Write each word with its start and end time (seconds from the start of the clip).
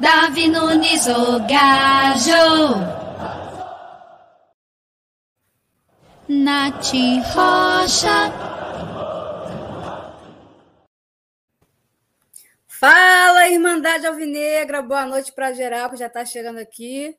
Davi 0.00 0.48
Nunes, 0.48 1.06
o 1.08 1.40
gajo. 1.40 2.40
Nath 6.26 6.92
Rocha. 7.34 8.32
Fala, 12.66 13.48
Irmandade 13.48 14.06
Alvinegra. 14.06 14.80
Boa 14.80 15.04
noite 15.04 15.32
para 15.34 15.52
geral 15.52 15.90
que 15.90 15.96
já 15.98 16.06
está 16.06 16.24
chegando 16.24 16.60
aqui. 16.60 17.14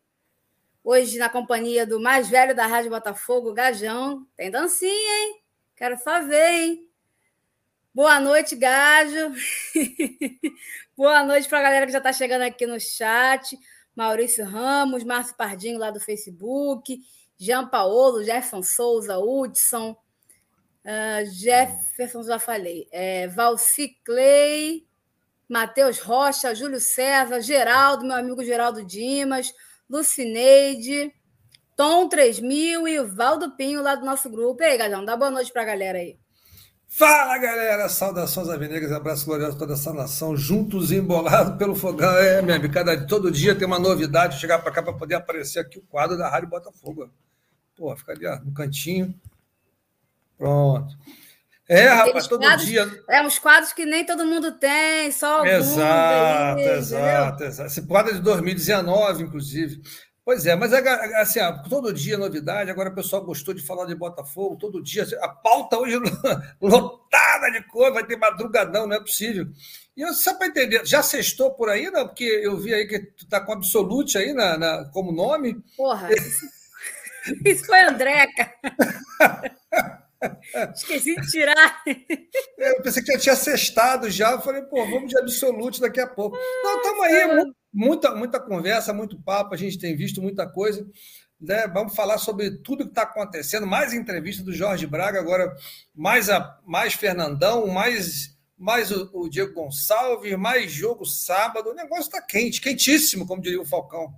Hoje, 0.83 1.19
na 1.19 1.29
companhia 1.29 1.85
do 1.85 1.99
mais 1.99 2.29
velho 2.29 2.55
da 2.55 2.65
Rádio 2.65 2.89
Botafogo, 2.89 3.53
Gajão. 3.53 4.25
Tem 4.35 4.49
dancinha, 4.49 4.91
hein? 4.91 5.43
Quero 5.75 5.99
só 5.99 6.19
ver, 6.23 6.49
hein? 6.49 6.90
Boa 7.93 8.21
noite, 8.21 8.55
Gajo. 8.55 9.33
Boa 10.95 11.25
noite 11.25 11.49
para 11.49 11.59
a 11.59 11.61
galera 11.61 11.85
que 11.85 11.91
já 11.91 11.97
está 11.97 12.13
chegando 12.13 12.43
aqui 12.43 12.65
no 12.65 12.79
chat. 12.79 13.59
Maurício 13.93 14.45
Ramos, 14.45 15.03
Márcio 15.03 15.35
Pardinho 15.35 15.77
lá 15.77 15.91
do 15.91 15.99
Facebook, 15.99 16.97
Jean 17.37 17.67
Paolo, 17.67 18.23
Jefferson 18.23 18.63
Souza, 18.63 19.19
Hudson, 19.19 19.91
uh, 19.91 21.25
Jefferson, 21.33 22.23
já 22.23 22.39
falei, 22.39 22.87
é, 22.93 23.27
Valci 23.27 23.97
Clay, 24.05 24.87
Matheus 25.49 25.99
Rocha, 25.99 26.55
Júlio 26.55 26.79
César, 26.79 27.41
Geraldo, 27.41 28.05
meu 28.05 28.15
amigo 28.15 28.41
Geraldo 28.41 28.85
Dimas, 28.85 29.53
Lucineide, 29.89 31.13
Tom 31.75 32.07
3000 32.07 32.87
e 32.87 32.99
o 33.01 33.13
Valdo 33.13 33.51
Pinho 33.57 33.81
lá 33.83 33.95
do 33.95 34.05
nosso 34.05 34.29
grupo. 34.29 34.63
E 34.63 34.67
aí, 34.67 34.77
Gajão, 34.77 35.03
dá 35.03 35.17
boa 35.17 35.29
noite 35.29 35.51
para 35.51 35.63
a 35.63 35.65
galera 35.65 35.97
aí. 35.97 36.20
Fala 36.93 37.37
galera, 37.37 37.87
saudações 37.87 38.49
aveneiras, 38.49 38.91
abraço 38.91 39.25
glorioso 39.25 39.55
a 39.55 39.59
toda 39.59 39.75
essa 39.75 39.93
nação, 39.93 40.35
juntos 40.35 40.91
e 40.91 40.97
embolados 40.97 41.55
pelo 41.57 41.73
fogão. 41.73 42.13
É, 42.17 42.41
minha 42.41 42.57
amiga, 42.57 42.71
cada, 42.73 43.07
todo 43.07 43.31
dia 43.31 43.55
tem 43.55 43.65
uma 43.65 43.79
novidade, 43.79 44.37
chegar 44.37 44.59
para 44.59 44.73
cá 44.73 44.83
para 44.83 44.91
poder 44.91 45.15
aparecer 45.15 45.59
aqui 45.59 45.79
o 45.79 45.83
quadro 45.83 46.17
da 46.17 46.27
Rádio 46.29 46.49
Botafogo. 46.49 47.09
Pô, 47.77 47.95
fica 47.95 48.11
ali 48.11 48.27
ó, 48.27 48.37
no 48.43 48.53
cantinho. 48.53 49.15
Pronto. 50.37 50.93
É, 51.67 51.87
rapaz, 51.87 52.27
todo 52.27 52.41
quadros, 52.41 52.65
dia. 52.67 53.03
É, 53.09 53.21
uns 53.25 53.39
quadros 53.39 53.71
que 53.71 53.85
nem 53.85 54.05
todo 54.05 54.25
mundo 54.25 54.51
tem, 54.59 55.09
só 55.13 55.37
alguns. 55.37 55.53
Exato, 55.53 56.59
aí, 56.59 56.69
exato, 56.71 57.43
exato. 57.45 57.69
Esse 57.69 57.87
quadro 57.87 58.11
é 58.11 58.15
de 58.15 58.21
2019, 58.21 59.23
inclusive. 59.23 59.81
Pois 60.23 60.45
é, 60.45 60.55
mas 60.55 60.71
assim, 60.71 61.39
todo 61.67 61.91
dia 61.91 62.17
novidade. 62.17 62.69
Agora 62.69 62.89
o 62.89 62.95
pessoal 62.95 63.25
gostou 63.25 63.53
de 63.53 63.65
falar 63.65 63.85
de 63.85 63.95
Botafogo, 63.95 64.55
todo 64.55 64.81
dia. 64.81 65.03
A 65.21 65.27
pauta 65.29 65.79
hoje 65.79 65.97
lotada 66.61 67.51
de 67.51 67.63
cor, 67.67 67.91
vai 67.91 68.05
ter 68.05 68.17
madrugadão, 68.17 68.85
não 68.85 68.95
é 68.95 68.99
possível. 68.99 69.47
E 69.97 70.01
eu, 70.01 70.13
só 70.13 70.35
para 70.35 70.47
entender, 70.47 70.85
já 70.85 71.01
sextou 71.01 71.51
por 71.51 71.69
aí, 71.69 71.89
não? 71.89 72.07
Porque 72.07 72.23
eu 72.23 72.55
vi 72.55 72.73
aí 72.73 72.87
que 72.87 72.99
tu 72.99 73.27
tá 73.27 73.41
com 73.41 73.53
Absolute 73.53 74.17
aí 74.17 74.31
na, 74.31 74.57
na 74.57 74.85
como 74.85 75.11
nome. 75.11 75.59
Porra, 75.75 76.09
isso 77.45 77.65
foi 77.65 77.79
Andreca. 77.79 78.53
Esqueci 80.73 81.15
de 81.15 81.27
tirar. 81.27 81.83
Eu 82.57 82.81
pensei 82.81 83.03
que 83.03 83.11
já 83.13 83.19
tinha 83.19 83.35
sextado 83.35 84.09
já. 84.09 84.31
Eu 84.31 84.41
falei, 84.41 84.61
pô, 84.63 84.85
vamos 84.85 85.09
de 85.09 85.17
Absolute 85.17 85.81
daqui 85.81 85.99
a 85.99 86.07
pouco. 86.07 86.37
Não, 86.63 86.77
estamos 86.77 87.03
aí, 87.03 87.53
muita, 87.73 88.13
muita 88.15 88.39
conversa, 88.39 88.93
muito 88.93 89.21
papo, 89.21 89.53
a 89.53 89.57
gente 89.57 89.79
tem 89.79 89.95
visto 89.95 90.21
muita 90.21 90.47
coisa. 90.47 90.87
Né? 91.39 91.67
Vamos 91.67 91.95
falar 91.95 92.17
sobre 92.17 92.51
tudo 92.57 92.85
que 92.85 92.91
está 92.91 93.03
acontecendo, 93.03 93.65
mais 93.65 93.93
entrevista 93.93 94.43
do 94.43 94.53
Jorge 94.53 94.85
Braga, 94.85 95.19
agora 95.19 95.55
mais, 95.95 96.29
a, 96.29 96.59
mais 96.65 96.93
Fernandão, 96.93 97.65
mais, 97.67 98.37
mais 98.57 98.91
o, 98.91 99.09
o 99.13 99.29
Diego 99.29 99.53
Gonçalves, 99.53 100.37
mais 100.37 100.71
jogo 100.71 101.03
sábado. 101.03 101.71
O 101.71 101.75
negócio 101.75 102.03
está 102.03 102.21
quente, 102.21 102.61
quentíssimo, 102.61 103.25
como 103.25 103.41
diria 103.41 103.61
o 103.61 103.65
Falcão. 103.65 104.13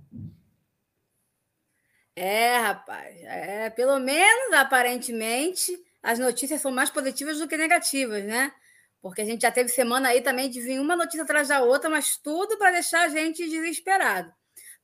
É, 2.16 2.58
rapaz, 2.58 3.16
é, 3.22 3.70
pelo 3.70 3.98
menos 3.98 4.54
aparentemente 4.54 5.72
as 6.04 6.18
notícias 6.18 6.60
são 6.60 6.70
mais 6.70 6.90
positivas 6.90 7.38
do 7.38 7.48
que 7.48 7.56
negativas, 7.56 8.22
né? 8.24 8.52
Porque 9.00 9.22
a 9.22 9.24
gente 9.24 9.40
já 9.40 9.50
teve 9.50 9.70
semana 9.70 10.10
aí 10.10 10.20
também 10.20 10.50
de 10.50 10.60
vir 10.60 10.78
uma 10.78 10.94
notícia 10.94 11.22
atrás 11.22 11.48
da 11.48 11.62
outra, 11.62 11.88
mas 11.88 12.18
tudo 12.18 12.58
para 12.58 12.72
deixar 12.72 13.06
a 13.06 13.08
gente 13.08 13.48
desesperado. 13.48 14.30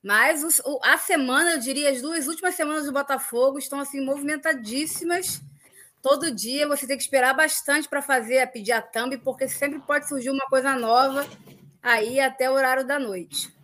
Mas 0.03 0.43
o, 0.65 0.81
a 0.83 0.97
semana, 0.97 1.53
eu 1.53 1.59
diria, 1.59 1.91
as 1.91 2.01
duas 2.01 2.27
últimas 2.27 2.55
semanas 2.55 2.87
do 2.87 2.93
Botafogo 2.93 3.59
estão 3.59 3.79
assim 3.79 4.03
movimentadíssimas. 4.03 5.43
Todo 6.01 6.35
dia 6.35 6.67
você 6.67 6.87
tem 6.87 6.97
que 6.97 7.03
esperar 7.03 7.35
bastante 7.35 7.87
para 7.87 8.01
fazer, 8.01 8.51
pedir 8.51 8.73
a 8.73 8.81
thumb, 8.81 9.19
porque 9.19 9.47
sempre 9.47 9.79
pode 9.81 10.09
surgir 10.09 10.31
uma 10.31 10.47
coisa 10.47 10.75
nova 10.75 11.29
aí 11.83 12.19
até 12.19 12.51
o 12.51 12.55
horário 12.55 12.87
da 12.87 12.99
noite. 12.99 13.55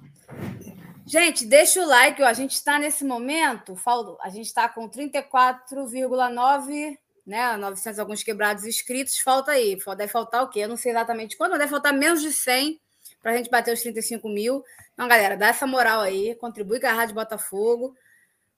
Gente, 1.07 1.47
deixa 1.47 1.81
o 1.81 1.87
like, 1.87 2.23
ó. 2.23 2.27
a 2.27 2.35
gente 2.35 2.53
está 2.53 2.79
nesse 2.79 3.03
momento, 3.03 3.75
a 4.21 4.29
gente 4.29 4.47
está 4.47 4.69
com 4.69 4.91
34,9 4.91 6.99
né? 7.27 7.57
900 7.57 7.99
alguns 7.99 8.23
quebrados 8.23 8.65
inscritos, 8.65 9.19
falta 9.19 9.53
aí. 9.53 9.77
Deve 9.97 10.09
faltar 10.09 10.43
o 10.45 10.49
quê? 10.49 10.61
Eu 10.61 10.69
não 10.69 10.77
sei 10.77 10.93
exatamente 10.93 11.37
quando, 11.37 11.51
mas 11.51 11.61
deve 11.61 11.71
faltar 11.71 11.93
menos 11.93 12.23
de 12.23 12.33
100 12.33 12.81
para 13.21 13.33
a 13.33 13.37
gente 13.37 13.51
bater 13.51 13.75
os 13.75 13.81
35 13.81 14.29
mil. 14.29 14.63
Então, 14.95 15.09
galera, 15.09 15.37
dá 15.37 15.49
essa 15.49 15.67
moral 15.67 16.01
aí, 16.01 16.35
contribui 16.37 16.79
com 16.79 16.87
a 16.87 16.93
Rádio 16.93 17.15
Botafogo. 17.15 17.95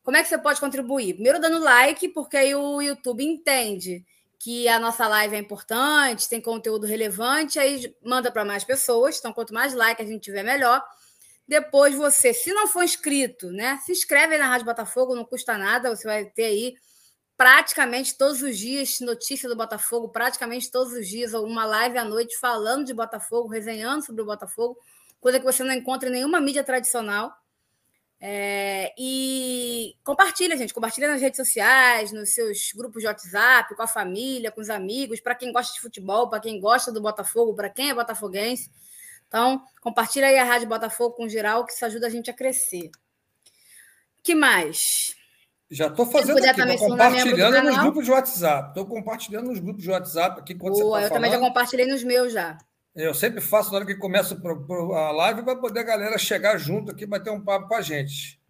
Como 0.03 0.17
é 0.17 0.23
que 0.23 0.29
você 0.29 0.39
pode 0.39 0.61
contribuir? 0.61 1.15
Primeiro 1.15 1.41
dando 1.41 1.59
like, 1.59 2.09
porque 2.11 2.37
aí 2.37 2.55
o 2.55 2.81
YouTube 2.83 3.25
entende 3.25 4.05
que 4.39 4.69
a 4.69 4.79
nossa 4.79 5.09
live 5.09 5.35
é 5.35 5.39
importante, 5.39 6.29
tem 6.29 6.41
conteúdo 6.41 6.87
relevante, 6.87 7.59
aí 7.59 7.95
manda 8.05 8.31
para 8.31 8.45
mais 8.45 8.62
pessoas. 8.62 9.19
Então, 9.19 9.33
quanto 9.33 9.53
mais 9.53 9.75
like 9.75 10.00
a 10.00 10.05
gente 10.05 10.23
tiver, 10.23 10.43
melhor. 10.43 10.83
Depois 11.47 11.95
você, 11.95 12.35
se 12.35 12.53
não 12.53 12.69
for 12.69 12.85
inscrito, 12.85 13.50
né, 13.50 13.79
se 13.85 13.91
inscreve 13.91 14.35
aí 14.35 14.39
na 14.39 14.49
Rádio 14.49 14.67
Botafogo, 14.67 15.15
não 15.15 15.25
custa 15.25 15.56
nada, 15.56 15.95
você 15.95 16.06
vai 16.06 16.27
ter 16.27 16.45
aí 16.45 16.75
praticamente 17.38 18.19
todos 18.19 18.43
os 18.43 18.59
dias 18.59 18.99
notícia 18.99 19.49
do 19.49 19.54
Botafogo, 19.54 20.09
praticamente 20.09 20.69
todos 20.72 20.93
os 20.93 21.06
dias 21.06 21.32
uma 21.34 21.65
live 21.65 21.97
à 21.97 22.04
noite 22.04 22.37
falando 22.37 22.84
de 22.84 22.93
Botafogo, 22.93 23.49
resenhando 23.49 24.04
sobre 24.04 24.22
o 24.22 24.25
Botafogo, 24.25 24.76
coisa 25.21 25.38
que 25.38 25.44
você 25.44 25.62
não 25.62 25.72
encontra 25.72 26.09
em 26.09 26.12
nenhuma 26.12 26.41
mídia 26.41 26.65
tradicional. 26.65 27.32
É, 28.21 28.93
e 28.99 29.94
compartilha, 30.03 30.56
gente, 30.56 30.75
compartilha 30.75 31.06
nas 31.06 31.21
redes 31.21 31.37
sociais, 31.37 32.10
nos 32.10 32.34
seus 32.34 32.72
grupos 32.75 33.03
de 33.03 33.06
WhatsApp, 33.06 33.72
com 33.76 33.82
a 33.84 33.87
família, 33.87 34.50
com 34.50 34.60
os 34.60 34.69
amigos, 34.69 35.20
para 35.20 35.37
quem 35.37 35.53
gosta 35.53 35.72
de 35.72 35.81
futebol, 35.81 36.28
para 36.28 36.41
quem 36.41 36.60
gosta 36.60 36.91
do 36.91 37.00
Botafogo, 37.00 37.55
para 37.55 37.70
quem 37.70 37.91
é 37.91 37.94
botafoguense. 37.94 38.69
Então, 39.28 39.62
compartilha 39.81 40.26
aí 40.26 40.38
a 40.38 40.44
Rádio 40.44 40.66
Botafogo 40.66 41.15
com 41.15 41.28
geral, 41.28 41.65
que 41.65 41.72
isso 41.72 41.84
ajuda 41.84 42.09
a 42.09 42.10
gente 42.10 42.28
a 42.28 42.34
crescer. 42.34 42.91
que 44.25 44.34
mais? 44.34 45.18
Já 45.71 45.89
estou 45.89 46.06
fazendo 46.06 46.39
aqui, 46.39 46.61
estou 46.61 46.89
compartilhando 46.89 47.62
nos 47.62 47.79
grupos 47.79 48.05
de 48.05 48.11
WhatsApp. 48.11 48.69
Estou 48.69 48.87
compartilhando 48.87 49.49
nos 49.49 49.59
grupos 49.59 49.83
de 49.83 49.91
WhatsApp 49.91 50.41
aqui 50.41 50.55
quando 50.55 50.75
Boa, 50.75 50.83
você 50.83 50.91
tá 50.91 50.97
Eu 50.97 51.09
falando. 51.09 51.12
também 51.12 51.31
já 51.31 51.39
compartilhei 51.39 51.87
nos 51.87 52.03
meus 52.03 52.33
já. 52.33 52.56
Eu 52.95 53.15
sempre 53.15 53.41
faço 53.41 53.71
na 53.71 53.77
hora 53.77 53.87
que 53.87 53.95
começa 53.95 54.34
a 54.34 55.11
live 55.12 55.43
para 55.43 55.56
poder 55.56 55.81
a 55.81 55.84
galera 55.84 56.19
chegar 56.19 56.56
junto 56.56 56.91
aqui 56.91 57.06
bater 57.06 57.31
um 57.31 57.45
papo 57.45 57.69
com 57.69 57.75
a 57.75 57.83
gente. 57.83 58.41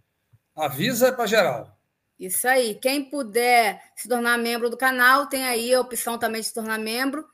Avisa 0.55 1.12
para 1.12 1.27
geral. 1.27 1.77
Isso 2.19 2.47
aí. 2.49 2.75
Quem 2.77 3.11
puder 3.11 3.83
se 3.97 4.09
tornar 4.09 4.39
membro 4.39 4.71
do 4.71 4.77
canal, 4.77 5.27
tem 5.27 5.45
aí 5.45 5.75
a 5.75 5.81
opção 5.81 6.19
também 6.19 6.41
de 6.41 6.47
se 6.47 6.55
tornar 6.55 6.79
membro. 6.79 7.27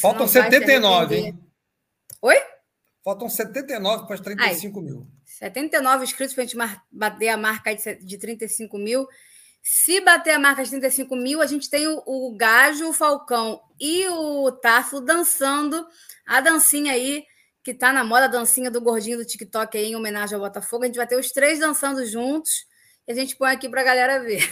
Faltam 0.00 0.26
79, 0.26 1.16
hein? 1.16 1.38
Oi? 2.22 2.36
Faltam 3.04 3.28
79 3.28 4.06
para 4.06 4.14
os 4.14 4.20
35 4.20 4.78
aí. 4.78 4.84
mil. 4.84 5.06
79 5.38 6.04
inscritos 6.04 6.34
para 6.34 6.44
a 6.44 6.46
gente 6.46 6.56
bater 6.90 7.28
a 7.28 7.36
marca 7.36 7.74
de 7.74 8.18
35 8.18 8.78
mil. 8.78 9.06
Se 9.60 10.00
bater 10.00 10.32
a 10.32 10.38
marca 10.38 10.62
de 10.62 10.70
35 10.70 11.16
mil, 11.16 11.42
a 11.42 11.46
gente 11.46 11.68
tem 11.68 11.88
o, 11.88 12.02
o 12.06 12.36
Gajo, 12.36 12.88
o 12.88 12.92
Falcão 12.92 13.60
e 13.80 14.06
o 14.08 14.52
Tarso 14.52 15.00
dançando 15.00 15.84
a 16.26 16.40
dancinha 16.40 16.92
aí, 16.92 17.24
que 17.62 17.72
está 17.72 17.92
na 17.92 18.04
moda, 18.04 18.26
a 18.26 18.28
dancinha 18.28 18.70
do 18.70 18.80
gordinho 18.80 19.18
do 19.18 19.24
TikTok 19.24 19.76
aí, 19.76 19.86
em 19.86 19.96
homenagem 19.96 20.34
ao 20.34 20.40
Botafogo. 20.40 20.84
A 20.84 20.86
gente 20.86 20.96
vai 20.96 21.06
ter 21.06 21.18
os 21.18 21.32
três 21.32 21.58
dançando 21.58 22.06
juntos 22.06 22.66
e 23.08 23.12
a 23.12 23.14
gente 23.14 23.36
põe 23.36 23.50
aqui 23.50 23.68
para 23.68 23.80
a 23.80 23.84
galera 23.84 24.22
ver. 24.22 24.48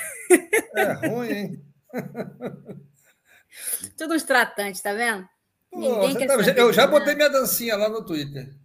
É 0.74 1.06
ruim, 1.06 1.30
hein? 1.30 1.64
Tudo 3.96 4.14
uns 4.14 4.24
tratantes, 4.24 4.80
tá 4.80 4.94
vendo? 4.94 5.28
Pô, 5.70 6.08
Ninguém 6.08 6.26
tá... 6.26 6.34
Eu 6.34 6.72
já 6.72 6.86
botei 6.86 7.14
minha 7.14 7.28
dancinha 7.28 7.76
lá 7.76 7.88
no 7.88 8.04
Twitter. 8.04 8.61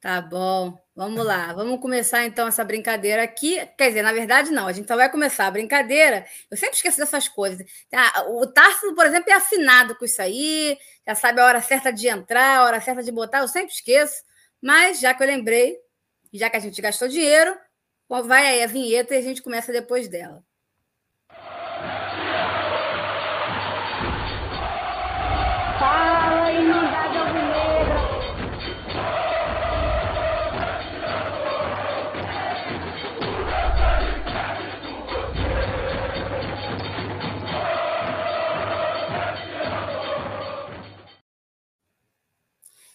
Tá 0.00 0.18
bom. 0.22 0.78
Vamos 0.96 1.24
lá, 1.26 1.52
vamos 1.52 1.78
começar 1.80 2.24
então 2.24 2.48
essa 2.48 2.64
brincadeira 2.64 3.22
aqui. 3.22 3.56
Quer 3.76 3.88
dizer, 3.88 4.02
na 4.02 4.12
verdade, 4.12 4.50
não, 4.50 4.66
a 4.66 4.72
gente 4.72 4.88
só 4.88 4.96
vai 4.96 5.10
começar 5.10 5.46
a 5.46 5.50
brincadeira. 5.50 6.26
Eu 6.50 6.56
sempre 6.56 6.76
esqueço 6.76 6.96
dessas 6.98 7.28
coisas. 7.28 7.66
Ah, 7.94 8.24
o 8.28 8.46
Tarso, 8.46 8.94
por 8.94 9.04
exemplo, 9.04 9.30
é 9.30 9.34
afinado 9.34 9.94
com 9.96 10.04
isso 10.06 10.20
aí, 10.22 10.78
já 11.06 11.14
sabe 11.14 11.40
a 11.40 11.44
hora 11.44 11.60
certa 11.60 11.92
de 11.92 12.08
entrar, 12.08 12.58
a 12.58 12.64
hora 12.64 12.80
certa 12.80 13.02
de 13.02 13.12
botar, 13.12 13.40
eu 13.40 13.48
sempre 13.48 13.72
esqueço. 13.74 14.22
Mas 14.62 15.00
já 15.00 15.12
que 15.12 15.22
eu 15.22 15.26
lembrei, 15.26 15.76
já 16.32 16.48
que 16.48 16.56
a 16.56 16.60
gente 16.60 16.80
gastou 16.80 17.06
dinheiro, 17.08 17.54
vai 18.08 18.46
aí 18.46 18.62
a 18.62 18.66
vinheta 18.66 19.14
e 19.14 19.18
a 19.18 19.22
gente 19.22 19.42
começa 19.42 19.70
depois 19.72 20.08
dela. 20.08 20.42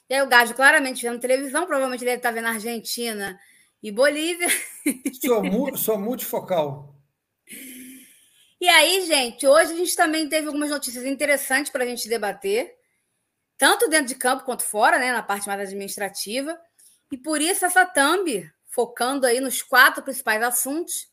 E 0.10 0.14
aí 0.14 0.22
o 0.22 0.28
Gajo 0.28 0.54
claramente 0.54 1.02
vendo 1.02 1.20
televisão, 1.20 1.66
provavelmente 1.66 2.02
ele 2.02 2.12
deve 2.12 2.20
estar 2.20 2.32
vendo 2.32 2.48
Argentina 2.48 3.40
e 3.82 3.92
Bolívia. 3.92 4.48
Sou, 5.22 5.78
sou 5.78 6.00
multifocal. 6.00 6.96
E 8.60 8.68
aí, 8.68 9.06
gente, 9.06 9.46
hoje 9.46 9.74
a 9.74 9.76
gente 9.76 9.96
também 9.96 10.30
teve 10.30 10.48
algumas 10.48 10.70
notícias 10.70 11.06
interessantes 11.06 11.72
para 11.72 11.84
a 11.84 11.88
gente 11.88 12.08
debater, 12.08 12.74
tanto 13.58 13.90
dentro 13.90 14.08
de 14.08 14.16
campo 14.16 14.44
quanto 14.44 14.64
fora, 14.64 14.98
né, 14.98 15.12
na 15.12 15.22
parte 15.22 15.48
mais 15.48 15.60
administrativa. 15.60 16.58
E 17.12 17.18
por 17.18 17.42
isso 17.42 17.66
essa 17.66 17.86
thumb, 17.86 18.50
focando 18.70 19.26
aí 19.26 19.40
nos 19.40 19.62
quatro 19.62 20.04
principais 20.04 20.42
assuntos, 20.42 21.08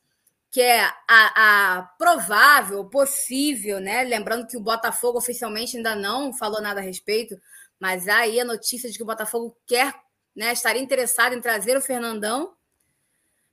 que 0.51 0.61
é 0.61 0.83
a, 0.83 0.99
a, 1.09 1.83
provável, 1.99 2.85
possível, 2.85 3.81
né? 3.81 4.03
Lembrando 4.03 4.47
que 4.47 4.57
o 4.57 4.61
Botafogo 4.61 5.19
oficialmente 5.19 5.77
ainda 5.77 5.97
não 5.97 6.33
falou 6.33 6.61
nada 6.61 6.81
a 6.81 6.83
respeito, 6.83 7.41
mas 7.83 8.07
aí 8.07 8.39
a 8.39 8.45
notícia 8.45 8.89
de 8.89 8.97
que 8.97 9.03
o 9.03 9.07
Botafogo 9.07 9.59
quer, 9.67 9.93
né, 10.37 10.53
estaria 10.53 10.81
interessado 10.81 11.35
em 11.35 11.41
trazer 11.41 11.77
o 11.77 11.83
Fernandão 11.83 12.55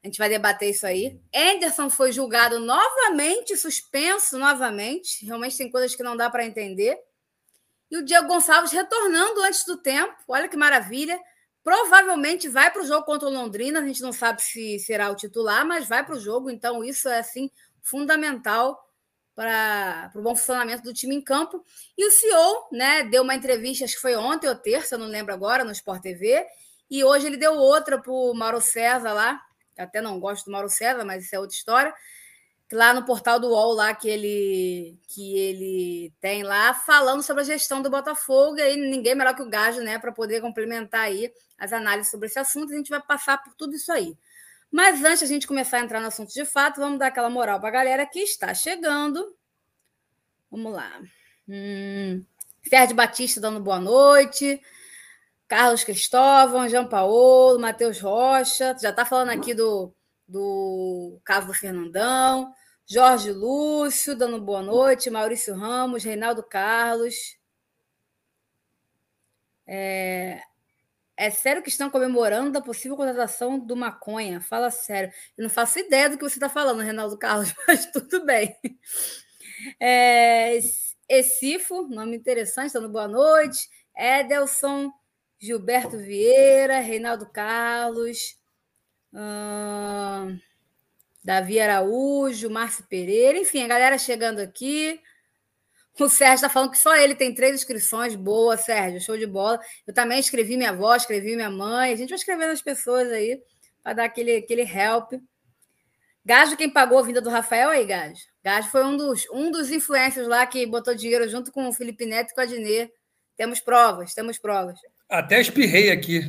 a 0.04 0.08
gente 0.08 0.18
vai 0.18 0.30
debater 0.30 0.70
isso 0.70 0.88
aí. 0.88 1.20
Anderson 1.36 1.90
foi 1.90 2.12
julgado 2.12 2.58
novamente, 2.60 3.58
suspenso 3.58 4.38
novamente. 4.38 5.26
Realmente 5.26 5.58
tem 5.58 5.70
coisas 5.70 5.94
que 5.94 6.04
não 6.04 6.16
dá 6.16 6.30
para 6.30 6.46
entender. 6.46 6.98
E 7.92 7.98
o 7.98 8.06
Diego 8.06 8.28
Gonçalves 8.28 8.72
retornando 8.72 9.42
antes 9.42 9.66
do 9.66 9.76
tempo. 9.76 10.16
Olha 10.28 10.48
que 10.48 10.56
maravilha. 10.56 11.20
Provavelmente 11.62 12.48
vai 12.48 12.72
para 12.72 12.82
o 12.82 12.86
jogo 12.86 13.06
contra 13.06 13.28
o 13.28 13.32
Londrina. 13.32 13.82
A 13.82 13.86
gente 13.86 14.02
não 14.02 14.14
sabe 14.14 14.42
se 14.42 14.80
será 14.80 15.12
o 15.12 15.16
titular, 15.16 15.66
mas 15.66 15.90
vai 15.90 16.06
para 16.06 16.16
o 16.16 16.20
jogo. 16.20 16.50
Então, 16.50 16.82
isso 16.82 17.10
é 17.10 17.20
assim 17.20 17.52
fundamental 17.82 18.80
para 19.40 20.12
o 20.16 20.22
bom 20.22 20.36
funcionamento 20.36 20.84
do 20.84 20.94
time 20.94 21.16
em 21.16 21.22
campo. 21.22 21.64
E 21.98 22.06
o 22.06 22.12
CEO 22.12 22.68
né, 22.74 23.04
deu 23.04 23.24
uma 23.24 23.34
entrevista, 23.34 23.86
acho 23.86 23.96
que 23.96 24.02
foi 24.02 24.14
ontem 24.14 24.50
ou 24.50 24.56
terça, 24.56 24.98
não 24.98 25.08
lembro 25.08 25.34
agora, 25.34 25.64
no 25.64 25.72
Sport 25.72 26.02
TV. 26.02 26.46
E 26.92 27.06
hoje 27.06 27.28
ele 27.28 27.38
deu 27.38 27.54
outra 27.54 27.98
para 27.98 28.12
o 28.12 28.34
Mauro 28.34 28.60
César 28.60 29.14
lá, 29.14 29.42
até 29.78 30.02
não 30.02 30.20
gosto 30.20 30.44
do 30.44 30.52
Mauro 30.52 30.68
César, 30.68 31.06
mas 31.06 31.24
isso 31.24 31.34
é 31.34 31.40
outra 31.40 31.56
história. 31.56 31.94
Lá 32.70 32.94
no 32.94 33.06
portal 33.06 33.40
do 33.40 33.48
UOL, 33.48 33.72
lá 33.76 33.94
que 33.94 34.10
ele, 34.10 35.00
que 35.08 35.40
ele 35.40 36.14
tem 36.20 36.44
lá, 36.44 36.74
falando 36.74 37.24
sobre 37.24 37.44
a 37.44 37.46
gestão 37.46 37.82
do 37.82 37.90
Botafogo, 37.90 38.60
e 38.60 38.76
ninguém 38.76 39.16
melhor 39.16 39.34
que 39.34 39.42
o 39.42 39.50
Gajo, 39.50 39.80
né, 39.80 39.98
para 40.00 40.12
poder 40.12 40.42
complementar 40.42 41.04
aí 41.04 41.32
as 41.58 41.72
análises 41.72 42.12
sobre 42.12 42.28
esse 42.28 42.38
assunto. 42.40 42.74
A 42.74 42.76
gente 42.76 42.90
vai 42.90 43.02
passar 43.02 43.42
por 43.42 43.54
tudo 43.54 43.74
isso 43.74 43.90
aí. 43.90 44.18
Mas 44.72 45.04
antes 45.04 45.24
a 45.24 45.26
gente 45.26 45.48
começar 45.48 45.78
a 45.78 45.82
entrar 45.82 46.00
no 46.00 46.08
assunto 46.08 46.32
de 46.32 46.46
fato, 46.46 46.80
vamos 46.80 47.00
dar 47.00 47.08
aquela 47.08 47.30
moral 47.30 47.60
para 47.60 47.70
a 47.70 47.72
galera 47.72 48.06
que 48.06 48.20
está 48.20 48.54
chegando. 48.54 49.36
Vamos 50.52 50.74
lá. 50.74 51.02
Hum, 51.48 52.24
Batista 52.96 53.42
dando 53.42 53.60
boa 53.60 53.80
noite. 53.80 54.62
Carlos 55.48 55.84
Cristóvão, 55.84 56.70
João 56.70 56.88
Paulo, 56.88 57.60
Matheus 57.60 58.00
Rocha, 58.00 58.78
já 58.80 58.92
está 58.92 59.04
falando 59.04 59.30
aqui 59.30 59.56
do, 59.56 59.92
do 60.28 61.20
caso 61.24 61.48
do 61.48 61.56
Fernandão, 61.56 62.54
Jorge 62.86 63.32
Lúcio, 63.32 64.16
dando 64.16 64.40
boa 64.40 64.62
noite, 64.62 65.10
Maurício 65.10 65.56
Ramos, 65.56 66.04
Reinaldo 66.04 66.44
Carlos. 66.44 67.36
É, 69.66 70.40
é 71.20 71.30
sério 71.30 71.62
que 71.62 71.68
estão 71.68 71.90
comemorando 71.90 72.58
a 72.58 72.62
possível 72.62 72.96
contratação 72.96 73.60
do 73.60 73.76
Maconha? 73.76 74.40
Fala 74.40 74.72
sério. 74.72 75.12
Eu 75.38 75.44
não 75.44 75.50
faço 75.50 75.78
ideia 75.78 76.10
do 76.10 76.18
que 76.18 76.24
você 76.24 76.38
está 76.38 76.48
falando, 76.48 76.80
Reinaldo 76.80 77.18
Carlos, 77.18 77.54
mas 77.68 77.86
tudo 77.88 78.26
bem. 78.26 78.58
É, 79.78 80.58
Ecifo, 81.10 81.90
nome 81.90 82.16
interessante, 82.16 82.72
dando 82.72 82.88
boa 82.88 83.08
noite. 83.10 83.68
Edelson 83.98 84.90
Gilberto 85.38 85.98
Vieira, 85.98 86.80
Reinaldo 86.80 87.30
Carlos, 87.30 88.38
hum, 89.14 90.40
Davi 91.22 91.60
Araújo, 91.60 92.50
Márcio 92.50 92.86
Pereira, 92.88 93.38
enfim, 93.38 93.62
a 93.62 93.68
galera 93.68 93.98
chegando 93.98 94.40
aqui. 94.40 95.02
O 96.00 96.10
Sérgio 96.10 96.36
está 96.36 96.50
falando 96.50 96.72
que 96.72 96.78
só 96.78 96.96
ele 96.96 97.14
tem 97.14 97.34
três 97.34 97.56
inscrições. 97.56 98.16
Boa, 98.16 98.56
Sérgio, 98.58 99.02
show 99.02 99.18
de 99.18 99.26
bola. 99.28 99.60
Eu 99.86 99.94
também 99.94 100.20
escrevi 100.20 100.56
minha 100.56 100.70
avó, 100.70 100.96
escrevi 100.96 101.36
minha 101.36 101.50
mãe. 101.50 101.92
A 101.92 101.96
gente 101.96 102.10
vai 102.10 102.18
escrevendo 102.18 102.52
as 102.52 102.62
pessoas 102.62 103.12
aí 103.12 103.42
para 103.84 103.94
dar 103.94 104.06
aquele, 104.06 104.38
aquele 104.38 104.62
help. 104.62 105.14
Gajo, 106.24 106.56
quem 106.56 106.70
pagou 106.70 107.00
a 107.00 107.04
vinda 107.04 107.22
do 107.22 107.30
Rafael 107.30 107.70
aí, 107.70 107.86
Gajo? 107.86 108.22
Gajo 108.44 108.70
foi 108.70 108.84
um 108.84 108.96
dos, 108.96 109.26
um 109.32 109.52
dos 109.52 109.72
influencers 109.72 110.28
lá 110.28 110.46
que 110.46 110.66
botou 110.66 110.96
dinheiro 110.96 111.28
junto 111.28 111.52
com 111.52 111.68
o 111.68 111.74
Felipe 111.74 112.06
Neto 112.06 112.32
e 112.32 112.36
com 112.36 112.42
a 112.42 112.46
Dinê. 112.46 112.92
Temos 113.36 113.60
provas, 113.60 114.14
temos 114.14 114.38
provas. 114.38 114.80
Até 115.10 115.42
espirrei 115.42 115.90
aqui. 115.90 116.22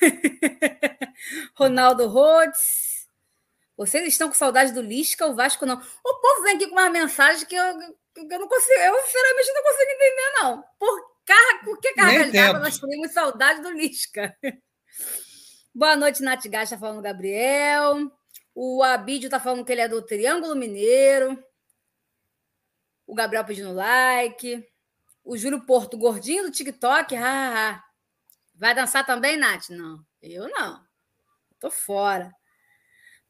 Ronaldo 1.54 2.08
Rhodes. 2.08 3.06
Vocês 3.76 4.06
estão 4.08 4.28
com 4.28 4.34
saudade 4.34 4.72
do 4.72 4.82
Lisca, 4.82 5.26
o 5.26 5.34
Vasco 5.34 5.64
não. 5.64 5.76
O 5.76 6.14
povo 6.20 6.42
vem 6.42 6.56
aqui 6.56 6.66
com 6.66 6.72
uma 6.72 6.90
mensagem 6.90 7.46
que 7.46 7.54
eu, 7.54 7.64
eu 8.28 8.38
não 8.38 8.48
consigo, 8.48 8.80
eu 8.80 9.00
sinceramente 9.02 9.52
não 9.52 9.62
consigo 9.62 9.90
entender, 9.90 10.32
não. 10.40 10.64
Por, 10.78 11.16
car... 11.24 11.64
Por 11.64 11.80
que 11.80 11.92
carga 11.94 12.30
d'água 12.30 12.60
nós 12.60 12.78
temos 12.78 13.12
saudade 13.12 13.62
do 13.62 13.70
Lisca? 13.70 14.36
Boa 15.74 15.96
noite, 15.96 16.22
Nath 16.22 16.46
Gás, 16.46 16.64
está 16.64 16.78
falando 16.78 17.02
Gabriel. 17.02 18.10
O 18.54 18.82
Abídio 18.82 19.28
está 19.28 19.38
falando 19.38 19.64
que 19.64 19.72
ele 19.72 19.80
é 19.80 19.88
do 19.88 20.02
Triângulo 20.02 20.56
Mineiro. 20.56 21.42
O 23.06 23.14
Gabriel 23.14 23.44
pedindo 23.44 23.72
like. 23.72 24.66
O 25.24 25.36
Júlio 25.36 25.64
Porto, 25.64 25.96
gordinho 25.96 26.44
do 26.44 26.50
TikTok. 26.50 27.14
Ha, 27.14 27.22
ha. 27.72 27.84
Vai 28.54 28.74
dançar 28.74 29.06
também, 29.06 29.36
Nath? 29.36 29.70
Não, 29.70 30.04
eu 30.20 30.48
não. 30.48 30.84
Tô 31.58 31.70
fora. 31.70 32.34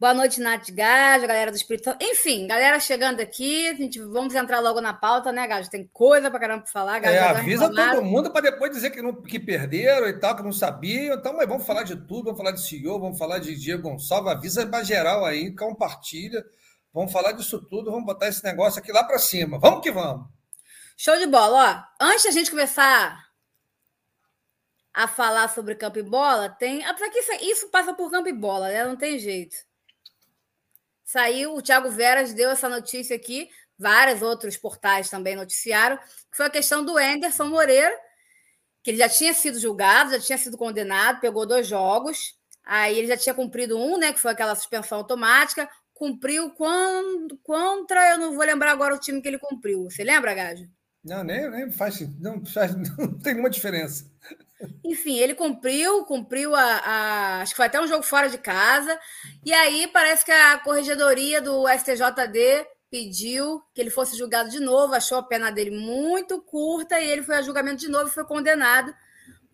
Boa 0.00 0.14
noite, 0.14 0.40
Nath 0.40 0.70
Gajo, 0.70 1.26
galera 1.26 1.50
do 1.50 1.58
Espírito. 1.58 1.94
Enfim, 2.00 2.46
galera 2.46 2.80
chegando 2.80 3.20
aqui, 3.20 3.68
a 3.68 3.74
gente 3.74 4.00
vamos 4.00 4.34
entrar 4.34 4.58
logo 4.58 4.80
na 4.80 4.94
pauta, 4.94 5.30
né, 5.30 5.46
Gajo? 5.46 5.68
Tem 5.68 5.86
coisa 5.92 6.30
para 6.30 6.40
caramba 6.40 6.62
para 6.62 6.72
falar. 6.72 7.00
Gajo, 7.00 7.14
é, 7.14 7.18
avisa 7.18 7.68
todo 7.68 8.02
mundo 8.02 8.30
para 8.30 8.50
depois 8.50 8.72
dizer 8.72 8.88
que, 8.88 9.02
não, 9.02 9.20
que 9.20 9.38
perderam 9.38 10.08
e 10.08 10.18
tal, 10.18 10.34
que 10.34 10.42
não 10.42 10.54
sabiam. 10.54 11.16
Então, 11.16 11.34
mas 11.34 11.46
vamos 11.46 11.66
falar 11.66 11.82
de 11.82 11.96
tudo, 11.96 12.24
vamos 12.24 12.38
falar 12.38 12.52
de 12.52 12.66
CEO, 12.66 12.98
vamos 12.98 13.18
falar 13.18 13.40
de 13.40 13.54
Diego 13.54 13.90
Gonçalves, 13.90 14.32
avisa 14.32 14.66
para 14.66 14.82
geral 14.82 15.22
aí, 15.22 15.54
compartilha. 15.54 16.46
Vamos 16.94 17.12
falar 17.12 17.32
disso 17.32 17.60
tudo, 17.68 17.90
vamos 17.90 18.06
botar 18.06 18.28
esse 18.28 18.42
negócio 18.42 18.80
aqui 18.80 18.90
lá 18.92 19.04
para 19.04 19.18
cima. 19.18 19.58
Vamos 19.58 19.82
que 19.82 19.90
vamos. 19.90 20.26
Show 20.96 21.18
de 21.18 21.26
bola, 21.26 21.86
ó. 22.00 22.04
Antes 22.06 22.24
da 22.24 22.30
gente 22.30 22.50
começar 22.50 23.22
a 24.94 25.06
falar 25.06 25.50
sobre 25.50 25.74
campo 25.74 25.98
e 25.98 26.02
bola, 26.02 26.48
tem. 26.48 26.82
Apesar 26.86 27.10
que 27.10 27.18
isso, 27.18 27.32
isso 27.42 27.68
passa 27.68 27.92
por 27.92 28.10
campo 28.10 28.30
e 28.30 28.32
bola, 28.32 28.68
né? 28.68 28.82
Não 28.82 28.96
tem 28.96 29.18
jeito. 29.18 29.68
Saiu, 31.10 31.56
o 31.56 31.60
Thiago 31.60 31.90
Veras 31.90 32.32
deu 32.32 32.50
essa 32.50 32.68
notícia 32.68 33.16
aqui, 33.16 33.48
vários 33.76 34.22
outros 34.22 34.56
portais 34.56 35.10
também 35.10 35.34
noticiaram, 35.34 35.96
que 35.96 36.36
foi 36.36 36.46
a 36.46 36.50
questão 36.50 36.84
do 36.84 36.96
Anderson 36.96 37.48
Moreira, 37.48 37.92
que 38.80 38.92
ele 38.92 38.98
já 38.98 39.08
tinha 39.08 39.34
sido 39.34 39.58
julgado, 39.58 40.12
já 40.12 40.20
tinha 40.20 40.38
sido 40.38 40.56
condenado, 40.56 41.20
pegou 41.20 41.44
dois 41.44 41.66
jogos, 41.66 42.36
aí 42.64 42.96
ele 42.96 43.08
já 43.08 43.16
tinha 43.16 43.34
cumprido 43.34 43.76
um, 43.76 43.98
né? 43.98 44.12
Que 44.12 44.20
foi 44.20 44.30
aquela 44.30 44.54
suspensão 44.54 44.98
automática, 44.98 45.68
cumpriu 45.92 46.50
quando, 46.50 47.36
contra, 47.38 48.10
eu 48.10 48.18
não 48.18 48.32
vou 48.32 48.44
lembrar 48.44 48.70
agora 48.70 48.94
o 48.94 49.00
time 49.00 49.20
que 49.20 49.26
ele 49.26 49.38
cumpriu. 49.38 49.90
Você 49.90 50.04
lembra, 50.04 50.32
Gajo? 50.32 50.70
Não, 51.04 51.24
nem, 51.24 51.50
nem 51.50 51.72
faz, 51.72 51.98
não, 52.20 52.46
faz, 52.46 52.72
não 52.96 53.18
tem 53.18 53.32
nenhuma 53.32 53.50
diferença. 53.50 54.08
Enfim, 54.84 55.18
ele 55.18 55.34
cumpriu, 55.34 56.04
cumpriu 56.04 56.54
a, 56.54 56.62
a, 56.62 57.40
Acho 57.40 57.52
que 57.52 57.56
foi 57.56 57.66
até 57.66 57.80
um 57.80 57.86
jogo 57.86 58.02
fora 58.02 58.28
de 58.28 58.38
casa. 58.38 58.98
E 59.44 59.52
aí 59.52 59.86
parece 59.88 60.24
que 60.24 60.32
a 60.32 60.58
corregedoria 60.58 61.40
do 61.40 61.66
STJD 61.68 62.66
pediu 62.90 63.62
que 63.72 63.80
ele 63.80 63.90
fosse 63.90 64.16
julgado 64.16 64.50
de 64.50 64.58
novo, 64.58 64.94
achou 64.94 65.18
a 65.18 65.22
pena 65.22 65.50
dele 65.50 65.70
muito 65.70 66.42
curta 66.42 67.00
e 67.00 67.08
ele 67.08 67.22
foi 67.22 67.36
a 67.36 67.42
julgamento 67.42 67.76
de 67.76 67.88
novo 67.88 68.08
e 68.08 68.12
foi 68.12 68.24
condenado 68.24 68.92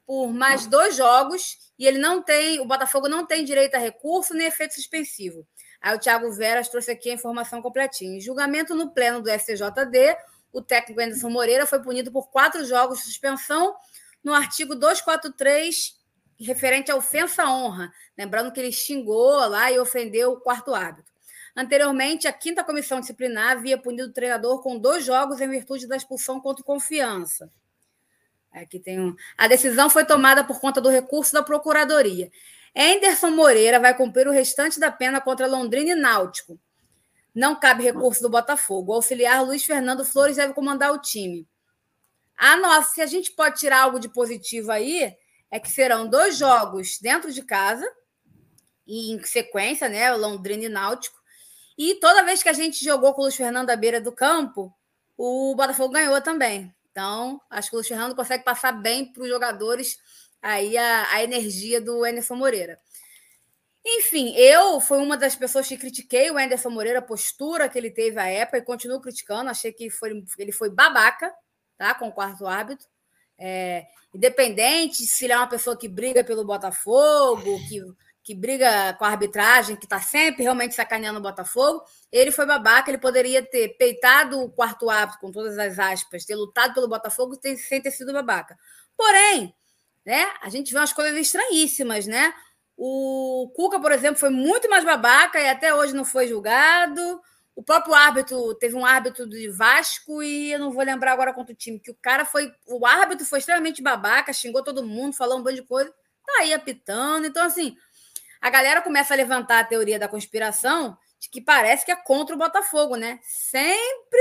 por 0.07 0.33
mais 0.33 0.67
dois 0.67 0.97
jogos. 0.97 1.59
E 1.79 1.87
ele 1.87 1.99
não 1.99 2.23
tem, 2.23 2.59
o 2.61 2.65
Botafogo 2.65 3.09
não 3.09 3.27
tem 3.27 3.45
direito 3.45 3.75
a 3.75 3.79
recurso 3.79 4.33
nem 4.33 4.47
efeito 4.47 4.75
suspensivo. 4.75 5.47
Aí 5.81 5.95
o 5.95 5.99
Thiago 5.99 6.33
Veras 6.33 6.69
trouxe 6.69 6.91
aqui 6.91 7.11
a 7.11 7.15
informação 7.15 7.61
completinha. 7.61 8.17
Em 8.17 8.21
julgamento 8.21 8.75
no 8.75 8.91
pleno 8.91 9.21
do 9.21 9.31
STJD, 9.31 10.17
o 10.53 10.63
técnico 10.63 11.01
Anderson 11.01 11.29
Moreira 11.29 11.67
foi 11.67 11.83
punido 11.83 12.11
por 12.11 12.31
quatro 12.31 12.65
jogos 12.65 12.99
de 12.99 13.05
suspensão 13.05 13.75
no 14.27 14.35
artigo 14.35 14.75
243, 14.75 15.97
referente 16.41 16.91
à 16.91 16.97
ofensa 16.97 17.45
à 17.45 17.49
honra. 17.49 17.93
Lembrando 18.19 18.51
que 18.51 18.59
ele 18.59 18.73
xingou 18.73 19.49
lá 19.49 19.71
e 19.71 19.79
ofendeu 19.79 20.33
o 20.33 20.41
quarto 20.41 20.75
árbitro. 20.75 21.15
Anteriormente, 21.55 22.27
a 22.27 22.33
quinta 22.33 22.65
comissão 22.65 22.99
disciplinar 22.99 23.53
havia 23.53 23.79
punido 23.79 24.09
o 24.09 24.13
treinador 24.13 24.61
com 24.65 24.77
dois 24.77 25.05
jogos 25.05 25.41
em 25.41 25.49
virtude 25.49 25.87
da 25.87 25.97
expulsão 25.97 26.41
contra 26.41 26.65
confiança. 26.65 27.49
Aqui 28.51 28.81
tem 28.81 29.01
um... 29.01 29.15
A 29.39 29.47
decisão 29.47 29.89
foi 29.89 30.05
tomada 30.05 30.43
por 30.43 30.61
conta 30.61 30.81
do 30.81 30.89
recurso 30.89 31.33
da 31.33 31.45
Procuradoria. 31.45 32.29
Anderson 32.77 33.31
Moreira 33.31 33.79
vai 33.79 33.97
cumprir 33.97 34.27
o 34.27 34.33
restante 34.33 34.81
da 34.81 34.91
pena 34.91 35.21
contra 35.21 35.47
Londrina 35.47 35.93
e 35.93 35.95
Náutico. 35.95 36.59
Não 37.33 37.55
cabe 37.55 37.85
recurso 37.85 38.23
do 38.23 38.29
Botafogo. 38.29 38.91
O 38.91 38.97
auxiliar 38.97 39.45
Luiz 39.45 39.65
Fernando 39.65 40.05
Flores 40.05 40.37
deve 40.37 40.53
comandar 40.53 40.91
o 40.91 40.99
time. 40.99 41.47
A 42.37 42.57
nossa, 42.57 42.95
se 42.95 43.01
a 43.01 43.07
gente 43.07 43.33
pode 43.33 43.59
tirar 43.59 43.83
algo 43.83 43.99
de 43.99 44.09
positivo 44.09 44.71
aí, 44.71 45.15
é 45.51 45.61
que 45.61 45.71
serão 45.71 46.09
dois 46.09 46.37
jogos 46.37 46.99
dentro 47.01 47.33
de 47.33 47.43
casa, 47.43 47.87
e 48.87 49.13
em 49.13 49.23
sequência, 49.25 49.89
né? 49.89 50.15
Londrina 50.15 50.65
e 50.65 50.69
Náutico. 50.69 51.17
E 51.77 51.97
toda 51.97 52.25
vez 52.25 52.43
que 52.43 52.49
a 52.49 52.53
gente 52.53 52.83
jogou 52.85 53.13
com 53.13 53.23
o 53.23 53.25
Luiz 53.25 53.37
Fernando 53.37 53.71
à 53.71 53.77
beira 53.77 54.01
do 54.01 54.13
campo, 54.13 54.73
o 55.17 55.55
Botafogo 55.57 55.95
ganhou 55.95 56.21
também. 56.21 56.75
Então, 56.91 57.41
acho 57.51 57.69
que 57.69 57.77
o 57.77 57.79
Luiz 57.79 57.89
Fernando 57.89 58.15
consegue 58.15 58.45
passar 58.45 58.73
bem 58.73 59.13
para 59.13 59.23
os 59.23 59.29
jogadores 59.29 59.99
aí 60.41 60.79
a, 60.79 61.13
a 61.13 61.23
energia 61.23 61.81
do 61.81 62.05
Anderson 62.05 62.37
Moreira. 62.37 62.79
Enfim, 63.85 64.35
eu 64.37 64.81
fui 64.81 64.99
uma 64.99 65.17
das 65.17 65.37
pessoas 65.37 65.69
que 65.69 65.77
critiquei 65.77 66.31
o 66.31 66.39
Anderson 66.39 66.71
Moreira, 66.71 67.01
a 67.01 67.03
postura 67.03 67.69
que 67.69 67.79
ele 67.79 67.91
teve 67.91 68.19
à 68.19 68.27
época, 68.27 68.59
e 68.59 68.63
continuo 68.63 69.01
criticando. 69.01 69.51
Achei 69.51 69.73
que 69.73 69.91
foi, 69.91 70.25
ele 70.39 70.53
foi 70.53 70.71
babaca 70.71 71.33
tá, 71.77 71.95
com 71.95 72.09
o 72.09 72.13
quarto 72.13 72.47
árbitro. 72.47 72.87
É, 73.39 73.87
independente 74.15 75.07
se 75.07 75.25
ele 75.25 75.33
é 75.33 75.37
uma 75.37 75.47
pessoa 75.47 75.77
que 75.77 75.89
briga 75.89 76.25
pelo 76.25 76.45
Botafogo, 76.45 77.59
que, 77.69 77.83
que 78.23 78.35
briga 78.35 78.95
com 78.95 79.05
a 79.05 79.09
arbitragem, 79.09 79.77
que 79.77 79.85
está 79.85 80.01
sempre 80.01 80.43
realmente 80.43 80.75
sacaneando 80.75 81.19
o 81.19 81.23
Botafogo, 81.23 81.85
ele 82.11 82.31
foi 82.31 82.47
babaca, 82.47 82.91
ele 82.91 82.99
poderia 82.99 83.43
ter 83.43 83.77
peitado 83.77 84.41
o 84.41 84.51
quarto 84.51 84.89
árbitro, 84.89 85.21
com 85.21 85.31
todas 85.31 85.59
as 85.59 85.79
aspas, 85.79 86.25
ter 86.25 86.35
lutado 86.35 86.75
pelo 86.75 86.89
Botafogo 86.89 87.39
sem 87.43 87.81
ter 87.81 87.91
sido 87.91 88.13
babaca. 88.13 88.59
Porém, 88.97 89.55
né, 90.05 90.33
a 90.41 90.49
gente 90.49 90.73
vê 90.73 90.79
umas 90.79 90.93
coisas 90.93 91.19
estranhíssimas, 91.19 92.07
né? 92.07 92.33
O 92.77 93.51
Cuca, 93.55 93.81
por 93.81 93.91
exemplo, 93.91 94.21
foi 94.21 94.31
muito 94.31 94.69
mais 94.69 94.85
babaca 94.85 95.41
e 95.41 95.49
até 95.49 95.75
hoje 95.75 95.95
não 95.95 96.05
foi 96.05 96.29
julgado. 96.29 97.21
O 97.57 97.63
próprio 97.63 97.95
árbitro, 97.95 98.55
teve 98.57 98.77
um 98.77 98.85
árbitro 98.85 99.27
de 99.27 99.49
Vasco 99.49 100.23
e 100.23 100.53
eu 100.53 100.59
não 100.59 100.71
vou 100.71 100.85
lembrar 100.85 101.13
agora 101.13 101.33
quanto 101.33 101.55
time, 101.55 101.81
que 101.81 101.91
o 101.91 101.97
cara 102.03 102.27
foi. 102.27 102.53
O 102.67 102.85
árbitro 102.87 103.25
foi 103.25 103.39
extremamente 103.39 103.83
babaca, 103.83 104.31
xingou 104.31 104.63
todo 104.63 104.85
mundo, 104.85 105.17
falou 105.17 105.39
um 105.39 105.43
monte 105.43 105.55
de 105.55 105.63
coisa, 105.63 105.91
tá 105.91 106.41
aí 106.41 106.53
apitando. 106.53 107.27
Então, 107.27 107.43
assim, 107.43 107.75
a 108.43 108.51
galera 108.51 108.83
começa 108.83 109.15
a 109.15 109.17
levantar 109.17 109.61
a 109.61 109.65
teoria 109.65 109.99
da 109.99 110.07
conspiração 110.07 110.99
de 111.19 111.31
que 111.31 111.41
parece 111.41 111.85
que 111.85 111.91
é 111.91 111.97
contra 111.97 112.35
o 112.35 112.39
Botafogo, 112.39 112.95
né? 112.95 113.19
Sempre, 113.23 114.21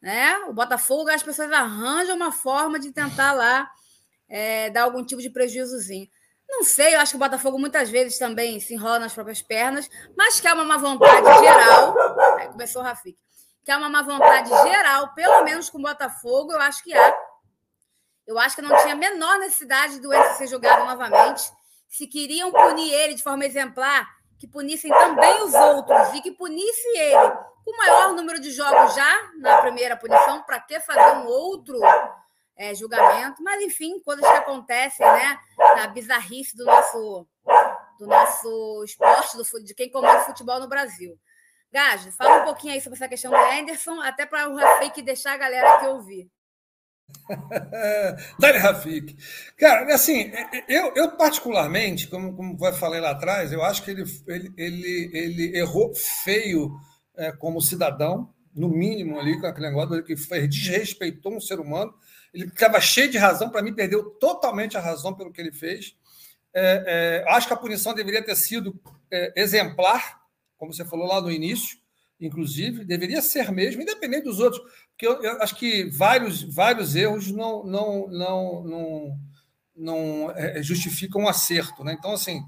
né? 0.00 0.38
O 0.46 0.52
Botafogo, 0.52 1.10
as 1.10 1.24
pessoas 1.24 1.50
arranjam 1.50 2.14
uma 2.14 2.30
forma 2.30 2.78
de 2.78 2.92
tentar 2.92 3.32
lá 3.32 3.68
é, 4.28 4.70
dar 4.70 4.84
algum 4.84 5.04
tipo 5.04 5.20
de 5.20 5.30
prejuízozinho. 5.30 6.08
Não 6.48 6.62
sei, 6.62 6.94
eu 6.94 7.00
acho 7.00 7.12
que 7.12 7.16
o 7.16 7.18
Botafogo 7.18 7.58
muitas 7.58 7.90
vezes 7.90 8.18
também 8.18 8.60
se 8.60 8.74
enrola 8.74 8.98
nas 9.00 9.12
próprias 9.12 9.42
pernas, 9.42 9.88
mas 10.16 10.40
que 10.40 10.46
há 10.46 10.54
uma 10.54 10.64
má 10.64 10.76
vontade 10.76 11.26
geral. 11.40 11.94
Começou 12.48 12.82
o 12.82 12.84
Rafik. 12.84 13.18
Que 13.64 13.70
há 13.70 13.78
uma 13.78 13.88
má 13.88 14.02
vontade 14.02 14.48
geral, 14.48 15.14
pelo 15.14 15.42
menos 15.44 15.70
com 15.70 15.78
o 15.78 15.82
Botafogo, 15.82 16.52
eu 16.52 16.60
acho 16.60 16.82
que 16.82 16.94
há. 16.94 17.16
Eu 18.26 18.38
acho 18.38 18.56
que 18.56 18.62
não 18.62 18.74
tinha 18.78 18.94
a 18.94 18.96
menor 18.96 19.38
necessidade 19.38 20.00
do 20.00 20.12
Enzo 20.12 20.38
ser 20.38 20.46
jogado 20.46 20.84
novamente. 20.84 21.50
Se 21.88 22.06
queriam 22.06 22.50
punir 22.50 22.92
ele 22.92 23.14
de 23.14 23.22
forma 23.22 23.44
exemplar, 23.44 24.08
que 24.38 24.46
punissem 24.46 24.90
também 24.90 25.42
os 25.42 25.54
outros 25.54 26.14
e 26.14 26.20
que 26.20 26.30
punisse 26.30 26.88
ele 26.96 27.30
com 27.64 27.70
o 27.70 27.76
maior 27.76 28.12
número 28.12 28.40
de 28.40 28.50
jogos 28.50 28.94
já 28.94 29.30
na 29.38 29.58
primeira 29.62 29.96
punição, 29.96 30.42
para 30.42 30.60
que 30.60 30.80
fazer 30.80 31.16
um 31.16 31.26
outro 31.26 31.80
é, 32.56 32.74
julgamento, 32.74 33.42
mas 33.42 33.62
enfim, 33.62 34.00
coisas 34.00 34.26
que 34.26 34.36
acontecem, 34.36 35.04
né? 35.06 35.38
Na 35.76 35.86
bizarrice 35.88 36.56
do 36.56 36.64
nosso, 36.64 37.26
do 37.98 38.06
nosso 38.06 38.84
esporte, 38.84 39.36
do, 39.36 39.64
de 39.64 39.74
quem 39.74 39.90
comanda 39.90 40.20
futebol 40.20 40.60
no 40.60 40.68
Brasil. 40.68 41.18
Gajo, 41.74 42.12
fala 42.12 42.42
um 42.42 42.44
pouquinho 42.44 42.72
aí 42.72 42.80
sobre 42.80 42.94
essa 42.96 43.08
questão 43.08 43.32
do 43.32 43.36
Anderson, 43.36 44.00
até 44.00 44.24
para 44.24 44.48
o 44.48 44.54
Rafik 44.54 45.02
deixar 45.02 45.32
a 45.32 45.36
galera 45.36 45.74
aqui 45.74 45.86
ouvir. 45.86 46.30
Dani 48.38 48.58
Rafik. 48.58 49.16
Cara, 49.58 49.92
assim, 49.92 50.30
eu, 50.68 50.92
eu 50.94 51.16
particularmente, 51.16 52.06
como, 52.06 52.36
como 52.36 52.56
vai 52.56 52.72
falei 52.72 53.00
lá 53.00 53.10
atrás, 53.10 53.52
eu 53.52 53.60
acho 53.60 53.82
que 53.82 53.90
ele, 53.90 54.04
ele, 54.28 54.54
ele, 54.56 55.10
ele 55.12 55.58
errou 55.58 55.92
feio 55.96 56.70
é, 57.16 57.32
como 57.32 57.60
cidadão, 57.60 58.32
no 58.54 58.68
mínimo 58.68 59.18
ali, 59.18 59.40
com 59.40 59.48
aquele 59.48 59.66
negócio 59.66 60.04
que 60.04 60.16
foi, 60.16 60.46
desrespeitou 60.46 61.34
um 61.34 61.40
ser 61.40 61.58
humano. 61.58 61.92
Ele 62.32 62.44
estava 62.44 62.80
cheio 62.80 63.10
de 63.10 63.18
razão, 63.18 63.50
para 63.50 63.62
mim, 63.62 63.74
perdeu 63.74 64.10
totalmente 64.10 64.76
a 64.76 64.80
razão 64.80 65.12
pelo 65.12 65.32
que 65.32 65.40
ele 65.40 65.50
fez. 65.50 65.96
É, 66.54 67.24
é, 67.26 67.32
acho 67.32 67.48
que 67.48 67.52
a 67.52 67.56
punição 67.56 67.92
deveria 67.92 68.24
ter 68.24 68.36
sido 68.36 68.80
é, 69.10 69.32
exemplar, 69.34 70.23
como 70.64 70.72
você 70.72 70.84
falou 70.84 71.06
lá 71.06 71.20
no 71.20 71.30
início, 71.30 71.78
inclusive, 72.18 72.84
deveria 72.84 73.20
ser 73.20 73.52
mesmo, 73.52 73.82
independente 73.82 74.24
dos 74.24 74.40
outros, 74.40 74.62
porque 74.90 75.06
eu, 75.06 75.22
eu 75.22 75.42
acho 75.42 75.56
que 75.56 75.90
vários, 75.90 76.42
vários 76.42 76.96
erros 76.96 77.30
não, 77.30 77.64
não, 77.64 78.08
não, 78.08 78.64
não, 78.64 79.20
não 79.76 80.30
é, 80.30 80.62
justificam 80.62 81.22
um 81.22 81.28
acerto. 81.28 81.84
Né? 81.84 81.94
Então, 81.98 82.12
assim, 82.12 82.42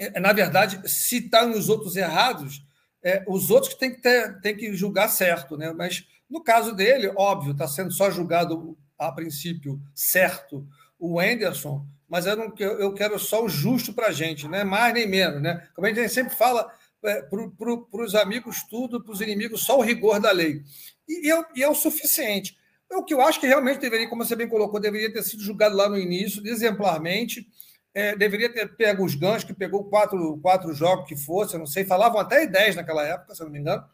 é, 0.00 0.18
na 0.18 0.32
verdade, 0.32 0.80
se 0.90 1.18
está 1.18 1.46
nos 1.46 1.68
outros 1.68 1.94
errados, 1.94 2.64
é, 3.02 3.22
os 3.28 3.50
outros 3.50 3.74
que 3.74 3.78
têm 3.78 3.94
que, 3.94 4.00
ter, 4.00 4.40
têm 4.40 4.56
que 4.56 4.72
julgar 4.74 5.08
certo, 5.08 5.56
né? 5.56 5.72
mas 5.72 6.04
no 6.28 6.42
caso 6.42 6.74
dele, 6.74 7.12
óbvio, 7.16 7.52
está 7.52 7.68
sendo 7.68 7.92
só 7.92 8.10
julgado 8.10 8.76
a 8.98 9.12
princípio 9.12 9.80
certo 9.94 10.66
o 10.98 11.20
Anderson, 11.20 11.86
mas 12.08 12.26
eu, 12.26 12.36
não, 12.36 12.54
eu 12.58 12.94
quero 12.94 13.18
só 13.18 13.44
o 13.44 13.48
justo 13.48 13.92
para 13.92 14.06
a 14.06 14.12
gente, 14.12 14.48
né? 14.48 14.64
mais 14.64 14.94
nem 14.94 15.06
menos. 15.06 15.42
Né? 15.42 15.66
Como 15.74 15.86
a 15.86 15.92
gente 15.92 16.08
sempre 16.08 16.34
fala, 16.34 16.70
é, 17.04 17.22
para 17.22 18.04
os 18.04 18.14
amigos 18.14 18.62
tudo, 18.68 19.02
para 19.02 19.12
os 19.12 19.20
inimigos 19.20 19.62
só 19.62 19.78
o 19.78 19.82
rigor 19.82 20.20
da 20.20 20.30
lei. 20.30 20.62
E, 21.08 21.30
é, 21.30 21.44
e 21.56 21.62
é 21.62 21.68
o 21.68 21.74
suficiente. 21.74 22.56
É 22.90 22.96
o 22.96 23.04
que 23.04 23.14
eu 23.14 23.20
acho 23.20 23.40
que 23.40 23.46
realmente 23.46 23.80
deveria, 23.80 24.08
como 24.08 24.24
você 24.24 24.36
bem 24.36 24.48
colocou, 24.48 24.80
deveria 24.80 25.12
ter 25.12 25.22
sido 25.22 25.42
julgado 25.42 25.76
lá 25.76 25.88
no 25.88 25.98
início, 25.98 26.46
exemplarmente. 26.46 27.46
É, 27.92 28.16
deveria 28.16 28.52
ter 28.52 28.76
pego 28.76 29.04
os 29.04 29.14
ganchos, 29.14 29.44
que 29.44 29.54
pegou 29.54 29.84
quatro, 29.84 30.38
quatro 30.42 30.72
jogos 30.74 31.06
que 31.06 31.16
fosse, 31.16 31.54
eu 31.54 31.60
não 31.60 31.66
sei, 31.66 31.84
falavam 31.84 32.18
até 32.18 32.46
dez 32.46 32.74
naquela 32.74 33.04
época, 33.06 33.34
se 33.34 33.42
eu 33.42 33.46
não 33.46 33.52
me 33.52 33.60
engano 33.60 33.84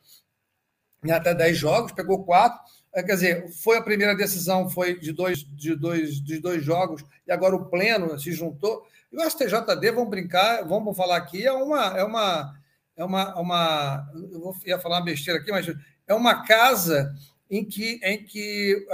em 1.04 1.10
até 1.10 1.34
10 1.34 1.56
jogos, 1.56 1.92
pegou 1.92 2.24
quatro. 2.24 2.60
É, 2.92 3.02
quer 3.02 3.14
dizer, 3.14 3.48
foi 3.62 3.76
a 3.76 3.82
primeira 3.82 4.14
decisão, 4.16 4.68
foi 4.68 4.98
de 4.98 5.12
dois, 5.12 5.38
de 5.38 5.76
dois, 5.76 6.20
de 6.20 6.38
dois 6.38 6.62
jogos, 6.64 7.04
e 7.26 7.32
agora 7.32 7.54
o 7.54 7.66
Pleno 7.66 8.18
se 8.18 8.32
juntou. 8.32 8.86
E 9.12 9.16
o 9.16 9.30
STJD, 9.30 9.92
vamos 9.92 10.10
brincar, 10.10 10.64
vamos 10.64 10.96
falar 10.96 11.16
aqui, 11.16 11.46
é 11.46 11.52
uma. 11.52 11.98
É 11.98 12.04
uma, 12.04 12.59
é 13.00 13.04
uma, 13.04 13.35
uma 13.38 14.11
eu 14.33 14.40
vou, 14.40 14.57
ia 14.64 14.78
falar 14.78 14.99
uma 14.99 15.04
besteira 15.04 15.40
aqui, 15.40 15.50
mas 15.50 15.66
é 16.07 16.14
uma 16.14 16.45
casa 16.45 17.14
em 17.50 17.64
que, 17.64 17.99
em 18.02 18.25
que 18.25 18.87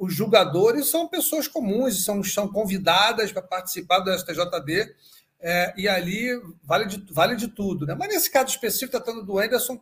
os 0.00 0.12
julgadores 0.12 0.90
são 0.90 1.06
pessoas 1.06 1.46
comuns, 1.46 2.04
são, 2.04 2.24
são 2.24 2.48
convidadas 2.48 3.30
para 3.30 3.42
participar 3.42 4.00
do 4.00 4.12
STJD, 4.12 4.94
é, 5.42 5.72
e 5.76 5.88
ali 5.88 6.28
vale 6.64 6.86
de, 6.86 7.12
vale 7.12 7.36
de 7.36 7.48
tudo. 7.48 7.86
Né? 7.86 7.94
Mas 7.94 8.08
nesse 8.08 8.30
caso 8.30 8.48
específico, 8.48 8.90
tratando 8.90 9.24
do 9.24 9.38
Anderson, 9.38 9.80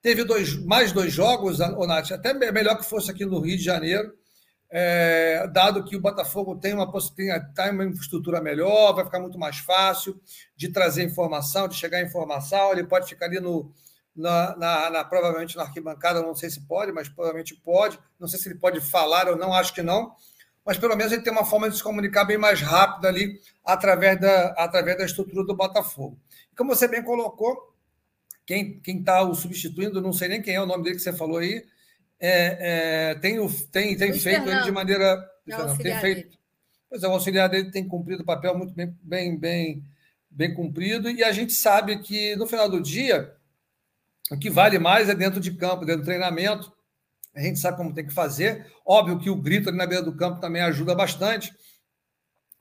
Teve 0.00 0.22
dois, 0.24 0.54
mais 0.64 0.92
dois 0.92 1.12
jogos, 1.12 1.58
Nath, 1.58 2.12
até 2.12 2.32
melhor 2.32 2.78
que 2.78 2.84
fosse 2.84 3.10
aqui 3.10 3.24
no 3.24 3.40
Rio 3.40 3.56
de 3.56 3.64
Janeiro, 3.64 4.12
é, 4.70 5.46
dado 5.48 5.84
que 5.84 5.96
o 5.96 6.00
Botafogo 6.00 6.56
tem 6.56 6.74
uma, 6.74 6.90
tem, 7.16 7.28
tem 7.54 7.70
uma 7.70 7.84
infraestrutura 7.84 8.40
melhor, 8.40 8.94
vai 8.94 9.04
ficar 9.04 9.20
muito 9.20 9.38
mais 9.38 9.58
fácil 9.58 10.20
de 10.56 10.68
trazer 10.68 11.04
informação, 11.04 11.68
de 11.68 11.76
chegar 11.76 12.02
informação, 12.02 12.72
ele 12.72 12.84
pode 12.84 13.08
ficar 13.08 13.26
ali 13.26 13.40
no, 13.40 13.72
na, 14.14 14.56
na, 14.56 14.90
na, 14.90 15.04
provavelmente 15.04 15.56
na 15.56 15.62
arquibancada, 15.62 16.20
não 16.20 16.34
sei 16.34 16.50
se 16.50 16.60
pode, 16.66 16.92
mas 16.92 17.08
provavelmente 17.08 17.54
pode. 17.54 17.98
Não 18.18 18.26
sei 18.26 18.38
se 18.38 18.48
ele 18.48 18.58
pode 18.58 18.80
falar 18.80 19.28
ou 19.28 19.36
não, 19.36 19.54
acho 19.54 19.72
que 19.72 19.82
não. 19.82 20.12
Mas 20.64 20.76
pelo 20.76 20.96
menos 20.96 21.12
ele 21.12 21.22
tem 21.22 21.32
uma 21.32 21.44
forma 21.44 21.70
de 21.70 21.76
se 21.76 21.82
comunicar 21.82 22.24
bem 22.24 22.36
mais 22.36 22.60
rápida 22.60 23.08
ali 23.08 23.40
através 23.64 24.20
da, 24.20 24.48
através 24.48 24.98
da 24.98 25.04
estrutura 25.04 25.44
do 25.44 25.56
Botafogo. 25.56 26.18
Como 26.56 26.74
você 26.74 26.86
bem 26.86 27.02
colocou, 27.02 27.74
quem 28.44 28.82
está 28.84 29.22
o 29.22 29.34
substituindo, 29.34 30.02
não 30.02 30.12
sei 30.12 30.28
nem 30.28 30.42
quem 30.42 30.54
é 30.54 30.60
o 30.60 30.66
nome 30.66 30.82
dele 30.82 30.96
que 30.96 31.02
você 31.02 31.12
falou 31.12 31.38
aí, 31.38 31.64
é, 32.20 33.10
é, 33.10 33.14
tem, 33.16 33.38
o, 33.38 33.48
tem, 33.68 33.96
tem 33.96 34.12
feito 34.12 34.20
Fernando. 34.20 34.48
ele 34.48 34.64
de 34.64 34.70
maneira. 34.70 35.28
É 35.48 35.74
tem 35.76 35.98
feito. 36.00 36.38
Pois 36.88 37.02
é, 37.02 37.08
o 37.08 37.12
auxiliar 37.12 37.48
dele 37.48 37.70
tem 37.70 37.86
cumprido 37.86 38.22
o 38.22 38.26
papel 38.26 38.56
muito 38.56 38.74
bem, 38.74 38.96
bem, 39.02 39.38
bem, 39.38 39.84
bem 40.30 40.54
cumprido, 40.54 41.10
e 41.10 41.22
a 41.22 41.32
gente 41.32 41.52
sabe 41.52 41.98
que 41.98 42.34
no 42.36 42.46
final 42.46 42.68
do 42.68 42.80
dia, 42.80 43.34
o 44.30 44.38
que 44.38 44.48
vale 44.48 44.78
mais 44.78 45.08
é 45.08 45.14
dentro 45.14 45.40
de 45.40 45.52
campo, 45.52 45.84
dentro 45.84 46.02
do 46.02 46.06
treinamento. 46.06 46.72
A 47.34 47.40
gente 47.40 47.58
sabe 47.58 47.76
como 47.76 47.94
tem 47.94 48.06
que 48.06 48.12
fazer. 48.12 48.66
Óbvio 48.84 49.18
que 49.18 49.30
o 49.30 49.36
grito 49.36 49.68
ali 49.68 49.78
na 49.78 49.86
beira 49.86 50.02
do 50.02 50.16
campo 50.16 50.40
também 50.40 50.62
ajuda 50.62 50.94
bastante, 50.94 51.52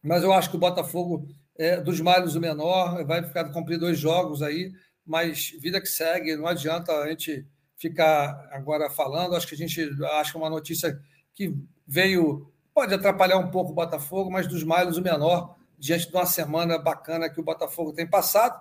mas 0.04 0.24
eu 0.24 0.34
acho 0.34 0.50
que 0.50 0.58
o 0.58 0.60
Botafogo, 0.60 1.28
é, 1.58 1.82
dos 1.82 2.00
males 2.00 2.36
o 2.36 2.40
menor, 2.40 3.04
vai 3.06 3.24
ficar 3.24 3.46
cumprir 3.46 3.80
dois 3.80 3.98
jogos 3.98 4.42
aí 4.42 4.72
mas 5.08 5.52
vida 5.62 5.80
que 5.80 5.88
segue, 5.88 6.36
não 6.36 6.46
adianta 6.46 6.92
a 6.92 7.08
gente 7.08 7.48
ficar 7.77 8.50
agora 8.51 8.89
falando. 8.89 9.36
Acho 9.36 9.48
que 9.48 9.55
a 9.55 9.57
gente 9.57 9.89
acha 10.19 10.38
uma 10.38 10.50
notícia 10.50 11.00
que 11.34 11.55
veio, 11.88 12.51
pode 12.74 12.93
atrapalhar 12.93 13.38
um 13.38 13.50
pouco 13.50 13.72
o 13.72 13.75
Botafogo, 13.75 14.31
mas 14.31 14.48
dos 14.48 14.63
males 14.63 14.98
o 14.98 15.01
menor, 15.01 15.55
diante 15.77 16.10
de 16.10 16.15
uma 16.15 16.25
semana 16.25 16.77
bacana 16.77 17.29
que 17.29 17.39
o 17.39 17.43
Botafogo 17.43 17.93
tem 17.93 18.07
passado. 18.07 18.60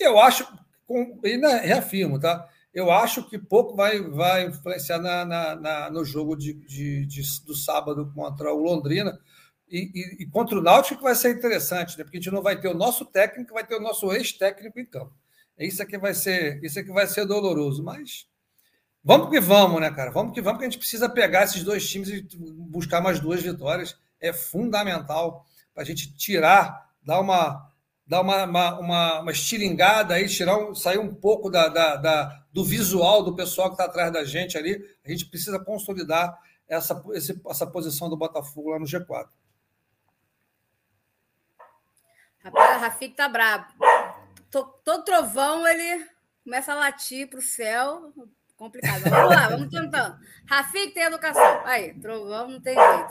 E 0.00 0.02
eu 0.02 0.18
acho, 0.18 0.46
com, 0.86 1.20
e 1.22 1.36
reafirmo, 1.36 2.18
tá? 2.18 2.48
Eu 2.72 2.90
acho 2.90 3.28
que 3.28 3.38
pouco 3.38 3.76
vai, 3.76 4.00
vai 4.00 4.46
influenciar 4.46 4.98
na, 4.98 5.24
na, 5.24 5.54
na 5.54 5.90
no 5.90 6.04
jogo 6.04 6.34
de, 6.34 6.54
de, 6.54 7.06
de, 7.06 7.22
do 7.44 7.54
sábado 7.54 8.10
contra 8.12 8.52
o 8.52 8.60
Londrina, 8.60 9.16
E, 9.68 9.90
e, 9.94 10.22
e, 10.22 10.26
contra 10.26 10.58
o 10.58 10.62
Náutico 10.62 10.98
que 10.98 11.04
vai 11.04 11.14
ser 11.14 11.36
interessante, 11.36 11.96
né? 11.96 12.04
porque 12.04 12.18
a 12.18 12.20
gente 12.20 12.32
não 12.32 12.42
vai 12.42 12.60
ter 12.60 12.68
o 12.68 12.74
nosso 12.74 13.04
técnico, 13.04 13.54
vai 13.54 13.64
ter 13.64 13.76
o 13.76 13.80
nosso 13.80 14.12
ex-técnico 14.12 14.78
em 14.80 14.86
campo. 14.86 15.14
Isso 15.58 15.82
aqui 15.82 15.96
vai 15.96 16.14
ser, 16.14 16.62
isso 16.64 16.78
aqui 16.78 16.90
vai 16.90 17.06
ser 17.06 17.24
doloroso, 17.26 17.82
mas 17.82 18.26
vamos 19.04 19.28
que 19.28 19.38
vamos, 19.38 19.80
né, 19.80 19.90
cara? 19.90 20.10
Vamos 20.10 20.32
que 20.32 20.40
vamos, 20.40 20.58
que 20.58 20.64
a 20.64 20.68
gente 20.68 20.78
precisa 20.78 21.08
pegar 21.08 21.44
esses 21.44 21.62
dois 21.62 21.88
times 21.88 22.08
e 22.08 22.26
buscar 22.38 23.00
mais 23.00 23.20
duas 23.20 23.42
vitórias. 23.42 23.96
É 24.20 24.32
fundamental 24.32 25.44
para 25.72 25.82
a 25.82 25.86
gente 25.86 26.16
tirar, 26.16 26.90
dar 27.04 27.20
uma, 27.20 27.70
dar 28.06 28.20
uma, 28.22 28.44
uma, 28.44 28.78
uma, 28.78 29.20
uma 29.20 29.32
estilingada 29.32 30.14
aí, 30.14 30.28
tirar 30.28 30.56
um, 30.56 30.74
sair 30.74 30.98
um 30.98 31.14
pouco 31.14 31.50
da, 31.50 31.68
da, 31.68 31.96
da 31.96 32.44
do 32.52 32.64
visual 32.64 33.22
do 33.22 33.34
pessoal 33.34 33.68
que 33.68 33.74
está 33.74 33.84
atrás 33.84 34.12
da 34.12 34.24
gente 34.24 34.56
ali. 34.56 34.82
A 35.04 35.10
gente 35.10 35.26
precisa 35.26 35.58
consolidar 35.58 36.38
essa, 36.68 37.02
esse, 37.12 37.40
essa 37.48 37.66
posição 37.66 38.08
do 38.08 38.16
Botafogo 38.16 38.70
lá 38.70 38.78
no 38.78 38.86
G4. 38.86 39.28
Rapaz, 42.38 42.76
o 42.76 42.80
Rafik 42.80 43.16
tá 43.16 43.28
brabo. 43.28 43.66
Todo 44.50 45.02
trovão 45.02 45.66
ele 45.66 46.06
começa 46.44 46.72
a 46.72 46.76
latir 46.76 47.28
para 47.28 47.38
o 47.38 47.42
céu. 47.42 48.12
Complicado. 48.64 49.02
Vamos 49.10 49.36
lá, 49.36 49.48
vamos 49.50 49.68
tentando. 49.68 50.18
Rafik 50.48 50.94
tem 50.94 51.02
educação. 51.02 51.60
Aí, 51.66 51.92
trovão 52.00 52.48
não 52.48 52.62
tem 52.62 52.74
jeito. 52.74 53.08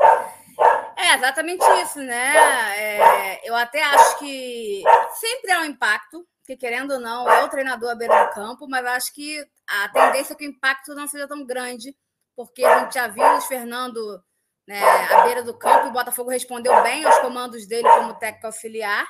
É 0.98 1.14
exatamente 1.14 1.64
isso, 1.84 2.00
né? 2.00 2.34
É, 2.76 3.48
eu 3.48 3.56
até 3.56 3.84
acho 3.84 4.18
que 4.18 4.82
sempre 5.14 5.52
há 5.52 5.60
um 5.60 5.66
impacto, 5.66 6.28
porque 6.40 6.58
querendo 6.58 6.96
ou 6.96 7.00
não, 7.00 7.30
é 7.30 7.44
o 7.44 7.50
treinador 7.50 7.92
à 7.92 7.96
beira 7.96 8.26
do 8.26 8.34
campo, 8.34 8.68
mas 8.68 8.84
acho 8.84 9.14
que 9.14 9.48
a 9.68 9.90
tendência 9.90 10.34
é 10.34 10.36
que 10.36 10.48
o 10.48 10.50
impacto 10.50 10.96
não 10.96 11.08
seja 11.08 11.28
tão 11.28 11.46
grande, 11.46 11.96
porque 12.36 12.66
a 12.66 12.80
gente 12.80 12.96
já 12.96 13.08
viu 13.08 13.24
o 13.24 13.42
Fernando 13.42 14.24
né, 14.68 14.82
à 14.84 15.22
beira 15.22 15.44
do 15.44 15.56
campo. 15.56 15.90
O 15.90 15.94
Botafogo 15.94 16.32
respondeu 16.32 16.82
bem 16.82 17.06
aos 17.06 17.20
comandos 17.20 17.68
dele 17.68 17.88
como 17.88 18.16
técnico 18.16 18.48
auxiliar. 18.48 19.06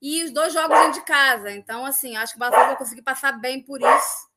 E 0.00 0.24
os 0.24 0.30
dois 0.30 0.54
jogos 0.54 0.78
dentro 0.78 1.00
de 1.00 1.04
casa. 1.04 1.50
Então, 1.50 1.84
assim, 1.84 2.16
acho 2.16 2.32
que 2.32 2.38
o 2.38 2.42
Botafogo 2.42 2.68
vai 2.68 2.76
conseguir 2.76 3.02
passar 3.02 3.32
bem 3.32 3.62
por 3.62 3.82
isso. 3.82 4.28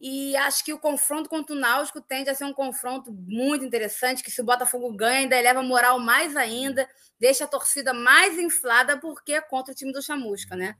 E 0.00 0.36
acho 0.36 0.64
que 0.64 0.72
o 0.72 0.78
confronto 0.78 1.28
contra 1.28 1.54
o 1.54 1.58
Náutico 1.58 2.00
tende 2.00 2.28
a 2.28 2.34
ser 2.34 2.44
um 2.44 2.52
confronto 2.52 3.12
muito 3.12 3.64
interessante, 3.64 4.22
que 4.22 4.30
se 4.30 4.40
o 4.40 4.44
Botafogo 4.44 4.92
ganha, 4.94 5.20
ainda 5.20 5.36
eleva 5.36 5.60
a 5.60 5.62
moral 5.62 5.98
mais 5.98 6.36
ainda, 6.36 6.88
deixa 7.18 7.44
a 7.44 7.48
torcida 7.48 7.94
mais 7.94 8.38
inflada, 8.38 8.98
porque 8.98 9.32
é 9.32 9.40
contra 9.40 9.72
o 9.72 9.76
time 9.76 9.92
do 9.92 10.02
Chamusca, 10.02 10.54
né? 10.54 10.76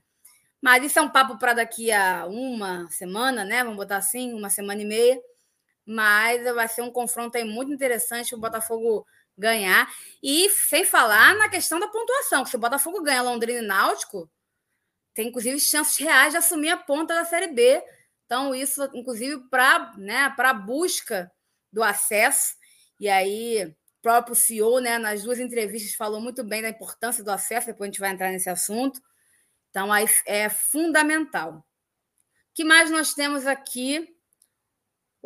Mas 0.61 0.83
isso 0.83 0.99
é 0.99 1.01
um 1.01 1.09
papo 1.09 1.37
para 1.39 1.53
daqui 1.53 1.91
a 1.91 2.25
uma 2.27 2.89
semana, 2.91 3.45
né? 3.45 3.63
Vamos 3.63 3.77
botar 3.77 3.97
assim, 3.97 4.33
uma 4.33 4.49
semana 4.49 4.81
e 4.81 4.85
meia 4.85 5.19
mas 5.87 6.43
vai 6.53 6.67
ser 6.67 6.81
um 6.81 6.91
confronto 6.91 7.37
aí 7.37 7.45
muito 7.45 7.71
interessante 7.71 8.35
o 8.35 8.37
Botafogo 8.37 9.07
ganhar. 9.37 9.89
E 10.21 10.49
sem 10.49 10.83
falar 10.83 11.33
na 11.35 11.47
questão 11.47 11.79
da 11.79 11.87
pontuação, 11.87 12.43
que 12.43 12.49
se 12.49 12.57
o 12.57 12.59
Botafogo 12.59 13.01
ganha 13.01 13.21
Londrina 13.21 13.59
e 13.59 13.65
Náutico, 13.65 14.29
tem 15.13 15.29
inclusive 15.29 15.59
chances 15.59 15.97
reais 15.97 16.33
de 16.33 16.37
assumir 16.37 16.69
a 16.69 16.77
ponta 16.77 17.15
da 17.15 17.23
Série 17.23 17.47
B. 17.47 17.81
Então, 18.27 18.53
isso, 18.53 18.87
inclusive, 18.93 19.49
para 19.49 19.93
né, 19.97 20.31
a 20.37 20.53
busca 20.53 21.31
do 21.73 21.81
acesso. 21.81 22.55
E 22.99 23.09
aí, 23.09 23.65
o 23.65 23.75
próprio 24.03 24.35
CEO, 24.35 24.79
né, 24.79 24.99
nas 24.99 25.23
duas 25.23 25.39
entrevistas, 25.39 25.95
falou 25.95 26.21
muito 26.21 26.43
bem 26.43 26.61
da 26.61 26.69
importância 26.69 27.23
do 27.23 27.31
acesso, 27.31 27.65
depois 27.67 27.87
a 27.87 27.91
gente 27.91 27.99
vai 27.99 28.11
entrar 28.11 28.31
nesse 28.31 28.49
assunto. 28.49 29.01
Então, 29.71 29.91
aí 29.91 30.05
é 30.27 30.47
fundamental. 30.49 31.57
O 31.57 31.63
que 32.53 32.63
mais 32.63 32.91
nós 32.91 33.15
temos 33.15 33.47
aqui? 33.47 34.13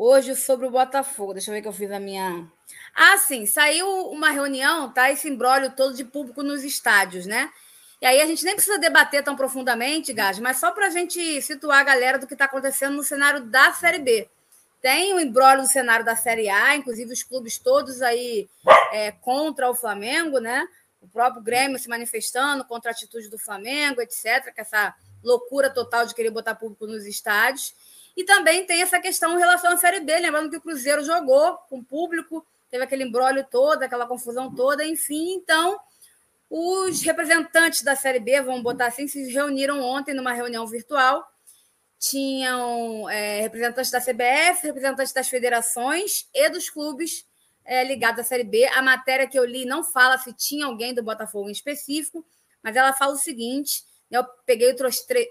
hoje 0.01 0.35
sobre 0.35 0.65
o 0.65 0.71
Botafogo. 0.71 1.33
Deixa 1.33 1.51
eu 1.51 1.55
ver 1.55 1.61
que 1.61 1.67
eu 1.67 1.73
fiz 1.73 1.91
a 1.91 1.99
minha. 1.99 2.51
Ah, 2.95 3.17
sim, 3.17 3.45
saiu 3.45 3.87
uma 4.09 4.31
reunião, 4.31 4.91
tá? 4.91 5.11
Esse 5.11 5.29
embrólio 5.29 5.75
todo 5.75 5.95
de 5.95 6.03
público 6.03 6.41
nos 6.41 6.63
estádios, 6.63 7.27
né? 7.27 7.51
E 8.01 8.05
aí 8.05 8.19
a 8.19 8.25
gente 8.25 8.43
nem 8.43 8.55
precisa 8.55 8.79
debater 8.79 9.23
tão 9.23 9.35
profundamente, 9.35 10.11
Gás, 10.11 10.39
mas 10.39 10.59
só 10.59 10.71
para 10.71 10.87
a 10.87 10.89
gente 10.89 11.39
situar 11.43 11.79
a 11.79 11.83
galera 11.83 12.17
do 12.17 12.25
que 12.25 12.33
está 12.33 12.45
acontecendo 12.45 12.95
no 12.95 13.03
cenário 13.03 13.45
da 13.45 13.71
Série 13.73 13.99
B. 13.99 14.27
Tem 14.81 15.13
o 15.13 15.17
um 15.17 15.19
embrólio 15.19 15.61
no 15.61 15.67
cenário 15.67 16.03
da 16.03 16.15
Série 16.15 16.49
A, 16.49 16.75
inclusive 16.75 17.13
os 17.13 17.21
clubes 17.21 17.59
todos 17.59 18.01
aí 18.01 18.49
é, 18.91 19.11
contra 19.11 19.69
o 19.69 19.75
Flamengo, 19.75 20.39
né? 20.39 20.67
O 20.99 21.07
próprio 21.07 21.43
Grêmio 21.43 21.77
se 21.77 21.87
manifestando 21.87 22.65
contra 22.65 22.89
a 22.89 22.93
atitude 22.93 23.29
do 23.29 23.37
Flamengo, 23.37 24.01
etc., 24.01 24.51
com 24.53 24.61
essa 24.61 24.95
loucura 25.23 25.69
total 25.69 26.07
de 26.07 26.15
querer 26.15 26.31
botar 26.31 26.55
público 26.55 26.87
nos 26.87 27.05
estádios. 27.05 27.75
E 28.17 28.23
também 28.23 28.65
tem 28.65 28.81
essa 28.81 28.99
questão 28.99 29.35
em 29.35 29.39
relação 29.39 29.73
à 29.73 29.77
Série 29.77 29.99
B, 29.99 30.17
lembrando 30.17 30.49
que 30.49 30.57
o 30.57 30.61
Cruzeiro 30.61 31.03
jogou 31.03 31.55
com 31.69 31.83
público, 31.83 32.43
teve 32.71 32.83
aquele 32.83 33.03
embrólio 33.03 33.45
todo, 33.49 33.83
aquela 33.83 34.07
confusão 34.07 34.53
toda, 34.53 34.83
enfim. 34.83 35.33
Então, 35.33 35.79
os 36.53 37.01
representantes 37.01 37.81
da 37.81 37.95
Série 37.95 38.19
B, 38.19 38.41
vamos 38.41 38.61
botar 38.61 38.87
assim, 38.87 39.07
se 39.07 39.31
reuniram 39.31 39.79
ontem 39.79 40.13
numa 40.13 40.33
reunião 40.33 40.67
virtual. 40.67 41.25
Tinham 41.97 43.09
é, 43.09 43.39
representantes 43.39 43.89
da 43.89 44.01
CBF, 44.01 44.67
representantes 44.67 45.13
das 45.13 45.29
federações 45.29 46.27
e 46.33 46.49
dos 46.49 46.69
clubes 46.69 47.25
é, 47.63 47.85
ligados 47.85 48.19
à 48.19 48.23
Série 48.25 48.43
B. 48.43 48.65
A 48.65 48.81
matéria 48.81 49.25
que 49.25 49.39
eu 49.39 49.45
li 49.45 49.63
não 49.63 49.81
fala 49.81 50.17
se 50.17 50.33
tinha 50.33 50.65
alguém 50.65 50.93
do 50.93 51.01
Botafogo 51.01 51.47
em 51.47 51.53
específico, 51.53 52.25
mas 52.61 52.75
ela 52.75 52.91
fala 52.91 53.13
o 53.13 53.17
seguinte: 53.17 53.85
eu 54.11 54.25
peguei 54.45 54.75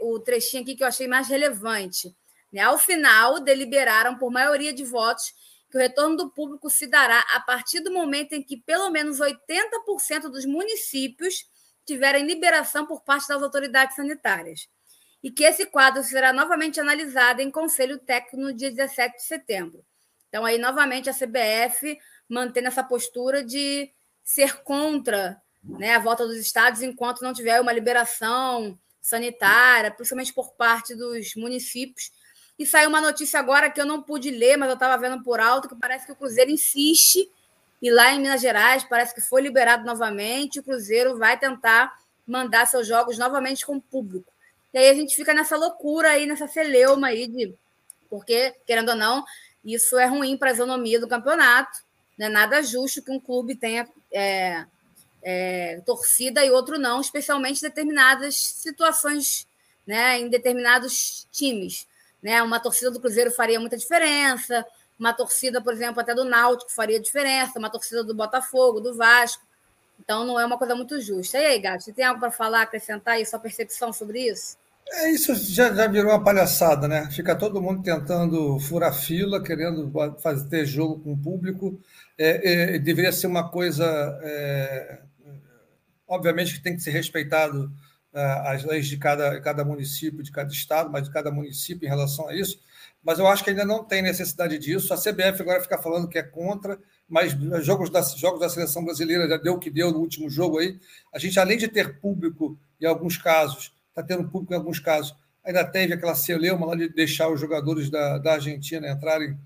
o 0.00 0.20
trechinho 0.20 0.62
aqui 0.62 0.74
que 0.74 0.83
eu 0.83 0.88
achei 0.88 1.06
mais 1.06 1.28
relevante. 1.28 2.16
Né? 2.50 2.62
Ao 2.62 2.78
final, 2.78 3.40
deliberaram 3.40 4.16
por 4.16 4.30
maioria 4.30 4.72
de 4.72 4.85
votos 4.85 5.35
que 5.70 5.76
o 5.76 5.80
retorno 5.80 6.16
do 6.16 6.30
público 6.30 6.68
se 6.68 6.87
dará 6.87 7.20
a 7.35 7.40
partir 7.40 7.80
do 7.80 7.92
momento 7.92 8.33
em 8.33 8.42
que 8.42 8.56
pelo 8.56 8.90
menos 8.90 9.18
80% 9.20 10.22
dos 10.30 10.44
municípios 10.44 11.46
tiverem 11.87 12.26
liberação 12.26 12.87
por 12.87 13.02
parte 13.02 13.28
das 13.28 13.42
autoridades 13.42 13.96
sanitárias. 13.96 14.68
E 15.22 15.30
que 15.30 15.44
esse 15.44 15.66
quadro 15.66 16.02
será 16.02 16.33
novamente 16.33 16.80
analisado 16.80 17.40
em 17.40 17.50
conselho 17.50 17.98
técnico 17.98 18.37
no 18.38 18.52
dia 18.52 18.70
17 18.70 19.16
de 19.16 19.22
setembro. 19.22 19.85
Então, 20.28 20.44
aí, 20.44 20.59
novamente, 20.59 21.11
a 21.11 21.14
CBF 21.14 21.98
mantendo 22.28 22.68
essa 22.68 22.83
postura 22.83 23.44
de 23.44 23.92
ser 24.22 24.62
contra 24.62 25.40
né, 25.62 25.94
a 25.94 25.98
volta 25.98 26.26
dos 26.26 26.37
estados 26.37 26.83
enquanto 26.83 27.22
não 27.22 27.35
tiver 27.35 27.61
uma 27.61 27.72
liberação 27.72 28.78
sanitária, 29.00 29.90
principalmente 29.90 30.33
por 30.33 30.54
parte 30.54 30.94
dos 30.94 31.35
municípios, 31.35 32.11
e 32.60 32.66
saiu 32.66 32.90
uma 32.90 33.00
notícia 33.00 33.40
agora 33.40 33.70
que 33.70 33.80
eu 33.80 33.86
não 33.86 34.02
pude 34.02 34.30
ler, 34.30 34.58
mas 34.58 34.68
eu 34.68 34.74
estava 34.74 34.94
vendo 35.00 35.24
por 35.24 35.40
alto, 35.40 35.66
que 35.66 35.74
parece 35.74 36.04
que 36.04 36.12
o 36.12 36.14
Cruzeiro 36.14 36.50
insiste. 36.50 37.26
E 37.80 37.90
lá 37.90 38.12
em 38.12 38.20
Minas 38.20 38.42
Gerais, 38.42 38.84
parece 38.84 39.14
que 39.14 39.22
foi 39.22 39.40
liberado 39.40 39.82
novamente. 39.86 40.60
O 40.60 40.62
Cruzeiro 40.62 41.16
vai 41.16 41.38
tentar 41.38 41.98
mandar 42.26 42.66
seus 42.66 42.86
jogos 42.86 43.16
novamente 43.16 43.64
com 43.64 43.76
o 43.76 43.80
público. 43.80 44.30
E 44.74 44.78
aí 44.78 44.90
a 44.90 44.94
gente 44.94 45.16
fica 45.16 45.32
nessa 45.32 45.56
loucura 45.56 46.10
aí, 46.10 46.26
nessa 46.26 46.46
celeuma 46.46 47.06
aí 47.06 47.26
de. 47.26 47.54
Porque, 48.10 48.54
querendo 48.66 48.90
ou 48.90 48.96
não, 48.96 49.24
isso 49.64 49.98
é 49.98 50.04
ruim 50.04 50.36
para 50.36 50.50
a 50.50 50.52
isonomia 50.52 51.00
do 51.00 51.08
campeonato. 51.08 51.80
Não 52.18 52.26
é 52.26 52.28
nada 52.28 52.62
justo 52.62 53.02
que 53.02 53.10
um 53.10 53.18
clube 53.18 53.56
tenha 53.56 53.88
é, 54.12 54.66
é, 55.22 55.80
torcida 55.86 56.44
e 56.44 56.50
outro 56.50 56.78
não, 56.78 57.00
especialmente 57.00 57.60
em 57.64 57.68
determinadas 57.68 58.36
situações, 58.36 59.48
né, 59.86 60.18
em 60.20 60.28
determinados 60.28 61.26
times. 61.32 61.88
Né? 62.22 62.42
Uma 62.42 62.61
torcida 62.61 62.90
do 62.90 63.00
Cruzeiro 63.00 63.30
faria 63.30 63.61
muita 63.61 63.76
diferença, 63.76 64.64
uma 64.98 65.12
torcida, 65.12 65.62
por 65.62 65.72
exemplo, 65.72 66.00
até 66.00 66.14
do 66.14 66.24
Náutico 66.24 66.70
faria 66.70 67.00
diferença, 67.00 67.59
uma 67.59 67.70
torcida 67.70 68.04
do 68.04 68.14
Botafogo, 68.14 68.80
do 68.80 68.94
Vasco. 68.94 69.42
Então 69.98 70.26
não 70.26 70.38
é 70.38 70.44
uma 70.44 70.59
coisa 70.59 70.74
muito 70.74 71.00
justa. 71.00 71.38
E 71.38 71.46
aí, 71.46 71.59
Gato, 71.59 71.85
você 71.85 71.92
tem 71.92 72.04
algo 72.04 72.20
para 72.20 72.30
falar, 72.30 72.62
acrescentar 72.62 73.14
aí 73.14 73.24
sua 73.24 73.38
percepção 73.38 73.92
sobre 73.92 74.28
isso? 74.28 74.56
É, 74.92 75.11
isso 75.11 75.35
já, 75.35 75.72
já 75.72 75.87
virou 75.87 76.11
uma 76.11 76.22
palhaçada, 76.22 76.88
né? 76.88 77.09
Fica 77.12 77.37
todo 77.37 77.62
mundo 77.62 77.83
tentando 77.83 78.59
furar 78.59 78.92
fila, 78.92 79.42
querendo 79.42 79.90
fazer 80.20 80.48
ter 80.48 80.66
jogo 80.66 80.98
com 80.98 81.12
o 81.12 81.18
público. 81.18 81.80
É, 82.18 82.74
é, 82.74 82.78
deveria 82.78 83.12
ser 83.12 83.26
uma 83.26 83.48
coisa. 83.48 83.87
É, 84.22 84.98
obviamente 86.09 86.54
que 86.54 86.62
tem 86.62 86.74
que 86.74 86.83
ser 86.83 86.90
respeitado 86.90 87.70
as 88.12 88.64
leis 88.64 88.86
de 88.86 88.96
cada, 88.96 89.40
cada 89.40 89.64
município, 89.64 90.22
de 90.22 90.32
cada 90.32 90.50
estado, 90.50 90.90
mas 90.90 91.04
de 91.04 91.10
cada 91.10 91.30
município 91.30 91.86
em 91.86 91.88
relação 91.88 92.28
a 92.28 92.34
isso. 92.34 92.60
Mas 93.02 93.18
eu 93.18 93.26
acho 93.26 93.42
que 93.42 93.50
ainda 93.50 93.64
não 93.64 93.84
tem 93.84 94.02
necessidade 94.02 94.58
disso. 94.58 94.92
A 94.92 94.96
CBF 94.96 95.40
agora 95.40 95.60
fica 95.60 95.78
falando 95.78 96.08
que 96.08 96.18
é 96.18 96.22
contra, 96.22 96.78
mas 97.08 97.32
jogos 97.64 97.88
da, 97.88 98.02
jogos 98.02 98.40
da 98.40 98.48
seleção 98.48 98.84
brasileira 98.84 99.28
já 99.28 99.36
deu 99.36 99.54
o 99.54 99.58
que 99.58 99.70
deu 99.70 99.90
no 99.90 99.98
último 99.98 100.28
jogo 100.28 100.58
aí. 100.58 100.78
A 101.12 101.18
gente, 101.18 101.38
além 101.38 101.56
de 101.56 101.68
ter 101.68 101.98
público 101.98 102.58
em 102.80 102.86
alguns 102.86 103.16
casos, 103.16 103.72
está 103.88 104.02
tendo 104.02 104.28
público 104.28 104.52
em 104.52 104.56
alguns 104.56 104.78
casos, 104.78 105.14
ainda 105.44 105.64
teve 105.64 105.94
aquela 105.94 106.14
celeuma 106.14 106.66
lá 106.66 106.76
de 106.76 106.88
deixar 106.88 107.30
os 107.30 107.40
jogadores 107.40 107.88
da, 107.88 108.18
da 108.18 108.34
Argentina 108.34 108.90
entrarem 108.90 109.38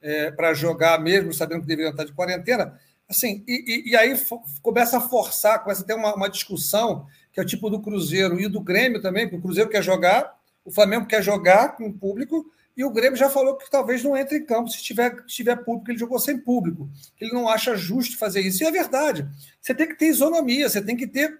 é, 0.00 0.30
para 0.30 0.54
jogar, 0.54 0.98
mesmo 1.00 1.32
sabendo 1.32 1.62
que 1.62 1.66
deveriam 1.66 1.90
estar 1.90 2.04
de 2.04 2.12
quarentena. 2.12 2.78
Assim, 3.08 3.44
e, 3.46 3.84
e, 3.86 3.90
e 3.90 3.96
aí 3.96 4.18
começa 4.62 4.96
a 4.96 5.00
forçar, 5.00 5.62
começa 5.62 5.82
a 5.82 5.86
ter 5.86 5.94
uma, 5.94 6.14
uma 6.14 6.28
discussão 6.28 7.06
que 7.32 7.40
é 7.40 7.42
o 7.42 7.46
tipo 7.46 7.70
do 7.70 7.80
Cruzeiro 7.80 8.40
e 8.40 8.48
do 8.48 8.60
Grêmio 8.60 9.00
também, 9.00 9.24
porque 9.24 9.38
o 9.38 9.42
Cruzeiro 9.42 9.70
quer 9.70 9.82
jogar, 9.82 10.38
O 10.64 10.70
Flamengo 10.70 11.06
quer 11.06 11.22
jogar 11.22 11.76
com 11.76 11.88
o 11.88 11.92
público 11.92 12.46
e 12.76 12.84
o 12.84 12.90
Grêmio 12.90 13.18
já 13.18 13.28
falou 13.28 13.56
que 13.56 13.70
talvez 13.70 14.02
não 14.02 14.16
entre 14.16 14.38
em 14.38 14.44
campo 14.44 14.70
se 14.70 14.82
tiver, 14.82 15.14
se 15.26 15.36
tiver 15.36 15.56
público. 15.56 15.90
Ele 15.90 15.98
jogou 15.98 16.18
sem 16.18 16.38
público. 16.38 16.88
Ele 17.20 17.32
não 17.32 17.48
acha 17.48 17.76
justo 17.76 18.16
fazer 18.16 18.40
isso. 18.40 18.62
E 18.62 18.66
é 18.66 18.70
verdade. 18.70 19.28
Você 19.60 19.74
tem 19.74 19.86
que 19.86 19.94
ter 19.94 20.06
isonomia, 20.06 20.68
você 20.68 20.80
tem 20.80 20.96
que 20.96 21.06
ter. 21.06 21.38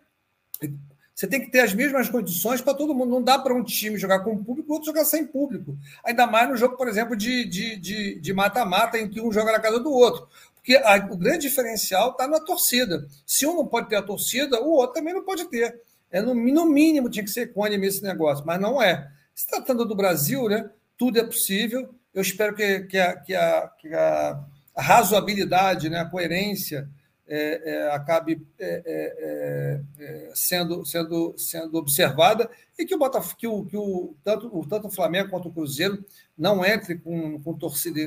Você 1.14 1.26
tem 1.26 1.40
que 1.40 1.50
ter 1.50 1.60
as 1.60 1.72
mesmas 1.72 2.08
condições 2.08 2.60
para 2.60 2.74
todo 2.74 2.94
mundo. 2.94 3.10
Não 3.10 3.22
dá 3.22 3.38
para 3.38 3.54
um 3.54 3.62
time 3.62 3.98
jogar 3.98 4.20
com 4.20 4.42
público 4.42 4.70
e 4.70 4.72
outro 4.72 4.86
jogar 4.86 5.04
sem 5.04 5.26
público. 5.26 5.76
Ainda 6.04 6.26
mais 6.26 6.48
no 6.48 6.56
jogo, 6.56 6.76
por 6.76 6.88
exemplo, 6.88 7.16
de 7.16 8.32
mata-mata, 8.34 8.98
de, 8.98 9.04
de 9.04 9.08
em 9.08 9.10
que 9.10 9.20
um 9.20 9.32
joga 9.32 9.52
na 9.52 9.60
casa 9.60 9.78
do 9.78 9.90
outro. 9.90 10.28
Porque 10.62 10.76
a, 10.76 10.96
o 11.10 11.16
grande 11.16 11.48
diferencial 11.48 12.12
está 12.12 12.28
na 12.28 12.38
torcida. 12.38 13.04
Se 13.26 13.44
um 13.44 13.56
não 13.56 13.66
pode 13.66 13.88
ter 13.88 13.96
a 13.96 14.02
torcida, 14.02 14.62
o 14.62 14.70
outro 14.70 14.94
também 14.94 15.12
não 15.12 15.24
pode 15.24 15.44
ter. 15.50 15.82
É 16.08 16.22
no, 16.22 16.34
no 16.34 16.66
mínimo 16.66 17.10
tinha 17.10 17.24
que 17.24 17.30
ser 17.30 17.42
equânime 17.42 17.88
esse 17.88 18.02
negócio, 18.02 18.46
mas 18.46 18.60
não 18.60 18.80
é. 18.80 19.10
Se 19.34 19.46
tratando 19.46 19.84
do 19.84 19.96
Brasil, 19.96 20.48
né, 20.48 20.70
tudo 20.96 21.18
é 21.18 21.24
possível. 21.24 21.92
Eu 22.14 22.22
espero 22.22 22.54
que, 22.54 22.80
que, 22.82 22.98
a, 22.98 23.16
que, 23.16 23.34
a, 23.34 23.68
que 23.80 23.92
a 23.92 24.40
razoabilidade, 24.76 25.90
né, 25.90 25.98
a 25.98 26.08
coerência 26.08 26.88
é, 27.26 27.62
é, 27.64 27.90
acabe 27.92 28.46
é, 28.58 28.82
é, 28.84 29.82
é, 29.98 30.30
sendo, 30.34 30.84
sendo, 30.84 31.34
sendo 31.38 31.78
observada 31.78 32.50
e 32.78 32.84
que 32.84 32.94
o, 32.94 32.98
Botafogo, 32.98 33.36
que 33.36 33.46
o, 33.46 33.64
que 33.64 33.76
o, 33.76 34.14
tanto, 34.24 34.50
o, 34.52 34.66
tanto 34.66 34.88
o 34.88 34.90
Flamengo 34.90 35.30
quanto 35.30 35.48
o 35.48 35.52
Cruzeiro 35.52 36.04
não 36.36 36.64
entre 36.64 36.98
com, 36.98 37.40
com 37.40 37.54
torcida 37.54 38.00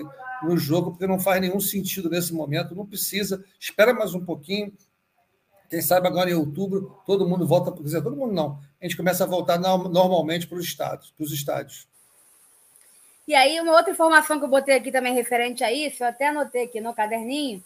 no 0.44 0.58
jogo, 0.58 0.92
porque 0.92 1.08
não 1.08 1.20
faz 1.20 1.40
nenhum 1.42 1.60
sentido 1.60 2.10
nesse 2.10 2.34
momento, 2.34 2.76
não 2.76 2.86
precisa, 2.86 3.44
espera 3.60 3.94
mais 3.94 4.14
um 4.14 4.24
pouquinho, 4.24 4.74
quem 5.70 5.82
sabe 5.82 6.08
agora 6.08 6.30
em 6.30 6.36
outubro 6.36 7.02
todo 7.06 7.28
mundo 7.28 7.48
volta 7.48 7.72
para 7.72 7.84
dizer, 7.84 8.02
todo 8.04 8.16
mundo 8.16 8.34
não. 8.34 8.60
A 8.80 8.86
gente 8.86 8.98
começa 8.98 9.24
a 9.24 9.28
voltar 9.28 9.58
normalmente 9.58 10.48
para 10.48 10.58
os 10.58 10.66
estádios, 10.66 11.12
para 11.12 11.24
os 11.24 11.32
estádios. 11.32 11.88
E 13.28 13.34
aí, 13.34 13.60
uma 13.60 13.72
outra 13.72 13.92
informação 13.92 14.38
que 14.38 14.46
eu 14.46 14.50
botei 14.50 14.76
aqui 14.76 14.92
também 14.92 15.14
referente 15.14 15.64
a 15.64 15.74
isso, 15.74 16.04
eu 16.04 16.08
até 16.08 16.28
anotei 16.28 16.66
aqui 16.66 16.80
no 16.80 16.94
caderninho, 16.94 17.64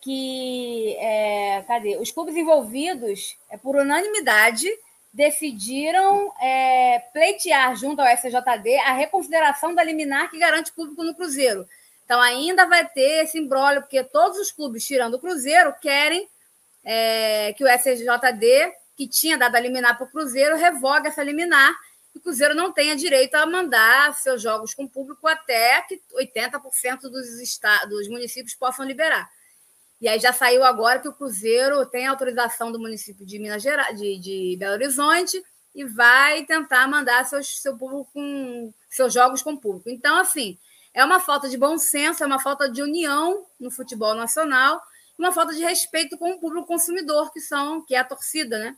que 0.00 0.96
é, 0.98 1.62
cadê? 1.66 1.96
Os 1.96 2.10
clubes 2.10 2.36
envolvidos, 2.36 3.36
é, 3.50 3.56
por 3.56 3.76
unanimidade, 3.76 4.66
decidiram 5.12 6.32
é, 6.40 7.00
pleitear 7.12 7.76
junto 7.76 8.00
ao 8.00 8.08
SJD 8.08 8.78
a 8.78 8.92
reconsideração 8.92 9.74
da 9.74 9.82
liminar 9.82 10.30
que 10.30 10.38
garante 10.38 10.72
público 10.72 11.02
no 11.02 11.14
Cruzeiro. 11.14 11.68
Então, 12.04 12.20
ainda 12.20 12.66
vai 12.66 12.88
ter 12.88 13.24
esse 13.24 13.38
embrólio, 13.38 13.82
porque 13.82 14.02
todos 14.02 14.38
os 14.38 14.50
clubes, 14.50 14.84
tirando 14.84 15.14
o 15.14 15.18
Cruzeiro, 15.18 15.74
querem 15.80 16.28
é, 16.84 17.52
que 17.52 17.62
o 17.62 17.68
SJD, 17.68 18.72
que 18.96 19.06
tinha 19.06 19.38
dado 19.38 19.56
a 19.56 19.60
liminar 19.60 19.96
para 19.96 20.06
o 20.06 20.10
Cruzeiro, 20.10 20.56
revogue 20.56 21.08
essa 21.08 21.22
liminar 21.22 21.72
e 22.14 22.18
o 22.18 22.20
Cruzeiro 22.20 22.54
não 22.54 22.72
tenha 22.72 22.96
direito 22.96 23.34
a 23.36 23.46
mandar 23.46 24.14
seus 24.14 24.42
jogos 24.42 24.74
com 24.74 24.88
público 24.88 25.28
até 25.28 25.82
que 25.82 26.00
80% 26.12 27.02
dos, 27.02 27.40
estados, 27.40 27.88
dos 27.88 28.08
municípios 28.08 28.54
possam 28.54 28.84
liberar. 28.84 29.30
E 30.00 30.08
aí 30.08 30.18
já 30.18 30.32
saiu 30.32 30.64
agora 30.64 30.98
que 30.98 31.08
o 31.08 31.12
Cruzeiro 31.12 31.84
tem 31.86 32.06
autorização 32.06 32.72
do 32.72 32.78
município 32.78 33.26
de 33.26 33.38
Minas 33.38 33.62
Gerais, 33.62 33.98
de, 33.98 34.18
de 34.18 34.56
Belo 34.58 34.74
Horizonte, 34.74 35.42
e 35.74 35.84
vai 35.84 36.44
tentar 36.44 36.88
mandar 36.88 37.24
seus, 37.24 37.60
seu 37.60 37.76
público 37.76 38.08
com, 38.12 38.72
seus 38.88 39.12
jogos 39.12 39.42
com 39.42 39.56
público. 39.56 39.90
Então, 39.90 40.16
assim, 40.16 40.58
é 40.94 41.04
uma 41.04 41.20
falta 41.20 41.48
de 41.48 41.56
bom 41.56 41.76
senso, 41.78 42.22
é 42.22 42.26
uma 42.26 42.40
falta 42.40 42.68
de 42.68 42.82
união 42.82 43.46
no 43.58 43.70
futebol 43.70 44.14
nacional 44.14 44.80
uma 45.20 45.32
falta 45.32 45.52
de 45.52 45.62
respeito 45.62 46.16
com 46.16 46.32
o 46.32 46.40
público 46.40 46.66
consumidor, 46.66 47.32
que 47.32 47.40
são, 47.40 47.84
que 47.84 47.94
é 47.94 47.98
a 47.98 48.04
torcida, 48.04 48.58
né? 48.58 48.76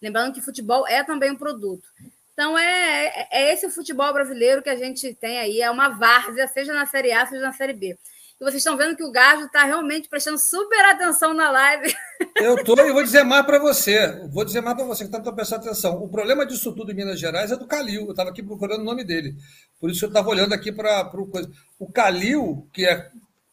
Lembrando 0.00 0.32
que 0.32 0.40
futebol 0.40 0.86
é 0.88 1.04
também 1.04 1.30
um 1.30 1.36
produto. 1.36 1.86
Então, 2.32 2.58
é, 2.58 3.06
é, 3.06 3.28
é 3.30 3.52
esse 3.52 3.66
o 3.66 3.70
futebol 3.70 4.12
brasileiro 4.12 4.62
que 4.62 4.70
a 4.70 4.76
gente 4.76 5.14
tem 5.14 5.38
aí, 5.38 5.60
é 5.60 5.70
uma 5.70 5.90
várzea, 5.90 6.48
seja 6.48 6.72
na 6.72 6.86
Série 6.86 7.12
A, 7.12 7.26
seja 7.26 7.42
na 7.42 7.52
Série 7.52 7.74
B. 7.74 7.98
E 8.40 8.44
vocês 8.44 8.56
estão 8.56 8.76
vendo 8.76 8.96
que 8.96 9.04
o 9.04 9.12
Gajo 9.12 9.44
está 9.44 9.64
realmente 9.64 10.08
prestando 10.08 10.38
super 10.38 10.84
atenção 10.86 11.32
na 11.32 11.50
live. 11.50 11.94
Eu 12.36 12.56
estou 12.56 12.78
e 12.78 12.92
vou 12.92 13.02
dizer 13.02 13.22
mais 13.22 13.46
para 13.46 13.58
você. 13.58 14.26
Vou 14.32 14.44
dizer 14.44 14.60
mais 14.60 14.76
para 14.76 14.84
você 14.84 15.04
que 15.04 15.16
está 15.16 15.32
prestando 15.32 15.62
atenção. 15.62 16.02
O 16.02 16.08
problema 16.08 16.44
disso 16.44 16.74
tudo 16.74 16.90
em 16.90 16.94
Minas 16.94 17.20
Gerais 17.20 17.52
é 17.52 17.56
do 17.56 17.66
Calil. 17.66 18.04
Eu 18.04 18.10
estava 18.10 18.30
aqui 18.30 18.42
procurando 18.42 18.80
o 18.80 18.84
nome 18.84 19.04
dele. 19.04 19.36
Por 19.78 19.90
isso 19.90 20.04
eu 20.04 20.08
estava 20.08 20.28
olhando 20.28 20.52
aqui 20.52 20.72
para 20.72 21.10
o 21.14 21.26
coisa. 21.26 21.50
O 21.78 21.90
Calil, 21.90 22.68
que 22.72 22.84
é 22.84 23.10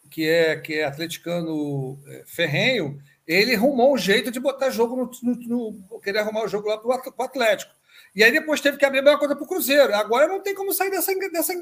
que 0.10 0.28
é, 0.28 0.58
que 0.58 0.74
é 0.74 0.84
atleticano 0.84 1.98
é, 2.06 2.24
ferrenho, 2.26 3.02
ele 3.26 3.56
arrumou 3.56 3.94
um 3.94 3.98
jeito 3.98 4.30
de 4.30 4.41
botar 4.41 4.70
jogo 4.70 4.96
no, 4.96 5.12
no, 5.24 5.72
no 5.89 6.00
querer 6.02 6.20
arrumar 6.20 6.44
o 6.44 6.50
jogo 6.50 6.67
lá 6.67 6.78
para 6.78 7.13
o 7.17 7.24
Atlético. 7.24 7.74
E 8.13 8.24
aí 8.24 8.32
depois 8.32 8.60
teve 8.60 8.78
que 8.78 8.86
abrir 8.86 9.00
a 9.00 9.04
mesma 9.04 9.19
coisa 9.19 9.36
para 9.36 9.43
o 9.43 9.47
Cruzeiro. 9.47 9.95
Agora 9.95 10.28
não 10.28 10.41
tem 10.41 10.54
como 10.54 10.74
sair 10.74 10.91
dessa, 10.91 11.13
dessa, 11.30 11.54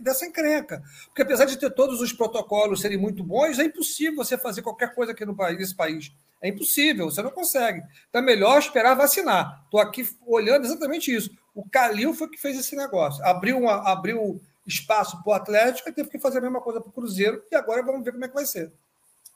dessa 0.00 0.26
encrenca. 0.26 0.82
Porque 1.06 1.22
apesar 1.22 1.44
de 1.44 1.58
ter 1.58 1.70
todos 1.70 2.00
os 2.00 2.12
protocolos 2.12 2.80
serem 2.80 2.96
muito 2.96 3.24
bons, 3.24 3.58
é 3.58 3.64
impossível 3.64 4.16
você 4.16 4.38
fazer 4.38 4.62
qualquer 4.62 4.94
coisa 4.94 5.12
aqui 5.12 5.24
no 5.24 5.34
país, 5.34 5.58
nesse 5.58 5.74
país. 5.74 6.12
É 6.40 6.48
impossível, 6.48 7.10
você 7.10 7.20
não 7.20 7.32
consegue. 7.32 7.82
Então 8.08 8.22
é 8.22 8.24
melhor 8.24 8.58
esperar 8.60 8.94
vacinar. 8.94 9.62
Estou 9.64 9.80
aqui 9.80 10.08
olhando 10.24 10.64
exatamente 10.64 11.12
isso. 11.12 11.30
O 11.52 11.68
Calil 11.68 12.14
foi 12.14 12.28
que 12.28 12.40
fez 12.40 12.56
esse 12.56 12.76
negócio. 12.76 13.24
Abriu, 13.24 13.58
uma, 13.58 13.90
abriu 13.90 14.40
espaço 14.64 15.20
para 15.24 15.30
o 15.30 15.34
Atlético 15.34 15.88
e 15.88 15.92
teve 15.92 16.10
que 16.10 16.18
fazer 16.20 16.38
a 16.38 16.42
mesma 16.42 16.60
coisa 16.60 16.80
para 16.80 16.90
o 16.90 16.92
Cruzeiro, 16.92 17.42
e 17.50 17.56
agora 17.56 17.82
vamos 17.82 18.04
ver 18.04 18.12
como 18.12 18.24
é 18.24 18.28
que 18.28 18.34
vai 18.34 18.46
ser. 18.46 18.70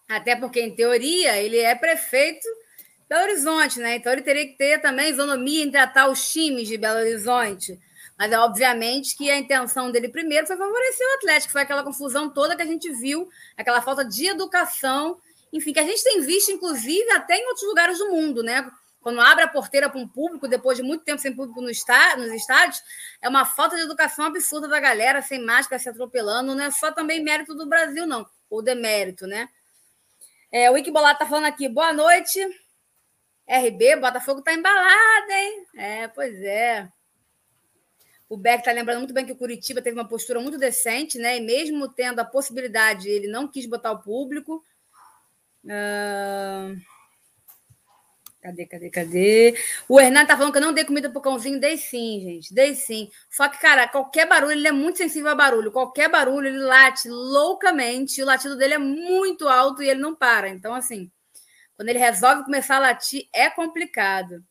Até 0.09 0.37
porque, 0.37 0.61
em 0.61 0.75
teoria, 0.75 1.41
ele 1.41 1.59
é 1.59 1.75
prefeito 1.75 2.47
Belo 3.13 3.25
Horizonte, 3.25 3.79
né? 3.79 3.97
Então 3.97 4.11
ele 4.11 4.23
teria 4.23 4.47
que 4.47 4.57
ter 4.57 4.81
também 4.81 5.11
isonomia 5.11 5.63
em 5.63 5.71
tratar 5.71 6.09
os 6.09 6.33
times 6.33 6.67
de 6.67 6.79
Belo 6.79 7.01
Horizonte. 7.01 7.79
Mas 8.19 8.33
é 8.33 8.39
obviamente 8.39 9.15
que 9.15 9.31
a 9.31 9.37
intenção 9.37 9.91
dele 9.91 10.09
primeiro 10.09 10.47
foi 10.47 10.57
favorecer 10.57 11.07
o 11.07 11.15
Atlético, 11.17 11.53
foi 11.53 11.61
aquela 11.61 11.83
confusão 11.83 12.31
toda 12.31 12.57
que 12.57 12.63
a 12.63 12.67
gente 12.67 12.91
viu, 12.91 13.29
aquela 13.55 13.83
falta 13.83 14.03
de 14.03 14.27
educação, 14.27 15.19
enfim, 15.53 15.75
que 15.75 15.81
a 15.81 15.85
gente 15.85 16.03
tem 16.03 16.23
visto, 16.23 16.53
inclusive, 16.53 17.11
até 17.11 17.37
em 17.37 17.47
outros 17.49 17.67
lugares 17.67 17.99
do 17.99 18.11
mundo, 18.11 18.43
né? 18.43 18.71
quando 19.03 19.21
abre 19.21 19.43
a 19.43 19.49
porteira 19.49 19.91
para 19.91 19.99
um 19.99 20.07
público, 20.07 20.47
depois 20.47 20.79
de 20.79 20.83
muito 20.83 21.03
tempo 21.03 21.21
sem 21.21 21.35
público 21.35 21.61
no 21.61 21.69
estádio, 21.69 22.25
nos 22.25 22.33
estádios, 22.33 22.81
é 23.21 23.29
uma 23.29 23.45
falta 23.45 23.77
de 23.77 23.83
educação 23.83 24.25
absurda 24.25 24.69
da 24.69 24.79
galera, 24.79 25.21
sem 25.21 25.45
máscara, 25.45 25.83
se 25.83 25.89
atropelando. 25.89 26.55
Não 26.55 26.65
é 26.65 26.71
só 26.71 26.93
também 26.93 27.23
mérito 27.23 27.53
do 27.53 27.67
Brasil, 27.67 28.07
não, 28.07 28.25
ou 28.49 28.63
demérito, 28.63 29.27
né? 29.27 29.49
É, 30.53 30.71
o 30.71 30.79
Iquibolado 30.79 31.15
está 31.15 31.27
falando 31.27 31.47
aqui, 31.47 31.69
boa 31.69 31.93
noite. 31.93 32.39
RB, 33.53 33.97
Botafogo 33.97 34.39
está 34.39 34.55
embalado, 34.55 35.31
hein? 35.31 35.67
É, 35.77 36.09
pois 36.09 36.41
é. 36.43 36.89
O 38.27 38.37
Beck 38.37 38.61
está 38.61 38.73
lembrando 38.73 39.01
muito 39.01 39.13
bem 39.13 39.27
que 39.27 39.33
o 39.33 39.37
Curitiba 39.37 39.83
teve 39.83 39.95
uma 39.95 40.09
postura 40.09 40.41
muito 40.41 40.57
decente, 40.57 41.19
né? 41.19 41.37
E 41.37 41.41
mesmo 41.41 41.87
tendo 41.87 42.19
a 42.21 42.25
possibilidade, 42.25 43.11
ele 43.11 43.29
não 43.29 43.47
quis 43.47 43.67
botar 43.67 43.93
o 43.93 44.01
público. 44.01 44.65
Uh... 45.65 46.81
Cadê, 48.41 48.67
cadê, 48.67 48.91
cadê? 48.91 49.55
O 49.87 50.01
Hernando 50.01 50.27
tá 50.27 50.37
falando 50.37 50.51
que 50.51 50.59
eu 50.59 50.63
não 50.63 50.73
dei 50.73 50.85
comida 50.85 51.11
pro 51.11 51.21
cãozinho. 51.21 51.61
Dei 51.61 51.77
sim, 51.77 52.21
gente. 52.23 52.55
Dei 52.55 52.75
sim. 52.75 53.11
Só 53.31 53.49
que, 53.49 53.61
cara, 53.61 53.87
qualquer 53.87 54.27
barulho, 54.27 54.53
ele 54.53 54.67
é 54.67 54.73
muito 54.73 54.97
sensível 54.97 55.31
a 55.31 55.35
barulho. 55.35 55.71
Qualquer 55.71 56.09
barulho, 56.09 56.49
ele 56.49 56.59
late 56.59 57.09
loucamente. 57.09 58.23
O 58.23 58.27
latido 58.27 58.57
dele 58.57 58.75
é 58.75 58.79
muito 58.79 59.47
alto 59.47 59.83
e 59.83 59.91
ele 59.91 60.01
não 60.01 60.15
para. 60.15 60.49
Então, 60.49 60.75
assim, 60.75 61.09
quando 61.77 61.89
ele 61.89 61.99
resolve 61.99 62.45
começar 62.45 62.77
a 62.77 62.81
latir, 62.81 63.29
é 63.33 63.51
complicado. 63.51 64.45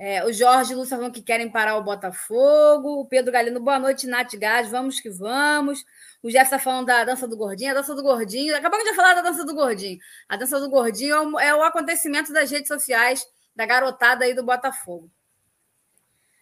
É, 0.00 0.24
o 0.24 0.32
Jorge 0.32 0.76
Lúcia 0.76 0.96
falando 0.96 1.12
que 1.12 1.20
querem 1.20 1.50
parar 1.50 1.76
o 1.76 1.82
Botafogo. 1.82 3.00
O 3.00 3.06
Pedro 3.06 3.32
Galino, 3.32 3.58
boa 3.58 3.80
noite, 3.80 4.06
Nath 4.06 4.32
Gás. 4.36 4.70
Vamos 4.70 5.00
que 5.00 5.10
vamos. 5.10 5.84
O 6.22 6.30
Jeff 6.30 6.44
está 6.44 6.58
falando 6.58 6.86
da 6.86 7.04
dança 7.04 7.26
do 7.26 7.36
gordinho, 7.36 7.72
a 7.72 7.74
dança 7.74 7.96
do 7.96 8.02
gordinho. 8.02 8.56
Acabamos 8.56 8.84
de 8.84 8.94
falar 8.94 9.14
da 9.14 9.22
dança 9.22 9.44
do 9.44 9.54
gordinho. 9.54 9.98
A 10.28 10.36
dança 10.36 10.60
do 10.60 10.70
gordinho 10.70 11.12
é 11.12 11.20
o, 11.20 11.40
é 11.40 11.54
o 11.56 11.62
acontecimento 11.64 12.32
das 12.32 12.48
redes 12.48 12.68
sociais 12.68 13.26
da 13.56 13.66
garotada 13.66 14.24
aí 14.24 14.34
do 14.34 14.44
Botafogo. 14.44 15.10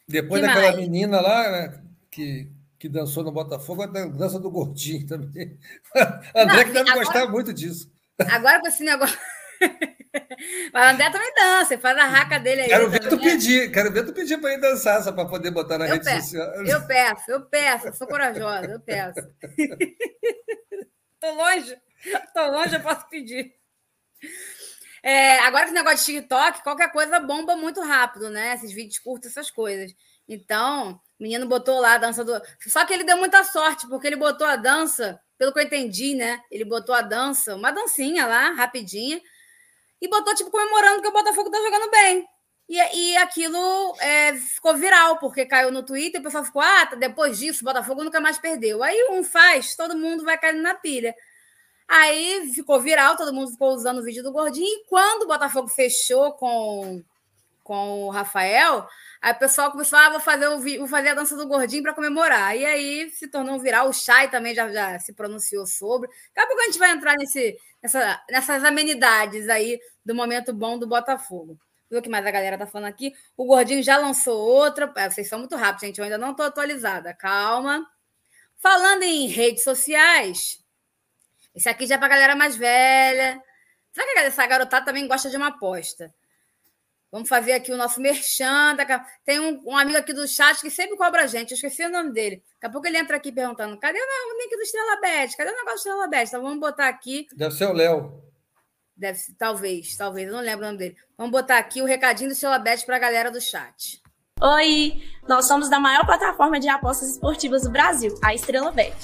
Depois 0.06 0.42
que 0.42 0.46
daquela 0.46 0.72
mais? 0.72 0.76
menina 0.76 1.18
lá, 1.18 1.50
né, 1.50 1.82
que, 2.10 2.50
que 2.78 2.90
dançou 2.90 3.24
no 3.24 3.32
Botafogo, 3.32 3.82
a 3.82 3.86
dança 3.86 4.38
do 4.38 4.50
gordinho 4.50 5.06
também. 5.06 5.58
André 6.36 6.56
Não, 6.56 6.64
que 6.64 6.72
deve 6.72 6.90
agora, 6.90 7.04
gostar 7.04 7.28
muito 7.28 7.54
disso. 7.54 7.90
Agora 8.30 8.60
com 8.60 8.68
esse 8.68 8.84
negócio. 8.84 9.18
Mas 10.72 10.86
o 10.86 10.90
André 10.90 11.10
também 11.10 11.34
dança, 11.34 11.78
faz 11.78 11.98
a 11.98 12.06
raca 12.06 12.38
dele 12.38 12.62
aí. 12.62 12.68
Quero 12.68 12.90
ver 12.90 13.08
tu 13.08 13.16
né? 13.16 13.22
pedir, 13.22 13.70
quero 13.72 13.92
ver 13.92 14.04
tu 14.04 14.12
pedir 14.12 14.38
para 14.38 14.52
ele 14.52 14.62
dançar, 14.62 15.02
só 15.02 15.12
para 15.12 15.28
poder 15.28 15.50
botar 15.50 15.78
na 15.78 15.86
eu 15.86 15.94
rede 15.94 16.04
peço, 16.04 16.30
social. 16.30 16.66
Eu 16.66 16.86
peço, 16.86 17.30
eu 17.30 17.46
peço, 17.46 17.86
eu 17.88 17.92
sou 17.94 18.06
corajosa, 18.06 18.66
eu 18.70 18.80
peço. 18.80 19.20
Tô 21.18 21.32
longe, 21.32 21.76
tô 22.34 22.46
longe, 22.50 22.74
eu 22.76 22.82
posso 22.82 23.08
pedir. 23.08 23.52
É, 25.02 25.38
agora 25.40 25.64
esse 25.64 25.74
negócio 25.74 25.98
de 25.98 26.20
TikTok, 26.20 26.62
qualquer 26.62 26.92
coisa 26.92 27.18
bomba 27.18 27.56
muito 27.56 27.80
rápido, 27.80 28.28
né? 28.28 28.54
Esses 28.54 28.70
vídeos 28.70 28.98
curtos, 28.98 29.30
essas 29.30 29.50
coisas. 29.50 29.92
Então, 30.28 31.00
o 31.18 31.22
menino 31.22 31.48
botou 31.48 31.80
lá 31.80 31.94
a 31.94 31.98
dança 31.98 32.24
do. 32.24 32.40
Só 32.68 32.84
que 32.84 32.92
ele 32.92 33.04
deu 33.04 33.16
muita 33.16 33.42
sorte, 33.44 33.88
porque 33.88 34.06
ele 34.06 34.16
botou 34.16 34.46
a 34.46 34.56
dança, 34.56 35.18
pelo 35.38 35.52
que 35.52 35.58
eu 35.58 35.64
entendi, 35.64 36.14
né? 36.14 36.40
Ele 36.50 36.64
botou 36.64 36.94
a 36.94 37.02
dança, 37.02 37.54
uma 37.54 37.70
dancinha 37.70 38.26
lá, 38.26 38.50
rapidinha 38.52 39.20
e 40.00 40.08
botou, 40.08 40.34
tipo, 40.34 40.50
comemorando 40.50 41.02
que 41.02 41.08
o 41.08 41.12
Botafogo 41.12 41.50
tá 41.50 41.58
jogando 41.58 41.90
bem. 41.90 42.26
E, 42.68 42.76
e 42.76 43.16
aquilo 43.18 43.94
é, 44.00 44.34
ficou 44.34 44.76
viral, 44.76 45.18
porque 45.18 45.46
caiu 45.46 45.70
no 45.70 45.84
Twitter, 45.84 46.20
o 46.20 46.24
pessoal 46.24 46.44
ficou, 46.44 46.60
ah, 46.60 46.86
tá, 46.86 46.96
depois 46.96 47.38
disso, 47.38 47.62
o 47.62 47.64
Botafogo 47.64 48.02
nunca 48.02 48.20
mais 48.20 48.38
perdeu. 48.38 48.82
Aí 48.82 49.08
um 49.10 49.22
faz, 49.22 49.76
todo 49.76 49.96
mundo 49.96 50.24
vai 50.24 50.38
caindo 50.38 50.62
na 50.62 50.74
pilha. 50.74 51.14
Aí 51.88 52.50
ficou 52.54 52.80
viral, 52.80 53.16
todo 53.16 53.32
mundo 53.32 53.52
ficou 53.52 53.72
usando 53.74 53.98
o 53.98 54.02
vídeo 54.02 54.22
do 54.22 54.32
Gordinho, 54.32 54.66
e 54.66 54.84
quando 54.88 55.22
o 55.22 55.28
Botafogo 55.28 55.68
fechou 55.68 56.32
com, 56.32 57.02
com 57.66 58.04
o 58.04 58.10
Rafael, 58.10 58.86
aí 59.20 59.32
o 59.32 59.38
pessoal 59.38 59.72
começou, 59.72 59.98
ah, 59.98 60.10
vou 60.10 60.20
fazer, 60.20 60.46
o, 60.46 60.60
vou 60.60 60.86
fazer 60.86 61.08
a 61.08 61.14
dança 61.14 61.36
do 61.36 61.48
Gordinho 61.48 61.82
para 61.82 61.92
comemorar. 61.92 62.56
E 62.56 62.64
aí 62.64 63.10
se 63.10 63.26
tornou 63.26 63.58
viral, 63.58 63.88
o 63.88 63.92
Chay 63.92 64.28
também 64.28 64.54
já, 64.54 64.72
já 64.72 64.98
se 65.00 65.12
pronunciou 65.12 65.66
sobre. 65.66 66.08
Daqui 66.08 66.40
a 66.40 66.46
pouco 66.46 66.62
a 66.62 66.64
gente 66.66 66.78
vai 66.78 66.92
entrar 66.92 67.16
nesse, 67.18 67.58
nessa, 67.82 68.24
nessas 68.30 68.62
amenidades 68.62 69.48
aí 69.48 69.80
do 70.04 70.14
momento 70.14 70.54
bom 70.54 70.78
do 70.78 70.86
Botafogo. 70.86 71.58
Viu 71.90 71.98
o 71.98 72.02
que 72.02 72.08
mais 72.08 72.24
a 72.24 72.30
galera 72.30 72.56
tá 72.56 72.66
falando 72.66 72.88
aqui? 72.88 73.12
O 73.36 73.44
Gordinho 73.44 73.82
já 73.82 73.96
lançou 73.96 74.38
outra. 74.38 74.92
É, 74.96 75.10
vocês 75.10 75.28
são 75.28 75.40
muito 75.40 75.56
rápidos, 75.56 75.82
gente. 75.82 75.98
Eu 75.98 76.04
ainda 76.04 76.18
não 76.18 76.30
estou 76.30 76.46
atualizada. 76.46 77.12
Calma. 77.14 77.84
Falando 78.58 79.02
em 79.02 79.26
redes 79.26 79.64
sociais, 79.64 80.58
esse 81.54 81.68
aqui 81.68 81.86
já 81.86 81.96
é 81.96 81.98
para 81.98 82.08
galera 82.08 82.36
mais 82.36 82.56
velha. 82.56 83.40
Será 83.92 84.06
que 84.12 84.18
essa 84.20 84.46
garotada 84.46 84.86
também 84.86 85.08
gosta 85.08 85.30
de 85.30 85.36
uma 85.36 85.48
aposta? 85.48 86.14
Vamos 87.10 87.28
fazer 87.28 87.52
aqui 87.52 87.72
o 87.72 87.76
nosso 87.76 88.00
merchan. 88.00 88.76
Tem 89.24 89.38
um, 89.38 89.62
um, 89.64 89.76
amigo 89.76 89.98
aqui 89.98 90.12
do 90.12 90.26
chat 90.26 90.60
que 90.60 90.70
sempre 90.70 90.96
cobra 90.96 91.22
a 91.22 91.26
gente. 91.26 91.52
Eu 91.52 91.54
esqueci 91.54 91.84
o 91.84 91.90
nome 91.90 92.12
dele. 92.12 92.42
Daqui 92.54 92.66
a 92.66 92.70
pouco 92.70 92.86
ele 92.86 92.98
entra 92.98 93.16
aqui 93.16 93.32
perguntando: 93.32 93.78
cadê 93.78 93.98
o 93.98 94.38
link 94.38 94.56
do 94.56 94.62
Estrela 94.62 95.00
Bet? 95.00 95.36
Cadê 95.36 95.50
o 95.50 95.56
negócio 95.56 95.74
do 95.74 95.78
Estrela 95.78 96.08
Bet? 96.08 96.28
Então 96.28 96.42
vamos 96.42 96.60
botar 96.60 96.88
aqui. 96.88 97.26
Deve 97.34 97.54
ser 97.54 97.66
o 97.66 97.72
Léo. 97.72 98.22
Deve 98.96 99.18
ser, 99.18 99.34
talvez, 99.34 99.94
talvez, 99.96 100.26
eu 100.26 100.32
não 100.32 100.40
lembro 100.40 100.64
o 100.64 100.68
nome 100.68 100.78
dele. 100.78 100.96
Vamos 101.16 101.30
botar 101.30 101.58
aqui 101.58 101.82
o 101.82 101.84
recadinho 101.84 102.30
do 102.30 102.34
Silabete 102.34 102.84
para 102.84 102.96
a 102.96 102.98
galera 102.98 103.30
do 103.30 103.40
chat. 103.40 104.02
Oi, 104.40 105.02
nós 105.28 105.46
somos 105.46 105.68
da 105.68 105.78
maior 105.78 106.04
plataforma 106.04 106.58
de 106.58 106.68
apostas 106.68 107.10
esportivas 107.10 107.62
do 107.62 107.70
Brasil, 107.70 108.14
a 108.22 108.34
Estrela 108.34 108.72
Bet. 108.72 108.94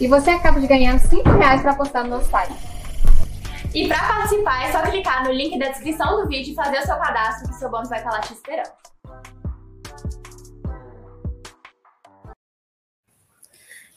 E 0.00 0.06
você 0.06 0.30
acaba 0.30 0.60
de 0.60 0.66
ganhar 0.66 0.98
5 0.98 1.28
reais 1.30 1.60
para 1.60 1.72
apostar 1.72 2.04
no 2.04 2.10
nosso 2.10 2.30
site. 2.30 2.77
E 3.74 3.86
para 3.86 4.08
participar 4.08 4.66
é 4.66 4.72
só 4.72 4.82
clicar 4.82 5.24
no 5.24 5.32
link 5.32 5.58
da 5.58 5.68
descrição 5.68 6.22
do 6.22 6.28
vídeo 6.28 6.52
e 6.52 6.54
fazer 6.54 6.78
o 6.78 6.86
seu 6.86 6.96
cadastro, 6.96 7.48
que 7.48 7.54
o 7.54 7.58
seu 7.58 7.70
bônus 7.70 7.88
vai 7.88 7.98
estar 7.98 8.10
lá 8.10 8.20
te 8.20 8.32
esperando. 8.32 8.72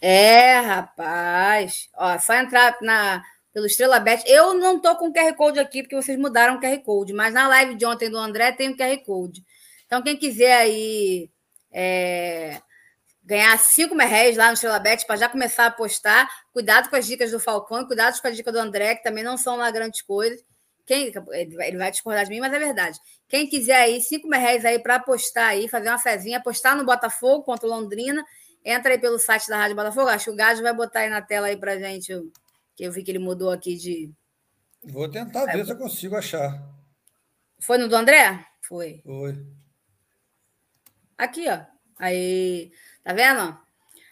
É, 0.01 0.60
rapaz. 0.60 1.89
Ó, 1.95 2.19
só 2.19 2.34
entrar 2.34 2.77
na 2.81 3.23
pelo 3.53 3.65
Estrela 3.65 3.99
Bet. 3.99 4.23
Eu 4.25 4.53
não 4.53 4.77
estou 4.77 4.95
com 4.95 5.12
QR 5.12 5.34
Code 5.36 5.60
aqui, 5.60 5.84
porque 5.84 5.95
vocês 5.95 6.17
mudaram 6.17 6.55
o 6.55 6.60
QR 6.60 6.77
Code, 6.79 7.13
mas 7.13 7.34
na 7.34 7.47
live 7.47 7.75
de 7.75 7.86
ontem 7.86 8.10
do 8.10 8.17
André 8.17 8.51
tem 8.53 8.69
o 8.69 8.77
QR 8.77 8.97
Code. 9.05 9.43
Então, 9.86 10.01
quem 10.01 10.17
quiser 10.17 10.57
aí 10.57 11.29
é, 11.71 12.62
ganhar 13.23 13.57
5 13.57 13.95
reais 13.95 14.36
lá 14.36 14.47
no 14.47 14.53
Estrela 14.53 14.79
Bet 14.79 15.05
para 15.05 15.15
já 15.15 15.29
começar 15.29 15.65
a 15.65 15.67
apostar, 15.67 16.27
cuidado 16.51 16.89
com 16.89 16.95
as 16.95 17.05
dicas 17.05 17.31
do 17.31 17.39
Falcão, 17.39 17.86
cuidado 17.86 18.19
com 18.19 18.27
as 18.27 18.36
dicas 18.36 18.53
do 18.53 18.60
André, 18.60 18.95
que 18.95 19.03
também 19.03 19.23
não 19.23 19.38
são 19.38 19.57
lá 19.57 19.69
grandes 19.69 20.01
coisas. 20.01 20.43
Quem, 20.86 21.12
ele 21.31 21.77
vai 21.77 21.91
discordar 21.91 22.25
de 22.25 22.31
mim, 22.31 22.39
mas 22.39 22.51
é 22.51 22.60
verdade. 22.60 22.99
Quem 23.29 23.47
quiser 23.47 23.84
aí, 23.84 24.01
5 24.01 24.27
reais 24.29 24.65
aí 24.65 24.79
para 24.79 24.95
apostar 24.95 25.49
aí, 25.49 25.69
fazer 25.69 25.89
uma 25.89 25.99
fezinha, 25.99 26.39
apostar 26.39 26.75
no 26.75 26.84
Botafogo 26.84 27.43
contra 27.43 27.67
o 27.67 27.69
Londrina, 27.69 28.25
entra 28.65 28.91
aí 28.91 28.99
pelo 28.99 29.19
site 29.19 29.47
da 29.47 29.57
Rádio 29.57 29.75
Botafogo. 29.75 30.10
Acho 30.10 30.25
que 30.25 30.31
o 30.31 30.36
Gajo 30.36 30.63
vai 30.63 30.73
botar 30.73 31.01
aí 31.01 31.10
na 31.10 31.21
tela 31.21 31.47
aí 31.47 31.55
para 31.55 31.79
gente 31.79 32.12
que 32.75 32.84
eu 32.84 32.91
vi 32.91 33.03
que 33.03 33.12
ele 33.12 33.19
mudou 33.19 33.51
aqui 33.51 33.75
de. 33.75 34.12
Vou 34.84 35.10
tentar 35.10 35.45
ver 35.45 35.63
se 35.65 35.71
eu 35.71 35.77
consigo 35.77 36.15
achar. 36.15 36.62
Foi 37.60 37.77
no 37.77 37.88
do 37.88 37.95
André? 37.95 38.43
Foi. 38.62 39.01
Foi. 39.05 39.45
Aqui, 41.17 41.47
ó. 41.47 41.62
Aí, 41.99 42.71
tá 43.04 43.14
vendo? 43.14 43.58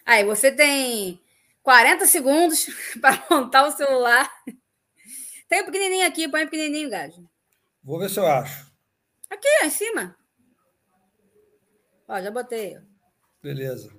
Aí 0.04 0.24
você 0.24 0.50
tem 0.50 1.20
40 1.62 2.06
segundos 2.06 2.66
para 3.00 3.24
montar 3.30 3.66
o 3.66 3.72
celular. 3.72 4.30
Tem 5.48 5.62
um 5.62 5.66
pequenininho 5.66 6.06
aqui, 6.06 6.28
põe 6.28 6.44
um 6.44 6.48
pequenininho, 6.48 6.90
Gajo. 6.90 7.28
Vou 7.82 7.98
ver 7.98 8.08
se 8.10 8.18
eu 8.18 8.26
acho. 8.26 8.70
Aqui, 9.28 9.48
ó, 9.62 9.66
em 9.66 9.70
cima. 9.70 10.16
Ó, 12.08 12.20
já 12.20 12.30
botei. 12.30 12.78
Beleza. 13.42 13.92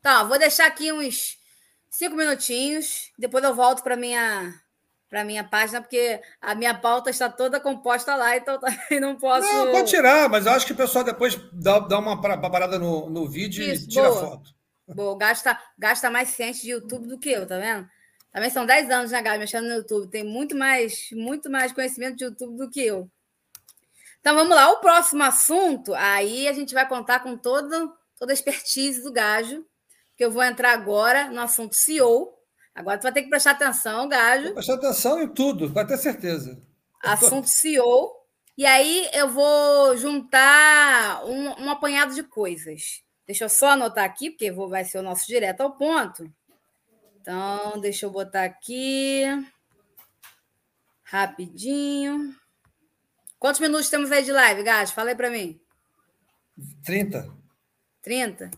Então, 0.00 0.28
vou 0.28 0.38
deixar 0.38 0.66
aqui 0.66 0.92
uns 0.92 1.38
cinco 1.90 2.16
minutinhos, 2.16 3.12
depois 3.18 3.44
eu 3.44 3.54
volto 3.54 3.82
para 3.82 3.96
minha 3.96 4.52
para 5.14 5.24
minha 5.24 5.44
página, 5.44 5.80
porque 5.80 6.20
a 6.42 6.56
minha 6.56 6.74
pauta 6.74 7.08
está 7.08 7.30
toda 7.30 7.60
composta 7.60 8.16
lá, 8.16 8.36
então 8.36 8.58
também 8.58 8.98
não 8.98 9.14
posso. 9.14 9.46
Não, 9.46 9.70
pode 9.70 9.88
tirar, 9.88 10.28
mas 10.28 10.44
eu 10.44 10.50
acho 10.50 10.66
que 10.66 10.72
o 10.72 10.76
pessoal 10.76 11.04
depois 11.04 11.38
dá, 11.52 11.78
dá 11.78 12.00
uma 12.00 12.20
parada 12.20 12.80
no, 12.80 13.08
no 13.08 13.28
vídeo 13.28 13.62
Isso, 13.62 13.84
e 13.84 13.88
tira 13.88 14.08
boa. 14.08 14.20
foto. 14.20 14.50
Boa, 14.88 15.16
gasta, 15.16 15.56
gasta 15.78 16.10
mais 16.10 16.30
ciência 16.30 16.62
de 16.62 16.70
YouTube 16.70 17.06
do 17.06 17.16
que 17.16 17.30
eu, 17.30 17.46
tá 17.46 17.56
vendo? 17.58 17.88
Também 18.32 18.50
são 18.50 18.66
10 18.66 18.90
anos, 18.90 19.12
né, 19.12 19.22
Gabi, 19.22 19.38
mexendo 19.38 19.68
no 19.68 19.74
YouTube. 19.74 20.10
Tem 20.10 20.24
muito 20.24 20.56
mais, 20.56 21.08
muito 21.12 21.48
mais 21.48 21.72
conhecimento 21.72 22.16
de 22.16 22.24
YouTube 22.24 22.56
do 22.56 22.68
que 22.68 22.84
eu. 22.84 23.08
Então 24.18 24.34
vamos 24.34 24.56
lá. 24.56 24.68
O 24.72 24.80
próximo 24.80 25.22
assunto, 25.22 25.94
aí 25.94 26.48
a 26.48 26.52
gente 26.52 26.74
vai 26.74 26.88
contar 26.88 27.20
com 27.20 27.36
todo, 27.36 27.94
toda 28.18 28.32
a 28.32 28.34
expertise 28.34 29.00
do 29.00 29.12
Gajo 29.12 29.64
que 30.16 30.24
eu 30.24 30.30
vou 30.32 30.42
entrar 30.42 30.72
agora 30.72 31.28
no 31.30 31.40
assunto 31.40 31.76
CEO. 31.76 32.33
Agora 32.74 32.98
tu 32.98 33.04
vai 33.04 33.12
ter 33.12 33.22
que 33.22 33.30
prestar 33.30 33.52
atenção, 33.52 34.08
Gajo. 34.08 34.46
Vou 34.46 34.54
prestar 34.54 34.74
atenção 34.74 35.22
em 35.22 35.28
tudo, 35.28 35.72
vai 35.72 35.86
ter 35.86 35.96
certeza. 35.96 36.60
Assunto 37.02 37.48
CEO. 37.48 38.24
E 38.56 38.66
aí 38.66 39.08
eu 39.12 39.28
vou 39.28 39.96
juntar 39.96 41.24
um, 41.24 41.64
um 41.64 41.70
apanhado 41.70 42.14
de 42.14 42.22
coisas. 42.22 43.02
Deixa 43.26 43.44
eu 43.44 43.48
só 43.48 43.70
anotar 43.70 44.04
aqui, 44.04 44.30
porque 44.30 44.50
vou, 44.50 44.68
vai 44.68 44.84
ser 44.84 44.98
o 44.98 45.02
nosso 45.02 45.26
direto 45.26 45.60
ao 45.60 45.76
ponto. 45.76 46.30
Então, 47.20 47.80
deixa 47.80 48.06
eu 48.06 48.10
botar 48.10 48.44
aqui. 48.44 49.22
Rapidinho. 51.04 52.34
Quantos 53.38 53.60
minutos 53.60 53.88
temos 53.88 54.10
aí 54.10 54.24
de 54.24 54.32
live, 54.32 54.62
Gajo? 54.62 54.92
Fala 54.92 55.10
aí 55.10 55.16
para 55.16 55.30
mim. 55.30 55.60
30. 56.84 57.30
30? 58.02 58.50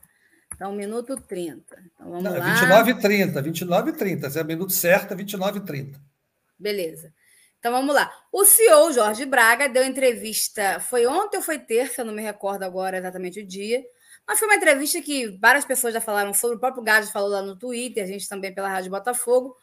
Então, 0.56 0.72
minuto 0.72 1.20
30. 1.20 1.76
Então, 1.84 2.10
vamos 2.10 2.24
Não, 2.24 2.38
lá. 2.38 2.54
29 2.54 2.90
e 2.90 2.98
30. 2.98 3.42
29 3.42 3.90
e 3.90 3.92
30. 3.92 4.30
Se 4.30 4.40
é 4.40 4.42
minuto 4.42 4.72
certo, 4.72 5.12
é 5.12 5.16
29 5.16 5.58
e 5.58 5.62
30. 5.62 6.00
Beleza. 6.58 7.12
Então, 7.58 7.70
vamos 7.70 7.94
lá. 7.94 8.10
O 8.32 8.42
CEO, 8.44 8.90
Jorge 8.90 9.26
Braga, 9.26 9.68
deu 9.68 9.84
entrevista. 9.84 10.80
Foi 10.80 11.06
ontem 11.06 11.36
ou 11.36 11.42
foi 11.42 11.58
terça? 11.58 12.00
Eu 12.00 12.06
não 12.06 12.14
me 12.14 12.22
recordo 12.22 12.62
agora 12.62 12.96
exatamente 12.96 13.40
o 13.40 13.46
dia. 13.46 13.84
Mas 14.26 14.38
foi 14.38 14.48
uma 14.48 14.56
entrevista 14.56 15.00
que 15.02 15.38
várias 15.38 15.66
pessoas 15.66 15.92
já 15.92 16.00
falaram 16.00 16.32
sobre. 16.32 16.56
O 16.56 16.60
próprio 16.60 16.82
Gado 16.82 17.06
falou 17.08 17.28
lá 17.28 17.42
no 17.42 17.56
Twitter, 17.56 18.02
a 18.02 18.06
gente 18.06 18.26
também 18.26 18.54
pela 18.54 18.68
Rádio 18.68 18.90
Botafogo, 18.90 19.54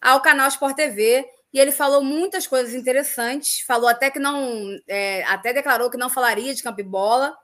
ao 0.00 0.22
canal 0.22 0.48
Sport 0.48 0.76
TV. 0.76 1.26
E 1.52 1.58
ele 1.58 1.72
falou 1.72 2.00
muitas 2.00 2.46
coisas 2.46 2.74
interessantes. 2.74 3.60
Falou 3.62 3.88
até 3.88 4.08
que 4.08 4.20
não. 4.20 4.78
É, 4.86 5.24
até 5.24 5.52
declarou 5.52 5.90
que 5.90 5.96
não 5.96 6.08
falaria 6.08 6.54
de 6.54 6.62
campo 6.62 6.80
e 6.80 6.84
bola 6.84 7.36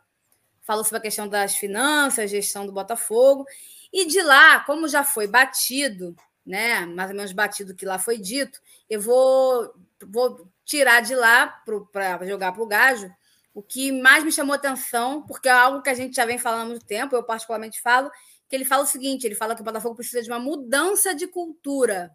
falou 0.64 0.83
sobre 0.83 0.98
a 0.98 1.03
questão 1.03 1.29
das 1.29 1.57
finanças, 1.57 2.31
gestão 2.31 2.66
do 2.66 2.72
Botafogo. 2.72 3.46
E 3.92 4.07
de 4.07 4.20
lá, 4.22 4.61
como 4.61 4.88
já 4.88 5.05
foi 5.05 5.29
batido, 5.29 6.16
né, 6.44 6.85
mais 6.87 7.11
ou 7.11 7.16
menos 7.16 7.33
batido 7.33 7.74
que 7.74 7.87
lá 7.87 7.98
foi 7.98 8.18
dito, 8.18 8.61
eu 8.90 9.00
vou, 9.00 9.72
vou 10.05 10.50
tirar 10.64 11.00
de 11.00 11.14
lá 11.14 11.46
para 11.92 12.27
jogar 12.27 12.53
para 12.53 12.62
o 12.62 12.66
Gajo 12.66 13.14
o 13.55 13.62
que 13.62 13.92
mais 13.92 14.24
me 14.24 14.33
chamou 14.33 14.55
atenção, 14.55 15.22
porque 15.22 15.48
é 15.48 15.53
algo 15.53 15.81
que 15.81 15.88
a 15.88 15.94
gente 15.94 16.16
já 16.16 16.27
vem 16.27 16.38
falando 16.38 16.62
há 16.62 16.70
muito 16.70 16.85
tempo, 16.85 17.14
eu 17.14 17.22
particularmente 17.22 17.81
falo, 17.81 18.11
que 18.48 18.57
ele 18.57 18.64
fala 18.64 18.83
o 18.83 18.87
seguinte: 18.87 19.24
ele 19.24 19.37
fala 19.37 19.55
que 19.55 19.62
o 19.62 19.64
Botafogo 19.64 19.94
precisa 19.94 20.22
de 20.22 20.29
uma 20.29 20.40
mudança 20.40 21.14
de 21.14 21.29
cultura. 21.29 22.11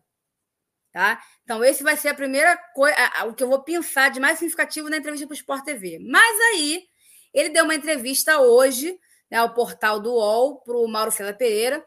Tá? 0.92 1.22
Então, 1.44 1.64
esse 1.64 1.84
vai 1.84 1.96
ser 1.96 2.10
a 2.10 2.14
primeira 2.16 2.58
coisa, 2.74 2.96
o 3.28 3.34
que 3.34 3.44
eu 3.44 3.48
vou 3.48 3.62
pensar 3.62 4.10
de 4.10 4.20
mais 4.20 4.40
significativo 4.40 4.90
na 4.90 4.98
entrevista 4.98 5.28
para 5.28 5.34
o 5.34 5.38
Sport 5.38 5.64
TV. 5.64 6.00
Mas 6.00 6.40
aí 6.52 6.90
ele 7.34 7.50
deu 7.50 7.64
uma 7.64 7.76
entrevista 7.76 8.40
hoje 8.40 9.00
né, 9.30 9.38
ao 9.38 9.54
portal 9.54 10.00
do 10.00 10.14
UOL 10.14 10.58
para 10.62 10.78
o 10.78 10.88
Mauro 10.88 11.12
César 11.12 11.34
Pereira. 11.34 11.86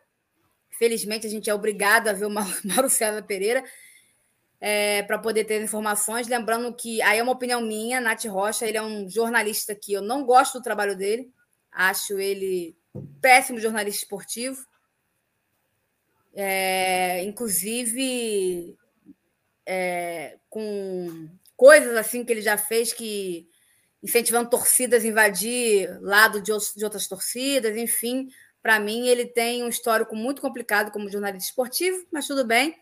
Felizmente, 0.78 1.26
a 1.26 1.30
gente 1.30 1.50
é 1.50 1.54
obrigado 1.54 2.08
a 2.08 2.12
ver 2.12 2.26
o 2.26 2.30
Mauro 2.30 2.90
César 2.90 3.22
Pereira 3.22 3.64
é, 4.60 5.02
para 5.02 5.18
poder 5.18 5.44
ter 5.44 5.60
informações. 5.60 6.28
Lembrando 6.28 6.72
que 6.72 7.02
aí 7.02 7.18
é 7.18 7.22
uma 7.22 7.32
opinião 7.32 7.60
minha, 7.60 8.00
Nath 8.00 8.24
Rocha, 8.26 8.64
ele 8.64 8.78
é 8.78 8.82
um 8.82 9.10
jornalista 9.10 9.74
que 9.74 9.92
eu 9.92 10.00
não 10.00 10.24
gosto 10.24 10.58
do 10.58 10.62
trabalho 10.62 10.96
dele, 10.96 11.32
acho 11.72 12.18
ele 12.20 12.76
péssimo 13.20 13.58
jornalista 13.58 14.04
esportivo. 14.04 14.64
É, 16.34 17.22
inclusive 17.24 18.74
é, 19.66 20.38
com 20.48 21.28
coisas 21.56 21.94
assim 21.96 22.24
que 22.24 22.32
ele 22.32 22.40
já 22.40 22.56
fez 22.56 22.92
que 22.92 23.48
incentivando 24.02 24.50
torcidas 24.50 25.04
a 25.04 25.06
invadir 25.06 25.88
lado 26.00 26.40
de, 26.40 26.52
de 26.76 26.84
outras 26.84 27.06
torcidas, 27.06 27.76
enfim. 27.76 28.28
Para 28.62 28.78
mim, 28.80 29.06
ele 29.08 29.26
tem 29.26 29.62
um 29.62 29.68
histórico 29.68 30.16
muito 30.16 30.42
complicado 30.42 30.90
como 30.90 31.10
jornalista 31.10 31.50
esportivo, 31.50 32.04
mas 32.12 32.26
tudo 32.26 32.44
bem. 32.44 32.74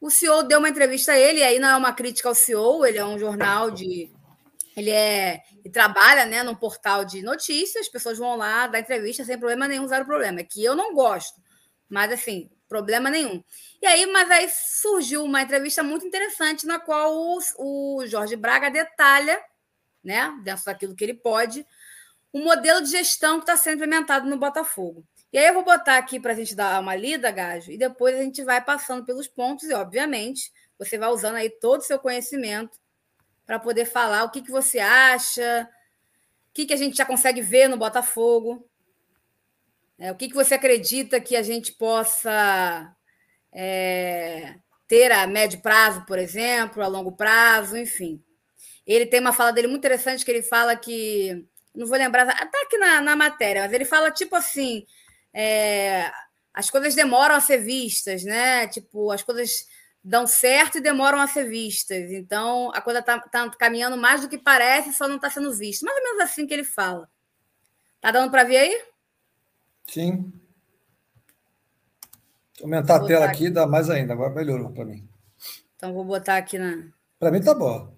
O 0.00 0.10
CEO 0.10 0.44
deu 0.44 0.58
uma 0.58 0.68
entrevista 0.68 1.12
a 1.12 1.18
ele, 1.18 1.40
e 1.40 1.42
aí 1.42 1.58
não 1.58 1.68
é 1.68 1.76
uma 1.76 1.92
crítica 1.92 2.28
ao 2.28 2.34
CEO, 2.34 2.86
ele 2.86 2.98
é 2.98 3.04
um 3.04 3.18
jornal 3.18 3.70
de 3.70 4.10
ele 4.76 4.90
é 4.90 5.40
ele 5.64 5.72
trabalha 5.72 6.24
né, 6.24 6.42
num 6.44 6.54
portal 6.54 7.04
de 7.04 7.20
notícias, 7.20 7.86
as 7.86 7.92
pessoas 7.92 8.16
vão 8.16 8.36
lá 8.36 8.68
dar 8.68 8.78
entrevista 8.78 9.24
sem 9.24 9.36
problema 9.36 9.66
nenhum, 9.66 9.88
zero 9.88 10.04
problema. 10.04 10.40
É 10.40 10.44
que 10.44 10.64
eu 10.64 10.76
não 10.76 10.94
gosto, 10.94 11.40
mas 11.88 12.12
assim, 12.12 12.48
problema 12.68 13.10
nenhum. 13.10 13.42
E 13.82 13.86
aí, 13.86 14.06
mas 14.06 14.30
aí 14.30 14.48
surgiu 14.48 15.24
uma 15.24 15.42
entrevista 15.42 15.82
muito 15.82 16.06
interessante 16.06 16.66
na 16.66 16.78
qual 16.78 17.12
o, 17.12 17.38
o 17.58 18.06
Jorge 18.06 18.36
Braga 18.36 18.70
detalha, 18.70 19.40
né, 20.02 20.36
dentro 20.42 20.64
daquilo 20.64 20.94
que 20.94 21.04
ele 21.04 21.14
pode, 21.14 21.66
o 22.32 22.40
modelo 22.40 22.82
de 22.82 22.90
gestão 22.90 23.36
que 23.36 23.44
está 23.44 23.56
sendo 23.56 23.76
implementado 23.76 24.28
no 24.28 24.38
Botafogo. 24.38 25.04
E 25.32 25.38
aí 25.38 25.46
eu 25.46 25.54
vou 25.54 25.64
botar 25.64 25.98
aqui 25.98 26.18
para 26.18 26.32
a 26.32 26.34
gente 26.34 26.54
dar 26.54 26.80
uma 26.80 26.96
lida, 26.96 27.30
Gajo, 27.30 27.70
e 27.70 27.76
depois 27.76 28.14
a 28.14 28.22
gente 28.22 28.42
vai 28.42 28.64
passando 28.64 29.04
pelos 29.04 29.28
pontos 29.28 29.68
e, 29.68 29.74
obviamente, 29.74 30.50
você 30.78 30.96
vai 30.96 31.10
usando 31.10 31.36
aí 31.36 31.50
todo 31.50 31.80
o 31.80 31.84
seu 31.84 31.98
conhecimento 31.98 32.78
para 33.44 33.58
poder 33.58 33.84
falar 33.84 34.24
o 34.24 34.30
que, 34.30 34.42
que 34.42 34.50
você 34.50 34.78
acha, 34.78 35.68
o 36.50 36.54
que, 36.54 36.66
que 36.66 36.72
a 36.72 36.76
gente 36.76 36.96
já 36.96 37.04
consegue 37.04 37.42
ver 37.42 37.68
no 37.68 37.76
Botafogo, 37.76 38.66
é, 39.98 40.12
o 40.12 40.14
que, 40.14 40.28
que 40.28 40.34
você 40.34 40.54
acredita 40.54 41.20
que 41.20 41.34
a 41.34 41.42
gente 41.42 41.72
possa 41.72 42.94
é, 43.52 44.54
ter 44.86 45.10
a 45.10 45.26
médio 45.26 45.60
prazo, 45.60 46.06
por 46.06 46.18
exemplo, 46.18 46.82
a 46.82 46.86
longo 46.86 47.12
prazo, 47.12 47.76
enfim. 47.76 48.22
Ele 48.88 49.04
tem 49.04 49.20
uma 49.20 49.34
fala 49.34 49.52
dele 49.52 49.66
muito 49.66 49.80
interessante 49.80 50.24
que 50.24 50.30
ele 50.30 50.42
fala 50.42 50.74
que. 50.74 51.46
Não 51.74 51.86
vou 51.86 51.98
lembrar, 51.98 52.26
está 52.26 52.62
aqui 52.62 52.78
na, 52.78 53.02
na 53.02 53.14
matéria, 53.14 53.62
mas 53.62 53.72
ele 53.72 53.84
fala 53.84 54.10
tipo 54.10 54.34
assim: 54.34 54.86
é, 55.32 56.10
as 56.54 56.70
coisas 56.70 56.94
demoram 56.94 57.34
a 57.34 57.40
ser 57.40 57.58
vistas, 57.58 58.24
né? 58.24 58.66
Tipo, 58.66 59.10
as 59.12 59.22
coisas 59.22 59.66
dão 60.02 60.26
certo 60.26 60.78
e 60.78 60.80
demoram 60.80 61.20
a 61.20 61.26
ser 61.26 61.44
vistas. 61.44 62.10
Então, 62.10 62.70
a 62.74 62.80
coisa 62.80 63.00
está 63.00 63.20
tá 63.20 63.50
caminhando 63.50 63.96
mais 63.98 64.22
do 64.22 64.28
que 64.28 64.38
parece, 64.38 64.94
só 64.94 65.06
não 65.06 65.16
está 65.16 65.28
sendo 65.28 65.52
vista. 65.52 65.84
Mais 65.84 65.98
ou 65.98 66.04
menos 66.04 66.20
assim 66.20 66.46
que 66.46 66.54
ele 66.54 66.64
fala. 66.64 67.08
Tá 68.00 68.10
dando 68.10 68.30
para 68.30 68.44
ver 68.44 68.56
aí? 68.56 68.82
Sim. 69.86 70.32
Aumentar 72.62 72.96
a 72.96 73.06
tela 73.06 73.26
aqui, 73.26 73.44
aqui 73.44 73.50
dá 73.50 73.66
mais 73.66 73.90
ainda. 73.90 74.14
Agora 74.14 74.34
melhorou 74.34 74.72
para 74.72 74.86
mim. 74.86 75.06
Então, 75.76 75.92
vou 75.92 76.04
botar 76.04 76.38
aqui 76.38 76.58
na. 76.58 76.88
Para 77.18 77.30
mim 77.30 77.42
tá 77.42 77.54
bom. 77.54 77.97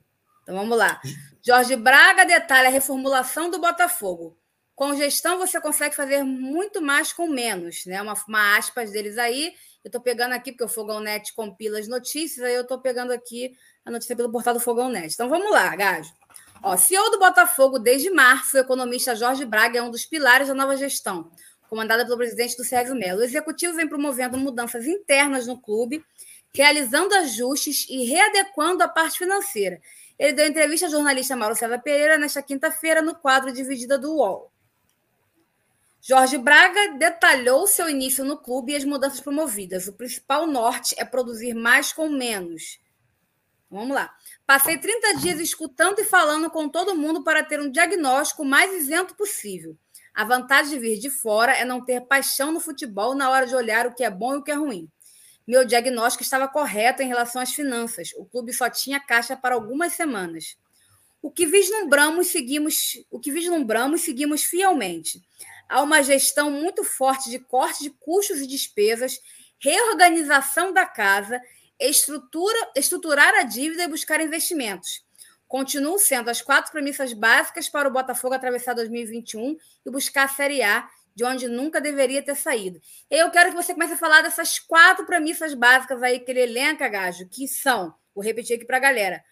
Então, 0.50 0.58
vamos 0.58 0.76
lá. 0.76 1.00
Jorge 1.40 1.76
Braga 1.76 2.26
detalha 2.26 2.66
a 2.66 2.72
reformulação 2.72 3.48
do 3.48 3.60
Botafogo. 3.60 4.36
Com 4.74 4.96
gestão, 4.96 5.38
você 5.38 5.60
consegue 5.60 5.94
fazer 5.94 6.24
muito 6.24 6.82
mais 6.82 7.12
com 7.12 7.28
menos, 7.28 7.86
né? 7.86 8.02
Uma, 8.02 8.14
uma 8.26 8.56
aspas 8.56 8.90
deles 8.90 9.16
aí. 9.16 9.54
Eu 9.84 9.88
estou 9.88 10.00
pegando 10.00 10.32
aqui, 10.32 10.50
porque 10.50 10.64
o 10.64 10.68
Fogão 10.68 10.98
Net 10.98 11.32
compila 11.34 11.78
as 11.78 11.86
notícias, 11.86 12.44
aí 12.44 12.54
eu 12.54 12.62
estou 12.62 12.80
pegando 12.80 13.12
aqui 13.12 13.52
a 13.84 13.92
notícia 13.92 14.16
pelo 14.16 14.32
portal 14.32 14.52
do 14.52 14.58
Fogão 14.58 14.88
Net. 14.88 15.14
Então 15.14 15.28
vamos 15.28 15.52
lá, 15.52 15.76
Gajo. 15.76 16.12
Ó, 16.64 16.76
CEO 16.76 17.10
do 17.12 17.20
Botafogo 17.20 17.78
desde 17.78 18.10
março, 18.10 18.56
o 18.56 18.60
economista 18.60 19.14
Jorge 19.14 19.44
Braga 19.44 19.78
é 19.78 19.82
um 19.82 19.90
dos 19.90 20.04
pilares 20.04 20.48
da 20.48 20.54
nova 20.54 20.76
gestão, 20.76 21.30
comandada 21.68 22.04
pelo 22.04 22.16
presidente 22.16 22.56
do 22.56 22.64
Sérgio 22.64 22.96
Melo. 22.96 23.20
O 23.20 23.24
executivo 23.24 23.74
vem 23.74 23.86
promovendo 23.86 24.36
mudanças 24.36 24.84
internas 24.84 25.46
no 25.46 25.60
clube, 25.60 26.04
realizando 26.52 27.14
ajustes 27.14 27.86
e 27.88 28.04
readequando 28.04 28.82
a 28.82 28.88
parte 28.88 29.16
financeira. 29.16 29.80
Ele 30.20 30.34
deu 30.34 30.46
entrevista 30.46 30.84
ao 30.84 30.92
jornalista 30.92 31.34
Mauro 31.34 31.56
César 31.56 31.78
Pereira 31.78 32.18
nesta 32.18 32.42
quinta-feira 32.42 33.00
no 33.00 33.14
quadro 33.14 33.50
Dividida 33.50 33.96
do 33.96 34.16
UOL. 34.16 34.52
Jorge 35.98 36.36
Braga 36.36 36.98
detalhou 36.98 37.66
seu 37.66 37.88
início 37.88 38.22
no 38.22 38.36
clube 38.36 38.72
e 38.72 38.76
as 38.76 38.84
mudanças 38.84 39.18
promovidas. 39.18 39.88
O 39.88 39.94
principal 39.94 40.46
norte 40.46 40.94
é 40.98 41.06
produzir 41.06 41.54
mais 41.54 41.94
com 41.94 42.10
menos. 42.10 42.78
Vamos 43.70 43.94
lá. 43.94 44.14
Passei 44.46 44.76
30 44.76 45.20
dias 45.20 45.40
escutando 45.40 46.00
e 46.00 46.04
falando 46.04 46.50
com 46.50 46.68
todo 46.68 46.94
mundo 46.94 47.24
para 47.24 47.42
ter 47.42 47.58
um 47.58 47.70
diagnóstico 47.70 48.44
mais 48.44 48.74
isento 48.74 49.14
possível. 49.14 49.74
A 50.12 50.22
vantagem 50.22 50.72
de 50.72 50.78
vir 50.78 50.98
de 50.98 51.08
fora 51.08 51.52
é 51.52 51.64
não 51.64 51.82
ter 51.82 52.02
paixão 52.02 52.52
no 52.52 52.60
futebol 52.60 53.14
na 53.14 53.30
hora 53.30 53.46
de 53.46 53.54
olhar 53.54 53.86
o 53.86 53.94
que 53.94 54.04
é 54.04 54.10
bom 54.10 54.34
e 54.34 54.38
o 54.38 54.42
que 54.42 54.50
é 54.50 54.54
ruim. 54.54 54.86
Meu 55.46 55.64
diagnóstico 55.64 56.22
estava 56.22 56.46
correto 56.46 57.02
em 57.02 57.08
relação 57.08 57.40
às 57.40 57.52
finanças. 57.52 58.10
O 58.16 58.24
clube 58.24 58.52
só 58.52 58.68
tinha 58.70 59.00
caixa 59.00 59.36
para 59.36 59.54
algumas 59.54 59.94
semanas. 59.94 60.56
O 61.22 61.30
que 61.30 61.46
vislumbramos, 61.46 62.28
seguimos, 62.28 63.04
o 63.10 63.18
que 63.18 63.30
vislumbramos, 63.30 64.02
seguimos 64.02 64.44
fielmente 64.44 65.20
há 65.70 65.80
uma 65.80 66.02
gestão 66.02 66.50
muito 66.50 66.82
forte 66.82 67.30
de 67.30 67.38
corte 67.38 67.84
de 67.84 67.90
custos 67.90 68.40
e 68.40 68.46
despesas, 68.46 69.20
reorganização 69.60 70.72
da 70.72 70.84
casa, 70.84 71.40
estrutura, 71.78 72.58
estruturar 72.74 73.34
a 73.36 73.44
dívida 73.44 73.84
e 73.84 73.88
buscar 73.88 74.20
investimentos. 74.20 75.04
Continuam 75.46 75.98
sendo 75.98 76.28
as 76.28 76.42
quatro 76.42 76.72
premissas 76.72 77.12
básicas 77.12 77.68
para 77.68 77.88
o 77.88 77.92
Botafogo 77.92 78.34
atravessar 78.34 78.74
2021 78.74 79.56
e 79.86 79.90
buscar 79.90 80.24
a 80.24 80.28
Série 80.28 80.62
A, 80.62 80.88
de 81.14 81.24
onde 81.24 81.48
nunca 81.48 81.80
deveria 81.80 82.22
ter 82.22 82.34
saído. 82.34 82.80
Eu 83.10 83.30
quero 83.30 83.50
que 83.50 83.56
você 83.56 83.72
comece 83.74 83.94
a 83.94 83.96
falar 83.96 84.22
dessas 84.22 84.58
quatro 84.58 85.06
premissas 85.06 85.54
básicas 85.54 86.02
aí 86.02 86.20
que 86.20 86.30
ele 86.30 86.40
elenca, 86.40 86.88
Gajo, 86.88 87.28
que 87.28 87.46
são, 87.48 87.94
vou 88.14 88.24
repetir 88.24 88.56
aqui 88.56 88.64
para 88.64 88.76
a 88.76 88.80
galera, 88.80 89.24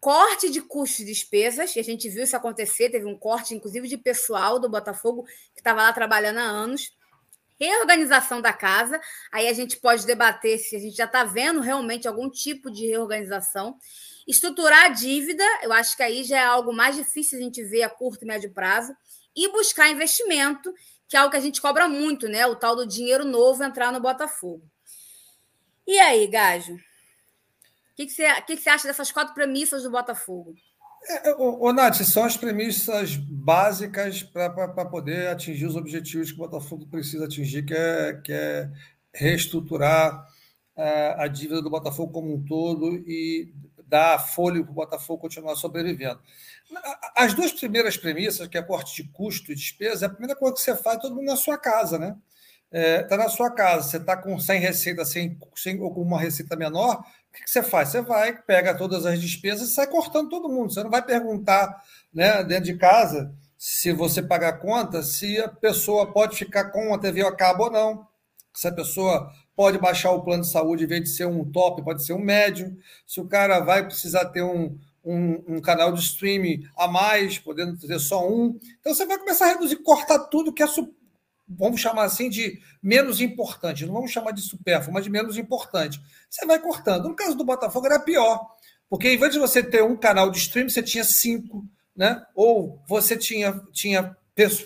corte 0.00 0.48
de 0.48 0.60
custos 0.60 1.00
e 1.00 1.04
despesas, 1.04 1.74
e 1.74 1.80
a 1.80 1.84
gente 1.84 2.08
viu 2.08 2.22
isso 2.22 2.36
acontecer, 2.36 2.90
teve 2.90 3.06
um 3.06 3.18
corte, 3.18 3.54
inclusive, 3.54 3.88
de 3.88 3.98
pessoal 3.98 4.58
do 4.58 4.68
Botafogo, 4.68 5.24
que 5.54 5.60
estava 5.60 5.82
lá 5.82 5.92
trabalhando 5.92 6.38
há 6.38 6.42
anos. 6.42 6.96
Reorganização 7.60 8.40
da 8.40 8.52
casa, 8.52 9.00
aí 9.32 9.48
a 9.48 9.52
gente 9.52 9.78
pode 9.78 10.06
debater 10.06 10.58
se 10.60 10.76
a 10.76 10.78
gente 10.78 10.96
já 10.96 11.06
está 11.06 11.24
vendo 11.24 11.60
realmente 11.60 12.06
algum 12.06 12.30
tipo 12.30 12.70
de 12.70 12.86
reorganização. 12.86 13.76
Estruturar 14.28 14.84
a 14.84 14.88
dívida, 14.90 15.42
eu 15.62 15.72
acho 15.72 15.96
que 15.96 16.02
aí 16.04 16.22
já 16.22 16.38
é 16.38 16.44
algo 16.44 16.72
mais 16.72 16.94
difícil 16.94 17.36
a 17.36 17.42
gente 17.42 17.64
ver 17.64 17.82
a 17.82 17.90
curto 17.90 18.24
e 18.24 18.28
médio 18.28 18.52
prazo. 18.52 18.94
E 19.34 19.50
buscar 19.50 19.88
investimento, 19.88 20.72
que 21.08 21.16
é 21.16 21.20
algo 21.20 21.30
que 21.30 21.36
a 21.36 21.40
gente 21.40 21.60
cobra 21.60 21.88
muito, 21.88 22.28
né? 22.28 22.46
O 22.46 22.54
tal 22.54 22.76
do 22.76 22.86
dinheiro 22.86 23.24
novo 23.24 23.64
entrar 23.64 23.92
no 23.92 24.00
Botafogo. 24.00 24.62
E 25.86 25.98
aí, 25.98 26.26
Gajo? 26.26 26.78
que, 27.98 28.06
que, 28.06 28.12
você, 28.12 28.42
que, 28.42 28.56
que 28.56 28.62
você 28.62 28.70
acha 28.70 28.86
dessas 28.86 29.10
quatro 29.10 29.34
premissas 29.34 29.82
do 29.82 29.90
Botafogo? 29.90 30.54
É, 31.08 31.34
ô, 31.34 31.72
Nath, 31.72 31.96
são 31.96 32.24
as 32.24 32.36
premissas 32.36 33.16
básicas 33.16 34.22
para 34.22 34.84
poder 34.84 35.28
atingir 35.28 35.66
os 35.66 35.74
objetivos 35.74 36.30
que 36.30 36.36
o 36.36 36.44
Botafogo 36.44 36.86
precisa 36.86 37.24
atingir, 37.24 37.64
que 37.64 37.74
é, 37.74 38.12
que 38.22 38.32
é 38.32 38.70
reestruturar 39.12 40.24
é, 40.76 41.14
a 41.18 41.26
dívida 41.26 41.60
do 41.60 41.70
Botafogo 41.70 42.12
como 42.12 42.34
um 42.34 42.44
todo 42.44 42.94
e 43.06 43.52
dar 43.88 44.18
fôlego 44.18 44.66
para 44.66 44.72
o 44.72 44.74
Botafogo 44.74 45.22
continuar 45.22 45.56
sobrevivendo. 45.56 46.20
As 47.16 47.34
duas 47.34 47.52
primeiras 47.52 47.96
premissas, 47.96 48.46
que 48.46 48.58
é 48.58 48.62
corte 48.62 49.02
de 49.02 49.08
custo 49.10 49.50
e 49.50 49.54
despesa, 49.54 50.04
é 50.04 50.08
a 50.08 50.10
primeira 50.10 50.36
coisa 50.36 50.54
que 50.54 50.60
você 50.60 50.76
faz 50.76 50.98
todo 50.98 51.14
mundo 51.14 51.26
na 51.26 51.36
sua 51.36 51.56
casa, 51.56 51.98
né? 51.98 52.16
Está 52.70 52.78
é, 52.78 53.02
tá 53.02 53.16
na 53.16 53.30
sua 53.30 53.50
casa, 53.50 53.88
você 53.88 53.96
está 53.96 54.14
com 54.14 54.38
sem 54.38 54.60
receita, 54.60 55.02
sem, 55.04 55.38
sem, 55.56 55.80
ou 55.80 55.92
com 55.92 56.02
uma 56.02 56.20
receita 56.20 56.54
menor, 56.54 57.02
o 57.28 57.32
que, 57.32 57.42
que 57.44 57.50
você 57.50 57.62
faz? 57.62 57.88
Você 57.90 58.02
vai, 58.02 58.36
pega 58.42 58.76
todas 58.76 59.06
as 59.06 59.20
despesas 59.20 59.70
e 59.70 59.74
sai 59.74 59.86
cortando 59.86 60.28
todo 60.28 60.48
mundo. 60.48 60.72
Você 60.72 60.82
não 60.82 60.90
vai 60.90 61.02
perguntar 61.02 61.82
né, 62.12 62.42
dentro 62.44 62.64
de 62.64 62.76
casa 62.76 63.32
se 63.56 63.92
você 63.92 64.22
pagar 64.22 64.48
a 64.48 64.56
conta, 64.56 65.02
se 65.02 65.38
a 65.38 65.48
pessoa 65.48 66.12
pode 66.12 66.36
ficar 66.36 66.70
com 66.70 66.94
a 66.94 66.98
TV 66.98 67.22
a 67.22 67.34
cabo 67.34 67.64
ou 67.64 67.70
não. 67.70 68.08
Se 68.54 68.68
a 68.68 68.72
pessoa 68.72 69.32
pode 69.58 69.76
baixar 69.76 70.12
o 70.12 70.22
plano 70.22 70.44
de 70.44 70.50
saúde 70.50 70.84
em 70.84 70.86
vez 70.86 71.02
de 71.02 71.08
ser 71.08 71.26
um 71.26 71.44
top, 71.44 71.82
pode 71.82 72.04
ser 72.06 72.12
um 72.12 72.20
médio. 72.20 72.78
Se 73.04 73.20
o 73.20 73.26
cara 73.26 73.58
vai 73.58 73.84
precisar 73.84 74.26
ter 74.26 74.40
um, 74.40 74.78
um, 75.04 75.42
um, 75.48 75.60
canal 75.60 75.92
de 75.92 75.98
streaming 75.98 76.64
a 76.76 76.86
mais, 76.86 77.40
podendo 77.40 77.76
ter 77.76 77.98
só 77.98 78.24
um. 78.24 78.56
Então 78.78 78.94
você 78.94 79.04
vai 79.04 79.18
começar 79.18 79.46
a 79.46 79.48
reduzir, 79.54 79.82
cortar 79.82 80.20
tudo 80.26 80.52
que 80.52 80.62
é 80.62 80.66
vamos 81.48 81.80
chamar 81.80 82.04
assim 82.04 82.30
de 82.30 82.60
menos 82.80 83.20
importante, 83.20 83.84
não 83.84 83.94
vamos 83.94 84.12
chamar 84.12 84.30
de 84.30 84.42
supérfluo, 84.42 84.94
mas 84.94 85.02
de 85.02 85.10
menos 85.10 85.36
importante. 85.36 86.00
Você 86.30 86.46
vai 86.46 86.60
cortando. 86.60 87.08
No 87.08 87.16
caso 87.16 87.36
do 87.36 87.44
Botafogo 87.44 87.86
era 87.86 87.98
pior, 87.98 88.40
porque 88.88 89.10
em 89.10 89.18
vez 89.18 89.32
de 89.32 89.40
você 89.40 89.60
ter 89.60 89.82
um 89.82 89.96
canal 89.96 90.30
de 90.30 90.38
streaming, 90.38 90.68
você 90.68 90.84
tinha 90.84 91.02
cinco, 91.02 91.66
né? 91.96 92.24
Ou 92.32 92.80
você 92.86 93.16
tinha, 93.16 93.60
tinha 93.72 94.16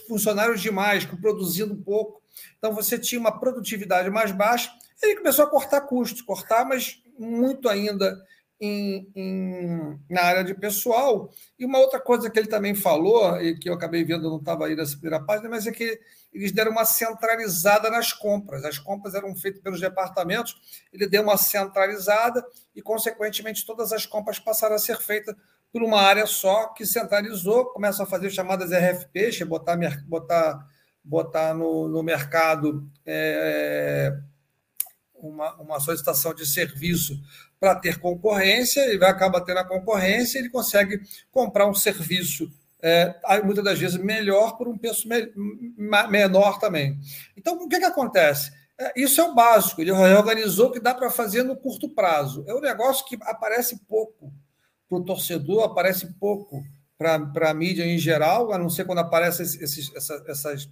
funcionários 0.06 0.60
demais, 0.60 1.06
produzindo 1.06 1.74
pouco. 1.76 2.20
Então 2.58 2.74
você 2.74 2.98
tinha 2.98 3.18
uma 3.18 3.40
produtividade 3.40 4.10
mais 4.10 4.32
baixa. 4.32 4.70
Ele 5.02 5.16
começou 5.16 5.44
a 5.44 5.50
cortar 5.50 5.80
custos, 5.82 6.22
cortar, 6.22 6.64
mas 6.64 7.02
muito 7.18 7.68
ainda 7.68 8.22
em, 8.60 9.10
em, 9.16 10.00
na 10.08 10.22
área 10.22 10.44
de 10.44 10.54
pessoal. 10.54 11.28
E 11.58 11.64
uma 11.66 11.80
outra 11.80 11.98
coisa 11.98 12.30
que 12.30 12.38
ele 12.38 12.46
também 12.46 12.76
falou, 12.76 13.36
e 13.40 13.58
que 13.58 13.68
eu 13.68 13.74
acabei 13.74 14.04
vendo, 14.04 14.30
não 14.30 14.38
estava 14.38 14.66
aí 14.66 14.76
nessa 14.76 14.96
primeira 14.96 15.24
página, 15.24 15.48
mas 15.48 15.66
é 15.66 15.72
que 15.72 15.98
eles 16.32 16.52
deram 16.52 16.70
uma 16.70 16.84
centralizada 16.84 17.90
nas 17.90 18.12
compras. 18.12 18.64
As 18.64 18.78
compras 18.78 19.14
eram 19.14 19.34
feitas 19.34 19.60
pelos 19.60 19.80
departamentos, 19.80 20.54
ele 20.92 21.08
deu 21.08 21.22
uma 21.22 21.36
centralizada 21.36 22.44
e, 22.74 22.80
consequentemente, 22.80 23.66
todas 23.66 23.92
as 23.92 24.06
compras 24.06 24.38
passaram 24.38 24.76
a 24.76 24.78
ser 24.78 24.98
feitas 24.98 25.34
por 25.72 25.82
uma 25.82 26.00
área 26.00 26.26
só 26.26 26.68
que 26.68 26.86
centralizou, 26.86 27.66
começa 27.72 28.04
a 28.04 28.06
fazer 28.06 28.30
chamadas 28.30 28.70
RFPs, 28.70 29.42
botar, 29.42 29.76
botar, 30.06 30.68
botar 31.02 31.54
no, 31.54 31.88
no 31.88 32.02
mercado. 32.02 32.88
É, 33.04 34.16
uma, 35.28 35.54
uma 35.54 35.80
solicitação 35.80 36.34
de 36.34 36.46
serviço 36.46 37.20
para 37.58 37.74
ter 37.74 37.98
concorrência, 37.98 38.80
ele 38.80 38.98
vai 38.98 39.10
acabar 39.10 39.40
tendo 39.42 39.58
a 39.58 39.64
concorrência, 39.64 40.38
ele 40.38 40.50
consegue 40.50 41.00
comprar 41.30 41.68
um 41.68 41.74
serviço 41.74 42.50
é, 42.82 43.14
muitas 43.44 43.64
das 43.64 43.78
vezes 43.78 43.96
melhor 43.96 44.58
por 44.58 44.66
um 44.66 44.76
preço 44.76 45.08
me, 45.08 45.32
menor 46.08 46.58
também. 46.58 46.98
Então, 47.36 47.54
o 47.54 47.68
que, 47.68 47.78
que 47.78 47.84
acontece? 47.84 48.52
É, 48.78 48.92
isso 49.00 49.20
é 49.20 49.24
o 49.24 49.34
básico, 49.34 49.80
ele 49.80 49.92
reorganizou 49.92 50.68
o 50.68 50.72
que 50.72 50.80
dá 50.80 50.92
para 50.92 51.08
fazer 51.08 51.44
no 51.44 51.56
curto 51.56 51.88
prazo. 51.88 52.44
É 52.48 52.52
um 52.52 52.60
negócio 52.60 53.06
que 53.06 53.16
aparece 53.22 53.78
pouco 53.86 54.32
para 54.88 54.98
o 54.98 55.04
torcedor, 55.04 55.62
aparece 55.62 56.12
pouco 56.18 56.64
para 56.98 57.50
a 57.50 57.54
mídia 57.54 57.84
em 57.84 57.98
geral, 57.98 58.52
a 58.52 58.58
não 58.58 58.68
ser 58.68 58.84
quando 58.84 58.98
aparecem 58.98 59.44
essas, 59.44 59.92
essas, 60.26 60.68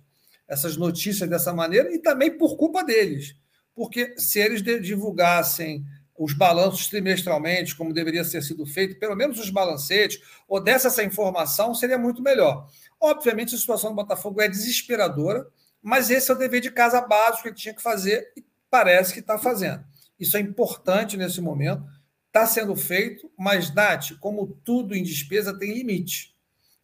essas 0.49 0.77
notícias 0.77 1.29
dessa 1.31 1.53
maneira, 1.53 1.95
e 1.95 1.99
também 1.99 2.37
por 2.37 2.57
culpa 2.57 2.83
deles. 2.83 3.37
Porque 3.75 4.19
se 4.19 4.39
eles 4.39 4.63
divulgassem 4.63 5.85
os 6.19 6.35
balanços 6.35 6.87
trimestralmente, 6.89 7.75
como 7.75 7.95
deveria 7.95 8.29
ter 8.29 8.43
sido 8.43 8.67
feito, 8.67 8.99
pelo 8.99 9.17
menos 9.17 9.39
os 9.39 9.49
balancetes, 9.49 10.21
ou 10.47 10.61
desse 10.61 10.87
essa 10.87 11.03
informação, 11.03 11.75
seria 11.75 11.97
muito 11.97 12.23
melhor. 12.23 12.69
Obviamente, 13.01 13.55
a 13.55 13.59
situação 13.59 13.91
do 13.91 13.97
Botafogo 13.97 14.43
é 14.43 14.49
desesperadora, 14.49 15.47
mas 15.83 16.11
esse 16.11 16.31
é 16.31 16.35
o 16.35 16.39
dever 16.39 16.61
de 16.61 16.71
casa 16.71 17.01
básico 17.01 17.45
que 17.45 17.49
ele 17.49 17.57
tinha 17.57 17.75
que 17.75 17.83
fazer 17.83 18.33
e 18.37 18.45
parece 18.69 19.15
que 19.15 19.21
está 19.21 19.39
fazendo. 19.39 19.83
Isso 20.19 20.37
é 20.37 20.41
importante 20.41 21.17
nesse 21.17 21.41
momento 21.41 21.83
Está 22.31 22.47
sendo 22.47 22.77
feito, 22.77 23.29
mas, 23.37 23.75
Nath, 23.75 24.13
como 24.21 24.57
tudo 24.65 24.95
em 24.95 25.03
despesa, 25.03 25.53
tem 25.53 25.75
limite. 25.75 26.33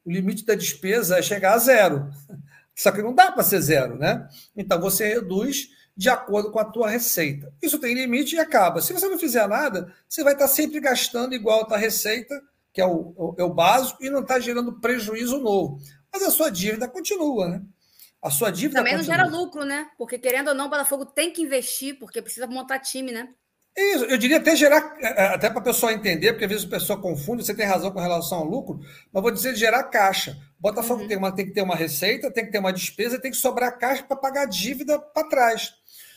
O 0.05 0.11
limite 0.11 0.45
da 0.45 0.57
despesa 0.57 1.19
é 1.19 1.23
chegar 1.23 1.55
a 1.55 1.59
zero. 1.59 2.11
Só 2.75 2.91
que 2.91 3.01
não 3.01 3.15
dá 3.15 3.31
para 3.31 3.45
ser 3.45 3.61
zero, 3.61 3.97
né? 3.97 4.29
Então 4.57 4.81
você 4.81 5.07
reduz 5.07 5.69
de 5.97 6.11
acordo 6.11 6.51
com 6.51 6.59
a 6.59 6.65
tua 6.65 6.91
receita. 6.91 7.53
Isso 7.63 7.79
tem 7.79 7.95
limite 7.95 8.37
e 8.37 8.39
acaba. 8.39 8.83
Se 8.83 8.93
você 8.93 9.09
não 9.09 9.19
fizer 9.19 9.49
nada, 9.49 9.93
você 10.09 10.23
vai 10.23 10.35
estar 10.35 10.49
sempre 10.49 10.79
gastando 10.79 11.35
igual 11.35 11.63
a 11.63 11.65
tua 11.65 11.79
receita, 11.79 12.41
que 12.73 12.81
é 12.81 12.87
o, 12.87 13.15
o, 13.17 13.35
é 13.39 13.43
o 13.43 13.55
básico, 13.55 14.05
e 14.05 14.11
não 14.11 14.21
está 14.21 14.39
gerando 14.39 14.79
prejuízo 14.79 15.39
novo. 15.39 15.81
Mas 16.13 16.23
a 16.23 16.31
sua 16.31 16.51
dívida 16.51 16.87
continua, 16.87 17.49
né? 17.49 17.63
A 18.23 18.31
sua 18.31 18.51
dívida 18.51 18.81
Também 18.81 18.97
continua. 18.97 19.17
não 19.17 19.25
gera 19.25 19.37
lucro, 19.37 19.65
né? 19.65 19.89
Porque 19.97 20.19
querendo 20.19 20.49
ou 20.49 20.55
não, 20.55 20.67
o 20.67 20.71
Botafogo 20.71 21.07
tem 21.07 21.33
que 21.33 21.43
investir, 21.43 21.99
porque 21.99 22.21
precisa 22.21 22.47
montar 22.47 22.79
time, 22.81 23.13
né? 23.13 23.29
Isso, 23.77 24.05
eu 24.07 24.17
diria 24.17 24.39
até 24.39 24.57
gerar, 24.57 24.97
é, 25.01 25.07
é, 25.07 25.27
até 25.35 25.51
para 25.51 25.59
a 25.59 25.65
pessoa 25.65 25.93
entender, 25.93 26.33
porque 26.33 26.47
às 26.47 26.51
vezes 26.51 26.67
a 26.67 26.71
pessoa 26.71 27.01
confunde, 27.01 27.45
você 27.45 27.55
tem 27.55 27.67
razão 27.67 27.91
com 27.91 28.01
relação 28.01 28.39
ao 28.39 28.45
lucro, 28.45 28.81
mas 29.13 29.23
vou 29.23 29.31
dizer 29.31 29.55
gerar 29.55 29.85
caixa. 29.85 30.35
Botafogo 30.59 31.03
uhum. 31.03 31.09
tem, 31.09 31.17
uma, 31.19 31.31
tem 31.31 31.45
que 31.45 31.53
ter 31.53 31.61
uma 31.61 31.77
receita, 31.77 32.31
tem 32.31 32.47
que 32.47 32.51
ter 32.51 32.59
uma 32.59 32.73
despesa, 32.73 33.21
tem 33.21 33.31
que 33.31 33.37
sobrar 33.37 33.79
caixa 33.79 34.03
para 34.03 34.17
pagar 34.17 34.43
a 34.43 34.47
dívida 34.47 34.99
para 34.99 35.29
trás. 35.29 35.75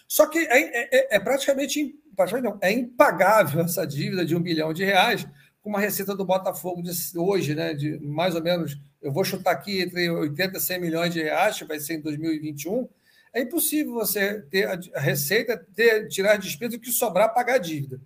Só 0.10 0.26
que 0.26 0.40
é, 0.40 0.96
é, 1.14 1.16
é, 1.16 1.20
praticamente, 1.20 1.96
praticamente 2.16 2.52
não, 2.52 2.60
é 2.62 2.72
impagável 2.72 3.62
essa 3.62 3.86
dívida 3.86 4.26
de 4.26 4.36
um 4.36 4.42
bilhão 4.42 4.74
de 4.74 4.84
reais 4.84 5.28
com 5.62 5.70
uma 5.70 5.80
receita 5.80 6.16
do 6.16 6.26
Botafogo 6.26 6.82
de 6.82 6.92
hoje, 7.16 7.54
né, 7.54 7.76
de 7.76 8.00
mais 8.00 8.34
ou 8.34 8.42
menos, 8.42 8.76
eu 9.04 9.12
vou 9.12 9.24
chutar 9.24 9.52
aqui 9.52 9.82
entre 9.82 10.10
80 10.10 10.58
e 10.58 10.62
100 10.62 10.82
milhões 10.82 11.14
de 11.14 11.22
reais, 11.22 11.60
que 11.60 11.66
vai 11.66 11.80
ser 11.80 11.94
em 11.94 12.02
2021, 12.02 12.90
é 13.32 13.42
impossível 13.42 13.94
você 13.94 14.42
ter 14.50 14.68
a 14.96 15.00
receita, 15.00 15.56
ter, 15.76 16.08
tirar 16.08 16.34
a 16.34 16.38
despesa 16.38 16.76
e 16.76 16.80
que 16.80 16.92
sobrar 16.92 17.32
pagar 17.32 17.56
a 17.56 17.60
dívida. 17.60 18.02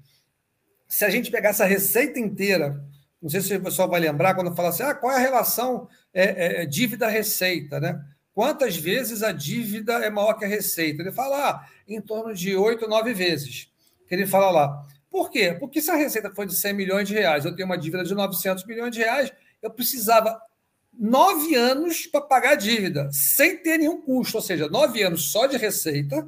Se 0.86 1.06
a 1.06 1.10
gente 1.10 1.32
pegar 1.32 1.50
essa 1.50 1.64
receita 1.64 2.20
inteira, 2.20 2.84
não 3.22 3.30
sei 3.30 3.40
se 3.40 3.56
o 3.56 3.64
pessoal 3.64 3.90
vai 3.90 4.02
lembrar 4.02 4.36
quando 4.36 4.54
fala 4.54 4.70
assim, 4.70 4.84
ah, 4.84 4.94
qual 4.94 5.14
é 5.14 5.16
a 5.16 5.20
relação 5.20 5.88
é, 6.14 6.24
é, 6.24 6.64
é, 6.64 6.66
dívida-receita, 6.66 7.80
né? 7.80 8.04
Quantas 8.34 8.76
vezes 8.76 9.22
a 9.22 9.32
dívida 9.32 9.94
é 10.04 10.10
maior 10.10 10.34
que 10.34 10.46
a 10.46 10.48
receita? 10.48 11.02
Ele 11.02 11.12
fala, 11.12 11.50
ah, 11.50 11.70
em 11.88 12.02
torno 12.02 12.34
de 12.34 12.56
oito, 12.56 12.88
nove 12.88 13.14
vezes. 13.14 13.72
Que 14.08 14.16
ele 14.16 14.26
fala 14.26 14.50
lá. 14.50 14.86
Por 15.10 15.30
quê? 15.30 15.56
Porque 15.60 15.80
se 15.80 15.92
a 15.92 15.96
receita 15.96 16.32
for 16.34 16.46
de 16.48 16.56
100 16.56 16.74
milhões 16.74 17.08
de 17.08 17.14
reais, 17.14 17.46
eu 17.46 17.56
tenho 17.56 17.68
uma 17.68 17.78
dívida 17.78 18.04
de 18.04 18.16
900 18.16 18.66
milhões 18.66 18.92
de 18.92 19.00
reais, 19.00 19.32
eu 19.62 19.70
precisava 19.70 20.42
nove 20.92 21.54
anos 21.54 22.08
para 22.08 22.22
pagar 22.22 22.52
a 22.54 22.56
dívida, 22.56 23.10
sem 23.12 23.58
ter 23.58 23.78
nenhum 23.78 24.02
custo, 24.02 24.38
ou 24.38 24.44
seja, 24.44 24.68
nove 24.68 25.04
anos 25.04 25.32
só 25.32 25.46
de 25.46 25.58
receita 25.58 26.28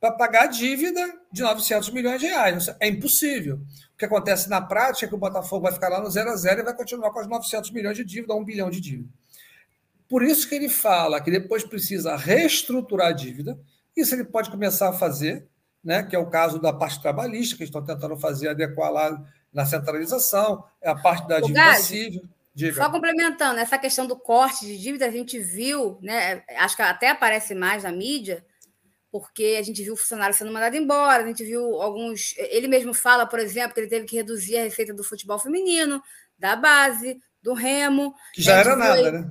para 0.00 0.12
pagar 0.12 0.44
a 0.44 0.46
dívida 0.46 1.00
de 1.32 1.42
900 1.42 1.90
milhões 1.90 2.20
de 2.20 2.26
reais. 2.26 2.68
É 2.78 2.88
impossível. 2.88 3.56
O 3.94 3.98
que 3.98 4.04
acontece 4.04 4.48
na 4.48 4.60
prática 4.60 5.06
é 5.06 5.08
que 5.08 5.14
o 5.14 5.18
Botafogo 5.18 5.62
vai 5.62 5.72
ficar 5.72 5.88
lá 5.88 6.00
no 6.00 6.10
zero 6.10 6.30
a 6.30 6.36
zero 6.36 6.60
e 6.60 6.64
vai 6.64 6.74
continuar 6.74 7.10
com 7.10 7.20
os 7.20 7.26
900 7.26 7.70
milhões 7.72 7.96
de 7.96 8.04
dívida, 8.04 8.34
um 8.34 8.44
bilhão 8.44 8.70
de 8.70 8.80
dívida. 8.80 9.08
Por 10.08 10.22
isso 10.22 10.48
que 10.48 10.54
ele 10.54 10.68
fala 10.68 11.20
que 11.20 11.30
depois 11.30 11.64
precisa 11.64 12.16
reestruturar 12.16 13.08
a 13.08 13.12
dívida. 13.12 13.58
Isso 13.96 14.14
ele 14.14 14.24
pode 14.24 14.50
começar 14.50 14.90
a 14.90 14.92
fazer, 14.92 15.46
né, 15.82 16.02
que 16.02 16.14
é 16.14 16.18
o 16.18 16.30
caso 16.30 16.60
da 16.60 16.72
parte 16.72 17.00
trabalhista, 17.00 17.56
que 17.56 17.64
estão 17.64 17.84
tentando 17.84 18.16
fazer, 18.16 18.48
adequar 18.48 18.90
lá 18.92 19.24
na 19.52 19.64
centralização, 19.64 20.64
é 20.82 20.90
a 20.90 20.94
parte 20.94 21.26
da 21.26 21.40
dívida 21.40 21.74
civil. 21.76 22.22
Diga. 22.54 22.82
Só 22.82 22.90
complementando, 22.90 23.60
essa 23.60 23.76
questão 23.76 24.06
do 24.06 24.16
corte 24.16 24.64
de 24.64 24.78
dívida, 24.78 25.06
a 25.06 25.10
gente 25.10 25.38
viu, 25.38 25.98
né? 26.00 26.42
Acho 26.56 26.74
que 26.74 26.82
até 26.82 27.10
aparece 27.10 27.54
mais 27.54 27.82
na 27.82 27.92
mídia, 27.92 28.42
porque 29.12 29.56
a 29.58 29.62
gente 29.62 29.82
viu 29.82 29.92
o 29.92 29.96
funcionário 29.96 30.34
sendo 30.34 30.52
mandado 30.52 30.74
embora, 30.74 31.22
a 31.22 31.26
gente 31.26 31.44
viu 31.44 31.82
alguns. 31.82 32.34
Ele 32.38 32.66
mesmo 32.66 32.94
fala, 32.94 33.26
por 33.26 33.38
exemplo, 33.38 33.74
que 33.74 33.80
ele 33.80 33.88
teve 33.88 34.06
que 34.06 34.16
reduzir 34.16 34.56
a 34.56 34.62
receita 34.62 34.94
do 34.94 35.04
futebol 35.04 35.38
feminino, 35.38 36.02
da 36.38 36.56
base, 36.56 37.18
do 37.42 37.52
remo. 37.52 38.14
Que 38.32 38.42
já 38.42 38.56
era 38.56 38.74
nada, 38.74 39.12
né? 39.12 39.30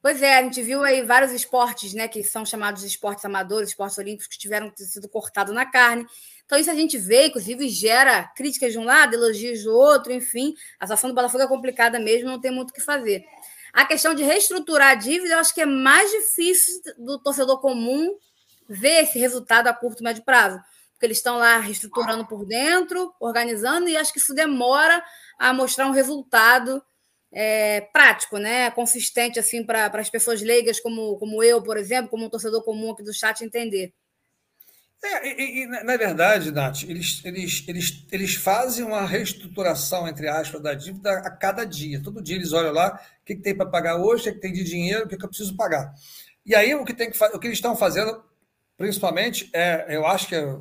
Pois 0.00 0.22
é, 0.22 0.38
a 0.38 0.42
gente 0.42 0.62
viu 0.62 0.84
aí 0.84 1.02
vários 1.02 1.32
esportes, 1.32 1.92
né, 1.92 2.06
que 2.06 2.22
são 2.22 2.46
chamados 2.46 2.82
de 2.82 2.86
esportes 2.86 3.24
amadores, 3.24 3.70
esportes 3.70 3.98
olímpicos, 3.98 4.28
que 4.28 4.38
tiveram 4.38 4.72
sido 4.76 5.08
cortados 5.08 5.52
na 5.52 5.66
carne. 5.66 6.06
Então, 6.46 6.56
isso 6.56 6.70
a 6.70 6.74
gente 6.74 6.96
vê, 6.96 7.26
inclusive, 7.26 7.68
gera 7.68 8.24
críticas 8.36 8.72
de 8.72 8.78
um 8.78 8.84
lado, 8.84 9.14
elogios 9.14 9.64
do 9.64 9.74
outro, 9.74 10.12
enfim. 10.12 10.54
A 10.78 10.86
situação 10.86 11.10
do 11.10 11.14
Botafogo 11.14 11.42
é 11.42 11.48
complicada 11.48 11.98
mesmo, 11.98 12.30
não 12.30 12.40
tem 12.40 12.52
muito 12.52 12.70
o 12.70 12.72
que 12.72 12.80
fazer. 12.80 13.24
A 13.72 13.84
questão 13.84 14.14
de 14.14 14.22
reestruturar 14.22 14.90
a 14.90 14.94
dívida, 14.94 15.34
eu 15.34 15.38
acho 15.40 15.52
que 15.52 15.60
é 15.60 15.66
mais 15.66 16.10
difícil 16.10 16.80
do 16.96 17.18
torcedor 17.18 17.60
comum 17.60 18.16
ver 18.68 19.02
esse 19.02 19.18
resultado 19.18 19.66
a 19.66 19.74
curto 19.74 20.00
e 20.00 20.04
médio 20.04 20.24
prazo. 20.24 20.60
Porque 20.92 21.06
eles 21.06 21.18
estão 21.18 21.38
lá 21.38 21.58
reestruturando 21.58 22.26
por 22.26 22.46
dentro, 22.46 23.12
organizando, 23.20 23.88
e 23.88 23.96
acho 23.96 24.12
que 24.12 24.18
isso 24.18 24.34
demora 24.34 25.04
a 25.38 25.52
mostrar 25.52 25.86
um 25.86 25.92
resultado 25.92 26.82
é, 27.32 27.82
prático, 27.92 28.38
né? 28.38 28.70
consistente 28.70 29.38
assim 29.38 29.64
para 29.64 29.86
as 29.86 30.10
pessoas 30.10 30.40
leigas 30.42 30.80
como, 30.80 31.18
como 31.18 31.42
eu, 31.42 31.62
por 31.62 31.76
exemplo, 31.76 32.10
como 32.10 32.24
um 32.24 32.30
torcedor 32.30 32.62
comum 32.62 32.90
aqui 32.90 33.02
do 33.02 33.12
chat 33.12 33.42
entender. 33.42 33.92
É, 35.02 35.40
e, 35.40 35.62
e, 35.62 35.66
na 35.66 35.96
verdade, 35.96 36.50
Nath, 36.50 36.82
eles, 36.82 37.22
eles, 37.24 37.64
eles, 37.68 38.06
eles 38.10 38.34
fazem 38.34 38.84
uma 38.84 39.06
reestruturação, 39.06 40.08
entre 40.08 40.26
aspas, 40.26 40.60
da 40.60 40.74
dívida 40.74 41.10
a 41.18 41.30
cada 41.30 41.64
dia. 41.64 42.02
Todo 42.02 42.22
dia 42.22 42.34
eles 42.34 42.52
olham 42.52 42.72
lá 42.72 43.00
o 43.22 43.24
que, 43.24 43.36
que 43.36 43.42
tem 43.42 43.56
para 43.56 43.66
pagar 43.66 43.96
hoje, 43.96 44.22
o 44.22 44.24
que, 44.24 44.32
que 44.32 44.40
tem 44.40 44.52
de 44.52 44.64
dinheiro, 44.64 45.04
o 45.04 45.08
que, 45.08 45.16
que 45.16 45.24
eu 45.24 45.28
preciso 45.28 45.56
pagar. 45.56 45.94
E 46.44 46.54
aí 46.54 46.74
o 46.74 46.84
que, 46.84 46.92
tem 46.92 47.10
que, 47.10 47.24
o 47.24 47.38
que 47.38 47.46
eles 47.46 47.58
estão 47.58 47.76
fazendo, 47.76 48.24
principalmente, 48.76 49.48
é, 49.52 49.86
eu 49.88 50.04
acho 50.04 50.26
que 50.26 50.34
é, 50.34 50.58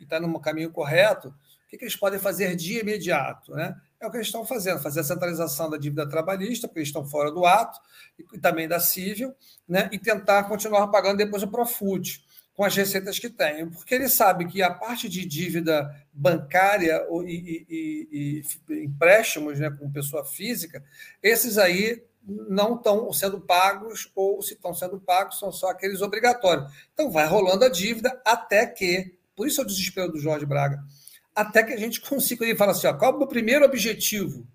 está 0.00 0.18
no 0.18 0.40
caminho 0.40 0.70
correto, 0.70 1.28
o 1.28 1.68
que, 1.68 1.76
que 1.76 1.84
eles 1.84 1.96
podem 1.96 2.18
fazer 2.18 2.56
de 2.56 2.78
imediato, 2.78 3.52
né? 3.52 3.74
É 4.04 4.06
o 4.06 4.10
que 4.10 4.18
eles 4.18 4.26
estão 4.26 4.44
fazendo, 4.44 4.82
fazer 4.82 5.00
a 5.00 5.04
centralização 5.04 5.70
da 5.70 5.78
dívida 5.78 6.06
trabalhista, 6.06 6.68
porque 6.68 6.80
eles 6.80 6.90
estão 6.90 7.06
fora 7.06 7.32
do 7.32 7.46
ato, 7.46 7.80
e 8.18 8.38
também 8.38 8.68
da 8.68 8.78
civil, 8.78 9.34
né? 9.66 9.88
e 9.90 9.98
tentar 9.98 10.44
continuar 10.44 10.88
pagando 10.88 11.16
depois 11.16 11.42
o 11.42 11.48
Profut 11.48 12.22
com 12.52 12.62
as 12.62 12.76
receitas 12.76 13.18
que 13.18 13.30
tem, 13.30 13.68
porque 13.70 13.94
ele 13.94 14.08
sabe 14.08 14.46
que 14.46 14.62
a 14.62 14.72
parte 14.72 15.08
de 15.08 15.24
dívida 15.24 15.90
bancária 16.12 17.04
e, 17.26 17.66
e, 17.68 18.42
e 18.68 18.84
empréstimos 18.84 19.58
né, 19.58 19.70
com 19.70 19.90
pessoa 19.90 20.24
física, 20.24 20.84
esses 21.22 21.56
aí 21.56 22.04
não 22.22 22.76
estão 22.76 23.10
sendo 23.12 23.40
pagos, 23.40 24.12
ou 24.14 24.40
se 24.42 24.52
estão 24.52 24.74
sendo 24.74 25.00
pagos, 25.00 25.38
são 25.38 25.50
só 25.50 25.70
aqueles 25.70 26.02
obrigatórios. 26.02 26.70
Então 26.92 27.10
vai 27.10 27.26
rolando 27.26 27.64
a 27.64 27.70
dívida 27.70 28.20
até 28.24 28.66
que, 28.66 29.16
por 29.34 29.48
isso 29.48 29.60
é 29.60 29.64
o 29.64 29.66
desespero 29.66 30.12
do 30.12 30.20
Jorge 30.20 30.46
Braga, 30.46 30.78
até 31.34 31.62
que 31.62 31.72
a 31.72 31.76
gente 31.76 32.00
consiga. 32.08 32.44
Ele 32.44 32.56
fala 32.56 32.72
assim: 32.72 32.86
ó, 32.86 32.94
qual 32.94 33.12
é 33.12 33.14
o 33.14 33.18
meu 33.18 33.26
primeiro 33.26 33.64
objetivo 33.64 34.46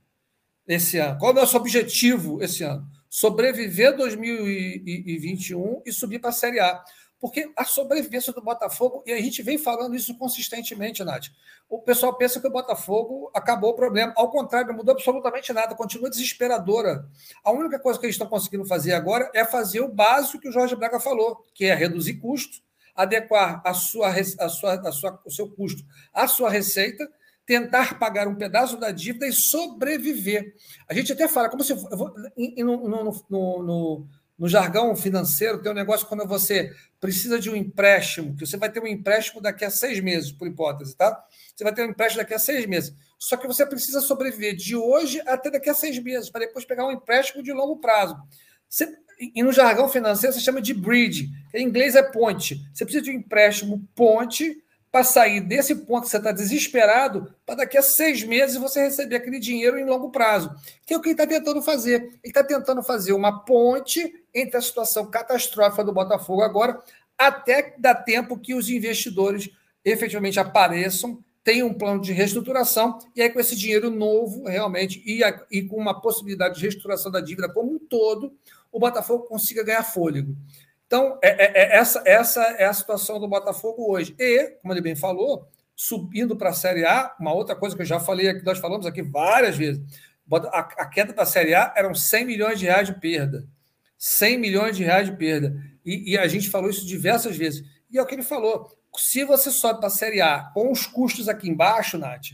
esse 0.68 0.98
ano? 0.98 1.18
Qual 1.20 1.32
é 1.32 1.34
o 1.34 1.40
nosso 1.40 1.58
objetivo 1.58 2.42
esse 2.42 2.64
ano? 2.64 2.88
Sobreviver 3.10 3.96
2021 3.98 5.82
e 5.86 5.92
subir 5.92 6.20
para 6.20 6.30
a 6.30 6.34
Série 6.34 6.60
A. 6.60 6.84
Porque 7.20 7.52
a 7.58 7.66
sobrevivência 7.66 8.32
do 8.32 8.42
Botafogo, 8.42 9.04
e 9.06 9.12
a 9.12 9.20
gente 9.20 9.44
vem 9.44 9.58
falando 9.58 9.94
isso 9.94 10.18
consistentemente, 10.18 11.04
Nath. 11.04 11.26
O 11.68 11.80
pessoal 11.80 12.16
pensa 12.16 12.40
que 12.40 12.48
o 12.48 12.52
Botafogo 12.52 13.30
acabou 13.34 13.72
o 13.72 13.76
problema. 13.76 14.14
Ao 14.16 14.32
contrário, 14.32 14.70
não 14.70 14.78
mudou 14.78 14.94
absolutamente 14.94 15.52
nada, 15.52 15.76
continua 15.76 16.10
desesperadora. 16.10 17.06
A 17.44 17.52
única 17.52 17.78
coisa 17.78 18.00
que 18.00 18.06
eles 18.06 18.16
estão 18.16 18.28
conseguindo 18.28 18.66
fazer 18.66 18.94
agora 18.94 19.30
é 19.36 19.44
fazer 19.44 19.82
o 19.82 19.90
básico 19.90 20.40
que 20.40 20.48
o 20.48 20.52
Jorge 20.52 20.78
Braga 20.78 21.00
falou, 21.00 21.46
que 21.54 21.66
é 21.66 21.76
reduzir 21.76 22.16
custo, 22.16 22.62
adequar 23.02 23.62
a 23.66 23.74
sua, 23.74 24.10
a 24.10 24.50
sua, 24.50 24.74
a 24.88 24.92
sua, 24.92 25.22
o 25.26 25.32
seu 25.32 25.50
custo 25.50 25.84
à 26.14 26.28
sua 26.28 26.50
receita, 26.50 27.10
tentar 27.46 27.98
pagar 27.98 28.28
um 28.28 28.36
pedaço 28.36 28.78
da 28.78 28.92
dívida 28.92 29.26
e 29.28 29.34
sobreviver. 29.34 30.54
A 30.88 30.94
gente 30.94 31.14
até 31.14 31.28
fala, 31.28 31.50
como 31.50 31.64
se. 31.64 31.74
Vou, 31.74 32.14
no, 32.58 32.90
no, 32.90 33.64
no 33.64 34.08
No 34.40 34.48
jargão 34.48 34.96
financeiro, 34.96 35.62
tem 35.62 35.70
um 35.70 35.76
negócio 35.76 36.08
quando 36.08 36.26
você 36.26 36.72
precisa 36.98 37.38
de 37.38 37.50
um 37.50 37.56
empréstimo, 37.56 38.36
que 38.38 38.46
você 38.46 38.56
vai 38.56 38.72
ter 38.72 38.82
um 38.82 38.88
empréstimo 38.88 39.42
daqui 39.42 39.66
a 39.66 39.70
seis 39.70 40.00
meses, 40.00 40.32
por 40.32 40.48
hipótese, 40.48 40.96
tá? 40.96 41.12
Você 41.54 41.64
vai 41.64 41.74
ter 41.74 41.84
um 41.84 41.92
empréstimo 41.92 42.24
daqui 42.24 42.34
a 42.34 42.40
seis 42.40 42.66
meses. 42.66 42.94
Só 43.18 43.36
que 43.36 43.46
você 43.46 43.66
precisa 43.66 44.00
sobreviver 44.00 44.56
de 44.56 44.78
hoje 44.78 45.20
até 45.28 45.52
daqui 45.52 45.70
a 45.70 45.74
seis 45.74 46.00
meses, 46.02 46.30
para 46.30 46.46
depois 46.46 46.64
pegar 46.64 46.86
um 46.88 46.92
empréstimo 46.92 47.44
de 47.44 47.52
longo 47.52 47.82
prazo. 47.82 48.16
Você, 48.70 48.86
e 49.20 49.44
no 49.44 49.52
jargão 49.52 49.90
financeiro, 49.90 50.34
você 50.34 50.40
chama 50.40 50.62
de 50.62 50.74
bridge, 50.74 51.30
em 51.54 51.66
inglês 51.66 51.96
é 51.96 52.04
ponte. 52.04 52.62
Você 52.74 52.86
precisa 52.86 53.04
de 53.04 53.12
um 53.12 53.16
empréstimo 53.16 53.86
ponte 53.94 54.64
para 54.92 55.04
sair 55.04 55.42
desse 55.42 55.76
ponto 55.76 56.04
que 56.04 56.10
você 56.10 56.18
está 56.18 56.32
desesperado, 56.32 57.34
para 57.46 57.56
daqui 57.56 57.78
a 57.78 57.82
seis 57.82 58.24
meses 58.24 58.56
você 58.56 58.82
receber 58.82 59.18
aquele 59.18 59.40
dinheiro 59.40 59.78
em 59.78 59.86
longo 59.86 60.10
prazo. 60.10 60.52
Que 60.86 60.94
é 60.94 60.98
o 60.98 61.02
que 61.02 61.10
ele 61.10 61.14
está 61.14 61.28
tentando 61.28 61.62
fazer. 61.62 62.02
Ele 62.02 62.20
está 62.24 62.44
tentando 62.44 62.82
fazer 62.82 63.14
uma 63.14 63.44
ponte 63.44 64.12
entre 64.34 64.58
a 64.58 64.62
situação 64.62 65.06
catastrófica 65.06 65.84
do 65.84 65.94
Botafogo 65.94 66.42
agora, 66.42 66.82
até 67.18 67.76
dar 67.78 67.96
tempo 67.96 68.40
que 68.40 68.54
os 68.54 68.70
investidores 68.70 69.50
efetivamente 69.84 70.40
apareçam, 70.40 71.24
tenham 71.44 71.68
um 71.68 71.74
plano 71.74 72.02
de 72.02 72.12
reestruturação, 72.12 73.00
e 73.16 73.22
aí 73.22 73.30
com 73.30 73.40
esse 73.40 73.56
dinheiro 73.56 73.90
novo, 73.90 74.46
realmente, 74.46 75.02
e, 75.06 75.22
e 75.52 75.64
com 75.64 75.78
uma 75.78 76.00
possibilidade 76.00 76.56
de 76.56 76.62
reestruturação 76.62 77.12
da 77.12 77.22
dívida 77.22 77.50
como 77.50 77.74
um 77.74 77.80
todo, 77.80 78.34
o 78.72 78.80
Botafogo 78.80 79.26
consiga 79.26 79.64
ganhar 79.64 79.84
fôlego. 79.84 80.36
Então, 80.86 81.20
é, 81.22 81.30
é, 81.30 81.64
é, 81.64 81.78
essa, 81.78 82.02
essa 82.06 82.42
é 82.42 82.66
a 82.66 82.74
situação 82.74 83.20
do 83.20 83.28
Botafogo 83.28 83.92
hoje. 83.92 84.16
E, 84.18 84.58
como 84.62 84.74
ele 84.74 84.82
bem 84.82 84.96
falou, 84.96 85.48
subindo 85.76 86.36
para 86.36 86.50
a 86.50 86.54
Série 86.54 86.84
A, 86.84 87.16
uma 87.20 87.34
outra 87.34 87.56
coisa 87.56 87.76
que 87.76 87.82
eu 87.82 87.86
já 87.86 88.00
falei 88.00 88.28
aqui, 88.28 88.44
nós 88.44 88.58
falamos 88.58 88.86
aqui 88.86 89.04
várias 89.04 89.56
vezes, 89.56 89.82
a, 90.52 90.60
a 90.60 90.86
queda 90.88 91.14
da 91.14 91.26
Série 91.26 91.54
A 91.54 91.74
eram 91.76 91.94
100 91.94 92.26
milhões 92.26 92.60
de 92.60 92.66
reais 92.66 92.88
de 92.88 93.00
perda. 93.00 93.48
100 93.98 94.38
milhões 94.40 94.78
de 94.78 94.84
reais 94.84 95.08
de 95.08 95.16
perda. 95.16 95.56
E, 95.86 96.14
e 96.14 96.18
a 96.18 96.28
gente 96.28 96.50
falou 96.50 96.70
isso 96.70 96.86
diversas 96.86 97.38
vezes. 97.38 97.64
E 97.92 97.98
é 97.98 98.02
o 98.02 98.06
que 98.06 98.16
ele 98.16 98.24
falou. 98.24 98.72
Se 98.98 99.24
você 99.24 99.52
sobe 99.52 99.80
para 99.80 99.88
a 99.88 99.92
Série 99.92 100.22
A 100.22 100.50
com 100.54 100.72
os 100.72 100.88
custos 100.88 101.30
aqui 101.30 101.50
embaixo, 101.50 101.98
Nath, 101.98 102.30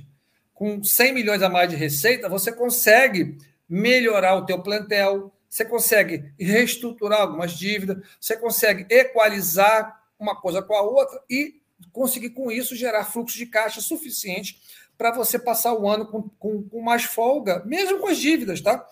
com 0.53 0.81
100 0.81 1.13
milhões 1.13 1.41
a 1.41 1.49
mais 1.49 1.69
de 1.69 1.75
receita, 1.75 2.29
você 2.29 2.51
consegue 2.51 3.38
melhorar 3.67 4.36
o 4.36 4.45
teu 4.45 4.61
plantel, 4.61 5.34
você 5.55 5.63
consegue 5.63 6.33
reestruturar 6.37 7.21
algumas 7.21 7.53
dívidas, 7.53 8.05
você 8.19 8.35
consegue 8.35 8.85
equalizar 8.93 10.03
uma 10.19 10.35
coisa 10.35 10.61
com 10.61 10.75
a 10.75 10.81
outra 10.81 11.17
e 11.29 11.61
conseguir, 11.93 12.31
com 12.31 12.51
isso, 12.51 12.75
gerar 12.75 13.05
fluxo 13.05 13.37
de 13.37 13.45
caixa 13.45 13.79
suficiente 13.79 14.61
para 14.97 15.11
você 15.11 15.39
passar 15.39 15.73
o 15.73 15.87
ano 15.87 16.07
com, 16.07 16.23
com, 16.23 16.61
com, 16.67 16.81
mais 16.81 17.05
folga, 17.05 17.63
mesmo 17.63 17.99
com 17.99 18.07
as 18.09 18.17
dívidas, 18.17 18.59
tá? 18.59 18.85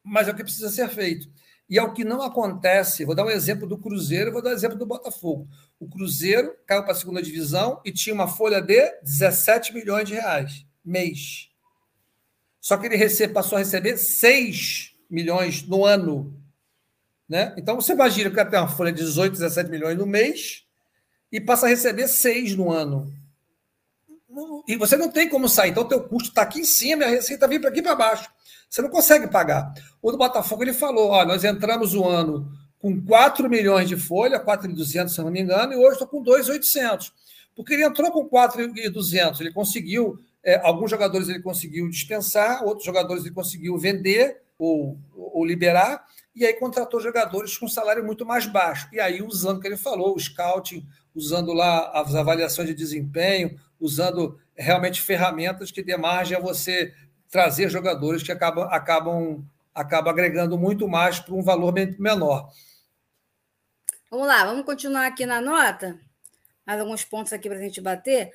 Mas 0.00 0.28
é 0.28 0.30
o 0.30 0.36
que 0.36 0.44
precisa 0.44 0.70
ser 0.70 0.88
feito. 0.90 1.28
E 1.68 1.76
é 1.76 1.82
o 1.82 1.92
que 1.92 2.04
não 2.04 2.22
acontece. 2.22 3.04
Vou 3.04 3.16
dar 3.16 3.24
um 3.24 3.30
exemplo 3.30 3.66
do 3.66 3.76
Cruzeiro, 3.76 4.30
vou 4.30 4.42
dar 4.42 4.50
um 4.50 4.54
exemplo 4.54 4.78
do 4.78 4.86
Botafogo. 4.86 5.48
O 5.80 5.88
Cruzeiro 5.88 6.54
caiu 6.66 6.84
para 6.84 6.92
a 6.92 6.96
segunda 6.96 7.20
divisão 7.20 7.80
e 7.84 7.90
tinha 7.90 8.14
uma 8.14 8.28
folha 8.28 8.60
de 8.60 8.92
17 9.02 9.74
milhões 9.74 10.06
de 10.06 10.14
reais 10.14 10.64
mês. 10.84 11.50
Só 12.60 12.76
que 12.76 12.86
ele 12.86 13.28
passou 13.30 13.56
a 13.56 13.58
receber 13.58 13.96
6 13.96 14.93
milhões 15.10 15.62
no 15.62 15.84
ano. 15.84 16.34
Né? 17.28 17.54
Então, 17.56 17.76
você 17.76 17.92
imagina 17.92 18.28
que 18.28 18.34
o 18.34 18.36
cara 18.36 18.50
tem 18.50 18.58
uma 18.58 18.68
folha 18.68 18.92
de 18.92 19.02
18, 19.02 19.32
17 19.32 19.70
milhões 19.70 19.96
no 19.96 20.06
mês 20.06 20.64
e 21.32 21.40
passa 21.40 21.66
a 21.66 21.68
receber 21.68 22.08
6 22.08 22.54
no 22.56 22.70
ano. 22.70 23.12
E 24.66 24.76
você 24.76 24.96
não 24.96 25.10
tem 25.10 25.28
como 25.28 25.48
sair. 25.48 25.70
Então, 25.70 25.84
o 25.84 25.88
teu 25.88 26.02
custo 26.02 26.30
está 26.30 26.42
aqui 26.42 26.60
em 26.60 26.64
cima 26.64 27.02
e 27.02 27.06
a 27.06 27.10
receita 27.10 27.46
vem 27.46 27.60
para 27.60 27.70
aqui 27.70 27.82
para 27.82 27.94
baixo. 27.94 28.30
Você 28.68 28.82
não 28.82 28.88
consegue 28.88 29.28
pagar. 29.28 29.72
O 30.02 30.10
do 30.10 30.18
Botafogo, 30.18 30.64
ele 30.64 30.72
falou, 30.72 31.10
ó, 31.10 31.24
nós 31.24 31.44
entramos 31.44 31.94
o 31.94 32.04
ano 32.04 32.50
com 32.84 33.00
4 33.00 33.48
milhões 33.48 33.88
de 33.88 33.96
folha, 33.96 34.38
4.200, 34.38 35.08
se 35.08 35.22
não 35.22 35.30
me 35.30 35.40
engano, 35.40 35.72
e 35.72 35.76
hoje 35.76 35.92
estou 35.92 36.06
com 36.06 36.22
2.800. 36.22 37.12
Porque 37.54 37.72
ele 37.72 37.84
entrou 37.84 38.10
com 38.10 38.28
4.200, 38.28 39.40
ele 39.40 39.52
conseguiu, 39.52 40.18
é, 40.42 40.60
alguns 40.62 40.90
jogadores 40.90 41.28
ele 41.28 41.40
conseguiu 41.40 41.88
dispensar, 41.88 42.62
outros 42.64 42.84
jogadores 42.84 43.24
ele 43.24 43.34
conseguiu 43.34 43.78
vender, 43.78 44.42
ou, 44.58 44.98
ou 45.14 45.44
liberar, 45.44 46.04
e 46.34 46.44
aí 46.44 46.54
contratou 46.54 47.00
jogadores 47.00 47.56
com 47.56 47.68
salário 47.68 48.04
muito 48.04 48.26
mais 48.26 48.46
baixo. 48.46 48.88
E 48.92 48.98
aí, 48.98 49.22
usando 49.22 49.58
o 49.58 49.60
que 49.60 49.68
ele 49.68 49.76
falou, 49.76 50.14
o 50.14 50.18
scouting, 50.18 50.86
usando 51.14 51.52
lá 51.52 51.90
as 51.92 52.14
avaliações 52.14 52.68
de 52.68 52.74
desempenho, 52.74 53.58
usando 53.78 54.38
realmente 54.54 55.00
ferramentas 55.00 55.70
que 55.70 55.82
dê 55.82 55.96
margem 55.96 56.36
a 56.36 56.40
você 56.40 56.92
trazer 57.30 57.68
jogadores 57.68 58.22
que 58.22 58.32
acabam, 58.32 58.68
acabam, 58.70 59.44
acabam 59.74 60.12
agregando 60.12 60.58
muito 60.58 60.88
mais 60.88 61.20
para 61.20 61.34
um 61.34 61.42
valor 61.42 61.72
menor. 61.98 62.48
Vamos 64.10 64.26
lá, 64.26 64.44
vamos 64.44 64.64
continuar 64.64 65.06
aqui 65.06 65.26
na 65.26 65.40
nota. 65.40 65.98
Mais 66.66 66.80
alguns 66.80 67.04
pontos 67.04 67.32
aqui 67.32 67.48
para 67.48 67.58
a 67.58 67.62
gente 67.62 67.80
bater. 67.80 68.32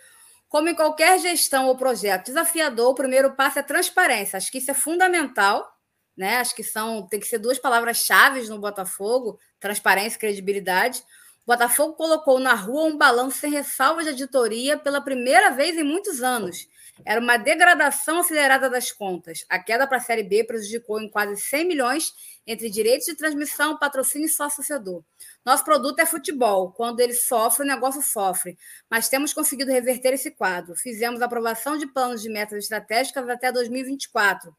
Como 0.48 0.68
em 0.68 0.76
qualquer 0.76 1.20
gestão 1.20 1.68
ou 1.68 1.78
projeto 1.78 2.26
desafiador, 2.26 2.90
o 2.90 2.96
primeiro 2.96 3.32
passo 3.32 3.60
é 3.60 3.64
transparência. 3.64 4.38
Acho 4.38 4.52
que 4.52 4.58
isso 4.58 4.72
é 4.72 4.74
fundamental 4.74 5.79
né? 6.20 6.36
Acho 6.36 6.54
que 6.54 6.64
são 6.64 7.08
tem 7.08 7.18
que 7.18 7.26
ser 7.26 7.40
duas 7.40 7.58
palavras-chave 7.58 8.46
no 8.50 8.60
Botafogo: 8.60 9.40
transparência 9.58 10.18
e 10.18 10.20
credibilidade. 10.20 11.02
O 11.46 11.52
Botafogo 11.52 11.94
colocou 11.94 12.40
na 12.40 12.54
rua 12.54 12.84
um 12.84 12.98
balanço 12.98 13.38
sem 13.40 13.50
ressalva 13.50 14.04
de 14.04 14.10
auditoria 14.10 14.78
pela 14.78 15.02
primeira 15.02 15.50
vez 15.52 15.78
em 15.78 15.84
muitos 15.84 16.22
anos. 16.22 16.68
Era 17.06 17.22
uma 17.22 17.38
degradação 17.38 18.20
acelerada 18.20 18.70
das 18.70 18.92
contas. 18.92 19.46
A 19.50 19.58
queda 19.58 19.88
para 19.88 19.98
a 19.98 20.02
Série 20.02 20.24
B 20.24 20.44
prejudicou 20.44 21.02
em 21.02 21.10
quase 21.10 21.42
100 21.42 21.66
milhões 21.66 22.14
entre 22.46 22.70
direitos 22.70 23.06
de 23.06 23.16
transmissão, 23.16 23.80
patrocínio 23.80 24.26
e 24.26 24.30
sócio-torcedor. 24.30 25.02
Nosso 25.46 25.64
produto 25.64 26.00
é 26.00 26.06
futebol. 26.06 26.74
Quando 26.74 27.00
ele 27.00 27.14
sofre, 27.14 27.64
o 27.64 27.68
negócio 27.68 28.02
sofre. 28.02 28.58
Mas 28.90 29.08
temos 29.08 29.34
conseguido 29.34 29.72
reverter 29.72 30.14
esse 30.14 30.32
quadro. 30.32 30.76
Fizemos 30.76 31.22
aprovação 31.22 31.78
de 31.78 31.88
planos 31.88 32.22
de 32.22 32.30
metas 32.30 32.64
estratégicas 32.64 33.28
até 33.30 33.52
2024. 33.52 34.54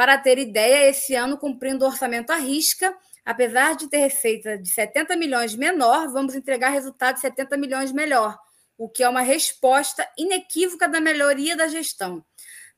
Para 0.00 0.16
ter 0.16 0.38
ideia, 0.38 0.88
esse 0.88 1.14
ano, 1.14 1.36
cumprindo 1.36 1.84
o 1.84 1.88
orçamento 1.88 2.30
à 2.30 2.36
risca, 2.36 2.96
apesar 3.22 3.76
de 3.76 3.86
ter 3.86 3.98
receita 3.98 4.56
de 4.56 4.70
70 4.70 5.14
milhões 5.14 5.54
menor, 5.54 6.10
vamos 6.10 6.34
entregar 6.34 6.70
resultado 6.70 7.16
de 7.16 7.20
70 7.20 7.54
milhões 7.58 7.92
melhor, 7.92 8.38
o 8.78 8.88
que 8.88 9.02
é 9.02 9.08
uma 9.10 9.20
resposta 9.20 10.08
inequívoca 10.16 10.88
da 10.88 11.02
melhoria 11.02 11.54
da 11.54 11.68
gestão. 11.68 12.24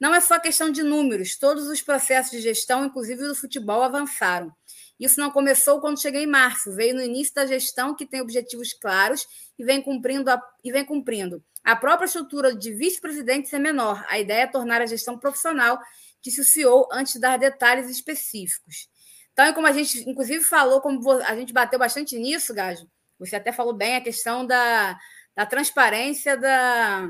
Não 0.00 0.12
é 0.12 0.20
só 0.20 0.36
questão 0.40 0.68
de 0.72 0.82
números, 0.82 1.38
todos 1.38 1.68
os 1.68 1.80
processos 1.80 2.32
de 2.32 2.40
gestão, 2.40 2.84
inclusive 2.84 3.22
do 3.22 3.36
futebol, 3.36 3.84
avançaram. 3.84 4.52
Isso 4.98 5.20
não 5.20 5.30
começou 5.30 5.80
quando 5.80 6.02
cheguei 6.02 6.24
em 6.24 6.26
março, 6.26 6.74
veio 6.74 6.96
no 6.96 7.02
início 7.02 7.34
da 7.34 7.46
gestão 7.46 7.94
que 7.94 8.04
tem 8.04 8.20
objetivos 8.20 8.72
claros 8.72 9.28
e 9.56 9.64
vem 9.64 9.80
cumprindo. 9.80 10.28
A, 10.28 10.42
e 10.64 10.72
vem 10.72 10.84
cumprindo. 10.84 11.40
A 11.62 11.76
própria 11.76 12.06
estrutura 12.06 12.52
de 12.52 12.74
vice-presidentes 12.74 13.52
é 13.52 13.60
menor. 13.60 14.04
A 14.08 14.18
ideia 14.18 14.42
é 14.42 14.46
tornar 14.48 14.82
a 14.82 14.86
gestão 14.86 15.16
profissional 15.16 15.78
disse 16.22 16.40
o 16.40 16.44
CEO 16.44 16.88
antes 16.92 17.14
de 17.14 17.20
dar 17.20 17.38
detalhes 17.38 17.90
específicos. 17.90 18.88
Então, 19.32 19.46
é 19.46 19.52
como 19.52 19.66
a 19.66 19.72
gente, 19.72 20.08
inclusive, 20.08 20.44
falou, 20.44 20.80
como 20.80 21.10
a 21.10 21.34
gente 21.34 21.52
bateu 21.52 21.78
bastante 21.78 22.18
nisso, 22.18 22.54
Gajo, 22.54 22.86
você 23.18 23.36
até 23.36 23.52
falou 23.52 23.72
bem 23.72 23.96
a 23.96 24.00
questão 24.00 24.46
da, 24.46 24.98
da 25.34 25.46
transparência 25.46 26.36
da. 26.36 27.08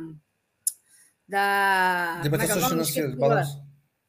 da 1.29 2.17
é 2.21 2.23
Demonstrações 2.23 2.65
é 2.65 2.69
financeiras, 2.69 3.15
balanço. 3.17 3.63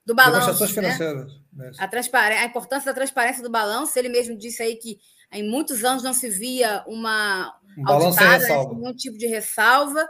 Do 0.05 0.13
balanço. 0.13 0.39
Demonstrações 0.41 0.75
né? 0.75 0.95
financeiras. 0.95 1.79
A, 1.79 1.87
transparência, 1.87 2.43
a 2.43 2.45
importância 2.45 2.91
da 2.91 2.95
transparência 2.95 3.43
do 3.43 3.49
balanço. 3.49 3.97
Ele 3.97 4.09
mesmo 4.09 4.37
disse 4.37 4.61
aí 4.61 4.75
que 4.75 4.99
em 5.31 5.49
muitos 5.49 5.83
anos 5.83 6.03
não 6.03 6.13
se 6.13 6.29
via 6.29 6.83
uma. 6.85 7.55
Um 7.77 8.11
sem 8.11 8.27
ressalva. 8.27 8.75
Nenhum 8.75 8.93
tipo 8.93 9.17
de 9.17 9.27
ressalva. 9.27 10.07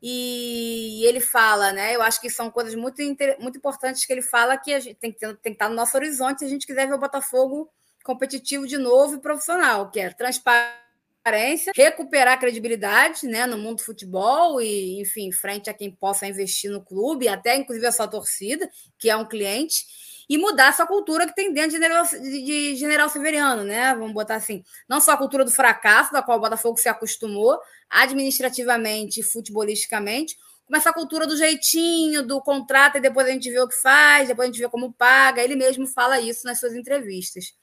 E 0.00 1.04
ele 1.04 1.20
fala, 1.20 1.72
né? 1.72 1.94
Eu 1.94 2.02
acho 2.02 2.20
que 2.20 2.30
são 2.30 2.50
coisas 2.50 2.74
muito, 2.74 3.02
muito 3.40 3.58
importantes 3.58 4.04
que 4.06 4.12
ele 4.12 4.22
fala 4.22 4.56
que 4.56 4.72
a 4.72 4.78
gente 4.78 4.96
tem 4.96 5.12
que, 5.12 5.18
ter, 5.18 5.36
tem 5.38 5.52
que 5.52 5.56
estar 5.56 5.68
no 5.68 5.74
nosso 5.74 5.96
horizonte 5.96 6.40
se 6.40 6.44
a 6.44 6.48
gente 6.48 6.66
quiser 6.66 6.86
ver 6.86 6.94
o 6.94 6.98
Botafogo 6.98 7.68
competitivo 8.04 8.66
de 8.66 8.78
novo 8.78 9.16
e 9.16 9.20
profissional, 9.20 9.90
que 9.90 10.00
é 10.00 10.10
transparência, 10.10 11.72
recuperar 11.74 12.34
a 12.34 12.38
credibilidade 12.38 13.26
né, 13.26 13.44
no 13.44 13.58
mundo 13.58 13.78
do 13.78 13.84
futebol 13.84 14.60
e, 14.60 15.00
enfim, 15.00 15.32
frente 15.32 15.68
a 15.68 15.74
quem 15.74 15.90
possa 15.90 16.26
investir 16.26 16.70
no 16.70 16.82
clube, 16.82 17.28
até 17.28 17.56
inclusive 17.56 17.86
a 17.86 17.92
sua 17.92 18.08
torcida, 18.08 18.70
que 18.98 19.10
é 19.10 19.16
um 19.16 19.26
cliente 19.26 19.84
e 20.28 20.36
mudar 20.36 20.68
essa 20.68 20.86
cultura 20.86 21.26
que 21.26 21.34
tem 21.34 21.52
dentro 21.52 21.70
de 21.70 21.76
General, 21.76 22.04
de 22.04 22.76
General 22.76 23.08
Severiano, 23.08 23.64
né? 23.64 23.94
Vamos 23.94 24.12
botar 24.12 24.34
assim. 24.34 24.62
Não 24.88 25.00
só 25.00 25.12
a 25.12 25.16
cultura 25.16 25.44
do 25.44 25.50
fracasso, 25.50 26.12
da 26.12 26.22
qual 26.22 26.36
o 26.36 26.40
Botafogo 26.40 26.76
se 26.78 26.88
acostumou, 26.88 27.58
administrativamente 27.88 29.20
e 29.20 29.22
futebolisticamente, 29.22 30.36
como 30.66 30.76
essa 30.76 30.92
cultura 30.92 31.26
do 31.26 31.34
jeitinho, 31.34 32.26
do 32.26 32.42
contrato, 32.42 32.98
e 32.98 33.00
depois 33.00 33.26
a 33.26 33.30
gente 33.30 33.50
vê 33.50 33.58
o 33.58 33.68
que 33.68 33.80
faz, 33.80 34.28
depois 34.28 34.48
a 34.48 34.52
gente 34.52 34.60
vê 34.60 34.68
como 34.68 34.92
paga. 34.92 35.42
Ele 35.42 35.56
mesmo 35.56 35.86
fala 35.86 36.20
isso 36.20 36.46
nas 36.46 36.60
suas 36.60 36.74
entrevistas. 36.74 37.54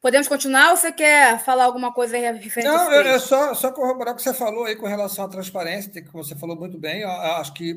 Podemos 0.00 0.26
continuar 0.26 0.70
ou 0.70 0.76
você 0.76 0.90
quer 0.90 1.38
falar 1.44 1.64
alguma 1.64 1.92
coisa 1.92 2.16
referente 2.16 2.68
Não, 2.68 2.92
é, 2.92 3.14
é 3.14 3.18
só, 3.18 3.54
só 3.54 3.72
corroborar 3.72 4.14
o 4.14 4.16
que 4.16 4.22
você 4.22 4.34
falou 4.34 4.64
aí 4.64 4.74
com 4.74 4.86
relação 4.86 5.24
à 5.24 5.28
transparência, 5.28 5.90
que 5.90 6.12
você 6.12 6.34
falou 6.34 6.56
muito 6.56 6.76
bem. 6.76 7.02
Eu 7.02 7.10
acho 7.10 7.54
que 7.54 7.74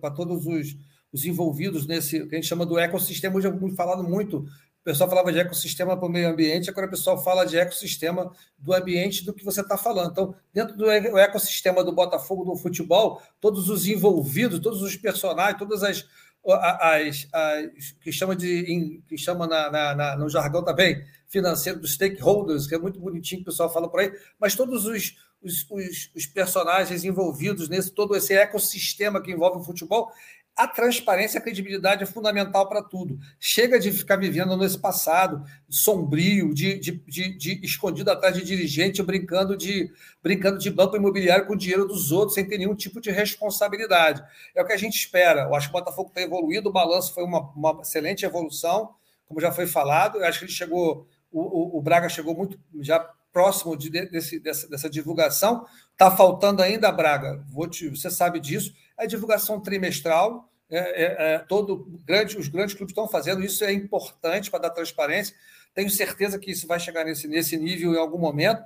para 0.00 0.10
todos 0.10 0.46
os 0.46 0.76
os 1.16 1.24
envolvidos 1.24 1.86
nesse 1.86 2.26
que 2.26 2.34
a 2.34 2.38
gente 2.38 2.48
chama 2.48 2.64
do 2.64 2.78
ecossistema, 2.78 3.36
hoje 3.36 3.50
fui 3.58 3.72
falado 3.74 4.04
muito 4.04 4.46
pessoal 4.86 5.10
falava 5.10 5.32
de 5.32 5.40
ecossistema 5.40 5.96
para 5.96 6.06
o 6.06 6.08
meio 6.08 6.28
ambiente, 6.28 6.70
agora 6.70 6.86
o 6.86 6.90
pessoal 6.90 7.20
fala 7.20 7.44
de 7.44 7.58
ecossistema 7.58 8.32
do 8.56 8.72
ambiente 8.72 9.24
do 9.24 9.34
que 9.34 9.44
você 9.44 9.60
está 9.60 9.76
falando. 9.76 10.12
Então, 10.12 10.34
dentro 10.54 10.76
do 10.76 10.88
ecossistema 10.88 11.82
do 11.82 11.90
Botafogo 11.90 12.44
do 12.44 12.54
futebol, 12.54 13.20
todos 13.40 13.68
os 13.68 13.88
envolvidos, 13.88 14.60
todos 14.60 14.82
os 14.82 14.94
personagens, 14.94 15.58
todas 15.58 15.82
as, 15.82 16.06
as, 16.48 17.26
as 17.32 17.90
que 18.00 18.12
chama 18.12 18.36
de 18.36 19.02
que 19.08 19.18
chama 19.18 19.48
na, 19.48 19.72
na, 19.72 19.94
na, 19.96 20.16
no 20.16 20.30
jargão 20.30 20.64
também 20.64 21.04
financeiro 21.26 21.80
dos 21.80 21.94
stakeholders, 21.94 22.68
que 22.68 22.74
é 22.76 22.78
muito 22.78 23.00
bonitinho 23.00 23.40
que 23.40 23.48
o 23.48 23.52
pessoal 23.52 23.72
fala 23.72 23.90
por 23.90 23.98
aí, 23.98 24.12
mas 24.38 24.54
todos 24.54 24.86
os, 24.86 25.16
os, 25.42 25.66
os, 25.68 26.10
os 26.14 26.26
personagens 26.26 27.02
envolvidos 27.02 27.68
nesse 27.68 27.90
todo 27.90 28.14
esse 28.14 28.34
ecossistema 28.34 29.20
que 29.20 29.32
envolve 29.32 29.58
o 29.58 29.64
futebol, 29.64 30.12
a 30.56 30.66
transparência 30.66 31.36
e 31.36 31.38
a 31.38 31.42
credibilidade 31.42 32.02
é 32.02 32.06
fundamental 32.06 32.66
para 32.66 32.82
tudo. 32.82 33.18
Chega 33.38 33.78
de 33.78 33.92
ficar 33.92 34.16
vivendo 34.16 34.56
nesse 34.56 34.78
passado 34.78 35.44
sombrio, 35.68 36.54
de, 36.54 36.78
de, 36.78 36.92
de, 37.06 37.36
de, 37.36 37.60
escondido 37.62 38.10
atrás 38.10 38.34
de 38.34 38.42
dirigente, 38.42 39.02
brincando 39.02 39.54
de, 39.54 39.92
brincando 40.22 40.58
de 40.58 40.70
banco 40.70 40.96
imobiliário 40.96 41.46
com 41.46 41.52
o 41.52 41.58
dinheiro 41.58 41.86
dos 41.86 42.10
outros, 42.10 42.34
sem 42.34 42.48
ter 42.48 42.56
nenhum 42.56 42.74
tipo 42.74 43.02
de 43.02 43.10
responsabilidade. 43.10 44.24
É 44.54 44.62
o 44.62 44.66
que 44.66 44.72
a 44.72 44.78
gente 44.78 44.96
espera. 44.96 45.42
Eu 45.42 45.54
acho 45.54 45.70
que 45.70 45.76
o 45.76 45.78
Botafogo 45.78 46.08
está 46.08 46.22
evoluído, 46.22 46.70
o 46.70 46.72
balanço 46.72 47.12
foi 47.12 47.24
uma, 47.24 47.50
uma 47.50 47.82
excelente 47.82 48.24
evolução, 48.24 48.94
como 49.26 49.40
já 49.40 49.52
foi 49.52 49.66
falado. 49.66 50.18
Eu 50.18 50.24
acho 50.24 50.38
que 50.38 50.46
ele 50.46 50.52
chegou, 50.52 51.06
o, 51.30 51.40
o, 51.40 51.78
o 51.78 51.82
Braga 51.82 52.08
chegou 52.08 52.34
muito 52.34 52.58
já 52.80 52.98
próximo 53.30 53.76
de, 53.76 53.90
desse, 53.90 54.40
dessa, 54.40 54.66
dessa 54.66 54.88
divulgação. 54.88 55.66
Está 55.92 56.10
faltando 56.10 56.62
ainda, 56.62 56.90
Braga, 56.90 57.44
vou 57.46 57.68
te, 57.68 57.90
você 57.90 58.10
sabe 58.10 58.40
disso 58.40 58.72
a 58.96 59.06
divulgação 59.06 59.60
trimestral, 59.60 60.50
é, 60.68 60.78
é, 60.78 61.34
é, 61.34 61.38
todo 61.38 61.86
grande, 62.04 62.36
os 62.36 62.48
grandes 62.48 62.74
clubes 62.74 62.92
estão 62.92 63.08
fazendo, 63.08 63.44
isso 63.44 63.64
é 63.64 63.72
importante 63.72 64.50
para 64.50 64.60
dar 64.60 64.70
transparência. 64.70 65.34
Tenho 65.74 65.90
certeza 65.90 66.38
que 66.38 66.50
isso 66.50 66.66
vai 66.66 66.80
chegar 66.80 67.04
nesse, 67.04 67.28
nesse 67.28 67.56
nível 67.56 67.94
em 67.94 67.98
algum 67.98 68.18
momento, 68.18 68.64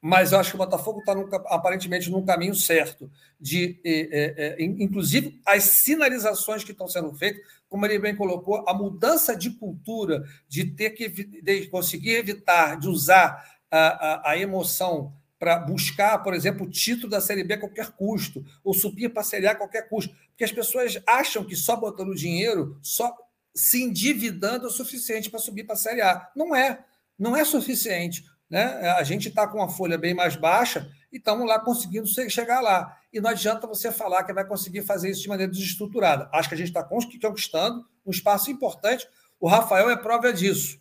mas 0.00 0.32
eu 0.32 0.38
acho 0.38 0.50
que 0.50 0.56
o 0.56 0.58
Botafogo 0.58 1.00
está 1.00 1.36
aparentemente 1.46 2.10
num 2.10 2.24
caminho 2.24 2.54
certo 2.54 3.10
de, 3.40 3.80
é, 3.84 4.56
é, 4.58 4.64
inclusive, 4.64 5.40
as 5.46 5.62
sinalizações 5.62 6.64
que 6.64 6.72
estão 6.72 6.88
sendo 6.88 7.14
feitas, 7.14 7.40
como 7.68 7.86
ele 7.86 7.98
bem 7.98 8.14
colocou, 8.14 8.64
a 8.68 8.74
mudança 8.74 9.36
de 9.36 9.50
cultura, 9.50 10.24
de 10.48 10.64
ter 10.64 10.90
que 10.90 11.08
de 11.08 11.66
conseguir 11.68 12.16
evitar 12.16 12.78
de 12.78 12.88
usar 12.88 13.44
a, 13.70 13.78
a, 13.78 14.30
a 14.32 14.38
emoção 14.38 15.14
para 15.42 15.58
buscar, 15.58 16.22
por 16.22 16.34
exemplo, 16.34 16.64
o 16.64 16.70
título 16.70 17.10
da 17.10 17.20
Série 17.20 17.42
B 17.42 17.54
a 17.54 17.58
qualquer 17.58 17.90
custo, 17.90 18.44
ou 18.62 18.72
subir 18.72 19.08
para 19.08 19.22
a 19.22 19.24
Série 19.24 19.48
A 19.48 19.50
a 19.50 19.54
qualquer 19.56 19.88
custo. 19.88 20.14
Porque 20.28 20.44
as 20.44 20.52
pessoas 20.52 21.02
acham 21.04 21.44
que 21.44 21.56
só 21.56 21.74
botando 21.74 22.14
dinheiro, 22.14 22.78
só 22.80 23.12
se 23.52 23.82
endividando 23.82 24.66
é 24.66 24.68
o 24.68 24.70
suficiente 24.70 25.28
para 25.28 25.40
subir 25.40 25.64
para 25.64 25.74
a 25.74 25.76
Série 25.76 26.00
A. 26.00 26.30
Não 26.36 26.54
é. 26.54 26.84
Não 27.18 27.36
é 27.36 27.44
suficiente. 27.44 28.24
Né? 28.48 28.62
A 28.90 29.02
gente 29.02 29.30
está 29.30 29.44
com 29.48 29.58
uma 29.58 29.68
folha 29.68 29.98
bem 29.98 30.14
mais 30.14 30.36
baixa 30.36 30.88
e 31.12 31.16
estamos 31.16 31.44
lá 31.44 31.58
conseguindo 31.58 32.06
chegar 32.30 32.60
lá. 32.60 32.96
E 33.12 33.20
não 33.20 33.28
adianta 33.28 33.66
você 33.66 33.90
falar 33.90 34.22
que 34.22 34.32
vai 34.32 34.44
conseguir 34.44 34.82
fazer 34.82 35.10
isso 35.10 35.22
de 35.22 35.28
maneira 35.28 35.50
desestruturada. 35.50 36.30
Acho 36.32 36.50
que 36.50 36.54
a 36.54 36.58
gente 36.58 36.68
está 36.68 36.84
conquistando 36.84 37.84
um 38.06 38.12
espaço 38.12 38.48
importante. 38.48 39.08
O 39.40 39.48
Rafael 39.48 39.90
é 39.90 39.96
prova 39.96 40.32
disso. 40.32 40.80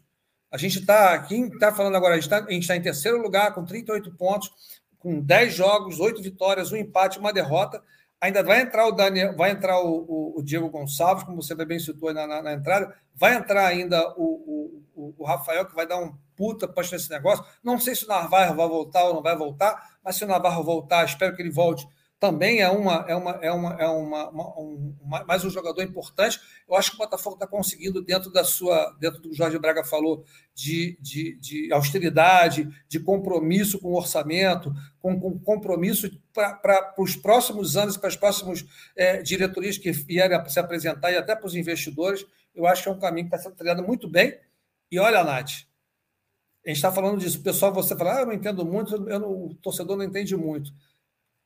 A 0.51 0.57
gente 0.57 0.79
está, 0.79 1.17
quem 1.19 1.47
está 1.47 1.73
falando 1.73 1.95
agora, 1.95 2.13
a 2.13 2.19
gente 2.19 2.29
está 2.29 2.73
tá 2.73 2.75
em 2.75 2.81
terceiro 2.81 3.21
lugar 3.21 3.53
com 3.53 3.63
38 3.63 4.11
pontos, 4.11 4.51
com 4.99 5.19
10 5.19 5.53
jogos, 5.53 5.99
8 5.99 6.21
vitórias, 6.21 6.71
um 6.71 6.77
empate, 6.77 7.17
uma 7.17 7.31
derrota. 7.31 7.81
Ainda 8.19 8.43
vai 8.43 8.61
entrar 8.61 8.85
o 8.85 8.91
Daniel, 8.91 9.35
vai 9.35 9.51
entrar 9.51 9.79
o, 9.79 10.05
o, 10.07 10.39
o 10.39 10.43
Diego 10.43 10.69
Gonçalves, 10.69 11.23
como 11.23 11.41
você 11.41 11.55
bem 11.65 11.79
citou 11.79 12.13
na, 12.13 12.27
na, 12.27 12.41
na 12.41 12.53
entrada, 12.53 12.93
vai 13.15 13.35
entrar 13.35 13.65
ainda 13.65 14.13
o, 14.15 14.83
o, 15.17 15.23
Rafael, 15.23 15.65
que 15.65 15.75
vai 15.75 15.87
dar 15.87 15.97
um 15.97 16.13
puta 16.35 16.67
para 16.67 16.83
esse 16.83 17.09
negócio. 17.09 17.45
Não 17.63 17.79
sei 17.79 17.95
se 17.95 18.05
o 18.05 18.07
Navarro 18.07 18.55
vai 18.55 18.67
voltar 18.67 19.05
ou 19.05 19.13
não 19.13 19.21
vai 19.21 19.35
voltar, 19.35 19.97
mas 20.03 20.15
se 20.15 20.23
o 20.23 20.27
Navarro 20.27 20.63
voltar, 20.63 21.05
espero 21.05 21.35
que 21.35 21.41
ele 21.41 21.49
volte 21.51 21.87
também 22.21 22.61
é 22.61 22.69
uma 22.69 23.03
é 23.07 23.15
uma 23.15 23.31
é 23.41 23.51
uma, 23.51 23.73
é 23.81 23.87
uma, 23.87 24.29
uma, 24.29 24.59
um, 24.59 24.95
mais 25.25 25.43
um 25.43 25.49
jogador 25.49 25.81
importante. 25.81 26.39
Eu 26.69 26.75
acho 26.75 26.91
que 26.91 26.95
o 26.95 26.99
Botafogo 26.99 27.33
está 27.33 27.47
conseguindo 27.47 27.99
dentro 27.99 28.31
da 28.31 28.43
sua 28.43 28.95
dentro 28.99 29.19
do 29.19 29.29
que 29.29 29.33
o 29.33 29.35
Jorge 29.35 29.57
Braga 29.57 29.83
falou 29.83 30.23
de, 30.53 30.95
de, 31.01 31.35
de 31.39 31.73
austeridade, 31.73 32.69
de 32.87 32.99
compromisso 32.99 33.79
com 33.79 33.87
o 33.87 33.97
orçamento, 33.97 34.71
com, 34.99 35.19
com 35.19 35.39
compromisso 35.39 36.11
para 36.31 36.93
os 36.99 37.15
próximos 37.15 37.75
anos, 37.75 37.97
para 37.97 38.09
as 38.09 38.15
próximas 38.15 38.63
é, 38.95 39.23
diretorias 39.23 39.79
que 39.79 39.91
vierem 39.91 40.47
se 40.47 40.59
apresentar 40.59 41.11
e 41.11 41.17
até 41.17 41.35
para 41.35 41.47
os 41.47 41.55
investidores. 41.55 42.23
Eu 42.53 42.67
acho 42.67 42.83
que 42.83 42.89
é 42.89 42.91
um 42.91 42.99
caminho 42.99 43.27
que 43.27 43.35
está 43.35 43.49
sendo 43.49 43.55
trilhado 43.55 43.81
muito 43.81 44.07
bem. 44.07 44.37
E 44.91 44.99
olha, 44.99 45.23
Nath, 45.23 45.65
a 46.63 46.69
gente 46.69 46.75
está 46.75 46.91
falando 46.91 47.19
disso. 47.19 47.39
O 47.39 47.43
pessoal, 47.43 47.73
você 47.73 47.97
fala, 47.97 48.17
ah, 48.17 48.19
eu 48.19 48.25
não 48.27 48.33
entendo 48.33 48.63
muito, 48.63 48.93
eu 49.09 49.19
não, 49.19 49.45
o 49.45 49.55
torcedor 49.55 49.97
não 49.97 50.05
entende 50.05 50.37
muito 50.37 50.71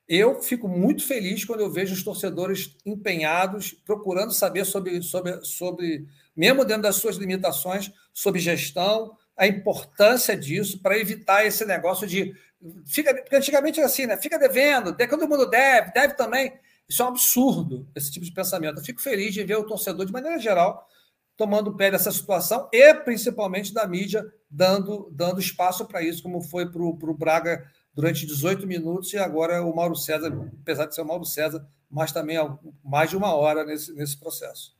eu 0.08 0.40
fico 0.40 0.68
muito 0.68 1.04
feliz 1.04 1.44
quando 1.44 1.60
eu 1.60 1.70
vejo 1.70 1.94
os 1.94 2.02
torcedores 2.02 2.76
empenhados, 2.84 3.72
procurando 3.84 4.32
saber 4.32 4.64
sobre, 4.64 5.02
sobre, 5.02 5.44
sobre 5.44 6.06
mesmo 6.34 6.64
dentro 6.64 6.82
das 6.82 6.96
suas 6.96 7.16
limitações, 7.16 7.92
sobre 8.14 8.40
gestão, 8.40 9.16
a 9.36 9.46
importância 9.46 10.36
disso 10.36 10.80
para 10.80 10.98
evitar 10.98 11.44
esse 11.44 11.64
negócio 11.64 12.06
de. 12.06 12.34
Fica, 12.86 13.14
porque 13.14 13.36
antigamente 13.36 13.78
era 13.80 13.86
assim, 13.86 14.06
né? 14.06 14.16
Fica 14.16 14.38
devendo, 14.38 14.96
todo 14.96 15.28
mundo 15.28 15.46
deve, 15.46 15.92
deve 15.92 16.14
também. 16.14 16.52
Isso 16.88 17.02
é 17.02 17.04
um 17.04 17.08
absurdo, 17.08 17.88
esse 17.94 18.10
tipo 18.10 18.24
de 18.24 18.32
pensamento. 18.32 18.78
Eu 18.78 18.84
fico 18.84 19.02
feliz 19.02 19.34
de 19.34 19.42
ver 19.42 19.56
o 19.56 19.66
torcedor, 19.66 20.06
de 20.06 20.12
maneira 20.12 20.38
geral, 20.38 20.88
tomando 21.36 21.76
pé 21.76 21.90
dessa 21.90 22.12
situação 22.12 22.68
e 22.72 22.94
principalmente 22.94 23.74
da 23.74 23.86
mídia 23.86 24.24
dando, 24.48 25.10
dando 25.12 25.40
espaço 25.40 25.84
para 25.84 26.00
isso, 26.00 26.22
como 26.22 26.40
foi 26.40 26.70
para 26.70 26.80
o 26.80 27.14
Braga 27.14 27.66
durante 27.96 28.26
18 28.26 28.66
minutos 28.66 29.10
e 29.14 29.18
agora 29.18 29.64
o 29.64 29.74
Mauro 29.74 29.96
César, 29.96 30.30
apesar 30.60 30.84
de 30.84 30.94
ser 30.94 31.00
o 31.00 31.06
Mauro 31.06 31.24
César, 31.24 31.66
mas 31.90 32.12
também 32.12 32.36
mais 32.84 33.08
de 33.08 33.16
uma 33.16 33.34
hora 33.34 33.64
nesse, 33.64 33.94
nesse 33.94 34.20
processo. 34.20 34.76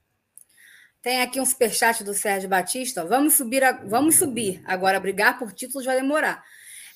Tem 1.01 1.23
aqui 1.23 1.41
um 1.41 1.47
superchat 1.47 2.05
do 2.05 2.13
Sérgio 2.13 2.49
Batista. 2.49 3.07
Vamos 3.07 3.35
subir, 3.35 3.65
a, 3.65 3.73
vamos 3.73 4.17
subir. 4.17 4.63
Agora, 4.67 5.01
brigar 5.01 5.39
por 5.39 5.53
títulos 5.53 5.87
vai 5.87 5.97
demorar. 5.97 6.45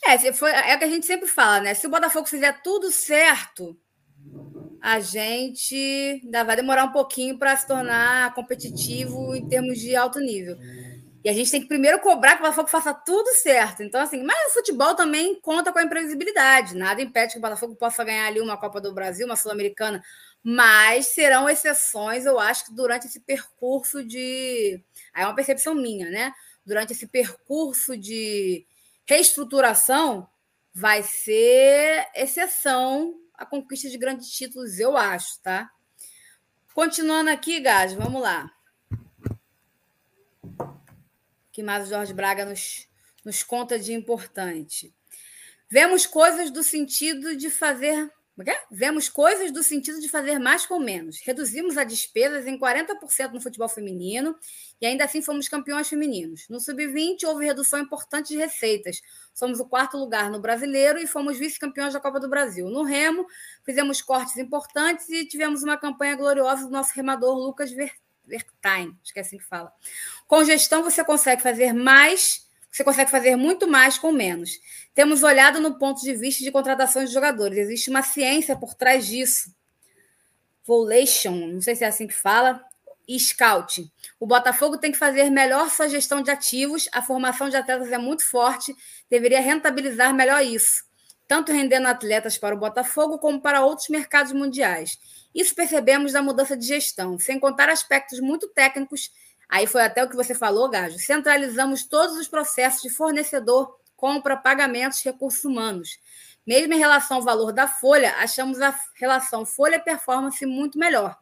É, 0.05 0.33
foi, 0.33 0.51
é 0.51 0.75
o 0.75 0.79
que 0.79 0.85
a 0.85 0.91
gente 0.91 1.07
sempre 1.07 1.27
fala, 1.27 1.61
né? 1.61 1.75
Se 1.75 1.87
o 1.87 1.91
Botafogo 1.91 2.27
fizer 2.27 2.61
tudo 2.63 2.91
certo, 2.91 3.79
a 4.83 4.99
gente 4.99 6.21
ainda 6.25 6.43
vai 6.43 6.57
demorar 6.57 6.85
um 6.85 6.93
pouquinho 6.93 7.39
para 7.39 7.57
se 7.57 7.67
tornar 7.67 8.35
competitivo 8.35 9.35
em 9.35 9.47
termos 9.49 9.79
de 9.79 9.95
alto 9.95 10.19
nível. 10.19 10.59
E 11.23 11.29
a 11.29 11.33
gente 11.35 11.51
tem 11.51 11.61
que 11.61 11.69
primeiro 11.69 12.01
cobrar 12.01 12.33
que 12.33 12.39
o 12.39 12.43
Botafogo 12.43 12.69
faça 12.69 12.95
tudo 12.95 13.29
certo. 13.35 13.83
Então, 13.83 14.01
assim, 14.01 14.23
mas 14.23 14.51
o 14.51 14.55
futebol 14.55 14.95
também 14.95 15.39
conta 15.41 15.71
com 15.71 15.79
a 15.79 15.83
imprevisibilidade. 15.83 16.75
Nada 16.75 17.03
impede 17.03 17.33
que 17.33 17.39
o 17.39 17.43
Botafogo 17.43 17.75
possa 17.77 18.03
ganhar 18.03 18.27
ali 18.27 18.41
uma 18.41 18.57
Copa 18.57 18.81
do 18.81 18.95
Brasil, 18.95 19.27
uma 19.27 19.37
Sul-Americana, 19.37 20.03
mas 20.43 21.09
serão 21.09 21.49
exceções, 21.49 22.25
eu 22.25 22.39
acho, 22.39 22.67
que 22.67 22.75
durante 22.75 23.07
esse 23.07 23.21
percurso 23.21 24.03
de. 24.03 24.83
Aí 25.13 25.23
é 25.23 25.27
uma 25.27 25.35
percepção 25.35 25.75
minha, 25.75 26.09
né? 26.09 26.33
Durante 26.65 26.95
esse 26.95 27.07
percurso 27.07 27.97
de 27.99 28.67
reestruturação, 29.05 30.27
vai 30.73 31.03
ser 31.03 32.09
exceção 32.15 33.15
a 33.35 33.45
conquista 33.45 33.91
de 33.91 33.99
grandes 33.99 34.31
títulos, 34.31 34.79
eu 34.79 34.97
acho, 34.97 35.41
tá? 35.43 35.71
Continuando 36.73 37.29
aqui, 37.29 37.61
Gás, 37.61 37.93
vamos 37.93 38.23
lá 38.23 38.51
que 41.61 41.67
mais 41.67 41.87
o 41.87 41.91
Jorge 41.91 42.15
Braga 42.15 42.47
nos, 42.47 42.89
nos 43.23 43.43
conta 43.43 43.79
de 43.79 43.93
importante. 43.93 44.95
Vemos 45.71 46.07
coisas 46.07 46.51
do 46.51 46.63
sentido 46.63 47.37
de 47.37 47.51
fazer. 47.51 48.11
É? 48.47 48.59
Vemos 48.71 49.11
coisas 49.11 49.53
do 49.53 49.63
sentido 49.63 50.01
de 50.01 50.09
fazer 50.09 50.39
mais 50.39 50.65
com 50.65 50.79
menos. 50.79 51.21
Reduzimos 51.21 51.77
as 51.77 51.87
despesas 51.87 52.47
em 52.47 52.59
40% 52.59 53.33
no 53.33 53.41
futebol 53.43 53.69
feminino 53.69 54.35
e 54.81 54.87
ainda 54.87 55.05
assim 55.05 55.21
fomos 55.21 55.47
campeões 55.47 55.91
femininos. 55.91 56.49
No 56.49 56.59
sub-20 56.59 57.25
houve 57.25 57.45
redução 57.45 57.81
importante 57.81 58.29
de 58.29 58.39
receitas. 58.39 59.03
Somos 59.35 59.61
o 59.61 59.67
quarto 59.69 59.99
lugar 59.99 60.31
no 60.31 60.41
brasileiro 60.41 60.99
e 60.99 61.07
fomos 61.07 61.39
vice-campeões 61.39 61.93
da 61.93 62.01
Copa 62.01 62.19
do 62.19 62.31
Brasil. 62.31 62.71
No 62.71 62.83
remo, 62.83 63.27
fizemos 63.63 64.01
cortes 64.01 64.39
importantes 64.39 65.11
e 65.11 65.27
tivemos 65.27 65.63
uma 65.63 65.77
campanha 65.77 66.17
gloriosa 66.17 66.65
do 66.65 66.71
nosso 66.71 66.95
remador 66.95 67.37
Lucas 67.37 67.71
Ver 67.71 67.93
Vertime, 68.25 68.97
acho 69.03 69.13
que 69.13 69.19
é 69.19 69.23
assim 69.23 69.39
que 69.39 69.45
fala. 69.45 69.73
Com 70.27 70.45
gestão, 70.45 70.83
você 70.83 71.05
consegue 71.05 71.43
fazer 71.43 71.73
mais, 71.73 72.47
você 72.71 72.85
consegue 72.85 73.11
fazer 73.11 73.37
muito 73.37 73.67
mais 73.67 73.99
com 73.99 74.13
menos. 74.13 74.51
Temos 74.95 75.23
olhado 75.23 75.61
no 75.61 75.79
ponto 75.79 76.01
de 76.03 76.15
vista 76.15 76.45
de 76.45 76.53
contratações 76.53 77.09
de 77.09 77.15
jogadores. 77.15 77.59
Existe 77.59 77.91
uma 77.91 78.03
ciência 78.03 78.57
por 78.57 78.75
trás 78.75 79.07
disso. 79.07 79.55
Volation, 80.65 81.35
não 81.49 81.61
sei 81.61 81.75
se 81.75 81.85
é 81.85 81.89
assim 81.89 82.07
que 82.07 82.15
fala, 82.15 82.65
e 83.09 83.19
scout. 83.19 83.91
O 84.21 84.27
Botafogo 84.27 84.79
tem 84.79 84.93
que 84.93 84.99
fazer 84.99 85.31
melhor 85.31 85.69
sua 85.69 85.89
gestão 85.89 86.23
de 86.23 86.31
ativos, 86.31 86.89
a 86.93 87.03
formação 87.03 87.49
de 87.49 87.57
atletas 87.57 87.91
é 87.91 87.99
muito 87.99 88.25
forte, 88.25 88.73
deveria 89.11 89.41
rentabilizar 89.41 90.15
melhor 90.15 90.45
isso, 90.45 90.85
tanto 91.31 91.53
rendendo 91.53 91.87
atletas 91.87 92.37
para 92.37 92.57
o 92.57 92.59
Botafogo 92.59 93.17
como 93.17 93.41
para 93.41 93.65
outros 93.65 93.89
mercados 93.89 94.33
mundiais. 94.33 94.99
Isso 95.33 95.55
percebemos 95.55 96.11
da 96.11 96.21
mudança 96.21 96.57
de 96.57 96.67
gestão, 96.67 97.21
sem 97.21 97.39
contar 97.39 97.69
aspectos 97.69 98.19
muito 98.19 98.49
técnicos 98.49 99.13
Aí 99.49 99.67
foi 99.67 99.83
até 99.83 100.03
o 100.05 100.09
que 100.09 100.15
você 100.15 100.33
falou, 100.33 100.69
Gajo. 100.69 100.97
Centralizamos 100.99 101.85
todos 101.85 102.17
os 102.17 102.29
processos 102.29 102.83
de 102.83 102.89
fornecedor, 102.89 103.77
compra, 103.97 104.37
pagamentos, 104.37 105.03
recursos 105.03 105.45
humanos. 105.45 105.99
Mesmo 106.47 106.73
em 106.73 106.79
relação 106.79 107.17
ao 107.17 107.23
valor 107.23 107.53
da 107.53 107.67
folha, 107.67 108.15
achamos 108.19 108.61
a 108.61 108.73
relação 108.95 109.45
folha-performance 109.45 110.47
muito 110.47 110.79
melhor. 110.79 111.19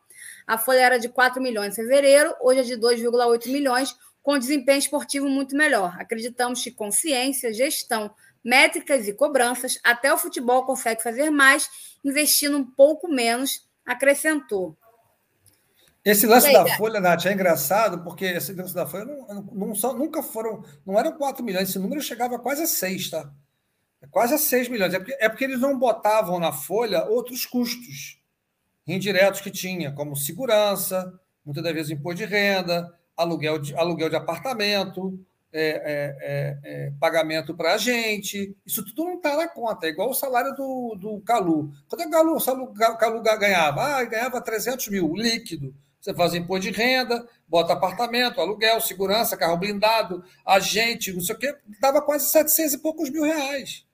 A 0.47 0.59
folha 0.59 0.81
era 0.81 0.99
de 0.99 1.09
4 1.09 1.41
milhões 1.43 1.73
em 1.73 1.83
fevereiro, 1.83 2.35
hoje 2.43 2.61
é 2.61 2.63
de 2.65 2.75
2,8 2.77 3.51
milhões, 3.51 3.97
com 4.23 4.39
desempenho 4.39 4.79
esportivo 4.79 5.27
muito 5.27 5.57
melhor. 5.57 5.97
Acreditamos 5.99 6.63
que 6.63 6.71
consciência, 6.71 7.51
gestão, 7.51 8.15
métricas 8.45 9.07
e 9.09 9.13
cobranças, 9.13 9.79
até 9.85 10.13
o 10.13 10.19
futebol 10.19 10.65
consegue 10.65 11.03
fazer 11.03 11.31
mais, 11.31 11.69
investindo 12.05 12.57
um 12.57 12.65
pouco 12.65 13.09
menos, 13.09 13.67
acrescentou. 13.85 14.77
Esse 16.05 16.27
lance 16.27 16.47
aí, 16.47 16.55
da 16.55 16.77
Folha, 16.77 17.01
Nath, 17.01 17.27
é 17.27 17.33
engraçado, 17.33 18.03
porque 18.03 18.25
esse 18.25 18.53
lance 18.55 18.75
da 18.75 18.87
Folha 18.87 19.05
não, 19.05 19.43
não, 19.53 19.75
só, 19.75 19.93
nunca 19.93 20.23
foram, 20.23 20.65
não 20.87 20.99
eram 20.99 21.13
4 21.13 21.45
milhões, 21.45 21.69
esse 21.69 21.79
número 21.79 22.01
chegava 22.01 22.39
quase 22.39 22.63
a 22.63 22.67
6, 22.67 23.11
tá? 23.11 23.31
É 24.01 24.07
quase 24.07 24.35
a 24.35 24.39
6 24.39 24.69
milhões. 24.69 24.95
É 24.95 24.99
porque, 24.99 25.17
é 25.19 25.29
porque 25.29 25.45
eles 25.45 25.61
não 25.61 25.79
botavam 25.79 26.39
na 26.39 26.53
Folha 26.53 27.05
outros 27.05 27.45
custos 27.45 28.19
indiretos 28.87 29.41
que 29.41 29.51
tinha, 29.51 29.93
como 29.93 30.17
segurança, 30.17 31.13
muitas 31.45 31.63
das 31.63 31.75
vezes 31.75 31.91
imposto 31.91 32.19
de 32.19 32.25
renda, 32.25 32.95
aluguel 33.17 33.59
de, 33.59 33.75
aluguel 33.75 34.09
de 34.09 34.17
apartamento, 34.17 35.19
é, 35.53 35.69
é, 35.69 36.17
é, 36.21 36.59
é 36.65 36.93
pagamento 37.01 37.55
para 37.55 37.75
a 37.75 37.79
gente. 37.79 38.57
Isso 38.67 38.85
tudo 38.85 39.05
não 39.05 39.15
está 39.15 39.37
na 39.37 39.49
conta, 39.49 39.87
é 39.87 39.91
igual 39.91 40.11
o 40.11 40.15
salário 40.15 40.55
do, 40.55 40.97
do 40.99 41.21
Calu. 41.23 41.71
Quanto 41.89 42.03
é 42.03 42.05
que 42.05 42.17
o 42.17 42.97
Calu, 42.97 43.23
ganhava? 43.23 43.83
Ah, 43.83 44.05
ganhava 44.05 44.41
300 44.41 44.89
mil 44.89 45.15
líquido. 45.15 45.75
Você 46.01 46.15
faz 46.15 46.33
imposto 46.35 46.71
de 46.71 46.71
renda, 46.71 47.27
bota 47.47 47.73
apartamento, 47.73 48.41
aluguel, 48.41 48.81
segurança, 48.81 49.37
carro 49.37 49.57
blindado, 49.57 50.23
agente, 50.47 51.13
não 51.13 51.21
sei 51.21 51.35
o 51.35 51.39
quê, 51.39 51.55
dava 51.81 52.01
quase 52.01 52.31
700 52.31 52.75
e 52.75 52.79
poucos 52.79 53.11
mil 53.11 53.25
reais. 53.25 53.85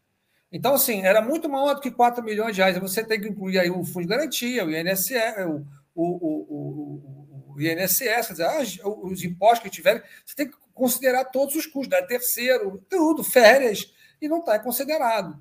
Então, 0.52 0.74
assim, 0.74 1.02
era 1.02 1.20
muito 1.20 1.48
maior 1.48 1.74
do 1.74 1.80
que 1.80 1.90
4 1.90 2.22
milhões 2.22 2.54
de 2.54 2.60
reais. 2.60 2.78
Você 2.78 3.02
tem 3.02 3.20
que 3.20 3.28
incluir 3.28 3.58
aí 3.58 3.70
o 3.70 3.84
fundo 3.84 4.02
de 4.02 4.08
garantia, 4.08 4.64
o 4.64 4.70
INSS, 4.70 5.46
o, 5.46 5.64
o, 5.94 6.44
o, 6.54 7.54
o 7.54 7.60
INSS, 7.60 8.28
dizer, 8.28 8.44
ah, 8.44 8.60
os 9.02 9.24
impostos 9.24 9.60
que 9.60 9.70
tiverem, 9.70 10.02
você 10.24 10.36
tem 10.36 10.48
que 10.48 10.56
considerar 10.74 11.26
todos 11.26 11.54
os 11.54 11.66
custos, 11.66 11.98
né? 11.98 12.04
terceiro, 12.06 12.84
tudo, 12.90 13.22
férias, 13.22 13.92
e 14.20 14.28
não 14.28 14.40
está 14.40 14.58
considerado. 14.58 15.38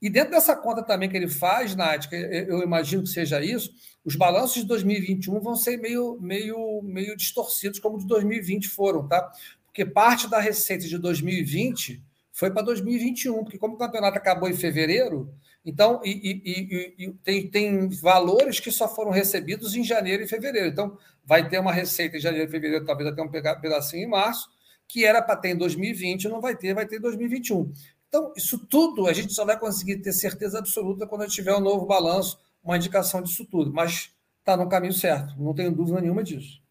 E 0.00 0.10
dentro 0.10 0.32
dessa 0.32 0.54
conta 0.54 0.82
também 0.82 1.08
que 1.08 1.16
ele 1.16 1.28
faz, 1.28 1.74
Nath, 1.74 2.12
eu 2.12 2.62
imagino 2.62 3.02
que 3.02 3.08
seja 3.08 3.42
isso, 3.42 3.72
os 4.04 4.14
balanços 4.14 4.62
de 4.62 4.68
2021 4.68 5.40
vão 5.40 5.56
ser 5.56 5.78
meio, 5.78 6.18
meio, 6.20 6.82
meio 6.82 7.16
distorcidos, 7.16 7.78
como 7.78 7.98
de 7.98 8.06
2020 8.06 8.68
foram, 8.68 9.08
tá? 9.08 9.32
Porque 9.64 9.84
parte 9.84 10.28
da 10.28 10.38
receita 10.38 10.86
de 10.86 10.98
2020 10.98 12.02
foi 12.30 12.50
para 12.50 12.62
2021, 12.62 13.42
porque 13.42 13.58
como 13.58 13.74
o 13.74 13.78
campeonato 13.78 14.18
acabou 14.18 14.48
em 14.48 14.54
fevereiro, 14.54 15.34
então 15.64 16.00
e, 16.04 16.42
e, 16.44 17.04
e, 17.04 17.12
tem, 17.24 17.50
tem 17.50 17.88
valores 17.88 18.60
que 18.60 18.70
só 18.70 18.86
foram 18.86 19.10
recebidos 19.10 19.74
em 19.74 19.82
janeiro 19.82 20.22
e 20.22 20.28
fevereiro. 20.28 20.68
Então, 20.68 20.98
vai 21.24 21.48
ter 21.48 21.58
uma 21.58 21.72
receita 21.72 22.18
em 22.18 22.20
janeiro 22.20 22.46
e 22.46 22.50
fevereiro, 22.50 22.84
talvez 22.84 23.08
até 23.08 23.22
um 23.22 23.28
pedacinho 23.28 24.04
em 24.04 24.10
março, 24.10 24.50
que 24.88 25.04
era 25.04 25.20
para 25.22 25.36
ter 25.36 25.50
em 25.50 25.56
2020, 25.56 26.28
não 26.28 26.40
vai 26.40 26.56
ter, 26.56 26.74
vai 26.74 26.86
ter 26.86 26.96
em 26.96 27.00
2021. 27.00 27.72
Então, 28.08 28.32
isso 28.36 28.58
tudo 28.66 29.06
a 29.06 29.12
gente 29.12 29.32
só 29.32 29.44
vai 29.44 29.58
conseguir 29.58 29.98
ter 29.98 30.12
certeza 30.12 30.58
absoluta 30.58 31.06
quando 31.06 31.22
gente 31.22 31.34
tiver 31.34 31.54
um 31.54 31.60
novo 31.60 31.86
balanço, 31.86 32.38
uma 32.62 32.76
indicação 32.76 33.20
disso 33.20 33.44
tudo. 33.44 33.72
Mas 33.72 34.10
está 34.38 34.56
no 34.56 34.68
caminho 34.68 34.92
certo, 34.92 35.34
não 35.38 35.54
tenho 35.54 35.72
dúvida 35.72 36.00
nenhuma 36.00 36.22
disso. 36.22 36.62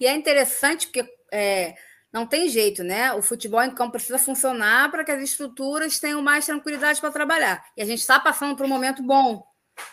E 0.00 0.06
é 0.06 0.14
interessante 0.14 0.86
porque 0.86 1.04
é, 1.32 1.74
não 2.12 2.26
tem 2.26 2.48
jeito, 2.48 2.82
né? 2.84 3.12
O 3.12 3.22
futebol 3.22 3.62
em 3.62 3.74
campo 3.74 3.92
precisa 3.92 4.18
funcionar 4.18 4.90
para 4.90 5.04
que 5.04 5.10
as 5.10 5.22
estruturas 5.22 5.98
tenham 5.98 6.22
mais 6.22 6.46
tranquilidade 6.46 7.00
para 7.00 7.10
trabalhar. 7.10 7.64
E 7.76 7.82
a 7.82 7.84
gente 7.84 8.00
está 8.00 8.20
passando 8.20 8.56
por 8.56 8.66
um 8.66 8.68
momento 8.68 9.02
bom, 9.02 9.44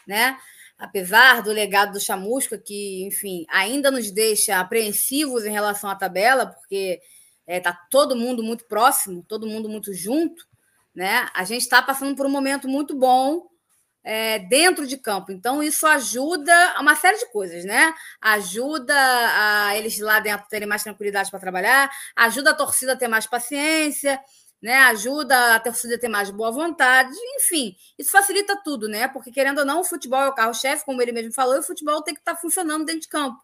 né? 0.07 0.38
Apesar 0.80 1.43
do 1.43 1.51
legado 1.51 1.91
do 1.91 1.99
Chamusca, 1.99 2.57
que, 2.57 3.03
enfim, 3.03 3.45
ainda 3.49 3.91
nos 3.91 4.09
deixa 4.11 4.59
apreensivos 4.59 5.45
em 5.45 5.51
relação 5.51 5.89
à 5.89 5.95
tabela, 5.95 6.45
porque 6.45 7.01
está 7.45 7.53
é, 7.53 7.59
tá 7.59 7.73
todo 7.91 8.15
mundo 8.15 8.41
muito 8.41 8.63
próximo, 8.65 9.25
todo 9.27 9.45
mundo 9.45 9.67
muito 9.67 9.93
junto, 9.93 10.47
né? 10.95 11.27
A 11.34 11.43
gente 11.43 11.63
está 11.63 11.82
passando 11.82 12.15
por 12.15 12.25
um 12.25 12.30
momento 12.30 12.67
muito 12.67 12.95
bom 12.95 13.49
é, 14.03 14.39
dentro 14.39 14.88
de 14.88 14.97
campo. 14.97 15.32
Então, 15.32 15.61
isso 15.61 15.86
ajuda 15.86 16.53
a 16.75 16.82
uma 16.82 16.95
série 16.95 17.17
de 17.17 17.30
coisas, 17.32 17.65
né? 17.65 17.93
Ajuda 18.21 18.95
a 18.95 19.77
eles 19.77 19.99
lá 19.99 20.19
dentro 20.19 20.47
terem 20.47 20.67
mais 20.67 20.84
tranquilidade 20.84 21.30
para 21.30 21.39
trabalhar, 21.39 21.91
ajuda 22.15 22.51
a 22.51 22.55
torcida 22.55 22.93
a 22.93 22.95
ter 22.95 23.07
mais 23.07 23.27
paciência, 23.27 24.19
né? 24.62 24.74
Ajuda 24.84 25.55
a 25.55 25.60
torcida 25.60 25.95
a 25.95 25.99
ter 25.99 26.10
mais 26.10 26.30
boa 26.30 26.51
vontade, 26.51 27.16
enfim, 27.38 27.76
isso 27.97 28.12
facilita 28.12 28.60
tudo, 28.64 28.88
né? 28.88 29.07
Porque, 29.07 29.32
querendo 29.32 29.60
ou 29.60 29.66
não, 29.66 29.82
o 29.82 29.84
futebol 29.84 30.22
é 30.22 30.30
o 30.30 30.34
carro-chefe, 30.34 30.86
como 30.86 31.01
ele 31.01 31.12
mesmo 31.12 31.34
falou, 31.34 31.55
e 31.55 31.60
o 31.60 31.64
futebol 31.64 32.01
tem 32.01 32.14
que 32.14 32.20
estar 32.22 32.36
tá 32.36 32.41
funcionando 32.41 32.86
dentro 32.86 33.01
de 33.01 33.07
campo. 33.07 33.39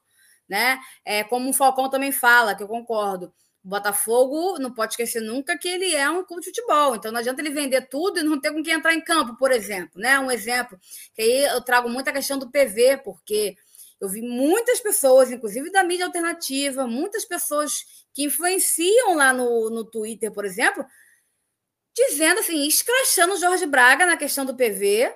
Né? 0.47 0.77
É, 1.03 1.23
como 1.23 1.49
o 1.49 1.53
Falcão 1.53 1.89
também 1.89 2.11
fala, 2.11 2.53
que 2.53 2.61
eu 2.61 2.67
concordo. 2.67 3.33
O 3.63 3.67
Botafogo 3.67 4.59
não 4.59 4.71
pode 4.71 4.93
esquecer 4.93 5.21
nunca 5.21 5.57
que 5.57 5.67
ele 5.67 5.95
é 5.95 6.07
um 6.07 6.23
clube 6.23 6.43
de 6.43 6.49
futebol, 6.49 6.95
então 6.95 7.11
não 7.11 7.19
adianta 7.19 7.41
ele 7.41 7.49
vender 7.49 7.89
tudo 7.89 8.19
e 8.19 8.23
não 8.23 8.39
ter 8.39 8.51
com 8.51 8.61
quem 8.61 8.75
entrar 8.75 8.93
em 8.93 9.01
campo, 9.01 9.35
por 9.37 9.51
exemplo. 9.51 9.99
Né? 9.99 10.19
Um 10.19 10.29
exemplo, 10.29 10.79
que 11.15 11.21
aí 11.23 11.45
eu 11.45 11.61
trago 11.61 11.89
muita 11.89 12.13
questão 12.13 12.37
do 12.37 12.51
PV, 12.51 12.97
porque 13.03 13.55
eu 13.99 14.07
vi 14.07 14.21
muitas 14.21 14.79
pessoas, 14.79 15.31
inclusive 15.31 15.71
da 15.71 15.83
mídia 15.83 16.05
alternativa, 16.05 16.85
muitas 16.85 17.25
pessoas 17.25 17.83
que 18.13 18.23
influenciam 18.23 19.15
lá 19.15 19.33
no, 19.33 19.71
no 19.71 19.83
Twitter, 19.83 20.31
por 20.31 20.45
exemplo, 20.45 20.85
dizendo 21.95 22.39
assim, 22.41 22.67
escrachando 22.67 23.35
o 23.35 23.39
Jorge 23.39 23.65
Braga 23.65 24.05
na 24.05 24.17
questão 24.17 24.45
do 24.45 24.55
PV, 24.55 25.11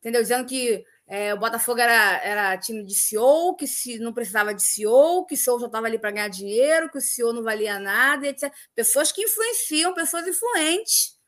entendeu? 0.00 0.22
Dizendo 0.22 0.46
que 0.46 0.84
é, 1.06 1.34
o 1.34 1.38
Botafogo 1.38 1.80
era, 1.80 2.18
era 2.22 2.58
time 2.58 2.84
de 2.84 2.94
CEO, 2.94 3.56
que 3.56 3.66
se 3.66 3.98
não 3.98 4.12
precisava 4.12 4.54
de 4.54 4.62
CEO, 4.62 5.26
que 5.26 5.34
o 5.34 5.36
CEO 5.36 5.58
só 5.58 5.66
estava 5.66 5.86
ali 5.86 5.98
para 5.98 6.12
ganhar 6.12 6.28
dinheiro, 6.28 6.90
que 6.90 6.98
o 6.98 7.00
CEO 7.00 7.32
não 7.32 7.42
valia 7.42 7.80
nada, 7.80 8.28
etc. 8.28 8.52
Pessoas 8.74 9.10
que 9.10 9.22
influenciam, 9.22 9.94
pessoas 9.94 10.26
influentes. 10.28 11.18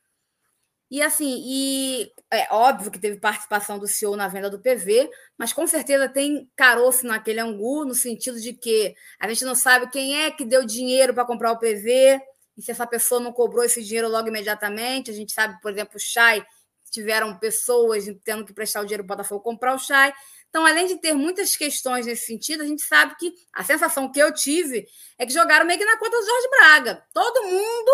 E 0.89 1.01
assim, 1.01 1.41
e 1.43 2.11
é 2.31 2.47
óbvio 2.53 2.91
que 2.91 2.99
teve 2.99 3.19
participação 3.19 3.79
do 3.79 3.87
CEO 3.87 4.15
na 4.15 4.27
venda 4.27 4.49
do 4.49 4.61
PV, 4.61 5.09
mas 5.35 5.51
com 5.51 5.65
certeza 5.65 6.07
tem 6.07 6.47
caroço 6.55 7.07
naquele 7.07 7.39
angu, 7.39 7.83
no 7.83 7.95
sentido 7.95 8.39
de 8.39 8.53
que 8.53 8.93
a 9.19 9.27
gente 9.27 9.43
não 9.43 9.55
sabe 9.55 9.89
quem 9.89 10.23
é 10.23 10.29
que 10.29 10.45
deu 10.45 10.63
dinheiro 10.63 11.13
para 11.13 11.25
comprar 11.25 11.51
o 11.51 11.57
PV, 11.57 12.21
e 12.57 12.61
se 12.61 12.71
essa 12.71 12.85
pessoa 12.85 13.19
não 13.19 13.33
cobrou 13.33 13.63
esse 13.63 13.83
dinheiro 13.83 14.07
logo 14.07 14.27
imediatamente. 14.27 15.09
A 15.09 15.13
gente 15.13 15.33
sabe, 15.33 15.59
por 15.61 15.71
exemplo, 15.71 15.97
o 15.97 15.99
Chay 15.99 16.45
tiveram 16.91 17.37
pessoas 17.39 18.05
tendo 18.23 18.45
que 18.45 18.53
prestar 18.53 18.81
o 18.81 18.85
dinheiro 18.85 19.03
para 19.03 19.15
o 19.15 19.17
Botafogo 19.17 19.41
comprar 19.41 19.73
o 19.73 19.79
Chay. 19.79 20.13
Então, 20.49 20.63
além 20.65 20.85
de 20.85 20.97
ter 20.97 21.13
muitas 21.13 21.55
questões 21.55 22.05
nesse 22.05 22.27
sentido, 22.27 22.61
a 22.61 22.67
gente 22.67 22.83
sabe 22.83 23.15
que 23.17 23.33
a 23.51 23.63
sensação 23.63 24.11
que 24.11 24.19
eu 24.19 24.31
tive 24.31 24.85
é 25.17 25.25
que 25.25 25.33
jogaram 25.33 25.65
meio 25.65 25.79
que 25.79 25.85
na 25.85 25.97
conta 25.97 26.15
do 26.15 26.25
Jorge 26.25 26.49
Braga. 26.49 27.03
Todo 27.11 27.47
mundo 27.47 27.91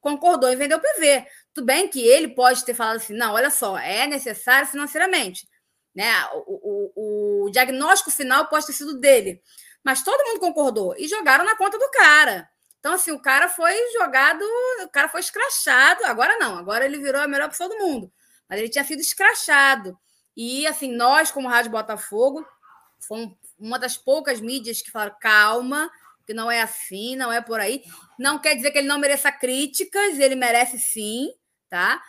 concordou 0.00 0.50
em 0.50 0.56
vender 0.56 0.74
o 0.74 0.80
PV. 0.80 1.24
Tudo 1.54 1.64
bem 1.64 1.86
que 1.86 2.04
ele 2.04 2.34
pode 2.34 2.64
ter 2.64 2.74
falado 2.74 2.96
assim: 2.96 3.14
não, 3.14 3.34
olha 3.34 3.50
só, 3.50 3.78
é 3.78 4.08
necessário 4.08 4.66
financeiramente. 4.66 5.46
Né? 5.94 6.10
O, 6.34 6.90
o, 6.96 7.44
o 7.46 7.50
diagnóstico 7.50 8.10
final 8.10 8.48
pode 8.48 8.66
ter 8.66 8.72
sido 8.72 8.98
dele. 8.98 9.40
Mas 9.84 10.02
todo 10.02 10.26
mundo 10.26 10.40
concordou 10.40 10.96
e 10.98 11.06
jogaram 11.06 11.44
na 11.44 11.56
conta 11.56 11.78
do 11.78 11.88
cara. 11.90 12.48
Então, 12.82 12.94
assim, 12.94 13.12
o 13.12 13.22
cara 13.22 13.48
foi 13.48 13.72
jogado, 13.92 14.42
o 14.82 14.88
cara 14.88 15.08
foi 15.08 15.20
escrachado. 15.20 16.04
Agora 16.04 16.36
não, 16.38 16.58
agora 16.58 16.84
ele 16.84 16.98
virou 16.98 17.22
a 17.22 17.28
melhor 17.28 17.48
pessoa 17.48 17.68
do 17.68 17.78
mundo 17.78 18.12
mas 18.52 18.60
ele 18.60 18.68
tinha 18.68 18.84
sido 18.84 19.00
escrachado. 19.00 19.98
E, 20.36 20.66
assim, 20.66 20.94
nós, 20.94 21.30
como 21.30 21.48
Rádio 21.48 21.70
Botafogo, 21.70 22.46
fomos 23.00 23.34
uma 23.58 23.78
das 23.78 23.96
poucas 23.96 24.42
mídias 24.42 24.82
que 24.82 24.90
falaram: 24.90 25.16
calma, 25.18 25.90
que 26.26 26.34
não 26.34 26.50
é 26.50 26.60
assim, 26.60 27.16
não 27.16 27.32
é 27.32 27.40
por 27.40 27.60
aí. 27.60 27.82
Não 28.18 28.38
quer 28.38 28.54
dizer 28.54 28.70
que 28.70 28.76
ele 28.76 28.88
não 28.88 28.98
mereça 28.98 29.32
críticas, 29.32 30.18
ele 30.18 30.34
merece 30.34 30.78
sim, 30.78 31.32
tá? 31.70 32.02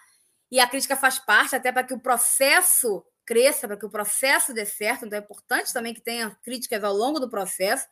E 0.52 0.60
a 0.60 0.68
crítica 0.68 0.98
faz 0.98 1.18
parte 1.18 1.56
até 1.56 1.72
para 1.72 1.86
que 1.86 1.94
o 1.94 2.00
processo 2.00 3.06
cresça, 3.26 3.66
para 3.66 3.78
que 3.78 3.86
o 3.86 3.90
processo 3.90 4.54
dê 4.54 4.66
certo. 4.66 5.06
Então 5.06 5.18
é 5.18 5.22
importante 5.22 5.72
também 5.72 5.94
que 5.94 6.02
tenha 6.02 6.38
críticas 6.44 6.84
ao 6.84 6.94
longo 6.94 7.22
do 7.22 7.30
processo. 7.30 7.88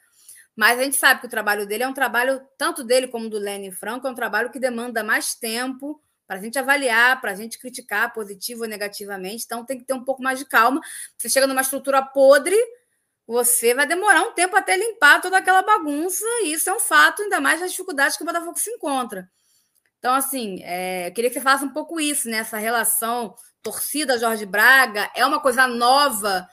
Mas 0.55 0.79
a 0.79 0.83
gente 0.83 0.97
sabe 0.97 1.21
que 1.21 1.27
o 1.27 1.29
trabalho 1.29 1.65
dele 1.65 1.83
é 1.83 1.87
um 1.87 1.93
trabalho, 1.93 2.41
tanto 2.57 2.83
dele 2.83 3.07
como 3.07 3.29
do 3.29 3.37
Lenny 3.37 3.71
Franco, 3.71 4.07
é 4.07 4.11
um 4.11 4.15
trabalho 4.15 4.51
que 4.51 4.59
demanda 4.59 5.03
mais 5.03 5.33
tempo, 5.33 6.01
para 6.27 6.39
a 6.39 6.41
gente 6.41 6.57
avaliar, 6.57 7.19
para 7.19 7.31
a 7.31 7.35
gente 7.35 7.59
criticar 7.59 8.13
positivo 8.13 8.61
ou 8.61 8.67
negativamente. 8.67 9.43
Então 9.45 9.65
tem 9.65 9.77
que 9.77 9.83
ter 9.83 9.93
um 9.93 10.03
pouco 10.03 10.23
mais 10.23 10.39
de 10.39 10.45
calma. 10.45 10.79
Você 11.17 11.29
chega 11.29 11.45
numa 11.45 11.61
estrutura 11.61 12.01
podre, 12.01 12.55
você 13.27 13.73
vai 13.73 13.85
demorar 13.85 14.21
um 14.21 14.33
tempo 14.33 14.55
até 14.55 14.77
limpar 14.77 15.21
toda 15.21 15.37
aquela 15.37 15.61
bagunça, 15.61 16.25
e 16.43 16.53
isso 16.53 16.69
é 16.69 16.73
um 16.73 16.79
fato, 16.79 17.21
ainda 17.21 17.39
mais 17.39 17.59
nas 17.59 17.71
dificuldades 17.71 18.17
que 18.17 18.23
o 18.23 18.25
Botafogo 18.25 18.57
se 18.57 18.69
encontra. 18.69 19.29
Então, 19.99 20.13
assim, 20.13 20.61
é, 20.63 21.09
eu 21.09 21.13
queria 21.13 21.29
que 21.29 21.35
você 21.35 21.41
falasse 21.41 21.63
um 21.63 21.73
pouco 21.73 21.99
isso, 21.99 22.29
né? 22.29 22.37
Essa 22.37 22.57
relação 22.57 23.35
torcida 23.61 24.17
Jorge 24.17 24.45
Braga 24.45 25.11
é 25.15 25.25
uma 25.25 25.39
coisa 25.39 25.67
nova 25.67 26.47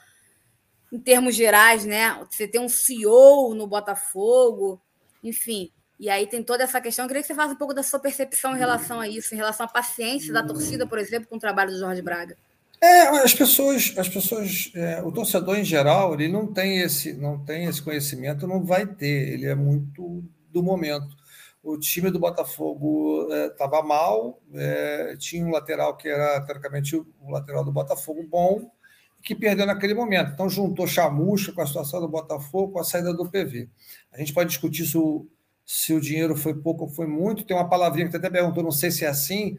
em 0.91 0.99
termos 0.99 1.35
gerais, 1.35 1.85
né? 1.85 2.17
Você 2.29 2.47
tem 2.47 2.59
um 2.59 2.69
CEO 2.69 3.53
no 3.53 3.67
Botafogo, 3.67 4.81
enfim. 5.23 5.71
E 5.99 6.09
aí 6.09 6.25
tem 6.25 6.41
toda 6.41 6.63
essa 6.63 6.79
questão. 6.79 7.05
Eu 7.05 7.07
queria 7.07 7.21
que 7.21 7.27
você 7.27 7.35
falasse 7.35 7.55
um 7.55 7.57
pouco 7.57 7.73
da 7.73 7.83
sua 7.83 7.99
percepção 7.99 8.55
em 8.55 8.59
relação 8.59 8.99
a 8.99 9.07
isso, 9.07 9.33
em 9.33 9.37
relação 9.37 9.65
à 9.65 9.69
paciência 9.69 10.33
da 10.33 10.41
torcida, 10.41 10.87
por 10.87 10.97
exemplo, 10.97 11.27
com 11.27 11.35
o 11.35 11.39
trabalho 11.39 11.71
do 11.71 11.79
Jorge 11.79 12.01
Braga. 12.01 12.37
É, 12.81 13.01
as 13.23 13.33
pessoas, 13.33 13.93
as 13.97 14.07
pessoas, 14.07 14.71
é, 14.73 15.01
o 15.03 15.11
torcedor 15.11 15.57
em 15.59 15.65
geral, 15.65 16.13
ele 16.13 16.29
não 16.29 16.47
tem 16.47 16.79
esse, 16.79 17.11
não 17.13 17.37
tem 17.37 17.65
esse 17.65 17.81
conhecimento, 17.81 18.47
não 18.47 18.63
vai 18.63 18.87
ter. 18.87 19.33
Ele 19.33 19.45
é 19.45 19.55
muito 19.55 20.23
do 20.49 20.63
momento. 20.63 21.19
O 21.61 21.77
time 21.77 22.09
do 22.09 22.17
Botafogo 22.17 23.27
estava 23.33 23.79
é, 23.79 23.83
mal, 23.83 24.41
é, 24.53 25.17
tinha 25.19 25.45
um 25.45 25.51
lateral 25.51 25.97
que 25.97 26.07
era 26.07 26.39
teoricamente 26.41 26.95
o 26.95 27.05
lateral 27.29 27.65
do 27.65 27.71
Botafogo 27.73 28.23
bom, 28.23 28.71
que 29.21 29.35
perdeu 29.35 29.65
naquele 29.65 29.93
momento. 29.93 30.31
Então 30.33 30.49
juntou 30.49 30.87
chamusca 30.87 31.51
com 31.51 31.61
a 31.61 31.67
situação 31.67 31.99
do 32.01 32.07
Botafogo, 32.07 32.73
com 32.73 32.79
a 32.79 32.83
saída 32.83 33.13
do 33.13 33.29
PV. 33.29 33.69
A 34.11 34.17
gente 34.17 34.33
pode 34.33 34.49
discutir 34.49 34.85
se 34.85 34.97
o, 34.97 35.27
se 35.65 35.93
o 35.93 36.01
dinheiro 36.01 36.35
foi 36.35 36.53
pouco 36.53 36.85
ou 36.85 36.89
foi 36.89 37.07
muito. 37.07 37.43
Tem 37.43 37.55
uma 37.55 37.69
palavrinha 37.69 38.09
que 38.09 38.17
até 38.17 38.29
perguntou, 38.29 38.63
não 38.63 38.71
sei 38.71 38.91
se 38.91 39.05
é 39.05 39.07
assim, 39.07 39.57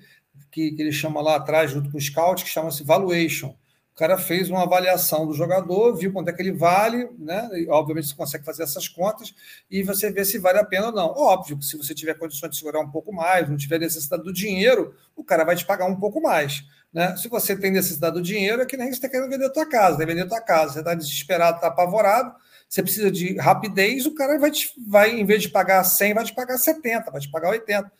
que, 0.50 0.72
que 0.72 0.82
ele 0.82 0.92
chama 0.92 1.20
lá 1.20 1.36
atrás, 1.36 1.70
junto 1.70 1.90
com 1.90 1.98
o 1.98 2.00
scout, 2.00 2.42
que 2.42 2.50
chama-se 2.50 2.82
valuation. 2.82 3.54
O 3.92 3.98
cara 4.00 4.16
fez 4.16 4.48
uma 4.48 4.62
avaliação 4.62 5.26
do 5.26 5.34
jogador, 5.34 5.94
viu 5.94 6.12
quanto 6.12 6.28
é 6.28 6.32
que 6.32 6.40
ele 6.40 6.52
vale, 6.52 7.10
né? 7.18 7.48
E, 7.52 7.68
obviamente 7.68 8.08
você 8.08 8.14
consegue 8.14 8.44
fazer 8.44 8.62
essas 8.62 8.88
contas 8.88 9.34
e 9.70 9.82
você 9.82 10.10
vê 10.10 10.24
se 10.24 10.38
vale 10.38 10.58
a 10.58 10.64
pena 10.64 10.86
ou 10.86 10.92
não. 10.92 11.08
Óbvio 11.08 11.58
que 11.58 11.64
se 11.66 11.76
você 11.76 11.94
tiver 11.94 12.14
condições 12.14 12.50
de 12.50 12.56
segurar 12.56 12.80
um 12.80 12.90
pouco 12.90 13.12
mais, 13.12 13.48
não 13.48 13.58
tiver 13.58 13.78
necessidade 13.78 14.22
do 14.22 14.32
dinheiro, 14.32 14.94
o 15.14 15.22
cara 15.22 15.44
vai 15.44 15.54
te 15.54 15.66
pagar 15.66 15.84
um 15.84 15.96
pouco 15.96 16.20
mais. 16.20 16.64
Né? 16.92 17.16
Se 17.16 17.28
você 17.28 17.56
tem 17.56 17.70
necessidade 17.70 18.14
do 18.14 18.22
dinheiro, 18.22 18.62
é 18.62 18.66
que 18.66 18.76
nem 18.76 18.88
você 18.88 18.94
está 18.94 19.08
querendo 19.08 19.30
vender 19.30 19.46
a 19.46 19.50
tua 19.50 19.66
casa, 19.66 19.98
né? 19.98 20.06
vender 20.06 20.22
a 20.22 20.28
tua 20.28 20.40
casa, 20.40 20.74
você 20.74 20.78
está 20.80 20.94
desesperado, 20.94 21.56
está 21.56 21.68
apavorado, 21.68 22.34
você 22.68 22.82
precisa 22.82 23.10
de 23.10 23.36
rapidez, 23.36 24.06
o 24.06 24.14
cara 24.14 24.38
vai, 24.38 24.50
te, 24.50 24.72
vai, 24.86 25.10
em 25.10 25.24
vez 25.24 25.42
de 25.42 25.48
pagar 25.48 25.82
100, 25.84 26.14
vai 26.14 26.24
te 26.24 26.34
pagar 26.34 26.58
70, 26.58 27.10
vai 27.10 27.20
te 27.20 27.30
pagar 27.30 27.50
80 27.50 27.90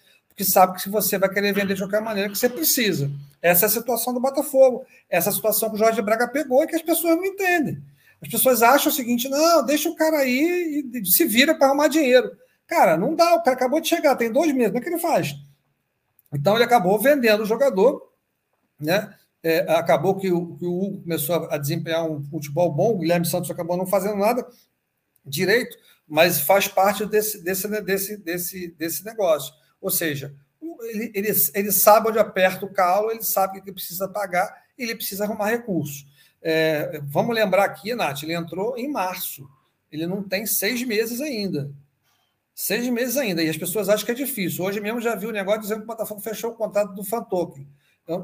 que 0.41 0.45
sabe 0.45 0.75
que 0.75 0.81
se 0.81 0.89
você 0.89 1.19
vai 1.19 1.29
querer 1.29 1.53
vender 1.53 1.75
de 1.75 1.83
qualquer 1.83 2.01
maneira 2.01 2.31
que 2.31 2.39
você 2.39 2.49
precisa. 2.49 3.11
Essa 3.43 3.67
é 3.67 3.69
a 3.69 3.71
situação 3.71 4.15
do 4.15 4.21
Botafogo. 4.21 4.87
Essa 5.11 5.29
é 5.29 5.33
a 5.33 5.35
situação 5.35 5.69
que 5.69 5.75
o 5.75 5.79
Jorge 5.79 6.01
Braga 6.01 6.27
pegou 6.27 6.65
e 6.65 6.67
que 6.67 6.75
as 6.75 6.81
pessoas 6.81 7.15
não 7.15 7.27
entendem. 7.27 7.83
As 8.23 8.29
pessoas 8.29 8.63
acham 8.63 8.91
o 8.91 8.95
seguinte: 8.95 9.29
não, 9.29 9.63
deixa 9.67 9.91
o 9.91 9.95
cara 9.95 10.17
aí 10.17 10.83
e 10.95 11.05
se 11.05 11.27
vira 11.27 11.55
para 11.55 11.67
arrumar 11.67 11.89
dinheiro. 11.89 12.31
Cara, 12.67 12.97
não 12.97 13.15
dá, 13.15 13.35
o 13.35 13.43
cara 13.43 13.55
acabou 13.55 13.83
de 13.83 13.89
chegar, 13.89 14.17
tem 14.17 14.33
dois 14.33 14.51
meses, 14.55 14.69
como 14.69 14.79
é 14.79 14.81
que 14.81 14.89
ele 14.89 14.99
faz? 14.99 15.35
Então 16.33 16.55
ele 16.55 16.65
acabou 16.65 16.99
vendendo 16.99 17.43
o 17.43 17.47
jogador, 17.47 18.10
né? 18.81 19.15
É, 19.43 19.61
acabou 19.73 20.17
que 20.17 20.31
o, 20.31 20.57
que 20.57 20.67
o 20.67 20.83
Hugo 20.83 21.03
começou 21.03 21.49
a 21.51 21.57
desempenhar 21.57 22.05
um 22.05 22.23
futebol 22.25 22.71
bom, 22.73 22.93
o 22.93 22.99
Guilherme 22.99 23.27
Santos 23.27 23.51
acabou 23.51 23.77
não 23.77 23.87
fazendo 23.87 24.17
nada 24.17 24.47
direito, 25.25 25.77
mas 26.07 26.41
faz 26.41 26.69
parte 26.69 27.07
desse, 27.07 27.43
desse, 27.43 27.69
desse, 27.83 28.17
desse, 28.19 28.69
desse 28.73 29.05
negócio. 29.05 29.55
Ou 29.81 29.91
seja, 29.91 30.35
ele, 30.83 31.11
ele, 31.15 31.29
ele 31.55 31.73
sabe 31.73 32.09
onde 32.09 32.19
aperta 32.19 32.67
o 32.67 32.73
calo, 32.73 33.11
ele 33.11 33.23
sabe 33.23 33.63
que 33.63 33.73
precisa 33.73 34.09
pagar, 34.09 34.53
ele 34.77 34.95
precisa 34.95 35.25
arrumar 35.25 35.47
recurso. 35.47 36.05
É, 36.43 37.01
vamos 37.05 37.35
lembrar 37.35 37.65
aqui, 37.65 37.95
Nath, 37.95 38.23
ele 38.23 38.35
entrou 38.35 38.77
em 38.77 38.91
março. 38.91 39.49
Ele 39.91 40.07
não 40.07 40.23
tem 40.23 40.47
seis 40.47 40.83
meses 40.85 41.21
ainda. 41.21 41.71
Seis 42.55 42.87
meses 42.89 43.17
ainda. 43.17 43.43
E 43.43 43.49
as 43.49 43.57
pessoas 43.57 43.89
acham 43.89 44.05
que 44.05 44.13
é 44.13 44.15
difícil. 44.15 44.65
Hoje 44.65 44.81
mesmo 44.81 45.01
já 45.01 45.15
vi 45.15 45.27
o 45.27 45.33
negócio 45.33 45.63
dizendo 45.63 45.79
que 45.79 45.85
o 45.85 45.89
Botafogo 45.89 46.21
fechou 46.21 46.51
o 46.51 46.55
contrato 46.55 46.95
do 46.95 47.05
Fantoken. 47.05 47.67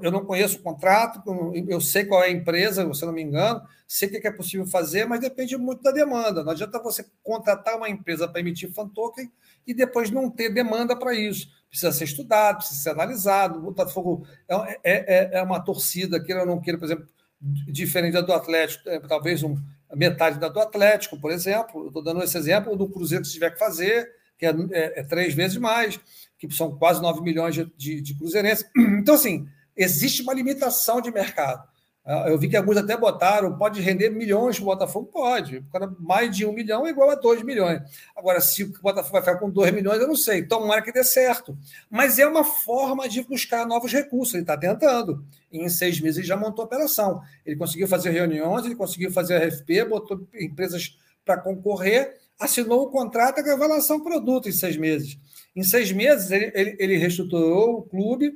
Eu, 0.02 0.10
não 0.10 0.24
conheço 0.24 0.58
o 0.58 0.62
contrato, 0.62 1.22
eu 1.68 1.80
sei 1.80 2.04
qual 2.04 2.22
é 2.22 2.26
a 2.26 2.30
empresa, 2.30 2.92
se 2.92 3.06
não 3.06 3.12
me 3.12 3.22
engano, 3.22 3.62
sei 3.86 4.08
o 4.08 4.20
que 4.20 4.26
é 4.26 4.32
possível 4.32 4.66
fazer, 4.66 5.06
mas 5.06 5.20
depende 5.20 5.56
muito 5.56 5.82
da 5.82 5.92
demanda. 5.92 6.42
Não 6.42 6.52
adianta 6.52 6.82
você 6.82 7.06
contratar 7.22 7.76
uma 7.76 7.88
empresa 7.88 8.26
para 8.26 8.40
emitir 8.40 8.72
fan 8.72 8.88
token 8.88 9.30
e 9.66 9.72
depois 9.72 10.10
não 10.10 10.28
ter 10.30 10.52
demanda 10.52 10.96
para 10.96 11.14
isso. 11.14 11.48
Precisa 11.68 11.92
ser 11.92 12.04
estudado, 12.04 12.58
precisa 12.58 12.80
ser 12.80 12.90
analisado. 12.90 13.58
O 13.58 13.62
Botafogo 13.62 14.26
é, 14.48 14.54
é, 14.56 14.78
é, 14.84 15.30
é 15.38 15.42
uma 15.42 15.60
torcida, 15.60 16.22
queira 16.22 16.40
ou 16.40 16.46
não 16.46 16.60
queira, 16.60 16.78
por 16.78 16.86
exemplo, 16.86 17.06
diferente 17.40 18.14
da 18.14 18.22
do 18.22 18.32
Atlético, 18.32 18.88
é, 18.88 18.98
talvez 19.00 19.42
um, 19.42 19.56
metade 19.94 20.38
da 20.38 20.48
do 20.48 20.60
Atlético, 20.60 21.20
por 21.20 21.30
exemplo. 21.30 21.86
Estou 21.86 22.02
dando 22.02 22.22
esse 22.22 22.36
exemplo 22.36 22.76
do 22.76 22.88
Cruzeiro 22.88 23.24
que 23.24 23.30
tiver 23.30 23.50
que 23.50 23.58
fazer, 23.58 24.10
que 24.38 24.46
é, 24.46 24.50
é, 24.50 25.00
é, 25.00 25.02
três 25.04 25.34
vezes 25.34 25.56
mais, 25.56 25.98
que 26.38 26.50
são 26.52 26.76
quase 26.76 27.00
9 27.00 27.20
milhões 27.22 27.54
de, 27.54 27.72
de, 27.76 28.00
de 28.00 28.14
cruzeirenses. 28.14 28.68
Então, 28.76 29.14
assim, 29.14 29.48
existe 29.76 30.22
uma 30.22 30.34
limitação 30.34 31.00
de 31.00 31.10
mercado. 31.10 31.68
Ah, 32.08 32.26
eu 32.28 32.38
vi 32.38 32.48
que 32.48 32.56
alguns 32.56 32.76
até 32.76 32.96
botaram, 32.96 33.58
pode 33.58 33.80
render 33.80 34.10
milhões 34.10 34.56
para 34.56 34.62
o 34.62 34.66
Botafogo? 34.66 35.10
Pode. 35.12 35.66
Mais 35.98 36.34
de 36.34 36.46
um 36.46 36.52
milhão 36.52 36.86
é 36.86 36.90
igual 36.90 37.10
a 37.10 37.16
dois 37.16 37.42
milhões. 37.42 37.82
Agora, 38.14 38.40
se 38.40 38.62
o 38.62 38.72
Botafogo 38.80 39.14
vai 39.14 39.22
ficar 39.22 39.38
com 39.38 39.50
dois 39.50 39.72
milhões, 39.72 40.00
eu 40.00 40.06
não 40.06 40.14
sei. 40.14 40.46
Tomara 40.46 40.80
que 40.82 40.92
dê 40.92 41.02
certo. 41.02 41.58
Mas 41.90 42.20
é 42.20 42.26
uma 42.26 42.44
forma 42.44 43.08
de 43.08 43.22
buscar 43.22 43.66
novos 43.66 43.92
recursos. 43.92 44.34
Ele 44.34 44.44
está 44.44 44.56
tentando. 44.56 45.24
E 45.50 45.58
em 45.58 45.68
seis 45.68 46.00
meses 46.00 46.18
ele 46.18 46.26
já 46.28 46.36
montou 46.36 46.62
a 46.62 46.66
operação. 46.66 47.20
Ele 47.44 47.56
conseguiu 47.56 47.88
fazer 47.88 48.10
reuniões, 48.10 48.64
ele 48.64 48.76
conseguiu 48.76 49.10
fazer 49.10 49.34
a 49.34 49.44
RFP, 49.44 49.84
botou 49.88 50.28
empresas 50.32 50.96
para 51.24 51.38
concorrer, 51.38 52.14
assinou 52.38 52.82
o 52.82 52.90
contrato 52.90 53.40
e 53.40 53.56
lançar 53.56 53.96
um 53.96 54.04
produto 54.04 54.48
em 54.48 54.52
seis 54.52 54.76
meses. 54.76 55.18
Em 55.56 55.64
seis 55.64 55.90
meses, 55.90 56.30
ele, 56.30 56.52
ele, 56.54 56.76
ele 56.78 56.96
reestruturou 56.98 57.78
o 57.78 57.82
clube 57.82 58.32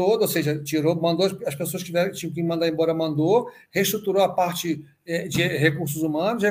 todo, 0.00 0.22
ou 0.22 0.28
seja, 0.28 0.58
tirou, 0.58 0.98
mandou 0.98 1.26
as 1.46 1.54
pessoas 1.54 1.82
que 1.82 1.92
tinham 2.12 2.32
que 2.32 2.42
mandar 2.42 2.66
embora, 2.66 2.94
mandou, 2.94 3.50
reestruturou 3.70 4.22
a 4.22 4.30
parte 4.30 4.82
eh, 5.04 5.28
de 5.28 5.46
recursos 5.46 6.02
humanos, 6.02 6.42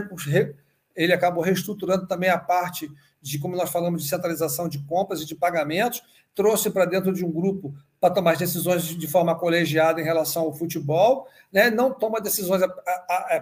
ele 0.95 1.13
acabou 1.13 1.43
reestruturando 1.43 2.05
também 2.05 2.29
a 2.29 2.37
parte 2.37 2.91
de, 3.19 3.39
como 3.39 3.55
nós 3.55 3.71
falamos, 3.71 4.03
de 4.03 4.07
centralização 4.07 4.69
de 4.69 4.77
compras 4.83 5.21
e 5.21 5.25
de 5.25 5.33
pagamentos, 5.33 6.03
trouxe 6.35 6.69
para 6.69 6.85
dentro 6.85 7.11
de 7.11 7.25
um 7.25 7.31
grupo 7.31 7.73
para 7.99 8.13
tomar 8.13 8.37
decisões 8.37 8.83
de 8.83 9.07
forma 9.07 9.35
colegiada 9.35 9.99
em 9.99 10.03
relação 10.03 10.43
ao 10.43 10.53
futebol, 10.53 11.27
né? 11.51 11.69
não 11.69 11.91
toma 11.91 12.21
decisões 12.21 12.61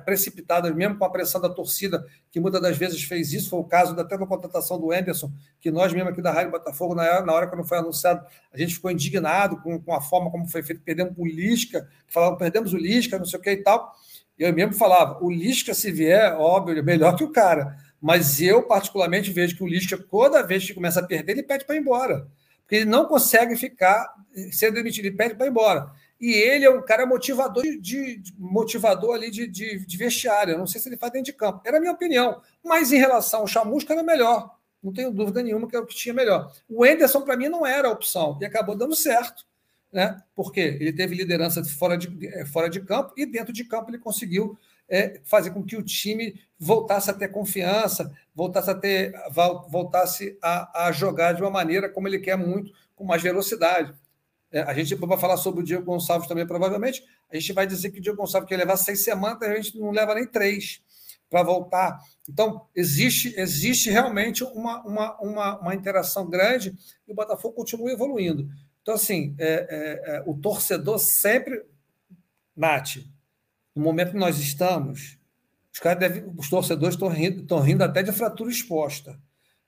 precipitadas, 0.03 0.74
mesmo 0.74 0.97
com 0.97 1.05
a 1.05 1.10
pressão 1.10 1.39
da 1.39 1.49
torcida, 1.49 2.03
que 2.32 2.39
muitas 2.39 2.60
das 2.60 2.76
vezes 2.76 3.03
fez 3.03 3.34
isso. 3.34 3.51
Foi 3.51 3.60
o 3.60 3.64
caso 3.64 3.97
até 3.99 4.18
da 4.18 4.26
contratação 4.26 4.80
do 4.80 4.91
Anderson, 4.91 5.32
que 5.62 5.70
nós 5.70 5.93
mesmo 5.93 6.10
aqui 6.10 6.24
da 6.24 6.32
Rádio 6.32 6.51
Botafogo, 6.51 6.95
na, 6.95 7.22
na 7.22 7.34
hora 7.34 7.47
quando 7.47 7.64
foi 7.64 7.78
anunciado, 7.78 8.26
a 8.51 8.58
gente 8.58 8.74
ficou 8.74 8.89
indignado 8.89 9.62
com, 9.62 9.80
com 9.80 9.93
a 9.93 10.01
forma 10.01 10.32
como 10.32 10.47
foi 10.47 10.64
feito, 10.64 10.82
perdemos 10.82 11.14
o 11.16 11.26
Lisca, 11.26 11.88
falavam, 12.08 12.38
perdemos 12.38 12.74
o 12.74 12.78
Lisca, 12.78 13.20
não 13.20 13.26
sei 13.26 13.39
o 13.39 13.41
que 13.41 13.51
e 13.51 13.58
tal. 13.58 13.93
Eu 14.39 14.51
mesmo 14.53 14.74
falava, 14.74 15.24
o 15.24 15.30
Lisca, 15.30 15.74
se 15.74 15.91
vier, 15.91 16.34
óbvio, 16.34 16.80
é 16.80 16.82
melhor 16.82 17.16
que 17.16 17.24
o 17.24 17.32
cara. 17.32 17.76
Mas 18.01 18.39
eu, 18.41 18.64
particularmente, 18.64 19.32
vejo 19.32 19.55
que 19.55 19.64
o 19.64 19.68
Lisca, 19.68 19.97
toda 19.97 20.45
vez 20.45 20.66
que 20.66 20.74
começa 20.74 20.99
a 20.99 21.03
perder, 21.03 21.34
ele 21.34 21.43
pede 21.43 21.66
para 21.66 21.76
ir 21.76 21.80
embora 21.80 22.28
porque 22.68 22.76
ele 22.76 22.86
não 22.86 23.05
consegue 23.05 23.55
ficar 23.55 24.13
sendo 24.51 24.74
demitido, 24.74 25.05
ele 25.05 25.15
pede 25.15 25.36
para 25.36 25.45
ir 25.45 25.49
embora. 25.49 25.89
E 26.20 26.34
ele 26.34 26.65
é 26.65 26.70
um 26.70 26.82
cara 26.82 27.05
motivador 27.05 27.63
de, 27.63 28.18
de 28.18 28.34
motivador 28.38 29.15
ali 29.15 29.32
de, 29.32 29.47
de, 29.47 29.86
de, 29.86 29.97
vestiário. 29.97 30.51
Eu 30.51 30.57
não 30.57 30.68
sei 30.68 30.82
se 30.82 30.89
ele 30.89 30.97
faz 30.97 31.13
dentro 31.13 31.32
de 31.32 31.38
campo. 31.38 31.61
Era 31.63 31.78
a 31.78 31.80
minha 31.80 31.93
opinião. 31.93 32.41
Mas 32.61 32.91
em 32.91 32.97
relação 32.97 33.39
ao 33.39 33.47
Chamusca 33.47 33.93
era 33.93 34.03
melhor. 34.03 34.53
Não 34.84 34.91
tenho 34.91 35.11
dúvida 35.11 35.41
nenhuma 35.41 35.65
que 35.70 35.78
é 35.78 35.80
o 35.80 35.86
que 35.86 35.95
tinha 35.95 36.13
melhor. 36.13 36.51
O 36.68 36.86
Enderson, 36.86 37.22
para 37.22 37.38
mim, 37.38 37.47
não 37.47 37.65
era 37.65 37.88
a 37.88 37.91
opção. 37.91 38.38
E 38.41 38.45
acabou 38.45 38.76
dando 38.76 38.95
certo. 38.95 39.45
Né? 39.93 40.22
Porque 40.36 40.59
ele 40.59 40.91
teve 40.91 41.15
liderança 41.15 41.63
fora 41.63 41.97
de, 41.97 42.28
eh, 42.28 42.45
fora 42.47 42.70
de 42.70 42.82
campo 42.82 43.13
e 43.15 43.26
dentro 43.26 43.53
de 43.53 43.63
campo 43.63 43.89
ele 43.89 43.97
conseguiu 43.97 44.57
é, 44.90 45.20
fazer 45.26 45.52
com 45.52 45.64
que 45.64 45.76
o 45.76 45.84
time 45.84 46.40
voltasse 46.60 47.10
a 47.10 47.14
ter 47.14 47.28
confiança, 47.30 48.12
voltasse 48.34 48.70
a 48.70 48.76
ter, 48.76 49.14
voltasse 49.70 50.38
a, 50.42 50.88
a 50.88 50.92
jogar 50.92 51.34
de 51.34 51.42
uma 51.42 51.52
maneira 51.52 51.90
como 51.90 52.08
ele 52.08 52.20
quer 52.20 52.38
muito, 52.38 52.72
com 52.96 53.04
mais 53.04 53.22
velocidade. 53.22 53.94
É, 54.52 54.62
a 54.62 54.74
gente 54.74 54.96
vai 54.96 55.18
falar 55.20 55.38
sobre 55.38 55.62
o 55.62 55.64
Diego 55.64 55.84
Gonçalves 55.84 56.28
também, 56.28 56.48
provavelmente. 56.48 57.04
A 57.30 57.38
gente 57.38 57.52
vai 57.54 57.68
dizer 57.68 57.92
que 57.92 58.00
o 58.00 58.02
Diego 58.02 58.18
Gonçalves 58.18 58.48
quer 58.48 58.58
levar 58.58 58.78
seis 58.78 59.04
semanas, 59.04 59.42
a 59.42 59.56
gente 59.56 59.78
não 59.78 59.92
leva 59.92 60.16
nem 60.16 60.26
três 60.26 60.82
para 61.30 61.44
voltar. 61.44 62.00
Então, 62.30 62.66
existe, 62.76 63.34
existe 63.38 63.90
realmente 63.90 64.44
uma, 64.44 64.82
uma, 64.84 65.18
uma, 65.20 65.60
uma 65.60 65.76
interação 65.76 66.30
grande 66.30 66.74
e 67.08 67.12
o 67.12 67.16
Botafogo 67.16 67.56
continua 67.56 67.92
evoluindo. 67.92 68.50
Então, 68.82 68.96
assim, 68.96 69.36
é, 69.38 69.46
é, 69.46 70.16
é, 70.16 70.24
o 70.26 70.34
torcedor 70.34 70.98
sempre. 71.00 71.64
Nath, 72.56 72.98
no 73.78 73.84
momento 73.84 74.12
que 74.12 74.18
nós 74.18 74.40
estamos, 74.40 75.18
os, 75.72 75.80
caras 75.80 76.00
devem, 76.00 76.34
os 76.36 76.50
torcedores 76.50 76.96
estão 76.96 77.08
rindo, 77.08 77.42
estão 77.42 77.60
rindo 77.60 77.84
até 77.84 78.02
de 78.02 78.12
fratura 78.12 78.50
exposta. 78.50 79.20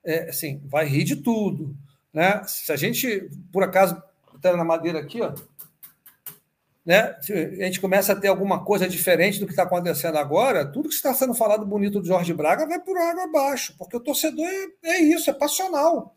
É, 0.03 0.29
assim, 0.29 0.61
vai 0.65 0.85
rir 0.85 1.03
de 1.03 1.17
tudo. 1.17 1.75
Né? 2.11 2.41
Se 2.45 2.71
a 2.71 2.75
gente, 2.75 3.29
por 3.51 3.63
acaso, 3.63 4.01
está 4.35 4.55
na 4.57 4.63
madeira 4.63 4.99
aqui, 4.99 5.21
ó, 5.21 5.33
né? 6.85 7.15
A 7.59 7.65
gente 7.65 7.79
começa 7.79 8.13
a 8.13 8.15
ter 8.15 8.29
alguma 8.29 8.65
coisa 8.65 8.89
diferente 8.89 9.39
do 9.39 9.45
que 9.45 9.51
está 9.51 9.61
acontecendo 9.61 10.17
agora, 10.17 10.65
tudo 10.65 10.89
que 10.89 10.95
está 10.95 11.13
sendo 11.13 11.35
falado 11.35 11.63
bonito 11.63 11.99
do 11.99 12.07
Jorge 12.07 12.33
Braga 12.33 12.65
vai 12.65 12.79
por 12.79 12.97
água 12.97 13.25
abaixo, 13.25 13.75
porque 13.77 13.95
o 13.95 13.99
torcedor 13.99 14.47
é, 14.47 14.89
é 14.89 15.01
isso, 15.03 15.29
é 15.29 15.33
passional. 15.33 16.15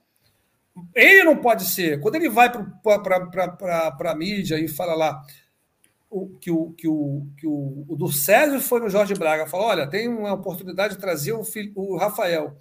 Ele 0.95 1.25
não 1.25 1.37
pode 1.37 1.67
ser. 1.67 2.01
Quando 2.01 2.15
ele 2.15 2.31
vai 2.31 2.51
para 2.51 4.11
a 4.13 4.15
mídia 4.15 4.59
e 4.59 4.67
fala 4.67 4.95
lá, 4.95 5.23
que, 6.41 6.51
o, 6.51 6.73
que, 6.73 6.87
o, 6.87 7.27
que 7.39 7.47
o, 7.47 7.87
o 7.89 7.97
do 7.97 8.13
César 8.13 8.61
foi 8.61 8.81
no 8.81 8.91
Jorge 8.91 9.15
Braga, 9.15 9.47
falou: 9.47 9.67
olha, 9.67 9.89
tem 9.89 10.09
uma 10.09 10.35
oportunidade 10.35 10.95
de 10.95 11.01
trazer 11.01 11.33
o, 11.33 11.45
filho, 11.45 11.73
o 11.75 11.97
Rafael. 11.97 12.57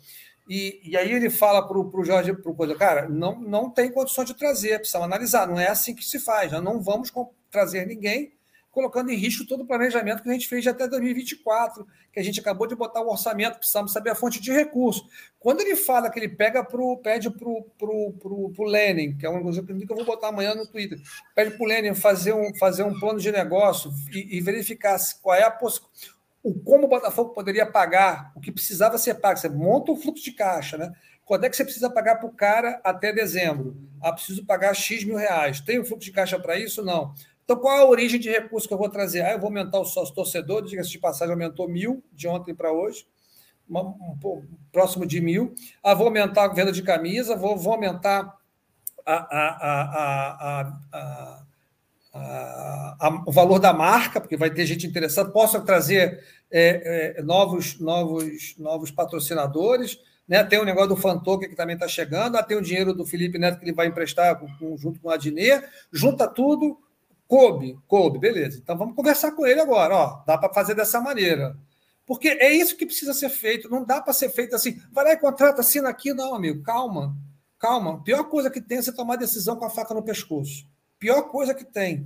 E, 0.47 0.82
e 0.84 0.97
aí 0.97 1.12
ele 1.12 1.30
fala 1.30 1.66
para 1.66 1.78
o 1.78 2.04
Jorge, 2.04 2.34
pro 2.34 2.56
coisa, 2.56 2.76
cara, 2.76 3.08
não, 3.08 3.39
não 3.39 3.70
tem 3.70 3.91
condições 3.91 4.26
de 4.26 4.34
trazer, 4.34 4.80
precisamos 4.80 5.06
analisar, 5.06 5.47
não 5.47 5.60
é 5.60 5.68
assim 5.68 5.93
que 5.93 6.04
se 6.04 6.20
faz, 6.20 6.52
nós 6.52 6.64
não 6.64 6.82
vamos 6.82 7.12
trazer 7.49 7.86
ninguém 7.86 8.34
colocando 8.72 9.11
em 9.11 9.15
risco 9.15 9.45
todo 9.45 9.63
o 9.63 9.67
planejamento 9.67 10.24
que 10.24 10.30
a 10.30 10.34
gente 10.34 10.47
fez 10.47 10.65
até 10.65 10.88
2024, 10.88 11.86
que 12.11 12.19
a 12.19 12.24
gente 12.24 12.39
acabou 12.39 12.65
de 12.65 12.76
botar 12.76 13.01
o 13.01 13.09
orçamento, 13.09 13.57
precisamos 13.57 13.91
saber 13.91 14.11
a 14.11 14.15
fonte 14.15 14.41
de 14.41 14.51
recurso. 14.51 15.05
Quando 15.39 15.61
ele 15.61 15.76
fala 15.76 16.09
que 16.09 16.17
ele 16.17 16.30
pega 16.30 16.63
pro, 16.63 16.97
pede 16.97 17.30
para 17.30 17.49
o 17.49 17.63
pro, 17.78 18.13
pro, 18.13 18.49
pro 18.49 18.63
Lenin, 18.63 19.17
que 19.17 19.26
é 19.26 19.30
uma 19.30 19.41
coisa 19.41 19.61
que 19.61 19.72
eu 19.72 19.95
vou 19.95 20.05
botar 20.05 20.30
amanhã 20.30 20.55
no 20.55 20.65
Twitter, 20.65 20.99
pede 21.36 21.51
para 21.51 21.63
o 21.63 21.67
Lenin 21.67 21.93
fazer 21.93 22.34
um, 22.34 22.55
fazer 22.55 22.84
um 22.84 22.97
plano 22.99 23.19
de 23.19 23.32
negócio 23.32 23.91
e, 24.11 24.38
e 24.38 24.41
verificar 24.41 24.97
qual 25.22 25.36
é 25.36 25.43
a 25.43 25.51
possibilidade 25.51 26.22
o 26.43 26.53
como 26.59 26.86
o 26.86 26.89
Botafogo 26.89 27.34
poderia 27.34 27.65
pagar 27.65 28.32
o 28.36 28.41
que 28.41 28.51
precisava 28.51 28.97
ser 28.97 29.15
pago. 29.15 29.38
Você 29.38 29.49
monta 29.49 29.91
o 29.91 29.95
fluxo 29.95 30.24
de 30.24 30.32
caixa, 30.32 30.78
né? 30.78 30.91
Quando 31.24 31.45
é 31.45 31.49
que 31.49 31.55
você 31.55 31.63
precisa 31.63 31.89
pagar 31.89 32.15
para 32.15 32.28
o 32.28 32.34
cara 32.34 32.82
até 32.84 33.13
dezembro? 33.13 33.78
Ah, 34.01 34.11
preciso 34.11 34.45
pagar 34.45 34.74
X 34.74 35.03
mil 35.03 35.15
reais. 35.15 35.61
Tem 35.61 35.80
um 35.80 35.86
fluxo 35.86 36.05
de 36.05 36.11
caixa 36.11 36.39
para 36.39 36.57
isso? 36.57 36.84
Não. 36.84 37.13
Então, 37.52 37.62
qual 37.62 37.78
a 37.80 37.89
origem 37.89 38.18
de 38.18 38.30
recurso 38.30 38.66
que 38.66 38.74
eu 38.74 38.78
vou 38.78 38.88
trazer? 38.88 39.24
Ah, 39.24 39.34
eu 39.34 39.38
vou 39.38 39.47
aumentar 39.47 39.78
o 39.78 39.84
sócio 39.84 40.16
torcedor, 40.16 40.64
diga-se 40.64 40.89
de 40.89 40.97
passagem, 40.97 41.34
aumentou 41.34 41.68
mil 41.68 42.02
de 42.14 42.26
ontem 42.26 42.56
para 42.56 42.72
hoje, 42.72 43.06
um, 43.70 43.78
um, 43.78 44.47
próximo 44.72 45.06
de 45.06 45.20
mil. 45.20 45.54
Ah, 45.84 45.93
vou 45.93 46.08
aumentar 46.08 46.45
a 46.45 46.54
venda 46.54 46.72
de 46.72 46.82
camisa, 46.82 47.36
vou, 47.36 47.58
vou 47.58 47.74
aumentar 47.74 48.38
a, 49.06 49.14
a, 49.14 50.74
a, 52.14 53.24
o 53.28 53.34
valor 53.34 53.60
da 53.60 53.74
marca, 53.74 54.22
porque 54.22 54.38
vai 54.38 54.49
ter 54.49 54.66
gente 54.66 54.88
interessada, 54.88 55.30
possa 55.30 55.60
trazer 55.60 56.24
é, 56.49 57.18
é, 57.18 57.22
novos, 57.22 57.78
novos, 57.82 58.56
novos 58.58 58.91
patrocinadores. 58.91 59.99
Né? 60.26 60.41
Tem 60.45 60.58
o 60.58 60.64
negócio 60.64 60.88
do 60.88 60.95
Fantoque 60.95 61.49
que 61.49 61.56
também 61.56 61.74
está 61.74 61.89
chegando, 61.89 62.38
ah, 62.38 62.43
tem 62.43 62.56
o 62.56 62.62
dinheiro 62.62 62.93
do 62.93 63.06
Felipe 63.06 63.38
Neto 63.38 63.60
que 63.60 63.66
ele 63.66 63.74
vai 63.74 63.88
emprestar 63.88 64.39
com, 64.39 64.47
com, 64.58 64.78
junto 64.78 65.02
com 65.02 65.10
a 65.10 65.16
Adnet, 65.16 65.68
junta 65.91 66.30
tudo, 66.30 66.80
coube, 67.32 67.80
coube, 67.88 68.20
beleza. 68.20 68.60
Então 68.62 68.78
vamos 68.78 68.94
conversar 68.94 69.32
com 69.32 69.46
ele 69.46 69.62
agora, 69.62 69.96
ó, 69.96 70.24
dá 70.28 70.38
para 70.38 70.54
fazer 70.54 70.76
dessa 70.76 71.00
maneira. 71.00 71.56
Porque 72.06 72.28
é 72.28 72.54
isso 72.54 72.76
que 72.76 72.86
precisa 72.86 73.14
ser 73.14 73.30
feito, 73.30 73.70
não 73.70 73.86
dá 73.86 74.02
para 74.02 74.12
ser 74.12 74.28
feito 74.32 74.54
assim, 74.54 74.82
vai 74.92 75.06
lá 75.06 75.14
e 75.14 75.18
contrata, 75.18 75.62
assina 75.62 75.88
aqui, 75.88 76.14
não, 76.14 76.36
amigo, 76.36 76.62
calma, 76.62 77.16
calma. 77.58 78.04
Pior 78.04 78.26
coisa 78.26 78.50
que 78.50 78.60
tem 78.60 78.80
é 78.80 78.82
você 78.82 78.92
tomar 78.92 79.16
decisão 79.16 79.56
com 79.56 79.64
a 79.64 79.70
faca 79.70 79.94
no 79.94 80.04
pescoço. 80.04 80.68
Pior 81.00 81.22
coisa 81.30 81.54
que 81.54 81.64
tem. 81.64 82.06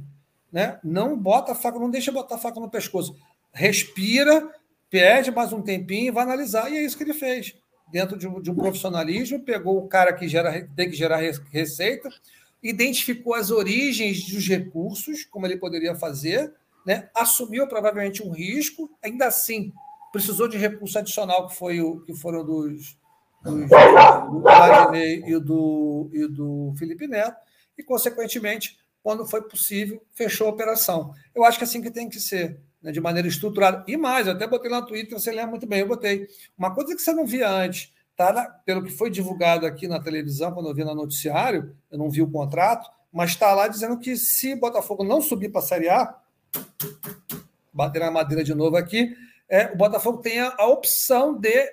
Né? 0.52 0.80
Não 0.84 1.18
bota 1.18 1.54
a 1.54 1.56
faca, 1.56 1.80
não 1.80 1.90
deixa 1.90 2.12
botar 2.12 2.36
a 2.36 2.38
faca 2.38 2.60
no 2.60 2.70
pescoço. 2.70 3.16
Respira, 3.52 4.48
pede 4.92 5.32
mais 5.32 5.52
um 5.52 5.62
tempinho 5.64 6.14
vai 6.14 6.24
analisar. 6.24 6.72
E 6.72 6.78
é 6.78 6.84
isso 6.84 6.96
que 6.96 7.04
ele 7.04 7.16
fez. 7.16 7.56
Dentro 7.92 8.16
de 8.16 8.28
um, 8.28 8.40
de 8.40 8.52
um 8.52 8.56
profissionalismo, 8.56 9.40
pegou 9.40 9.80
o 9.80 9.88
cara 9.88 10.14
que 10.14 10.28
gera, 10.28 10.70
tem 10.76 10.88
que 10.88 10.96
gerar 10.96 11.20
receita, 11.52 12.10
identificou 12.70 13.36
as 13.36 13.52
origens 13.52 14.28
dos 14.28 14.48
recursos, 14.48 15.24
como 15.26 15.46
ele 15.46 15.58
poderia 15.58 15.96
fazer, 15.96 16.54
né? 16.86 17.10
assumiu 17.14 17.68
provavelmente 17.68 18.24
um 18.24 18.32
risco, 18.32 18.90
ainda 19.04 19.28
assim 19.28 19.72
precisou 20.12 20.48
de 20.48 20.58
recurso 20.58 20.98
adicional, 20.98 21.48
que, 21.48 21.56
foi 21.56 21.82
o, 21.82 22.00
que 22.02 22.14
foram 22.14 22.44
dos, 22.46 22.98
dos, 23.44 23.70
do 23.70 24.40
Vladimir 24.40 25.28
e 25.28 25.40
do, 25.40 26.10
e 26.14 26.28
do 26.28 26.74
Felipe 26.78 27.06
Neto, 27.06 27.38
e, 27.78 27.84
consequentemente, 27.84 28.80
quando 29.04 29.28
foi 29.28 29.42
possível, 29.42 30.02
fechou 30.14 30.48
a 30.48 30.52
operação. 30.52 31.14
Eu 31.36 31.44
acho 31.44 31.58
que 31.58 31.66
é 31.66 31.68
assim 31.68 31.82
que 31.82 31.92
tem 31.92 32.10
que 32.10 32.20
ser, 32.20 32.58
né, 32.82 32.92
de 32.92 33.02
maneira 33.02 33.28
estruturada. 33.28 33.84
E 33.88 33.98
mais, 33.98 34.26
eu 34.26 34.34
até 34.34 34.48
botei 34.48 34.72
lá 34.72 34.82
no 34.82 34.88
Twitter, 34.88 35.20
você 35.20 35.32
lembra 35.32 35.52
muito 35.52 35.68
bem, 35.68 35.82
eu 35.82 35.88
botei. 35.88 36.28
Uma 36.58 36.74
coisa 36.74 36.96
que 36.96 37.02
você 37.02 37.12
não 37.12 37.26
via 37.26 37.50
antes, 37.50 37.94
tá 38.16 38.44
pelo 38.66 38.84
que 38.84 38.92
foi 38.92 39.10
divulgado 39.10 39.66
aqui 39.66 39.88
na 39.88 40.00
televisão, 40.00 40.52
quando 40.52 40.70
eu 40.70 40.76
vi 40.76 40.84
no 40.84 40.96
noticiário, 40.96 41.76
eu 41.92 41.98
não 41.98 42.10
vi 42.10 42.22
o 42.22 42.32
contrato, 42.32 42.90
mas 43.12 43.32
está 43.32 43.54
lá 43.54 43.68
dizendo 43.68 43.98
que 44.00 44.16
se 44.16 44.56
Botafogo 44.56 45.04
não 45.04 45.22
subir 45.22 45.50
para 45.50 45.62
a 45.62 45.64
Série 45.64 45.90
A, 45.90 46.16
bater 47.74 48.00
na 48.00 48.12
madeira 48.12 48.44
de 48.44 48.54
novo 48.54 48.78
aqui, 48.78 49.16
é, 49.50 49.72
o 49.72 49.76
Botafogo 49.76 50.20
tem 50.20 50.40
a, 50.40 50.54
a 50.58 50.68
opção 50.68 51.38
de 51.38 51.70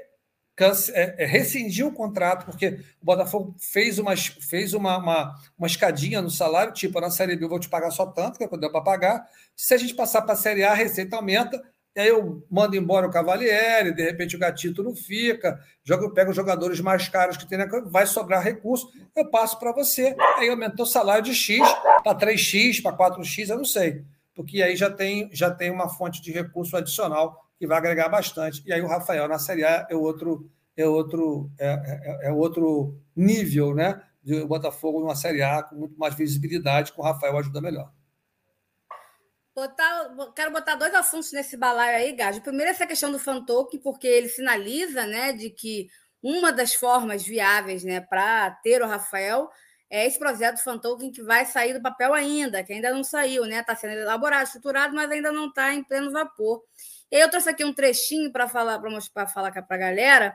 é, 0.92 1.24
é, 1.24 1.26
rescindiu 1.26 1.88
o 1.88 1.92
contrato, 1.92 2.44
porque 2.44 2.80
o 3.00 3.04
Botafogo 3.04 3.54
fez, 3.58 3.98
uma, 3.98 4.14
fez 4.16 4.74
uma, 4.74 4.98
uma, 4.98 5.34
uma 5.58 5.66
escadinha 5.66 6.20
no 6.20 6.30
salário, 6.30 6.72
tipo, 6.72 7.00
na 7.00 7.10
Série 7.10 7.36
B 7.36 7.44
eu 7.44 7.48
vou 7.48 7.58
te 7.58 7.68
pagar 7.68 7.90
só 7.90 8.06
tanto, 8.06 8.38
que 8.38 8.44
é 8.44 8.48
quando 8.48 8.60
deu 8.60 8.70
para 8.70 8.82
pagar. 8.82 9.26
Se 9.56 9.74
a 9.74 9.78
gente 9.78 9.94
passar 9.94 10.22
para 10.22 10.34
a 10.34 10.36
Série 10.36 10.62
A, 10.62 10.72
a 10.72 10.74
receita 10.74 11.16
aumenta, 11.16 11.60
e 11.94 12.00
aí 12.00 12.08
eu 12.08 12.42
mando 12.50 12.74
embora 12.74 13.06
o 13.06 13.10
Cavalieri, 13.10 13.94
de 13.94 14.02
repente 14.02 14.34
o 14.34 14.38
Gatito 14.38 14.82
não 14.82 14.94
fica, 14.94 15.60
jogo, 15.84 16.10
pego 16.10 16.30
os 16.30 16.36
jogadores 16.36 16.80
mais 16.80 17.08
caros 17.08 17.36
que 17.36 17.46
tem, 17.46 17.58
na, 17.58 17.66
vai 17.86 18.06
sobrar 18.06 18.42
recurso, 18.42 18.90
eu 19.14 19.30
passo 19.30 19.58
para 19.58 19.72
você, 19.72 20.16
aí 20.38 20.48
aumentou 20.48 20.84
o 20.84 20.88
salário 20.88 21.22
de 21.22 21.34
X 21.34 21.60
para 22.02 22.18
3X, 22.18 22.82
para 22.82 22.96
4X, 22.96 23.50
eu 23.50 23.58
não 23.58 23.64
sei. 23.64 24.04
Porque 24.34 24.62
aí 24.62 24.74
já 24.76 24.90
tem, 24.90 25.28
já 25.32 25.50
tem 25.50 25.70
uma 25.70 25.88
fonte 25.88 26.22
de 26.22 26.32
recurso 26.32 26.76
adicional 26.76 27.38
que 27.58 27.66
vai 27.66 27.76
agregar 27.78 28.08
bastante. 28.08 28.62
E 28.66 28.72
aí 28.72 28.80
o 28.80 28.88
Rafael 28.88 29.28
na 29.28 29.38
Série 29.38 29.64
A 29.64 29.86
é 29.90 29.94
outro, 29.94 30.50
é 30.76 30.86
outro, 30.86 31.50
é, 31.58 31.68
é, 31.68 32.28
é 32.28 32.32
outro 32.32 32.96
nível, 33.14 33.74
né? 33.74 34.00
De 34.22 34.44
Botafogo 34.44 35.00
numa 35.00 35.14
Série 35.14 35.42
A 35.42 35.62
com 35.62 35.76
muito 35.76 35.98
mais 35.98 36.14
visibilidade, 36.14 36.92
com 36.92 37.02
o 37.02 37.04
Rafael 37.04 37.36
ajuda 37.36 37.60
melhor. 37.60 37.92
Botar, 39.54 40.14
quero 40.34 40.50
botar 40.50 40.76
dois 40.76 40.94
assuntos 40.94 41.30
nesse 41.32 41.56
balaio 41.56 41.96
aí, 41.96 42.12
Gajo. 42.12 42.40
Primeiro, 42.40 42.70
essa 42.70 42.86
questão 42.86 43.12
do 43.12 43.18
Fantoque, 43.18 43.78
porque 43.78 44.06
ele 44.06 44.28
sinaliza 44.28 45.06
né, 45.06 45.32
de 45.32 45.50
que 45.50 45.88
uma 46.22 46.52
das 46.52 46.74
formas 46.74 47.22
viáveis 47.22 47.84
né, 47.84 48.00
para 48.00 48.50
ter 48.62 48.80
o 48.80 48.86
Rafael 48.86 49.50
é 49.90 50.06
esse 50.06 50.18
projeto 50.18 50.62
Fantoken 50.62 51.12
que 51.12 51.22
vai 51.22 51.44
sair 51.44 51.74
do 51.74 51.82
papel 51.82 52.14
ainda, 52.14 52.64
que 52.64 52.72
ainda 52.72 52.90
não 52.94 53.04
saiu, 53.04 53.44
né? 53.44 53.60
Está 53.60 53.76
sendo 53.76 53.92
elaborado, 53.92 54.46
estruturado, 54.46 54.94
mas 54.94 55.10
ainda 55.10 55.30
não 55.30 55.48
está 55.48 55.74
em 55.74 55.84
pleno 55.84 56.10
vapor. 56.10 56.62
E 57.10 57.16
eu 57.16 57.28
trouxe 57.28 57.50
aqui 57.50 57.62
um 57.62 57.74
trechinho 57.74 58.32
para 58.32 58.48
falar, 58.48 58.80
para 59.12 59.26
falar 59.26 59.52
para 59.52 59.76
a 59.76 59.78
galera, 59.78 60.34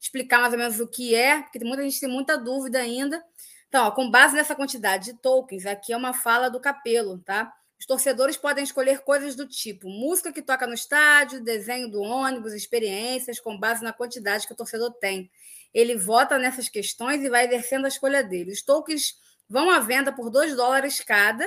explicar 0.00 0.40
mais 0.40 0.52
ou 0.52 0.58
menos 0.58 0.80
o 0.80 0.88
que 0.88 1.14
é, 1.14 1.40
porque 1.42 1.60
muita 1.60 1.84
gente 1.84 2.00
tem 2.00 2.08
muita 2.08 2.36
dúvida 2.36 2.80
ainda. 2.80 3.22
Então, 3.68 3.86
ó, 3.86 3.92
com 3.92 4.10
base 4.10 4.34
nessa 4.34 4.56
quantidade 4.56 5.12
de 5.12 5.18
tokens, 5.20 5.66
aqui 5.66 5.92
é 5.92 5.96
uma 5.96 6.12
fala 6.12 6.48
do 6.50 6.60
Capelo, 6.60 7.18
tá? 7.20 7.52
Os 7.78 7.86
torcedores 7.86 8.36
podem 8.36 8.64
escolher 8.64 9.00
coisas 9.00 9.34
do 9.34 9.46
tipo 9.46 9.88
música 9.88 10.32
que 10.32 10.42
toca 10.42 10.66
no 10.66 10.74
estádio, 10.74 11.42
desenho 11.42 11.90
do 11.90 12.00
ônibus, 12.00 12.52
experiências, 12.52 13.38
com 13.38 13.58
base 13.58 13.84
na 13.84 13.92
quantidade 13.92 14.46
que 14.46 14.52
o 14.52 14.56
torcedor 14.56 14.92
tem. 14.92 15.30
Ele 15.74 15.96
vota 15.96 16.38
nessas 16.38 16.68
questões 16.68 17.22
e 17.22 17.28
vai 17.28 17.46
exercendo 17.46 17.84
a 17.84 17.88
escolha 17.88 18.24
dele. 18.24 18.52
Os 18.52 18.62
tokens 18.62 19.14
vão 19.48 19.70
à 19.70 19.78
venda 19.78 20.10
por 20.12 20.30
2 20.30 20.56
dólares 20.56 21.00
cada, 21.00 21.46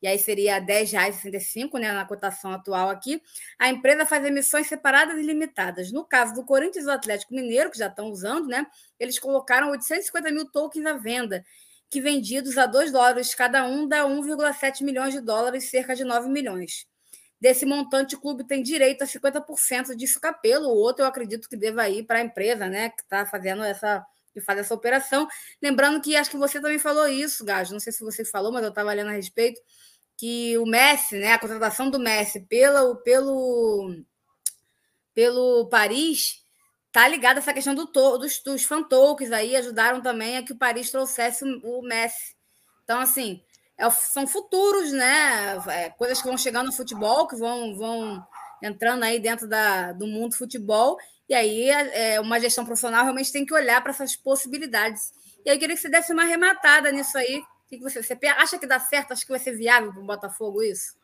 e 0.00 0.06
aí 0.06 0.18
seria 0.18 0.58
R$ 0.58 0.66
10,65, 0.66 1.78
né, 1.78 1.90
na 1.90 2.04
cotação 2.04 2.52
atual 2.52 2.90
aqui, 2.90 3.22
a 3.58 3.70
empresa 3.70 4.04
faz 4.04 4.22
emissões 4.24 4.66
separadas 4.66 5.18
e 5.18 5.22
limitadas. 5.22 5.90
No 5.90 6.04
caso 6.04 6.34
do 6.34 6.44
Corinthians 6.44 6.84
e 6.84 6.86
do 6.86 6.92
Atlético 6.92 7.34
Mineiro, 7.34 7.70
que 7.70 7.78
já 7.78 7.86
estão 7.86 8.10
usando, 8.10 8.46
né, 8.46 8.66
eles 9.00 9.18
colocaram 9.18 9.70
850 9.70 10.30
mil 10.30 10.44
tokens 10.50 10.84
à 10.84 10.92
venda, 10.92 11.44
que 11.90 12.00
vendidos 12.00 12.58
a 12.58 12.66
2 12.66 12.90
dólares 12.92 13.34
cada 13.34 13.64
um 13.66 13.86
dá 13.86 14.04
1,7 14.04 14.82
milhões 14.82 15.14
de 15.14 15.20
dólares, 15.20 15.70
cerca 15.70 15.94
de 15.94 16.04
9 16.04 16.28
milhões. 16.28 16.86
Desse 17.40 17.66
montante, 17.66 18.14
o 18.14 18.20
clube 18.20 18.44
tem 18.46 18.62
direito 18.62 19.02
a 19.02 19.06
50% 19.06 19.94
disso 19.94 20.20
capelo, 20.20 20.68
o 20.68 20.76
outro 20.76 21.04
eu 21.04 21.08
acredito 21.08 21.48
que 21.48 21.56
deva 21.56 21.88
ir 21.88 22.04
para 22.04 22.18
a 22.18 22.22
empresa, 22.22 22.68
né, 22.68 22.90
que 22.90 23.02
está 23.02 23.26
fazendo 23.26 23.62
essa 23.62 24.04
que 24.32 24.40
faz 24.40 24.58
essa 24.58 24.74
operação. 24.74 25.28
Lembrando 25.62 26.00
que 26.00 26.16
acho 26.16 26.30
que 26.30 26.36
você 26.36 26.60
também 26.60 26.78
falou 26.78 27.06
isso, 27.06 27.44
Gajo. 27.44 27.72
Não 27.72 27.78
sei 27.78 27.92
se 27.92 28.02
você 28.02 28.24
falou, 28.24 28.50
mas 28.50 28.64
eu 28.64 28.70
estava 28.70 28.92
lendo 28.92 29.10
a 29.10 29.12
respeito 29.12 29.60
que 30.16 30.58
o 30.58 30.66
Messi, 30.66 31.16
né, 31.18 31.32
a 31.32 31.38
contratação 31.38 31.88
do 31.88 32.00
Messi 32.00 32.40
pelo, 32.40 32.96
pelo, 32.96 33.94
pelo 35.14 35.68
Paris 35.68 36.43
tá 36.94 37.08
ligada 37.08 37.40
a 37.40 37.42
essa 37.42 37.52
questão 37.52 37.74
do 37.74 37.86
dos, 37.86 38.40
dos 38.40 38.62
fan 38.62 38.84
tokens 38.84 39.32
aí, 39.32 39.56
ajudaram 39.56 40.00
também 40.00 40.36
a 40.36 40.44
que 40.44 40.52
o 40.52 40.56
Paris 40.56 40.92
trouxesse 40.92 41.44
o 41.64 41.82
Messi. 41.82 42.36
Então, 42.84 43.00
assim, 43.00 43.42
é, 43.76 43.90
são 43.90 44.28
futuros, 44.28 44.92
né? 44.92 45.60
É, 45.70 45.90
coisas 45.90 46.22
que 46.22 46.28
vão 46.28 46.38
chegando 46.38 46.66
no 46.66 46.72
futebol, 46.72 47.26
que 47.26 47.34
vão, 47.34 47.76
vão 47.76 48.24
entrando 48.62 49.02
aí 49.02 49.18
dentro 49.18 49.48
da, 49.48 49.90
do 49.90 50.06
mundo 50.06 50.30
do 50.30 50.36
futebol. 50.36 50.96
E 51.28 51.34
aí, 51.34 51.68
é, 51.68 52.20
uma 52.20 52.38
gestão 52.38 52.64
profissional 52.64 53.02
realmente 53.02 53.32
tem 53.32 53.44
que 53.44 53.52
olhar 53.52 53.82
para 53.82 53.90
essas 53.90 54.14
possibilidades. 54.14 55.12
E 55.44 55.50
aí, 55.50 55.58
queria 55.58 55.74
que 55.74 55.82
você 55.82 55.88
desse 55.88 56.12
uma 56.12 56.22
arrematada 56.22 56.92
nisso 56.92 57.18
aí, 57.18 57.42
que 57.68 57.80
você, 57.80 58.04
você 58.04 58.16
acha 58.38 58.56
que 58.56 58.68
dá 58.68 58.78
certo? 58.78 59.10
Acha 59.10 59.26
que 59.26 59.32
vai 59.32 59.40
ser 59.40 59.56
viável 59.56 59.92
para 59.92 60.00
o 60.00 60.06
Botafogo 60.06 60.62
isso? 60.62 60.94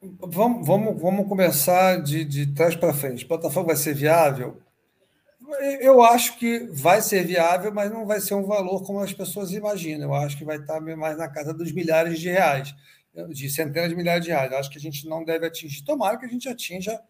Vamos, 0.00 0.64
vamos, 0.64 1.02
vamos 1.02 1.26
começar 1.26 2.00
de, 2.00 2.24
de 2.24 2.54
trás 2.54 2.76
para 2.76 2.94
frente. 2.94 3.24
O 3.24 3.28
Botafogo 3.28 3.66
vai 3.66 3.76
ser 3.76 3.92
viável? 3.92 4.62
Eu 5.80 6.02
acho 6.02 6.38
que 6.38 6.58
vai 6.72 7.00
ser 7.00 7.24
viável, 7.24 7.72
mas 7.72 7.90
não 7.90 8.06
vai 8.06 8.20
ser 8.20 8.34
um 8.34 8.44
valor 8.44 8.82
como 8.84 9.00
as 9.00 9.12
pessoas 9.12 9.52
imaginam. 9.52 10.08
Eu 10.08 10.14
acho 10.14 10.36
que 10.36 10.44
vai 10.44 10.58
estar 10.58 10.80
mais 10.80 11.16
na 11.16 11.28
casa 11.28 11.54
dos 11.54 11.72
milhares 11.72 12.20
de 12.20 12.28
reais, 12.28 12.74
de 13.30 13.48
centenas 13.48 13.88
de 13.88 13.96
milhares 13.96 14.24
de 14.24 14.30
reais. 14.30 14.52
Eu 14.52 14.58
acho 14.58 14.70
que 14.70 14.78
a 14.78 14.80
gente 14.80 15.08
não 15.08 15.24
deve 15.24 15.46
atingir. 15.46 15.82
Tomara 15.84 16.18
que 16.18 16.26
a 16.26 16.28
gente 16.28 16.48
atinja 16.48 17.00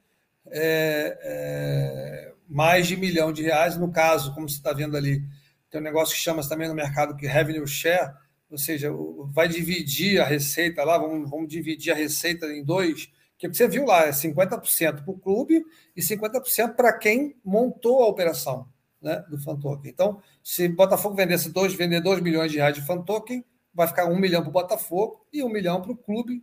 é, 0.51 1.18
é, 1.22 2.32
mais 2.49 2.86
de 2.86 2.97
milhão 2.97 3.32
de 3.32 3.43
reais. 3.43 3.76
No 3.76 3.91
caso, 3.91 4.32
como 4.34 4.49
você 4.49 4.57
está 4.57 4.72
vendo 4.72 4.97
ali, 4.97 5.22
tem 5.70 5.80
um 5.80 5.84
negócio 5.84 6.14
que 6.14 6.20
chama 6.20 6.47
também 6.49 6.68
no 6.68 6.74
mercado 6.74 7.16
que 7.16 7.26
revenue 7.26 7.66
share, 7.66 8.14
ou 8.51 8.57
seja, 8.57 8.91
vai 9.32 9.49
dividir 9.49 10.20
a 10.20 10.24
receita 10.24 10.82
lá, 10.84 10.97
vamos, 10.97 11.28
vamos 11.28 11.49
dividir 11.49 11.93
a 11.93 11.97
receita 11.97 12.47
em 12.47 12.64
dois, 12.64 13.11
que 13.39 13.49
você 13.49 13.68
viu 13.68 13.84
lá, 13.84 14.07
é 14.07 14.11
50% 14.11 15.05
para 15.05 15.11
o 15.11 15.18
clube 15.18 15.64
e 15.97 16.01
50% 16.03 16.74
para 16.74 16.93
quem 16.93 17.36
montou 17.45 18.03
a 18.03 18.09
operação 18.09 18.68
né, 19.01 19.24
do 19.28 19.39
fan 19.39 19.57
token. 19.57 19.91
Então, 19.91 20.20
se 20.43 20.68
Botafogo 20.68 21.14
vendesse 21.14 21.51
dois, 21.51 21.72
vender 21.72 22.01
2 22.01 22.20
milhões 22.20 22.51
de 22.51 22.59
reais 22.59 22.74
de 22.74 22.84
fan 22.84 23.01
token, 23.03 23.45
vai 23.72 23.86
ficar 23.86 24.07
um 24.07 24.18
milhão 24.18 24.43
para 24.43 24.51
o 24.51 24.53
Botafogo 24.53 25.24
e 25.32 25.43
um 25.43 25.49
milhão 25.49 25.80
para 25.80 25.93
o 25.93 25.97
clube, 25.97 26.43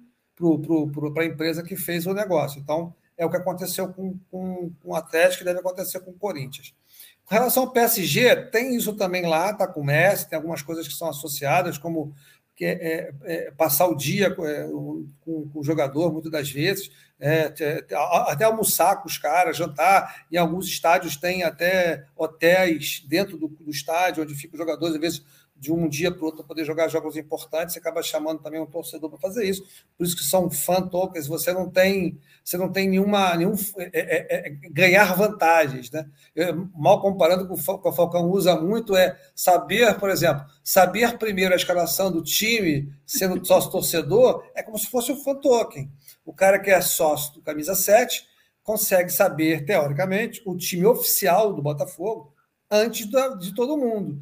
para 1.13 1.23
a 1.23 1.25
empresa 1.25 1.63
que 1.63 1.75
fez 1.75 2.05
o 2.07 2.13
negócio. 2.13 2.59
Então, 2.59 2.95
é 3.17 3.25
o 3.25 3.29
que 3.29 3.37
aconteceu 3.37 3.91
com, 3.93 4.17
com, 4.31 4.71
com 4.81 4.91
o 4.91 4.95
Atlético 4.95 5.43
e 5.43 5.45
deve 5.45 5.59
acontecer 5.59 5.99
com 5.99 6.11
o 6.11 6.17
Corinthians. 6.17 6.73
Com 7.25 7.33
relação 7.33 7.63
ao 7.63 7.71
PSG, 7.71 8.35
tem 8.51 8.75
isso 8.75 8.93
também 8.93 9.25
lá, 9.25 9.49
está 9.49 9.67
com 9.67 9.81
o 9.81 9.83
Messi, 9.83 10.29
tem 10.29 10.37
algumas 10.37 10.61
coisas 10.61 10.87
que 10.87 10.93
são 10.93 11.09
associadas, 11.09 11.77
como 11.77 12.13
que 12.55 12.63
é, 12.63 12.71
é, 12.71 13.13
é 13.23 13.51
passar 13.51 13.87
o 13.87 13.95
dia 13.95 14.33
com, 14.33 14.45
é, 14.45 14.63
com, 14.67 15.05
com, 15.49 15.59
o 15.59 15.63
jogador, 15.63 16.11
muitas 16.11 16.31
das 16.31 16.49
vezes, 16.49 16.89
é, 17.19 17.53
até 18.27 18.45
almoçar 18.45 19.01
com 19.01 19.07
os 19.07 19.17
caras, 19.17 19.57
jantar. 19.57 20.25
Em 20.31 20.37
alguns 20.37 20.67
estádios 20.67 21.17
tem 21.17 21.43
até 21.43 22.05
hotéis 22.15 23.03
dentro 23.07 23.37
do, 23.37 23.47
do 23.47 23.71
estádio, 23.71 24.23
onde 24.23 24.35
ficam 24.35 24.53
os 24.53 24.59
jogadores, 24.59 24.95
às 24.95 25.01
vezes 25.01 25.25
de 25.55 25.71
um 25.71 25.87
dia 25.87 26.11
para 26.11 26.21
o 26.21 26.25
outro 26.25 26.43
poder 26.43 26.65
jogar 26.65 26.89
jogos 26.89 27.15
importantes, 27.15 27.73
você 27.73 27.79
acaba 27.79 28.03
chamando 28.03 28.41
também 28.41 28.59
um 28.59 28.65
torcedor 28.65 29.09
para 29.09 29.19
fazer 29.19 29.45
isso. 29.45 29.63
Por 29.97 30.05
isso 30.05 30.15
que 30.15 30.23
são 30.23 30.49
fan 30.49 30.87
tokens, 30.87 31.27
você 31.27 31.53
não 31.53 31.69
tem, 31.69 32.19
você 32.43 32.57
não 32.57 32.69
tem 32.69 32.89
nenhuma, 32.89 33.35
nenhum 33.35 33.55
é, 33.77 33.89
é, 33.93 34.47
é, 34.47 34.49
ganhar 34.69 35.15
vantagens, 35.15 35.89
né? 35.89 36.05
Eu, 36.35 36.69
mal 36.75 37.01
comparando 37.01 37.47
com 37.47 37.53
o 37.53 37.81
que 37.81 37.87
o 37.87 37.93
Falcão 37.93 38.29
usa 38.29 38.59
muito 38.59 38.95
é 38.95 39.17
saber, 39.33 39.97
por 39.97 40.09
exemplo, 40.09 40.45
saber 40.63 41.17
primeiro 41.17 41.53
a 41.53 41.57
escalação 41.57 42.11
do 42.11 42.21
time, 42.21 42.93
sendo 43.05 43.43
sócio 43.45 43.71
torcedor, 43.71 44.43
é 44.53 44.61
como 44.61 44.77
se 44.77 44.87
fosse 44.87 45.11
um 45.11 45.23
fan 45.23 45.35
token. 45.35 45.89
O 46.25 46.33
cara 46.33 46.59
que 46.59 46.69
é 46.69 46.81
sócio 46.81 47.35
do 47.35 47.41
camisa 47.41 47.75
7 47.75 48.27
consegue 48.61 49.09
saber 49.09 49.63
teoricamente 49.63 50.41
o 50.45 50.57
time 50.57 50.85
oficial 50.85 51.53
do 51.53 51.61
Botafogo 51.61 52.33
antes 52.69 53.07
de 53.07 53.53
todo 53.53 53.77
mundo. 53.77 54.19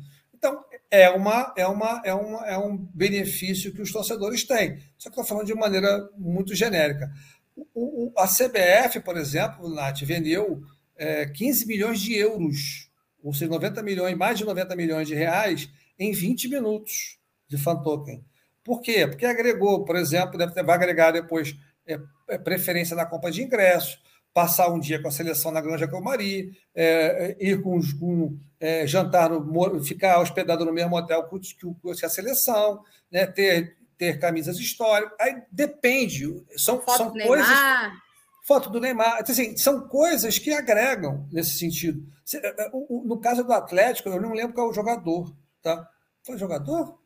É, 0.93 1.09
uma, 1.09 1.51
é, 1.57 1.65
uma, 1.65 2.01
é, 2.05 2.13
uma, 2.13 2.45
é 2.45 2.55
um 2.55 2.77
benefício 2.77 3.73
que 3.73 3.81
os 3.81 3.91
torcedores 3.91 4.43
têm. 4.43 4.77
Só 4.95 5.09
que 5.09 5.13
estou 5.13 5.23
falando 5.23 5.47
de 5.47 5.55
maneira 5.55 6.07
muito 6.15 6.53
genérica. 6.53 7.11
O, 7.55 7.63
o, 7.73 8.13
a 8.15 8.27
CBF, 8.27 8.99
por 8.99 9.17
exemplo, 9.17 9.67
Nath, 9.73 10.01
vendeu 10.01 10.61
é, 10.95 11.25
15 11.25 11.65
milhões 11.65 11.99
de 11.99 12.13
euros, 12.15 12.91
ou 13.23 13.33
seja, 13.33 13.49
90 13.49 13.81
milhões, 13.81 14.15
mais 14.15 14.37
de 14.37 14.45
90 14.45 14.75
milhões 14.75 15.07
de 15.07 15.15
reais 15.15 15.67
em 15.97 16.11
20 16.11 16.47
minutos 16.47 17.17
de 17.47 17.57
fan 17.57 17.81
token. 17.81 18.23
Por 18.63 18.79
quê? 18.79 19.07
Porque 19.07 19.25
agregou, 19.25 19.83
por 19.83 19.95
exemplo, 19.95 20.37
deve 20.37 20.53
ter, 20.53 20.63
vai 20.63 20.75
agregar 20.75 21.09
depois 21.09 21.55
é, 21.87 21.99
é 22.29 22.37
preferência 22.37 22.95
na 22.95 23.07
compra 23.07 23.31
de 23.31 23.41
ingressos, 23.41 23.99
passar 24.33 24.69
um 24.69 24.79
dia 24.79 25.01
com 25.01 25.07
a 25.07 25.11
seleção 25.11 25.51
na 25.51 25.61
Granja 25.61 25.87
Comari, 25.87 26.57
é, 26.73 27.37
ir 27.39 27.61
com, 27.61 27.79
com 27.99 28.37
é, 28.59 28.87
jantar, 28.87 29.29
no, 29.29 29.83
ficar 29.83 30.19
hospedado 30.19 30.65
no 30.65 30.73
mesmo 30.73 30.95
hotel 30.95 31.29
que 31.29 32.05
a 32.05 32.09
seleção, 32.09 32.81
né, 33.11 33.27
ter, 33.27 33.77
ter 33.97 34.19
camisas 34.19 34.57
históricas. 34.57 35.13
Aí 35.19 35.43
depende, 35.51 36.43
são, 36.57 36.81
foto 36.81 36.97
são 36.97 37.11
coisas. 37.11 37.47
Neymar. 37.47 38.03
Foto 38.45 38.69
do 38.69 38.79
Neymar. 38.79 39.19
Então, 39.21 39.31
assim, 39.31 39.55
são 39.55 39.87
coisas 39.87 40.37
que 40.37 40.51
agregam 40.51 41.27
nesse 41.31 41.57
sentido. 41.57 42.05
É, 42.33 42.63
é, 42.65 42.69
no 42.71 43.17
caso 43.19 43.43
do 43.43 43.53
Atlético, 43.53 44.09
eu 44.09 44.21
não 44.21 44.33
lembro 44.33 44.53
qual 44.53 44.67
é 44.67 44.69
o 44.71 44.73
jogador. 44.73 45.33
Tá? 45.61 45.87
Foi 46.23 46.37
jogador? 46.37 46.99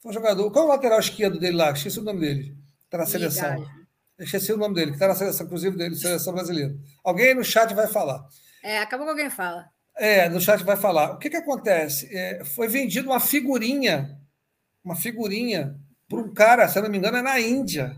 Foi 0.00 0.12
jogador. 0.12 0.50
Qual 0.50 0.64
é 0.64 0.66
o 0.66 0.70
lateral 0.70 0.98
esquerdo 0.98 1.38
dele 1.38 1.56
lá? 1.56 1.70
Esqueci 1.70 2.00
o 2.00 2.02
nome 2.02 2.20
dele. 2.20 2.56
Está 2.84 2.98
na 2.98 3.06
seleção. 3.06 3.83
Esqueci 4.18 4.52
o 4.52 4.56
nome 4.56 4.74
dele, 4.74 4.92
que 4.92 4.96
está 4.96 5.08
na 5.08 5.14
seleção, 5.14 5.46
inclusive, 5.46 5.76
dele, 5.76 5.96
seleção 5.96 6.32
brasileira. 6.32 6.74
Alguém 7.02 7.34
no 7.34 7.44
chat 7.44 7.74
vai 7.74 7.88
falar. 7.88 8.24
É, 8.62 8.78
acabou 8.78 9.06
que 9.06 9.10
alguém 9.10 9.30
fala. 9.30 9.68
É, 9.96 10.28
no 10.28 10.40
chat 10.40 10.62
vai 10.62 10.76
falar. 10.76 11.12
O 11.12 11.18
que, 11.18 11.30
que 11.30 11.36
acontece? 11.36 12.08
É, 12.16 12.44
foi 12.44 12.68
vendido 12.68 13.10
uma 13.10 13.20
figurinha, 13.20 14.18
uma 14.84 14.94
figurinha 14.94 15.78
para 16.08 16.18
um 16.18 16.32
cara, 16.32 16.68
se 16.68 16.78
eu 16.78 16.82
não 16.82 16.90
me 16.90 16.98
engano, 16.98 17.16
é 17.16 17.22
na 17.22 17.40
Índia, 17.40 17.96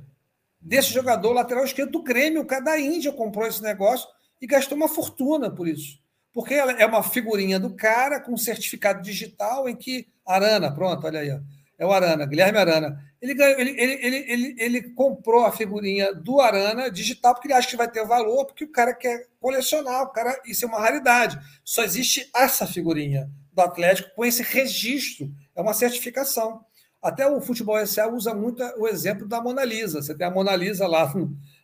desse 0.61 0.93
jogador 0.93 1.33
lateral 1.33 1.64
esquerdo 1.64 1.93
do 1.93 2.03
Grêmio. 2.03 2.43
O 2.43 2.47
cara 2.47 2.64
da 2.64 2.81
Índia 2.81 3.12
comprou 3.12 3.47
esse 3.47 3.62
negócio 3.62 4.09
e 4.41 4.47
gastou 4.47 4.77
uma 4.77 4.89
fortuna 4.89 5.51
por 5.51 5.69
isso. 5.69 6.01
Porque 6.33 6.55
é 6.55 6.87
uma 6.87 7.03
figurinha 7.03 7.59
do 7.59 7.75
cara 7.75 8.21
com 8.21 8.33
um 8.33 8.39
certificado 8.39 9.03
digital 9.03 9.69
em 9.69 9.77
que. 9.77 10.09
Arana, 10.27 10.75
pronto, 10.75 11.07
olha 11.07 11.21
aí. 11.21 11.31
Ó 11.31 11.39
é 11.79 11.85
o 11.85 11.93
Arana, 11.93 12.27
Guilherme 12.27 12.59
Arana. 12.59 12.99
Ele, 13.27 13.35
ganhou, 13.35 13.59
ele, 13.59 13.70
ele, 13.77 14.24
ele, 14.29 14.57
ele, 14.57 14.83
comprou 14.91 15.45
a 15.45 15.51
figurinha 15.51 16.14
do 16.14 16.41
Arana 16.41 16.89
digital 16.89 17.35
porque 17.35 17.49
ele 17.49 17.55
acha 17.55 17.68
que 17.68 17.77
vai 17.77 17.91
ter 17.91 18.07
valor, 18.07 18.47
porque 18.47 18.62
o 18.62 18.70
cara 18.70 18.95
quer 18.95 19.27
colecionar, 19.41 20.05
o 20.05 20.11
cara, 20.11 20.41
isso 20.47 20.64
é 20.64 20.68
uma 20.68 20.79
raridade. 20.79 21.37
Só 21.64 21.83
existe 21.83 22.31
essa 22.33 22.68
figurinha 22.68 23.29
do 23.53 23.61
Atlético 23.61 24.14
com 24.14 24.24
esse 24.24 24.45
registro, 24.45 25.29
é 25.57 25.61
uma 25.61 25.74
certificação. 25.74 26.64
Até 27.03 27.27
o 27.27 27.41
futebol 27.41 27.85
SA 27.85 28.07
usa 28.07 28.33
muito 28.33 28.62
o 28.79 28.87
exemplo 28.87 29.27
da 29.27 29.43
Mona 29.43 29.64
Lisa. 29.64 30.01
Você 30.01 30.14
tem 30.14 30.24
a 30.24 30.31
Mona 30.31 30.55
Lisa 30.55 30.87
lá, 30.87 31.12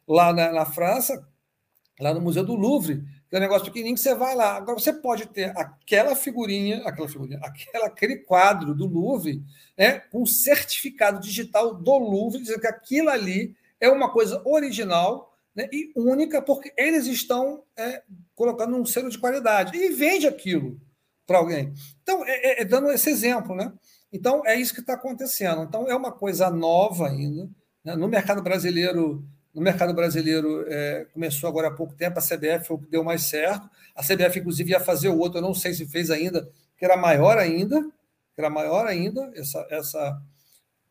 lá 0.08 0.32
na, 0.32 0.50
na 0.50 0.66
França, 0.66 1.24
lá 2.00 2.12
no 2.12 2.20
Museu 2.20 2.44
do 2.44 2.56
Louvre, 2.56 3.04
é 3.32 3.38
um 3.38 3.40
negócio 3.40 3.64
pequenininho 3.64 3.94
que 3.94 4.02
você 4.02 4.14
vai 4.14 4.34
lá. 4.34 4.56
Agora, 4.56 4.78
você 4.78 4.92
pode 4.92 5.26
ter 5.26 5.56
aquela 5.56 6.14
figurinha, 6.14 6.82
aquela 6.86 7.08
figurinha, 7.08 7.40
aquela, 7.42 7.86
aquele 7.86 8.16
quadro 8.16 8.74
do 8.74 8.86
Louvre, 8.86 9.42
né, 9.76 10.00
com 10.10 10.26
certificado 10.26 11.18
digital 11.18 11.74
do 11.74 11.98
Louvre, 11.98 12.42
dizendo 12.42 12.60
que 12.60 12.66
aquilo 12.66 13.08
ali 13.08 13.56
é 13.80 13.88
uma 13.88 14.12
coisa 14.12 14.42
original 14.44 15.34
né, 15.54 15.68
e 15.72 15.90
única, 15.96 16.42
porque 16.42 16.72
eles 16.76 17.06
estão 17.06 17.62
é, 17.76 18.02
colocando 18.34 18.76
um 18.76 18.84
selo 18.84 19.10
de 19.10 19.18
qualidade 19.18 19.76
e 19.76 19.88
vende 19.90 20.26
aquilo 20.26 20.78
para 21.26 21.38
alguém. 21.38 21.72
Então, 22.02 22.24
é, 22.26 22.30
é, 22.32 22.62
é, 22.62 22.64
dando 22.64 22.90
esse 22.92 23.08
exemplo, 23.08 23.54
né? 23.54 23.72
Então, 24.12 24.42
é 24.44 24.54
isso 24.54 24.74
que 24.74 24.80
está 24.80 24.92
acontecendo. 24.92 25.62
Então, 25.62 25.88
é 25.88 25.96
uma 25.96 26.12
coisa 26.12 26.50
nova 26.50 27.08
ainda. 27.08 27.48
Né? 27.82 27.96
No 27.96 28.08
mercado 28.08 28.42
brasileiro, 28.42 29.24
no 29.54 29.60
mercado 29.60 29.92
brasileiro, 29.92 30.64
é, 30.68 31.06
começou 31.12 31.48
agora 31.48 31.68
há 31.68 31.70
pouco 31.70 31.94
tempo, 31.94 32.18
a 32.18 32.22
CBF 32.22 32.66
foi 32.66 32.76
o 32.76 32.80
que 32.80 32.90
deu 32.90 33.04
mais 33.04 33.22
certo. 33.24 33.68
A 33.94 34.02
CBF, 34.02 34.38
inclusive, 34.38 34.70
ia 34.70 34.80
fazer 34.80 35.08
o 35.08 35.18
outro, 35.18 35.38
eu 35.38 35.42
não 35.42 35.54
sei 35.54 35.74
se 35.74 35.86
fez 35.86 36.10
ainda, 36.10 36.48
que 36.76 36.84
era 36.84 36.96
maior 36.96 37.36
ainda, 37.38 37.80
que 38.34 38.40
era 38.40 38.48
maior 38.48 38.86
ainda, 38.86 39.30
essa, 39.34 39.66
essa, 39.70 40.22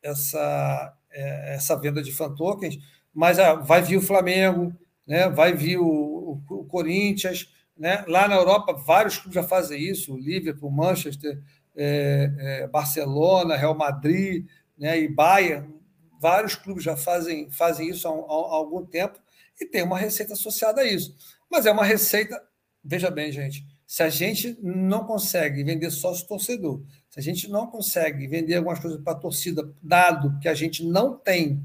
essa, 0.03 0.93
é, 1.11 1.55
essa 1.55 1.75
venda 1.75 2.03
de 2.03 2.11
fan 2.11 2.33
tokens, 2.35 2.77
mas 3.13 3.39
ah, 3.39 3.55
vai 3.55 3.81
vir 3.81 3.97
o 3.97 4.01
Flamengo, 4.01 4.73
né, 5.07 5.27
vai 5.27 5.53
vir 5.53 5.77
o, 5.77 5.85
o, 5.85 6.43
o 6.49 6.65
Corinthians, 6.65 7.51
né? 7.75 8.05
lá 8.07 8.27
na 8.27 8.35
Europa, 8.35 8.73
vários 8.73 9.17
clubes 9.17 9.33
já 9.33 9.43
fazem 9.43 9.81
isso, 9.81 10.15
Liverpool, 10.15 10.69
Manchester, 10.69 11.41
é, 11.75 12.31
é, 12.37 12.67
Barcelona, 12.67 13.55
Real 13.55 13.75
Madrid 13.75 14.45
né, 14.77 14.99
e 14.99 15.07
Bayern, 15.07 15.73
Vários 16.21 16.53
clubes 16.53 16.83
já 16.83 16.95
fazem, 16.95 17.49
fazem 17.49 17.89
isso 17.89 18.07
há, 18.07 18.11
há, 18.11 18.55
algum 18.55 18.85
tempo 18.85 19.19
e 19.59 19.65
tem 19.65 19.81
uma 19.81 19.97
receita 19.97 20.33
associada 20.33 20.81
a 20.81 20.85
isso. 20.85 21.15
Mas 21.49 21.65
é 21.65 21.71
uma 21.71 21.83
receita, 21.83 22.39
veja 22.83 23.09
bem, 23.09 23.31
gente, 23.31 23.65
se 23.87 24.03
a 24.03 24.09
gente 24.09 24.55
não 24.61 25.03
consegue 25.03 25.63
vender 25.63 25.89
sócio 25.89 26.27
torcedor, 26.27 26.83
se 27.09 27.19
a 27.19 27.23
gente 27.23 27.49
não 27.49 27.65
consegue 27.65 28.27
vender 28.27 28.53
algumas 28.53 28.79
coisas 28.79 29.01
para 29.01 29.13
a 29.13 29.19
torcida, 29.19 29.73
dado 29.81 30.37
que 30.39 30.47
a 30.47 30.53
gente 30.53 30.85
não 30.85 31.17
tem, 31.17 31.59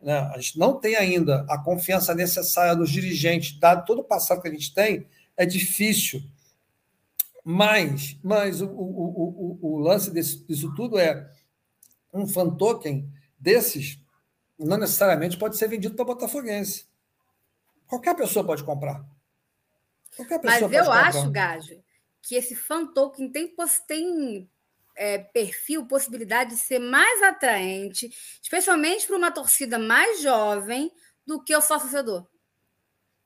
né, 0.00 0.20
a 0.34 0.38
gente 0.38 0.58
não 0.58 0.80
tem 0.80 0.96
ainda 0.96 1.44
a 1.46 1.58
confiança 1.58 2.14
necessária 2.14 2.74
dos 2.74 2.88
dirigentes, 2.88 3.60
dado 3.60 3.84
todo 3.84 4.00
o 4.00 4.04
passado 4.04 4.40
que 4.40 4.48
a 4.48 4.52
gente 4.52 4.72
tem, 4.72 5.06
é 5.36 5.44
difícil. 5.44 6.22
Mas, 7.44 8.16
mas 8.24 8.62
o, 8.62 8.68
o, 8.68 9.58
o, 9.60 9.74
o 9.74 9.78
lance 9.78 10.10
desse, 10.10 10.42
disso 10.46 10.74
tudo 10.74 10.98
é 10.98 11.30
um 12.14 12.26
fan 12.26 12.56
token 12.56 13.06
desses 13.38 14.00
não 14.58 14.76
necessariamente 14.76 15.38
pode 15.38 15.56
ser 15.56 15.68
vendido 15.68 15.94
para 15.94 16.04
botafoguense. 16.04 16.86
Qualquer 17.86 18.14
pessoa 18.14 18.44
pode 18.44 18.64
comprar. 18.64 19.04
Qualquer 20.16 20.40
pessoa 20.40 20.68
Mas 20.68 20.72
eu 20.72 20.84
comprar. 20.84 21.06
acho, 21.06 21.30
Gajo, 21.30 21.82
que 22.20 22.34
esse 22.34 22.56
fan 22.56 22.86
token 22.86 23.30
tem, 23.30 23.54
tem 23.86 24.50
é, 24.96 25.18
perfil, 25.18 25.86
possibilidade 25.86 26.50
de 26.50 26.56
ser 26.56 26.80
mais 26.80 27.22
atraente, 27.22 28.10
especialmente 28.42 29.06
para 29.06 29.16
uma 29.16 29.30
torcida 29.30 29.78
mais 29.78 30.20
jovem 30.20 30.90
do 31.24 31.42
que 31.42 31.54
o 31.54 31.60
sócio-torcedor. 31.60 32.26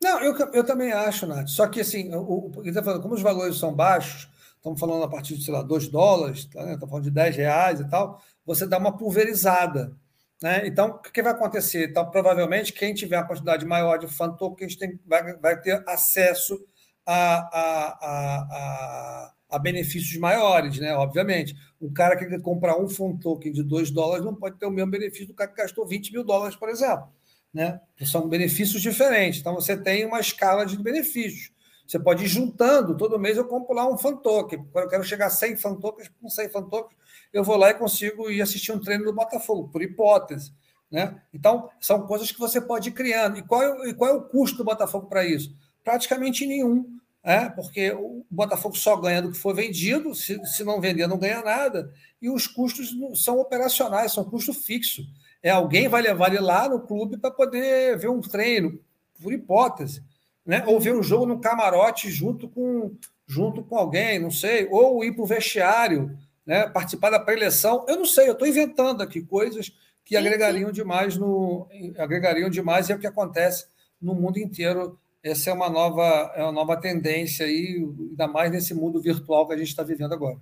Não, 0.03 0.21
eu, 0.21 0.37
eu 0.53 0.65
também 0.65 0.93
acho, 0.93 1.27
Nath. 1.27 1.49
Só 1.49 1.67
que, 1.69 1.81
assim, 1.81 2.15
o, 2.15 2.51
o, 2.55 2.75
tá 2.75 2.83
falando, 2.83 3.03
como 3.03 3.15
os 3.15 3.23
valores 3.23 3.57
são 3.57 3.73
baixos, 3.73 4.29
estamos 4.57 4.79
falando 4.79 5.05
a 5.05 5.09
partir 5.09 5.37
de, 5.37 5.45
sei 5.45 5.55
lá, 5.55 5.63
2 5.63 5.89
dólares, 5.89 6.45
tá, 6.47 6.65
né? 6.65 6.75
estamos 6.75 6.91
falando 6.91 7.05
de 7.05 7.11
10 7.11 7.37
reais 7.37 7.81
e 7.81 7.89
tal, 7.89 8.21
você 8.45 8.67
dá 8.67 8.79
uma 8.79 8.97
pulverizada. 8.97 9.97
Né? 10.43 10.67
Então, 10.67 10.89
o 10.89 10.99
que 10.99 11.23
vai 11.23 11.33
acontecer? 11.33 11.91
Então, 11.91 12.11
provavelmente, 12.11 12.73
quem 12.73 12.93
tiver 12.93 13.17
a 13.17 13.23
quantidade 13.23 13.65
maior 13.65 13.97
de 13.97 14.09
fan 14.09 14.33
tokens 14.33 14.75
tem, 14.75 14.99
vai, 15.07 15.37
vai 15.37 15.61
ter 15.61 15.85
acesso 15.89 16.59
a, 17.07 17.15
a, 17.15 17.99
a, 18.03 19.35
a, 19.51 19.59
benefícios 19.61 20.19
maiores, 20.19 20.81
né? 20.81 20.95
Obviamente. 20.97 21.55
O 21.81 21.93
cara 21.93 22.17
que 22.17 22.27
quer 22.27 22.41
comprar 22.41 22.77
um 22.77 22.89
fundo 22.89 23.21
token 23.21 23.53
de 23.53 23.63
2 23.63 23.93
dólares 23.93 24.25
não 24.25 24.35
pode 24.35 24.59
ter 24.59 24.67
o 24.67 24.71
mesmo 24.71 24.91
benefício 24.91 25.29
do 25.29 25.35
cara 25.35 25.51
que 25.51 25.63
gastou 25.63 25.87
20 25.87 26.13
mil 26.13 26.25
dólares, 26.25 26.57
por 26.57 26.69
exemplo. 26.69 27.09
Né? 27.55 27.81
São 28.05 28.29
benefícios 28.29 28.83
diferentes. 28.83 29.41
Então, 29.41 29.55
você 29.55 29.77
tem 29.77 30.05
uma 30.05 30.19
escala 30.19 30.67
de 30.67 30.77
benefícios. 30.77 31.53
Você 31.87 31.99
pode 32.01 32.25
ir 32.25 32.29
juntando, 32.29 32.97
todo 32.97 33.19
mês 33.19 33.37
eu 33.37 33.45
compro 33.45 33.75
lá 33.75 33.89
um 33.89 33.99
fan 33.99 34.17
token. 34.17 34.65
Quando 34.73 34.85
eu 34.85 34.91
quero 34.91 35.05
chegar 35.05 35.27
a 35.27 35.31
100 35.31 35.57
fan 35.57 35.75
tokens, 35.77 36.11
com 36.21 36.29
100 36.29 36.49
fan 36.49 36.63
tokens, 36.69 36.97
eu 37.33 37.43
vou 37.43 37.57
lá 37.57 37.71
e 37.71 37.75
consigo 37.75 38.31
ir 38.31 38.43
assistir 38.43 38.73
um 38.73 38.81
treino 38.81 39.05
do 39.05 39.13
Botafogo, 39.13 39.69
por 39.69 39.83
hipótese. 39.83 40.53
Né? 40.91 41.19
Então, 41.33 41.71
são 41.81 42.07
coisas 42.07 42.31
que 42.31 42.39
você 42.39 42.61
pode 42.61 42.91
ir 42.91 42.93
criando. 42.93 43.39
E 43.39 43.43
qual 43.43 43.63
é, 43.63 43.89
e 43.89 43.95
qual 43.95 44.11
é 44.11 44.15
o 44.15 44.23
custo 44.23 44.59
do 44.59 44.65
Botafogo 44.65 45.07
para 45.07 45.25
isso? 45.25 45.57
Praticamente 45.83 46.47
nenhum, 46.47 46.99
é? 47.25 47.49
porque 47.49 47.91
o 47.93 48.25
Botafogo 48.31 48.77
só 48.77 48.95
ganha 48.97 49.23
do 49.23 49.33
que 49.33 49.39
for 49.39 49.55
vendido, 49.55 50.15
se, 50.15 50.39
se 50.45 50.63
não 50.63 50.81
vender, 50.81 51.07
não 51.07 51.19
ganha 51.19 51.41
nada, 51.43 51.91
e 52.21 52.29
os 52.29 52.47
custos 52.47 52.95
são 53.15 53.39
operacionais, 53.39 54.13
são 54.13 54.25
custo 54.25 54.53
fixo. 54.53 55.03
É 55.43 55.51
alguém 55.51 55.89
vai 55.89 56.03
levar 56.03 56.29
ele 56.29 56.41
lá 56.41 56.69
no 56.69 56.81
clube 56.81 57.17
para 57.17 57.31
poder 57.31 57.99
ver 57.99 58.11
um 58.11 58.21
treino, 58.21 58.79
por 59.21 59.33
hipótese, 59.33 60.03
né? 60.45 60.63
ou 60.67 60.79
ver 60.79 60.95
um 60.95 61.03
jogo 61.03 61.27
no 61.27 61.41
camarote 61.41 62.11
junto 62.11 62.49
com, 62.49 62.95
junto 63.27 63.63
com 63.63 63.77
alguém, 63.77 64.19
não 64.19 64.31
sei, 64.31 64.69
ou 64.71 65.03
ir 65.05 65.13
para 65.13 65.23
o 65.23 65.27
vestiário, 65.27 66.17
né? 66.47 66.69
participar 66.69 67.11
da 67.11 67.21
pré-eleição. 67.21 67.85
Eu 67.89 67.97
não 67.97 68.07
sei, 68.07 68.29
eu 68.29 68.33
estou 68.33 68.47
inventando 68.47 69.03
aqui 69.03 69.23
coisas 69.23 69.73
que 70.05 70.17
agregariam 70.17 70.73
demais 70.73 71.17
no 71.17 71.69
agregariam 71.97 72.51
demais 72.51 72.89
e 72.89 72.93
é 72.93 72.97
o 72.97 72.99
que 72.99 73.07
acontece 73.07 73.67
no 74.01 74.15
mundo 74.15 74.39
inteiro. 74.39 74.99
Essa 75.23 75.51
é 75.51 75.53
uma 75.53 75.71
nova 75.71 76.33
é 76.35 76.43
uma 76.43 76.53
nova 76.53 76.77
tendência 76.77 77.47
aí, 77.47 77.87
ainda 78.11 78.27
mais 78.27 78.51
nesse 78.51 78.75
mundo 78.75 79.01
virtual 79.01 79.47
que 79.47 79.55
a 79.55 79.57
gente 79.57 79.69
está 79.69 79.83
vivendo 79.83 80.13
agora. 80.13 80.39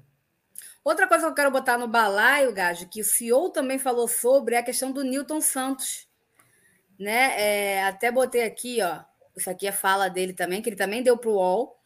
Outra 0.83 1.07
coisa 1.07 1.25
que 1.25 1.31
eu 1.31 1.35
quero 1.35 1.51
botar 1.51 1.77
no 1.77 1.87
balaio, 1.87 2.55
Gajo, 2.55 2.89
que 2.89 3.03
o 3.03 3.05
CEO 3.05 3.51
também 3.51 3.79
falou 3.79 4.09
sobre 4.09 4.55
é 4.55 4.59
a 4.59 4.63
questão 4.63 4.91
do 4.91 5.05
Newton 5.05 5.41
Santos. 5.41 6.09
Né? 6.99 7.35
É, 7.39 7.85
até 7.85 8.11
botei 8.11 8.43
aqui, 8.45 8.81
ó. 8.83 9.01
Isso 9.37 9.49
aqui 9.51 9.67
é 9.67 9.73
fala 9.73 10.09
dele 10.09 10.33
também, 10.33 10.63
que 10.63 10.69
ele 10.71 10.77
também 10.77 11.03
deu 11.03 11.19
para 11.19 11.31
o 11.31 11.35
UOL. 11.35 11.80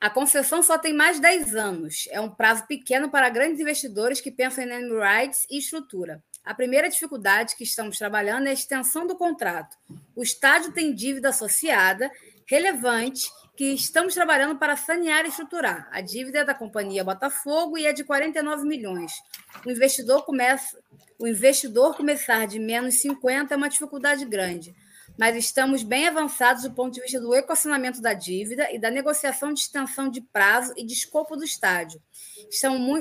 A 0.00 0.08
concessão 0.08 0.62
só 0.62 0.78
tem 0.78 0.92
mais 0.92 1.18
10 1.18 1.56
anos. 1.56 2.08
É 2.10 2.20
um 2.20 2.30
prazo 2.30 2.64
pequeno 2.68 3.10
para 3.10 3.28
grandes 3.28 3.60
investidores 3.60 4.20
que 4.20 4.30
pensam 4.30 4.62
em 4.62 4.68
name 4.68 4.92
rights 4.92 5.44
e 5.50 5.58
estrutura. 5.58 6.22
A 6.44 6.54
primeira 6.54 6.88
dificuldade 6.88 7.56
que 7.56 7.64
estamos 7.64 7.98
trabalhando 7.98 8.46
é 8.46 8.50
a 8.50 8.52
extensão 8.52 9.08
do 9.08 9.16
contrato. 9.16 9.76
O 10.14 10.22
estádio 10.22 10.72
tem 10.72 10.94
dívida 10.94 11.30
associada 11.30 12.10
relevante 12.46 13.28
que 13.56 13.74
estamos 13.74 14.14
trabalhando 14.14 14.56
para 14.56 14.76
sanear 14.76 15.24
e 15.24 15.30
estruturar. 15.30 15.88
A 15.90 16.00
dívida 16.00 16.38
é 16.38 16.44
da 16.44 16.54
companhia 16.54 17.02
Botafogo 17.02 17.76
e 17.76 17.84
é 17.84 17.92
de 17.92 18.04
49 18.04 18.64
milhões. 18.68 19.12
O 19.66 19.70
investidor 19.70 20.24
começa, 20.24 20.78
o 21.18 21.26
investidor 21.26 21.96
começar 21.96 22.46
de 22.46 22.60
menos 22.60 23.00
50 23.00 23.52
é 23.52 23.56
uma 23.56 23.68
dificuldade 23.68 24.24
grande 24.24 24.72
mas 25.18 25.36
estamos 25.36 25.82
bem 25.82 26.06
avançados 26.06 26.62
do 26.62 26.70
ponto 26.70 26.94
de 26.94 27.00
vista 27.00 27.20
do 27.20 27.34
equacionamento 27.34 28.00
da 28.00 28.14
dívida 28.14 28.72
e 28.72 28.78
da 28.78 28.88
negociação 28.88 29.52
de 29.52 29.58
extensão 29.58 30.08
de 30.08 30.20
prazo 30.20 30.72
e 30.76 30.86
de 30.86 30.92
escopo 30.92 31.36
do 31.36 31.42
estádio. 31.42 32.00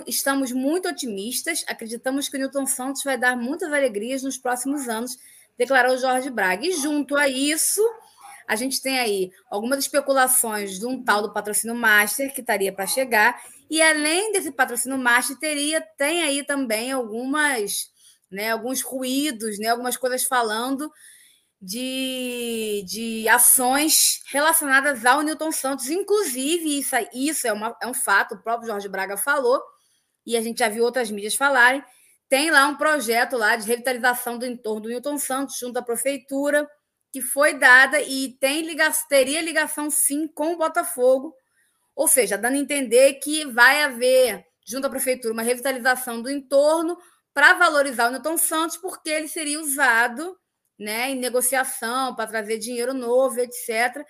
Estamos 0.07 0.51
muito 0.51 0.89
otimistas, 0.89 1.63
acreditamos 1.67 2.27
que 2.27 2.35
o 2.35 2.39
Newton 2.39 2.65
Santos 2.65 3.03
vai 3.03 3.19
dar 3.19 3.37
muitas 3.37 3.71
alegrias 3.71 4.23
nos 4.23 4.35
próximos 4.35 4.89
anos, 4.89 5.15
declarou 5.55 5.95
Jorge 5.95 6.31
Braga. 6.31 6.65
E 6.65 6.71
junto 6.71 7.15
a 7.15 7.27
isso, 7.27 7.87
a 8.47 8.55
gente 8.55 8.81
tem 8.81 8.97
aí 8.97 9.31
algumas 9.47 9.77
especulações 9.77 10.79
de 10.79 10.87
um 10.87 11.03
tal 11.03 11.21
do 11.21 11.31
patrocínio 11.31 11.75
Master 11.75 12.33
que 12.33 12.41
estaria 12.41 12.73
para 12.73 12.87
chegar, 12.87 13.39
e 13.69 13.79
além 13.79 14.31
desse 14.31 14.51
patrocínio 14.51 14.97
Master, 14.97 15.37
teria, 15.37 15.81
tem 15.81 16.23
aí 16.23 16.43
também 16.43 16.91
algumas, 16.91 17.91
né, 18.31 18.49
alguns 18.49 18.81
ruídos, 18.81 19.59
né, 19.59 19.67
algumas 19.67 19.95
coisas 19.95 20.23
falando 20.23 20.91
de, 21.61 22.83
de 22.87 23.27
ações 23.27 24.21
relacionadas 24.31 25.05
ao 25.05 25.21
Newton 25.21 25.51
Santos. 25.51 25.89
Inclusive, 25.89 26.79
isso, 26.79 26.95
isso 27.13 27.47
é, 27.47 27.53
uma, 27.53 27.75
é 27.81 27.87
um 27.87 27.93
fato, 27.93 28.35
o 28.35 28.41
próprio 28.41 28.67
Jorge 28.67 28.87
Braga 28.87 29.17
falou, 29.17 29.61
e 30.25 30.37
a 30.37 30.41
gente 30.41 30.59
já 30.59 30.69
viu 30.69 30.83
outras 30.83 31.09
mídias 31.09 31.35
falarem. 31.35 31.83
Tem 32.29 32.51
lá 32.51 32.67
um 32.67 32.75
projeto 32.75 33.37
lá 33.37 33.55
de 33.55 33.65
revitalização 33.65 34.37
do 34.37 34.45
entorno 34.45 34.81
do 34.81 34.89
Newton 34.89 35.17
Santos, 35.17 35.57
junto 35.57 35.77
à 35.77 35.81
prefeitura, 35.81 36.69
que 37.11 37.21
foi 37.21 37.53
dada 37.57 38.01
e 38.01 38.37
tem 38.39 38.61
liga, 38.61 38.91
teria 39.09 39.41
ligação 39.41 39.89
sim 39.89 40.27
com 40.27 40.53
o 40.53 40.57
Botafogo, 40.57 41.33
ou 41.95 42.07
seja, 42.07 42.37
dando 42.37 42.55
a 42.55 42.59
entender 42.59 43.13
que 43.15 43.45
vai 43.45 43.81
haver, 43.81 44.45
junto 44.67 44.85
à 44.85 44.89
prefeitura, 44.89 45.33
uma 45.33 45.41
revitalização 45.41 46.21
do 46.21 46.29
entorno 46.29 46.97
para 47.33 47.53
valorizar 47.53 48.07
o 48.07 48.11
Newton 48.11 48.37
Santos, 48.37 48.77
porque 48.77 49.09
ele 49.09 49.27
seria 49.27 49.59
usado 49.59 50.37
né, 50.79 51.11
em 51.11 51.15
negociação 51.15 52.15
para 52.15 52.27
trazer 52.27 52.57
dinheiro 52.59 52.93
novo, 52.93 53.39
etc. 53.39 54.05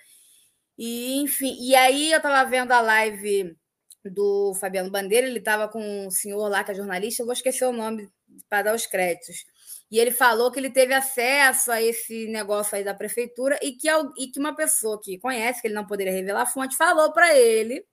E, 0.76 1.16
enfim, 1.20 1.56
e 1.60 1.74
aí 1.74 2.12
eu 2.12 2.18
estava 2.18 2.48
vendo 2.48 2.72
a 2.72 2.80
live 2.80 3.56
do 4.04 4.54
Fabiano 4.60 4.90
Bandeira, 4.90 5.26
ele 5.26 5.38
estava 5.38 5.68
com 5.68 6.06
um 6.06 6.10
senhor 6.10 6.48
lá 6.48 6.62
que 6.62 6.70
é 6.70 6.74
jornalista, 6.74 7.22
eu 7.22 7.26
vou 7.26 7.32
esquecer 7.32 7.66
o 7.66 7.72
nome 7.72 8.08
para 8.48 8.62
dar 8.62 8.74
os 8.74 8.86
créditos. 8.86 9.44
E 9.90 9.98
ele 9.98 10.10
falou 10.10 10.50
que 10.52 10.60
ele 10.60 10.70
teve 10.70 10.92
acesso 10.92 11.72
a 11.72 11.80
esse 11.80 12.28
negócio 12.28 12.76
aí 12.76 12.84
da 12.84 12.94
prefeitura 12.94 13.58
e 13.62 13.72
que, 13.72 13.88
e 14.18 14.28
que 14.28 14.38
uma 14.38 14.54
pessoa 14.54 15.00
que 15.02 15.18
conhece, 15.18 15.62
que 15.62 15.68
ele 15.68 15.74
não 15.74 15.86
poderia 15.86 16.12
revelar 16.12 16.42
a 16.42 16.46
fonte, 16.46 16.76
falou 16.76 17.12
para 17.12 17.34
ele. 17.36 17.84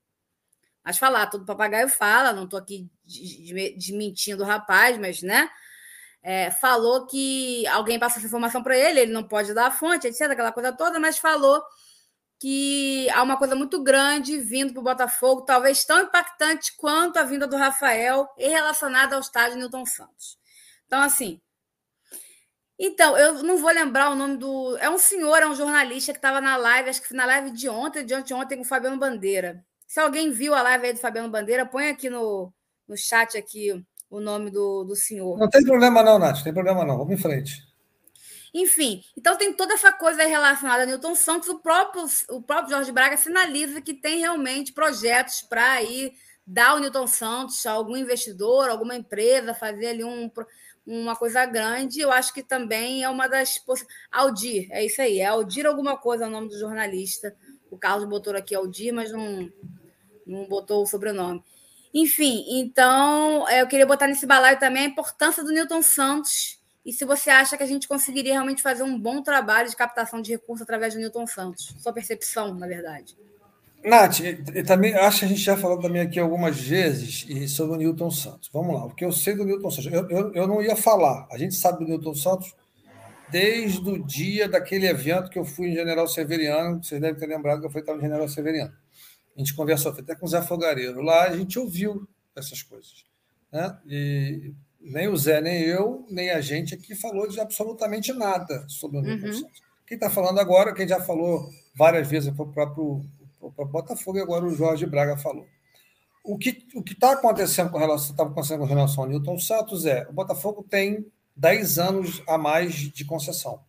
Mas 0.83 0.97
falar, 0.97 1.27
todo 1.27 1.45
papagaio 1.45 1.89
fala, 1.89 2.33
não 2.33 2.43
estou 2.43 2.59
aqui 2.59 2.87
desmentindo 3.77 4.43
o 4.43 4.45
rapaz, 4.45 4.97
mas 4.97 5.21
né? 5.21 5.49
É, 6.27 6.49
falou 6.49 7.05
que 7.05 7.67
alguém 7.67 7.99
passou 7.99 8.17
essa 8.17 8.25
informação 8.25 8.63
para 8.63 8.75
ele, 8.75 8.99
ele 8.99 9.13
não 9.13 9.23
pode 9.23 9.53
dar 9.53 9.67
a 9.67 9.71
fonte, 9.71 10.07
etc., 10.07 10.21
aquela 10.31 10.51
coisa 10.51 10.73
toda, 10.73 10.99
mas 10.99 11.19
falou 11.19 11.63
que 12.39 13.07
há 13.11 13.21
uma 13.21 13.37
coisa 13.37 13.55
muito 13.55 13.83
grande 13.83 14.39
vindo 14.39 14.73
para 14.73 14.79
o 14.79 14.83
Botafogo, 14.83 15.43
talvez 15.43 15.85
tão 15.85 16.01
impactante 16.01 16.75
quanto 16.77 17.17
a 17.17 17.23
vinda 17.23 17.45
do 17.45 17.55
Rafael 17.55 18.27
e 18.39 18.47
relacionada 18.47 19.15
ao 19.15 19.21
estádio 19.21 19.59
Newton 19.59 19.85
Santos. 19.85 20.39
Então, 20.87 20.99
assim. 20.99 21.39
Então, 22.79 23.15
eu 23.15 23.43
não 23.43 23.57
vou 23.57 23.71
lembrar 23.71 24.09
o 24.09 24.15
nome 24.15 24.37
do. 24.37 24.75
É 24.77 24.89
um 24.89 24.97
senhor, 24.97 25.37
é 25.43 25.47
um 25.47 25.55
jornalista 25.55 26.11
que 26.11 26.17
estava 26.17 26.41
na 26.41 26.57
live, 26.57 26.89
acho 26.89 27.03
que 27.03 27.13
na 27.13 27.25
live 27.25 27.51
de 27.51 27.69
ontem, 27.69 28.03
de 28.03 28.33
ontem 28.33 28.55
com 28.55 28.63
o 28.63 28.65
Fabiano 28.65 28.97
Bandeira. 28.97 29.63
Se 29.87 29.99
alguém 29.99 30.31
viu 30.31 30.55
a 30.55 30.61
live 30.63 30.87
aí 30.87 30.93
do 30.93 30.99
Fabiano 30.99 31.29
Bandeira, 31.29 31.67
põe 31.67 31.89
aqui 31.89 32.09
no, 32.09 32.51
no 32.87 32.97
chat 32.97 33.37
aqui 33.37 33.85
o 34.15 34.21
nome 34.21 34.49
do, 34.49 34.83
do 34.83 34.95
senhor. 34.95 35.37
Não 35.37 35.49
tem 35.49 35.63
problema 35.63 36.01
não, 36.01 36.17
Nath, 36.17 36.37
não 36.37 36.43
tem 36.43 36.53
problema 36.53 36.85
não. 36.85 36.97
Vamos 36.97 37.13
em 37.13 37.17
frente. 37.17 37.63
Enfim, 38.53 39.01
então 39.17 39.37
tem 39.37 39.51
toda 39.51 39.73
essa 39.73 39.91
coisa 39.91 40.23
relacionada 40.23 40.83
a 40.83 40.85
Newton 40.85 41.13
Santos. 41.13 41.49
O 41.49 41.59
próprio, 41.59 42.05
o 42.29 42.41
próprio 42.41 42.75
Jorge 42.75 42.91
Braga 42.91 43.17
sinaliza 43.17 43.81
que 43.81 43.93
tem 43.93 44.19
realmente 44.19 44.71
projetos 44.71 45.41
para 45.41 45.83
ir 45.83 46.13
dar 46.47 46.69
ao 46.69 46.79
Newton 46.79 47.07
Santos 47.07 47.65
a 47.65 47.73
algum 47.73 47.97
investidor, 47.97 48.69
alguma 48.69 48.95
empresa, 48.95 49.53
fazer 49.53 49.87
ali 49.87 50.05
um, 50.05 50.31
uma 50.87 51.17
coisa 51.17 51.45
grande. 51.45 51.99
Eu 51.99 52.13
acho 52.13 52.33
que 52.33 52.41
também 52.41 53.03
é 53.03 53.09
uma 53.09 53.27
das. 53.27 53.61
Aldir, 54.09 54.67
é 54.71 54.85
isso 54.85 55.01
aí, 55.01 55.19
é 55.19 55.25
Aldir 55.25 55.65
alguma 55.65 55.97
coisa, 55.97 56.23
é 56.23 56.27
o 56.27 56.31
nome 56.31 56.47
do 56.47 56.57
jornalista. 56.57 57.35
O 57.69 57.77
Carlos 57.77 58.07
botou 58.07 58.33
aqui 58.33 58.55
Aldir, 58.55 58.93
mas 58.93 59.11
não, 59.11 59.51
não 60.25 60.47
botou 60.47 60.81
o 60.81 60.87
sobrenome. 60.87 61.43
Enfim, 61.95 62.43
então 62.49 63.47
é, 63.47 63.61
eu 63.61 63.67
queria 63.67 63.85
botar 63.85 64.05
nesse 64.05 64.25
balaio 64.25 64.59
também 64.59 64.83
a 64.83 64.87
importância 64.87 65.41
do 65.41 65.53
Newton 65.53 65.81
Santos 65.81 66.59
e 66.85 66.91
se 66.91 67.05
você 67.05 67.29
acha 67.29 67.55
que 67.55 67.63
a 67.63 67.65
gente 67.65 67.87
conseguiria 67.87 68.33
realmente 68.33 68.61
fazer 68.61 68.83
um 68.83 68.99
bom 68.99 69.23
trabalho 69.23 69.69
de 69.69 69.77
captação 69.77 70.21
de 70.21 70.29
recursos 70.31 70.61
através 70.63 70.93
do 70.93 70.99
Newton 70.99 71.25
Santos. 71.25 71.73
Sua 71.79 71.93
percepção, 71.93 72.53
na 72.53 72.67
verdade. 72.67 73.17
Nath, 73.81 74.19
eu 74.53 74.65
também 74.65 74.93
acho 74.93 75.19
que 75.19 75.25
a 75.25 75.27
gente 75.29 75.39
já 75.39 75.55
falou 75.55 75.79
também 75.79 76.01
aqui 76.01 76.19
algumas 76.19 76.59
vezes 76.59 77.25
sobre 77.49 77.75
o 77.75 77.77
Newton 77.77 78.11
Santos. 78.11 78.49
Vamos 78.51 78.75
lá, 78.75 78.85
o 78.87 78.93
que 78.93 79.05
eu 79.05 79.13
sei 79.13 79.33
do 79.33 79.45
Newton 79.45 79.71
Santos. 79.71 79.93
Eu, 79.93 80.09
eu, 80.09 80.33
eu 80.33 80.47
não 80.47 80.61
ia 80.61 80.75
falar. 80.75 81.25
A 81.31 81.37
gente 81.37 81.55
sabe 81.55 81.85
do 81.85 81.89
Newton 81.89 82.13
Santos 82.13 82.53
desde 83.31 83.89
o 83.89 84.03
dia 84.03 84.49
daquele 84.49 84.85
evento 84.85 85.29
que 85.29 85.39
eu 85.39 85.45
fui 85.45 85.69
em 85.69 85.75
General 85.75 86.07
Severiano. 86.09 86.83
Vocês 86.83 86.99
devem 86.99 87.17
ter 87.17 87.25
lembrado 87.25 87.61
que 87.61 87.67
eu 87.67 87.71
fui 87.71 87.81
no 87.87 88.01
General 88.01 88.27
Severiano. 88.27 88.73
A 89.35 89.39
gente 89.39 89.53
conversou 89.53 89.91
até 89.91 90.15
com 90.15 90.25
o 90.25 90.29
Zé 90.29 90.41
Fogareiro. 90.41 91.01
Lá 91.01 91.23
a 91.23 91.37
gente 91.37 91.59
ouviu 91.59 92.07
essas 92.35 92.63
coisas. 92.63 93.05
Né? 93.51 93.77
E 93.87 94.53
nem 94.79 95.07
o 95.07 95.17
Zé, 95.17 95.41
nem 95.41 95.61
eu, 95.61 96.05
nem 96.09 96.29
a 96.29 96.39
gente 96.39 96.75
aqui 96.75 96.95
falou 96.95 97.27
de 97.27 97.39
absolutamente 97.39 98.13
nada 98.13 98.65
sobre 98.67 98.99
o 98.99 99.01
Newton 99.01 99.27
uhum. 99.27 99.33
Santos. 99.33 99.61
Quem 99.85 99.95
está 99.95 100.09
falando 100.09 100.39
agora, 100.39 100.73
quem 100.73 100.87
já 100.87 100.99
falou 101.01 101.49
várias 101.75 102.07
vezes 102.07 102.35
foi 102.35 102.45
o 102.45 102.51
próprio, 102.51 103.05
próprio 103.39 103.67
Botafogo 103.67 104.17
e 104.17 104.21
agora 104.21 104.45
o 104.45 104.55
Jorge 104.55 104.85
Braga 104.85 105.17
falou. 105.17 105.45
O 106.23 106.37
que 106.37 106.65
o 106.73 106.83
está 106.83 107.11
acontecendo 107.11 107.69
com 107.69 107.77
relação, 107.77 108.11
estava 108.11 108.31
acontecendo 108.31 108.59
com 108.59 108.65
relação 108.65 109.03
ao 109.03 109.09
Newton 109.09 109.37
Santos 109.37 109.85
é 109.85 110.07
o 110.09 110.13
Botafogo 110.13 110.65
tem 110.67 111.05
10 111.35 111.77
anos 111.77 112.23
a 112.27 112.37
mais 112.37 112.73
de 112.73 113.05
concessão. 113.05 113.59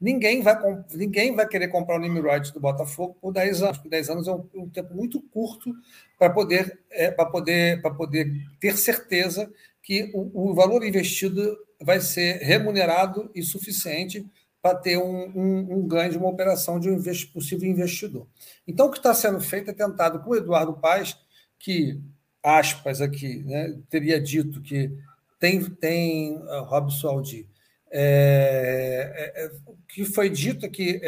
Ninguém 0.00 0.42
vai, 0.42 0.56
ninguém 0.94 1.34
vai 1.34 1.46
querer 1.46 1.68
comprar 1.68 2.00
o 2.00 2.22
rights 2.22 2.50
do 2.50 2.60
Botafogo 2.60 3.16
por 3.20 3.32
10 3.32 3.62
anos, 3.62 3.76
porque 3.78 3.88
10 3.88 4.10
anos 4.10 4.28
é 4.28 4.32
um, 4.32 4.48
um 4.54 4.68
tempo 4.68 4.94
muito 4.94 5.20
curto 5.20 5.74
para 6.18 6.30
poder, 6.30 6.80
é, 6.90 7.10
poder, 7.10 7.82
poder 7.82 8.32
ter 8.60 8.76
certeza 8.76 9.50
que 9.82 10.10
o, 10.14 10.50
o, 10.50 10.54
valor 10.54 10.84
investido 10.84 11.56
vai 11.80 12.00
ser 12.00 12.38
remunerado 12.42 13.30
e 13.34 13.42
suficiente 13.42 14.26
para 14.60 14.74
ter 14.74 14.98
um, 14.98 15.32
um, 15.34 15.78
um, 15.78 15.88
ganho 15.88 16.10
de 16.10 16.18
uma 16.18 16.28
operação 16.28 16.78
de 16.78 16.90
um 16.90 17.00
possível 17.32 17.68
investidor. 17.68 18.26
Então, 18.66 18.86
o 18.86 18.90
que 18.90 18.98
está 18.98 19.14
sendo 19.14 19.40
feito 19.40 19.70
é 19.70 19.74
tentado 19.74 20.20
com 20.20 20.30
o 20.30 20.36
Eduardo 20.36 20.74
Paes, 20.74 21.16
que, 21.58 22.00
aspas 22.42 23.00
aqui, 23.00 23.42
né, 23.44 23.78
teria 23.88 24.20
dito 24.20 24.60
que 24.60 24.90
tem, 25.38 25.64
tem 25.64 26.36
uh, 26.36 26.64
Robson 26.64 27.08
Aldi, 27.08 27.48
é, 27.90 29.32
é, 29.36 29.44
é, 29.44 29.50
que 29.88 30.04
foi 30.04 30.28
dito 30.28 30.66
é 30.66 30.68
que 30.68 31.00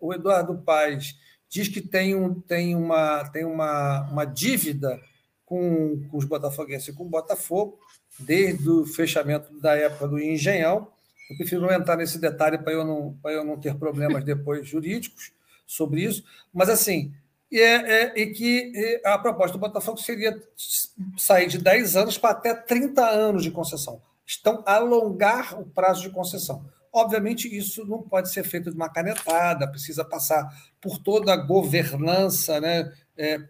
o 0.00 0.12
Eduardo 0.14 0.56
Paes 0.58 1.16
diz 1.48 1.68
que 1.68 1.80
tem, 1.80 2.14
um, 2.14 2.40
tem, 2.40 2.74
uma, 2.74 3.28
tem 3.30 3.44
uma, 3.44 4.02
uma 4.10 4.24
dívida 4.24 5.00
com, 5.44 6.06
com 6.10 6.16
os 6.16 6.24
botafoguenses 6.24 6.88
e 6.88 6.92
com 6.92 7.04
o 7.04 7.08
Botafogo, 7.08 7.78
desde 8.18 8.68
o 8.68 8.84
fechamento 8.84 9.58
da 9.60 9.74
época 9.74 10.06
do 10.06 10.20
Engenhão. 10.20 10.88
Eu 11.30 11.36
prefiro 11.36 11.62
não 11.62 11.72
entrar 11.72 11.96
nesse 11.96 12.18
detalhe 12.18 12.58
para 12.58 12.72
eu, 12.72 12.84
não, 12.84 13.18
eu 13.24 13.44
não 13.44 13.58
ter 13.58 13.74
problemas 13.76 14.24
depois 14.24 14.66
jurídicos 14.66 15.32
sobre 15.66 16.02
isso, 16.02 16.24
mas 16.52 16.68
assim, 16.68 17.12
e, 17.50 17.60
é, 17.60 18.02
é, 18.02 18.20
e 18.20 18.26
que 18.26 19.00
a 19.04 19.18
proposta 19.18 19.56
do 19.56 19.60
Botafogo 19.60 19.98
seria 19.98 20.38
sair 21.16 21.46
de 21.46 21.58
10 21.58 21.96
anos 21.96 22.18
para 22.18 22.30
até 22.30 22.54
30 22.54 23.06
anos 23.06 23.42
de 23.42 23.50
concessão 23.50 24.00
estão 24.28 24.62
a 24.66 24.74
alongar 24.74 25.58
o 25.58 25.64
prazo 25.64 26.02
de 26.02 26.10
concessão. 26.10 26.68
Obviamente, 26.92 27.48
isso 27.48 27.86
não 27.86 28.02
pode 28.02 28.30
ser 28.30 28.44
feito 28.44 28.70
de 28.70 28.76
uma 28.76 28.90
canetada, 28.90 29.66
precisa 29.66 30.04
passar 30.04 30.46
por 30.80 30.98
toda 30.98 31.32
a 31.32 31.36
governança 31.36 32.60
né, 32.60 32.92
é, 33.16 33.40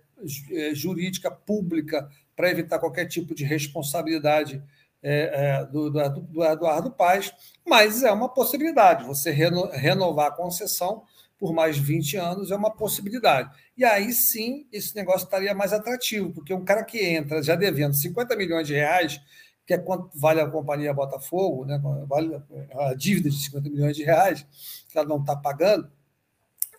é 0.53 0.75
jurídica 0.75 1.31
pública 1.31 2.09
para 2.37 2.51
evitar 2.51 2.79
qualquer 2.79 3.07
tipo 3.07 3.35
de 3.35 3.45
responsabilidade 3.45 4.63
é, 5.03 5.61
é, 5.61 5.65
do, 5.67 5.91
do, 5.91 6.21
do, 6.21 6.45
Eduardo 6.45 6.91
Paes, 6.93 7.33
mas 7.67 8.05
é 8.05 8.13
uma 8.13 8.29
possibilidade. 8.29 9.05
Você 9.05 9.31
reno, 9.33 9.69
renovar 9.73 10.29
a 10.29 10.33
concessão 10.33 11.03
por 11.39 11.53
mais 11.53 11.77
20 11.77 12.17
anos 12.17 12.51
é 12.51 12.57
uma 12.57 12.71
possibilidade. 12.71 13.51
E 13.77 13.85
aí 13.85 14.13
sim 14.13 14.67
esse 14.73 14.95
negócio 14.95 15.25
estaria 15.25 15.55
mais 15.55 15.73
atrativo, 15.73 16.33
porque 16.33 16.55
um 16.55 16.65
cara 16.65 16.85
que 16.85 17.05
entra 17.05 17.43
já 17.43 17.55
devendo 17.55 17.95
50 17.95 18.37
milhões 18.37 18.67
de 18.67 18.75
reais 18.75 19.21
que 19.69 19.75
é 19.75 19.79
quanto 19.79 20.09
vale 20.15 20.41
a 20.41 20.49
companhia 20.49 20.95
Botafogo, 20.95 21.67
né? 21.67 21.79
vale 22.07 22.43
a 22.73 22.95
dívida 22.95 23.29
de 23.29 23.37
50 23.37 23.69
milhões 23.69 23.95
de 23.95 24.03
reais, 24.03 24.47
que 24.89 24.97
ela 24.97 25.07
não 25.07 25.21
está 25.21 25.37
pagando, 25.37 25.93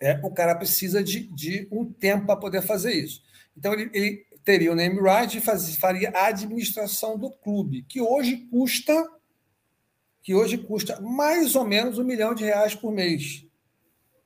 é, 0.00 0.18
o 0.24 0.30
cara 0.32 0.56
precisa 0.56 1.00
de, 1.00 1.28
de 1.28 1.68
um 1.70 1.84
tempo 1.84 2.26
para 2.26 2.34
poder 2.34 2.62
fazer 2.62 2.92
isso. 2.92 3.22
Então, 3.56 3.72
ele, 3.74 3.88
ele 3.94 4.26
teria 4.44 4.72
o 4.72 4.74
name 4.74 5.00
right 5.00 5.38
e 5.38 5.40
faz, 5.40 5.76
faria 5.76 6.10
a 6.10 6.26
administração 6.26 7.16
do 7.16 7.30
clube, 7.30 7.84
que 7.88 8.00
hoje 8.00 8.48
custa 8.50 9.08
que 10.20 10.34
hoje 10.34 10.58
custa 10.58 11.00
mais 11.00 11.54
ou 11.54 11.64
menos 11.64 11.96
um 11.96 12.04
milhão 12.04 12.34
de 12.34 12.44
reais 12.44 12.74
por 12.74 12.92
mês. 12.92 13.46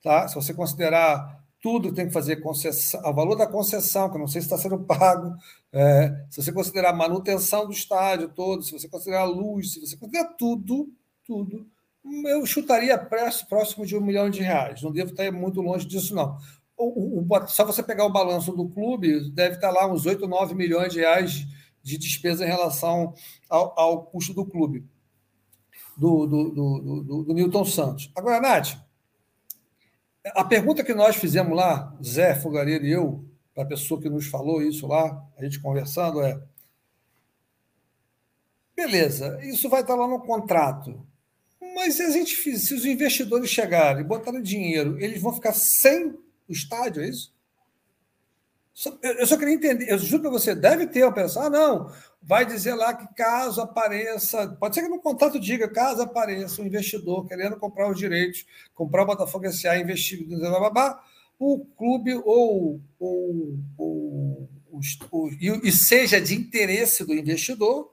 Tá? 0.02 0.26
Se 0.26 0.34
você 0.34 0.54
considerar 0.54 1.43
tudo 1.64 1.94
tem 1.94 2.06
que 2.06 2.12
fazer 2.12 2.36
concessão, 2.42 3.00
o 3.06 3.14
valor 3.14 3.36
da 3.36 3.46
concessão, 3.46 4.10
que 4.10 4.16
eu 4.16 4.20
não 4.20 4.28
sei 4.28 4.42
se 4.42 4.48
está 4.48 4.58
sendo 4.58 4.80
pago, 4.84 5.34
é, 5.72 6.26
se 6.30 6.42
você 6.42 6.52
considerar 6.52 6.90
a 6.90 6.94
manutenção 6.94 7.64
do 7.64 7.72
estádio 7.72 8.28
todo, 8.28 8.62
se 8.62 8.70
você 8.70 8.86
considerar 8.86 9.22
a 9.22 9.24
luz, 9.24 9.72
se 9.72 9.80
você 9.80 9.96
considerar 9.96 10.34
tudo, 10.34 10.92
tudo, 11.24 11.66
eu 12.26 12.44
chutaria 12.44 12.98
próximo 13.48 13.86
de 13.86 13.96
um 13.96 14.02
milhão 14.02 14.28
de 14.28 14.42
reais. 14.42 14.82
Não 14.82 14.92
devo 14.92 15.12
estar 15.12 15.32
muito 15.32 15.62
longe 15.62 15.86
disso, 15.86 16.14
não. 16.14 16.36
O, 16.76 17.22
o, 17.22 17.46
só 17.48 17.64
você 17.64 17.82
pegar 17.82 18.04
o 18.04 18.12
balanço 18.12 18.52
do 18.52 18.68
clube, 18.68 19.30
deve 19.30 19.54
estar 19.54 19.70
lá 19.70 19.90
uns 19.90 20.04
8, 20.04 20.28
9 20.28 20.54
milhões 20.54 20.92
de 20.92 20.98
reais 20.98 21.46
de 21.82 21.96
despesa 21.96 22.44
em 22.44 22.48
relação 22.48 23.14
ao, 23.48 23.80
ao 23.80 24.02
custo 24.04 24.34
do 24.34 24.44
clube, 24.44 24.84
do, 25.96 26.26
do, 26.26 26.50
do, 26.50 27.22
do 27.22 27.32
Newton 27.32 27.64
Santos. 27.64 28.12
Agora, 28.14 28.38
Nath, 28.38 28.83
a 30.24 30.44
pergunta 30.44 30.82
que 30.82 30.94
nós 30.94 31.16
fizemos 31.16 31.54
lá, 31.56 31.94
Zé 32.02 32.34
Fogareiro 32.34 32.86
e 32.86 32.92
eu, 32.92 33.24
para 33.54 33.64
a 33.64 33.66
pessoa 33.66 34.00
que 34.00 34.08
nos 34.08 34.26
falou 34.26 34.62
isso 34.62 34.86
lá, 34.86 35.22
a 35.36 35.44
gente 35.44 35.60
conversando, 35.60 36.22
é: 36.22 36.40
beleza, 38.74 39.38
isso 39.42 39.68
vai 39.68 39.82
estar 39.82 39.94
lá 39.94 40.08
no 40.08 40.20
contrato. 40.20 41.06
Mas 41.74 41.94
se, 41.94 42.02
a 42.02 42.10
gente, 42.10 42.34
se 42.58 42.74
os 42.74 42.84
investidores 42.84 43.50
chegarem 43.50 44.02
e 44.02 44.06
botarem 44.06 44.42
dinheiro, 44.42 44.98
eles 45.00 45.20
vão 45.20 45.32
ficar 45.32 45.52
sem 45.52 46.16
o 46.48 46.52
estádio, 46.52 47.02
é 47.02 47.08
isso? 47.08 47.34
Eu 49.02 49.26
só 49.26 49.36
queria 49.36 49.54
entender, 49.54 49.88
eu 49.88 49.98
juro 49.98 50.22
para 50.22 50.32
você, 50.32 50.54
deve 50.54 50.86
ter 50.86 51.02
a 51.02 51.08
operação. 51.08 51.42
Ah, 51.42 51.50
não, 51.50 51.92
vai 52.26 52.46
dizer 52.46 52.74
lá 52.74 52.94
que 52.94 53.06
caso 53.14 53.60
apareça, 53.60 54.48
pode 54.58 54.74
ser 54.74 54.82
que 54.82 54.88
no 54.88 55.00
contrato 55.00 55.38
diga, 55.38 55.68
caso 55.68 56.02
apareça 56.02 56.62
um 56.62 56.66
investidor 56.66 57.26
querendo 57.26 57.56
comprar 57.56 57.90
os 57.90 57.98
direitos, 57.98 58.46
comprar 58.74 59.02
o 59.02 59.06
Botafogo 59.06 59.50
SA, 59.52 59.76
investir, 59.78 60.26
o 61.38 61.66
clube 61.76 62.14
ou, 62.14 62.80
ou, 62.98 63.58
ou, 63.76 64.48
ou 64.72 64.80
e, 65.62 65.70
seja 65.70 66.20
de 66.20 66.34
interesse 66.34 67.04
do 67.04 67.12
investidor, 67.12 67.92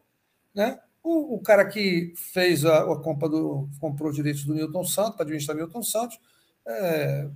né? 0.53 0.79
O, 1.03 1.35
o 1.35 1.39
cara 1.39 1.65
que 1.65 2.13
fez 2.15 2.63
a, 2.63 2.83
a 2.83 2.95
compra 2.95 3.27
do 3.27 3.67
comprou 3.79 4.09
os 4.09 4.15
direitos 4.15 4.45
do 4.45 4.53
Newton 4.53 4.83
Santos 4.83 5.15
para 5.15 5.23
administrar 5.23 5.57
Newton 5.57 5.81
Santos 5.81 6.19
é, 6.65 7.27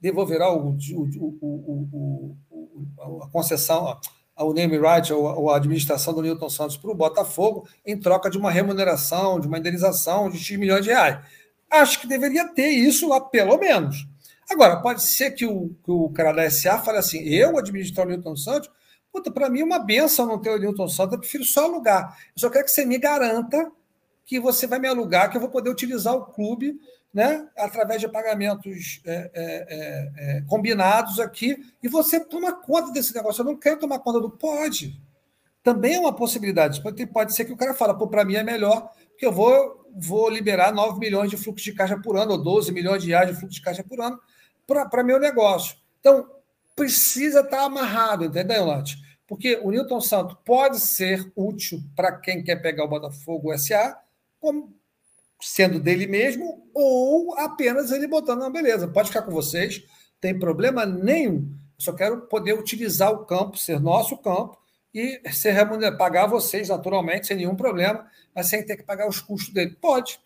devolverá 0.00 0.52
o, 0.52 0.76
o, 0.96 2.36
o, 2.50 3.22
a 3.22 3.28
concessão, 3.28 3.96
o 4.36 4.52
name 4.52 4.78
right 4.78 5.12
ou 5.12 5.50
a 5.50 5.56
administração 5.56 6.14
do 6.14 6.22
Newton 6.22 6.48
Santos 6.48 6.76
para 6.76 6.90
o 6.90 6.94
Botafogo 6.94 7.68
em 7.84 7.98
troca 7.98 8.30
de 8.30 8.38
uma 8.38 8.50
remuneração, 8.50 9.38
de 9.38 9.46
uma 9.46 9.58
indenização 9.58 10.30
de 10.30 10.38
X 10.38 10.58
milhões 10.58 10.84
de 10.84 10.90
reais. 10.90 11.18
Acho 11.70 12.00
que 12.00 12.06
deveria 12.06 12.48
ter 12.48 12.68
isso 12.68 13.08
lá, 13.08 13.20
pelo 13.20 13.56
menos. 13.58 14.06
Agora, 14.50 14.76
pode 14.76 15.02
ser 15.02 15.30
que 15.30 15.46
o, 15.46 15.70
que 15.84 15.90
o 15.90 16.10
cara 16.10 16.32
da 16.32 16.50
SA 16.50 16.78
fale 16.78 16.98
assim: 16.98 17.20
eu 17.20 17.58
administrar 17.58 18.06
o 18.06 18.10
Newton 18.10 18.36
Santos, 18.36 18.70
puta, 19.10 19.30
para 19.30 19.48
mim 19.48 19.60
é 19.60 19.64
uma 19.64 19.78
benção 19.78 20.26
não 20.26 20.38
ter 20.38 20.50
o 20.50 20.58
Newton 20.58 20.88
Santos, 20.88 21.14
eu 21.14 21.20
prefiro 21.20 21.44
só 21.44 21.64
alugar. 21.64 22.18
Eu 22.34 22.40
só 22.40 22.50
quero 22.50 22.64
que 22.64 22.70
você 22.70 22.84
me 22.84 22.98
garanta 22.98 23.70
que 24.32 24.40
você 24.40 24.66
vai 24.66 24.78
me 24.78 24.88
alugar, 24.88 25.30
que 25.30 25.36
eu 25.36 25.40
vou 25.42 25.50
poder 25.50 25.68
utilizar 25.68 26.14
o 26.14 26.24
clube 26.24 26.80
né, 27.12 27.46
através 27.54 28.00
de 28.00 28.08
pagamentos 28.08 29.02
é, 29.04 29.12
é, 29.14 29.30
é, 29.34 30.12
é, 30.16 30.40
combinados 30.48 31.20
aqui, 31.20 31.62
e 31.82 31.86
você 31.88 32.18
toma 32.18 32.50
conta 32.50 32.90
desse 32.90 33.14
negócio. 33.14 33.42
Eu 33.42 33.44
não 33.44 33.58
quero 33.58 33.78
tomar 33.78 33.98
conta 33.98 34.20
do 34.20 34.30
pode. 34.30 34.98
Também 35.62 35.96
é 35.96 36.00
uma 36.00 36.14
possibilidade. 36.14 36.82
Pode, 36.82 37.04
pode 37.08 37.34
ser 37.34 37.44
que 37.44 37.52
o 37.52 37.56
cara 37.58 37.74
fala, 37.74 37.92
pô, 37.92 38.08
para 38.08 38.24
mim 38.24 38.36
é 38.36 38.42
melhor, 38.42 38.90
que 39.18 39.26
eu 39.26 39.30
vou, 39.30 39.86
vou 39.94 40.30
liberar 40.30 40.72
9 40.72 40.98
milhões 40.98 41.28
de 41.28 41.36
fluxo 41.36 41.62
de 41.62 41.74
caixa 41.74 41.98
por 41.98 42.16
ano, 42.16 42.32
ou 42.32 42.42
12 42.42 42.72
milhões 42.72 43.02
de 43.02 43.10
reais 43.10 43.28
de 43.28 43.34
fluxo 43.34 43.56
de 43.56 43.62
caixa 43.62 43.84
por 43.84 44.00
ano, 44.00 44.18
para 44.66 45.04
meu 45.04 45.20
negócio. 45.20 45.76
Então, 46.00 46.26
precisa 46.74 47.40
estar 47.40 47.58
tá 47.58 47.64
amarrado, 47.64 48.24
entendeu, 48.24 48.64
Nath? 48.64 48.92
Porque 49.26 49.60
o 49.62 49.70
Newton 49.70 50.00
Santos 50.00 50.38
pode 50.42 50.80
ser 50.80 51.30
útil 51.36 51.82
para 51.94 52.12
quem 52.12 52.42
quer 52.42 52.56
pegar 52.56 52.84
o 52.84 52.88
Botafogo 52.88 53.54
SA, 53.58 54.01
como 54.42 54.74
sendo 55.40 55.78
dele 55.78 56.08
mesmo 56.08 56.68
ou 56.74 57.38
apenas 57.38 57.92
ele 57.92 58.08
botando, 58.08 58.40
não, 58.40 58.50
beleza, 58.52 58.88
pode 58.88 59.08
ficar 59.08 59.22
com 59.22 59.30
vocês, 59.30 59.84
tem 60.20 60.36
problema 60.36 60.84
nenhum. 60.84 61.48
Só 61.78 61.92
quero 61.92 62.22
poder 62.22 62.52
utilizar 62.52 63.12
o 63.12 63.24
campo, 63.24 63.56
ser 63.56 63.80
nosso 63.80 64.16
campo 64.18 64.58
e 64.92 65.20
ser 65.32 65.52
remunerado, 65.52 65.96
pagar 65.96 66.26
vocês 66.26 66.68
naturalmente, 66.68 67.28
sem 67.28 67.36
nenhum 67.36 67.56
problema, 67.56 68.06
mas 68.34 68.48
sem 68.48 68.64
ter 68.64 68.76
que 68.76 68.82
pagar 68.82 69.08
os 69.08 69.20
custos 69.20 69.54
dele. 69.54 69.76
Pode. 69.80 70.20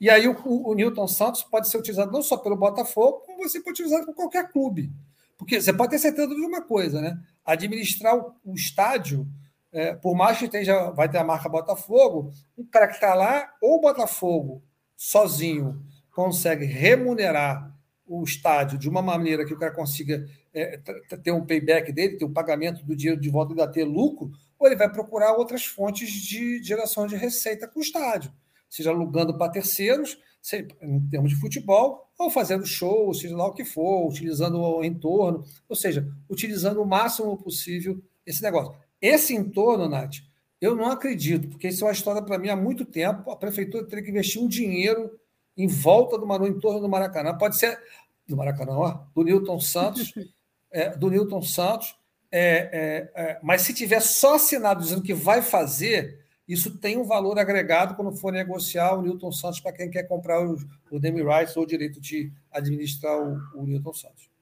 E 0.00 0.10
aí 0.10 0.28
o, 0.28 0.36
o, 0.44 0.70
o 0.70 0.74
Newton 0.74 1.08
Santos 1.08 1.42
pode 1.42 1.68
ser 1.68 1.78
utilizado 1.78 2.12
não 2.12 2.22
só 2.22 2.36
pelo 2.36 2.56
Botafogo, 2.56 3.22
como 3.24 3.42
você 3.42 3.60
pode 3.60 3.82
utilizar 3.82 4.04
por 4.04 4.14
qualquer 4.14 4.50
clube. 4.50 4.92
Porque 5.38 5.60
você 5.60 5.72
pode 5.72 5.90
ter 5.90 5.98
certeza 5.98 6.28
de 6.28 6.40
uma 6.40 6.62
coisa, 6.62 7.00
né? 7.00 7.18
Administrar 7.44 8.16
o, 8.16 8.34
o 8.44 8.54
estádio 8.54 9.26
é, 9.74 9.92
por 9.92 10.14
mais 10.14 10.38
que 10.38 10.44
esteja, 10.44 10.92
vai 10.92 11.08
ter 11.08 11.18
a 11.18 11.24
marca 11.24 11.48
Botafogo, 11.48 12.30
o 12.56 12.64
cara 12.64 12.86
que 12.86 12.94
está 12.94 13.12
lá, 13.12 13.52
ou 13.60 13.78
o 13.78 13.80
Botafogo 13.80 14.62
sozinho 14.96 15.82
consegue 16.12 16.64
remunerar 16.64 17.74
o 18.06 18.22
estádio 18.22 18.78
de 18.78 18.88
uma 18.88 19.02
maneira 19.02 19.44
que 19.44 19.52
o 19.52 19.58
cara 19.58 19.74
consiga 19.74 20.24
é, 20.52 20.78
ter 21.22 21.32
um 21.32 21.44
payback 21.44 21.90
dele, 21.90 22.16
ter 22.16 22.24
o 22.24 22.28
um 22.28 22.32
pagamento 22.32 22.84
do 22.84 22.94
dinheiro 22.94 23.20
de 23.20 23.28
volta 23.28 23.52
e 23.52 23.58
ainda 23.58 23.72
ter 23.72 23.82
lucro, 23.82 24.30
ou 24.56 24.66
ele 24.68 24.76
vai 24.76 24.90
procurar 24.90 25.32
outras 25.32 25.64
fontes 25.64 26.08
de 26.08 26.62
geração 26.62 27.08
de 27.08 27.16
receita 27.16 27.66
com 27.66 27.80
o 27.80 27.82
estádio, 27.82 28.32
seja 28.70 28.90
alugando 28.90 29.36
para 29.36 29.50
terceiros, 29.50 30.16
seja, 30.40 30.68
em 30.80 31.08
termos 31.08 31.30
de 31.30 31.40
futebol, 31.40 32.08
ou 32.16 32.30
fazendo 32.30 32.64
show, 32.64 33.12
seja 33.12 33.36
lá 33.36 33.48
o 33.48 33.54
que 33.54 33.64
for, 33.64 34.08
utilizando 34.08 34.60
o 34.60 34.84
entorno, 34.84 35.42
ou 35.68 35.74
seja, 35.74 36.06
utilizando 36.30 36.80
o 36.80 36.86
máximo 36.86 37.36
possível 37.36 38.00
esse 38.24 38.40
negócio. 38.40 38.83
Esse 39.04 39.34
entorno, 39.34 39.86
Nath, 39.86 40.14
eu 40.58 40.74
não 40.74 40.86
acredito, 40.86 41.48
porque 41.48 41.68
isso 41.68 41.84
é 41.84 41.88
uma 41.88 41.92
história 41.92 42.22
para 42.22 42.38
mim 42.38 42.48
há 42.48 42.56
muito 42.56 42.86
tempo. 42.86 43.30
A 43.30 43.36
prefeitura 43.36 43.86
teria 43.86 44.02
que 44.02 44.10
investir 44.10 44.40
um 44.40 44.48
dinheiro 44.48 45.20
em 45.54 45.66
volta 45.66 46.16
do 46.16 46.26
Manu, 46.26 46.46
em 46.46 46.58
torno 46.58 46.80
do 46.80 46.88
Maracanã. 46.88 47.36
Pode 47.36 47.58
ser 47.58 47.78
do 48.26 48.34
Maracanã, 48.34 48.72
ó, 48.72 49.00
do 49.14 49.22
Newton 49.22 49.60
Santos, 49.60 50.14
é, 50.72 50.96
do 50.96 51.10
Newton 51.10 51.42
Santos. 51.42 51.94
É, 52.32 53.10
é, 53.14 53.22
é, 53.22 53.40
mas 53.42 53.60
se 53.60 53.74
tiver 53.74 54.00
só 54.00 54.36
assinado 54.36 54.80
dizendo 54.80 55.02
que 55.02 55.12
vai 55.12 55.42
fazer, 55.42 56.24
isso 56.48 56.78
tem 56.78 56.96
um 56.96 57.04
valor 57.04 57.38
agregado 57.38 57.94
quando 57.96 58.16
for 58.16 58.32
negociar 58.32 58.94
o 58.94 59.02
Newton 59.02 59.32
Santos 59.32 59.60
para 59.60 59.72
quem 59.72 59.90
quer 59.90 60.04
comprar 60.04 60.42
o, 60.42 60.56
o 60.90 60.98
Demi 60.98 61.22
Rights 61.22 61.54
ou 61.58 61.64
o 61.64 61.66
direito 61.66 62.00
de 62.00 62.32
administrar 62.50 63.18
o, 63.20 63.38
o 63.54 63.66
Newton 63.66 63.92
Santos. 63.92 64.33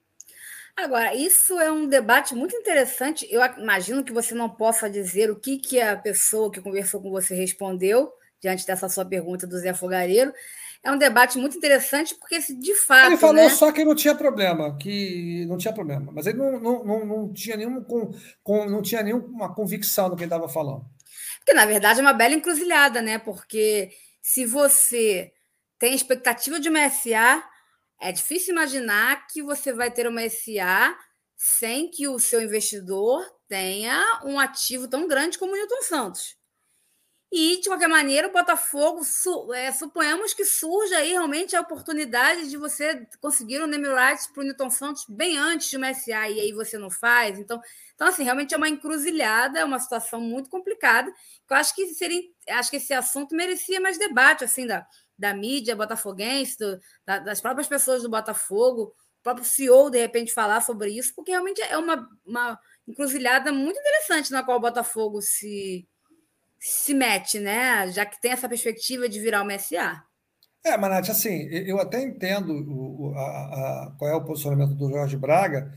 Agora, 0.76 1.14
isso 1.14 1.58
é 1.60 1.70
um 1.70 1.86
debate 1.86 2.34
muito 2.34 2.56
interessante. 2.56 3.26
Eu 3.30 3.42
imagino 3.58 4.02
que 4.02 4.12
você 4.12 4.34
não 4.34 4.48
possa 4.48 4.88
dizer 4.88 5.30
o 5.30 5.36
que, 5.36 5.58
que 5.58 5.80
a 5.80 5.96
pessoa 5.96 6.50
que 6.50 6.60
conversou 6.60 7.00
com 7.00 7.10
você 7.10 7.34
respondeu 7.34 8.12
diante 8.40 8.66
dessa 8.66 8.88
sua 8.88 9.04
pergunta 9.04 9.46
do 9.46 9.58
Zé 9.58 9.72
Fogareiro, 9.72 10.32
é 10.82 10.90
um 10.90 10.98
debate 10.98 11.38
muito 11.38 11.56
interessante, 11.56 12.16
porque 12.16 12.40
de 12.40 12.74
fato. 12.74 13.06
Ele 13.06 13.16
falou 13.16 13.36
né? 13.36 13.48
só 13.48 13.70
que 13.70 13.84
não 13.84 13.94
tinha 13.94 14.16
problema, 14.16 14.76
que 14.76 15.46
não 15.46 15.56
tinha 15.56 15.72
problema. 15.72 16.10
Mas 16.10 16.26
ele 16.26 16.38
não, 16.38 16.58
não, 16.58 16.84
não, 16.84 17.06
não 17.06 17.32
tinha 17.32 17.56
nenhum 17.56 17.84
com, 17.84 18.12
com, 18.42 18.68
não 18.68 18.82
tinha 18.82 19.02
nenhuma 19.02 19.54
convicção 19.54 20.10
do 20.10 20.16
que 20.16 20.24
ele 20.24 20.26
estava 20.26 20.48
falando. 20.48 20.84
Porque, 21.38 21.54
na 21.54 21.66
verdade, 21.66 22.00
é 22.00 22.02
uma 22.02 22.12
bela 22.12 22.34
encruzilhada, 22.34 23.00
né? 23.00 23.18
Porque 23.18 23.92
se 24.20 24.44
você 24.44 25.32
tem 25.78 25.94
expectativa 25.94 26.58
de 26.58 26.68
uma 26.68 26.88
SA, 26.88 27.44
é 28.02 28.10
difícil 28.10 28.52
imaginar 28.52 29.26
que 29.28 29.42
você 29.42 29.72
vai 29.72 29.90
ter 29.90 30.08
uma 30.08 30.28
SA 30.28 30.98
sem 31.36 31.88
que 31.88 32.08
o 32.08 32.18
seu 32.18 32.42
investidor 32.42 33.24
tenha 33.48 34.20
um 34.24 34.38
ativo 34.38 34.88
tão 34.88 35.06
grande 35.06 35.38
como 35.38 35.52
o 35.52 35.56
Newton 35.56 35.82
Santos. 35.82 36.36
E, 37.34 37.60
de 37.62 37.68
qualquer 37.68 37.88
maneira, 37.88 38.28
o 38.28 38.32
Botafogo, 38.32 39.02
su, 39.04 39.54
é, 39.54 39.72
suponhamos 39.72 40.34
que 40.34 40.44
surja 40.44 40.98
aí 40.98 41.12
realmente 41.12 41.56
a 41.56 41.62
oportunidade 41.62 42.50
de 42.50 42.58
você 42.58 43.06
conseguir 43.22 43.62
um 43.62 43.66
name 43.66 43.88
rights 43.88 44.26
para 44.26 44.42
o 44.42 44.44
Newton 44.44 44.68
Santos 44.68 45.06
bem 45.08 45.38
antes 45.38 45.70
de 45.70 45.78
uma 45.78 45.94
SA, 45.94 46.28
e 46.28 46.40
aí 46.40 46.52
você 46.52 46.76
não 46.76 46.90
faz. 46.90 47.38
Então, 47.38 47.58
então, 47.94 48.06
assim, 48.06 48.22
realmente 48.22 48.52
é 48.52 48.56
uma 48.56 48.68
encruzilhada, 48.68 49.60
é 49.60 49.64
uma 49.64 49.78
situação 49.78 50.20
muito 50.20 50.50
complicada. 50.50 51.10
Eu 51.48 51.56
acho 51.56 51.74
que 51.74 51.86
seria, 51.94 52.20
acho 52.50 52.68
que 52.68 52.76
esse 52.76 52.92
assunto 52.92 53.34
merecia 53.34 53.80
mais 53.80 53.96
debate, 53.96 54.44
assim, 54.44 54.66
da, 54.66 54.86
da 55.22 55.32
mídia 55.32 55.76
botafoguense, 55.76 56.58
do, 56.58 56.80
da, 57.06 57.20
das 57.20 57.40
próprias 57.40 57.68
pessoas 57.68 58.02
do 58.02 58.10
Botafogo, 58.10 58.92
o 59.20 59.22
próprio 59.22 59.46
CEO, 59.46 59.88
de 59.88 60.00
repente, 60.00 60.32
falar 60.32 60.60
sobre 60.60 60.90
isso, 60.90 61.14
porque 61.14 61.30
realmente 61.30 61.62
é 61.62 61.78
uma, 61.78 62.08
uma 62.26 62.58
encruzilhada 62.88 63.52
muito 63.52 63.78
interessante 63.78 64.32
na 64.32 64.42
qual 64.42 64.58
o 64.58 64.60
Botafogo 64.60 65.22
se 65.22 65.86
se 66.58 66.94
mete, 66.94 67.40
né? 67.40 67.90
Já 67.90 68.06
que 68.06 68.20
tem 68.20 68.32
essa 68.32 68.48
perspectiva 68.48 69.08
de 69.08 69.18
virar 69.18 69.42
uma 69.42 69.58
SA. 69.58 70.02
É, 70.64 70.76
Manate, 70.76 71.10
assim, 71.10 71.48
eu 71.50 71.80
até 71.80 72.00
entendo 72.00 72.52
o, 72.52 73.12
a, 73.16 73.20
a, 73.20 73.96
qual 73.98 74.10
é 74.10 74.14
o 74.14 74.24
posicionamento 74.24 74.74
do 74.74 74.88
Jorge 74.88 75.16
Braga, 75.16 75.72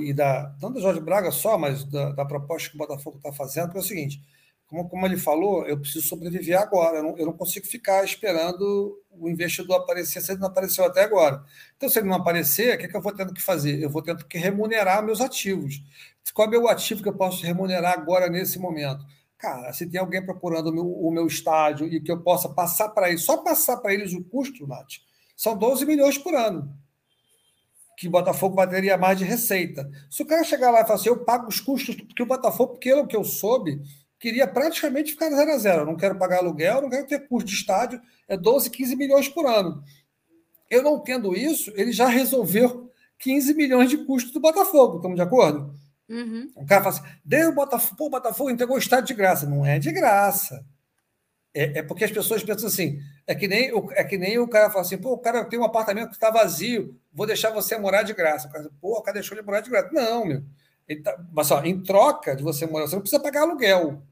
e 0.00 0.12
da, 0.12 0.54
não 0.62 0.70
do 0.70 0.80
Jorge 0.80 1.00
Braga 1.00 1.32
só, 1.32 1.58
mas 1.58 1.82
da, 1.84 2.12
da 2.12 2.24
proposta 2.24 2.68
que 2.70 2.76
o 2.76 2.78
Botafogo 2.78 3.16
está 3.16 3.32
fazendo, 3.32 3.66
porque 3.66 3.78
é 3.78 3.80
o 3.80 3.84
seguinte, 3.84 4.20
como, 4.68 4.86
como 4.86 5.06
ele 5.06 5.16
falou, 5.16 5.66
eu 5.66 5.80
preciso 5.80 6.06
sobreviver 6.06 6.60
agora, 6.60 6.98
eu 6.98 7.02
não, 7.02 7.18
eu 7.18 7.26
não 7.26 7.32
consigo 7.32 7.66
ficar 7.66 8.04
esperando 8.04 9.02
o 9.10 9.28
investidor 9.28 9.76
aparecer 9.76 10.20
se 10.20 10.30
ele 10.30 10.40
não 10.40 10.48
apareceu 10.48 10.84
até 10.84 11.02
agora. 11.02 11.42
Então, 11.76 11.88
se 11.88 11.98
ele 11.98 12.06
não 12.06 12.16
aparecer, 12.16 12.74
o 12.74 12.78
que, 12.78 12.84
é 12.84 12.88
que 12.88 12.96
eu 12.96 13.00
vou 13.00 13.14
tendo 13.14 13.32
que 13.32 13.40
fazer? 13.40 13.82
Eu 13.82 13.88
vou 13.88 14.02
tendo 14.02 14.24
que 14.26 14.36
remunerar 14.36 15.02
meus 15.02 15.22
ativos. 15.22 15.82
Qual 16.34 16.52
é 16.52 16.58
o 16.58 16.68
ativo 16.68 17.02
que 17.02 17.08
eu 17.08 17.16
posso 17.16 17.44
remunerar 17.44 17.94
agora, 17.94 18.28
nesse 18.28 18.58
momento? 18.58 19.06
Cara, 19.38 19.72
se 19.72 19.86
tem 19.86 19.98
alguém 19.98 20.24
procurando 20.24 20.68
o 20.68 20.72
meu, 20.72 20.86
o 20.86 21.10
meu 21.10 21.26
estádio 21.26 21.86
e 21.86 21.98
que 22.00 22.12
eu 22.12 22.20
possa 22.20 22.50
passar 22.50 22.90
para 22.90 23.08
eles, 23.08 23.24
só 23.24 23.38
passar 23.38 23.78
para 23.78 23.94
eles 23.94 24.12
o 24.12 24.22
custo, 24.22 24.66
Nath, 24.66 24.96
são 25.34 25.56
12 25.56 25.86
milhões 25.86 26.18
por 26.18 26.34
ano. 26.34 26.70
Que 27.96 28.06
o 28.06 28.10
Botafogo 28.10 28.54
bateria 28.54 28.98
mais 28.98 29.16
de 29.16 29.24
receita. 29.24 29.90
Se 30.10 30.22
o 30.22 30.26
cara 30.26 30.44
chegar 30.44 30.70
lá 30.70 30.82
e 30.82 30.82
falar 30.82 30.96
assim, 30.96 31.08
eu 31.08 31.24
pago 31.24 31.48
os 31.48 31.58
custos, 31.58 31.96
porque 31.96 32.22
o 32.22 32.26
Botafogo, 32.26 32.78
pelo 32.78 33.06
que 33.06 33.16
eu 33.16 33.24
soube, 33.24 33.80
queria 34.18 34.46
praticamente 34.46 35.12
ficar 35.12 35.30
zero 35.30 35.52
a 35.52 35.58
zero. 35.58 35.82
Eu 35.82 35.86
não 35.86 35.96
quero 35.96 36.18
pagar 36.18 36.38
aluguel, 36.38 36.82
não 36.82 36.90
quero 36.90 37.06
ter 37.06 37.28
custo 37.28 37.48
de 37.48 37.54
estádio, 37.54 38.00
é 38.26 38.36
12, 38.36 38.70
15 38.70 38.96
milhões 38.96 39.28
por 39.28 39.46
ano. 39.46 39.82
Eu 40.70 40.82
não 40.82 41.00
tendo 41.00 41.34
isso, 41.34 41.72
ele 41.76 41.92
já 41.92 42.08
resolveu 42.08 42.90
15 43.18 43.54
milhões 43.54 43.90
de 43.90 43.98
custo 44.04 44.32
do 44.32 44.40
Botafogo, 44.40 44.96
estamos 44.96 45.16
de 45.16 45.22
acordo? 45.22 45.74
Uhum. 46.08 46.50
O 46.56 46.66
cara 46.66 46.82
fala 46.82 46.96
assim: 46.96 47.18
deu 47.24 47.50
o 47.50 47.54
Botafogo, 47.54 47.96
pô, 47.96 48.06
o 48.06 48.10
Botafogo 48.10 48.50
entregou 48.50 48.76
o 48.76 48.78
estádio 48.78 49.08
de 49.08 49.14
graça. 49.14 49.46
Não 49.46 49.64
é 49.64 49.78
de 49.78 49.92
graça. 49.92 50.64
É, 51.54 51.78
é, 51.78 51.82
porque 51.82 52.04
as 52.04 52.10
pessoas 52.10 52.42
pensam 52.42 52.68
assim: 52.68 52.98
é 53.26 53.34
que, 53.34 53.46
nem, 53.46 53.70
é 53.92 54.04
que 54.04 54.16
nem 54.16 54.38
o 54.38 54.48
cara 54.48 54.70
fala 54.70 54.82
assim, 54.82 54.96
pô, 54.96 55.12
o 55.12 55.18
cara 55.18 55.44
tem 55.44 55.58
um 55.58 55.64
apartamento 55.64 56.10
que 56.10 56.14
está 56.14 56.30
vazio, 56.30 56.98
vou 57.12 57.26
deixar 57.26 57.50
você 57.50 57.76
morar 57.76 58.02
de 58.02 58.14
graça. 58.14 58.48
O 58.48 58.50
cara, 58.50 58.70
pô, 58.80 58.98
o 58.98 59.02
cara 59.02 59.14
deixou 59.14 59.36
ele 59.36 59.44
morar 59.44 59.60
de 59.60 59.70
graça. 59.70 59.90
Não, 59.92 60.24
meu. 60.24 60.42
Tá, 61.02 61.18
mas 61.32 61.46
só, 61.46 61.62
em 61.64 61.82
troca 61.82 62.34
de 62.34 62.42
você 62.42 62.66
morar, 62.66 62.86
você 62.86 62.94
não 62.94 63.02
precisa 63.02 63.22
pagar 63.22 63.42
aluguel. 63.42 64.02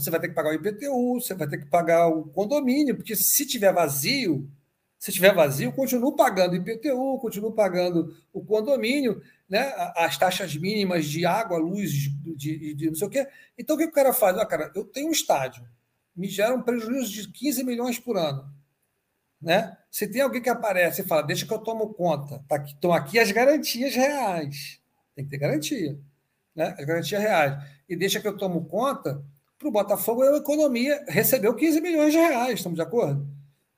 Você 0.00 0.10
vai 0.10 0.20
ter 0.20 0.28
que 0.28 0.34
pagar 0.34 0.50
o 0.50 0.54
IPTU, 0.54 1.20
você 1.20 1.34
vai 1.34 1.48
ter 1.48 1.58
que 1.58 1.66
pagar 1.66 2.08
o 2.08 2.24
condomínio, 2.24 2.96
porque 2.96 3.16
se 3.16 3.46
tiver 3.46 3.72
vazio, 3.72 4.48
se 4.98 5.10
tiver 5.10 5.34
vazio, 5.34 5.72
continuo 5.72 6.14
pagando 6.14 6.54
IPTU, 6.54 7.18
continuo 7.18 7.52
pagando 7.52 8.14
o 8.32 8.44
condomínio 8.44 9.22
né, 9.48 9.72
as 9.96 10.18
taxas 10.18 10.56
mínimas 10.56 11.06
de 11.06 11.24
água, 11.24 11.58
luz, 11.58 11.92
de, 11.92 12.74
de, 12.74 12.86
não 12.88 12.94
sei 12.94 13.06
o 13.06 13.10
quê. 13.10 13.26
Então, 13.56 13.76
o 13.76 13.78
que 13.78 13.84
o 13.84 13.92
cara 13.92 14.12
faz? 14.12 14.36
Ah, 14.36 14.46
cara, 14.46 14.70
eu 14.74 14.84
tenho 14.84 15.08
um 15.08 15.12
estádio, 15.12 15.64
me 16.14 16.28
gera 16.28 16.54
um 16.54 16.62
prejuízo 16.62 17.12
de 17.12 17.28
15 17.30 17.64
milhões 17.64 17.98
por 17.98 18.16
ano. 18.16 18.52
Né? 19.40 19.76
Se 19.90 20.08
tem 20.08 20.22
alguém 20.22 20.42
que 20.42 20.48
aparece 20.48 21.02
e 21.02 21.04
fala, 21.04 21.22
deixa 21.22 21.46
que 21.46 21.52
eu 21.52 21.58
tomo 21.58 21.94
conta, 21.94 22.42
tá 22.48 22.56
aqui, 22.56 22.72
estão 22.72 22.92
aqui 22.92 23.18
as 23.18 23.30
garantias 23.30 23.94
reais. 23.94 24.80
Tem 25.14 25.24
que 25.24 25.30
ter 25.30 25.38
garantia. 25.38 25.98
Né? 26.54 26.74
As 26.78 26.84
garantias 26.84 27.20
reais. 27.20 27.62
E 27.88 27.94
deixa 27.94 28.20
que 28.20 28.26
eu 28.26 28.36
tomo 28.36 28.64
conta, 28.64 29.22
para 29.58 29.68
o 29.68 29.72
Botafogo 29.72 30.22
a 30.22 30.36
economia 30.36 31.04
recebeu 31.08 31.54
15 31.54 31.80
milhões 31.80 32.12
de 32.12 32.18
reais, 32.18 32.54
estamos 32.54 32.76
de 32.76 32.82
acordo? 32.82 33.26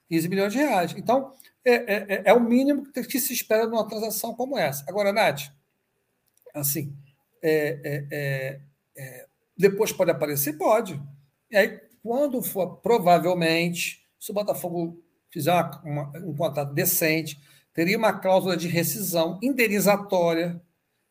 15 0.08 0.28
milhões 0.28 0.52
de 0.52 0.58
reais. 0.58 0.94
Então, 0.96 1.32
é, 1.64 1.72
é, 1.72 2.06
é, 2.08 2.22
é 2.26 2.32
o 2.32 2.40
mínimo 2.40 2.90
que 2.92 3.20
se 3.20 3.32
espera 3.32 3.66
numa 3.66 3.86
transação 3.86 4.34
como 4.34 4.58
essa. 4.58 4.84
Agora, 4.88 5.12
Nath, 5.12 5.52
assim, 6.54 6.96
é, 7.42 8.06
é, 8.10 8.60
é, 8.96 9.26
depois 9.56 9.92
pode 9.92 10.10
aparecer? 10.10 10.54
Pode. 10.54 11.00
E 11.50 11.56
aí, 11.56 11.80
quando 12.02 12.42
for, 12.42 12.76
provavelmente, 12.76 14.04
se 14.18 14.30
o 14.30 14.34
Botafogo 14.34 15.02
fizer 15.30 15.52
uma, 15.52 15.82
uma, 15.84 16.18
um 16.18 16.34
contrato 16.34 16.72
decente, 16.72 17.38
teria 17.72 17.98
uma 17.98 18.12
cláusula 18.12 18.56
de 18.56 18.66
rescisão 18.66 19.38
indenizatória 19.42 20.60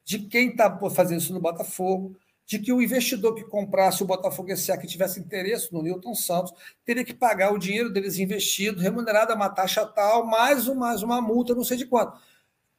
de 0.04 0.20
quem 0.20 0.50
está 0.50 0.76
fazendo 0.90 1.20
isso 1.20 1.34
no 1.34 1.40
Botafogo, 1.40 2.18
de 2.48 2.60
que 2.60 2.72
o 2.72 2.82
investidor 2.82 3.36
que 3.36 3.44
comprasse 3.44 4.02
o 4.02 4.06
Botafogo 4.06 4.56
SA, 4.56 4.78
que 4.78 4.88
tivesse 4.88 5.20
interesse 5.20 5.72
no 5.74 5.84
Newton 5.84 6.16
Santos, 6.16 6.54
teria 6.86 7.04
que 7.04 7.14
pagar 7.14 7.54
o 7.54 7.58
dinheiro 7.58 7.92
deles 7.92 8.18
investido, 8.18 8.82
remunerado 8.82 9.34
a 9.34 9.36
uma 9.36 9.50
taxa 9.50 9.86
tal, 9.86 10.26
mais, 10.26 10.66
um, 10.66 10.74
mais 10.74 11.04
uma 11.04 11.22
multa, 11.22 11.54
não 11.54 11.66
sei 11.66 11.76
de 11.76 11.86
quanto. 11.86 12.18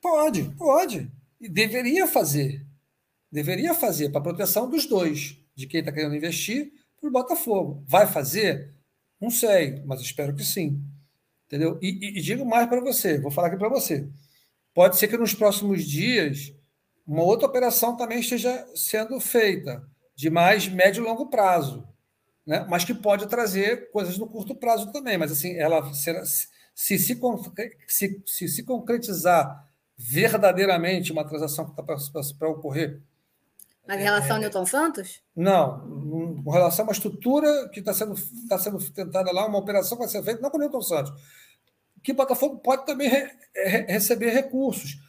Pode, 0.00 0.44
pode. 0.56 1.12
E 1.38 1.50
deveria 1.50 2.06
fazer. 2.06 2.64
Deveria 3.30 3.74
fazer 3.74 4.08
para 4.08 4.22
proteção 4.22 4.70
dos 4.70 4.86
dois, 4.86 5.38
de 5.54 5.66
quem 5.66 5.80
está 5.80 5.92
querendo 5.92 6.16
investir, 6.16 6.72
para 6.98 7.08
o 7.10 7.12
Botafogo. 7.12 7.84
Vai 7.86 8.06
fazer? 8.06 8.72
Não 9.20 9.30
sei, 9.30 9.82
mas 9.84 10.00
espero 10.00 10.34
que 10.34 10.44
sim. 10.44 10.82
Entendeu? 11.46 11.78
E, 11.82 11.88
e, 11.88 12.18
e 12.18 12.22
digo 12.22 12.46
mais 12.46 12.66
para 12.66 12.80
você, 12.80 13.18
vou 13.18 13.30
falar 13.30 13.48
aqui 13.48 13.58
para 13.58 13.68
você. 13.68 14.08
Pode 14.72 14.96
ser 14.96 15.08
que 15.08 15.16
nos 15.18 15.34
próximos 15.34 15.84
dias 15.84 16.54
uma 17.08 17.22
outra 17.22 17.48
operação 17.48 17.96
também 17.96 18.20
esteja 18.20 18.68
sendo 18.74 19.18
feita, 19.18 19.82
de 20.14 20.28
mais 20.28 20.68
médio 20.68 21.02
e 21.02 21.06
longo 21.06 21.30
prazo, 21.30 21.88
né? 22.46 22.66
mas 22.68 22.84
que 22.84 22.92
pode 22.92 23.26
trazer 23.26 23.90
coisas 23.90 24.18
no 24.18 24.26
curto 24.28 24.54
prazo 24.54 24.92
também. 24.92 25.16
Mas 25.16 25.32
assim, 25.32 25.56
ela 25.56 25.94
será, 25.94 26.22
se, 26.26 26.48
se, 26.74 26.98
se, 27.86 28.22
se, 28.26 28.48
se 28.48 28.62
concretizar 28.62 29.66
verdadeiramente 29.96 31.10
uma 31.10 31.26
transação 31.26 31.64
que 31.64 31.70
está 31.70 31.82
para 32.38 32.48
ocorrer. 32.50 33.00
Mas 33.86 34.00
em 34.00 34.04
relação 34.04 34.32
é, 34.32 34.32
ao 34.34 34.40
Newton 34.40 34.66
Santos? 34.66 35.22
Não, 35.34 36.42
com 36.44 36.50
relação 36.50 36.84
a 36.84 36.88
uma 36.88 36.92
estrutura 36.92 37.70
que 37.70 37.80
está 37.80 37.94
sendo, 37.94 38.14
tá 38.50 38.58
sendo 38.58 38.78
tentada 38.90 39.32
lá, 39.32 39.46
uma 39.46 39.58
operação 39.58 39.96
que 39.96 40.04
vai 40.04 40.12
ser 40.12 40.22
feita, 40.22 40.42
não 40.42 40.50
com 40.50 40.58
o 40.58 40.60
Newton 40.60 40.82
Santos, 40.82 41.12
que 42.02 42.12
o 42.12 42.14
Botafogo 42.14 42.58
pode 42.58 42.84
também 42.84 43.08
re, 43.08 43.30
re, 43.54 43.86
receber 43.88 44.28
recursos. 44.30 45.07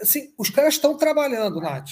Assim, 0.00 0.32
os 0.38 0.50
caras 0.50 0.74
estão 0.74 0.96
trabalhando, 0.96 1.60
Nath. 1.60 1.90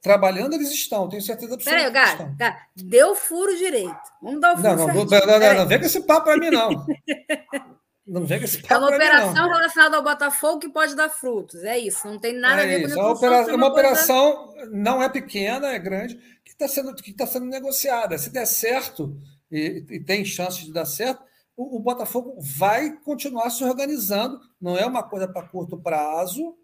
Trabalhando 0.00 0.54
eles 0.54 0.70
estão, 0.70 1.08
tenho 1.08 1.22
certeza 1.22 1.54
absoluta. 1.54 1.76
Peraí, 1.76 1.92
Gato, 1.92 2.36
Gato, 2.36 2.58
deu 2.76 3.14
furo 3.14 3.56
direito. 3.56 3.98
Vamos 4.22 4.40
dar 4.40 4.54
o 4.54 4.56
furo 4.56 4.68
Não, 4.68 4.76
não, 4.76 5.04
não, 5.04 5.40
não, 5.40 5.54
não, 5.54 5.66
vem 5.66 5.78
com 5.80 5.86
esse 5.86 6.00
papo 6.02 6.26
para 6.26 6.36
mim, 6.38 6.50
não. 6.50 6.70
Não 8.08 8.24
vem 8.24 8.38
com 8.38 8.46
esse 8.46 8.62
papo 8.62 8.72
É 8.72 8.78
uma 8.78 8.88
operação 8.88 9.48
relacionada 9.50 9.96
ao 9.98 10.02
Botafogo 10.02 10.60
que 10.60 10.70
pode 10.70 10.96
dar 10.96 11.10
frutos. 11.10 11.62
É 11.62 11.78
isso. 11.78 12.08
Não 12.08 12.18
tem 12.18 12.32
nada 12.32 12.62
é 12.62 12.64
a 12.64 12.66
ver 12.66 12.86
isso. 12.86 12.94
com 12.94 13.02
o 13.02 13.10
opera... 13.12 13.36
É 13.36 13.44
uma, 13.48 13.56
uma 13.56 13.66
operação 13.66 14.54
não 14.70 15.02
é 15.02 15.10
pequena, 15.10 15.68
é 15.68 15.78
grande, 15.78 16.14
que 16.42 16.52
está 16.52 16.66
sendo, 16.66 16.94
que 16.94 17.12
tá 17.12 17.26
sendo 17.26 17.44
negociada. 17.44 18.16
Se 18.16 18.30
der 18.30 18.46
certo, 18.46 19.14
e, 19.50 20.00
tem 20.06 20.24
chance 20.24 20.64
de 20.64 20.72
dar 20.72 20.86
certo, 20.86 21.22
o 21.54 21.78
Botafogo 21.80 22.36
vai 22.40 22.92
continuar 23.04 23.50
se 23.50 23.62
organizando. 23.62 24.40
Não 24.58 24.78
é 24.78 24.86
uma 24.86 25.02
coisa 25.02 25.28
para 25.28 25.46
curto 25.46 25.76
prazo, 25.76 26.56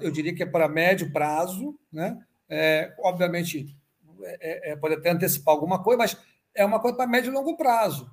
eu 0.00 0.10
diria 0.10 0.34
que 0.34 0.42
é 0.42 0.46
para 0.46 0.68
médio 0.68 1.12
prazo, 1.12 1.78
né? 1.92 2.18
É, 2.48 2.94
obviamente, 3.00 3.76
é, 4.22 4.72
é, 4.72 4.76
pode 4.76 4.94
até 4.94 5.10
antecipar 5.10 5.54
alguma 5.54 5.82
coisa, 5.82 5.98
mas 5.98 6.16
é 6.54 6.64
uma 6.64 6.80
coisa 6.80 6.96
para 6.96 7.06
médio 7.06 7.30
e 7.30 7.34
longo 7.34 7.56
prazo. 7.56 8.10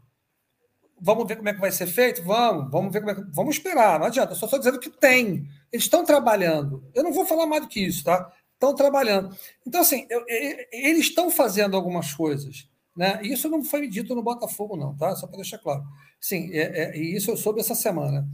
Vamos 0.99 1.27
ver 1.27 1.35
como 1.35 1.49
é 1.49 1.53
que 1.53 1.59
vai 1.59 1.71
ser 1.71 1.87
feito? 1.87 2.23
Vamos, 2.23 2.71
vamos 2.71 2.93
ver 2.93 2.99
como 3.01 3.11
é 3.11 3.15
que... 3.15 3.21
Vamos 3.33 3.55
esperar, 3.57 3.99
não 3.99 4.07
adianta. 4.07 4.35
Só 4.35 4.45
estou 4.45 4.59
dizendo 4.59 4.79
que 4.79 4.89
tem. 4.89 5.47
Eles 5.71 5.85
estão 5.85 6.05
trabalhando. 6.05 6.89
Eu 6.93 7.03
não 7.03 7.11
vou 7.11 7.25
falar 7.25 7.45
mais 7.45 7.61
do 7.61 7.67
que 7.67 7.85
isso, 7.85 8.03
tá? 8.03 8.31
Estão 8.53 8.73
trabalhando. 8.73 9.35
Então, 9.67 9.81
assim, 9.81 10.07
eu, 10.09 10.21
eu, 10.21 10.65
eles 10.71 11.07
estão 11.07 11.29
fazendo 11.29 11.75
algumas 11.75 12.13
coisas. 12.13 12.69
Né? 12.95 13.19
Isso 13.23 13.49
não 13.49 13.63
foi 13.63 13.87
dito 13.87 14.15
no 14.15 14.23
Botafogo, 14.23 14.77
não, 14.77 14.95
tá? 14.95 15.15
Só 15.15 15.27
para 15.27 15.37
deixar 15.37 15.57
claro. 15.57 15.83
Sim, 16.19 16.51
é, 16.53 16.83
é, 16.83 16.97
e 16.97 17.15
isso 17.15 17.31
eu 17.31 17.37
soube 17.37 17.59
essa 17.59 17.75
semana. 17.75 18.25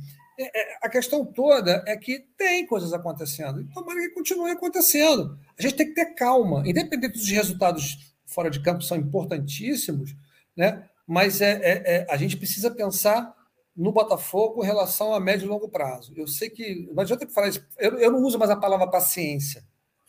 É, 0.42 0.62
é, 0.62 0.78
a 0.82 0.88
questão 0.88 1.26
toda 1.26 1.84
é 1.86 1.98
que 1.98 2.20
tem 2.38 2.66
coisas 2.66 2.94
acontecendo. 2.94 3.60
Então, 3.60 3.84
tomara 3.84 4.00
que 4.00 4.14
continue 4.14 4.52
acontecendo. 4.52 5.38
A 5.58 5.62
gente 5.62 5.76
tem 5.76 5.88
que 5.88 5.94
ter 5.94 6.14
calma. 6.16 6.64
Independente 6.66 7.18
dos 7.18 7.28
resultados 7.28 8.14
fora 8.26 8.50
de 8.50 8.62
campo 8.62 8.82
são 8.82 8.96
importantíssimos, 8.96 10.16
né? 10.56 10.88
mas 11.06 11.42
é, 11.42 11.52
é, 11.54 11.84
é, 11.86 12.08
a 12.10 12.16
gente 12.16 12.38
precisa 12.38 12.72
pensar 12.72 13.36
no 13.76 13.92
Botafogo 13.92 14.64
em 14.64 14.66
relação 14.66 15.14
a 15.14 15.20
médio 15.20 15.46
e 15.46 15.50
longo 15.50 15.68
prazo. 15.68 16.14
Eu 16.16 16.28
sei 16.28 16.50
que. 16.50 16.88
Não 16.94 17.02
adianta 17.02 17.28
falar 17.28 17.50
isso. 17.50 17.66
Eu, 17.78 17.98
eu 17.98 18.12
não 18.12 18.22
uso 18.22 18.38
mais 18.38 18.52
a 18.52 18.56
palavra 18.56 18.88
paciência. 18.88 19.66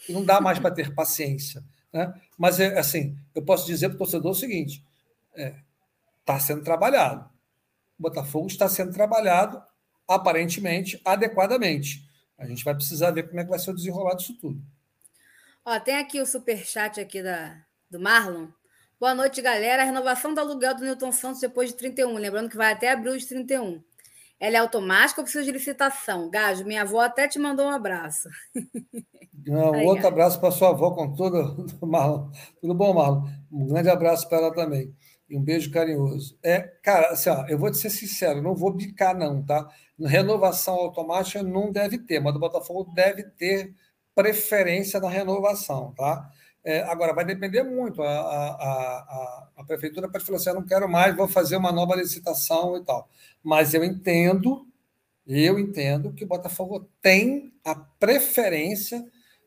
Não 0.08 0.24
dá 0.24 0.40
mais 0.40 0.58
para 0.58 0.70
ter 0.70 0.94
paciência. 0.94 1.64
Né? 1.92 2.12
Mas, 2.38 2.60
é, 2.60 2.78
assim, 2.78 3.16
eu 3.34 3.42
posso 3.42 3.66
dizer 3.66 3.88
para 3.88 3.96
o 3.96 3.98
torcedor 3.98 4.30
o 4.32 4.34
seguinte: 4.34 4.84
está 5.30 5.42
é, 5.42 5.54
tá 6.24 6.38
sendo 6.38 6.62
trabalhado. 6.62 7.24
O 7.98 8.02
Botafogo 8.02 8.46
está 8.46 8.68
sendo 8.68 8.92
trabalhado, 8.92 9.62
aparentemente, 10.10 11.00
adequadamente. 11.04 12.04
A 12.36 12.44
gente 12.44 12.64
vai 12.64 12.74
precisar 12.74 13.12
ver 13.12 13.28
como 13.28 13.38
é 13.38 13.44
que 13.44 13.50
vai 13.50 13.58
ser 13.58 13.70
o 13.70 13.74
desenrolar 13.74 14.14
disso 14.14 14.36
tudo. 14.40 14.60
Ó, 15.64 15.78
tem 15.78 15.96
aqui 15.96 16.20
o 16.20 16.26
superchat 16.26 17.00
aqui 17.00 17.22
da, 17.22 17.62
do 17.88 18.00
Marlon. 18.00 18.48
Boa 18.98 19.14
noite, 19.14 19.40
galera. 19.40 19.82
A 19.82 19.86
renovação 19.86 20.34
do 20.34 20.40
aluguel 20.40 20.74
do 20.74 20.82
Newton 20.82 21.12
Santos 21.12 21.40
depois 21.40 21.70
de 21.70 21.76
31. 21.76 22.12
Lembrando 22.14 22.50
que 22.50 22.56
vai 22.56 22.72
até 22.72 22.90
abril 22.90 23.16
de 23.16 23.26
31. 23.26 23.80
Ela 24.40 24.56
é 24.56 24.58
automática 24.58 25.20
ou 25.20 25.24
precisa 25.24 25.44
de 25.44 25.52
licitação? 25.52 26.28
Gajo, 26.28 26.64
minha 26.64 26.82
avó 26.82 27.00
até 27.00 27.28
te 27.28 27.38
mandou 27.38 27.66
um 27.66 27.70
abraço. 27.70 28.28
Não, 29.46 29.70
um 29.72 29.84
outro 29.84 30.08
abraço 30.08 30.40
para 30.40 30.50
sua 30.50 30.70
avó 30.70 30.90
com 30.90 31.14
tudo, 31.14 31.66
Marlon. 31.86 32.30
Tudo 32.60 32.74
bom, 32.74 32.94
Marlon? 32.94 33.28
Um 33.52 33.68
grande 33.68 33.90
abraço 33.90 34.28
para 34.28 34.38
ela 34.38 34.54
também. 34.54 34.92
E 35.28 35.36
um 35.36 35.42
beijo 35.42 35.70
carinhoso. 35.70 36.38
É, 36.42 36.60
cara, 36.82 37.10
assim, 37.10 37.30
ó, 37.30 37.46
eu 37.46 37.58
vou 37.58 37.70
te 37.70 37.76
ser 37.76 37.90
sincero, 37.90 38.42
não 38.42 38.54
vou 38.54 38.72
bicar, 38.72 39.16
não, 39.16 39.44
tá? 39.44 39.68
Renovação 40.06 40.74
automática 40.74 41.42
não 41.42 41.70
deve 41.70 41.98
ter, 41.98 42.20
mas 42.20 42.34
o 42.34 42.38
Botafogo 42.38 42.90
deve 42.94 43.24
ter 43.24 43.74
preferência 44.14 45.00
na 45.00 45.08
renovação, 45.08 45.92
tá? 45.92 46.30
É, 46.62 46.82
agora, 46.82 47.14
vai 47.14 47.24
depender 47.24 47.62
muito. 47.62 48.02
A, 48.02 48.08
a, 48.08 48.50
a, 48.50 49.48
a, 49.56 49.64
prefeitura 49.64 50.08
pode 50.08 50.24
falar 50.24 50.36
assim: 50.36 50.50
eu 50.50 50.54
não 50.56 50.66
quero 50.66 50.88
mais, 50.88 51.16
vou 51.16 51.26
fazer 51.26 51.56
uma 51.56 51.72
nova 51.72 51.96
licitação 51.96 52.76
e 52.76 52.84
tal. 52.84 53.08
Mas 53.42 53.72
eu 53.72 53.82
entendo, 53.82 54.66
eu 55.26 55.58
entendo 55.58 56.12
que 56.12 56.24
o 56.24 56.28
Botafogo 56.28 56.86
tem 57.00 57.52
a 57.64 57.74
preferência 57.74 59.04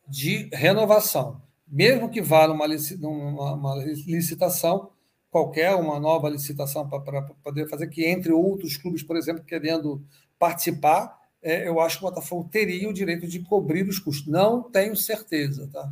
de 0.08 0.50
renovação. 0.54 1.42
Mesmo 1.68 2.10
que 2.10 2.22
vá 2.22 2.48
uma, 2.48 2.66
uma, 2.66 3.54
uma 3.54 3.76
licitação 3.76 4.92
qualquer, 5.34 5.74
uma 5.76 6.00
nova 6.00 6.30
licitação 6.30 6.88
para 6.88 7.24
poder 7.44 7.68
fazer, 7.68 7.88
que 7.88 8.06
entre 8.06 8.32
outros 8.32 8.78
clubes, 8.78 9.02
por 9.02 9.18
exemplo, 9.18 9.44
querendo 9.44 10.04
participar, 10.44 11.18
é, 11.41 11.65
eu 11.65 11.80
acho 11.80 11.99
que 11.99 12.06
o 12.06 12.10
Botafogo 12.10 12.49
teria 12.52 12.90
o 12.90 12.94
direito 12.94 13.26
de 13.26 13.40
cobrir 13.40 13.88
os 13.88 13.98
custos. 13.98 14.28
Não 14.28 14.61
tenho 14.61 14.94
certeza, 14.94 15.70
tá? 15.72 15.90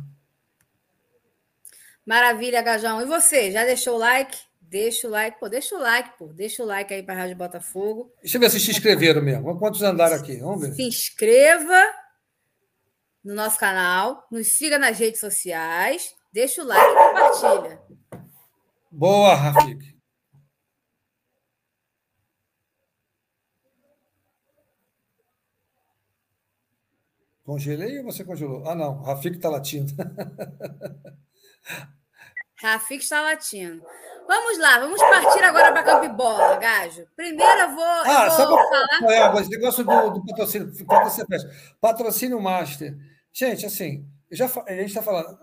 Maravilha, 2.04 2.60
Gajão. 2.60 3.00
E 3.00 3.06
você, 3.06 3.50
já 3.50 3.64
deixou 3.64 3.94
o 3.94 3.98
like? 3.98 4.36
Deixa 4.60 5.08
o 5.08 5.10
like, 5.10 5.40
pô, 5.40 5.48
deixa 5.48 5.74
o 5.74 5.78
like, 5.78 6.18
pô. 6.18 6.26
Deixa 6.26 6.62
o 6.62 6.66
like 6.66 6.92
aí 6.92 7.02
para 7.02 7.14
a 7.14 7.18
Rádio 7.18 7.36
Botafogo. 7.36 8.12
Deixa 8.20 8.36
eu 8.36 8.40
ver 8.42 8.50
se 8.50 8.60
se 8.60 8.70
inscreveram 8.70 9.22
mesmo. 9.22 9.58
Quantos 9.58 9.82
andaram 9.82 10.16
aqui? 10.16 10.36
Vamos 10.36 10.60
ver. 10.60 10.74
Se 10.74 10.82
inscreva 10.82 11.82
no 13.24 13.34
nosso 13.34 13.58
canal, 13.58 14.26
nos 14.30 14.48
siga 14.48 14.78
nas 14.78 14.98
redes 14.98 15.20
sociais, 15.20 16.14
deixa 16.30 16.62
o 16.62 16.66
like 16.66 16.84
e 16.84 16.94
compartilha. 16.94 17.80
Boa, 18.90 19.34
Rafik. 19.34 19.91
Congelei 27.52 27.98
ou 27.98 28.04
você 28.04 28.24
congelou? 28.24 28.66
Ah, 28.66 28.74
não, 28.74 29.02
Rafik 29.02 29.36
está 29.36 29.50
latindo. 29.50 29.92
Rafik 32.56 33.02
está 33.02 33.20
latindo. 33.20 33.84
Vamos 34.26 34.58
lá, 34.58 34.78
vamos 34.78 34.98
partir 34.98 35.44
agora 35.44 35.70
para 35.70 35.82
Campibola, 35.82 36.56
Gajo. 36.56 37.06
Primeiro 37.14 37.60
eu 37.60 37.74
vou, 37.74 37.84
ah, 37.84 38.26
eu 38.26 38.48
vou 38.48 38.56
falar. 38.56 39.12
É, 39.12 39.40
esse 39.42 39.50
negócio 39.50 39.84
do, 39.84 40.10
do 40.12 40.24
patrocínio, 40.24 40.72
patrocínio 41.78 42.40
Master. 42.40 42.96
Gente, 43.30 43.66
assim, 43.66 44.08
já, 44.30 44.46
a 44.46 44.72
gente 44.72 44.86
está 44.86 45.02
falando. 45.02 45.38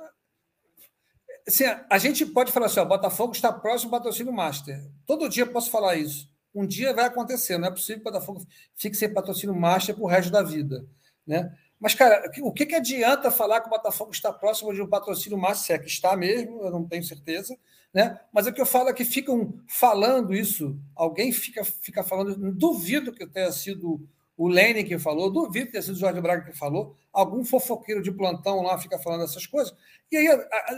Assim, 1.48 1.66
a 1.88 1.98
gente 2.00 2.26
pode 2.26 2.52
falar 2.52 2.66
assim: 2.66 2.80
ó, 2.80 2.86
Botafogo 2.86 3.34
está 3.34 3.54
próximo 3.54 3.92
do 3.92 3.98
patrocínio 3.98 4.34
Master. 4.34 4.84
Todo 5.06 5.30
dia 5.30 5.44
eu 5.44 5.52
posso 5.52 5.70
falar 5.70 5.96
isso. 5.96 6.28
Um 6.56 6.66
dia 6.66 6.92
vai 6.92 7.06
acontecer, 7.06 7.60
não 7.60 7.68
é 7.68 7.72
possível 7.72 8.02
que 8.02 8.10
o 8.10 8.12
Botafogo 8.12 8.44
fique 8.76 8.98
sem 8.98 9.14
patrocínio 9.14 9.56
Master 9.56 9.94
para 9.94 10.04
o 10.04 10.08
resto 10.08 10.32
da 10.32 10.42
vida. 10.42 10.84
Né? 11.28 11.56
Mas, 11.80 11.94
cara, 11.94 12.30
o 12.42 12.52
que, 12.52 12.66
que 12.66 12.76
adianta 12.76 13.32
falar 13.32 13.62
que 13.62 13.68
o 13.68 13.70
Botafogo 13.70 14.12
está 14.12 14.34
próximo 14.34 14.74
de 14.74 14.82
um 14.82 14.88
patrocínio 14.88 15.38
Master? 15.38 15.66
Se 15.66 15.74
é 15.74 15.80
que 15.80 15.88
está 15.88 16.16
mesmo, 16.18 16.62
eu 16.62 16.72
não 16.72 16.86
tenho 16.86 17.04
certeza. 17.04 17.58
Né? 17.94 18.20
Mas 18.32 18.46
o 18.46 18.54
que 18.54 18.62
eu 18.62 18.66
falo 18.66 18.90
é 18.90 18.94
que 18.94 19.06
ficam 19.06 19.54
falando 19.68 20.34
isso, 20.34 20.78
alguém 20.96 21.32
fica, 21.32 21.64
fica 21.64 22.04
falando, 22.04 22.52
duvido 22.52 23.12
que 23.12 23.26
tenha 23.26 23.52
sido 23.52 24.00
o 24.38 24.48
Lênin 24.48 24.86
que 24.86 25.00
falou, 25.00 25.32
duvido 25.32 25.66
que 25.66 25.72
tenha 25.72 25.82
sido 25.82 25.96
o 25.96 26.00
Jorge 26.00 26.22
Braga 26.22 26.46
que 26.46 26.58
falou, 26.58 26.96
algum 27.12 27.44
fofoqueiro 27.44 28.02
de 28.02 28.12
plantão 28.12 28.62
lá 28.62 28.78
fica 28.78 29.00
falando 29.00 29.24
essas 29.24 29.46
coisas, 29.46 29.76
e 30.12 30.16
aí 30.16 30.28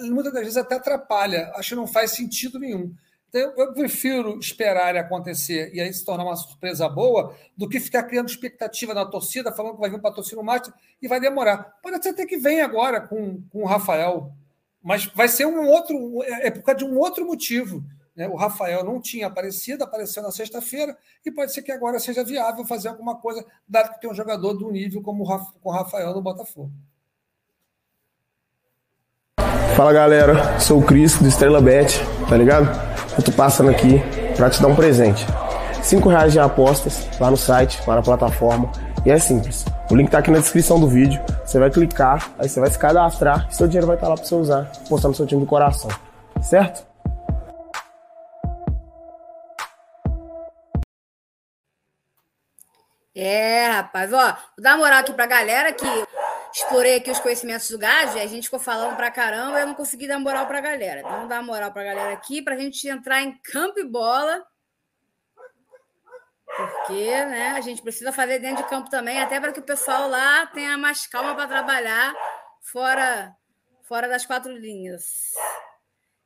muitas 0.10 0.34
das 0.34 0.42
vezes 0.42 0.58
até 0.58 0.76
atrapalha, 0.76 1.52
acho 1.56 1.70
que 1.70 1.76
não 1.76 1.86
faz 1.86 2.12
sentido 2.12 2.58
nenhum. 2.58 2.94
Então, 3.34 3.54
eu 3.56 3.74
prefiro 3.74 4.38
esperar 4.40 4.94
acontecer 4.98 5.74
e 5.74 5.80
aí 5.80 5.92
se 5.94 6.04
tornar 6.04 6.26
uma 6.26 6.36
surpresa 6.36 6.90
boa 6.90 7.34
do 7.56 7.70
que 7.70 7.80
ficar 7.80 8.04
criando 8.04 8.28
expectativa 8.28 8.94
na 8.94 9.06
torcida, 9.06 9.54
falando 9.54 9.76
que 9.76 9.80
vai 9.80 9.90
vir 9.90 9.96
um 9.96 10.02
patrocínio 10.02 10.44
master 10.44 10.74
e 11.02 11.08
vai 11.08 11.18
demorar. 11.18 11.80
Pode 11.82 12.04
ser 12.04 12.10
até 12.10 12.26
que 12.26 12.38
venha 12.38 12.66
agora 12.66 13.00
com, 13.00 13.42
com 13.50 13.64
o 13.64 13.66
Rafael, 13.66 14.34
mas 14.84 15.06
vai 15.06 15.30
ser 15.30 15.46
um 15.46 15.66
outro, 15.66 16.22
é, 16.24 16.48
é 16.48 16.52
por 16.52 16.62
causa 16.62 16.80
de 16.80 16.86
um 16.86 16.98
outro 16.98 17.26
motivo. 17.26 17.82
Né? 18.14 18.28
O 18.28 18.36
Rafael 18.36 18.84
não 18.84 19.00
tinha 19.00 19.28
aparecido, 19.28 19.86
apareceu 19.86 20.22
na 20.22 20.32
sexta-feira, 20.32 20.98
e 21.26 21.32
pode 21.32 21.54
ser 21.54 21.62
que 21.62 21.72
agora 21.72 22.00
seja 22.00 22.26
viável 22.26 22.66
fazer 22.66 22.90
alguma 22.90 23.16
coisa, 23.16 23.46
dado 23.66 23.94
que 23.94 24.02
tem 24.02 24.12
um 24.12 24.14
jogador 24.14 24.54
do 24.56 24.70
nível 24.70 25.02
como 25.02 25.24
o 25.64 25.72
Rafael 25.72 26.14
no 26.14 26.22
Botafogo. 26.22 26.70
Fala 29.82 29.94
galera, 29.94 30.60
sou 30.60 30.78
o 30.78 30.84
Cris 30.84 31.18
do 31.18 31.28
Estrela 31.28 31.60
Bet, 31.60 32.00
tá 32.30 32.38
ligado? 32.38 32.70
Eu 33.18 33.24
tô 33.24 33.32
passando 33.32 33.72
aqui 33.72 34.00
para 34.38 34.48
te 34.48 34.62
dar 34.62 34.68
um 34.68 34.76
presente. 34.76 35.26
Cinco 35.82 36.08
reais 36.08 36.32
de 36.32 36.40
apostas 36.40 37.08
lá 37.20 37.32
no 37.32 37.36
site, 37.36 37.82
lá 37.88 37.96
na 37.96 38.04
plataforma. 38.04 38.72
E 39.04 39.10
é 39.10 39.18
simples. 39.18 39.66
O 39.90 39.96
link 39.96 40.12
tá 40.12 40.20
aqui 40.20 40.30
na 40.30 40.38
descrição 40.38 40.80
do 40.80 40.88
vídeo. 40.88 41.20
Você 41.44 41.58
vai 41.58 41.72
clicar, 41.72 42.30
aí 42.38 42.48
você 42.48 42.60
vai 42.60 42.70
se 42.70 42.78
cadastrar 42.78 43.48
e 43.50 43.56
seu 43.56 43.68
dinheiro 43.68 43.88
vai 43.88 43.96
estar 43.96 44.06
tá 44.06 44.10
lá 44.12 44.16
para 44.18 44.24
você 44.24 44.36
usar, 44.36 44.72
postar 44.88 45.08
no 45.08 45.16
seu 45.16 45.26
time 45.26 45.42
do 45.42 45.48
coração. 45.48 45.90
Certo? 46.44 46.86
É, 53.16 53.66
rapaz, 53.72 54.14
ó, 54.14 54.26
vou 54.26 54.64
dar 54.64 54.78
moral 54.78 55.00
aqui 55.00 55.12
pra 55.12 55.26
galera 55.26 55.74
que 55.74 55.88
explorei 56.54 56.96
aqui 56.96 57.10
os 57.10 57.20
conhecimentos 57.20 57.70
do 57.70 57.78
Gado 57.78 58.18
e 58.18 58.22
a 58.22 58.28
gente 58.28 58.46
ficou 58.46 58.60
falando 58.60 58.96
pra 58.96 59.12
caramba 59.12 59.60
e 59.60 59.62
eu 59.62 59.68
não 59.68 59.76
consegui 59.76 60.08
dar 60.08 60.20
moral 60.20 60.46
pra 60.48 60.62
galera. 60.62 61.00
Então, 61.00 61.12
vamos 61.12 61.30
dar 61.30 61.42
moral 61.42 61.72
pra 61.72 61.84
galera 61.84 62.14
aqui 62.14 62.42
pra 62.42 62.58
gente 62.58 62.88
entrar 62.88 63.22
em 63.22 63.38
campo 63.42 63.80
e 63.80 63.84
bola. 63.84 64.46
Porque, 66.56 67.26
né, 67.26 67.52
a 67.52 67.62
gente 67.62 67.82
precisa 67.82 68.12
fazer 68.12 68.40
dentro 68.40 68.64
de 68.64 68.70
campo 68.70 68.90
também, 68.90 69.22
até 69.22 69.40
para 69.40 69.54
que 69.54 69.60
o 69.60 69.64
pessoal 69.64 70.10
lá 70.10 70.46
tenha 70.48 70.78
mais 70.78 71.08
calma 71.08 71.34
para 71.34 71.48
trabalhar 71.48 72.14
fora, 72.62 73.34
fora 73.84 74.08
das 74.10 74.26
quatro 74.26 74.52
linhas. 74.52 75.32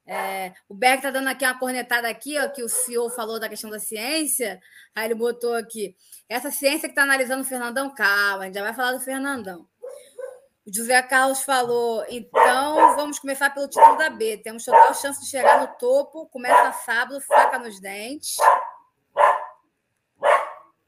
É, 0.07 0.53
o 0.69 0.76
Beck 0.76 0.97
está 0.97 1.10
dando 1.10 1.27
aqui 1.27 1.43
uma 1.43 1.57
cornetada 1.57 2.07
aqui, 2.07 2.38
ó, 2.39 2.47
que 2.47 2.64
o 2.64 2.69
CEO 2.69 3.10
falou 3.10 3.39
da 3.39 3.49
questão 3.49 3.69
da 3.69 3.80
ciência. 3.80 4.60
Aí 4.93 5.06
ele 5.06 5.15
botou 5.15 5.56
aqui. 5.56 5.95
Essa 6.30 6.52
ciência 6.52 6.88
que 6.88 6.93
está 6.93 7.03
analisando 7.03 7.41
o 7.41 7.45
Fernandão, 7.45 7.93
calma, 7.93 8.43
a 8.43 8.45
gente 8.45 8.56
já 8.56 8.64
vai 8.64 8.73
falar 8.73 8.93
do 8.93 8.99
Fernandão. 8.99 9.68
O 10.68 10.74
José 10.74 11.00
Carlos 11.04 11.42
falou: 11.42 12.04
então 12.10 12.96
vamos 12.96 13.20
começar 13.20 13.52
pelo 13.52 13.68
título 13.68 13.98
da 13.98 14.10
B. 14.10 14.38
Temos 14.38 14.66
total 14.66 14.96
chance 14.96 15.22
de 15.22 15.30
chegar 15.30 15.62
no 15.62 15.68
topo. 15.78 16.28
Começa 16.28 16.74
sábado, 16.84 17.22
faca 17.22 17.60
nos 17.60 17.80
dentes. 17.80 18.38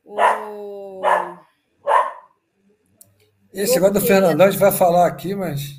o. 0.04 1.02
Esse 3.54 3.76
negócio 3.76 3.94
do 3.96 4.02
Fernandão 4.02 4.48
a 4.48 4.52
gente 4.52 4.60
vai 4.60 4.72
falar 4.72 5.08
aqui, 5.08 5.36
mas. 5.36 5.74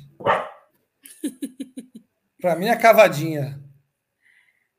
Para 2.41 2.55
mim 2.55 2.67
é 2.67 2.75
cavadinha. 2.77 3.59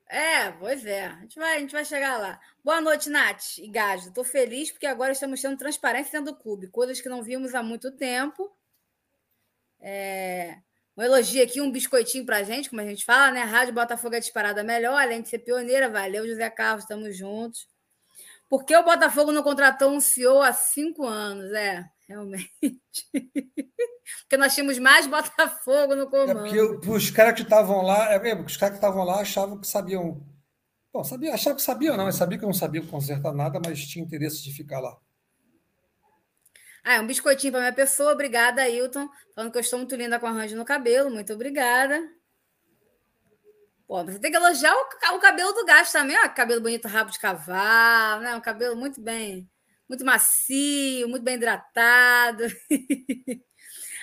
É, 0.09 0.51
pois 0.51 0.83
é. 0.85 1.05
A 1.05 1.19
gente, 1.21 1.39
vai, 1.39 1.57
a 1.57 1.59
gente 1.59 1.71
vai 1.71 1.85
chegar 1.85 2.17
lá. 2.17 2.39
Boa 2.63 2.81
noite, 2.81 3.09
Nath 3.09 3.59
e 3.59 3.67
Gajo. 3.69 4.09
Estou 4.09 4.23
feliz 4.23 4.71
porque 4.71 4.87
agora 4.87 5.11
estamos 5.11 5.39
tendo 5.41 5.57
transparência 5.57 6.19
dentro 6.19 6.33
do 6.33 6.39
clube, 6.39 6.67
coisas 6.67 6.99
que 6.99 7.07
não 7.07 7.23
vimos 7.23 7.53
há 7.53 7.61
muito 7.61 7.91
tempo. 7.91 8.51
É... 9.81 10.57
Um 10.95 11.01
elogio 11.01 11.41
aqui, 11.43 11.61
um 11.61 11.71
biscoitinho 11.71 12.25
pra 12.25 12.43
gente, 12.43 12.69
como 12.69 12.81
a 12.81 12.85
gente 12.85 13.05
fala, 13.05 13.31
né? 13.31 13.41
Rádio 13.41 13.73
Botafogo 13.73 14.15
é 14.15 14.19
disparada 14.19 14.63
melhor, 14.63 15.01
além 15.01 15.21
de 15.21 15.29
ser 15.29 15.39
pioneira. 15.39 15.89
Valeu, 15.89 16.27
José 16.27 16.49
Carlos, 16.49 16.83
estamos 16.83 17.17
juntos. 17.17 17.67
Por 18.49 18.65
que 18.65 18.75
o 18.75 18.83
Botafogo 18.83 19.31
não 19.31 19.41
contratou 19.41 19.91
um 19.91 20.01
CEO 20.01 20.41
há 20.41 20.51
cinco 20.51 21.05
anos? 21.05 21.53
É, 21.53 21.85
realmente. 22.07 22.51
porque 24.21 24.37
nós 24.37 24.53
tínhamos 24.53 24.77
mais 24.77 25.07
Botafogo 25.07 25.95
no 25.95 26.09
comando. 26.09 26.31
É 26.31 26.67
porque 26.67 26.89
os 26.89 27.09
caras 27.09 27.33
que 27.33 27.43
estavam 27.43 27.81
lá, 27.81 28.13
é, 28.13 28.35
os 28.35 28.57
caras 28.57 28.77
que 28.77 28.85
estavam 28.85 29.05
lá 29.05 29.21
achavam 29.21 29.57
que 29.57 29.67
sabiam. 29.67 30.21
Bom, 30.93 31.03
sabia, 31.05 31.33
achavam 31.33 31.55
que 31.55 31.63
sabiam, 31.63 31.95
não, 31.95 32.03
mas 32.03 32.15
sabia 32.15 32.37
que 32.37 32.45
não 32.45 32.51
sabiam 32.51 32.85
consertar 32.85 33.33
nada, 33.33 33.61
mas 33.65 33.87
tinha 33.87 34.03
interesse 34.03 34.43
de 34.43 34.53
ficar 34.53 34.81
lá. 34.81 34.97
Ah, 36.83 36.99
um 36.99 37.07
biscoitinho 37.07 37.51
para 37.51 37.61
minha 37.61 37.73
pessoa. 37.73 38.13
Obrigada, 38.13 38.63
Ailton. 38.63 39.07
Falando 39.35 39.51
que 39.51 39.57
eu 39.57 39.61
estou 39.61 39.79
muito 39.79 39.95
linda 39.95 40.19
com 40.19 40.27
arranjo 40.27 40.55
no 40.55 40.65
cabelo. 40.65 41.09
Muito 41.11 41.33
obrigada. 41.33 42.01
Pô, 43.87 44.03
você 44.05 44.19
tem 44.19 44.31
que 44.31 44.37
elogiar 44.37 44.73
o, 44.73 45.15
o 45.15 45.19
cabelo 45.19 45.51
do 45.53 45.65
gato 45.65 45.91
também. 45.91 46.17
Ó, 46.17 46.29
cabelo 46.29 46.61
bonito, 46.61 46.87
rabo 46.87 47.11
de 47.11 47.19
cavalo, 47.19 48.21
né? 48.21 48.35
Um 48.35 48.41
cabelo 48.41 48.75
muito 48.75 49.01
bem, 49.01 49.49
muito 49.87 50.05
macio, 50.05 51.09
muito 51.09 51.23
bem 51.23 51.35
hidratado. 51.35 52.43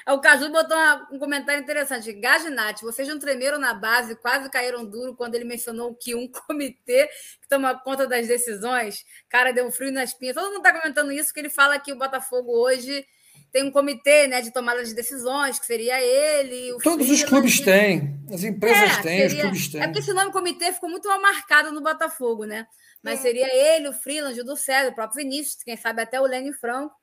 O 0.08 0.20
Caju 0.20 0.50
botou 0.50 0.76
um 1.12 1.18
comentário 1.18 1.62
interessante. 1.62 2.10
Gaginati, 2.12 2.82
vocês 2.82 3.06
não 3.06 3.18
tremeram 3.18 3.58
na 3.58 3.74
base, 3.74 4.16
quase 4.16 4.48
caíram 4.48 4.84
duro 4.84 5.14
quando 5.14 5.34
ele 5.34 5.44
mencionou 5.44 5.94
que 5.94 6.14
um 6.14 6.26
comitê 6.46 7.08
que 7.40 7.48
toma 7.48 7.78
conta 7.78 8.06
das 8.06 8.26
decisões. 8.26 9.04
Cara, 9.28 9.52
deu 9.52 9.66
um 9.66 9.70
frio 9.70 9.92
na 9.92 10.04
espinha. 10.04 10.32
Todo 10.32 10.46
mundo 10.46 10.66
está 10.66 10.72
comentando 10.72 11.12
isso, 11.12 11.32
que 11.32 11.40
ele 11.40 11.50
fala 11.50 11.78
que 11.78 11.92
o 11.92 11.98
Botafogo 11.98 12.52
hoje 12.52 13.04
tem 13.52 13.64
um 13.64 13.70
comitê 13.70 14.26
né, 14.26 14.40
de 14.40 14.52
tomada 14.52 14.82
de 14.84 14.94
decisões, 14.94 15.58
que 15.58 15.66
seria 15.66 16.00
ele. 16.00 16.76
Todos 16.82 17.10
os 17.10 17.22
clubes 17.24 17.60
têm, 17.60 18.18
as 18.32 18.44
empresas 18.44 18.98
é, 18.98 19.02
têm, 19.02 19.28
seria... 19.28 19.36
os 19.36 19.40
clubes 19.42 19.68
têm. 19.68 19.82
É 19.82 19.86
porque 19.86 20.00
esse 20.00 20.12
nome 20.12 20.32
comitê 20.32 20.72
ficou 20.72 20.88
muito 20.88 21.08
mal 21.08 21.20
marcado 21.20 21.70
no 21.72 21.82
Botafogo, 21.82 22.44
né? 22.44 22.66
Mas 23.02 23.20
é. 23.20 23.22
seria 23.22 23.76
ele, 23.76 23.88
o 23.88 23.92
Freeland, 23.92 24.40
o 24.40 24.44
do 24.44 24.56
César, 24.56 24.90
o 24.90 24.94
próprio 24.94 25.22
Vinícius, 25.22 25.62
quem 25.62 25.76
sabe 25.76 26.02
até 26.02 26.20
o 26.20 26.24
Lenny 26.24 26.52
Franco. 26.52 26.94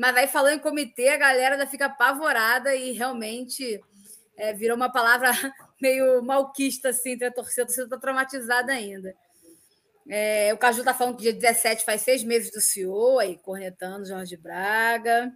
Mas 0.00 0.16
aí 0.16 0.26
falando 0.26 0.54
em 0.54 0.58
comitê, 0.58 1.10
a 1.10 1.18
galera 1.18 1.66
fica 1.66 1.84
apavorada 1.84 2.74
e 2.74 2.92
realmente 2.92 3.78
é, 4.34 4.54
virou 4.54 4.74
uma 4.74 4.90
palavra 4.90 5.30
meio 5.78 6.22
malquista 6.22 6.88
assim, 6.88 7.10
entre 7.10 7.26
a 7.26 7.30
torcida, 7.30 7.64
a 7.64 7.66
torcida 7.66 7.84
está 7.84 7.98
traumatizada 7.98 8.72
ainda. 8.72 9.14
É, 10.08 10.54
o 10.54 10.56
Caju 10.56 10.78
está 10.78 10.94
falando 10.94 11.18
que 11.18 11.24
dia 11.24 11.34
17 11.34 11.84
faz 11.84 12.00
seis 12.00 12.24
meses 12.24 12.50
do 12.50 12.62
CEO, 12.62 13.18
aí 13.18 13.36
cornetando 13.36 14.06
Jorge 14.06 14.38
Braga. 14.38 15.30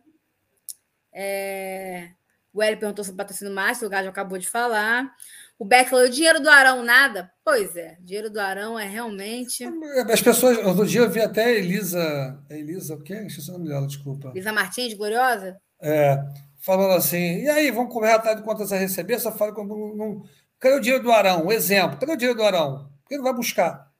É, 1.12 2.08
o 2.50 2.62
Hélio 2.62 2.78
perguntou 2.78 3.04
sobre 3.04 3.18
patrocínio 3.18 3.52
máximo, 3.52 3.88
o 3.88 3.90
Gajo 3.90 4.08
acabou 4.08 4.38
de 4.38 4.48
falar. 4.48 5.14
O 5.58 5.64
Beck 5.64 5.88
falou: 5.88 6.06
o 6.06 6.10
dinheiro 6.10 6.40
do 6.40 6.48
Arão 6.48 6.82
nada? 6.82 7.30
Pois 7.44 7.76
é, 7.76 7.96
o 8.00 8.04
dinheiro 8.04 8.30
do 8.30 8.40
Arão 8.40 8.78
é 8.78 8.86
realmente. 8.86 9.64
As 10.10 10.20
pessoas, 10.20 10.58
outro 10.58 10.86
dia 10.86 11.02
eu 11.02 11.10
vi 11.10 11.20
até 11.20 11.44
a 11.44 11.52
Elisa. 11.52 12.42
Elisa, 12.50 12.94
o 12.94 13.02
quê? 13.02 13.14
Esqueci 13.26 13.50
o 13.50 13.54
nome 13.54 13.68
dela, 13.68 13.86
desculpa. 13.86 14.30
Elisa 14.30 14.52
Martins, 14.52 14.94
gloriosa? 14.94 15.56
É, 15.80 16.18
falando 16.60 16.94
assim: 16.94 17.42
e 17.42 17.48
aí, 17.48 17.70
vamos 17.70 17.92
correr 17.92 18.12
atrás 18.12 18.36
de 18.36 18.42
quantas 18.42 18.72
a 18.72 18.76
receber? 18.76 19.18
Só 19.18 19.30
fala 19.30 19.52
como. 19.52 19.94
Não... 19.96 20.22
Cadê 20.58 20.76
o 20.76 20.80
dinheiro 20.80 21.04
do 21.04 21.12
Arão? 21.12 21.46
Um 21.46 21.52
exemplo: 21.52 21.98
cadê 21.98 22.12
o 22.12 22.16
dinheiro 22.16 22.38
do 22.38 22.44
Arão? 22.44 22.90
Por 23.02 23.08
que 23.08 23.16
não 23.16 23.24
vai 23.24 23.34
buscar? 23.34 23.92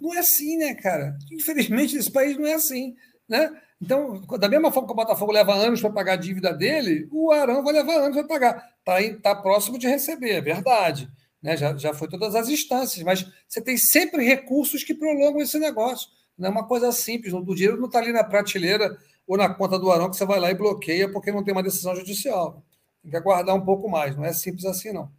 Não 0.00 0.14
é 0.14 0.18
assim, 0.18 0.58
né, 0.58 0.74
cara? 0.74 1.16
Infelizmente, 1.32 1.96
nesse 1.96 2.12
país 2.12 2.36
não 2.36 2.46
é 2.46 2.54
assim. 2.54 2.94
Né? 3.28 3.50
Então, 3.80 4.20
da 4.38 4.48
mesma 4.48 4.72
forma 4.72 4.88
que 4.88 4.92
o 4.92 4.96
Botafogo 4.96 5.32
leva 5.32 5.54
anos 5.54 5.80
para 5.80 5.90
pagar 5.90 6.12
a 6.14 6.16
dívida 6.16 6.52
dele, 6.52 7.08
o 7.12 7.30
Arão 7.30 7.62
vai 7.62 7.74
levar 7.74 7.96
anos 7.96 8.16
para 8.16 8.26
pagar. 8.26 8.72
Está 8.78 9.34
tá 9.34 9.42
próximo 9.42 9.78
de 9.78 9.86
receber, 9.86 10.32
é 10.32 10.40
verdade. 10.40 11.10
Né? 11.42 11.56
Já, 11.56 11.76
já 11.76 11.92
foi 11.92 12.08
todas 12.08 12.34
as 12.34 12.48
instâncias, 12.48 13.04
mas 13.04 13.26
você 13.46 13.60
tem 13.60 13.76
sempre 13.76 14.24
recursos 14.24 14.82
que 14.82 14.94
prolongam 14.94 15.40
esse 15.40 15.58
negócio. 15.58 16.08
Não 16.38 16.48
é 16.48 16.50
uma 16.50 16.66
coisa 16.66 16.90
simples. 16.90 17.32
O 17.32 17.42
dinheiro 17.54 17.76
não 17.76 17.86
está 17.86 17.98
ali 17.98 18.12
na 18.12 18.24
prateleira 18.24 18.96
ou 19.26 19.36
na 19.36 19.52
conta 19.52 19.78
do 19.78 19.90
Arão 19.90 20.10
que 20.10 20.16
você 20.16 20.24
vai 20.24 20.40
lá 20.40 20.50
e 20.50 20.54
bloqueia 20.54 21.10
porque 21.10 21.32
não 21.32 21.44
tem 21.44 21.52
uma 21.52 21.62
decisão 21.62 21.94
judicial. 21.94 22.62
Tem 23.02 23.10
que 23.10 23.16
aguardar 23.16 23.54
um 23.54 23.64
pouco 23.64 23.88
mais. 23.88 24.16
Não 24.16 24.24
é 24.24 24.32
simples 24.32 24.64
assim, 24.64 24.92
não. 24.92 25.10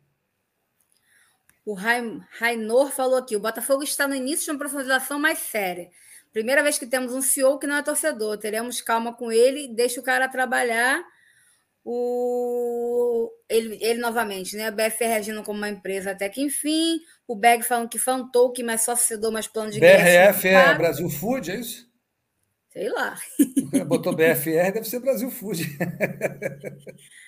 O 1.65 1.73
Rainor 1.73 2.91
falou 2.91 3.17
aqui: 3.17 3.35
o 3.35 3.41
Botafogo 3.41 3.83
está 3.83 4.07
no 4.07 4.15
início 4.15 4.45
de 4.45 4.51
uma 4.51 4.59
profundização 4.59 5.19
mais 5.19 5.39
séria. 5.39 5.89
Primeira 6.37 6.61
vez 6.61 6.77
que 6.77 6.85
temos 6.85 7.15
um 7.15 7.21
CEO 7.21 7.57
que 7.57 7.65
não 7.65 7.77
é 7.77 7.81
torcedor. 7.81 8.37
Teremos 8.37 8.79
calma 8.79 9.11
com 9.11 9.31
ele, 9.31 9.73
deixa 9.73 9.99
o 9.99 10.03
cara 10.03 10.29
trabalhar. 10.29 11.03
O... 11.83 13.31
Ele, 13.49 13.75
ele 13.81 13.99
novamente, 13.99 14.55
né? 14.55 14.67
A 14.67 14.71
BFR 14.71 15.15
agindo 15.17 15.41
como 15.41 15.57
uma 15.57 15.67
empresa 15.67 16.11
até 16.11 16.29
que 16.29 16.39
enfim. 16.39 16.99
O 17.27 17.35
Beg 17.35 17.63
falando 17.63 17.89
que 17.89 17.97
fantou 17.97 18.51
que 18.51 18.61
mas 18.61 18.83
só 18.83 18.95
cedou 18.95 19.31
mais 19.31 19.47
plano 19.47 19.71
de 19.71 19.79
BRF 19.79 20.47
é 20.47 20.75
Brasil 20.75 21.09
Food, 21.09 21.49
é 21.49 21.55
isso? 21.55 21.89
Sei 22.69 22.87
lá. 22.87 23.17
Botou 23.87 24.15
BFR, 24.15 24.71
deve 24.71 24.83
ser 24.83 24.99
Brasil 24.99 25.31
Food. 25.31 25.63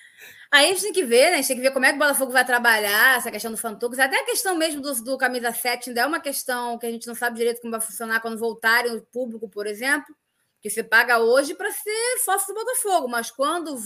Aí 0.52 0.66
a 0.66 0.68
gente 0.70 0.82
tem 0.82 0.92
que 0.92 1.04
ver, 1.04 1.30
né? 1.30 1.34
A 1.34 1.36
gente 1.36 1.46
tem 1.46 1.56
que 1.56 1.62
ver 1.62 1.70
como 1.70 1.86
é 1.86 1.90
que 1.90 1.96
o 1.96 1.98
Botafogo 1.98 2.32
vai 2.32 2.44
trabalhar 2.44 3.18
essa 3.18 3.30
questão 3.30 3.52
do 3.52 3.56
Fantux. 3.56 3.98
Até 3.98 4.20
a 4.20 4.24
questão 4.24 4.56
mesmo 4.56 4.80
do, 4.80 4.92
do 5.04 5.16
camisa 5.16 5.52
7 5.52 5.90
ainda 5.90 6.00
é 6.00 6.06
uma 6.06 6.20
questão 6.20 6.76
que 6.76 6.86
a 6.86 6.90
gente 6.90 7.06
não 7.06 7.14
sabe 7.14 7.36
direito 7.36 7.60
como 7.60 7.70
vai 7.70 7.80
funcionar 7.80 8.20
quando 8.20 8.36
voltarem 8.36 8.92
o 8.92 9.00
público, 9.00 9.48
por 9.48 9.66
exemplo. 9.66 10.12
Que 10.60 10.68
você 10.68 10.82
paga 10.82 11.20
hoje 11.20 11.54
para 11.54 11.70
ser 11.70 12.18
sócio 12.24 12.48
do 12.48 12.54
Botafogo, 12.54 13.08
mas 13.08 13.30
quando 13.30 13.76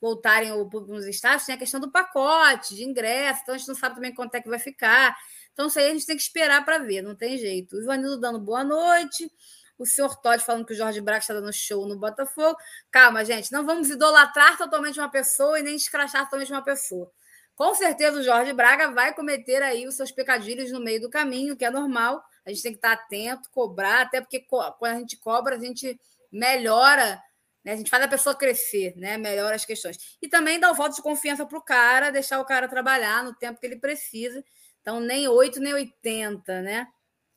voltarem 0.00 0.52
o 0.52 0.68
público 0.68 0.94
nos 0.94 1.06
estádios, 1.06 1.44
tem 1.44 1.54
a 1.54 1.58
questão 1.58 1.80
do 1.80 1.90
pacote, 1.90 2.74
de 2.74 2.84
ingresso, 2.84 3.40
então 3.42 3.54
a 3.54 3.58
gente 3.58 3.68
não 3.68 3.74
sabe 3.74 3.94
também 3.94 4.14
quanto 4.14 4.34
é 4.34 4.40
que 4.40 4.48
vai 4.48 4.58
ficar. 4.58 5.16
Então, 5.52 5.68
isso 5.68 5.78
aí 5.78 5.88
a 5.88 5.92
gente 5.92 6.06
tem 6.06 6.16
que 6.16 6.22
esperar 6.22 6.64
para 6.64 6.78
ver, 6.78 7.02
não 7.02 7.14
tem 7.14 7.38
jeito. 7.38 7.76
O 7.76 7.82
Ivanildo 7.82 8.20
dando 8.20 8.38
boa 8.38 8.62
noite 8.62 9.30
o 9.78 9.86
senhor 9.86 10.16
Todd 10.16 10.42
falando 10.42 10.64
que 10.64 10.72
o 10.72 10.76
Jorge 10.76 11.00
Braga 11.00 11.20
está 11.20 11.34
dando 11.34 11.52
show 11.52 11.86
no 11.86 11.98
Botafogo. 11.98 12.56
Calma, 12.90 13.24
gente, 13.24 13.52
não 13.52 13.64
vamos 13.64 13.90
idolatrar 13.90 14.56
totalmente 14.56 14.98
uma 14.98 15.10
pessoa 15.10 15.58
e 15.58 15.62
nem 15.62 15.76
escrachar 15.76 16.24
totalmente 16.24 16.52
uma 16.52 16.62
pessoa. 16.62 17.10
Com 17.54 17.74
certeza 17.74 18.20
o 18.20 18.22
Jorge 18.22 18.52
Braga 18.52 18.90
vai 18.90 19.14
cometer 19.14 19.62
aí 19.62 19.86
os 19.86 19.96
seus 19.96 20.12
pecadilhos 20.12 20.70
no 20.70 20.80
meio 20.80 21.00
do 21.00 21.08
caminho, 21.08 21.56
que 21.56 21.64
é 21.64 21.70
normal. 21.70 22.22
A 22.44 22.50
gente 22.50 22.62
tem 22.62 22.72
que 22.72 22.78
estar 22.78 22.92
atento, 22.92 23.50
cobrar, 23.50 24.02
até 24.02 24.20
porque 24.20 24.40
quando 24.40 24.92
a 24.94 24.98
gente 24.98 25.16
cobra, 25.16 25.56
a 25.56 25.58
gente 25.58 25.98
melhora, 26.30 27.20
né? 27.64 27.72
a 27.72 27.76
gente 27.76 27.88
faz 27.88 28.02
a 28.02 28.08
pessoa 28.08 28.34
crescer, 28.34 28.94
né? 28.96 29.16
melhora 29.16 29.56
as 29.56 29.64
questões. 29.64 30.16
E 30.20 30.28
também 30.28 30.60
dá 30.60 30.70
o 30.70 30.74
voto 30.74 30.96
de 30.96 31.02
confiança 31.02 31.46
para 31.46 31.58
o 31.58 31.62
cara, 31.62 32.10
deixar 32.10 32.40
o 32.40 32.44
cara 32.44 32.68
trabalhar 32.68 33.24
no 33.24 33.34
tempo 33.34 33.58
que 33.58 33.66
ele 33.66 33.76
precisa. 33.76 34.44
Então, 34.82 35.00
nem 35.00 35.26
8, 35.26 35.58
nem 35.58 35.72
80, 35.72 36.62
né? 36.62 36.86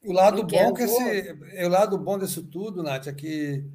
O 0.03 0.13
lado 0.13 0.43
bom 0.43 0.73
que 0.73 0.83
esse, 0.83 1.33
o 1.65 1.69
lado 1.69 1.97
bom 1.97 2.17
disso 2.17 2.43
tudo, 2.43 2.81
Nath, 2.81 3.07
é 3.07 3.13
que 3.13 3.65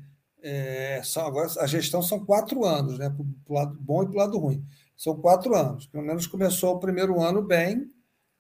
é, 0.43 1.01
são, 1.05 1.27
agora 1.27 1.51
a 1.59 1.67
gestão 1.67 2.03
são 2.03 2.25
quatro 2.25 2.65
anos, 2.65 2.99
né? 2.99 3.11
Para 3.11 3.53
o 3.53 3.55
lado 3.55 3.79
bom 3.81 4.03
e 4.03 4.07
para 4.07 4.15
o 4.15 4.19
lado 4.19 4.39
ruim. 4.39 4.65
São 4.97 5.21
quatro 5.21 5.55
anos. 5.55 5.87
Pelo 5.87 6.05
menos 6.05 6.27
começou 6.27 6.75
o 6.75 6.81
primeiro 6.81 7.21
ano 7.21 7.43
bem, 7.43 7.91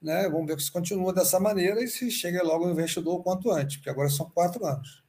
né? 0.01 0.29
Vamos 0.29 0.47
ver 0.47 0.61
se 0.61 0.71
continua 0.71 1.13
dessa 1.13 1.39
maneira 1.39 1.83
e 1.83 1.89
se 1.89 2.11
chega 2.11 2.43
logo 2.43 2.67
o 2.67 2.71
investidor 2.71 3.15
o 3.17 3.23
quanto 3.23 3.51
antes, 3.51 3.77
porque 3.77 3.91
agora 3.91 4.09
são 4.09 4.31
quatro 4.31 4.65
anos. 4.65 5.03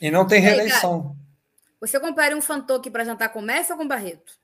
E 0.00 0.10
não 0.10 0.26
tem 0.26 0.40
reeleição. 0.40 1.16
Você 1.80 1.98
compare 2.00 2.34
um 2.34 2.42
Fantoque 2.42 2.90
para 2.90 3.04
jantar 3.04 3.32
com 3.32 3.40
Messi 3.40 3.72
ou 3.72 3.78
com 3.78 3.86
Barreto? 3.86 4.38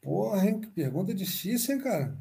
Porra, 0.00 0.46
hein? 0.46 0.60
Que 0.60 0.68
pergunta 0.68 1.12
difícil, 1.14 1.74
hein, 1.74 1.80
cara? 1.82 2.16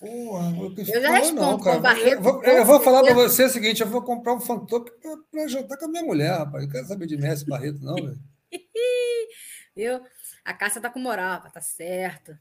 Porra, 0.00 0.56
eu, 0.56 0.74
eu 0.78 1.02
já 1.02 1.10
respondo, 1.10 1.40
não, 1.42 1.60
cara. 1.60 1.78
Barreto, 1.78 2.14
eu 2.14 2.22
vou, 2.22 2.42
eu 2.42 2.64
vou 2.64 2.80
falar 2.80 3.02
para 3.02 3.12
você 3.12 3.44
o 3.44 3.50
seguinte: 3.50 3.82
eu 3.82 3.86
vou 3.86 4.00
comprar 4.00 4.32
um 4.32 4.40
fantoque 4.40 4.90
para 5.30 5.46
jantar 5.46 5.76
com 5.76 5.84
a 5.84 5.88
minha 5.88 6.02
mulher, 6.02 6.30
rapaz. 6.38 6.64
Não 6.64 6.72
quero 6.72 6.86
saber 6.86 7.06
de 7.06 7.18
Messi 7.18 7.46
Barreto, 7.46 7.80
não, 7.82 7.94
velho. 7.96 8.18
Viu? 9.76 10.00
A 10.42 10.54
Cássia 10.54 10.80
tá 10.80 10.88
com 10.88 10.98
moral, 10.98 11.42
tá 11.52 11.60
certo. 11.60 12.36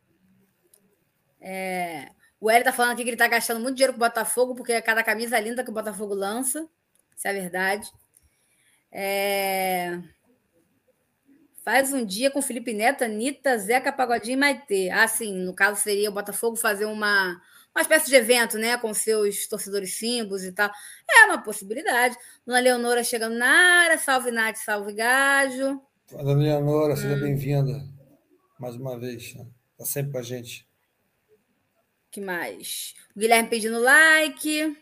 É... 1.41 2.09
O 2.39 2.49
Hélio 2.49 2.63
tá 2.63 2.71
falando 2.71 2.93
aqui 2.93 3.03
que 3.03 3.09
ele 3.09 3.17
tá 3.17 3.27
gastando 3.27 3.59
muito 3.59 3.75
dinheiro 3.75 3.91
com 3.91 3.97
o 3.97 4.07
Botafogo, 4.07 4.55
porque 4.55 4.71
é 4.71 4.81
cada 4.81 5.03
camisa 5.03 5.37
linda 5.37 5.61
que 5.61 5.69
o 5.69 5.73
Botafogo 5.73 6.13
lança. 6.13 6.65
Isso 7.15 7.27
é 7.27 7.33
verdade. 7.33 7.91
É... 8.89 9.99
Faz 11.63 11.93
um 11.93 12.05
dia 12.05 12.31
com 12.31 12.41
Felipe 12.41 12.73
Neto, 12.73 13.03
Anitta, 13.03 13.57
Zeca 13.57 13.91
Pagodinho 13.91 14.35
e 14.35 14.39
Maitê. 14.39 14.89
Ah, 14.89 15.07
sim, 15.07 15.33
no 15.33 15.53
caso 15.53 15.81
seria 15.81 16.09
o 16.09 16.13
Botafogo 16.13 16.55
fazer 16.55 16.85
uma, 16.85 17.41
uma 17.75 17.81
espécie 17.81 18.09
de 18.09 18.15
evento, 18.15 18.57
né? 18.57 18.77
Com 18.77 18.93
seus 18.93 19.47
torcedores 19.47 19.95
símbolos 19.95 20.43
e 20.43 20.51
tal. 20.51 20.71
É 21.09 21.25
uma 21.25 21.41
possibilidade. 21.41 22.15
Dona 22.45 22.59
Leonora 22.59 23.03
chegando 23.03 23.35
na 23.35 23.49
área, 23.83 23.97
salve 23.97 24.31
Nath, 24.31 24.57
salve 24.57 24.93
Gajo. 24.93 25.81
Dona 26.09 26.33
Leonora, 26.33 26.95
seja 26.95 27.15
hum. 27.15 27.21
bem-vinda 27.21 27.99
mais 28.59 28.75
uma 28.75 28.99
vez. 28.99 29.23
Está 29.23 29.43
né? 29.79 29.85
sempre 29.85 30.11
com 30.11 30.17
a 30.17 30.21
gente. 30.21 30.67
que 32.11 32.19
mais? 32.19 32.93
O 33.15 33.19
Guilherme 33.19 33.49
pedindo 33.49 33.79
like. 33.79 34.77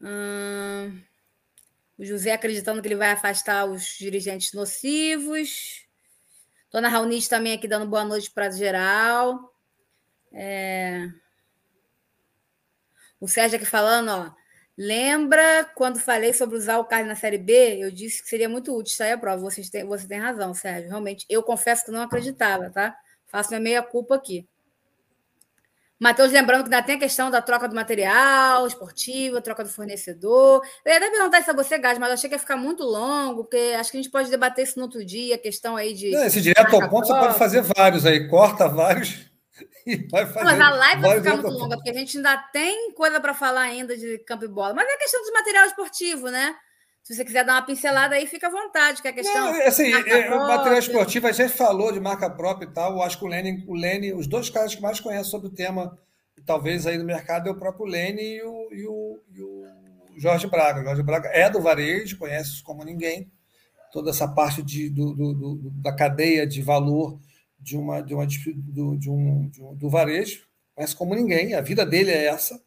Hum, 0.00 1.00
o 1.98 2.04
José 2.04 2.32
acreditando 2.32 2.82
que 2.82 2.88
ele 2.88 2.96
vai 2.96 3.10
afastar 3.10 3.64
os 3.64 3.96
dirigentes 3.98 4.52
nocivos. 4.52 5.86
Dona 6.70 6.88
Raunice 6.88 7.28
também 7.28 7.54
aqui 7.54 7.66
dando 7.66 7.88
boa 7.88 8.04
noite 8.04 8.30
para 8.30 8.50
geral. 8.50 9.54
É... 10.32 11.08
O 13.18 13.26
Sérgio 13.26 13.56
aqui 13.56 13.66
falando, 13.66 14.10
ó. 14.10 14.46
Lembra 14.78 15.64
quando 15.74 15.98
falei 15.98 16.34
sobre 16.34 16.56
usar 16.56 16.78
o 16.78 16.84
carne 16.84 17.08
na 17.08 17.14
Série 17.14 17.38
B? 17.38 17.78
Eu 17.78 17.90
disse 17.90 18.22
que 18.22 18.28
seria 18.28 18.48
muito 18.48 18.76
útil 18.76 18.94
sair 18.94 19.12
a 19.12 19.18
prova. 19.18 19.40
Você 19.40 19.62
tem, 19.70 19.84
você 19.84 20.06
tem 20.06 20.18
razão, 20.18 20.52
Sérgio. 20.52 20.90
Realmente, 20.90 21.24
eu 21.30 21.42
confesso 21.42 21.86
que 21.86 21.90
não 21.90 22.02
acreditava, 22.02 22.68
tá? 22.68 22.94
Faço 23.26 23.48
minha 23.50 23.60
meia-culpa 23.60 24.14
aqui. 24.14 24.46
Matheus, 25.98 26.30
lembrando 26.30 26.64
que 26.64 26.74
ainda 26.74 26.86
tem 26.86 26.96
a 26.96 26.98
questão 26.98 27.30
da 27.30 27.40
troca 27.40 27.66
do 27.66 27.74
material 27.74 28.66
esportivo, 28.66 29.40
troca 29.40 29.64
do 29.64 29.70
fornecedor. 29.70 30.62
Eu 30.84 30.92
ia 30.92 30.98
até 30.98 31.10
perguntar 31.10 31.40
isso 31.40 31.50
a 31.50 31.54
você, 31.54 31.78
Gás, 31.78 31.98
mas 31.98 32.08
eu 32.08 32.14
achei 32.14 32.28
que 32.28 32.34
ia 32.34 32.38
ficar 32.38 32.56
muito 32.56 32.82
longo, 32.84 33.44
porque 33.44 33.74
acho 33.78 33.90
que 33.90 33.96
a 33.96 34.02
gente 34.02 34.12
pode 34.12 34.30
debater 34.30 34.64
isso 34.64 34.78
no 34.78 34.84
outro 34.84 35.04
dia, 35.04 35.36
a 35.36 35.38
questão 35.38 35.74
aí 35.74 35.94
de. 35.94 36.10
Não, 36.10 36.24
esse 36.24 36.40
direto 36.42 36.74
ao 36.74 36.88
ponto, 36.90 37.06
você 37.06 37.14
pode 37.14 37.38
fazer 37.38 37.62
vários 37.62 38.04
aí, 38.04 38.28
corta 38.28 38.68
vários 38.68 39.30
e 39.86 39.96
vai 40.08 40.26
fazer. 40.26 40.44
Mas 40.44 40.60
a 40.60 40.70
live 40.70 41.00
vai 41.00 41.16
ficar 41.18 41.36
muito 41.36 41.48
longa, 41.48 41.76
porque 41.76 41.90
a 41.90 41.94
gente 41.94 42.18
ainda 42.18 42.36
tem 42.52 42.92
coisa 42.92 43.18
para 43.18 43.32
falar 43.32 43.62
ainda 43.62 43.96
de 43.96 44.18
campo 44.18 44.44
e 44.44 44.48
bola. 44.48 44.74
Mas 44.74 44.86
é 44.86 44.94
a 44.94 44.98
questão 44.98 45.22
do 45.22 45.32
material 45.32 45.64
esportivo, 45.64 46.28
né? 46.28 46.54
Se 47.06 47.14
você 47.14 47.24
quiser 47.24 47.44
dar 47.44 47.52
uma 47.52 47.62
pincelada 47.62 48.16
aí, 48.16 48.26
fica 48.26 48.48
à 48.48 48.50
vontade, 48.50 49.00
que 49.00 49.06
é 49.06 49.12
a 49.12 49.14
questão. 49.14 49.52
Não, 49.52 49.62
assim, 49.64 49.92
é, 49.92 50.28
o 50.34 50.38
material 50.40 50.80
esportivo, 50.80 51.28
a 51.28 51.30
gente 51.30 51.52
falou 51.52 51.92
de 51.92 52.00
marca 52.00 52.28
própria 52.28 52.66
e 52.66 52.72
tal. 52.72 52.94
Eu 52.94 53.02
acho 53.02 53.16
que 53.16 53.24
o 53.24 53.28
Lene, 53.28 53.64
o 53.68 53.76
Lene, 53.76 54.12
os 54.12 54.26
dois 54.26 54.50
caras 54.50 54.74
que 54.74 54.82
mais 54.82 54.98
conhecem 54.98 55.30
sobre 55.30 55.46
o 55.46 55.52
tema, 55.52 55.96
talvez 56.44 56.84
aí 56.84 56.98
no 56.98 57.04
mercado, 57.04 57.48
é 57.48 57.52
o 57.52 57.56
próprio 57.56 57.86
Lene 57.86 58.20
e 58.20 58.42
o, 58.42 58.68
e 58.72 58.86
o, 58.88 59.20
e 59.32 59.40
o 59.40 59.64
Jorge 60.16 60.48
Braga. 60.48 60.80
O 60.80 60.84
Jorge 60.84 61.04
Braga 61.04 61.28
é 61.28 61.48
do 61.48 61.60
varejo, 61.62 62.18
conhece 62.18 62.54
isso 62.54 62.64
como 62.64 62.82
ninguém. 62.82 63.30
Toda 63.92 64.10
essa 64.10 64.26
parte 64.26 64.60
de, 64.60 64.90
do, 64.90 65.14
do, 65.14 65.32
do, 65.32 65.70
da 65.80 65.94
cadeia 65.94 66.44
de 66.44 66.60
valor 66.60 67.20
de 67.60 67.76
uma, 67.76 68.00
de 68.00 68.14
uma 68.14 68.26
do, 68.26 68.96
de 68.98 69.08
um, 69.08 69.48
de 69.48 69.62
um, 69.62 69.76
do 69.76 69.88
varejo, 69.88 70.44
conhece 70.74 70.96
como 70.96 71.14
ninguém. 71.14 71.54
A 71.54 71.60
vida 71.60 71.86
dele 71.86 72.10
é 72.10 72.26
essa 72.26 72.60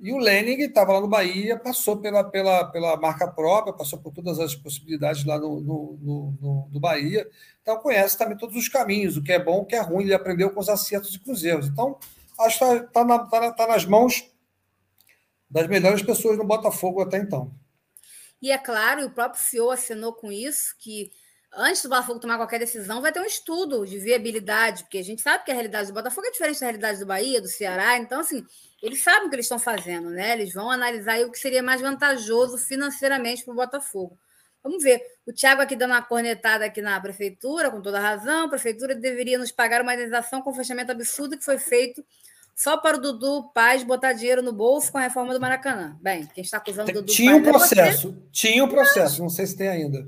e 0.00 0.14
o 0.14 0.18
Lenin 0.18 0.58
estava 0.62 0.94
lá 0.94 1.00
no 1.00 1.06
Bahia, 1.06 1.58
passou 1.58 1.98
pela, 1.98 2.24
pela, 2.24 2.64
pela 2.64 2.96
marca 2.96 3.28
própria, 3.28 3.74
passou 3.74 3.98
por 3.98 4.14
todas 4.14 4.40
as 4.40 4.54
possibilidades 4.54 5.26
lá 5.26 5.38
no, 5.38 5.60
no, 5.60 5.98
no, 6.00 6.38
no, 6.40 6.68
no 6.72 6.80
Bahia. 6.80 7.28
Então 7.60 7.76
conhece 7.76 8.16
também 8.16 8.38
todos 8.38 8.56
os 8.56 8.66
caminhos, 8.66 9.18
o 9.18 9.22
que 9.22 9.30
é 9.30 9.38
bom, 9.38 9.58
o 9.58 9.66
que 9.66 9.76
é 9.76 9.80
ruim. 9.80 10.04
Ele 10.04 10.14
aprendeu 10.14 10.50
com 10.50 10.58
os 10.58 10.70
acertos 10.70 11.14
e 11.14 11.18
com 11.18 11.32
os 11.32 11.44
erros. 11.44 11.66
Então, 11.66 11.98
acho 12.38 12.58
que 12.58 12.64
está 12.64 12.80
tá, 12.86 13.04
na, 13.04 13.18
tá, 13.18 13.52
tá 13.52 13.66
nas 13.66 13.84
mãos 13.84 14.26
das 15.50 15.66
melhores 15.66 16.00
pessoas 16.00 16.38
no 16.38 16.44
Botafogo 16.44 17.02
até 17.02 17.18
então. 17.18 17.52
E 18.40 18.50
é 18.50 18.56
claro, 18.56 19.04
o 19.04 19.10
próprio 19.10 19.42
CEO 19.42 19.70
assinou 19.70 20.14
com 20.14 20.32
isso, 20.32 20.74
que 20.78 21.12
antes 21.52 21.82
do 21.82 21.88
Botafogo 21.88 22.20
tomar 22.20 22.36
qualquer 22.36 22.58
decisão, 22.58 23.00
vai 23.00 23.12
ter 23.12 23.20
um 23.20 23.24
estudo 23.24 23.84
de 23.86 23.98
viabilidade, 23.98 24.84
porque 24.84 24.98
a 24.98 25.04
gente 25.04 25.22
sabe 25.22 25.44
que 25.44 25.50
a 25.50 25.54
realidade 25.54 25.88
do 25.88 25.94
Botafogo 25.94 26.26
é 26.26 26.30
diferente 26.30 26.60
da 26.60 26.66
realidade 26.66 26.98
do 27.00 27.06
Bahia, 27.06 27.40
do 27.40 27.48
Ceará. 27.48 27.98
Então, 27.98 28.20
assim, 28.20 28.44
eles 28.82 29.02
sabem 29.02 29.26
o 29.26 29.28
que 29.28 29.36
eles 29.36 29.46
estão 29.46 29.58
fazendo, 29.58 30.10
né? 30.10 30.32
Eles 30.32 30.52
vão 30.54 30.70
analisar 30.70 31.20
o 31.20 31.30
que 31.30 31.38
seria 31.38 31.62
mais 31.62 31.80
vantajoso 31.80 32.56
financeiramente 32.58 33.44
para 33.44 33.52
o 33.52 33.56
Botafogo. 33.56 34.18
Vamos 34.62 34.82
ver. 34.82 35.00
O 35.26 35.32
Tiago 35.32 35.62
aqui 35.62 35.74
dando 35.74 35.92
uma 35.92 36.02
cornetada 36.02 36.66
aqui 36.66 36.82
na 36.82 37.00
prefeitura, 37.00 37.70
com 37.70 37.80
toda 37.80 37.98
razão. 37.98 38.44
A 38.44 38.48
prefeitura 38.48 38.94
deveria 38.94 39.38
nos 39.38 39.50
pagar 39.50 39.82
uma 39.82 39.94
indenização 39.94 40.42
com 40.42 40.50
o 40.50 40.54
fechamento 40.54 40.92
absurdo 40.92 41.36
que 41.38 41.44
foi 41.44 41.58
feito 41.58 42.04
só 42.54 42.76
para 42.76 42.98
o 42.98 43.00
Dudu 43.00 43.50
Paz 43.54 43.82
botar 43.82 44.12
dinheiro 44.12 44.42
no 44.42 44.52
bolso 44.52 44.92
com 44.92 44.98
a 44.98 45.00
reforma 45.00 45.32
do 45.32 45.40
Maracanã. 45.40 45.96
Bem, 46.02 46.26
quem 46.26 46.44
está 46.44 46.58
acusando 46.58 46.90
o 46.90 46.94
Dudu 46.94 47.10
Tinha 47.10 47.34
um 47.34 47.42
processo, 47.42 48.08
é 48.08 48.30
tinha 48.30 48.62
um 48.62 48.68
processo, 48.68 49.22
não 49.22 49.30
sei 49.30 49.46
se 49.46 49.56
tem 49.56 49.68
ainda. 49.68 50.06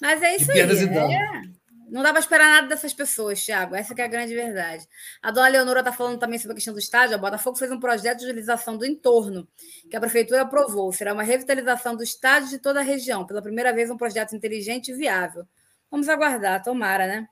Mas 0.00 0.22
é 0.22 0.36
isso 0.36 0.50
aí. 0.52 0.60
É... 0.60 1.58
Não 1.90 2.02
dá 2.02 2.10
para 2.10 2.20
esperar 2.20 2.48
nada 2.50 2.68
dessas 2.68 2.92
pessoas, 2.92 3.42
Thiago. 3.42 3.74
Essa 3.74 3.94
é 3.96 4.02
a 4.02 4.08
grande 4.08 4.34
verdade. 4.34 4.86
A 5.22 5.30
dona 5.30 5.48
Leonora 5.48 5.80
está 5.80 5.90
falando 5.90 6.18
também 6.18 6.38
sobre 6.38 6.52
a 6.52 6.54
questão 6.56 6.74
do 6.74 6.78
estádio. 6.78 7.14
A 7.14 7.18
Botafogo 7.18 7.56
fez 7.56 7.70
um 7.72 7.80
projeto 7.80 8.18
de 8.18 8.26
utilização 8.26 8.76
do 8.76 8.84
entorno, 8.84 9.48
que 9.88 9.96
a 9.96 10.00
prefeitura 10.00 10.42
aprovou. 10.42 10.92
Será 10.92 11.14
uma 11.14 11.22
revitalização 11.22 11.96
do 11.96 12.02
estádio 12.02 12.50
de 12.50 12.58
toda 12.58 12.80
a 12.80 12.82
região. 12.82 13.24
Pela 13.26 13.40
primeira 13.40 13.72
vez, 13.72 13.90
um 13.90 13.96
projeto 13.96 14.36
inteligente 14.36 14.90
e 14.90 14.94
viável. 14.94 15.46
Vamos 15.90 16.08
aguardar, 16.08 16.62
tomara, 16.62 17.06
né? 17.06 17.28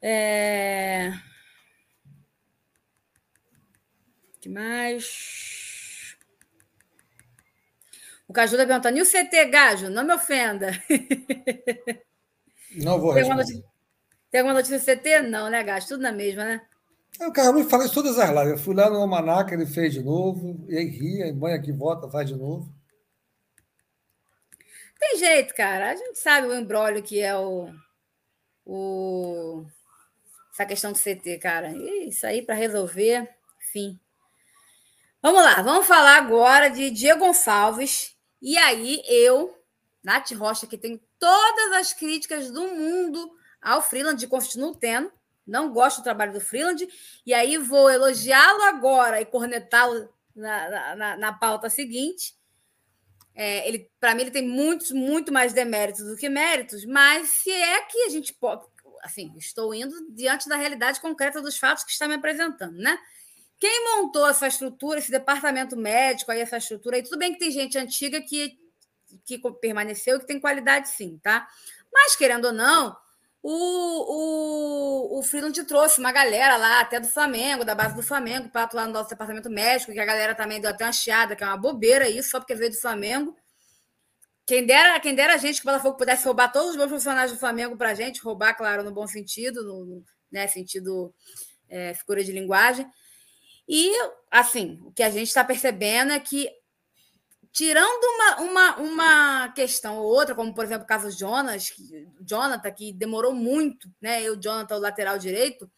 É... 0.00 1.12
que 4.40 4.48
mais? 4.48 5.63
O 8.26 8.32
Caju 8.32 8.54
está 8.54 8.66
perguntando, 8.66 8.98
e 8.98 9.02
o 9.02 9.06
CT, 9.06 9.44
Gajo? 9.46 9.90
Não 9.90 10.04
me 10.04 10.14
ofenda. 10.14 10.70
Não 12.76 12.98
vou 12.98 13.12
responder. 13.12 13.14
Tem 13.14 13.20
alguma 13.20 13.34
notícia, 13.36 13.64
tem 14.30 14.40
alguma 14.40 14.54
notícia 14.54 14.78
do 14.78 15.00
CT? 15.00 15.22
Não, 15.22 15.50
né, 15.50 15.62
Gajo? 15.62 15.88
Tudo 15.88 16.02
na 16.02 16.12
mesma, 16.12 16.44
né? 16.44 16.60
O 17.20 17.32
Carlos 17.32 17.70
fala 17.70 17.84
isso 17.84 17.94
todas 17.94 18.18
as 18.18 18.30
lives. 18.30 18.50
Eu 18.50 18.58
fui 18.58 18.74
lá 18.74 18.90
no 18.90 18.96
Almanac, 18.96 19.52
ele 19.52 19.66
fez 19.66 19.92
de 19.92 20.02
novo, 20.02 20.64
e 20.68 20.76
aí 20.76 20.86
ria, 20.86 21.28
e 21.28 21.32
mãe 21.32 21.54
aqui 21.54 21.70
volta, 21.70 22.10
faz 22.10 22.28
de 22.28 22.34
novo. 22.34 22.72
Tem 24.98 25.18
jeito, 25.18 25.54
cara. 25.54 25.92
A 25.92 25.96
gente 25.96 26.18
sabe 26.18 26.48
o 26.48 26.54
embrólio 26.54 27.02
que 27.02 27.20
é 27.20 27.36
o, 27.36 27.70
o 28.64 29.64
essa 30.52 30.66
questão 30.66 30.92
do 30.92 30.98
CT, 30.98 31.38
cara. 31.38 31.72
Isso 32.06 32.26
aí 32.26 32.42
para 32.42 32.54
resolver, 32.54 33.28
enfim. 33.60 33.98
Vamos 35.20 35.42
lá, 35.42 35.62
vamos 35.62 35.86
falar 35.86 36.16
agora 36.16 36.68
de 36.68 36.90
Diego 36.90 37.20
Gonçalves. 37.20 38.13
E 38.46 38.58
aí, 38.58 39.02
eu, 39.06 39.58
Nath 40.02 40.32
Rocha, 40.32 40.66
que 40.66 40.76
tem 40.76 41.00
todas 41.18 41.72
as 41.72 41.94
críticas 41.94 42.50
do 42.50 42.68
mundo 42.68 43.34
ao 43.58 43.80
Freeland, 43.80 44.22
e 44.22 44.28
continuo 44.28 44.76
tendo. 44.76 45.10
Não 45.46 45.72
gosto 45.72 46.00
do 46.00 46.04
trabalho 46.04 46.34
do 46.34 46.42
Freeland. 46.42 46.86
E 47.24 47.32
aí 47.32 47.56
vou 47.56 47.90
elogiá-lo 47.90 48.64
agora 48.64 49.18
e 49.18 49.24
cornetá-lo 49.24 50.10
na, 50.36 50.94
na, 50.94 51.16
na, 51.16 51.32
pauta 51.32 51.70
seguinte. 51.70 52.34
É, 53.34 53.66
ele, 53.66 53.90
para 53.98 54.14
mim, 54.14 54.20
ele 54.20 54.30
tem 54.30 54.46
muitos, 54.46 54.90
muito 54.90 55.32
mais 55.32 55.54
deméritos 55.54 56.04
do 56.04 56.14
que 56.14 56.28
méritos, 56.28 56.84
mas 56.84 57.30
se 57.30 57.50
é 57.50 57.80
que 57.84 58.02
a 58.02 58.10
gente 58.10 58.34
pode. 58.34 58.62
Assim, 59.02 59.32
estou 59.38 59.74
indo 59.74 59.94
diante 60.10 60.50
da 60.50 60.56
realidade 60.56 61.00
concreta 61.00 61.40
dos 61.40 61.56
fatos 61.56 61.82
que 61.82 61.92
está 61.92 62.06
me 62.06 62.14
apresentando, 62.14 62.76
né? 62.76 62.98
Quem 63.64 63.82
montou 63.96 64.28
essa 64.28 64.46
estrutura, 64.46 64.98
esse 64.98 65.10
departamento 65.10 65.74
médico, 65.74 66.30
aí, 66.30 66.42
essa 66.42 66.58
estrutura 66.58 66.96
aí, 66.96 67.02
tudo 67.02 67.16
bem 67.16 67.32
que 67.32 67.38
tem 67.38 67.50
gente 67.50 67.78
antiga 67.78 68.20
que, 68.20 68.58
que 69.24 69.40
permaneceu 69.58 70.18
e 70.18 70.20
que 70.20 70.26
tem 70.26 70.38
qualidade 70.38 70.90
sim, 70.90 71.18
tá? 71.22 71.48
Mas, 71.90 72.14
querendo 72.14 72.44
ou 72.48 72.52
não, 72.52 72.94
o, 73.42 75.16
o, 75.16 75.18
o 75.18 75.22
Freeland 75.22 75.64
trouxe 75.64 75.98
uma 75.98 76.12
galera 76.12 76.58
lá, 76.58 76.80
até 76.80 77.00
do 77.00 77.08
Flamengo, 77.08 77.64
da 77.64 77.74
base 77.74 77.96
do 77.96 78.02
Flamengo, 78.02 78.50
para 78.50 78.64
atuar 78.64 78.86
no 78.86 78.92
nosso 78.92 79.08
departamento 79.08 79.48
médico, 79.48 79.92
que 79.92 79.98
a 79.98 80.04
galera 80.04 80.34
também 80.34 80.60
deu 80.60 80.68
até 80.68 80.84
uma 80.84 80.92
chiada, 80.92 81.34
que 81.34 81.42
é 81.42 81.46
uma 81.46 81.56
bobeira 81.56 82.06
isso, 82.06 82.32
só 82.32 82.40
porque 82.40 82.54
veio 82.54 82.70
do 82.70 82.76
Flamengo. 82.76 83.34
Quem 84.44 84.66
dera, 84.66 85.00
quem 85.00 85.14
dera 85.14 85.36
a 85.36 85.38
gente 85.38 85.62
que 85.62 85.66
o 85.66 85.72
Botafogo 85.72 85.96
pudesse 85.96 86.26
roubar 86.26 86.52
todos 86.52 86.72
os 86.72 86.76
bons 86.76 86.90
funcionários 86.90 87.32
do 87.32 87.40
Flamengo 87.40 87.78
para 87.78 87.92
a 87.92 87.94
gente, 87.94 88.20
roubar, 88.20 88.52
claro, 88.52 88.84
no 88.84 88.92
bom 88.92 89.06
sentido, 89.06 89.64
no, 89.64 89.86
no 89.86 90.04
né, 90.30 90.46
sentido 90.48 91.14
é, 91.66 91.94
figura 91.94 92.22
de 92.22 92.30
linguagem. 92.30 92.86
E, 93.68 93.92
assim, 94.30 94.80
o 94.84 94.92
que 94.92 95.02
a 95.02 95.10
gente 95.10 95.28
está 95.28 95.42
percebendo 95.42 96.12
é 96.12 96.20
que, 96.20 96.48
tirando 97.52 98.04
uma, 98.04 98.40
uma, 98.40 98.76
uma 98.76 99.48
questão 99.52 99.98
ou 99.98 100.06
outra, 100.06 100.34
como, 100.34 100.54
por 100.54 100.64
exemplo, 100.64 100.84
o 100.84 100.88
caso 100.88 101.10
Jonas, 101.10 101.70
que, 101.70 102.08
Jonathan, 102.20 102.70
que 102.70 102.92
demorou 102.92 103.34
muito, 103.34 103.88
né? 104.00 104.22
Eu, 104.22 104.36
Jonathan, 104.36 104.76
o 104.76 104.80
lateral 104.80 105.18
direito, 105.18 105.70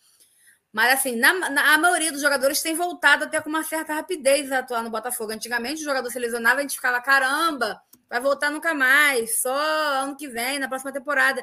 mas, 0.72 0.92
assim, 0.92 1.16
na, 1.16 1.32
na, 1.48 1.74
a 1.74 1.78
maioria 1.78 2.12
dos 2.12 2.20
jogadores 2.20 2.60
tem 2.60 2.74
voltado 2.74 3.24
até 3.24 3.40
com 3.40 3.48
uma 3.48 3.62
certa 3.62 3.94
rapidez 3.94 4.52
a 4.52 4.58
atuar 4.58 4.82
no 4.82 4.90
Botafogo. 4.90 5.32
Antigamente, 5.32 5.80
o 5.80 5.84
jogador 5.84 6.10
se 6.10 6.18
lesionava, 6.18 6.58
a 6.58 6.62
gente 6.62 6.74
ficava, 6.74 7.00
caramba, 7.00 7.80
vai 8.10 8.20
voltar 8.20 8.50
nunca 8.50 8.74
mais, 8.74 9.40
só 9.40 9.56
ano 10.02 10.14
que 10.16 10.28
vem, 10.28 10.58
na 10.58 10.68
próxima 10.68 10.92
temporada. 10.92 11.42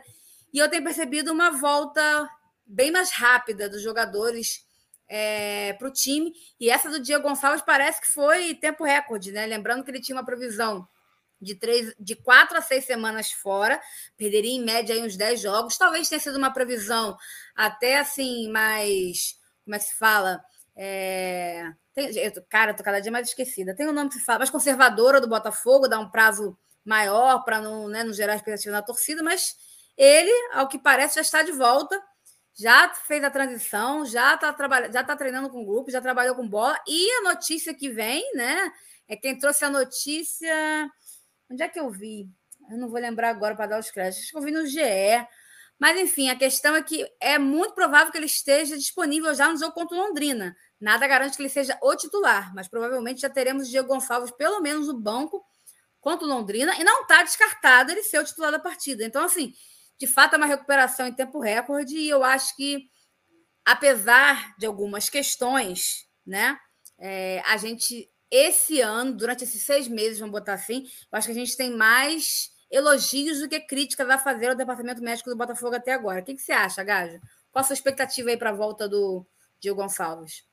E 0.53 0.60
eu 0.60 0.70
tenho 0.70 0.84
percebido 0.84 1.32
uma 1.32 1.49
volta 1.49 2.30
bem 2.64 2.91
mais 2.91 3.11
rápida 3.11 3.68
dos 3.68 3.82
jogadores 3.82 4.64
é, 5.08 5.74
para 5.74 5.88
o 5.88 5.92
time. 5.92 6.32
E 6.60 6.70
essa 6.70 6.90
do 6.90 7.00
Diego 7.00 7.28
Gonçalves 7.28 7.62
parece 7.62 8.02
que 8.02 8.08
foi 8.08 8.56
tempo 8.56 8.84
recorde, 8.84 9.32
né? 9.32 9.46
Lembrando 9.46 9.84
que 9.84 9.92
ele 9.92 10.02
tinha 10.02 10.18
uma 10.18 10.26
previsão 10.26 10.88
de, 11.42 11.56
três, 11.56 11.94
de 12.00 12.16
quatro 12.16 12.58
a 12.58 12.62
seis 12.62 12.86
semanas 12.86 13.32
fora, 13.32 13.80
perderia 14.18 14.52
em 14.52 14.64
média 14.64 14.96
uns 15.04 15.18
dez 15.18 15.42
jogos. 15.42 15.78
Talvez 15.78 16.10
tenha 16.10 16.20
sido 16.20 16.38
uma 16.38 16.54
previsão 16.54 17.18
até 17.56 18.00
assim 18.00 18.50
mais, 18.52 19.38
como 19.64 19.76
é 19.76 19.80
que 19.80 19.86
se 19.86 19.96
fala? 19.96 20.42
É, 20.76 21.72
tem, 21.94 22.10
eu, 22.18 22.32
cara, 22.50 22.74
tô 22.74 22.84
cada 22.84 23.00
dia 23.00 23.12
mais 23.12 23.28
esquecida. 23.28 23.76
Tem 23.76 23.88
um 23.88 23.94
nome 23.94 24.10
que 24.10 24.16
se 24.16 24.26
fala, 24.26 24.40
mais 24.40 24.50
conservadora 24.50 25.22
do 25.22 25.28
Botafogo, 25.28 25.88
dá 25.88 26.00
um 26.00 26.10
prazo 26.10 26.58
maior 26.84 27.44
para 27.44 27.62
não, 27.62 27.88
né, 27.88 28.04
não 28.04 28.14
gerar 28.14 28.36
expectativa 28.36 28.72
na 28.72 28.82
torcida, 28.82 29.24
mas 29.24 29.56
ele, 29.98 30.32
ao 30.54 30.68
que 30.68 30.78
parece, 30.78 31.16
já 31.16 31.22
está 31.22 31.44
de 31.44 31.52
volta, 31.52 32.02
já 32.56 32.94
fez 32.94 33.24
a 33.24 33.32
transição, 33.32 34.06
já 34.06 34.36
está 34.36 34.54
trabalhando, 34.54 34.94
já 34.94 35.04
tá 35.04 35.16
treinando 35.16 35.50
com 35.50 35.64
o 35.64 35.66
grupo, 35.66 35.92
já 35.92 36.02
trabalhou 36.02 36.36
com 36.36 36.48
bola. 36.48 36.80
E 36.88 37.12
a 37.20 37.22
notícia 37.22 37.74
que 37.74 37.90
vem, 37.90 38.24
né? 38.36 38.72
É 39.08 39.16
quem 39.16 39.38
trouxe 39.38 39.66
a 39.66 39.70
notícia. 39.70 40.90
Onde 41.50 41.64
é 41.64 41.68
que 41.68 41.80
eu 41.80 41.90
vi? 41.90 42.30
Eu 42.70 42.78
não 42.78 42.90
vou 42.90 43.00
lembrar 43.00 43.30
agora 43.30 43.56
para 43.56 43.68
dar 43.68 43.80
os 43.80 43.92
créditos. 43.92 44.24
Acho 44.24 44.32
que 44.32 44.38
eu 44.38 44.42
vi 44.42 44.52
no 44.52 44.66
GE. 44.66 44.80
Mas, 45.80 46.00
enfim, 46.00 46.30
a 46.30 46.36
questão 46.36 46.76
é 46.76 46.84
que 46.84 47.06
é 47.20 47.38
muito 47.38 47.74
provável 47.74 48.12
que 48.12 48.18
ele 48.18 48.28
esteja 48.28 48.78
disponível 48.78 49.34
já 49.34 49.50
no 49.52 49.58
jogo 49.58 49.74
contra 49.74 49.98
o 49.98 50.00
Londrina. 50.00 50.56
Nada 50.80 51.08
garante 51.08 51.36
que 51.36 51.42
ele 51.42 51.50
seja 51.50 51.78
o 51.82 51.96
titular, 51.96 52.54
mas 52.54 52.68
provavelmente 52.68 53.22
já 53.22 53.30
teremos 53.30 53.68
Diego 53.68 53.88
Gonçalves, 53.88 54.32
pelo 54.32 54.62
menos 54.62 54.88
no 54.88 55.00
banco, 55.00 55.44
contra 56.00 56.26
o 56.26 56.30
Londrina, 56.30 56.76
e 56.80 56.84
não 56.84 57.02
está 57.02 57.24
descartado 57.24 57.92
ele 57.92 58.04
ser 58.04 58.20
o 58.20 58.24
titular 58.24 58.52
da 58.52 58.60
partida. 58.60 59.04
Então, 59.04 59.24
assim, 59.24 59.54
de 60.04 60.08
fato, 60.08 60.34
é 60.34 60.38
uma 60.38 60.46
recuperação 60.46 61.08
em 61.08 61.14
tempo 61.14 61.40
recorde, 61.40 61.96
e 61.96 62.10
eu 62.10 62.26
acho 62.26 62.54
que, 62.58 62.90
apesar 63.64 64.54
de 64.58 64.66
algumas 64.66 65.10
questões, 65.10 66.06
né, 66.26 66.58
é, 67.00 67.42
a 67.46 67.56
gente, 67.56 68.12
esse 68.30 68.82
ano, 68.82 69.14
durante 69.14 69.46
esses 69.46 69.64
seis 69.64 69.88
meses, 69.88 70.20
vamos 70.20 70.34
botar 70.34 70.56
assim, 70.56 70.84
eu 70.84 71.18
acho 71.18 71.28
que 71.28 71.32
a 71.32 71.36
gente 71.36 71.56
tem 71.56 71.72
mais 71.72 72.52
elogios 72.70 73.40
do 73.40 73.48
que 73.48 73.62
críticas 73.62 74.10
a 74.10 74.18
fazer 74.18 74.50
ao 74.50 74.56
departamento 74.56 75.02
médico 75.02 75.30
do 75.30 75.38
Botafogo 75.38 75.74
até 75.74 75.94
agora. 75.94 76.20
O 76.20 76.24
que, 76.26 76.36
que 76.36 76.42
você 76.42 76.52
acha, 76.52 76.84
Gajo? 76.84 77.22
Qual 77.50 77.62
a 77.62 77.64
sua 77.64 77.76
expectativa 77.76 78.30
aí 78.30 78.36
para 78.36 78.50
a 78.50 78.54
volta 78.54 78.90
do 78.90 79.26
Diego 79.62 79.82
Gonçalves? 79.82 80.44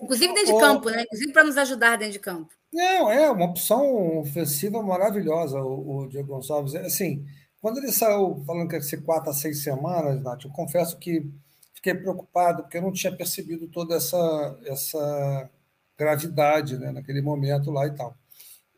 Inclusive 0.00 0.32
dentro 0.32 0.54
de 0.54 0.60
campo, 0.60 0.88
né? 0.88 1.02
Inclusive 1.02 1.32
para 1.34 1.44
nos 1.44 1.58
ajudar 1.58 1.98
dentro 1.98 2.14
de 2.14 2.20
campo. 2.20 2.54
Não, 2.72 3.10
é 3.10 3.30
uma 3.30 3.44
opção 3.44 4.20
ofensiva 4.20 4.82
maravilhosa, 4.82 5.60
o, 5.60 5.98
o 5.98 6.08
Diego 6.08 6.28
Gonçalves. 6.28 6.74
É, 6.74 6.86
assim, 6.86 7.26
quando 7.60 7.78
ele 7.78 7.92
saiu 7.92 8.42
falando 8.46 8.68
que 8.68 8.76
ia 8.76 8.82
ser 8.82 9.02
quatro 9.02 9.30
a 9.30 9.34
seis 9.34 9.62
semanas, 9.62 10.22
Nath, 10.22 10.44
eu 10.44 10.50
confesso 10.50 10.96
que 10.98 11.30
fiquei 11.74 11.94
preocupado, 11.94 12.62
porque 12.62 12.78
eu 12.78 12.82
não 12.82 12.92
tinha 12.92 13.14
percebido 13.14 13.68
toda 13.68 13.96
essa, 13.96 14.58
essa 14.66 15.50
gravidade 15.96 16.76
né, 16.76 16.92
naquele 16.92 17.20
momento 17.20 17.70
lá 17.70 17.86
e 17.86 17.94
tal. 17.94 18.16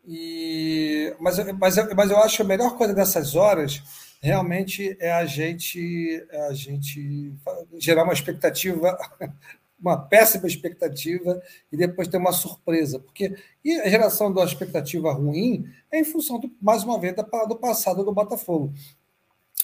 E, 0.07 1.15
mas, 1.20 1.39
mas, 1.59 1.77
mas 1.94 2.11
eu 2.11 2.19
acho 2.19 2.36
que 2.36 2.43
a 2.43 2.47
melhor 2.47 2.77
coisa 2.77 2.94
dessas 2.94 3.35
horas 3.36 3.82
realmente 4.23 4.97
é 5.01 5.12
a 5.12 5.24
gente, 5.24 6.27
é 6.31 6.47
a 6.47 6.52
gente 6.52 7.35
gerar 7.78 8.05
uma 8.05 8.12
expectativa 8.12 8.97
uma 9.81 9.97
péssima 9.97 10.47
expectativa 10.47 11.40
e 11.73 11.77
depois 11.77 12.09
ter 12.09 12.19
uma 12.19 12.32
surpresa. 12.32 12.98
Porque 12.98 13.36
e 13.65 13.81
a 13.81 13.89
geração 13.89 14.32
da 14.32 14.44
expectativa 14.44 15.12
ruim 15.12 15.66
é 15.90 16.01
em 16.01 16.05
função, 16.05 16.39
do, 16.39 16.51
mais 16.61 16.85
uma 16.85 16.98
vez, 16.98 17.15
do 17.48 17.57
passado 17.57 18.05
do 18.05 18.12
Botafogo. 18.12 18.73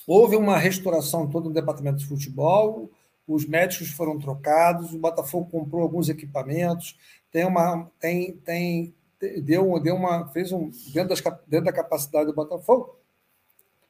Houve 0.07 0.37
uma 0.37 0.57
restauração 0.57 1.29
toda 1.29 1.49
no 1.49 1.55
departamento 1.55 1.99
de 1.99 2.07
futebol, 2.07 2.91
os 3.27 3.45
médicos 3.45 3.91
foram 3.91 4.19
trocados, 4.19 4.93
o 4.93 4.99
Botafogo 4.99 5.51
comprou 5.51 5.83
alguns 5.83 6.09
equipamentos, 6.09 6.97
tem 7.31 7.45
uma. 7.45 7.91
Tem, 7.99 8.33
tem, 8.37 8.95
deu, 9.43 9.79
deu 9.81 9.97
uma. 9.97 10.29
fez 10.29 10.53
um. 10.53 10.71
Dentro, 10.93 11.09
das, 11.09 11.21
dentro 11.47 11.67
da 11.67 11.73
capacidade 11.73 12.27
do 12.27 12.35
Botafogo, 12.35 12.97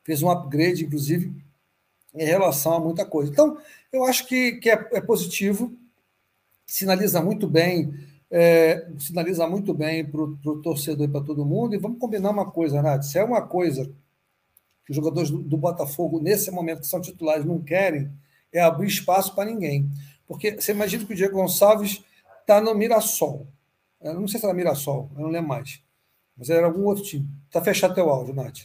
fez 0.03 0.23
um 0.23 0.31
upgrade, 0.31 0.85
inclusive, 0.85 1.32
em 2.15 2.24
relação 2.24 2.73
a 2.73 2.81
muita 2.81 3.05
coisa. 3.05 3.31
Então, 3.31 3.59
eu 3.93 4.05
acho 4.05 4.27
que, 4.27 4.53
que 4.53 4.70
é, 4.70 4.89
é 4.93 5.01
positivo 5.01 5.77
sinaliza 6.67 7.23
muito 7.23 7.49
bem, 7.49 7.95
é, 8.31 8.89
sinaliza 8.99 9.47
muito 9.47 9.73
bem 9.73 10.05
para 10.05 10.21
o 10.21 10.61
torcedor 10.61 11.07
e 11.07 11.11
para 11.11 11.25
todo 11.25 11.47
mundo. 11.47 11.75
E 11.75 11.79
vamos 11.79 11.99
combinar 11.99 12.31
uma 12.31 12.51
coisa, 12.51 12.83
Nath, 12.83 13.05
se 13.05 13.19
é 13.19 13.25
uma 13.25 13.41
coisa 13.43 13.87
que 14.85 14.91
os 14.91 14.97
jogadores 14.97 15.31
do, 15.31 15.39
do 15.39 15.57
Botafogo, 15.57 16.21
nesse 16.21 16.51
momento 16.51 16.81
que 16.81 16.87
são 16.87 17.01
titulares, 17.01 17.45
não 17.45 17.63
querem, 17.63 18.11
é 18.53 18.61
abrir 18.61 18.89
espaço 18.89 19.35
para 19.35 19.49
ninguém. 19.49 19.89
Porque 20.27 20.61
você 20.61 20.73
imagina 20.73 21.05
que 21.05 21.13
o 21.13 21.17
Diego 21.17 21.37
Gonçalves 21.37 22.05
está 22.41 22.61
no 22.61 22.75
Mirassol. 22.75 23.47
Eu 24.01 24.15
não 24.15 24.29
sei 24.29 24.39
se 24.41 24.47
era 24.47 24.55
Mirassol, 24.55 25.11
eu 25.15 25.23
não 25.23 25.31
lembro 25.31 25.49
mais. 25.49 25.83
Mas 26.37 26.51
era 26.51 26.67
algum 26.67 26.85
outro 26.85 27.03
time. 27.03 27.29
Está 27.47 27.63
fechado 27.63 27.95
teu 27.95 28.09
áudio, 28.11 28.35
Nath. 28.35 28.59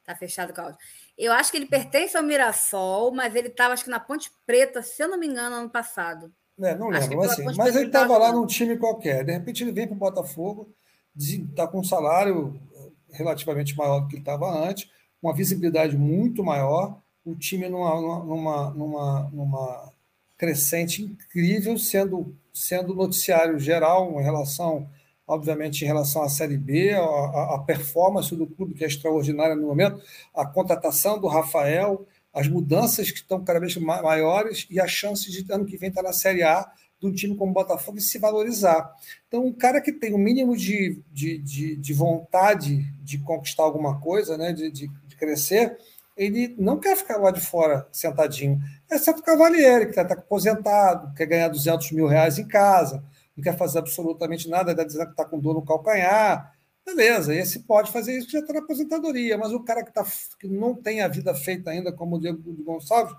Está 0.00 0.16
fechado 0.16 0.56
o 0.56 0.60
áudio. 0.60 0.78
Eu 1.20 1.32
acho 1.34 1.50
que 1.50 1.58
ele 1.58 1.66
pertence 1.66 2.16
ao 2.16 2.22
Mirassol, 2.22 3.12
mas 3.12 3.34
ele 3.34 3.48
estava, 3.48 3.74
acho 3.74 3.84
que 3.84 3.90
na 3.90 4.00
Ponte 4.00 4.30
Preta, 4.46 4.80
se 4.80 5.02
eu 5.02 5.08
não 5.08 5.18
me 5.18 5.26
engano, 5.26 5.54
ano 5.54 5.68
passado. 5.68 6.32
É, 6.58 6.74
não 6.74 6.88
lembro, 6.88 7.20
assim, 7.22 7.44
mas 7.56 7.76
ele 7.76 7.86
estava 7.86 8.16
lá 8.16 8.32
num 8.32 8.46
time 8.46 8.78
qualquer. 8.78 9.22
De 9.22 9.32
repente 9.32 9.62
ele 9.62 9.70
vem 9.70 9.86
para 9.86 9.96
o 9.96 9.98
Botafogo, 9.98 10.74
está 11.14 11.66
com 11.66 11.80
um 11.80 11.84
salário 11.84 12.58
eh, 12.74 12.90
relativamente 13.12 13.76
maior 13.76 14.00
do 14.00 14.08
que 14.08 14.14
ele 14.14 14.22
estava 14.22 14.50
antes, 14.66 14.90
uma 15.22 15.34
visibilidade 15.34 15.96
muito 15.96 16.42
maior, 16.42 16.98
o 17.22 17.34
time 17.34 17.68
numa, 17.68 18.00
numa, 18.24 18.70
numa, 18.70 19.30
numa 19.30 19.92
crescente 20.38 21.02
incrível, 21.02 21.76
sendo, 21.76 22.34
sendo 22.52 22.94
noticiário 22.94 23.58
geral 23.58 24.18
em 24.18 24.24
relação 24.24 24.88
obviamente, 25.30 25.84
em 25.84 25.86
relação 25.86 26.22
à 26.22 26.28
Série 26.28 26.56
B, 26.56 26.90
a, 26.90 27.54
a, 27.54 27.58
performance 27.64 28.34
do 28.34 28.48
clube, 28.48 28.74
que 28.74 28.82
é 28.82 28.88
extraordinária 28.88 29.54
no 29.54 29.68
momento, 29.68 30.02
a 30.34 30.44
contratação 30.44 31.20
do 31.20 31.28
Rafael, 31.28 32.04
as 32.34 32.48
mudanças 32.48 33.12
que 33.12 33.18
estão 33.18 33.44
cada 33.44 33.60
vez 33.60 33.76
maiores 33.76 34.66
e 34.68 34.80
a 34.80 34.88
chance 34.88 35.30
de 35.30 35.50
ano 35.52 35.64
que 35.64 35.76
vem 35.76 35.88
estar 35.88 36.02
na 36.02 36.12
Série 36.12 36.42
A 36.42 36.68
de 37.00 37.06
um 37.06 37.12
time 37.12 37.36
como 37.36 37.52
o 37.52 37.54
Botafogo 37.54 37.98
e 37.98 38.00
se 38.00 38.18
valorizar. 38.18 38.92
Então, 39.28 39.46
um 39.46 39.52
cara 39.52 39.80
que 39.80 39.92
tem 39.92 40.12
o 40.12 40.16
um 40.16 40.18
mínimo 40.18 40.56
de, 40.56 41.00
de, 41.12 41.38
de, 41.38 41.76
de, 41.76 41.94
vontade 41.94 42.84
de 43.00 43.18
conquistar 43.18 43.62
alguma 43.62 44.00
coisa, 44.00 44.36
né, 44.36 44.52
de, 44.52 44.68
de, 44.68 44.88
de, 44.88 45.16
crescer, 45.16 45.78
ele 46.16 46.56
não 46.58 46.78
quer 46.78 46.96
ficar 46.96 47.18
lá 47.18 47.30
de 47.30 47.40
fora 47.40 47.86
sentadinho. 47.92 48.60
Exceto 48.90 49.20
o 49.20 49.24
Cavalieri, 49.24 49.84
que 49.84 49.90
está 49.90 50.04
tá 50.04 50.14
aposentado, 50.14 51.14
quer 51.14 51.26
ganhar 51.26 51.48
200 51.48 51.92
mil 51.92 52.08
reais 52.08 52.36
em 52.36 52.46
casa 52.46 53.02
não 53.40 53.42
quer 53.42 53.56
fazer 53.56 53.78
absolutamente 53.78 54.48
nada, 54.48 54.72
está 54.72 54.84
dizendo 54.84 55.06
que 55.06 55.12
está 55.12 55.24
com 55.24 55.40
dor 55.40 55.54
no 55.54 55.64
calcanhar. 55.64 56.54
Beleza, 56.84 57.34
esse 57.34 57.60
pode 57.60 57.90
fazer 57.90 58.18
isso, 58.18 58.30
já 58.30 58.40
está 58.40 58.52
na 58.52 58.60
aposentadoria, 58.60 59.38
mas 59.38 59.52
o 59.52 59.60
cara 59.60 59.82
que, 59.82 59.92
tá, 59.92 60.04
que 60.38 60.46
não 60.46 60.74
tem 60.74 61.00
a 61.00 61.08
vida 61.08 61.34
feita 61.34 61.70
ainda, 61.70 61.92
como 61.92 62.16
o 62.16 62.20
Diego 62.20 62.40
Gonçalves, 62.62 63.14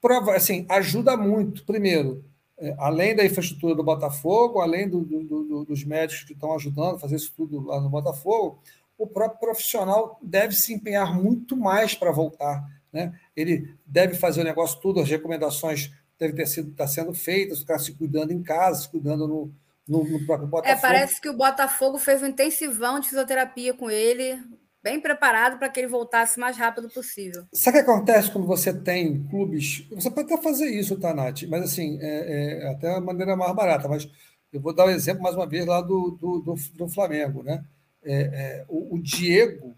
prova, 0.00 0.36
assim, 0.36 0.64
ajuda 0.68 1.16
muito. 1.16 1.64
Primeiro, 1.64 2.24
é, 2.58 2.74
além 2.78 3.14
da 3.14 3.24
infraestrutura 3.24 3.74
do 3.74 3.84
Botafogo, 3.84 4.60
além 4.60 4.88
do, 4.88 5.00
do, 5.00 5.22
do, 5.22 5.64
dos 5.64 5.84
médicos 5.84 6.24
que 6.24 6.32
estão 6.32 6.54
ajudando 6.54 6.96
a 6.96 6.98
fazer 6.98 7.16
isso 7.16 7.32
tudo 7.36 7.64
lá 7.64 7.80
no 7.80 7.88
Botafogo, 7.88 8.60
o 8.96 9.06
próprio 9.06 9.38
profissional 9.38 10.18
deve 10.22 10.54
se 10.54 10.74
empenhar 10.74 11.14
muito 11.14 11.56
mais 11.56 11.94
para 11.94 12.10
voltar. 12.10 12.64
Né? 12.92 13.14
Ele 13.36 13.74
deve 13.86 14.14
fazer 14.14 14.40
o 14.40 14.44
negócio 14.44 14.80
tudo, 14.80 15.00
as 15.00 15.08
recomendações 15.08 15.92
deve 16.18 16.34
ter 16.34 16.46
sido 16.46 16.72
tá 16.72 16.86
sendo 16.86 17.14
feitas, 17.14 17.60
ficar 17.60 17.78
se 17.78 17.92
cuidando 17.92 18.32
em 18.32 18.42
casa, 18.42 18.82
se 18.82 18.88
cuidando 18.88 19.26
no, 19.28 19.52
no, 19.86 20.04
no 20.04 20.26
próprio 20.26 20.46
é, 20.46 20.50
Botafogo. 20.50 20.78
É, 20.78 20.80
parece 20.80 21.20
que 21.20 21.28
o 21.28 21.36
Botafogo 21.36 21.98
fez 21.98 22.22
um 22.22 22.26
intensivão 22.26 22.98
de 23.00 23.08
fisioterapia 23.08 23.72
com 23.72 23.90
ele, 23.90 24.38
bem 24.82 25.00
preparado 25.00 25.58
para 25.58 25.68
que 25.68 25.80
ele 25.80 25.88
voltasse 25.88 26.36
o 26.36 26.40
mais 26.40 26.56
rápido 26.56 26.88
possível. 26.88 27.44
Sabe 27.52 27.78
o 27.78 27.84
que 27.84 27.90
acontece 27.90 28.30
quando 28.30 28.46
você 28.46 28.72
tem 28.72 29.22
clubes? 29.28 29.86
Você 29.90 30.10
pode 30.10 30.32
até 30.32 30.42
fazer 30.42 30.68
isso, 30.68 30.98
tá, 30.98 31.14
Nath? 31.14 31.42
Mas 31.48 31.64
assim, 31.64 31.98
é, 32.00 32.62
é 32.62 32.70
até 32.70 32.94
a 32.94 33.00
maneira 33.00 33.36
mais 33.36 33.54
barata. 33.54 33.88
Mas 33.88 34.08
eu 34.52 34.60
vou 34.60 34.74
dar 34.74 34.86
um 34.86 34.90
exemplo 34.90 35.22
mais 35.22 35.34
uma 35.34 35.46
vez 35.46 35.66
lá 35.66 35.80
do, 35.80 36.16
do, 36.20 36.40
do, 36.40 36.54
do 36.74 36.88
Flamengo, 36.88 37.42
né? 37.42 37.64
É, 38.02 38.14
é, 38.14 38.64
o, 38.68 38.94
o, 38.94 39.02
Diego, 39.02 39.76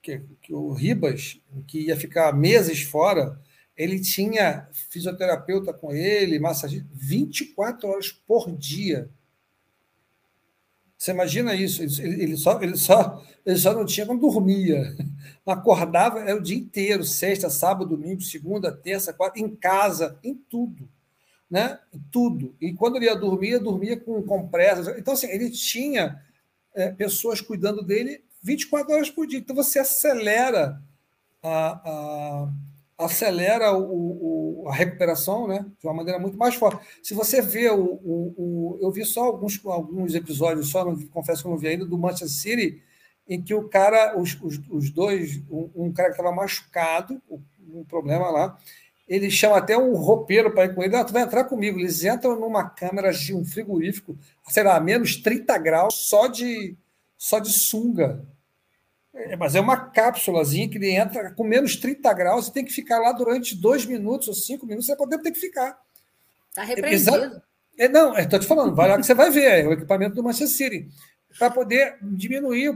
que, 0.00 0.22
que, 0.40 0.54
o 0.54 0.72
Ribas, 0.72 1.40
que 1.66 1.86
ia 1.86 1.96
ficar 1.96 2.32
meses 2.32 2.82
fora, 2.82 3.38
ele 3.76 4.00
tinha 4.00 4.68
fisioterapeuta 4.72 5.72
com 5.72 5.92
ele, 5.92 6.38
massagista, 6.38 6.88
24 6.92 7.88
horas 7.88 8.10
por 8.10 8.50
dia. 8.56 9.10
Você 10.96 11.10
imagina 11.10 11.54
isso? 11.54 11.82
Ele, 11.82 12.36
só, 12.38 12.62
ele, 12.62 12.76
só, 12.76 13.22
ele 13.44 13.58
só 13.58 13.74
não 13.74 13.84
tinha 13.84 14.06
quando 14.06 14.20
dormia. 14.20 14.96
Acordava 15.44 16.20
era 16.20 16.36
o 16.36 16.42
dia 16.42 16.56
inteiro, 16.56 17.04
sexta, 17.04 17.50
sábado, 17.50 17.90
domingo, 17.90 18.22
segunda, 18.22 18.72
terça, 18.72 19.12
quarta, 19.12 19.38
em 19.38 19.54
casa, 19.54 20.18
em 20.24 20.34
tudo. 20.34 20.88
Né? 21.50 21.78
Em 21.92 22.00
tudo. 22.10 22.56
E 22.58 22.72
quando 22.72 22.96
ele 22.96 23.04
ia 23.04 23.14
dormir, 23.14 23.58
dormia 23.58 24.00
com 24.00 24.22
compressas. 24.22 24.88
Então, 24.96 25.12
assim, 25.12 25.28
ele 25.28 25.50
tinha 25.50 26.20
é, 26.74 26.90
pessoas 26.90 27.42
cuidando 27.42 27.82
dele 27.82 28.24
24 28.42 28.94
horas 28.94 29.10
por 29.10 29.26
dia. 29.26 29.38
Então, 29.38 29.54
você 29.54 29.78
acelera 29.78 30.82
a, 31.42 31.90
a 31.90 32.52
acelera 32.98 33.72
o, 33.72 34.64
o, 34.64 34.68
a 34.68 34.74
recuperação 34.74 35.46
né, 35.46 35.66
de 35.78 35.86
uma 35.86 35.94
maneira 35.94 36.18
muito 36.18 36.38
mais 36.38 36.54
forte. 36.54 36.84
Se 37.02 37.14
você 37.14 37.42
vê 37.42 37.70
o. 37.70 38.00
o 38.04 38.78
eu 38.80 38.90
vi 38.90 39.04
só 39.04 39.24
alguns, 39.24 39.60
alguns 39.64 40.14
episódios, 40.14 40.68
só 40.68 40.84
não, 40.84 40.96
confesso 41.08 41.42
que 41.42 41.48
não 41.48 41.58
vi 41.58 41.68
ainda, 41.68 41.84
do 41.84 41.98
Manchester 41.98 42.28
City, 42.28 42.82
em 43.28 43.42
que 43.42 43.54
o 43.54 43.68
cara, 43.68 44.18
os, 44.18 44.40
os, 44.40 44.60
os 44.70 44.90
dois, 44.90 45.42
um, 45.50 45.70
um 45.74 45.92
cara 45.92 46.08
que 46.08 46.14
estava 46.14 46.34
machucado, 46.34 47.20
um 47.68 47.84
problema 47.84 48.30
lá, 48.30 48.58
ele 49.06 49.30
chama 49.30 49.58
até 49.58 49.76
um 49.76 49.94
roupeiro 49.94 50.52
para 50.52 50.64
ir 50.64 50.74
com 50.74 50.82
ele. 50.82 50.96
Ah, 50.96 51.04
tu 51.04 51.12
vai 51.12 51.22
entrar 51.22 51.44
comigo. 51.44 51.78
Eles 51.78 52.02
entram 52.04 52.38
numa 52.38 52.68
câmera 52.68 53.12
de 53.12 53.34
um 53.34 53.44
frigorífico, 53.44 54.18
sei 54.48 54.64
lá, 54.64 54.80
menos 54.80 55.16
30 55.16 55.56
graus, 55.58 55.94
só 56.08 56.26
de, 56.26 56.76
só 57.16 57.38
de 57.38 57.52
sunga. 57.52 58.26
É, 59.16 59.34
mas 59.34 59.54
é 59.54 59.60
uma 59.60 59.76
cápsulazinha 59.76 60.68
que 60.68 60.76
ele 60.76 60.90
entra 60.90 61.32
com 61.32 61.42
menos 61.42 61.76
30 61.76 62.12
graus 62.12 62.46
e 62.46 62.52
tem 62.52 62.64
que 62.64 62.72
ficar 62.72 62.98
lá 62.98 63.12
durante 63.12 63.56
dois 63.56 63.86
minutos 63.86 64.28
ou 64.28 64.34
cinco 64.34 64.66
minutos. 64.66 64.86
Você 64.86 64.96
pode 64.96 65.22
ter 65.22 65.32
que 65.32 65.40
ficar. 65.40 65.78
Está 66.50 66.62
repreendido. 66.62 67.42
É, 67.78 67.88
não, 67.88 68.16
estou 68.16 68.38
te 68.38 68.46
falando, 68.46 68.74
vai 68.74 68.88
lá 68.88 68.96
que 68.96 69.04
você 69.04 69.14
vai 69.14 69.30
ver, 69.30 69.64
é 69.64 69.66
o 69.66 69.72
equipamento 69.72 70.14
do 70.14 70.22
Manchester 70.22 70.48
City. 70.48 70.88
Para 71.38 71.50
poder 71.50 71.98
diminuir, 72.00 72.74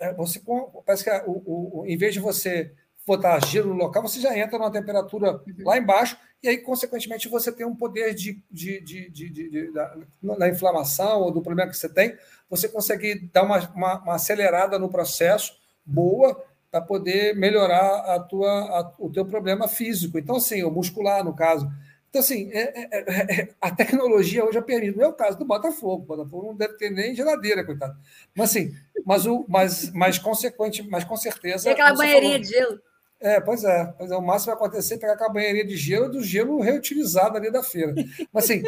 é, 0.00 0.14
você 0.14 0.40
parece 0.86 1.04
que 1.04 1.10
o, 1.26 1.82
o, 1.82 1.86
em 1.86 1.96
vez 1.96 2.14
de 2.14 2.20
você 2.20 2.72
botar 3.06 3.44
gelo 3.44 3.74
no 3.74 3.80
local, 3.80 4.02
você 4.02 4.20
já 4.20 4.36
entra 4.38 4.58
numa 4.58 4.70
temperatura 4.70 5.32
uhum. 5.32 5.42
lá 5.64 5.76
embaixo, 5.76 6.16
e 6.42 6.48
aí, 6.48 6.58
consequentemente, 6.58 7.28
você 7.28 7.52
tem 7.52 7.66
um 7.66 7.76
poder 7.76 8.14
de, 8.14 8.42
de, 8.50 8.80
de, 8.80 9.10
de, 9.10 9.30
de 9.30 9.72
da, 9.72 9.94
da, 10.38 10.48
inflamação 10.48 11.20
ou 11.20 11.30
do 11.30 11.42
problema 11.42 11.70
que 11.70 11.76
você 11.76 11.88
tem, 11.88 12.16
você 12.48 12.66
consegue 12.66 13.28
dar 13.30 13.42
uma, 13.42 13.58
uma, 13.74 14.02
uma 14.02 14.14
acelerada 14.14 14.78
no 14.78 14.88
processo 14.88 15.60
boa 15.84 16.44
para 16.70 16.80
poder 16.80 17.34
melhorar 17.34 18.14
a 18.14 18.20
tua, 18.20 18.48
a, 18.48 18.92
o 18.98 19.10
teu 19.10 19.24
problema 19.24 19.66
físico. 19.66 20.18
Então, 20.18 20.36
assim, 20.36 20.62
o 20.62 20.70
muscular, 20.70 21.24
no 21.24 21.34
caso. 21.34 21.70
Então, 22.08 22.20
assim, 22.20 22.50
é, 22.52 22.60
é, 22.60 22.88
é, 22.92 23.40
é 23.40 23.48
a 23.60 23.70
tecnologia 23.70 24.44
hoje 24.44 24.54
já 24.54 24.62
permite. 24.62 24.96
Não 24.96 25.04
é 25.04 25.08
o 25.08 25.12
caso 25.12 25.38
do 25.38 25.44
Botafogo. 25.44 26.02
O 26.02 26.06
Botafogo 26.06 26.46
não 26.48 26.56
deve 26.56 26.74
ter 26.74 26.90
nem 26.90 27.14
geladeira, 27.14 27.64
coitado. 27.64 27.96
Mas, 28.34 28.50
assim, 28.50 28.74
mas, 29.04 29.26
o, 29.26 29.44
mas, 29.48 29.90
mas, 29.92 30.18
consequente, 30.18 30.82
mas 30.88 31.04
com 31.04 31.16
certeza. 31.16 31.68
E 31.68 31.72
aquela 31.72 31.94
banheirinha 31.94 32.32
falou, 32.32 32.46
de 32.46 32.48
gelo. 32.48 32.80
É, 33.20 33.40
pois 33.40 33.64
é. 33.64 33.94
Pois 33.98 34.10
é. 34.10 34.16
O 34.16 34.22
máximo 34.22 34.54
vai 34.54 34.54
acontecer 34.54 34.94
é 34.94 34.98
pegar 34.98 35.14
aquela 35.14 35.32
banheirinha 35.32 35.66
de 35.66 35.76
gelo 35.76 36.08
do 36.08 36.22
gelo 36.22 36.60
reutilizado 36.60 37.36
ali 37.36 37.50
da 37.50 37.62
feira. 37.62 37.94
Mas, 38.32 38.44
assim, 38.44 38.62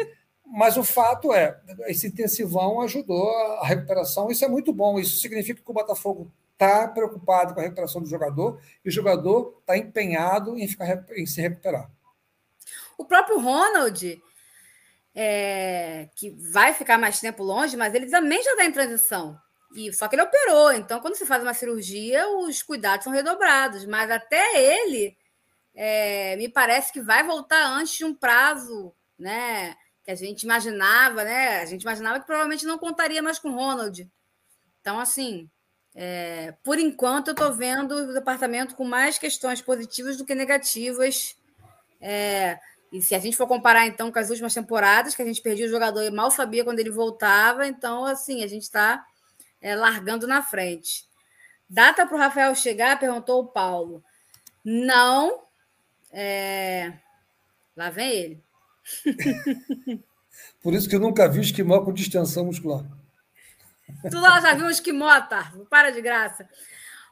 mas 0.45 0.75
o 0.77 0.83
fato 0.83 1.33
é, 1.33 1.57
esse 1.87 2.07
intensivão 2.07 2.81
ajudou 2.81 3.29
a 3.59 3.65
recuperação. 3.65 4.29
Isso 4.29 4.43
é 4.43 4.47
muito 4.47 4.73
bom. 4.73 4.99
Isso 4.99 5.19
significa 5.19 5.61
que 5.61 5.71
o 5.71 5.73
Botafogo 5.73 6.29
está 6.63 6.87
preocupado 6.87 7.53
com 7.53 7.59
a 7.59 7.63
recuperação 7.63 8.01
do 8.01 8.07
jogador 8.07 8.61
e 8.83 8.89
o 8.89 8.91
jogador 8.91 9.57
está 9.59 9.77
empenhado 9.77 10.57
em, 10.57 10.67
ficar, 10.67 11.05
em 11.11 11.25
se 11.25 11.41
recuperar. 11.41 11.89
O 12.97 13.05
próprio 13.05 13.39
Ronald, 13.39 14.21
é, 15.13 16.09
que 16.15 16.31
vai 16.51 16.73
ficar 16.73 16.97
mais 16.97 17.19
tempo 17.19 17.43
longe, 17.43 17.75
mas 17.75 17.93
ele 17.93 18.09
também 18.09 18.41
já 18.41 18.51
está 18.51 18.65
em 18.65 18.71
transição. 18.71 19.37
E, 19.75 19.91
só 19.91 20.07
que 20.07 20.15
ele 20.15 20.21
operou, 20.21 20.71
então 20.71 20.99
quando 20.99 21.15
você 21.15 21.25
faz 21.25 21.41
uma 21.41 21.53
cirurgia, 21.53 22.27
os 22.29 22.61
cuidados 22.61 23.03
são 23.03 23.13
redobrados. 23.13 23.85
Mas 23.85 24.09
até 24.09 24.59
ele, 24.59 25.17
é, 25.73 26.35
me 26.37 26.47
parece 26.47 26.93
que 26.93 27.01
vai 27.01 27.23
voltar 27.23 27.65
antes 27.65 27.97
de 27.97 28.05
um 28.05 28.13
prazo, 28.13 28.93
né? 29.17 29.75
Que 30.03 30.11
a 30.11 30.15
gente 30.15 30.43
imaginava, 30.43 31.23
né? 31.23 31.59
A 31.61 31.65
gente 31.65 31.81
imaginava 31.81 32.19
que 32.19 32.25
provavelmente 32.25 32.65
não 32.65 32.77
contaria 32.77 33.21
mais 33.21 33.39
com 33.39 33.49
o 33.49 33.55
Ronald. 33.55 34.07
Então, 34.81 34.99
assim, 34.99 35.49
é, 35.95 36.53
por 36.63 36.79
enquanto, 36.79 37.29
eu 37.29 37.33
estou 37.33 37.53
vendo 37.53 37.95
o 37.95 38.13
departamento 38.13 38.75
com 38.75 38.83
mais 38.83 39.17
questões 39.17 39.61
positivas 39.61 40.17
do 40.17 40.25
que 40.25 40.33
negativas. 40.33 41.35
É, 42.01 42.59
e 42.91 43.01
se 43.01 43.15
a 43.15 43.19
gente 43.19 43.37
for 43.37 43.47
comparar, 43.47 43.85
então, 43.85 44.11
com 44.11 44.19
as 44.19 44.29
últimas 44.29 44.53
temporadas, 44.53 45.15
que 45.15 45.21
a 45.21 45.25
gente 45.25 45.41
perdia 45.41 45.65
o 45.65 45.69
jogador 45.69 46.03
e 46.03 46.11
mal 46.11 46.31
sabia 46.31 46.63
quando 46.63 46.79
ele 46.79 46.89
voltava, 46.89 47.67
então, 47.67 48.05
assim, 48.05 48.43
a 48.43 48.47
gente 48.47 48.63
está 48.63 49.05
é, 49.61 49.75
largando 49.75 50.27
na 50.27 50.41
frente. 50.41 51.05
Data 51.69 52.05
para 52.05 52.15
o 52.15 52.19
Rafael 52.19 52.53
chegar? 52.55 52.99
Perguntou 52.99 53.41
o 53.41 53.47
Paulo. 53.47 54.03
Não. 54.63 55.41
É... 56.11 56.93
Lá 57.75 57.89
vem 57.89 58.11
ele. 58.11 58.43
Por 60.61 60.73
isso 60.73 60.87
que 60.87 60.95
eu 60.95 60.99
nunca 60.99 61.27
vi 61.27 61.41
esquimó 61.41 61.81
com 61.81 61.91
distensão 61.91 62.45
muscular. 62.45 62.85
Tu 64.09 64.19
lá 64.19 64.39
já 64.39 64.53
viu 64.53 64.65
um 64.65 64.69
esquimó, 64.69 65.19
tá? 65.21 65.51
Para 65.69 65.91
de 65.91 66.01
graça. 66.01 66.47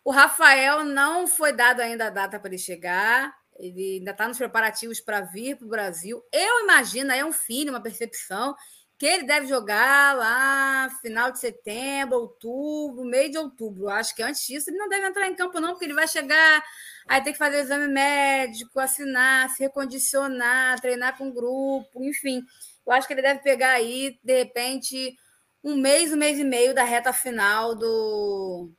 O 0.04 0.12
Rafael 0.12 0.84
não 0.84 1.28
foi 1.28 1.54
dado 1.54 1.82
ainda 1.82 2.08
a 2.08 2.10
data 2.10 2.40
para 2.40 2.50
ele 2.50 2.58
chegar. 2.58 3.34
Ele 3.58 3.98
ainda 4.00 4.12
está 4.12 4.28
nos 4.28 4.38
preparativos 4.38 5.00
para 5.00 5.22
vir 5.22 5.56
para 5.56 5.66
o 5.66 5.70
Brasil. 5.70 6.24
Eu 6.32 6.64
imagino, 6.64 7.12
é 7.12 7.24
um 7.24 7.32
filho, 7.32 7.72
uma 7.72 7.82
percepção, 7.82 8.56
que 9.02 9.06
ele 9.08 9.24
deve 9.24 9.48
jogar 9.48 10.16
lá 10.16 10.88
final 11.02 11.32
de 11.32 11.40
setembro, 11.40 12.18
outubro, 12.18 13.04
meio 13.04 13.32
de 13.32 13.38
outubro. 13.40 13.90
Acho 13.90 14.16
que 14.16 14.22
antes 14.22 14.46
disso 14.46 14.70
ele 14.70 14.78
não 14.78 14.88
deve 14.88 15.08
entrar 15.08 15.28
em 15.28 15.36
campo, 15.36 15.60
não, 15.60 15.70
porque 15.70 15.86
ele 15.86 15.96
vai 15.96 16.08
chegar, 16.08 16.64
aí 17.08 17.20
tem 17.24 17.34
que 17.34 17.40
fazer 17.40 17.62
exame 17.62 17.88
médico, 17.88 18.80
assinar, 18.80 19.50
se 19.50 19.64
recondicionar, 19.64 20.80
treinar 20.80 21.18
com 21.18 21.34
grupo, 21.34 22.04
enfim. 22.04 22.44
Eu 22.86 22.94
acho 22.94 23.08
que 23.08 23.14
ele 23.14 23.24
deve 23.24 23.42
pegar 23.42 23.72
aí, 23.72 24.20
de 24.24 24.38
repente, 24.38 25.16
um 25.64 25.76
mês, 25.78 26.12
um 26.12 26.18
mês 26.18 26.40
e 26.40 26.44
meio 26.44 26.74
da 26.74 26.84
reta 26.84 27.14
final 27.14 27.76
do. 27.76 28.72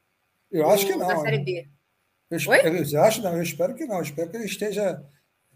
Eu 0.51 0.69
acho 0.71 0.87
que 0.87 0.97
não. 0.97 1.07
Da 1.07 1.17
Série 1.19 1.39
B. 1.39 1.69
Eu, 2.31 2.39
espero, 2.39 2.77
eu, 2.77 3.03
acho, 3.03 3.23
não, 3.23 3.37
eu 3.37 3.43
espero 3.43 3.75
que 3.75 3.85
não. 3.85 3.97
Eu 3.97 4.03
espero 4.03 4.31
que 4.31 4.37
ele 4.37 4.47
esteja 4.47 5.03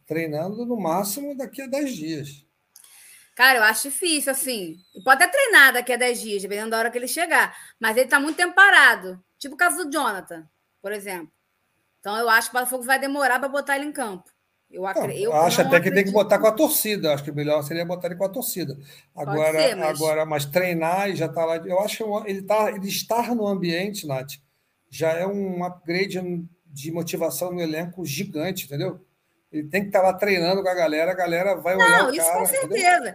treinando 0.07 0.65
no 0.67 0.77
máximo 0.77 1.37
daqui 1.37 1.63
a 1.63 1.67
10 1.67 1.97
dias. 1.97 2.47
Cara, 3.35 3.59
eu 3.59 3.63
acho 3.65 3.91
difícil, 3.91 4.33
assim. 4.33 4.77
Pode 5.05 5.23
até 5.23 5.33
treinar 5.33 5.73
daqui 5.73 5.93
a 5.93 5.97
10 5.97 6.21
dias, 6.21 6.43
dependendo 6.43 6.71
da 6.71 6.79
hora 6.79 6.91
que 6.91 6.99
ele 6.99 7.09
chegar. 7.09 7.57
Mas 7.81 7.97
ele 7.97 8.07
está 8.07 8.21
muito 8.21 8.37
tempo 8.37 8.55
parado. 8.55 9.23
Tipo 9.39 9.55
o 9.55 9.59
caso 9.59 9.85
do 9.85 9.91
Jonathan, 9.91 10.49
por 10.81 10.93
exemplo. 10.93 11.33
Então 12.01 12.17
eu 12.17 12.29
acho 12.31 12.51
que 12.51 12.57
o 12.57 12.61
Botafogo 12.61 12.85
vai 12.85 12.99
demorar 12.99 13.39
para 13.39 13.49
botar 13.49 13.77
ele 13.77 13.87
em 13.87 13.93
campo. 13.93 14.31
Eu, 14.77 14.83
não, 14.83 15.11
eu 15.11 15.33
acho 15.33 15.63
até 15.63 15.81
que 15.81 15.91
tem 15.91 16.05
que 16.05 16.11
botar 16.11 16.39
com 16.39 16.47
a 16.47 16.53
torcida. 16.53 17.15
Acho 17.15 17.25
que 17.25 17.31
o 17.31 17.35
melhor 17.35 17.63
seria 17.63 17.85
botar 17.85 18.09
ele 18.09 18.17
com 18.17 18.25
a 18.25 18.29
torcida. 18.29 18.77
Agora, 19.15 19.59
ser, 19.59 19.75
mas... 19.75 20.01
agora 20.01 20.27
mas 20.27 20.45
treinar 20.45 21.09
e 21.09 21.17
já 21.17 21.27
está 21.27 21.45
lá. 21.45 21.57
Eu 21.57 21.81
acho 21.81 21.97
que 21.97 22.31
ele, 22.31 22.43
tá, 22.43 22.71
ele 22.71 22.87
estar 22.87 23.35
no 23.35 23.47
ambiente, 23.47 24.07
Nath, 24.07 24.35
já 24.91 25.13
é 25.13 25.27
um 25.27 25.65
upgrade 25.65 26.21
de 26.67 26.93
motivação 26.93 27.53
no 27.53 27.61
elenco 27.61 28.05
gigante, 28.05 28.67
entendeu? 28.67 29.01
Ele 29.51 29.69
tem 29.69 29.83
que 29.83 29.89
estar 29.89 30.01
tá 30.01 30.07
lá 30.07 30.13
treinando 30.13 30.63
com 30.63 30.69
a 30.69 30.75
galera, 30.75 31.13
a 31.13 31.15
galera 31.15 31.55
vai 31.55 31.77
Não, 31.77 31.87
olhar. 31.87 32.03
Não, 32.03 32.11
isso 32.11 32.27
cara, 32.27 32.39
com 32.39 32.47
certeza. 32.47 32.97
Entendeu? 32.97 33.15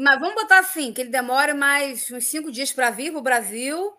Mas 0.00 0.20
vamos 0.20 0.34
botar 0.34 0.58
assim: 0.58 0.92
que 0.92 1.00
ele 1.00 1.10
demore 1.10 1.54
mais 1.54 2.10
uns 2.10 2.26
cinco 2.26 2.52
dias 2.52 2.72
para 2.72 2.90
vir 2.90 3.10
para 3.10 3.20
o 3.20 3.22
Brasil 3.22 3.92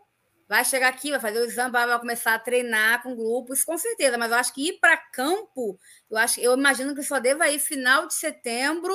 vai 0.50 0.66
chegar 0.66 0.88
aqui, 0.88 1.12
vai 1.12 1.20
fazer 1.20 1.40
o 1.40 1.46
exame, 1.46 1.72
vai 1.72 2.00
começar 2.00 2.34
a 2.34 2.40
treinar 2.40 3.04
com 3.04 3.16
grupos, 3.16 3.64
com 3.64 3.78
certeza. 3.78 4.18
Mas 4.18 4.32
eu 4.32 4.38
acho 4.38 4.54
que 4.54 4.70
ir 4.70 4.80
para 4.80 4.98
campo, 4.98 5.80
eu 6.10 6.18
acho, 6.18 6.40
eu 6.42 6.54
imagino 6.58 6.96
que 6.96 7.04
só 7.04 7.20
deva 7.20 7.48
ir 7.50 7.60
final 7.60 8.08
de 8.08 8.16
setembro, 8.16 8.92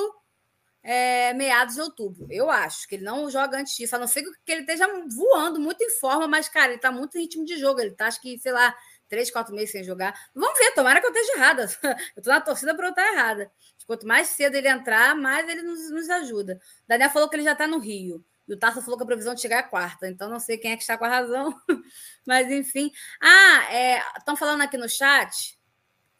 é, 0.83 1.33
meados 1.33 1.75
de 1.75 1.81
outubro. 1.81 2.27
Eu 2.29 2.51
acho 2.51 2.85
que 2.87 2.95
ele 2.95 3.05
não 3.05 3.29
joga 3.31 3.57
antes 3.57 3.75
disso, 3.75 3.95
a 3.95 3.99
não 3.99 4.05
ser 4.05 4.21
que 4.45 4.51
ele 4.51 4.61
esteja 4.61 4.85
voando 5.15 5.59
muito 5.59 5.81
em 5.81 5.89
forma, 5.91 6.27
mas, 6.27 6.49
cara, 6.49 6.67
ele 6.67 6.75
está 6.75 6.91
muito 6.91 7.17
em 7.17 7.21
ritmo 7.21 7.45
de 7.45 7.57
jogo. 7.57 7.79
Ele 7.79 7.91
está, 7.91 8.07
acho 8.07 8.21
que, 8.21 8.37
sei 8.37 8.51
lá, 8.51 8.75
três, 9.07 9.31
quatro 9.31 9.55
meses 9.55 9.71
sem 9.71 9.83
jogar. 9.83 10.13
Vamos 10.35 10.59
ver, 10.59 10.73
tomara 10.73 10.99
que 10.99 11.07
eu 11.07 11.11
esteja 11.11 11.33
errada. 11.37 11.63
Eu 12.15 12.19
estou 12.19 12.33
na 12.33 12.41
torcida 12.41 12.75
para 12.75 12.87
eu 12.87 12.89
estar 12.89 13.13
errada. 13.13 13.51
Quanto 13.87 14.05
mais 14.05 14.27
cedo 14.29 14.55
ele 14.55 14.67
entrar, 14.67 15.15
mais 15.15 15.47
ele 15.47 15.61
nos, 15.61 15.89
nos 15.89 16.09
ajuda. 16.09 16.59
O 16.83 16.87
Daniel 16.87 17.09
falou 17.09 17.29
que 17.29 17.35
ele 17.35 17.43
já 17.43 17.53
está 17.53 17.65
no 17.65 17.79
Rio. 17.79 18.23
E 18.47 18.53
o 18.53 18.57
Tarso 18.57 18.81
falou 18.81 18.97
que 18.97 19.03
a 19.03 19.07
previsão 19.07 19.33
de 19.33 19.41
chegar 19.41 19.57
é 19.57 19.63
quarta, 19.63 20.07
então 20.07 20.29
não 20.29 20.39
sei 20.39 20.57
quem 20.57 20.71
é 20.71 20.75
que 20.75 20.83
está 20.83 20.97
com 20.97 21.05
a 21.05 21.09
razão, 21.09 21.53
mas 22.25 22.49
enfim. 22.51 22.91
Ah, 23.21 24.07
estão 24.17 24.35
é, 24.35 24.37
falando 24.37 24.61
aqui 24.61 24.77
no 24.77 24.87
chat. 24.87 25.59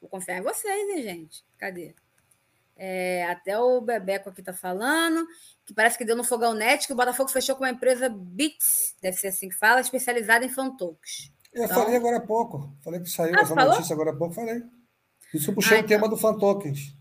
Vou 0.02 0.10
confiar 0.10 0.38
em 0.38 0.42
vocês, 0.42 0.90
hein, 0.90 1.04
gente? 1.04 1.46
Cadê? 1.58 1.96
É, 2.78 3.26
até 3.30 3.58
o 3.58 3.80
Bebeco 3.80 4.30
aqui 4.30 4.42
está 4.42 4.54
falando, 4.54 5.26
que 5.66 5.74
parece 5.74 5.98
que 5.98 6.04
deu 6.04 6.16
no 6.16 6.24
Fogão 6.24 6.54
Net, 6.54 6.86
que 6.86 6.94
o 6.94 6.96
Botafogo 6.96 7.30
fechou 7.30 7.56
com 7.56 7.64
uma 7.64 7.70
empresa 7.70 8.10
Bits, 8.10 8.96
deve 9.02 9.18
ser 9.18 9.28
assim 9.28 9.48
que 9.48 9.56
fala, 9.56 9.80
especializada 9.80 10.44
em 10.44 10.50
fan 10.50 10.76
talks. 10.76 11.32
Eu 11.54 11.64
então... 11.64 11.84
falei 11.84 11.96
agora 11.96 12.18
há 12.18 12.22
pouco. 12.22 12.76
Falei 12.84 13.00
que 13.00 13.10
saiu 13.10 13.34
ah, 13.36 13.42
essa 13.42 13.56
falou? 13.56 13.76
notícia 13.76 13.94
agora 13.94 14.12
há 14.12 14.16
pouco, 14.16 14.34
falei. 14.34 14.62
Isso 15.34 15.54
puxei 15.54 15.78
ah, 15.78 15.82
o 15.82 15.86
então... 15.86 15.88
tema 15.88 16.10
do 16.10 16.18
fan 16.18 16.38
tokens. 16.38 16.94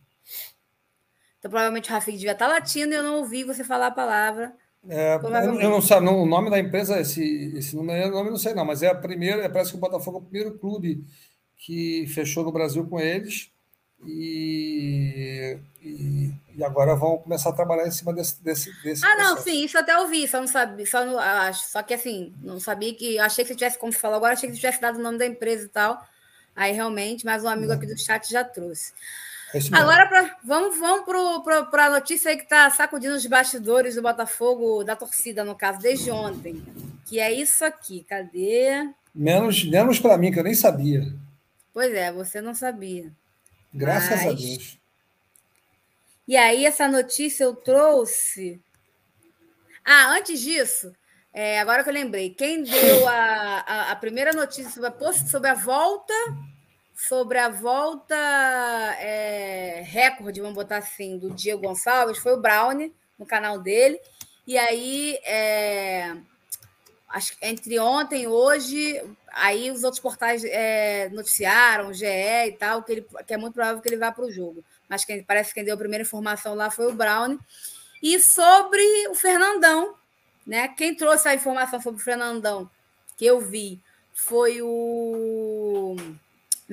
Então, 1.38 1.50
provavelmente 1.50 1.90
o 1.90 1.92
Rafik 1.92 2.16
devia 2.16 2.32
estar 2.32 2.46
tá 2.46 2.52
latindo 2.52 2.94
e 2.94 2.96
eu 2.96 3.02
não 3.02 3.16
ouvi 3.16 3.42
você 3.42 3.64
falar 3.64 3.88
a 3.88 3.90
palavra. 3.90 4.56
É, 4.88 5.14
eu 5.16 5.70
não 5.70 5.80
sei, 5.80 5.96
o 5.96 6.26
nome 6.26 6.50
da 6.50 6.58
empresa, 6.58 7.00
esse, 7.00 7.52
esse 7.56 7.74
nome, 7.74 7.92
não 8.10 8.36
sei 8.36 8.52
não, 8.54 8.64
mas 8.64 8.82
é 8.82 8.88
a 8.88 8.94
primeira, 8.94 9.42
é, 9.42 9.48
parece 9.48 9.70
que 9.70 9.76
o 9.76 9.80
Botafogo 9.80 10.18
é 10.18 10.20
o 10.20 10.24
primeiro 10.24 10.58
clube 10.58 11.04
que 11.56 12.06
fechou 12.08 12.44
no 12.44 12.52
Brasil 12.52 12.86
com 12.86 13.00
eles 13.00 13.50
e, 14.06 15.58
e, 15.80 16.34
e 16.56 16.64
agora 16.64 16.94
vão 16.94 17.16
começar 17.18 17.50
a 17.50 17.54
trabalhar 17.54 17.86
em 17.86 17.90
cima 17.90 18.12
desse, 18.12 18.42
desse, 18.42 18.70
desse 18.82 19.04
Ah, 19.04 19.14
processo. 19.16 19.34
não, 19.36 19.42
sim, 19.42 19.64
isso 19.64 19.78
até 19.78 19.98
ouvi, 19.98 20.28
só 20.28 20.40
não 20.40 20.46
sabia, 20.46 20.86
só, 20.86 21.04
não, 21.04 21.18
acho, 21.18 21.70
só 21.70 21.82
que 21.82 21.94
assim, 21.94 22.34
não 22.42 22.60
sabia 22.60 22.94
que, 22.94 23.18
achei 23.18 23.44
que 23.44 23.48
você 23.48 23.56
tivesse, 23.56 23.78
como 23.78 23.92
você 23.92 23.98
falou 23.98 24.18
agora, 24.18 24.34
achei 24.34 24.48
que 24.48 24.54
você 24.54 24.60
tivesse 24.60 24.80
dado 24.80 24.98
o 24.98 25.02
nome 25.02 25.16
da 25.16 25.26
empresa 25.26 25.64
e 25.64 25.68
tal, 25.68 25.98
aí 26.54 26.72
realmente, 26.72 27.24
mas 27.24 27.42
um 27.42 27.48
amigo 27.48 27.72
aqui 27.72 27.86
do 27.86 27.98
chat 27.98 28.30
já 28.30 28.44
trouxe. 28.44 28.92
É 29.54 29.58
Agora, 29.78 30.08
pra, 30.08 30.36
vamos, 30.42 30.76
vamos 30.80 31.04
para 31.70 31.86
a 31.86 31.90
notícia 31.90 32.30
aí 32.30 32.36
que 32.36 32.42
está 32.42 32.68
sacudindo 32.70 33.14
os 33.14 33.24
bastidores 33.24 33.94
do 33.94 34.02
Botafogo, 34.02 34.82
da 34.82 34.96
torcida, 34.96 35.44
no 35.44 35.54
caso, 35.54 35.78
desde 35.78 36.10
ontem. 36.10 36.60
Que 37.06 37.20
é 37.20 37.32
isso 37.32 37.64
aqui. 37.64 38.04
Cadê? 38.08 38.90
Menos, 39.14 39.64
menos 39.64 40.00
para 40.00 40.18
mim, 40.18 40.32
que 40.32 40.40
eu 40.40 40.44
nem 40.44 40.54
sabia. 40.54 41.06
Pois 41.72 41.94
é, 41.94 42.10
você 42.10 42.40
não 42.40 42.52
sabia. 42.52 43.12
Graças 43.72 44.24
Mas... 44.24 44.26
a 44.26 44.32
Deus. 44.32 44.78
E 46.26 46.36
aí, 46.36 46.66
essa 46.66 46.88
notícia 46.88 47.44
eu 47.44 47.54
trouxe. 47.54 48.60
Ah, 49.84 50.16
antes 50.16 50.40
disso, 50.40 50.92
é, 51.32 51.60
agora 51.60 51.84
que 51.84 51.90
eu 51.90 51.94
lembrei, 51.94 52.30
quem 52.30 52.64
deu 52.64 53.06
a, 53.06 53.64
a, 53.66 53.90
a 53.92 53.96
primeira 53.96 54.32
notícia 54.32 54.70
sobre 54.70 54.88
a, 54.88 55.12
sobre 55.12 55.50
a 55.50 55.54
volta, 55.54 56.14
sobre 56.94 57.38
a 57.38 57.48
volta 57.48 58.14
é, 58.14 59.82
recorde, 59.84 60.40
vamos 60.40 60.54
botar 60.54 60.78
assim, 60.78 61.18
do 61.18 61.30
Diego 61.30 61.62
Gonçalves, 61.62 62.18
foi 62.18 62.34
o 62.34 62.40
Brownie, 62.40 62.94
no 63.18 63.26
canal 63.26 63.58
dele. 63.58 64.00
E 64.46 64.56
aí, 64.58 65.18
é, 65.24 66.16
acho, 67.08 67.34
entre 67.42 67.78
ontem 67.78 68.22
e 68.22 68.26
hoje, 68.26 69.02
aí 69.32 69.70
os 69.70 69.84
outros 69.84 70.00
portais 70.00 70.44
é, 70.44 71.08
noticiaram, 71.10 71.92
GE 71.92 72.06
e 72.06 72.52
tal, 72.52 72.82
que, 72.82 72.92
ele, 72.92 73.06
que 73.26 73.34
é 73.34 73.36
muito 73.36 73.54
provável 73.54 73.80
que 73.80 73.88
ele 73.88 73.96
vá 73.96 74.12
para 74.12 74.24
o 74.24 74.30
jogo. 74.30 74.62
Mas 74.88 75.04
quem, 75.04 75.22
parece 75.22 75.48
que 75.48 75.54
quem 75.54 75.64
deu 75.64 75.74
a 75.74 75.78
primeira 75.78 76.02
informação 76.02 76.54
lá 76.54 76.70
foi 76.70 76.86
o 76.86 76.94
Brownie. 76.94 77.38
E 78.02 78.20
sobre 78.20 79.08
o 79.08 79.14
Fernandão, 79.14 79.94
né? 80.46 80.68
Quem 80.68 80.94
trouxe 80.94 81.28
a 81.28 81.34
informação 81.34 81.80
sobre 81.80 82.00
o 82.00 82.04
Fernandão 82.04 82.70
que 83.16 83.24
eu 83.24 83.40
vi 83.40 83.80
foi 84.12 84.60
o. 84.60 85.96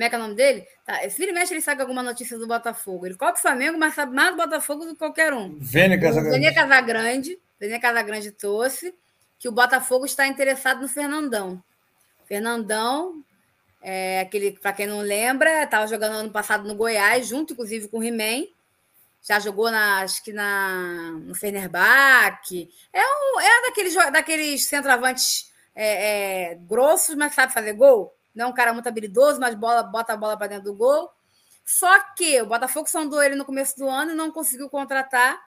Como 0.02 0.08
é 0.08 0.10
que 0.10 0.16
é 0.16 0.18
o 0.18 0.22
nome 0.22 0.34
dele? 0.34 0.66
Tá, 0.84 1.06
esse 1.06 1.16
filho 1.16 1.32
mexe, 1.32 1.54
ele 1.54 1.62
sabe 1.62 1.80
alguma 1.80 2.02
notícia 2.02 2.36
do 2.36 2.48
Botafogo. 2.48 3.06
Ele 3.06 3.14
copa 3.14 3.38
o 3.38 3.42
Flamengo, 3.42 3.78
mas 3.78 3.94
sabe 3.94 4.16
mais 4.16 4.32
do 4.32 4.38
Botafogo 4.38 4.84
do 4.84 4.94
que 4.94 4.98
qualquer 4.98 5.32
um. 5.32 5.60
Vênia 5.60 6.00
Casagrande. 6.00 6.32
Vênia 6.32 6.56
Casagrande. 6.56 7.40
Vênia 7.60 7.80
Casagrande 7.80 8.32
trouxe 8.32 8.96
que 9.38 9.48
o 9.48 9.52
Botafogo 9.52 10.08
está 10.08 10.26
interessado 10.26 10.82
no 10.82 10.88
Fernandão. 10.88 11.64
Fernandão, 12.26 13.24
é, 13.80 14.22
aquele, 14.22 14.54
para 14.54 14.74
quem 14.74 14.88
não 14.88 15.02
lembra, 15.02 15.62
estava 15.62 15.86
jogando 15.86 16.14
ano 16.14 16.32
passado 16.32 16.68
no 16.68 16.74
Goiás, 16.74 17.28
junto, 17.28 17.54
inclusive, 17.54 17.88
com 17.88 18.00
o 18.00 18.04
He-Man 18.04 18.48
já 19.22 19.40
jogou 19.40 19.70
na, 19.70 20.02
acho 20.02 20.24
que 20.24 20.34
na, 20.34 21.12
no 21.12 21.36
Fenerbahçe. 21.36 22.72
É, 22.92 23.04
um, 23.04 23.40
é 23.40 23.62
daqueles, 23.68 23.94
daqueles 23.94 24.66
centroavantes 24.66 25.52
é, 25.76 26.54
é, 26.54 26.56
grossos, 26.56 27.14
mas 27.14 27.36
sabe 27.36 27.54
fazer 27.54 27.74
gol. 27.74 28.12
Não 28.34 28.46
é 28.46 28.48
um 28.48 28.54
cara 28.54 28.74
muito 28.74 28.88
habilidoso, 28.88 29.40
mas 29.40 29.56
bola, 29.56 29.84
bota 29.84 30.14
a 30.14 30.18
bola 30.18 30.38
para 30.38 30.48
dentro 30.48 30.66
do 30.66 30.74
gol. 30.74 31.12
Só 31.66 32.00
que 32.16 32.42
o 32.42 32.46
Botafogo 32.46 32.90
sondou 32.90 33.22
ele 33.22 33.36
no 33.36 33.46
começo 33.46 33.78
do 33.78 33.88
ano 33.88 34.12
e 34.12 34.16
não 34.16 34.32
conseguiu 34.32 34.70
contratar, 34.70 35.40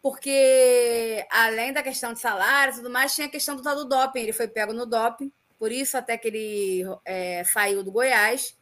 porque 0.00 1.26
além 1.30 1.72
da 1.72 1.82
questão 1.82 2.12
de 2.12 2.20
salário 2.20 2.72
e 2.72 2.76
tudo 2.76 2.90
mais, 2.90 3.14
tinha 3.14 3.26
a 3.26 3.30
questão 3.30 3.56
do 3.56 3.62
do 3.62 3.84
doping. 3.84 4.20
Ele 4.20 4.32
foi 4.32 4.48
pego 4.48 4.72
no 4.72 4.86
doping, 4.86 5.32
por 5.58 5.70
isso 5.70 5.96
até 5.96 6.16
que 6.16 6.28
ele 6.28 6.84
é, 7.04 7.44
saiu 7.44 7.82
do 7.82 7.92
Goiás. 7.92 8.56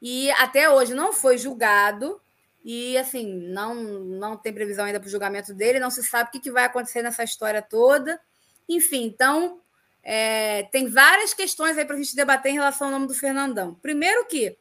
E 0.00 0.30
até 0.32 0.70
hoje 0.70 0.94
não 0.94 1.12
foi 1.12 1.36
julgado, 1.36 2.20
e 2.64 2.96
assim, 2.98 3.26
não, 3.48 3.74
não 3.74 4.36
tem 4.36 4.52
previsão 4.52 4.84
ainda 4.84 5.00
para 5.00 5.06
o 5.06 5.10
julgamento 5.10 5.54
dele, 5.54 5.80
não 5.80 5.90
se 5.90 6.02
sabe 6.02 6.28
o 6.28 6.32
que, 6.32 6.40
que 6.40 6.50
vai 6.50 6.64
acontecer 6.64 7.02
nessa 7.02 7.24
história 7.24 7.62
toda. 7.62 8.20
Enfim, 8.68 9.04
então 9.04 9.60
é, 10.02 10.64
tem 10.64 10.88
várias 10.88 11.34
questões 11.34 11.76
aí 11.76 11.84
para 11.84 11.96
a 11.96 11.98
gente 11.98 12.16
debater 12.16 12.52
em 12.52 12.54
relação 12.54 12.88
ao 12.88 12.92
nome 12.92 13.06
do 13.06 13.14
Fernandão. 13.14 13.74
Primeiro 13.74 14.26
que 14.26 14.56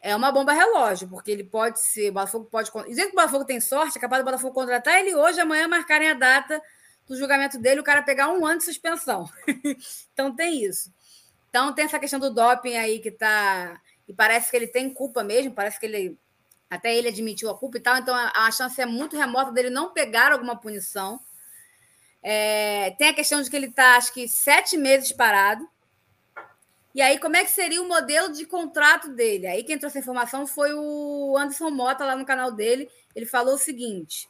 é 0.00 0.14
uma 0.14 0.30
bomba 0.30 0.52
relógio, 0.52 1.08
porque 1.08 1.30
ele 1.30 1.44
pode 1.44 1.80
ser, 1.80 2.10
o 2.10 2.12
Botafogo 2.12 2.44
pode. 2.46 2.70
Dizendo 2.86 3.08
que 3.08 3.12
o 3.12 3.16
Botafogo 3.16 3.44
tem 3.44 3.60
sorte, 3.60 3.98
é 3.98 4.00
capaz 4.00 4.22
do 4.22 4.24
Botafogo 4.24 4.54
contratar 4.54 5.00
ele 5.00 5.14
hoje, 5.14 5.40
amanhã 5.40 5.66
marcarem 5.66 6.10
a 6.10 6.14
data 6.14 6.62
do 7.06 7.16
julgamento 7.16 7.58
dele, 7.58 7.80
o 7.80 7.84
cara 7.84 8.02
pegar 8.02 8.28
um 8.28 8.44
ano 8.44 8.58
de 8.58 8.64
suspensão. 8.64 9.28
então 10.12 10.34
tem 10.34 10.64
isso. 10.64 10.92
Então 11.48 11.72
tem 11.72 11.84
essa 11.84 11.98
questão 11.98 12.20
do 12.20 12.32
doping 12.32 12.76
aí 12.76 12.98
que 12.98 13.10
tá. 13.10 13.80
E 14.06 14.12
parece 14.12 14.50
que 14.50 14.56
ele 14.56 14.66
tem 14.66 14.90
culpa 14.90 15.24
mesmo, 15.24 15.52
parece 15.52 15.80
que 15.80 15.86
ele 15.86 16.18
até 16.68 16.94
ele 16.94 17.08
admitiu 17.08 17.48
a 17.48 17.56
culpa 17.56 17.78
e 17.78 17.80
tal, 17.80 17.96
então 17.96 18.14
a 18.14 18.50
chance 18.50 18.80
é 18.80 18.86
muito 18.86 19.16
remota 19.16 19.52
dele 19.52 19.70
não 19.70 19.92
pegar 19.92 20.32
alguma 20.32 20.56
punição. 20.56 21.20
É, 22.28 22.90
tem 22.98 23.10
a 23.10 23.14
questão 23.14 23.40
de 23.40 23.48
que 23.48 23.54
ele 23.54 23.66
está, 23.66 23.94
acho 23.94 24.12
que, 24.12 24.26
sete 24.26 24.76
meses 24.76 25.12
parado. 25.12 25.64
E 26.92 27.00
aí, 27.00 27.20
como 27.20 27.36
é 27.36 27.44
que 27.44 27.52
seria 27.52 27.80
o 27.80 27.86
modelo 27.86 28.32
de 28.32 28.44
contrato 28.44 29.10
dele? 29.10 29.46
Aí 29.46 29.62
quem 29.62 29.78
trouxe 29.78 29.98
a 29.98 30.00
informação 30.00 30.44
foi 30.44 30.74
o 30.74 31.36
Anderson 31.38 31.70
Mota, 31.70 32.04
lá 32.04 32.16
no 32.16 32.26
canal 32.26 32.50
dele. 32.50 32.90
Ele 33.14 33.26
falou 33.26 33.54
o 33.54 33.58
seguinte: 33.58 34.28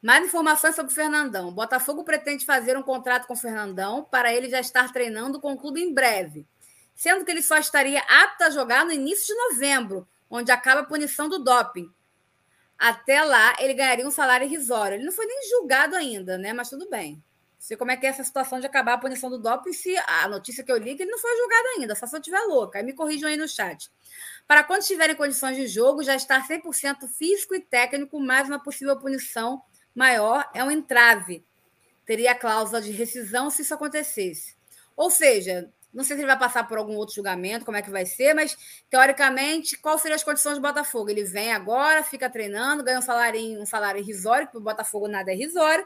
mais 0.00 0.24
informações 0.24 0.76
sobre 0.76 0.92
o 0.92 0.94
Fernandão. 0.94 1.52
Botafogo 1.52 2.04
pretende 2.04 2.46
fazer 2.46 2.76
um 2.76 2.84
contrato 2.84 3.26
com 3.26 3.34
o 3.34 3.36
Fernandão 3.36 4.04
para 4.08 4.32
ele 4.32 4.48
já 4.48 4.60
estar 4.60 4.92
treinando 4.92 5.40
com 5.40 5.54
o 5.54 5.58
clube 5.58 5.82
em 5.82 5.92
breve, 5.92 6.46
sendo 6.94 7.24
que 7.24 7.32
ele 7.32 7.42
só 7.42 7.58
estaria 7.58 8.00
apto 8.00 8.44
a 8.44 8.50
jogar 8.50 8.84
no 8.84 8.92
início 8.92 9.26
de 9.26 9.34
novembro, 9.34 10.06
onde 10.30 10.52
acaba 10.52 10.82
a 10.82 10.86
punição 10.86 11.28
do 11.28 11.42
doping. 11.42 11.90
Até 12.78 13.22
lá, 13.24 13.56
ele 13.58 13.74
ganharia 13.74 14.06
um 14.06 14.10
salário 14.10 14.46
irrisório. 14.46 14.96
Ele 14.96 15.04
não 15.04 15.12
foi 15.12 15.26
nem 15.26 15.48
julgado 15.50 15.96
ainda, 15.96 16.38
né? 16.38 16.52
Mas 16.52 16.70
tudo 16.70 16.88
bem. 16.88 17.22
Sei 17.58 17.76
como 17.76 17.90
é 17.90 17.96
que 17.96 18.06
é 18.06 18.10
essa 18.10 18.22
situação 18.22 18.60
de 18.60 18.66
acabar 18.66 18.94
a 18.94 18.98
punição 18.98 19.28
do 19.28 19.36
doping, 19.36 19.72
se 19.72 19.96
a 20.06 20.28
notícia 20.28 20.62
que 20.62 20.70
eu 20.70 20.76
li 20.76 20.92
é 20.92 20.94
que 20.94 21.02
ele 21.02 21.10
não 21.10 21.18
foi 21.18 21.36
julgado 21.36 21.68
ainda, 21.76 21.94
só 21.96 22.06
se 22.06 22.14
eu 22.14 22.20
estiver 22.20 22.40
louca. 22.42 22.78
Aí 22.78 22.84
me 22.84 22.92
corrijam 22.92 23.28
aí 23.28 23.36
no 23.36 23.48
chat. 23.48 23.90
Para 24.46 24.62
quando 24.62 24.82
estiver 24.82 25.10
em 25.10 25.16
condições 25.16 25.56
de 25.56 25.66
jogo, 25.66 26.04
já 26.04 26.14
estar 26.14 26.46
100% 26.46 27.08
físico 27.08 27.56
e 27.56 27.60
técnico, 27.60 28.20
mais 28.20 28.48
uma 28.48 28.62
possível 28.62 28.96
punição 28.96 29.60
maior 29.92 30.48
é 30.54 30.62
um 30.62 30.70
entrave. 30.70 31.44
Teria 32.06 32.30
a 32.30 32.34
cláusula 32.34 32.80
de 32.80 32.92
rescisão 32.92 33.50
se 33.50 33.62
isso 33.62 33.74
acontecesse. 33.74 34.56
Ou 34.96 35.10
seja, 35.10 35.68
não 35.98 36.04
sei 36.04 36.14
se 36.14 36.22
ele 36.22 36.28
vai 36.28 36.38
passar 36.38 36.62
por 36.68 36.78
algum 36.78 36.94
outro 36.94 37.12
julgamento, 37.12 37.64
como 37.64 37.76
é 37.76 37.82
que 37.82 37.90
vai 37.90 38.06
ser, 38.06 38.32
mas 38.32 38.56
teoricamente, 38.88 39.76
quais 39.76 40.00
seriam 40.00 40.14
as 40.14 40.22
condições 40.22 40.54
do 40.54 40.60
Botafogo? 40.60 41.10
Ele 41.10 41.24
vem 41.24 41.52
agora, 41.52 42.04
fica 42.04 42.30
treinando, 42.30 42.84
ganha 42.84 43.00
um 43.00 43.02
salário, 43.02 43.60
um 43.60 43.66
salário 43.66 44.00
irrisório, 44.00 44.46
porque 44.46 44.58
o 44.58 44.60
Botafogo 44.60 45.08
nada 45.08 45.32
é 45.32 45.34
irrisório. 45.34 45.84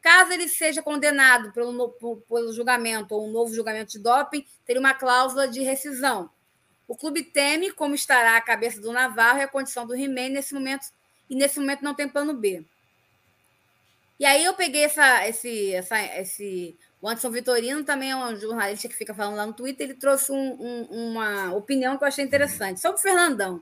Caso 0.00 0.32
ele 0.32 0.48
seja 0.48 0.82
condenado 0.82 1.52
pelo, 1.52 1.90
pelo 2.28 2.52
julgamento 2.52 3.14
ou 3.14 3.28
um 3.28 3.30
novo 3.30 3.54
julgamento 3.54 3.92
de 3.92 4.00
doping, 4.00 4.44
teria 4.66 4.80
uma 4.80 4.94
cláusula 4.94 5.46
de 5.46 5.62
rescisão. 5.62 6.28
O 6.88 6.96
clube 6.96 7.22
teme 7.22 7.70
como 7.70 7.94
estará 7.94 8.36
a 8.36 8.40
cabeça 8.40 8.80
do 8.80 8.92
Navarro 8.92 9.38
e 9.38 9.42
a 9.42 9.48
condição 9.48 9.86
do 9.86 9.94
He-Man 9.94 10.30
nesse 10.30 10.52
momento, 10.52 10.88
e 11.30 11.36
nesse 11.36 11.60
momento 11.60 11.84
não 11.84 11.94
tem 11.94 12.08
plano 12.08 12.34
B. 12.34 12.64
E 14.18 14.24
aí 14.24 14.44
eu 14.44 14.54
peguei 14.54 14.82
essa, 14.82 15.28
esse, 15.28 15.72
essa, 15.72 16.02
esse 16.18 16.76
o 17.02 17.08
Anderson 17.08 17.30
Vitorino 17.32 17.82
também 17.82 18.12
é 18.12 18.16
um 18.16 18.36
jornalista 18.36 18.88
que 18.88 18.94
fica 18.94 19.12
falando 19.12 19.34
lá 19.34 19.44
no 19.44 19.52
Twitter. 19.52 19.90
Ele 19.90 19.98
trouxe 19.98 20.30
um, 20.30 20.36
um, 20.38 21.10
uma 21.10 21.52
opinião 21.52 21.98
que 21.98 22.04
eu 22.04 22.08
achei 22.08 22.24
interessante 22.24 22.80
sobre 22.80 23.00
o 23.00 23.02
Fernandão. 23.02 23.60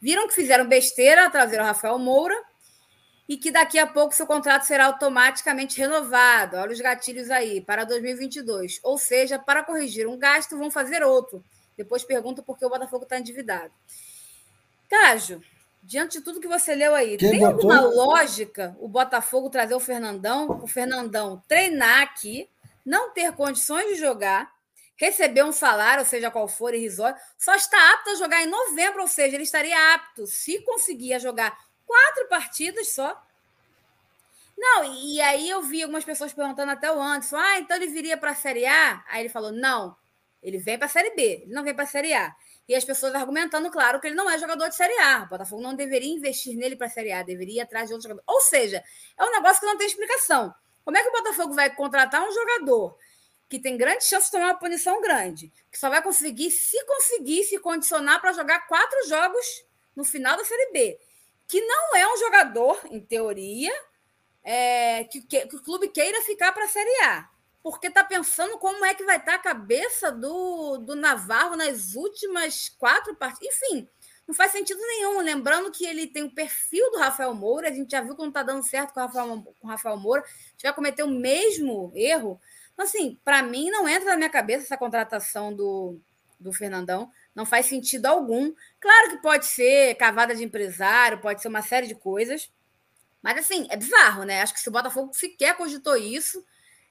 Viram 0.00 0.28
que 0.28 0.34
fizeram 0.34 0.64
besteira, 0.64 1.28
trazer 1.28 1.60
o 1.60 1.64
Rafael 1.64 1.98
Moura 1.98 2.40
e 3.28 3.36
que 3.36 3.50
daqui 3.50 3.80
a 3.80 3.86
pouco 3.86 4.14
seu 4.14 4.28
contrato 4.28 4.62
será 4.62 4.86
automaticamente 4.86 5.76
renovado. 5.76 6.56
Olha 6.56 6.70
os 6.70 6.80
gatilhos 6.80 7.32
aí, 7.32 7.60
para 7.60 7.82
2022. 7.82 8.78
Ou 8.84 8.96
seja, 8.96 9.40
para 9.40 9.64
corrigir 9.64 10.06
um 10.06 10.16
gasto, 10.16 10.56
vão 10.56 10.70
fazer 10.70 11.02
outro. 11.02 11.42
Depois 11.76 12.04
pergunta 12.04 12.42
por 12.42 12.56
que 12.56 12.64
o 12.64 12.70
Botafogo 12.70 13.02
está 13.02 13.18
endividado. 13.18 13.72
Cajo, 14.88 15.42
diante 15.82 16.18
de 16.18 16.24
tudo 16.24 16.40
que 16.40 16.46
você 16.46 16.76
leu 16.76 16.94
aí, 16.94 17.16
Quem 17.16 17.30
tem 17.32 17.40
botou? 17.40 17.72
alguma 17.72 17.80
lógica 17.80 18.76
o 18.78 18.86
Botafogo 18.86 19.50
trazer 19.50 19.74
o 19.74 19.80
Fernandão, 19.80 20.60
o 20.62 20.66
Fernandão 20.68 21.42
treinar 21.48 22.02
aqui, 22.02 22.48
não 22.88 23.12
ter 23.12 23.32
condições 23.32 23.86
de 23.88 23.94
jogar, 23.96 24.50
receber 24.96 25.44
um 25.44 25.52
salário, 25.52 26.04
seja 26.06 26.30
qual 26.30 26.48
for, 26.48 26.74
irrisório, 26.74 27.20
só 27.36 27.54
está 27.54 27.92
apto 27.92 28.10
a 28.10 28.14
jogar 28.14 28.42
em 28.42 28.46
novembro, 28.46 29.02
ou 29.02 29.08
seja, 29.08 29.36
ele 29.36 29.44
estaria 29.44 29.94
apto, 29.94 30.26
se 30.26 30.62
conseguir 30.62 31.20
jogar 31.20 31.56
quatro 31.86 32.26
partidas 32.28 32.94
só. 32.94 33.22
Não, 34.56 34.84
e 34.84 35.20
aí 35.20 35.48
eu 35.48 35.62
vi 35.62 35.82
algumas 35.82 36.04
pessoas 36.04 36.32
perguntando 36.32 36.72
até 36.72 36.90
o 36.90 37.00
Anderson, 37.00 37.36
ah, 37.36 37.58
então 37.58 37.76
ele 37.76 37.88
viria 37.88 38.16
para 38.16 38.30
a 38.30 38.34
Série 38.34 38.66
A? 38.66 39.04
Aí 39.08 39.20
ele 39.22 39.28
falou, 39.28 39.52
não, 39.52 39.94
ele 40.42 40.58
vem 40.58 40.78
para 40.78 40.86
a 40.86 40.90
Série 40.90 41.14
B, 41.14 41.42
ele 41.42 41.54
não 41.54 41.62
vem 41.62 41.74
para 41.74 41.84
a 41.84 41.86
Série 41.86 42.14
A. 42.14 42.34
E 42.66 42.74
as 42.74 42.84
pessoas 42.84 43.14
argumentando, 43.14 43.70
claro, 43.70 44.00
que 44.00 44.06
ele 44.08 44.16
não 44.16 44.28
é 44.28 44.38
jogador 44.38 44.68
de 44.68 44.76
Série 44.76 44.98
A. 44.98 45.22
O 45.22 45.28
Botafogo 45.28 45.62
não 45.62 45.74
deveria 45.74 46.12
investir 46.12 46.56
nele 46.56 46.76
para 46.76 46.86
a 46.86 46.90
Série 46.90 47.12
A, 47.12 47.22
deveria 47.22 47.56
ir 47.56 47.60
atrás 47.60 47.88
de 47.88 47.94
outro 47.94 48.08
jogador. 48.08 48.24
Ou 48.26 48.40
seja, 48.40 48.82
é 49.16 49.24
um 49.24 49.30
negócio 49.30 49.60
que 49.60 49.66
não 49.66 49.78
tem 49.78 49.86
explicação. 49.86 50.54
Como 50.88 50.96
é 50.96 51.02
que 51.02 51.08
o 51.10 51.12
Botafogo 51.12 51.52
vai 51.52 51.68
contratar 51.68 52.26
um 52.26 52.32
jogador 52.32 52.96
que 53.46 53.58
tem 53.58 53.76
grande 53.76 54.04
chance 54.04 54.24
de 54.24 54.32
tomar 54.32 54.46
uma 54.46 54.58
punição 54.58 55.02
grande, 55.02 55.52
que 55.70 55.78
só 55.78 55.90
vai 55.90 56.00
conseguir, 56.02 56.50
se 56.50 56.82
conseguir, 56.86 57.44
se 57.44 57.58
condicionar 57.58 58.18
para 58.22 58.32
jogar 58.32 58.66
quatro 58.66 59.06
jogos 59.06 59.66
no 59.94 60.02
final 60.02 60.34
da 60.34 60.46
Série 60.46 60.72
B, 60.72 60.98
que 61.46 61.60
não 61.60 61.94
é 61.94 62.10
um 62.10 62.16
jogador, 62.16 62.80
em 62.90 63.00
teoria, 63.02 63.70
é, 64.42 65.04
que, 65.04 65.20
que, 65.20 65.46
que, 65.46 65.56
o 65.56 65.62
clube 65.62 65.88
queira 65.88 66.22
ficar 66.22 66.52
para 66.52 66.64
a 66.64 66.68
Série 66.68 67.02
A, 67.02 67.28
porque 67.62 67.88
está 67.88 68.02
pensando 68.02 68.56
como 68.56 68.82
é 68.82 68.94
que 68.94 69.04
vai 69.04 69.18
estar 69.18 69.32
tá 69.32 69.36
a 69.36 69.54
cabeça 69.54 70.10
do, 70.10 70.78
do 70.78 70.96
Navarro 70.96 71.54
nas 71.54 71.96
últimas 71.96 72.70
quatro 72.78 73.14
partidas. 73.14 73.60
Enfim, 73.60 73.86
não 74.28 74.34
faz 74.34 74.52
sentido 74.52 74.78
nenhum. 74.78 75.20
Lembrando 75.20 75.70
que 75.70 75.86
ele 75.86 76.06
tem 76.06 76.22
o 76.24 76.30
perfil 76.30 76.90
do 76.90 76.98
Rafael 76.98 77.32
Moura, 77.32 77.70
a 77.70 77.72
gente 77.72 77.90
já 77.90 78.02
viu 78.02 78.14
não 78.18 78.28
está 78.28 78.42
dando 78.42 78.62
certo 78.62 78.92
com 78.92 79.00
o 79.00 79.02
Rafael, 79.02 79.42
com 79.58 79.66
o 79.66 79.70
Rafael 79.70 79.96
Moura, 79.96 80.22
a 80.22 80.50
gente 80.50 80.62
vai 80.62 80.74
cometer 80.74 81.02
o 81.02 81.08
mesmo 81.08 81.90
erro. 81.94 82.38
Então, 82.74 82.84
assim, 82.84 83.18
para 83.24 83.42
mim, 83.42 83.70
não 83.70 83.88
entra 83.88 84.10
na 84.10 84.16
minha 84.16 84.28
cabeça 84.28 84.64
essa 84.64 84.76
contratação 84.76 85.52
do, 85.54 85.98
do 86.38 86.52
Fernandão, 86.52 87.10
não 87.34 87.46
faz 87.46 87.66
sentido 87.66 88.04
algum. 88.04 88.52
Claro 88.78 89.10
que 89.10 89.22
pode 89.22 89.46
ser 89.46 89.94
cavada 89.94 90.34
de 90.34 90.44
empresário, 90.44 91.20
pode 91.20 91.40
ser 91.40 91.48
uma 91.48 91.62
série 91.62 91.86
de 91.86 91.94
coisas, 91.94 92.50
Mas 93.22 93.38
assim, 93.38 93.66
é 93.70 93.76
bizarro, 93.76 94.24
né? 94.24 94.42
Acho 94.42 94.54
que 94.54 94.60
se 94.60 94.68
o 94.68 94.72
Botafogo 94.72 95.12
sequer 95.14 95.56
cogitou 95.56 95.96
isso, 95.96 96.44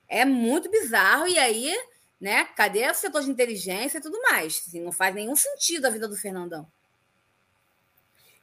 é 0.08 0.26
muito 0.26 0.70
bizarro. 0.72 1.28
E 1.28 1.38
aí, 1.38 1.74
né? 2.20 2.46
Cadê 2.56 2.90
o 2.90 2.96
setor 2.96 3.24
de 3.24 3.30
inteligência 3.30 4.00
e 4.00 4.02
tudo 4.02 4.20
mais? 4.24 4.64
Assim, 4.68 4.82
não 4.82 4.92
faz 4.92 5.14
nenhum 5.16 5.36
sentido 5.36 5.86
a 5.86 5.90
vida 5.90 6.08
do 6.08 6.18
Fernandão. 6.18 6.68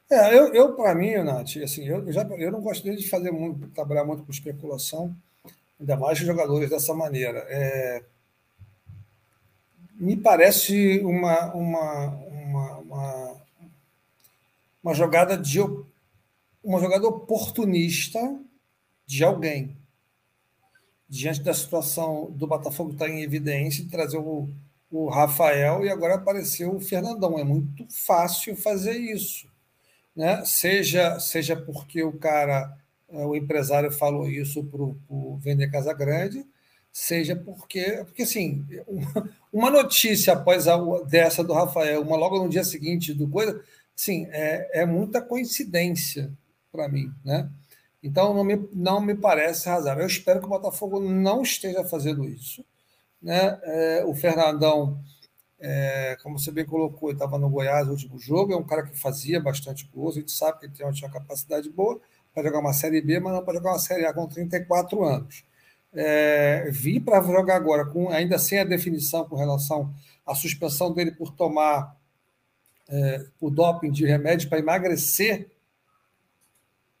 É, 0.09 0.37
eu, 0.37 0.53
eu 0.53 0.75
para 0.75 0.93
mim, 0.93 1.15
Nath, 1.15 1.57
assim, 1.63 1.87
eu, 1.87 2.11
já, 2.11 2.21
eu 2.23 2.51
não 2.51 2.61
gosto 2.61 2.83
de 2.95 3.09
fazer 3.09 3.31
muito, 3.31 3.67
trabalhar 3.69 4.03
muito 4.03 4.23
com 4.23 4.31
especulação, 4.31 5.15
ainda 5.79 5.97
mais 5.97 6.19
jogadores 6.19 6.69
dessa 6.69 6.93
maneira. 6.93 7.39
É, 7.49 8.03
me 9.95 10.15
parece 10.15 10.99
uma, 10.99 11.53
uma, 11.53 12.05
uma, 12.07 12.77
uma, 12.77 13.41
uma 14.83 14.93
jogada 14.93 15.37
de 15.37 15.59
uma 16.63 16.79
jogada 16.79 17.07
oportunista 17.07 18.19
de 19.05 19.23
alguém 19.23 19.77
diante 21.07 21.41
da 21.41 21.53
situação 21.53 22.31
do 22.31 22.47
Botafogo 22.47 22.91
estar 22.91 23.05
tá 23.05 23.11
em 23.11 23.21
evidência 23.21 23.87
trazer 23.89 24.17
o, 24.17 24.49
o 24.91 25.07
Rafael 25.09 25.85
e 25.85 25.89
agora 25.89 26.15
apareceu 26.15 26.75
o 26.75 26.81
Fernandão. 26.81 27.39
É 27.39 27.43
muito 27.43 27.85
fácil 27.89 28.55
fazer 28.55 28.97
isso. 28.97 29.47
Né? 30.15 30.43
Seja, 30.45 31.19
seja 31.19 31.55
porque 31.55 32.01
o 32.03 32.13
cara, 32.13 32.75
é, 33.09 33.25
o 33.25 33.35
empresário 33.35 33.91
falou 33.91 34.29
isso 34.29 34.63
para 34.63 34.81
o 34.81 35.37
Vender 35.41 35.69
Casa 35.69 35.93
Grande, 35.93 36.45
seja 36.91 37.35
porque, 37.35 38.03
porque 38.05 38.23
assim, 38.23 38.65
uma 39.51 39.69
notícia 39.69 40.33
após 40.33 40.67
a, 40.67 40.77
dessa 41.03 41.43
do 41.43 41.53
Rafael, 41.53 42.01
uma 42.01 42.15
logo 42.15 42.41
no 42.41 42.49
dia 42.49 42.63
seguinte 42.63 43.13
do 43.13 43.27
coisa, 43.27 43.61
sim, 43.93 44.27
é, 44.31 44.81
é 44.81 44.85
muita 44.85 45.21
coincidência 45.21 46.31
para 46.71 46.87
mim, 46.87 47.11
né? 47.23 47.49
Então 48.01 48.33
não 48.33 48.43
me, 48.43 48.69
não 48.71 49.01
me 49.01 49.15
parece 49.15 49.67
razoável. 49.67 50.03
Eu 50.03 50.07
espero 50.07 50.39
que 50.39 50.45
o 50.45 50.49
Botafogo 50.49 50.99
não 50.99 51.41
esteja 51.41 51.83
fazendo 51.83 52.23
isso, 52.23 52.63
né? 53.21 53.59
É, 53.63 54.05
o 54.05 54.13
Fernandão, 54.13 55.03
é, 55.59 56.17
como 56.21 56.37
você 56.37 56.51
bem 56.51 56.65
colocou, 56.65 57.11
estava 57.11 57.37
no 57.37 57.49
Goiás 57.49 57.85
no 57.85 57.93
último 57.93 58.19
jogo, 58.19 58.53
é 58.53 58.57
um 58.57 58.63
cara 58.63 58.83
que 58.83 58.97
fazia 58.97 59.39
bastante 59.39 59.89
gols, 59.93 60.17
a 60.17 60.19
gente 60.19 60.31
sabe 60.31 60.59
que 60.59 60.65
ele 60.65 60.73
tem 60.73 60.85
uma 60.85 61.11
capacidade 61.11 61.69
boa 61.69 61.99
para 62.33 62.43
jogar 62.43 62.59
uma 62.59 62.73
Série 62.73 63.01
B, 63.01 63.19
mas 63.19 63.33
não 63.33 63.43
para 63.43 63.55
jogar 63.55 63.71
uma 63.71 63.79
Série 63.79 64.05
A 64.05 64.13
com 64.13 64.27
34 64.27 65.03
anos 65.03 65.45
é, 65.95 66.69
vir 66.69 66.99
para 66.99 67.21
jogar 67.21 67.55
agora, 67.55 67.85
com, 67.85 68.09
ainda 68.09 68.37
sem 68.37 68.59
a 68.59 68.65
definição 68.65 69.27
com 69.27 69.35
relação 69.35 69.93
à 70.25 70.35
suspensão 70.35 70.93
dele 70.93 71.11
por 71.11 71.31
tomar 71.31 71.97
é, 72.89 73.25
o 73.39 73.49
doping 73.49 73.91
de 73.91 74.05
remédio 74.05 74.49
para 74.49 74.59
emagrecer. 74.59 75.49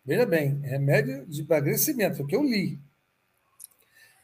Veja 0.03 0.25
bem, 0.25 0.59
remédio 0.61 1.25
de 1.27 1.41
emagrecimento, 1.41 2.21
é 2.21 2.23
o 2.23 2.27
que 2.27 2.35
eu 2.35 2.43
li. 2.43 2.79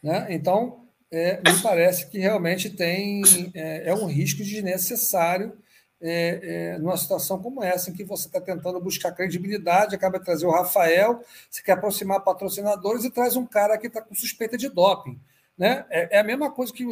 Né? 0.01 0.27
Então, 0.29 0.80
é, 1.11 1.37
me 1.37 1.61
parece 1.61 2.09
que 2.09 2.17
realmente 2.17 2.69
tem 2.69 3.21
é, 3.53 3.89
é 3.89 3.93
um 3.93 4.05
risco 4.05 4.43
desnecessário 4.43 5.53
é, 6.01 6.39
é, 6.73 6.79
numa 6.79 6.97
situação 6.97 7.39
como 7.39 7.63
essa, 7.63 7.91
em 7.91 7.93
que 7.93 8.03
você 8.03 8.27
está 8.27 8.41
tentando 8.41 8.81
buscar 8.81 9.11
credibilidade, 9.11 9.93
acaba 9.93 10.17
de 10.17 10.25
trazer 10.25 10.47
o 10.47 10.51
Rafael, 10.51 11.23
você 11.49 11.61
quer 11.61 11.73
aproximar 11.73 12.23
patrocinadores 12.23 13.03
e 13.03 13.11
traz 13.11 13.35
um 13.35 13.45
cara 13.45 13.77
que 13.77 13.85
está 13.85 14.01
com 14.01 14.15
suspeita 14.15 14.57
de 14.57 14.67
doping. 14.67 15.19
Né? 15.55 15.85
É, 15.91 16.17
é 16.17 16.19
a 16.19 16.23
mesma 16.23 16.49
coisa 16.49 16.73
que, 16.73 16.83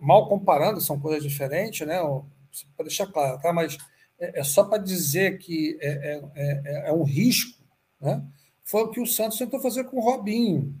mal 0.00 0.28
comparando, 0.28 0.80
são 0.80 0.98
coisas 0.98 1.22
diferentes, 1.22 1.86
né? 1.86 1.98
para 2.74 2.86
deixar 2.86 3.06
claro, 3.08 3.38
tá? 3.38 3.52
mas 3.52 3.76
é, 4.18 4.40
é 4.40 4.44
só 4.44 4.64
para 4.64 4.78
dizer 4.78 5.36
que 5.36 5.76
é, 5.82 6.22
é, 6.86 6.92
um 6.92 7.02
risco. 7.02 7.62
Né? 8.00 8.22
Foi 8.64 8.84
o 8.84 8.90
que 8.90 9.00
o 9.00 9.06
Santos 9.06 9.36
tentou 9.36 9.60
fazer 9.60 9.84
com 9.84 9.98
o 9.98 10.02
Robinho, 10.02 10.74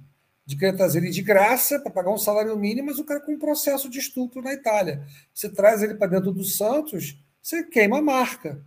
de 0.48 0.56
querer 0.56 0.74
trazer 0.74 1.00
ele 1.00 1.10
de 1.10 1.20
graça 1.20 1.78
para 1.78 1.92
pagar 1.92 2.10
um 2.10 2.16
salário 2.16 2.56
mínimo, 2.56 2.86
mas 2.86 2.98
o 2.98 3.04
cara 3.04 3.20
com 3.20 3.32
um 3.32 3.38
processo 3.38 3.86
de 3.86 3.98
estupro 3.98 4.40
na 4.40 4.54
Itália. 4.54 5.04
Você 5.34 5.46
traz 5.46 5.82
ele 5.82 5.94
para 5.94 6.06
dentro 6.06 6.32
do 6.32 6.42
Santos 6.42 7.22
você 7.42 7.62
queima 7.64 7.98
a 7.98 8.02
marca, 8.02 8.64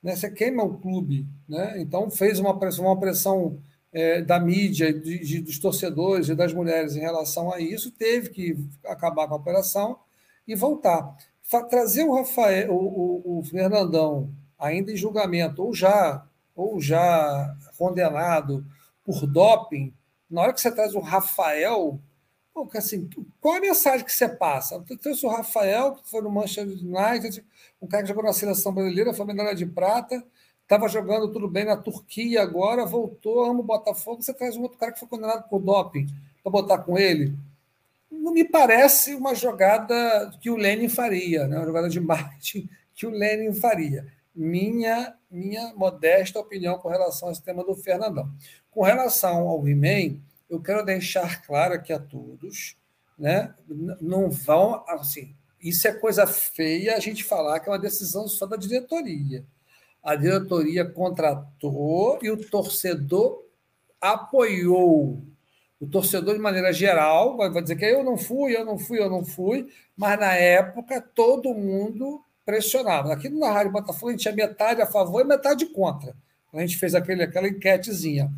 né? 0.00 0.14
você 0.14 0.30
queima 0.30 0.62
o 0.62 0.78
clube. 0.78 1.26
Né? 1.48 1.80
Então, 1.80 2.08
fez 2.12 2.38
uma 2.38 2.56
pressão, 2.56 2.84
uma 2.84 2.98
pressão 2.98 3.58
é, 3.92 4.22
da 4.22 4.38
mídia, 4.38 4.92
de, 4.92 5.18
de, 5.18 5.40
dos 5.40 5.58
torcedores 5.58 6.28
e 6.28 6.36
das 6.36 6.52
mulheres 6.52 6.94
em 6.94 7.00
relação 7.00 7.52
a 7.52 7.58
isso, 7.58 7.90
teve 7.90 8.30
que 8.30 8.56
acabar 8.84 9.26
com 9.26 9.34
a 9.34 9.38
operação 9.38 9.98
e 10.46 10.54
voltar. 10.54 11.16
Trazer 11.68 12.04
o 12.04 12.14
Rafael, 12.14 12.72
o, 12.72 13.32
o, 13.36 13.38
o 13.40 13.42
Fernandão, 13.42 14.30
ainda 14.56 14.92
em 14.92 14.96
julgamento, 14.96 15.60
ou 15.60 15.74
já, 15.74 16.24
ou 16.54 16.80
já 16.80 17.52
condenado 17.76 18.64
por 19.04 19.26
doping, 19.26 19.92
na 20.30 20.42
hora 20.42 20.52
que 20.52 20.60
você 20.60 20.70
traz 20.70 20.94
o 20.94 21.00
Rafael, 21.00 22.00
assim, 22.74 23.08
qual 23.40 23.56
a 23.56 23.60
mensagem 23.60 24.04
que 24.04 24.12
você 24.12 24.28
passa? 24.28 24.82
Eu 24.88 24.98
trouxe 24.98 25.26
o 25.26 25.28
Rafael, 25.28 25.94
que 25.94 26.08
foi 26.08 26.22
no 26.22 26.30
Manchester 26.30 26.66
United, 26.66 27.44
um 27.80 27.86
cara 27.86 28.02
que 28.02 28.08
jogou 28.08 28.24
na 28.24 28.32
seleção 28.32 28.72
brasileira, 28.72 29.12
foi 29.12 29.26
medalha 29.26 29.54
de 29.54 29.66
prata, 29.66 30.24
estava 30.62 30.88
jogando 30.88 31.30
tudo 31.30 31.48
bem 31.48 31.64
na 31.64 31.76
Turquia 31.76 32.42
agora, 32.42 32.84
voltou, 32.84 33.44
ama 33.44 33.60
o 33.60 33.62
Botafogo, 33.62 34.22
você 34.22 34.32
traz 34.32 34.56
um 34.56 34.62
outro 34.62 34.78
cara 34.78 34.92
que 34.92 34.98
foi 34.98 35.08
condenado 35.08 35.48
por 35.48 35.60
doping 35.60 36.06
para 36.42 36.52
botar 36.52 36.78
com 36.78 36.98
ele. 36.98 37.34
Não 38.10 38.32
me 38.32 38.44
parece 38.44 39.14
uma 39.14 39.34
jogada 39.34 40.32
que 40.40 40.50
o 40.50 40.56
Lenin 40.56 40.88
faria, 40.88 41.46
né? 41.46 41.58
uma 41.58 41.66
jogada 41.66 41.88
de 41.88 42.00
marketing 42.00 42.68
que 42.94 43.06
o 43.06 43.10
Lenin 43.10 43.52
faria. 43.52 44.06
Minha, 44.34 45.14
minha 45.36 45.74
modesta 45.74 46.40
opinião 46.40 46.78
com 46.78 46.88
relação 46.88 47.28
a 47.28 47.32
esse 47.32 47.42
tema 47.42 47.62
do 47.62 47.74
Fernandão. 47.74 48.32
Com 48.70 48.82
relação 48.82 49.46
ao 49.46 49.68
He-Man, 49.68 50.18
eu 50.48 50.60
quero 50.60 50.84
deixar 50.84 51.42
claro 51.42 51.74
aqui 51.74 51.92
a 51.92 51.98
todos, 51.98 52.76
né? 53.18 53.54
Não 54.00 54.30
vão, 54.30 54.82
assim, 54.88 55.34
isso 55.60 55.86
é 55.86 55.92
coisa 55.92 56.26
feia 56.26 56.96
a 56.96 57.00
gente 57.00 57.22
falar 57.24 57.60
que 57.60 57.68
é 57.68 57.72
uma 57.72 57.78
decisão 57.78 58.26
só 58.26 58.46
da 58.46 58.56
diretoria. 58.56 59.44
A 60.02 60.14
diretoria 60.14 60.84
contratou 60.84 62.18
e 62.22 62.30
o 62.30 62.48
torcedor 62.48 63.44
apoiou. 64.00 65.22
O 65.78 65.86
torcedor, 65.86 66.34
de 66.34 66.40
maneira 66.40 66.72
geral, 66.72 67.36
vai 67.36 67.50
dizer 67.60 67.76
que 67.76 67.84
eu 67.84 68.02
não 68.02 68.16
fui, 68.16 68.56
eu 68.56 68.64
não 68.64 68.78
fui, 68.78 68.98
eu 68.98 69.10
não 69.10 69.24
fui, 69.24 69.70
mas 69.94 70.18
na 70.18 70.32
época 70.32 71.00
todo 71.00 71.52
mundo 71.52 72.24
pressionava. 72.46 73.12
Aqui 73.12 73.28
na 73.28 73.50
Rádio 73.50 73.72
Botafogo 73.72 74.08
a 74.08 74.10
gente 74.12 74.22
tinha 74.22 74.34
metade 74.34 74.80
a 74.80 74.86
favor 74.86 75.20
e 75.20 75.24
metade 75.24 75.66
contra. 75.66 76.16
A 76.54 76.60
gente 76.60 76.78
fez 76.78 76.94
aquele, 76.94 77.24
aquela 77.24 77.48
enquetezinha. 77.48 78.32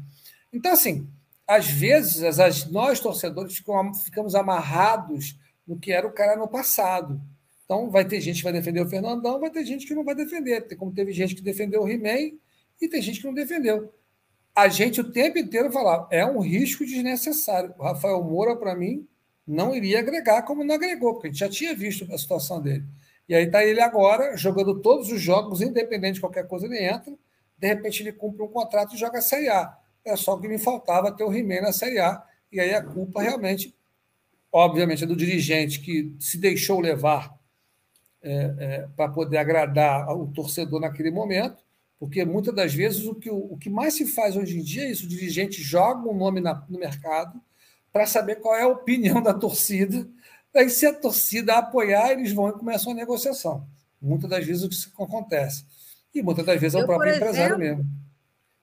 Então, 0.52 0.72
assim, 0.72 1.06
às 1.46 1.68
vezes, 1.68 2.40
as, 2.40 2.68
nós 2.70 2.98
torcedores 2.98 3.54
ficamos, 3.54 4.02
ficamos 4.02 4.34
amarrados 4.34 5.38
no 5.66 5.78
que 5.78 5.92
era 5.92 6.06
o 6.06 6.12
cara 6.12 6.34
no 6.34 6.48
passado. 6.48 7.20
Então, 7.64 7.90
vai 7.90 8.04
ter 8.04 8.20
gente 8.20 8.38
que 8.38 8.44
vai 8.44 8.52
defender 8.52 8.80
o 8.80 8.88
Fernandão, 8.88 9.38
vai 9.38 9.50
ter 9.50 9.64
gente 9.64 9.86
que 9.86 9.94
não 9.94 10.02
vai 10.02 10.14
defender. 10.14 10.74
Como 10.76 10.92
teve 10.92 11.12
gente 11.12 11.34
que 11.34 11.42
defendeu 11.42 11.82
o 11.82 11.88
He-Man 11.88 12.32
e 12.80 12.88
tem 12.88 13.02
gente 13.02 13.20
que 13.20 13.26
não 13.26 13.34
defendeu. 13.34 13.92
A 14.56 14.68
gente 14.68 15.00
o 15.00 15.12
tempo 15.12 15.38
inteiro 15.38 15.70
falava, 15.70 16.08
é 16.10 16.24
um 16.24 16.40
risco 16.40 16.84
desnecessário. 16.84 17.74
O 17.78 17.82
Rafael 17.82 18.24
Moura, 18.24 18.56
para 18.56 18.74
mim, 18.74 19.06
não 19.46 19.74
iria 19.74 20.00
agregar 20.00 20.42
como 20.42 20.64
não 20.64 20.74
agregou, 20.74 21.14
porque 21.14 21.28
a 21.28 21.30
gente 21.30 21.40
já 21.40 21.48
tinha 21.48 21.74
visto 21.74 22.10
a 22.12 22.18
situação 22.18 22.60
dele. 22.60 22.84
E 23.28 23.34
aí 23.34 23.44
está 23.44 23.64
ele 23.64 23.80
agora, 23.80 24.36
jogando 24.36 24.80
todos 24.80 25.10
os 25.12 25.20
jogos, 25.20 25.60
independente 25.60 26.14
de 26.14 26.20
qualquer 26.20 26.46
coisa, 26.46 26.66
ele 26.66 26.82
entra. 26.82 27.12
De 27.58 27.66
repente, 27.68 28.02
ele 28.02 28.12
cumpre 28.12 28.42
um 28.42 28.48
contrato 28.48 28.94
e 28.94 28.98
joga 28.98 29.18
a 29.18 29.22
Série 29.22 29.48
A. 29.48 29.76
É 30.04 30.16
só 30.16 30.36
que 30.38 30.48
me 30.48 30.58
faltava 30.58 31.12
ter 31.12 31.24
o 31.24 31.32
He-Man 31.32 31.60
na 31.60 31.72
Série 31.72 31.98
A. 31.98 32.22
E 32.50 32.58
aí 32.58 32.74
a 32.74 32.82
culpa 32.82 33.20
realmente, 33.20 33.74
obviamente, 34.50 35.04
é 35.04 35.06
do 35.06 35.16
dirigente 35.16 35.80
que 35.80 36.14
se 36.18 36.38
deixou 36.38 36.80
levar 36.80 37.38
é, 38.22 38.54
é, 38.58 38.88
para 38.96 39.10
poder 39.10 39.36
agradar 39.36 40.08
o 40.16 40.26
torcedor 40.28 40.80
naquele 40.80 41.10
momento, 41.10 41.62
porque 41.98 42.24
muitas 42.24 42.54
das 42.54 42.74
vezes 42.74 43.06
o 43.06 43.14
que, 43.14 43.30
o, 43.30 43.56
que 43.56 43.70
mais 43.70 43.94
se 43.94 44.06
faz 44.06 44.36
hoje 44.36 44.58
em 44.58 44.62
dia 44.62 44.84
é 44.84 44.90
isso: 44.90 45.06
o 45.06 45.08
dirigente 45.08 45.62
joga 45.62 46.08
um 46.08 46.16
nome 46.16 46.40
na, 46.40 46.64
no 46.68 46.78
mercado 46.78 47.40
para 47.92 48.06
saber 48.06 48.36
qual 48.36 48.56
é 48.56 48.62
a 48.62 48.68
opinião 48.68 49.22
da 49.22 49.34
torcida. 49.34 50.08
Aí, 50.54 50.68
se 50.70 50.86
a 50.86 50.92
torcida 50.92 51.54
apoiar, 51.56 52.12
eles 52.12 52.32
vão 52.32 52.48
e 52.48 52.52
começam 52.52 52.92
a 52.92 52.94
negociação. 52.94 53.66
Muitas 54.00 54.30
das 54.30 54.44
vezes 54.44 54.62
o 54.62 54.68
que 54.68 55.02
acontece. 55.02 55.64
E 56.14 56.22
muitas 56.22 56.44
das 56.44 56.60
vezes 56.60 56.74
é 56.74 56.82
o 56.82 56.86
próprio 56.86 57.10
exemplo, 57.10 57.28
empresário 57.28 57.58
mesmo 57.58 57.84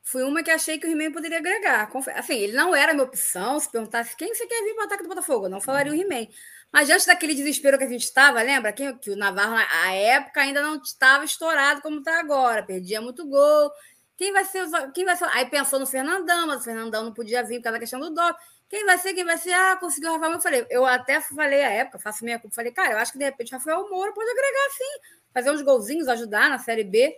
fui 0.06 0.24
uma 0.24 0.44
que 0.44 0.52
achei 0.52 0.78
que 0.78 0.88
o 0.88 0.92
He-Man 0.92 1.12
poderia 1.12 1.40
agregar. 1.40 1.92
Assim, 2.16 2.36
ele 2.36 2.54
não 2.54 2.76
era 2.76 2.94
minha 2.94 3.04
opção. 3.04 3.60
Se 3.60 3.70
perguntasse 3.70 4.16
quem 4.16 4.34
você 4.34 4.46
quer 4.46 4.64
vir 4.64 4.76
para 4.76 4.84
o 4.84 4.86
ataque 4.86 5.04
do 5.04 5.10
Botafogo, 5.10 5.48
eu 5.48 5.50
não 5.50 5.60
falaria 5.60 5.92
o 5.92 5.96
He-Man. 5.96 6.28
Mas 6.72 6.88
diante 6.88 7.08
daquele 7.08 7.34
desespero 7.34 7.78
que 7.78 7.84
a 7.84 7.90
gente 7.90 8.04
estava, 8.04 8.42
lembra? 8.42 8.72
Que, 8.72 8.94
que 8.94 9.10
o 9.10 9.16
Navarro, 9.16 9.56
na 9.56 9.94
época, 9.94 10.42
ainda 10.42 10.62
não 10.62 10.76
estava 10.76 11.26
estourado 11.26 11.82
como 11.82 12.00
está 12.00 12.20
agora. 12.20 12.62
Perdia 12.64 13.02
muito 13.02 13.28
gol. 13.28 13.72
Quem 14.16 14.32
vai 14.32 14.46
ser? 14.46 14.68
Quem 14.94 15.06
vai 15.06 15.16
ser? 15.18 15.26
Aí 15.32 15.48
pensou 15.48 15.80
no 15.80 15.88
Fernandão, 15.88 16.48
mas 16.48 16.62
o 16.62 16.64
Fernandão 16.64 17.04
não 17.04 17.14
podia 17.14 17.44
vir 17.44 17.58
por 17.58 17.64
causa 17.64 17.78
da 17.78 17.80
questão 17.80 18.00
do 18.00 18.12
dó. 18.12 18.36
Quem 18.70 18.86
vai 18.86 18.98
ser? 18.98 19.14
Quem 19.14 19.26
vai 19.26 19.38
ser? 19.38 19.54
Ah, 19.54 19.78
conseguiu 19.78 20.10
o 20.10 20.14
Rafael. 20.14 20.34
Eu 20.34 20.42
falei, 20.42 20.66
eu 20.70 20.86
até 20.86 21.22
falei 21.22 21.64
à 21.64 21.70
época, 21.70 22.00
faço 22.00 22.24
minha 22.24 22.40
culpa. 22.40 22.56
Falei, 22.56 22.72
cara, 22.72 22.94
eu 22.94 22.98
acho 22.98 23.12
que 23.12 23.18
de 23.18 23.26
repente 23.26 23.54
o 23.54 23.58
Rafael 23.58 23.90
Moura 23.90 24.14
pode 24.14 24.30
agregar 24.30 24.70
sim, 24.78 25.00
fazer 25.34 25.52
uns 25.52 25.62
golzinhos, 25.62 26.08
ajudar 26.08 26.50
na 26.50 26.58
Série 26.58 26.84
B 26.84 27.16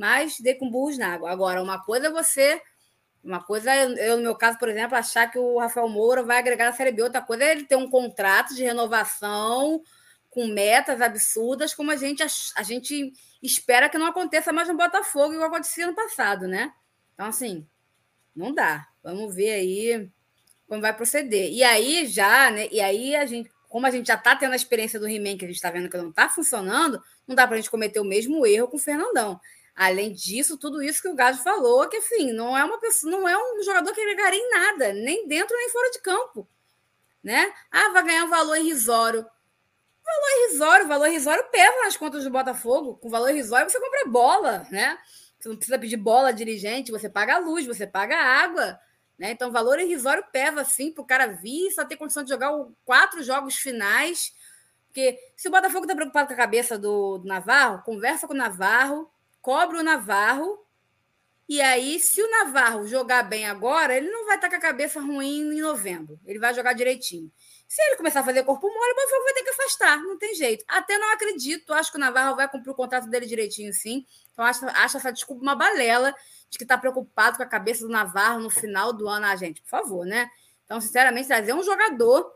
mas 0.00 0.40
dei 0.40 0.54
com 0.54 0.70
burros 0.70 0.96
na 0.96 1.12
água. 1.12 1.30
Agora, 1.30 1.62
uma 1.62 1.84
coisa 1.84 2.06
é 2.06 2.10
você 2.10 2.62
Uma 3.22 3.44
coisa 3.44 3.70
é, 3.70 3.84
eu, 4.10 4.16
no 4.16 4.22
meu 4.22 4.34
caso, 4.34 4.58
por 4.58 4.70
exemplo, 4.70 4.96
achar 4.96 5.30
que 5.30 5.38
o 5.38 5.58
Rafael 5.58 5.90
Moura 5.90 6.22
vai 6.22 6.38
agregar 6.38 6.64
na 6.64 6.72
Série 6.72 6.90
B. 6.90 7.02
Outra 7.02 7.20
coisa 7.20 7.44
é 7.44 7.52
ele 7.52 7.64
ter 7.64 7.76
um 7.76 7.90
contrato 7.90 8.54
de 8.54 8.62
renovação 8.64 9.82
com 10.30 10.46
metas 10.46 11.02
absurdas, 11.02 11.74
como 11.74 11.90
a 11.90 11.96
gente, 11.96 12.22
a 12.56 12.62
gente 12.62 13.12
espera 13.42 13.90
que 13.90 13.98
não 13.98 14.06
aconteça 14.06 14.54
mais 14.54 14.68
no 14.68 14.76
Botafogo, 14.76 15.34
igual 15.34 15.48
acontecia 15.48 15.86
no 15.86 15.94
passado, 15.94 16.48
né? 16.48 16.72
Então, 17.12 17.26
assim, 17.26 17.68
não 18.34 18.54
dá. 18.54 18.88
Vamos 19.02 19.34
ver 19.34 19.50
aí 19.50 20.10
como 20.70 20.80
vai 20.80 20.94
proceder. 20.94 21.50
E 21.50 21.64
aí, 21.64 22.06
já, 22.06 22.48
né? 22.48 22.68
E 22.70 22.80
aí, 22.80 23.16
a 23.16 23.26
gente, 23.26 23.50
como 23.68 23.88
a 23.88 23.90
gente 23.90 24.06
já 24.06 24.14
está 24.14 24.36
tendo 24.36 24.52
a 24.52 24.56
experiência 24.56 25.00
do 25.00 25.08
He-Man, 25.08 25.36
que 25.36 25.44
a 25.44 25.48
gente 25.48 25.56
está 25.56 25.68
vendo 25.68 25.90
que 25.90 25.96
não 25.96 26.10
está 26.10 26.28
funcionando, 26.28 27.02
não 27.26 27.34
dá 27.34 27.44
para 27.44 27.56
a 27.56 27.58
gente 27.58 27.68
cometer 27.68 27.98
o 27.98 28.04
mesmo 28.04 28.46
erro 28.46 28.68
com 28.68 28.76
o 28.76 28.80
Fernandão. 28.80 29.40
Além 29.74 30.12
disso, 30.12 30.56
tudo 30.56 30.80
isso 30.80 31.02
que 31.02 31.08
o 31.08 31.14
Gado 31.16 31.38
falou, 31.38 31.88
que 31.88 31.96
enfim, 31.96 32.30
não 32.32 32.56
é 32.56 32.64
uma 32.64 32.78
pessoa, 32.78 33.10
não 33.10 33.28
é 33.28 33.36
um 33.36 33.60
jogador 33.64 33.92
que 33.92 34.00
agregaria 34.00 34.38
em 34.38 34.48
nada, 34.48 34.92
nem 34.92 35.26
dentro 35.26 35.56
nem 35.56 35.70
fora 35.70 35.90
de 35.90 35.98
campo. 36.02 36.48
Né? 37.20 37.52
Ah, 37.68 37.88
vai 37.88 38.04
ganhar 38.04 38.24
um 38.26 38.30
valor 38.30 38.56
irrisório. 38.56 39.26
Valor 40.04 40.46
irrisório, 40.46 40.86
valor 40.86 41.08
irrisório 41.08 41.44
pesa 41.50 41.78
nas 41.82 41.96
contas 41.96 42.22
do 42.22 42.30
Botafogo. 42.30 42.96
Com 42.98 43.10
valor 43.10 43.30
irrisório 43.30 43.68
você 43.68 43.80
compra 43.80 44.04
bola, 44.06 44.68
né? 44.70 44.96
Você 45.36 45.48
não 45.48 45.56
precisa 45.56 45.80
pedir 45.80 45.96
bola 45.96 46.32
dirigente, 46.32 46.92
você 46.92 47.08
paga 47.08 47.34
a 47.34 47.38
luz, 47.38 47.66
você 47.66 47.88
paga 47.88 48.16
a 48.16 48.24
água. 48.24 48.78
Né? 49.20 49.32
Então, 49.32 49.52
valor 49.52 49.78
irrisório 49.78 50.24
pesa 50.32 50.62
assim 50.62 50.90
para 50.90 51.02
o 51.02 51.06
cara 51.06 51.26
vir 51.26 51.70
só 51.72 51.84
ter 51.84 51.96
condição 51.96 52.24
de 52.24 52.30
jogar 52.30 52.50
quatro 52.86 53.22
jogos 53.22 53.54
finais. 53.56 54.32
Porque 54.86 55.18
se 55.36 55.46
o 55.46 55.50
Botafogo 55.50 55.84
está 55.84 55.94
preocupado 55.94 56.28
com 56.28 56.32
a 56.32 56.36
cabeça 56.36 56.78
do, 56.78 57.18
do 57.18 57.28
Navarro, 57.28 57.82
conversa 57.84 58.26
com 58.26 58.32
o 58.32 58.36
Navarro, 58.36 59.10
cobre 59.42 59.76
o 59.76 59.82
Navarro. 59.82 60.64
E 61.46 61.60
aí, 61.60 62.00
se 62.00 62.22
o 62.22 62.30
Navarro 62.30 62.86
jogar 62.86 63.24
bem 63.24 63.46
agora, 63.46 63.94
ele 63.94 64.10
não 64.10 64.24
vai 64.24 64.36
estar 64.36 64.48
tá 64.48 64.58
com 64.58 64.64
a 64.64 64.70
cabeça 64.70 65.00
ruim 65.00 65.52
em 65.52 65.60
novembro. 65.60 66.18
Ele 66.24 66.38
vai 66.38 66.54
jogar 66.54 66.72
direitinho. 66.72 67.30
Se 67.68 67.82
ele 67.82 67.96
começar 67.96 68.20
a 68.20 68.24
fazer 68.24 68.42
corpo 68.42 68.66
mole, 68.66 68.92
o 68.92 68.94
Botafogo 68.94 69.24
vai 69.24 69.34
ter 69.34 69.42
que 69.42 69.50
afastar, 69.50 69.98
não 69.98 70.16
tem 70.16 70.34
jeito. 70.34 70.64
Até 70.66 70.96
não 70.96 71.12
acredito, 71.12 71.74
acho 71.74 71.92
que 71.92 71.98
o 71.98 72.00
Navarro 72.00 72.36
vai 72.36 72.48
cumprir 72.48 72.70
o 72.70 72.74
contrato 72.74 73.06
dele 73.10 73.26
direitinho, 73.26 73.72
sim. 73.74 74.06
Então, 74.32 74.44
acho, 74.46 74.64
acho 74.64 74.96
essa 74.96 75.12
desculpa 75.12 75.42
uma 75.42 75.54
balela 75.54 76.14
de 76.50 76.58
que 76.58 76.64
está 76.64 76.76
preocupado 76.76 77.36
com 77.36 77.42
a 77.44 77.46
cabeça 77.46 77.86
do 77.86 77.92
Navarro 77.92 78.40
no 78.40 78.50
final 78.50 78.92
do 78.92 79.08
ano. 79.08 79.24
Ah, 79.24 79.36
gente, 79.36 79.62
por 79.62 79.68
favor, 79.68 80.04
né? 80.04 80.28
Então, 80.64 80.80
sinceramente, 80.80 81.28
trazer 81.28 81.54
um 81.54 81.62
jogador 81.62 82.30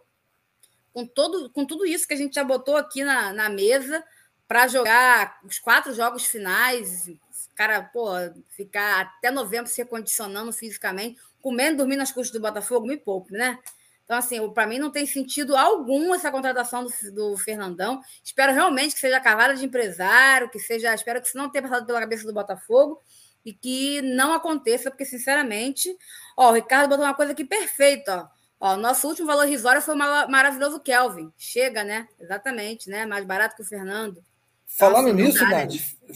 com, 0.92 1.04
todo, 1.04 1.50
com 1.50 1.66
tudo 1.66 1.84
isso 1.84 2.06
que 2.06 2.14
a 2.14 2.16
gente 2.16 2.34
já 2.34 2.44
botou 2.44 2.76
aqui 2.76 3.02
na, 3.02 3.32
na 3.32 3.48
mesa 3.48 4.02
para 4.46 4.68
jogar 4.68 5.40
os 5.44 5.58
quatro 5.58 5.92
jogos 5.92 6.26
finais, 6.26 7.10
cara, 7.56 7.82
pô, 7.82 8.10
ficar 8.50 9.00
até 9.00 9.30
novembro 9.30 9.66
se 9.66 9.82
recondicionando 9.82 10.52
fisicamente, 10.52 11.20
comendo, 11.42 11.78
dormindo 11.78 11.98
nas 11.98 12.12
custas 12.12 12.32
do 12.32 12.40
Botafogo, 12.40 12.86
me 12.86 12.96
poupe, 12.96 13.32
né? 13.32 13.58
Então, 14.04 14.18
assim, 14.18 14.50
para 14.50 14.66
mim 14.66 14.78
não 14.78 14.90
tem 14.90 15.06
sentido 15.06 15.56
algum 15.56 16.14
essa 16.14 16.30
contratação 16.30 16.84
do, 16.84 17.12
do, 17.12 17.36
Fernandão. 17.38 18.02
Espero 18.22 18.52
realmente 18.52 18.94
que 18.94 19.00
seja 19.00 19.18
cavada 19.18 19.54
de 19.54 19.64
empresário, 19.64 20.50
que 20.50 20.58
seja. 20.58 20.94
Espero 20.94 21.22
que 21.22 21.28
isso 21.28 21.38
não 21.38 21.50
tenha 21.50 21.62
passado 21.62 21.86
pela 21.86 22.00
cabeça 22.00 22.26
do 22.26 22.32
Botafogo 22.32 23.00
e 23.44 23.52
que 23.52 24.00
não 24.02 24.32
aconteça, 24.32 24.90
porque, 24.90 25.04
sinceramente, 25.04 25.94
ó, 26.36 26.50
o 26.50 26.54
Ricardo 26.54 26.90
botou 26.90 27.04
uma 27.04 27.14
coisa 27.14 27.32
aqui 27.32 27.44
perfeita, 27.44 28.28
ó. 28.30 28.34
Ó, 28.60 28.76
nosso 28.78 29.06
último 29.06 29.26
valor 29.26 29.46
risório 29.46 29.82
foi 29.82 29.94
o 29.94 29.98
maravilhoso 29.98 30.80
Kelvin. 30.80 31.30
Chega, 31.36 31.84
né? 31.84 32.08
Exatamente, 32.18 32.88
né? 32.88 33.04
Mais 33.04 33.24
barato 33.24 33.56
que 33.56 33.62
o 33.62 33.64
Fernando. 33.64 34.24
Falando 34.66 35.08
assim, 35.08 35.22
nisso, 35.22 35.44
Nath, 35.44 35.72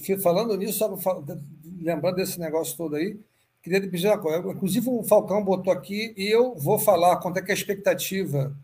né? 0.08 0.18
falando 0.18 0.56
nisso, 0.56 0.78
só 0.78 1.22
lembrando 1.82 2.16
desse 2.16 2.40
negócio 2.40 2.76
todo 2.76 2.96
aí, 2.96 3.18
Queria 3.62 3.80
te 3.80 3.88
pedir 3.88 4.06
uma 4.06 4.18
coisa. 4.18 4.38
Inclusive, 4.50 4.88
o 4.88 5.02
Falcão 5.02 5.44
botou 5.44 5.72
aqui 5.72 6.14
e 6.16 6.26
eu 6.26 6.54
vou 6.54 6.78
falar 6.78 7.16
quanto 7.16 7.38
é 7.38 7.42
que 7.42 7.50
é 7.50 7.54
a 7.54 7.56
expectativa 7.56 8.56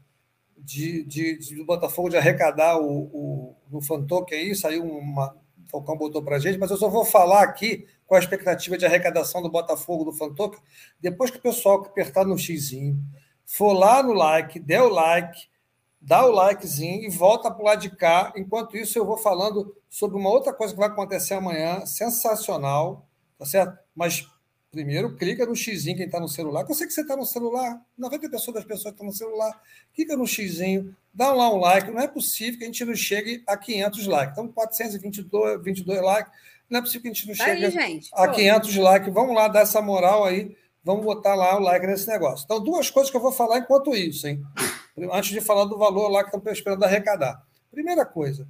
de, 0.57 1.03
de, 1.05 1.37
de 1.37 1.57
do 1.57 1.65
Botafogo 1.65 2.09
de 2.09 2.17
arrecadar 2.17 2.79
o, 2.79 3.03
o, 3.13 3.57
no 3.71 3.83
Fantoque 3.83 4.35
aí. 4.35 4.55
Saiu 4.55 4.85
uma. 4.85 5.37
Falcão 5.75 5.97
botou 5.97 6.23
para 6.23 6.37
a 6.37 6.39
gente, 6.39 6.59
mas 6.59 6.71
eu 6.71 6.77
só 6.77 6.89
vou 6.89 7.05
falar 7.05 7.43
aqui 7.43 7.87
com 8.07 8.15
a 8.15 8.19
expectativa 8.19 8.79
de 8.79 8.87
arrecadação 8.87 9.43
do 9.43 9.51
Botafogo 9.51 10.05
do 10.05 10.13
Fantoque 10.13 10.59
depois 11.01 11.31
que 11.31 11.39
o 11.39 11.43
pessoal 11.43 11.83
que 11.83 11.89
apertar 11.89 12.25
no 12.25 12.39
xizinho 12.39 12.97
for 13.45 13.73
lá 13.73 14.03
no 14.03 14.13
like, 14.13 14.61
der 14.61 14.83
o 14.83 14.89
like, 14.89 15.49
dá 16.01 16.25
o 16.25 16.31
likezinho 16.31 17.03
e 17.03 17.09
volta 17.09 17.51
para 17.51 17.61
o 17.61 17.65
lado 17.65 17.81
de 17.81 17.91
cá. 17.91 18.33
Enquanto 18.37 18.77
isso, 18.77 18.99
eu 18.99 19.05
vou 19.05 19.17
falando 19.17 19.75
sobre 19.91 20.17
uma 20.17 20.31
outra 20.31 20.53
coisa 20.53 20.73
que 20.73 20.79
vai 20.79 20.89
acontecer 20.89 21.35
amanhã, 21.35 21.85
sensacional, 21.87 23.09
tá 23.39 23.45
certo? 23.45 23.77
Mas 23.95 24.27
Primeiro, 24.75 25.15
clica 25.15 25.47
no 25.47 25.55
xizinho 25.55 25.97
quem 25.97 26.07
está 26.07 26.19
no 26.19 26.29
celular. 26.29 26.67
Eu 26.69 26.75
sei 26.75 26.89
que 26.89 26.93
você 26.93 27.03
está 27.03 27.17
no 27.17 27.25
celular, 27.25 27.81
90% 27.97 28.53
das 28.53 28.65
pessoas 28.65 28.93
estão 28.93 29.07
no 29.07 29.13
celular. 29.13 29.63
Clica 29.95 30.17
no 30.17 30.27
xizinho, 30.27 30.95
dá 31.13 31.33
lá 31.33 31.49
um 31.55 31.59
like. 31.59 31.93
Não 31.93 32.01
é 32.01 32.09
possível 32.09 32.59
que 32.59 32.65
a 32.65 32.67
gente 32.67 32.85
não 32.85 32.97
chegue 32.97 33.45
a 33.47 33.57
500 33.57 34.07
likes. 34.09 34.33
Então, 34.33 34.49
422 34.49 35.63
22 35.63 36.03
likes. 36.03 36.33
Não 36.69 36.79
é 36.79 36.83
possível 36.83 37.03
que 37.03 37.09
a 37.09 37.13
gente 37.13 37.29
não 37.29 37.37
tá 37.37 37.45
chegue 37.45 37.79
aí, 37.79 38.01
a 38.13 38.29
500 38.29 38.77
likes. 38.77 39.15
Vamos 39.15 39.37
lá 39.37 39.47
dar 39.47 39.61
essa 39.61 39.81
moral 39.81 40.25
aí. 40.25 40.57
Vamos 40.83 41.05
botar 41.05 41.37
lá 41.37 41.57
o 41.57 41.61
like 41.61 41.87
nesse 41.87 42.09
negócio. 42.09 42.45
Então, 42.45 42.61
duas 42.61 42.91
coisas 42.91 43.13
que 43.13 43.17
eu 43.17 43.23
vou 43.23 43.31
falar 43.31 43.59
enquanto 43.59 43.95
isso, 43.95 44.27
hein? 44.27 44.43
Antes 45.13 45.31
de 45.31 45.41
falar 45.41 45.67
do 45.67 45.79
valor 45.79 46.09
lá 46.09 46.25
que 46.25 46.37
estão 46.37 46.53
esperando 46.53 46.83
arrecadar. 46.83 47.47
Primeira 47.71 48.05
coisa, 48.05 48.49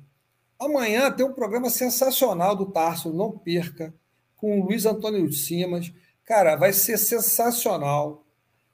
amanhã 0.59 1.11
tem 1.13 1.27
um 1.27 1.35
programa 1.35 1.69
sensacional 1.69 2.57
do 2.57 2.65
Tarso, 2.65 3.13
não 3.13 3.31
perca, 3.31 3.95
com 4.37 4.59
o 4.59 4.65
Luiz 4.65 4.87
Antônio 4.87 5.31
Simas 5.31 5.93
Cara, 6.25 6.57
vai 6.57 6.73
ser 6.73 6.97
sensacional. 6.97 8.25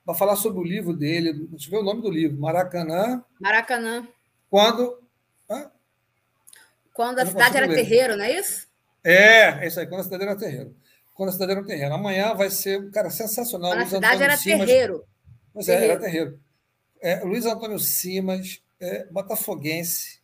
Vai 0.04 0.16
falar 0.16 0.36
sobre 0.36 0.60
o 0.60 0.64
livro 0.64 0.94
dele. 0.94 1.32
Deixa 1.50 1.66
eu 1.66 1.70
ver 1.70 1.78
o 1.78 1.82
nome 1.82 2.02
do 2.02 2.10
livro. 2.10 2.38
Maracanã. 2.38 3.24
Maracanã. 3.40 4.06
Quando. 4.48 5.02
Hã? 5.48 5.70
Quando 6.94 7.18
a 7.18 7.26
cidade 7.26 7.56
era 7.56 7.66
ler. 7.66 7.76
terreiro, 7.76 8.16
não 8.16 8.24
é 8.24 8.38
isso? 8.38 8.68
É, 9.02 9.64
é 9.64 9.66
isso 9.66 9.80
aí, 9.80 9.86
quando 9.86 10.00
a 10.00 10.04
cidade 10.04 10.22
era 10.22 10.36
terreiro. 10.36 10.76
Quando 11.14 11.30
a 11.30 11.32
cidade 11.32 11.52
era 11.52 11.64
terreiro. 11.64 11.94
Amanhã 11.94 12.34
vai 12.34 12.50
ser, 12.50 12.90
cara, 12.90 13.10
sensacional. 13.10 13.70
Quando 13.70 13.78
Luiz 13.80 13.92
a 13.92 13.96
cidade 13.96 14.14
Antônio 14.14 14.24
era 14.24 14.36
Simas. 14.36 14.66
terreiro. 14.66 15.04
Terreiro. 15.54 15.82
é, 15.82 15.88
era 15.88 16.00
terreiro. 16.00 16.40
É, 17.00 17.24
Luiz 17.24 17.46
Antônio 17.46 17.78
Simas, 17.78 18.62
é, 18.78 19.06
botafoguense, 19.06 20.20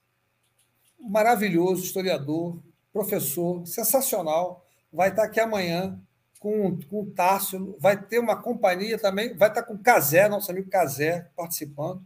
maravilhoso 1.00 1.82
historiador, 1.82 2.62
professor, 2.92 3.66
sensacional. 3.66 4.64
Vai 4.92 5.10
estar 5.10 5.24
aqui 5.24 5.40
amanhã 5.40 6.00
com, 6.38 6.78
com 6.88 7.02
o 7.02 7.10
Tássio, 7.10 7.76
vai 7.80 8.00
ter 8.00 8.18
uma 8.18 8.40
companhia 8.40 8.98
também, 8.98 9.36
vai 9.36 9.48
estar 9.48 9.62
com 9.62 9.74
o 9.74 9.82
Casé, 9.82 10.28
nosso 10.28 10.50
amigo 10.50 10.70
Casé, 10.70 11.28
participando, 11.36 12.04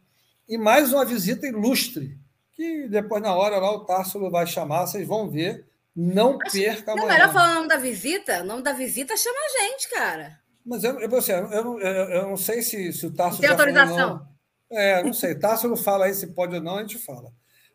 e 0.48 0.58
mais 0.58 0.92
uma 0.92 1.04
visita 1.04 1.46
ilustre, 1.46 2.18
que 2.52 2.88
depois, 2.88 3.22
na 3.22 3.34
hora 3.34 3.58
lá, 3.58 3.70
o 3.72 3.84
Tássio 3.84 4.30
vai 4.30 4.46
chamar, 4.46 4.86
vocês 4.86 5.06
vão 5.06 5.30
ver. 5.30 5.66
Não 5.94 6.38
Mas, 6.38 6.52
perca 6.52 6.92
amanhã. 6.92 7.06
Não, 7.06 7.14
melhor 7.14 7.32
falar 7.32 7.50
o 7.50 7.54
nome 7.54 7.68
da 7.68 7.76
visita? 7.76 8.40
O 8.42 8.44
nome 8.44 8.62
da 8.62 8.72
visita 8.72 9.16
chama 9.16 9.38
a 9.38 9.62
gente, 9.62 9.90
cara. 9.90 10.40
Mas 10.64 10.84
eu, 10.84 11.00
eu, 11.00 11.16
assim, 11.16 11.32
eu, 11.32 11.80
eu, 11.80 11.80
eu 11.80 12.28
não 12.28 12.36
sei 12.36 12.62
se, 12.62 12.92
se 12.92 13.06
o 13.06 13.12
Tássio. 13.12 13.40
Tem 13.40 13.50
autorização? 13.50 14.26
É, 14.70 15.02
não 15.02 15.12
sei. 15.12 15.34
Tássio 15.34 15.68
não 15.68 15.76
fala 15.76 16.06
aí 16.06 16.14
se 16.14 16.28
pode 16.28 16.54
ou 16.54 16.62
não, 16.62 16.76
a 16.76 16.80
gente 16.80 16.98
fala. 16.98 17.32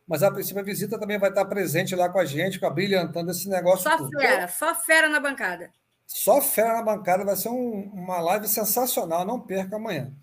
Mas 0.07 0.21
a 0.21 0.31
princípio 0.31 0.61
a 0.61 0.65
visita 0.65 0.99
também 0.99 1.17
vai 1.17 1.29
estar 1.29 1.45
presente 1.45 1.95
lá 1.95 2.07
com 2.09 2.19
a 2.19 2.25
gente, 2.25 2.59
com 2.59 2.67
a 2.67 2.69
brilhantando 2.69 3.31
esse 3.31 3.49
negócio. 3.49 3.83
Só 3.83 3.97
tudo. 3.97 4.19
fera, 4.19 4.47
só 4.47 4.75
fera 4.75 5.09
na 5.09 5.19
bancada. 5.19 5.71
Só 6.05 6.41
fera 6.41 6.73
na 6.73 6.83
bancada, 6.83 7.25
vai 7.25 7.35
ser 7.35 7.49
um, 7.49 7.89
uma 7.93 8.19
live 8.19 8.47
sensacional, 8.47 9.25
não 9.25 9.39
perca 9.39 9.75
amanhã. 9.75 10.13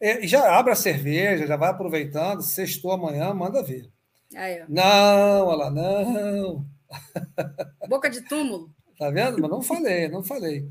E 0.00 0.26
já 0.26 0.58
abra 0.58 0.72
a 0.72 0.76
cerveja, 0.76 1.46
já 1.46 1.56
vai 1.56 1.70
aproveitando, 1.70 2.42
sextou 2.42 2.92
amanhã, 2.92 3.32
manda 3.32 3.62
ver. 3.62 3.88
Aí, 4.34 4.64
não, 4.68 5.46
olha 5.46 5.56
lá, 5.56 5.70
não. 5.70 6.66
Boca 7.88 8.10
de 8.10 8.20
túmulo. 8.22 8.70
Tá 8.98 9.10
vendo? 9.10 9.40
Mas 9.40 9.50
não 9.50 9.62
falei, 9.62 10.08
não 10.08 10.22
falei. 10.22 10.68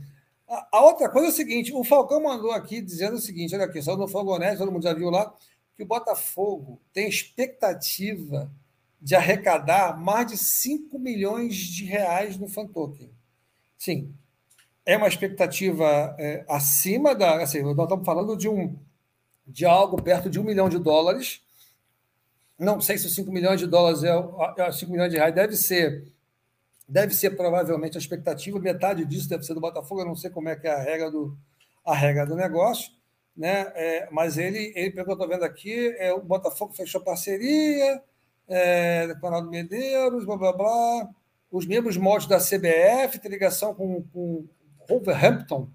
A, 0.48 0.68
a, 0.72 0.86
outra 0.86 1.10
coisa 1.10 1.28
é 1.28 1.32
o 1.32 1.34
seguinte: 1.34 1.74
o 1.74 1.84
Falcão 1.84 2.22
mandou 2.22 2.52
aqui 2.52 2.82
dizendo 2.82 3.16
o 3.16 3.22
seguinte: 3.22 3.56
olha 3.56 3.66
aqui, 3.66 3.82
só 3.82 3.96
no 3.96 4.08
Fogonete, 4.08 4.58
todo 4.58 4.72
mundo 4.72 4.84
já 4.84 4.94
viu 4.94 5.10
lá, 5.10 5.34
que 5.76 5.84
o 5.84 5.88
Botafogo 5.88 6.82
tem 6.94 7.08
expectativa 7.08 8.52
de 9.02 9.16
arrecadar 9.16 10.00
mais 10.00 10.28
de 10.28 10.38
5 10.38 11.00
milhões 11.00 11.56
de 11.56 11.86
reais 11.86 12.38
no 12.38 12.48
Fantoken. 12.48 13.10
Sim, 13.78 14.14
é 14.86 14.98
uma 14.98 15.08
expectativa 15.08 16.16
é, 16.20 16.44
acima 16.50 17.14
da. 17.16 17.42
Assim, 17.42 17.62
nós 17.62 17.78
estamos 17.78 18.06
falando 18.06 18.36
de, 18.36 18.50
um, 18.50 18.76
de 19.46 19.66
algo 19.66 20.02
perto 20.02 20.30
de 20.30 20.40
um 20.40 20.44
milhão 20.44 20.70
de 20.70 20.80
dólares. 20.80 21.42
Não 22.58 22.80
sei 22.80 22.98
se 22.98 23.10
5 23.10 23.32
milhões 23.32 23.60
de 23.60 23.68
dólares 23.68 24.04
é 24.04 24.72
5 24.72 24.92
milhões 24.92 25.12
de 25.12 25.18
reais, 25.18 25.34
deve 25.34 25.56
ser. 25.56 26.08
Deve 26.88 27.14
ser 27.14 27.32
provavelmente 27.32 27.98
a 27.98 28.00
expectativa, 28.00 28.60
metade 28.60 29.06
disso 29.06 29.30
deve 29.30 29.44
ser 29.44 29.54
do 29.54 29.62
Botafogo, 29.62 30.02
eu 30.02 30.06
não 30.06 30.16
sei 30.16 30.30
como 30.30 30.50
é 30.50 30.56
que 30.58 30.68
é 30.68 30.74
a 30.74 30.82
regra 30.82 31.10
do, 31.10 31.38
a 31.86 31.96
regra 31.96 32.26
do 32.26 32.36
negócio, 32.36 32.92
né? 33.36 33.72
É, 33.76 34.10
mas 34.12 34.38
ele, 34.38 34.74
ele, 34.76 34.92
pelo 34.92 35.06
que 35.06 35.12
eu 35.12 35.14
estou 35.14 35.28
vendo 35.28 35.46
aqui, 35.46 35.96
é, 35.98 36.12
o 36.14 36.22
Botafogo 36.22 36.74
fechou 36.74 37.00
parceria 37.02 38.04
é, 38.48 39.08
com 39.20 39.28
o 39.28 39.30
Ronaldo 39.30 39.50
Medeiros, 39.50 40.26
blá 40.26 40.36
blá 40.36 40.54
blá. 40.54 41.10
Os 41.50 41.66
membros 41.66 41.96
moldes 41.96 42.28
da 42.28 42.38
CBF, 42.38 43.20
tem 43.20 43.32
ligação 43.32 43.74
com, 43.74 44.04
com 44.14 44.46
Wolverhampton, 44.88 45.70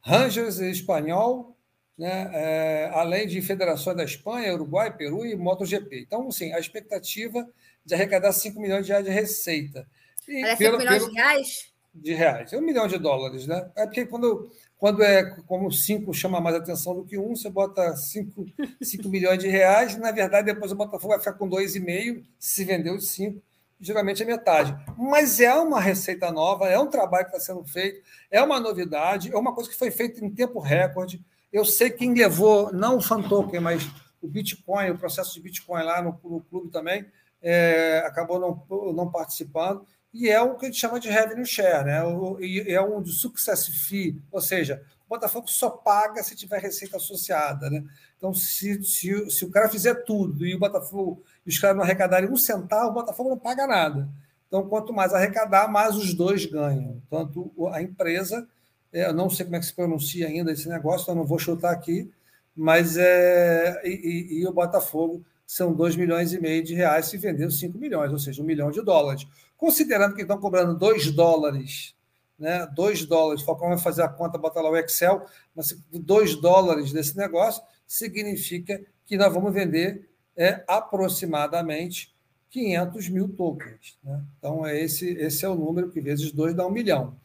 Rangers 0.00 0.58
Espanhol, 0.58 1.56
né? 1.98 2.30
É, 2.32 2.90
além 2.92 3.26
de 3.26 3.40
federações 3.40 3.96
da 3.96 4.04
Espanha, 4.04 4.54
Uruguai, 4.54 4.94
Peru 4.94 5.24
e 5.24 5.34
MotoGP. 5.34 6.00
Então, 6.00 6.28
assim, 6.28 6.52
a 6.52 6.58
expectativa 6.58 7.48
de 7.84 7.94
arrecadar 7.94 8.32
5 8.32 8.60
milhões 8.60 8.84
de 8.84 8.92
reais 8.92 9.04
de 9.04 9.10
receita. 9.10 9.88
E 10.28 10.44
é 10.44 10.56
5 10.56 10.58
pelo, 10.58 10.78
milhões 10.78 10.98
pelo, 10.98 11.10
de 11.10 11.16
reais? 11.16 11.72
De 11.94 12.14
reais. 12.14 12.52
É 12.52 12.58
um 12.58 12.62
milhão 12.62 12.86
de 12.86 12.98
dólares, 12.98 13.46
né? 13.46 13.70
É 13.74 13.86
porque 13.86 14.04
quando, 14.04 14.50
quando 14.76 15.02
é 15.02 15.24
como 15.46 15.72
5 15.72 16.12
chama 16.12 16.40
mais 16.40 16.56
atenção 16.56 16.94
do 16.94 17.04
que 17.04 17.16
um, 17.16 17.34
você 17.34 17.48
bota 17.48 17.96
5 17.96 18.44
milhões 19.08 19.38
de 19.38 19.48
reais, 19.48 19.96
na 19.96 20.10
verdade, 20.10 20.52
depois 20.52 20.72
o 20.72 20.76
Botafogo 20.76 21.14
vai 21.14 21.18
ficar 21.18 21.34
com 21.34 21.48
2,5, 21.48 22.22
se 22.38 22.64
vendeu 22.64 22.96
os 22.96 23.08
5 23.10 23.42
geralmente 23.80 24.22
é 24.22 24.26
metade. 24.26 24.76
Mas 24.96 25.40
é 25.40 25.54
uma 25.54 25.80
receita 25.80 26.30
nova, 26.30 26.68
é 26.68 26.78
um 26.78 26.88
trabalho 26.88 27.26
que 27.26 27.36
está 27.36 27.52
sendo 27.52 27.64
feito, 27.64 28.00
é 28.30 28.42
uma 28.42 28.60
novidade, 28.60 29.32
é 29.32 29.36
uma 29.36 29.54
coisa 29.54 29.70
que 29.70 29.76
foi 29.76 29.90
feita 29.90 30.24
em 30.24 30.30
tempo 30.30 30.58
recorde. 30.58 31.24
Eu 31.52 31.64
sei 31.64 31.90
quem 31.90 32.14
levou, 32.14 32.72
não 32.72 32.98
o 32.98 33.00
fan 33.00 33.22
mas 33.60 33.88
o 34.20 34.28
Bitcoin, 34.28 34.90
o 34.90 34.98
processo 34.98 35.34
de 35.34 35.40
Bitcoin 35.40 35.82
lá 35.82 36.02
no, 36.02 36.18
no 36.24 36.40
clube 36.40 36.70
também, 36.70 37.06
é, 37.42 38.02
acabou 38.06 38.38
não, 38.40 38.92
não 38.92 39.10
participando. 39.10 39.86
E 40.12 40.30
é 40.30 40.40
o 40.40 40.56
que 40.56 40.66
a 40.66 40.68
gente 40.68 40.80
chama 40.80 40.98
de 40.98 41.08
revenue 41.08 41.44
share, 41.44 41.84
né? 41.84 42.02
E 42.40 42.72
é 42.72 42.80
um 42.80 43.02
de 43.02 43.12
success 43.12 43.66
fee, 43.66 44.18
ou 44.32 44.40
seja, 44.40 44.82
o 45.06 45.08
Botafogo 45.08 45.48
só 45.48 45.70
paga 45.70 46.22
se 46.22 46.34
tiver 46.34 46.60
receita 46.60 46.96
associada, 46.96 47.70
né? 47.70 47.84
Então, 48.18 48.34
se, 48.34 48.82
se, 48.82 49.30
se 49.30 49.44
o 49.44 49.50
cara 49.50 49.68
fizer 49.68 49.94
tudo 50.04 50.44
e 50.44 50.54
o 50.54 50.58
Botafogo 50.58 51.22
e 51.46 51.50
os 51.50 51.58
caras 51.58 51.76
não 51.76 51.84
arrecadarem 51.84 52.28
um 52.28 52.36
centavo, 52.36 52.90
o 52.90 52.94
Botafogo 52.94 53.30
não 53.30 53.38
paga 53.38 53.66
nada. 53.66 54.08
Então, 54.48 54.68
quanto 54.68 54.92
mais 54.92 55.12
arrecadar, 55.12 55.68
mais 55.68 55.96
os 55.96 56.12
dois 56.12 56.44
ganham. 56.46 57.00
Tanto 57.08 57.52
a 57.72 57.80
empresa, 57.80 58.48
é, 58.92 59.06
eu 59.06 59.12
não 59.12 59.30
sei 59.30 59.44
como 59.44 59.56
é 59.56 59.60
que 59.60 59.66
se 59.66 59.74
pronuncia 59.74 60.26
ainda 60.26 60.52
esse 60.52 60.68
negócio, 60.68 61.02
então 61.04 61.14
não 61.14 61.24
vou 61.24 61.38
chutar 61.38 61.72
aqui, 61.72 62.10
mas 62.54 62.96
é, 62.96 63.82
e, 63.84 64.40
e, 64.40 64.46
o 64.46 64.52
Botafogo 64.52 65.24
são 65.46 65.72
2 65.72 65.96
milhões 65.96 66.32
e 66.32 66.40
meio 66.40 66.64
de 66.64 66.74
reais 66.74 67.06
se 67.06 67.16
vendeu 67.16 67.50
5 67.50 67.78
milhões, 67.78 68.10
ou 68.10 68.18
seja, 68.18 68.42
um 68.42 68.46
milhão 68.46 68.70
de 68.70 68.82
dólares. 68.82 69.26
Considerando 69.56 70.14
que 70.14 70.22
estão 70.22 70.38
cobrando 70.38 70.76
2 70.76 71.12
dólares, 71.12 71.94
né? 72.38 72.66
2 72.74 73.06
dólares, 73.06 73.42
o 73.42 73.46
Falcão 73.46 73.68
vai 73.68 73.78
fazer 73.78 74.02
a 74.02 74.08
conta, 74.08 74.38
botar 74.38 74.60
lá 74.60 74.70
o 74.70 74.76
Excel, 74.76 75.24
mas 75.54 75.76
2 75.90 76.36
dólares 76.36 76.92
desse 76.92 77.16
negócio 77.16 77.62
significa 77.86 78.80
que 79.04 79.16
nós 79.16 79.32
vamos 79.32 79.52
vender 79.52 80.08
é 80.36 80.62
aproximadamente 80.68 82.14
500 82.50 83.08
mil 83.08 83.28
tokens. 83.28 83.98
Né? 84.02 84.22
Então, 84.38 84.66
é 84.66 84.78
esse, 84.78 85.08
esse 85.12 85.44
é 85.44 85.48
o 85.48 85.54
número 85.54 85.90
que 85.90 86.00
vezes 86.00 86.30
2 86.32 86.54
dá 86.54 86.66
um 86.66 86.70
milhão 86.70 87.16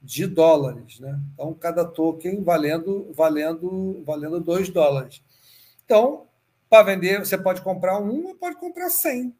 de 0.00 0.26
dólares. 0.26 1.00
Né? 1.00 1.18
Então, 1.34 1.52
cada 1.54 1.84
token 1.84 2.42
valendo 2.42 3.12
valendo 3.12 4.02
valendo 4.04 4.40
2 4.40 4.70
dólares. 4.70 5.22
Então, 5.84 6.26
para 6.68 6.84
vender, 6.84 7.18
você 7.18 7.36
pode 7.36 7.62
comprar 7.62 7.98
um 7.98 8.26
ou 8.26 8.34
pode 8.36 8.56
comprar 8.56 8.88
100 8.88 9.34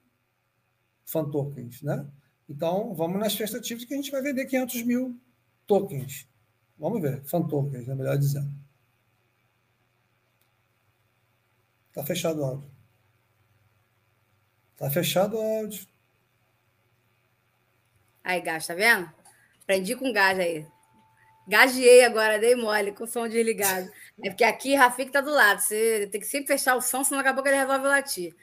fan 1.05 1.31
tokens. 1.31 1.83
Né? 1.83 2.07
Então, 2.51 2.93
vamos 2.95 3.21
na 3.21 3.29
expectativa 3.29 3.79
de 3.79 3.87
que 3.87 3.95
a 3.95 3.97
gente 3.97 4.11
vai 4.11 4.21
vender 4.21 4.45
500 4.45 4.83
mil 4.83 5.17
tokens. 5.69 6.29
Vamos 6.77 7.01
ver, 7.01 7.23
fan 7.23 7.47
tokens, 7.47 7.89
é 7.89 7.95
melhor 7.95 8.19
dizendo. 8.19 8.51
Está 11.89 12.05
fechado 12.05 12.41
o 12.41 12.45
áudio. 12.45 12.71
Tá 14.77 14.91
fechado 14.91 15.37
o 15.37 15.41
áudio. 15.41 15.87
Aí, 18.25 18.41
gás, 18.41 18.67
tá 18.67 18.75
vendo? 18.75 19.09
Aprendi 19.63 19.95
com 19.95 20.13
gás 20.13 20.37
aí. 20.37 20.67
Gagiei 21.47 22.05
agora, 22.05 22.39
dei 22.39 22.57
mole 22.57 22.91
com 22.91 23.05
o 23.05 23.07
som 23.07 23.29
desligado. 23.29 23.89
É 24.25 24.31
porque 24.31 24.45
aqui 24.45 24.75
Rafik 24.75 25.13
tá 25.13 25.21
do 25.21 25.31
lado. 25.31 25.61
Você 25.61 26.09
tem 26.11 26.21
que 26.21 26.27
sempre 26.27 26.49
fechar 26.49 26.75
o 26.75 26.81
som, 26.81 27.05
senão 27.05 27.19
daqui 27.19 27.31
a 27.31 27.35
pouco 27.35 27.49
ele 27.49 27.59
resolve 27.59 27.87
latir. 27.87 28.35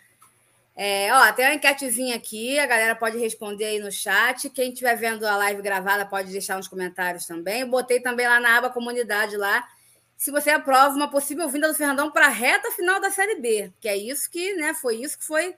É, 0.80 1.12
ó, 1.12 1.34
tem 1.34 1.44
uma 1.44 1.56
enquetezinha 1.56 2.16
aqui, 2.16 2.60
a 2.60 2.68
galera 2.68 2.96
pode 2.96 3.18
responder 3.18 3.66
aí 3.66 3.80
no 3.80 3.92
chat. 3.92 4.48
Quem 4.52 4.70
estiver 4.70 4.96
vendo 4.96 5.26
a 5.26 5.36
live 5.36 5.60
gravada 5.64 6.06
pode 6.06 6.32
deixar 6.32 6.56
nos 6.56 6.68
comentários 6.68 7.26
também. 7.26 7.62
Eu 7.62 7.68
botei 7.68 8.00
também 8.00 8.28
lá 8.28 8.40
na 8.40 8.60
aba 8.60 8.70
comunidade 8.70 9.36
lá. 9.36 9.68
Se 10.16 10.30
você 10.30 10.52
aprova 10.52 10.96
uma 10.96 11.10
possível 11.10 11.50
vinda 11.50 11.68
do 11.68 11.74
Fernandão 11.74 12.12
para 12.12 12.28
a 12.28 12.30
reta 12.30 12.70
final 12.72 13.02
da 13.02 13.10
Série 13.10 13.42
B, 13.42 13.74
que 13.82 13.90
é 13.90 13.98
isso 13.98 14.30
que, 14.30 14.54
né, 14.54 14.76
foi 14.76 14.98
isso 14.98 15.18
que 15.18 15.26
foi 15.26 15.56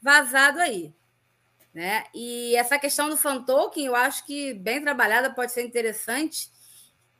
vazado 0.00 0.58
aí. 0.58 0.90
Né? 1.74 2.04
E 2.14 2.56
essa 2.56 2.78
questão 2.78 3.10
do 3.10 3.16
fan 3.16 3.42
token, 3.42 3.84
eu 3.84 3.94
acho 3.94 4.24
que 4.24 4.54
bem 4.54 4.80
trabalhada 4.80 5.34
pode 5.34 5.52
ser 5.52 5.64
interessante. 5.66 6.50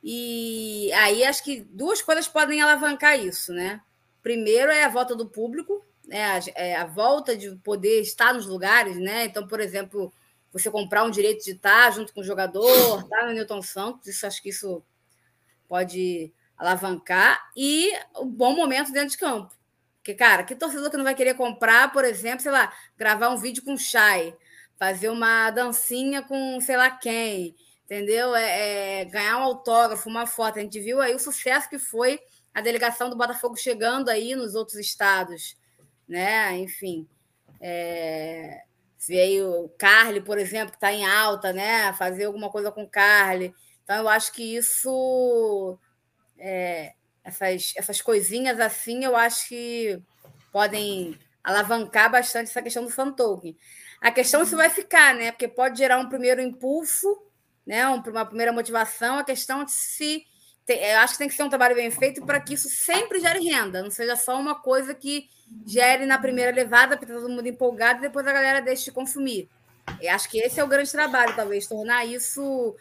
E 0.03 0.91
aí 0.93 1.23
acho 1.23 1.43
que 1.43 1.61
duas 1.61 2.01
coisas 2.01 2.27
podem 2.27 2.63
alavancar 2.63 3.19
isso, 3.19 3.53
né? 3.53 3.79
Primeiro 4.23 4.71
é 4.71 4.83
a 4.83 4.89
volta 4.89 5.15
do 5.15 5.27
público, 5.27 5.83
né? 6.07 6.23
A, 6.23 6.39
é 6.55 6.75
a 6.75 6.85
volta 6.85 7.35
de 7.35 7.55
poder 7.57 8.01
estar 8.01 8.33
nos 8.33 8.45
lugares, 8.45 8.97
né? 8.97 9.25
Então, 9.25 9.47
por 9.47 9.59
exemplo, 9.59 10.13
você 10.51 10.69
comprar 10.69 11.03
um 11.03 11.11
direito 11.11 11.43
de 11.43 11.51
estar 11.51 11.91
junto 11.91 12.13
com 12.13 12.21
o 12.21 12.23
jogador, 12.23 13.01
estar 13.01 13.19
tá 13.19 13.25
no 13.25 13.33
Newton 13.33 13.61
Santos, 13.61 14.07
isso 14.07 14.25
acho 14.27 14.41
que 14.41 14.49
isso 14.49 14.83
pode 15.67 16.31
alavancar 16.57 17.49
e 17.55 17.91
o 18.15 18.23
um 18.23 18.29
bom 18.29 18.55
momento 18.55 18.91
dentro 18.91 19.09
de 19.09 19.17
campo. 19.17 19.53
Porque, 19.97 20.13
cara, 20.13 20.43
que 20.43 20.53
torcedor 20.53 20.91
que 20.91 20.97
não 20.97 21.03
vai 21.03 21.15
querer 21.15 21.33
comprar, 21.33 21.91
por 21.93 22.03
exemplo, 22.03 22.41
sei 22.41 22.51
lá, 22.51 22.71
gravar 22.97 23.29
um 23.29 23.37
vídeo 23.37 23.63
com 23.63 23.73
o 23.73 23.77
Shai, 23.77 24.35
fazer 24.77 25.09
uma 25.09 25.49
dancinha 25.49 26.21
com 26.21 26.59
sei 26.59 26.75
lá 26.75 26.91
quem, 26.91 27.55
entendeu? 27.85 28.35
É, 28.35 29.01
é, 29.01 29.05
ganhar 29.05 29.37
um 29.37 29.43
autógrafo, 29.43 30.09
uma 30.09 30.27
foto. 30.27 30.59
A 30.59 30.61
gente 30.61 30.79
viu 30.79 30.99
aí 31.01 31.15
o 31.15 31.19
sucesso 31.19 31.69
que 31.69 31.79
foi 31.79 32.19
a 32.53 32.61
delegação 32.61 33.09
do 33.09 33.15
Botafogo 33.15 33.55
chegando 33.55 34.09
aí 34.09 34.35
nos 34.35 34.55
outros 34.55 34.77
estados, 34.77 35.55
né? 36.07 36.57
Enfim. 36.57 37.07
É, 37.59 38.63
veio 39.07 39.65
o 39.65 39.69
Carly, 39.69 40.21
por 40.21 40.37
exemplo, 40.37 40.71
que 40.71 40.77
está 40.77 40.91
em 40.91 41.05
alta, 41.05 41.53
né? 41.53 41.93
Fazer 41.93 42.25
alguma 42.25 42.49
coisa 42.49 42.71
com 42.71 42.83
o 42.83 42.89
Carly. 42.89 43.53
Então, 43.83 43.97
eu 43.97 44.09
acho 44.09 44.31
que 44.31 44.55
isso 44.55 45.77
é, 46.37 46.93
essas, 47.23 47.73
essas 47.75 48.01
coisinhas 48.01 48.59
assim, 48.59 49.03
eu 49.03 49.15
acho 49.15 49.47
que 49.47 50.01
podem 50.51 51.17
alavancar 51.43 52.11
bastante 52.11 52.49
essa 52.49 52.61
questão 52.61 52.83
do 52.83 52.89
fan. 52.89 53.13
A 54.01 54.11
questão 54.11 54.41
é 54.41 54.45
se 54.45 54.55
vai 54.55 54.69
ficar, 54.69 55.15
né? 55.15 55.31
Porque 55.31 55.47
pode 55.47 55.77
gerar 55.77 55.97
um 55.97 56.09
primeiro 56.09 56.41
impulso, 56.41 57.07
né? 57.65 57.87
uma 57.87 58.25
primeira 58.25 58.51
motivação. 58.51 59.17
A 59.17 59.23
questão 59.23 59.61
é 59.61 59.67
se. 59.67 60.25
Eu 60.67 60.99
acho 60.99 61.13
que 61.13 61.19
tem 61.19 61.27
que 61.27 61.35
ser 61.35 61.43
um 61.43 61.49
trabalho 61.49 61.75
bem 61.75 61.91
feito 61.91 62.25
para 62.25 62.39
que 62.39 62.53
isso 62.53 62.69
sempre 62.69 63.19
gere 63.19 63.39
renda, 63.43 63.83
não 63.83 63.91
seja 63.91 64.15
só 64.15 64.39
uma 64.39 64.55
coisa 64.55 64.93
que 64.93 65.27
gere 65.65 66.05
na 66.05 66.17
primeira 66.17 66.51
levada, 66.51 66.97
para 66.97 67.07
todo 67.07 67.29
mundo 67.29 67.47
empolgado, 67.47 67.99
e 67.99 68.03
depois 68.03 68.25
a 68.25 68.33
galera 68.33 68.61
deixe 68.61 68.85
de 68.85 68.91
consumir. 68.91 69.49
Eu 70.01 70.13
acho 70.13 70.29
que 70.29 70.39
esse 70.39 70.59
é 70.59 70.63
o 70.63 70.67
grande 70.67 70.91
trabalho, 70.91 71.35
talvez, 71.35 71.67
tornar 71.67 72.05
isso 72.05 72.75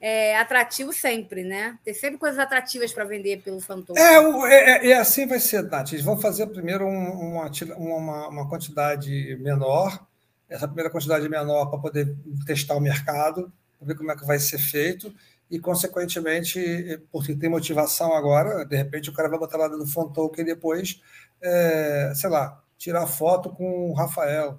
é, 0.00 0.36
atrativo 0.38 0.92
sempre, 0.92 1.42
né? 1.44 1.78
Ter 1.84 1.94
sempre 1.94 2.18
coisas 2.18 2.38
atrativas 2.38 2.92
para 2.92 3.04
vender 3.04 3.42
pelo 3.42 3.60
Fantoche. 3.60 4.00
É, 4.00 4.16
é, 4.52 4.90
é, 4.90 4.98
assim 4.98 5.26
vai 5.26 5.40
ser, 5.40 5.68
Tati. 5.68 5.94
Eles 5.94 6.04
vão 6.04 6.18
fazer 6.18 6.46
primeiro 6.48 6.86
um, 6.86 7.40
uma, 7.76 8.28
uma, 8.28 8.48
quantidade 8.48 9.36
menor, 9.40 10.06
essa 10.48 10.66
primeira 10.66 10.90
quantidade 10.90 11.28
menor 11.28 11.66
para 11.66 11.78
poder 11.78 12.16
testar 12.46 12.74
o 12.74 12.80
mercado, 12.80 13.52
ver 13.80 13.96
como 13.96 14.10
é 14.10 14.16
que 14.16 14.26
vai 14.26 14.38
ser 14.38 14.58
feito, 14.58 15.12
e, 15.50 15.58
consequentemente, 15.58 17.00
porque 17.10 17.34
tem 17.34 17.48
motivação 17.48 18.12
agora, 18.14 18.64
de 18.64 18.76
repente 18.76 19.10
o 19.10 19.12
cara 19.12 19.28
vai 19.28 19.38
botar 19.38 19.56
lá 19.56 19.68
no 19.68 19.86
Fontoken 19.86 20.42
e 20.42 20.46
depois, 20.46 21.00
é, 21.42 22.12
sei 22.14 22.28
lá, 22.28 22.62
tirar 22.76 23.06
foto 23.06 23.50
com 23.50 23.90
o 23.90 23.94
Rafael, 23.94 24.58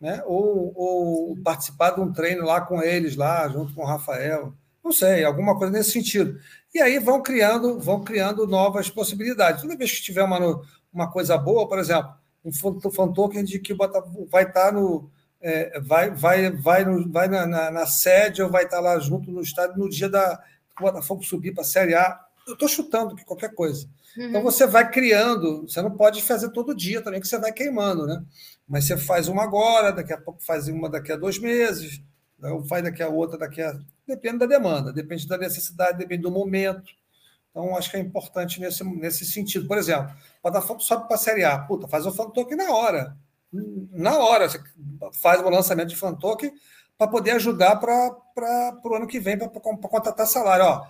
né? 0.00 0.22
Ou, 0.26 0.72
ou 0.74 1.36
participar 1.42 1.90
de 1.90 2.00
um 2.00 2.12
treino 2.12 2.44
lá 2.44 2.60
com 2.60 2.82
eles, 2.82 3.16
lá, 3.16 3.48
junto 3.48 3.74
com 3.74 3.82
o 3.82 3.86
Rafael. 3.86 4.52
Não 4.82 4.90
sei, 4.90 5.24
alguma 5.24 5.56
coisa 5.56 5.72
nesse 5.72 5.92
sentido. 5.92 6.38
E 6.74 6.80
aí 6.80 6.98
vão 6.98 7.22
criando, 7.22 7.78
vão 7.78 8.02
criando 8.02 8.46
novas 8.46 8.90
possibilidades. 8.90 9.62
Toda 9.62 9.76
vez 9.76 9.92
que 9.92 10.02
tiver 10.02 10.24
uma, 10.24 10.60
uma 10.92 11.10
coisa 11.10 11.38
boa, 11.38 11.68
por 11.68 11.78
exemplo, 11.78 12.12
um 12.44 12.52
fan 12.52 13.12
token 13.12 13.44
de 13.44 13.58
que 13.60 13.74
vai 13.74 13.88
estar 13.88 14.52
tá 14.52 14.72
no. 14.72 15.10
É, 15.42 15.80
vai 15.80 16.10
vai, 16.10 16.50
vai, 16.50 16.84
no, 16.84 17.10
vai 17.10 17.26
na, 17.26 17.44
na, 17.46 17.70
na, 17.70 17.86
sede 17.86 18.42
ou 18.42 18.48
vai 18.48 18.64
estar 18.64 18.80
lá 18.80 18.98
junto 19.00 19.30
no 19.30 19.42
estádio 19.42 19.76
no 19.76 19.88
dia 19.88 20.08
da 20.08 20.40
o 20.78 20.82
Botafogo 20.82 21.22
subir 21.24 21.52
para 21.52 21.62
a 21.62 21.66
Série 21.66 21.94
A. 21.94 22.18
Eu 22.46 22.54
estou 22.54 22.68
chutando 22.68 23.14
que 23.14 23.24
qualquer 23.24 23.54
coisa. 23.54 23.86
Uhum. 24.16 24.28
Então 24.28 24.42
você 24.42 24.66
vai 24.66 24.90
criando, 24.90 25.62
você 25.62 25.82
não 25.82 25.90
pode 25.90 26.22
fazer 26.22 26.50
todo 26.50 26.74
dia 26.74 27.02
também, 27.02 27.20
que 27.20 27.28
você 27.28 27.38
vai 27.38 27.52
queimando, 27.52 28.06
né? 28.06 28.22
Mas 28.68 28.84
você 28.84 28.96
faz 28.96 29.28
uma 29.28 29.42
agora, 29.42 29.92
daqui 29.92 30.12
a 30.12 30.18
pouco 30.18 30.42
faz 30.42 30.68
uma 30.68 30.88
daqui 30.88 31.12
a 31.12 31.16
dois 31.16 31.38
meses, 31.38 32.02
faz 32.68 32.82
daqui 32.82 33.02
a 33.02 33.08
outra, 33.08 33.38
daqui 33.38 33.60
a. 33.60 33.76
Depende 34.06 34.38
da 34.38 34.46
demanda, 34.46 34.92
depende 34.92 35.26
da 35.26 35.38
necessidade, 35.38 35.98
depende 35.98 36.22
do 36.22 36.30
momento. 36.30 36.90
Então, 37.50 37.76
acho 37.76 37.90
que 37.90 37.96
é 37.96 38.00
importante 38.00 38.60
nesse, 38.60 38.82
nesse 38.82 39.26
sentido. 39.26 39.68
Por 39.68 39.76
exemplo, 39.76 40.10
o 40.42 40.48
Botafogo 40.48 40.80
sobe 40.80 41.06
para 41.06 41.16
a 41.16 41.18
Série 41.18 41.44
A. 41.44 41.58
Puta, 41.58 41.86
faz 41.86 42.06
o 42.06 42.12
Fantoque 42.12 42.56
na 42.56 42.70
hora. 42.70 43.16
Na 43.52 44.18
hora. 44.18 44.48
Você 44.48 44.62
faz 45.20 45.40
o 45.40 45.50
lançamento 45.50 45.88
de 45.88 45.96
Fantoque 45.96 46.52
para 46.96 47.08
poder 47.08 47.32
ajudar 47.32 47.76
para 47.76 48.80
o 48.84 48.94
ano 48.94 49.06
que 49.06 49.20
vem, 49.20 49.36
para 49.36 49.48
contratar 49.48 50.26
salário. 50.26 50.64
Ó, 50.64 50.86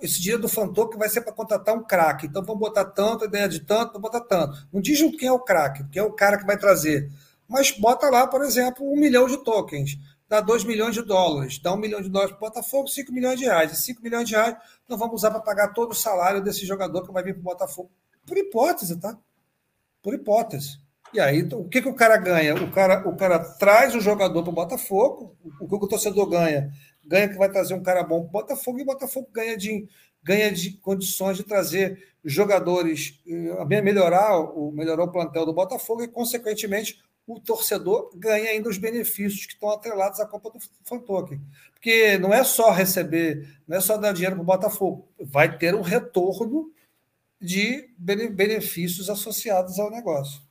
esse 0.00 0.20
dinheiro 0.20 0.42
do 0.42 0.48
Fantoque 0.48 0.98
vai 0.98 1.08
ser 1.08 1.22
para 1.22 1.32
contratar 1.32 1.74
um 1.74 1.82
craque. 1.82 2.26
Então 2.26 2.44
vamos 2.44 2.60
botar 2.60 2.84
tanto, 2.84 3.24
ideia 3.24 3.48
de 3.48 3.60
tanto, 3.60 3.94
vamos 3.94 4.02
botar 4.02 4.20
tanto. 4.20 4.68
Não 4.72 4.80
diz 4.80 5.00
quem 5.16 5.28
é 5.28 5.32
o 5.32 5.40
craque, 5.40 5.84
quem 5.90 6.00
é 6.00 6.04
o 6.04 6.12
cara 6.12 6.38
que 6.38 6.44
vai 6.44 6.58
trazer. 6.58 7.10
Mas 7.48 7.70
bota 7.70 8.10
lá, 8.10 8.26
por 8.26 8.42
exemplo, 8.42 8.84
um 8.84 8.96
milhão 8.96 9.26
de 9.26 9.38
tokens. 9.38 9.96
Dá 10.28 10.40
2 10.40 10.64
milhões 10.64 10.94
de 10.94 11.02
dólares. 11.02 11.58
Dá 11.60 11.72
um 11.72 11.76
milhão 11.76 12.02
de 12.02 12.08
dólares 12.08 12.36
para 12.36 12.46
o 12.46 12.50
Botafogo, 12.50 12.88
5 12.88 13.12
milhões 13.12 13.38
de 13.38 13.44
reais. 13.44 13.72
E 13.72 13.76
5 13.76 14.02
milhões 14.02 14.28
de 14.28 14.34
reais 14.34 14.56
nós 14.88 14.98
vamos 14.98 15.14
usar 15.14 15.30
para 15.30 15.40
pagar 15.40 15.68
todo 15.72 15.92
o 15.92 15.94
salário 15.94 16.42
desse 16.42 16.66
jogador 16.66 17.06
que 17.06 17.12
vai 17.12 17.22
vir 17.22 17.34
para 17.34 17.40
o 17.40 17.44
Botafogo. 17.44 17.90
Por 18.26 18.36
hipótese, 18.36 18.98
tá? 18.98 19.16
Por 20.02 20.12
hipótese. 20.14 20.80
E 21.16 21.20
aí, 21.20 21.48
o 21.50 21.64
que, 21.64 21.80
que 21.80 21.88
o 21.88 21.94
cara 21.94 22.18
ganha? 22.18 22.54
O 22.54 22.70
cara, 22.70 23.08
o 23.08 23.16
cara 23.16 23.38
traz 23.38 23.94
o 23.94 24.00
jogador 24.02 24.42
para 24.42 24.50
o 24.50 24.54
Botafogo, 24.54 25.34
o 25.58 25.66
que 25.66 25.74
o 25.74 25.88
torcedor 25.88 26.28
ganha? 26.28 26.70
Ganha 27.02 27.26
que 27.26 27.38
vai 27.38 27.50
trazer 27.50 27.72
um 27.72 27.82
cara 27.82 28.02
bom 28.02 28.20
para 28.20 28.28
o 28.28 28.32
Botafogo, 28.32 28.78
e 28.78 28.82
o 28.82 28.84
Botafogo 28.84 29.26
ganha 29.32 29.56
de, 29.56 29.88
ganha 30.22 30.52
de 30.52 30.72
condições 30.72 31.38
de 31.38 31.42
trazer 31.42 32.06
jogadores, 32.22 33.18
eh, 33.26 33.80
melhorar 33.80 34.38
o, 34.38 34.70
melhorar 34.70 35.04
o 35.04 35.10
plantel 35.10 35.46
do 35.46 35.54
Botafogo 35.54 36.02
e, 36.02 36.08
consequentemente, 36.08 37.02
o 37.26 37.40
torcedor 37.40 38.10
ganha 38.14 38.50
ainda 38.50 38.68
os 38.68 38.76
benefícios 38.76 39.46
que 39.46 39.54
estão 39.54 39.70
atrelados 39.70 40.20
à 40.20 40.26
Copa 40.26 40.50
do 40.50 40.58
Fantoque. 40.84 41.40
Porque 41.72 42.18
não 42.18 42.30
é 42.30 42.44
só 42.44 42.70
receber, 42.72 43.56
não 43.66 43.78
é 43.78 43.80
só 43.80 43.96
dar 43.96 44.12
dinheiro 44.12 44.36
para 44.36 44.42
o 44.42 44.46
Botafogo, 44.46 45.08
vai 45.18 45.56
ter 45.56 45.74
um 45.74 45.80
retorno 45.80 46.70
de 47.40 47.88
benefícios 47.98 49.08
associados 49.08 49.78
ao 49.78 49.90
negócio. 49.90 50.44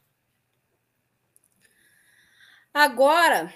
Agora, 2.75 3.53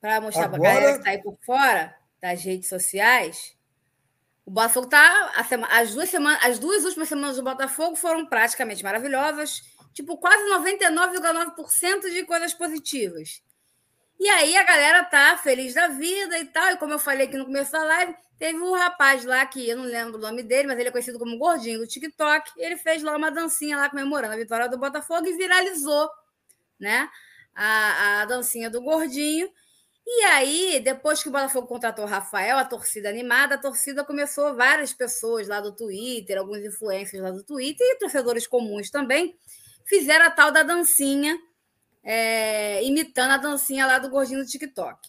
para 0.00 0.20
mostrar 0.20 0.48
para 0.48 0.58
a 0.58 0.60
galera 0.60 0.92
que 0.94 0.98
está 0.98 1.10
aí 1.10 1.22
por 1.22 1.38
fora 1.46 1.96
das 2.20 2.42
redes 2.42 2.68
sociais, 2.68 3.56
o 4.44 4.50
Botafogo 4.50 4.86
está. 4.86 5.32
As 5.70 5.94
duas, 5.94 6.10
semanas, 6.10 6.44
as 6.44 6.58
duas 6.58 6.84
últimas 6.84 7.08
semanas 7.08 7.36
do 7.36 7.44
Botafogo 7.44 7.94
foram 7.94 8.26
praticamente 8.26 8.82
maravilhosas 8.82 9.62
tipo, 9.96 10.18
quase 10.18 10.42
99,9% 10.50 12.10
de 12.10 12.24
coisas 12.24 12.52
positivas. 12.52 13.42
E 14.20 14.28
aí 14.28 14.54
a 14.54 14.62
galera 14.62 15.04
tá 15.04 15.38
feliz 15.38 15.72
da 15.72 15.88
vida 15.88 16.36
e 16.38 16.44
tal. 16.46 16.72
E 16.72 16.76
como 16.76 16.92
eu 16.92 16.98
falei 16.98 17.26
aqui 17.26 17.36
no 17.38 17.46
começo 17.46 17.72
da 17.72 17.82
live, 17.82 18.14
teve 18.38 18.58
um 18.58 18.74
rapaz 18.74 19.24
lá 19.24 19.46
que 19.46 19.66
eu 19.66 19.76
não 19.78 19.84
lembro 19.84 20.18
o 20.18 20.20
nome 20.20 20.42
dele, 20.42 20.68
mas 20.68 20.78
ele 20.78 20.88
é 20.88 20.92
conhecido 20.92 21.18
como 21.18 21.38
Gordinho 21.38 21.78
do 21.78 21.86
TikTok. 21.86 22.50
ele 22.58 22.76
fez 22.76 23.02
lá 23.02 23.16
uma 23.16 23.30
dancinha 23.30 23.78
lá 23.78 23.88
comemorando 23.88 24.34
a 24.34 24.36
vitória 24.36 24.68
do 24.68 24.76
Botafogo 24.76 25.26
e 25.28 25.36
viralizou, 25.36 26.10
né? 26.78 27.08
A, 27.56 28.20
a 28.22 28.24
dancinha 28.26 28.70
do 28.70 28.80
Gordinho. 28.82 29.50
E 30.06 30.22
aí, 30.24 30.80
depois 30.84 31.20
que 31.20 31.28
o 31.28 31.32
Botafogo 31.32 31.66
contratou 31.66 32.04
o 32.04 32.08
Rafael, 32.08 32.58
a 32.58 32.64
torcida 32.64 33.08
animada, 33.08 33.56
a 33.56 33.58
torcida 33.58 34.04
começou 34.04 34.54
várias 34.54 34.92
pessoas 34.92 35.48
lá 35.48 35.60
do 35.60 35.74
Twitter, 35.74 36.38
alguns 36.38 36.58
influencers 36.58 37.20
lá 37.20 37.32
do 37.32 37.42
Twitter 37.42 37.84
e 37.84 37.98
torcedores 37.98 38.46
comuns 38.46 38.88
também 38.88 39.36
fizeram 39.86 40.26
a 40.26 40.30
tal 40.30 40.52
da 40.52 40.62
dancinha, 40.62 41.36
é, 42.04 42.84
imitando 42.84 43.32
a 43.32 43.36
dancinha 43.36 43.86
lá 43.86 43.98
do 43.98 44.10
gordinho 44.10 44.44
do 44.44 44.46
TikTok. 44.46 45.08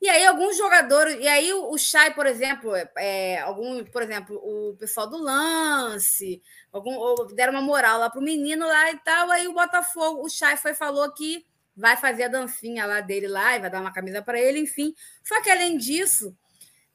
E 0.00 0.08
aí, 0.08 0.26
alguns 0.26 0.56
jogadores. 0.56 1.16
E 1.20 1.28
aí, 1.28 1.52
o 1.52 1.78
Chay, 1.78 2.12
por 2.12 2.26
exemplo, 2.26 2.72
é, 2.96 3.38
algum, 3.42 3.84
por 3.84 4.02
exemplo, 4.02 4.36
o 4.36 4.76
pessoal 4.76 5.08
do 5.08 5.16
lance, 5.16 6.42
algum, 6.72 7.24
deram 7.36 7.52
uma 7.52 7.62
moral 7.62 8.00
lá 8.00 8.10
pro 8.10 8.20
menino 8.20 8.66
lá 8.66 8.90
e 8.90 8.98
tal. 8.98 9.30
Aí 9.30 9.46
o 9.46 9.54
Botafogo, 9.54 10.26
o 10.26 10.28
Chay 10.28 10.56
foi 10.56 10.74
falou 10.74 11.08
que 11.14 11.46
vai 11.76 11.96
fazer 11.96 12.24
a 12.24 12.28
dancinha 12.28 12.86
lá 12.86 13.00
dele 13.00 13.28
lá 13.28 13.56
e 13.56 13.60
vai 13.60 13.70
dar 13.70 13.80
uma 13.80 13.92
camisa 13.92 14.22
para 14.22 14.40
ele, 14.40 14.60
enfim. 14.60 14.94
Só 15.24 15.42
que 15.42 15.50
além 15.50 15.76
disso, 15.76 16.36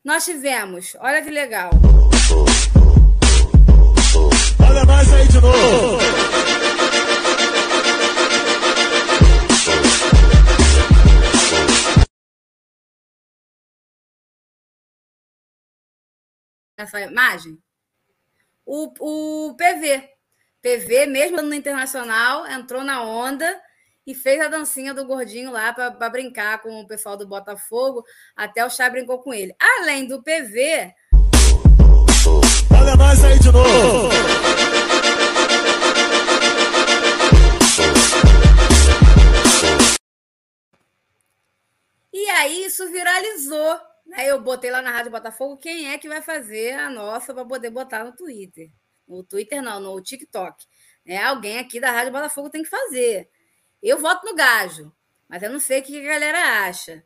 nós 0.03 0.25
tivemos, 0.25 0.95
olha 0.99 1.21
que 1.21 1.29
legal. 1.29 1.71
Olha 4.59 4.85
mais 4.85 5.13
aí 5.13 5.27
de 5.27 5.41
novo. 5.41 5.97
essa 16.77 17.01
imagem? 17.01 17.57
O, 18.65 19.49
o 19.49 19.55
PV. 19.55 20.09
PV, 20.61 21.05
mesmo 21.07 21.41
no 21.41 21.53
internacional, 21.53 22.45
entrou 22.47 22.83
na 22.83 23.03
onda 23.03 23.61
e 24.07 24.15
fez 24.15 24.39
a 24.41 24.47
dancinha 24.47 24.93
do 24.93 25.05
gordinho 25.05 25.51
lá 25.51 25.73
para 25.73 26.09
brincar 26.09 26.61
com 26.61 26.79
o 26.79 26.88
pessoal 26.88 27.17
do 27.17 27.27
Botafogo. 27.27 28.03
Até 28.35 28.65
o 28.65 28.69
Chá 28.69 28.89
brincou 28.89 29.21
com 29.21 29.34
ele. 29.34 29.53
Além 29.59 30.07
do 30.07 30.23
PV. 30.23 30.93
Olha 32.73 32.95
nós 32.95 33.23
aí 33.23 33.38
de 33.38 33.51
novo! 33.51 34.09
E 42.13 42.29
aí 42.29 42.65
isso 42.65 42.89
viralizou 42.91 43.79
Aí 44.13 44.27
eu 44.27 44.41
botei 44.41 44.71
lá 44.71 44.81
na 44.81 44.91
Rádio 44.91 45.11
Botafogo 45.11 45.57
quem 45.57 45.91
é 45.91 45.97
que 45.97 46.07
vai 46.07 46.21
fazer 46.21 46.73
a 46.73 46.89
nossa 46.89 47.34
para 47.34 47.45
poder 47.45 47.69
botar 47.69 48.03
no 48.03 48.15
Twitter. 48.15 48.71
No 49.07 49.23
Twitter 49.23 49.61
não, 49.61 49.79
no 49.79 50.01
TikTok. 50.01 50.65
É, 51.05 51.17
alguém 51.17 51.59
aqui 51.59 51.79
da 51.79 51.91
Rádio 51.91 52.13
Botafogo 52.13 52.49
tem 52.49 52.63
que 52.63 52.69
fazer. 52.69 53.29
Eu 53.81 53.99
voto 53.99 54.25
no 54.25 54.35
gajo, 54.35 54.91
mas 55.29 55.43
eu 55.43 55.49
não 55.49 55.59
sei 55.59 55.79
o 55.79 55.83
que 55.83 55.99
a 55.99 56.13
galera 56.13 56.67
acha. 56.67 57.03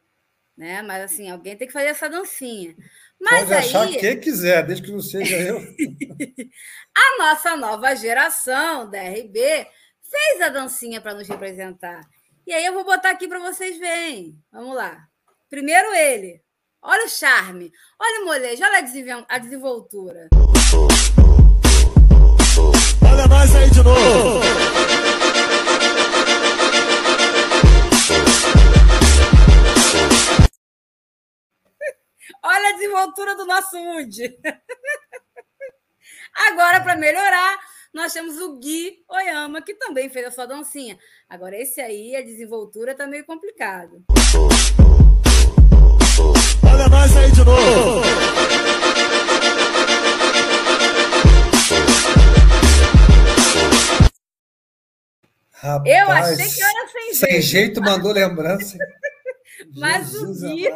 Né? 0.58 0.82
Mas 0.82 1.04
assim, 1.04 1.30
alguém 1.30 1.56
tem 1.56 1.68
que 1.68 1.74
fazer 1.74 1.88
essa 1.88 2.10
dancinha. 2.10 2.76
Mas 3.20 3.42
Pode 3.42 3.54
aí... 3.54 3.60
achar 3.60 3.88
quem 3.88 4.20
quiser, 4.20 4.66
desde 4.66 4.86
que 4.86 4.92
não 4.92 5.02
seja 5.02 5.36
eu. 5.36 5.58
a 6.96 7.18
nossa 7.18 7.56
nova 7.56 7.96
geração 7.96 8.90
da 8.90 9.02
RB 9.02 9.68
fez 10.02 10.42
a 10.42 10.50
dancinha 10.50 11.02
para 11.02 11.14
nos 11.14 11.28
representar. 11.28 12.02
E 12.46 12.54
aí 12.54 12.66
eu 12.66 12.74
vou 12.74 12.84
botar 12.84 13.12
aqui 13.12 13.28
para 13.28 13.40
vocês 13.40 13.78
verem. 13.78 14.38
Vamos 14.52 14.76
lá. 14.76 15.08
Primeiro 15.50 15.94
ele. 15.94 16.42
Olha 16.84 17.06
o 17.06 17.10
charme, 17.10 17.72
olha 18.00 18.22
o 18.22 18.26
molejo, 18.26 18.64
olha 18.64 18.80
a 19.30 19.38
desenvoltura. 19.38 20.30
Olha 23.04 23.28
nós 23.28 23.56
aí 23.56 23.70
de 23.70 23.84
novo. 23.84 24.81
Olha 32.44 32.70
a 32.70 32.74
desenvoltura 32.74 33.36
do 33.36 33.46
nosso 33.46 33.78
Woody. 33.78 34.36
Agora, 36.34 36.82
para 36.82 36.96
melhorar, 36.96 37.60
nós 37.94 38.12
temos 38.14 38.36
o 38.40 38.58
Gui 38.58 39.04
Oyama, 39.08 39.62
que 39.62 39.76
também 39.76 40.10
fez 40.10 40.26
a 40.26 40.32
sua 40.32 40.48
dancinha. 40.48 40.98
Agora, 41.30 41.56
esse 41.56 41.80
aí, 41.80 42.16
a 42.16 42.22
desenvoltura 42.22 42.94
está 42.94 43.06
meio 43.06 43.24
complicado. 43.26 44.04
Olha 46.64 46.88
nós 46.90 47.16
aí 47.16 47.32
de 47.32 47.46
novo. 47.46 48.02
Rapaz, 55.52 55.88
eu 55.88 56.10
achei 56.10 56.50
que 56.50 56.64
era 56.64 56.88
sem 56.88 57.02
jeito. 57.02 57.18
Sem 57.18 57.42
jeito 57.42 57.82
mandou 57.82 58.12
lembrança. 58.12 58.80
Mas 59.78 60.10
Jesus 60.10 60.42
o 60.42 60.56
Gui... 60.56 60.68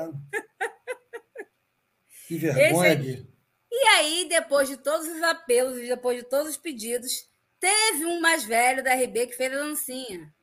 Que 2.27 2.37
vergonha, 2.37 2.93
Esse... 2.93 3.35
E 3.71 3.87
aí, 3.87 4.25
depois 4.29 4.67
de 4.69 4.77
todos 4.77 5.07
os 5.07 5.21
apelos 5.21 5.77
e 5.77 5.87
depois 5.87 6.17
de 6.17 6.23
todos 6.23 6.51
os 6.51 6.57
pedidos, 6.57 7.29
teve 7.59 8.05
um 8.05 8.19
mais 8.21 8.43
velho 8.43 8.83
da 8.83 8.93
RB 8.93 9.27
que 9.27 9.35
fez 9.35 9.53
a 9.53 9.57
lancinha. 9.57 10.33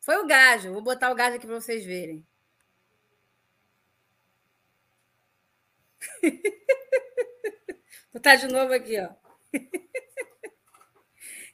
Foi 0.00 0.16
o 0.16 0.26
Gajo. 0.26 0.72
Vou 0.72 0.82
botar 0.82 1.10
o 1.10 1.14
Gajo 1.14 1.36
aqui 1.36 1.46
para 1.46 1.60
vocês 1.60 1.84
verem. 1.84 2.26
Vou 6.22 6.30
botar 8.14 8.36
de 8.36 8.48
novo 8.48 8.72
aqui, 8.72 8.98
ó. 8.98 9.10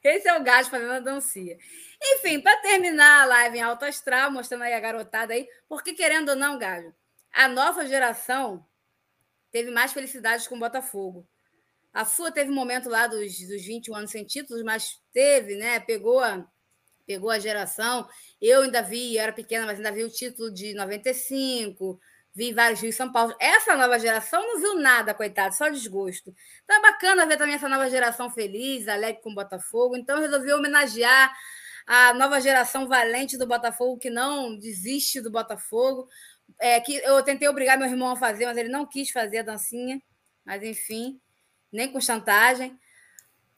Esse 0.02 0.28
é 0.28 0.38
o 0.38 0.42
Gás 0.42 0.68
fazendo 0.68 0.92
a 0.92 1.00
dancinha. 1.00 1.58
Enfim, 2.00 2.40
para 2.40 2.56
terminar 2.60 3.22
a 3.22 3.26
live 3.26 3.58
em 3.58 3.62
alto 3.62 3.84
astral, 3.84 4.30
mostrando 4.30 4.62
aí 4.62 4.72
a 4.72 4.80
garotada 4.80 5.34
aí, 5.34 5.48
porque 5.68 5.94
querendo 5.94 6.30
ou 6.30 6.36
não, 6.36 6.58
Gajo, 6.58 6.94
a 7.32 7.48
nova 7.48 7.84
geração 7.86 8.64
teve 9.56 9.70
mais 9.70 9.90
felicidades 9.90 10.46
com 10.46 10.54
o 10.54 10.58
Botafogo. 10.58 11.26
A 11.90 12.04
sua 12.04 12.30
teve 12.30 12.50
um 12.50 12.54
momento 12.54 12.90
lá 12.90 13.06
dos, 13.06 13.38
dos 13.48 13.64
21 13.64 13.94
anos 13.94 14.10
sem 14.10 14.22
títulos, 14.22 14.62
mas 14.62 15.00
teve, 15.14 15.56
né? 15.56 15.80
Pegou 15.80 16.20
a, 16.20 16.46
pegou 17.06 17.30
a 17.30 17.38
geração. 17.38 18.06
Eu 18.38 18.60
ainda 18.60 18.82
vi, 18.82 19.16
era 19.16 19.32
pequena, 19.32 19.64
mas 19.64 19.78
ainda 19.78 19.90
vi 19.90 20.04
o 20.04 20.10
título 20.10 20.52
de 20.52 20.74
95, 20.74 21.98
vi 22.34 22.52
vários 22.52 22.82
Rio 22.82 22.92
São 22.92 23.10
Paulo. 23.10 23.34
Essa 23.40 23.74
nova 23.78 23.98
geração 23.98 24.42
não 24.42 24.60
viu 24.60 24.74
nada, 24.74 25.14
coitado, 25.14 25.54
só 25.54 25.70
desgosto. 25.70 26.34
Então 26.62 26.76
é 26.76 26.82
bacana 26.82 27.24
ver 27.24 27.38
também 27.38 27.54
essa 27.54 27.66
nova 27.66 27.88
geração 27.88 28.28
feliz, 28.28 28.86
alegre 28.86 29.22
com 29.22 29.30
o 29.30 29.34
Botafogo. 29.34 29.96
Então 29.96 30.16
eu 30.16 30.22
resolvi 30.22 30.52
homenagear 30.52 31.34
a 31.86 32.12
nova 32.12 32.42
geração 32.42 32.86
valente 32.86 33.38
do 33.38 33.46
Botafogo, 33.46 33.96
que 33.96 34.10
não 34.10 34.58
desiste 34.58 35.22
do 35.22 35.30
Botafogo. 35.30 36.06
É, 36.60 36.80
que 36.80 36.96
eu 36.96 37.22
tentei 37.22 37.48
obrigar 37.48 37.78
meu 37.78 37.88
irmão 37.88 38.10
a 38.10 38.16
fazer, 38.16 38.46
mas 38.46 38.56
ele 38.56 38.68
não 38.68 38.86
quis 38.86 39.10
fazer 39.10 39.38
a 39.38 39.42
dancinha. 39.42 40.00
Mas 40.44 40.62
enfim, 40.62 41.20
nem 41.72 41.90
com 41.90 42.00
chantagem. 42.00 42.78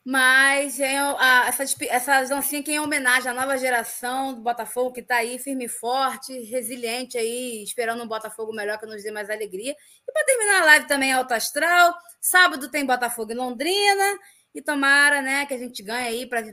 Mas 0.03 0.79
é, 0.79 0.97
a, 0.97 1.45
essa, 1.47 1.63
essa 1.87 2.23
dancinha 2.23 2.61
aqui 2.61 2.71
é 2.71 2.75
em 2.75 2.79
homenagem 2.79 3.29
à 3.29 3.33
nova 3.33 3.57
geração 3.57 4.33
do 4.33 4.41
Botafogo, 4.41 4.93
que 4.93 5.01
está 5.01 5.17
aí 5.17 5.37
firme 5.37 5.65
e 5.65 5.69
forte, 5.69 6.33
resiliente 6.45 7.17
aí, 7.17 7.61
esperando 7.63 8.01
um 8.03 8.07
Botafogo 8.07 8.53
melhor 8.53 8.79
que 8.79 8.85
nos 8.85 9.03
dê 9.03 9.11
mais 9.11 9.29
alegria. 9.29 9.75
E 10.07 10.11
para 10.11 10.25
terminar 10.25 10.61
a 10.61 10.65
live 10.65 10.87
também 10.87 11.13
Alto 11.13 11.33
Astral. 11.33 11.93
Sábado 12.19 12.71
tem 12.71 12.85
Botafogo 12.85 13.31
em 13.31 13.35
Londrina. 13.35 14.19
E 14.53 14.61
tomara, 14.61 15.21
né, 15.21 15.45
que 15.45 15.53
a 15.53 15.57
gente 15.57 15.83
ganhe 15.83 16.07
aí 16.07 16.25
para 16.25 16.43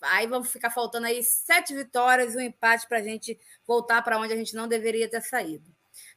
aí 0.00 0.26
vamos 0.26 0.50
ficar 0.50 0.70
faltando 0.70 1.06
aí 1.06 1.22
sete 1.22 1.74
vitórias 1.74 2.34
e 2.34 2.38
um 2.38 2.40
empate 2.40 2.88
para 2.88 2.98
a 2.98 3.02
gente 3.02 3.38
voltar 3.66 4.02
para 4.02 4.18
onde 4.18 4.32
a 4.32 4.36
gente 4.36 4.54
não 4.54 4.66
deveria 4.66 5.08
ter 5.08 5.20
saído. 5.20 5.70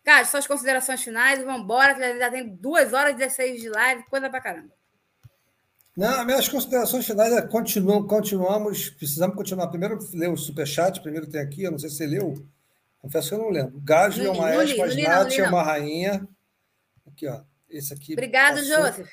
Cara, 0.03 0.25
suas 0.25 0.47
considerações 0.47 1.03
finais, 1.03 1.43
vamos 1.43 1.63
embora, 1.63 1.93
que 1.93 2.19
já 2.19 2.31
tem 2.31 2.55
duas 2.55 2.93
horas 2.93 3.13
e 3.13 3.17
16 3.17 3.61
de 3.61 3.69
live, 3.69 4.03
coisa 4.03 4.29
pra 4.29 4.41
caramba. 4.41 4.71
Não, 5.95 6.25
minhas 6.25 6.47
considerações 6.47 7.05
finais 7.05 7.33
é 7.33 7.41
continuam, 7.41 8.07
continuamos, 8.07 8.89
precisamos 8.89 9.35
continuar. 9.35 9.67
Primeiro 9.67 9.99
ler 10.13 10.29
o 10.29 10.37
superchat, 10.37 11.01
primeiro 11.01 11.29
tem 11.29 11.41
aqui, 11.41 11.63
eu 11.63 11.71
não 11.71 11.77
sei 11.77 11.89
se 11.89 11.97
você 11.97 12.07
leu. 12.07 12.33
Confesso 12.99 13.29
que 13.29 13.35
eu 13.35 13.39
não 13.39 13.49
lembro. 13.49 13.79
Gajo 13.81 14.23
é 14.23 14.29
uma 14.29 14.49
aspas, 14.49 14.95
Nath 14.95 15.33
é 15.33 15.47
uma 15.47 15.63
rainha. 15.63 16.27
Aqui, 17.05 17.27
ó. 17.27 17.41
Esse 17.69 17.93
aqui. 17.93 18.13
Obrigado, 18.13 18.57
passou. 18.57 18.85
Joseph. 18.85 19.09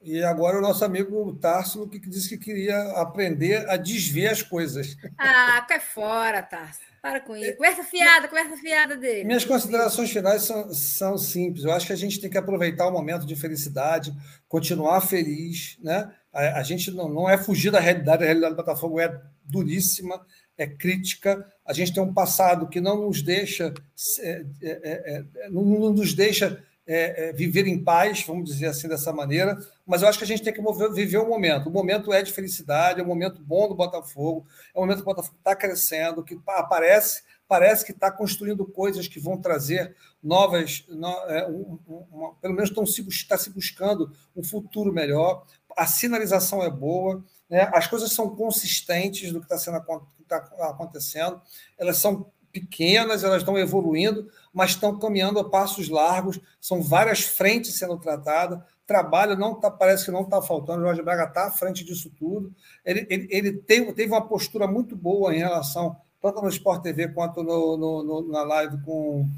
E 0.00 0.22
agora 0.22 0.58
o 0.58 0.62
nosso 0.62 0.84
amigo 0.84 1.34
Tarso 1.34 1.88
que 1.88 1.98
disse 1.98 2.28
que 2.28 2.38
queria 2.38 2.78
aprender 2.92 3.68
a 3.68 3.76
desver 3.76 4.28
as 4.28 4.42
coisas. 4.42 4.96
Ah, 5.18 5.60
cai 5.68 5.80
fora, 5.80 6.40
Tarso. 6.40 6.80
Para 7.02 7.20
com 7.20 7.36
isso. 7.36 7.56
Conversa 7.56 7.82
fiada, 7.84 8.28
conversa 8.28 8.56
fiada 8.56 8.96
dele. 8.96 9.24
Minhas 9.24 9.44
considerações 9.44 10.10
finais 10.10 10.42
são, 10.42 10.72
são 10.72 11.18
simples. 11.18 11.64
Eu 11.64 11.72
acho 11.72 11.86
que 11.86 11.92
a 11.92 11.96
gente 11.96 12.20
tem 12.20 12.30
que 12.30 12.38
aproveitar 12.38 12.86
o 12.86 12.92
momento 12.92 13.26
de 13.26 13.36
felicidade, 13.36 14.12
continuar 14.48 15.00
feliz. 15.00 15.78
Né? 15.82 16.12
A, 16.32 16.60
a 16.60 16.62
gente 16.62 16.90
não, 16.90 17.08
não 17.08 17.30
é 17.30 17.38
fugir 17.38 17.70
da 17.70 17.80
realidade, 17.80 18.22
a 18.22 18.26
realidade 18.26 18.54
do 18.54 18.56
Botafogo 18.56 19.00
é 19.00 19.20
duríssima, 19.44 20.24
é 20.56 20.66
crítica. 20.66 21.46
A 21.64 21.72
gente 21.72 21.92
tem 21.92 22.02
um 22.02 22.12
passado 22.12 22.68
que 22.68 22.80
não 22.80 23.06
nos 23.06 23.22
deixa, 23.22 23.72
é, 24.20 24.44
é, 24.62 24.70
é, 24.70 25.24
é 25.36 25.50
não, 25.50 25.64
não 25.64 25.92
nos 25.92 26.14
deixa 26.14 26.62
é, 26.88 27.28
é, 27.28 27.32
viver 27.34 27.66
em 27.66 27.78
paz, 27.78 28.24
vamos 28.26 28.48
dizer 28.48 28.66
assim 28.66 28.88
dessa 28.88 29.12
maneira, 29.12 29.58
mas 29.86 30.00
eu 30.00 30.08
acho 30.08 30.16
que 30.16 30.24
a 30.24 30.26
gente 30.26 30.42
tem 30.42 30.54
que 30.54 30.60
mover, 30.62 30.90
viver 30.90 31.18
o 31.18 31.28
momento. 31.28 31.68
O 31.68 31.72
momento 31.72 32.10
é 32.14 32.22
de 32.22 32.32
felicidade, 32.32 32.98
é 32.98 33.02
um 33.02 33.06
momento 33.06 33.42
bom 33.42 33.68
do 33.68 33.74
Botafogo, 33.74 34.46
é 34.74 34.78
um 34.78 34.82
momento 34.82 34.96
que 34.96 35.02
o 35.02 35.04
Botafogo 35.04 35.36
está 35.36 35.54
crescendo, 35.54 36.24
que 36.24 36.40
aparece, 36.46 37.22
parece 37.46 37.84
que 37.84 37.92
está 37.92 38.10
construindo 38.10 38.64
coisas 38.64 39.06
que 39.06 39.20
vão 39.20 39.36
trazer 39.36 39.94
novas, 40.22 40.86
no, 40.88 41.08
é, 41.28 41.46
um, 41.46 41.78
uma, 41.86 42.34
pelo 42.36 42.54
menos 42.54 42.70
estão 42.70 42.86
se, 42.86 43.06
está 43.06 43.36
se 43.36 43.50
buscando 43.50 44.10
um 44.34 44.42
futuro 44.42 44.90
melhor. 44.90 45.44
A 45.76 45.86
sinalização 45.86 46.62
é 46.62 46.70
boa, 46.70 47.22
né? 47.50 47.70
as 47.74 47.86
coisas 47.86 48.12
são 48.12 48.34
consistentes 48.34 49.30
do 49.30 49.40
que 49.40 49.54
está 49.54 49.78
tá 50.26 50.38
acontecendo, 50.70 51.40
elas 51.76 51.98
são 51.98 52.30
pequenas, 52.60 53.24
elas 53.24 53.38
estão 53.38 53.58
evoluindo, 53.58 54.28
mas 54.52 54.70
estão 54.70 54.98
caminhando 54.98 55.38
a 55.38 55.48
passos 55.48 55.88
largos, 55.88 56.40
são 56.60 56.82
várias 56.82 57.20
frentes 57.20 57.78
sendo 57.78 57.98
tratadas, 57.98 58.60
trabalho 58.86 59.36
não 59.36 59.54
tá, 59.54 59.70
parece 59.70 60.06
que 60.06 60.10
não 60.10 60.22
está 60.22 60.40
faltando, 60.40 60.80
o 60.80 60.86
Jorge 60.86 61.02
Braga 61.02 61.24
está 61.24 61.46
à 61.46 61.50
frente 61.50 61.84
disso 61.84 62.10
tudo, 62.18 62.54
ele, 62.84 63.06
ele, 63.10 63.28
ele 63.30 63.52
teve, 63.52 63.92
teve 63.92 64.12
uma 64.12 64.26
postura 64.26 64.66
muito 64.66 64.96
boa 64.96 65.34
em 65.34 65.38
relação, 65.38 65.96
tanto 66.20 66.40
no 66.40 66.48
Sport 66.48 66.82
TV 66.82 67.08
quanto 67.08 67.42
no, 67.42 67.76
no, 67.76 68.02
no 68.02 68.32
na 68.32 68.42
live 68.42 68.80
com, 68.82 69.28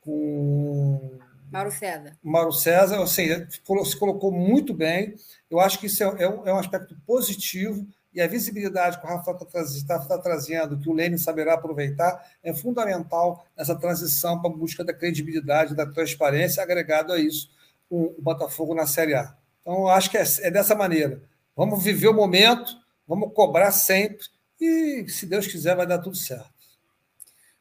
com 0.00 1.18
Mauro 1.50 1.70
César. 1.70 2.18
Mauro 2.22 2.52
César, 2.52 3.06
seja, 3.06 3.48
se 3.50 3.96
colocou 3.96 4.32
muito 4.32 4.74
bem, 4.74 5.14
eu 5.50 5.60
acho 5.60 5.78
que 5.78 5.86
isso 5.86 6.02
é, 6.02 6.22
é, 6.22 6.28
um, 6.28 6.46
é 6.46 6.52
um 6.52 6.58
aspecto 6.58 6.96
positivo, 7.06 7.86
e 8.14 8.20
a 8.20 8.28
visibilidade 8.28 8.98
que 8.98 9.04
o 9.04 9.08
Rafa 9.08 9.36
está 9.58 9.98
tá, 9.98 10.04
tá 10.06 10.18
trazendo, 10.18 10.78
que 10.78 10.88
o 10.88 10.92
Lênin 10.92 11.18
saberá 11.18 11.54
aproveitar, 11.54 12.24
é 12.42 12.54
fundamental 12.54 13.44
nessa 13.56 13.74
transição 13.74 14.40
para 14.40 14.50
a 14.50 14.52
busca 14.52 14.84
da 14.84 14.94
credibilidade, 14.94 15.74
da 15.74 15.84
transparência, 15.84 16.62
agregado 16.62 17.12
a 17.12 17.18
isso 17.18 17.50
o, 17.90 18.14
Botafogo 18.20 18.74
na 18.74 18.86
Série 18.86 19.14
A. 19.14 19.36
Então, 19.62 19.88
acho 19.88 20.10
que 20.10 20.16
é, 20.16 20.24
é, 20.42 20.50
dessa 20.50 20.74
maneira. 20.74 21.22
Vamos 21.56 21.82
viver 21.82 22.08
o 22.08 22.14
momento, 22.14 22.76
vamos 23.06 23.32
cobrar 23.32 23.72
sempre, 23.72 24.24
e 24.60 25.06
se 25.08 25.26
Deus 25.26 25.46
quiser, 25.46 25.76
vai 25.76 25.86
dar 25.86 25.98
tudo 25.98 26.16
certo. 26.16 26.52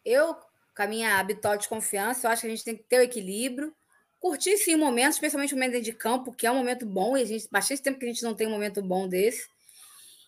Eu, 0.06 0.36
com 0.76 0.84
a 0.84 0.88
minha 0.88 1.20
habitual 1.20 1.58
de 1.58 1.68
confiança, 1.68 2.28
eu 2.28 2.32
acho 2.32 2.42
que 2.42 2.48
a 2.48 2.50
gente 2.50 2.64
tem 2.64 2.76
que 2.76 2.84
ter 2.84 3.00
o 3.00 3.04
equilíbrio, 3.04 3.74
curtir 4.20 4.58
sim 4.58 4.76
o 4.76 4.78
momento, 4.78 5.14
especialmente 5.14 5.54
o 5.54 5.58
momento 5.58 5.82
de 5.82 5.94
campo, 5.94 6.32
que 6.32 6.46
é 6.46 6.52
um 6.52 6.56
momento 6.56 6.86
bom, 6.86 7.18
e 7.18 7.22
a 7.22 7.26
gente 7.26 7.48
bastante 7.52 7.82
tempo 7.82 8.00
que 8.00 8.06
a 8.06 8.08
gente 8.10 8.24
não 8.24 8.36
tem 8.36 8.48
um 8.48 8.52
momento 8.52 8.82
bom 8.82 9.08
desse. 9.08 9.48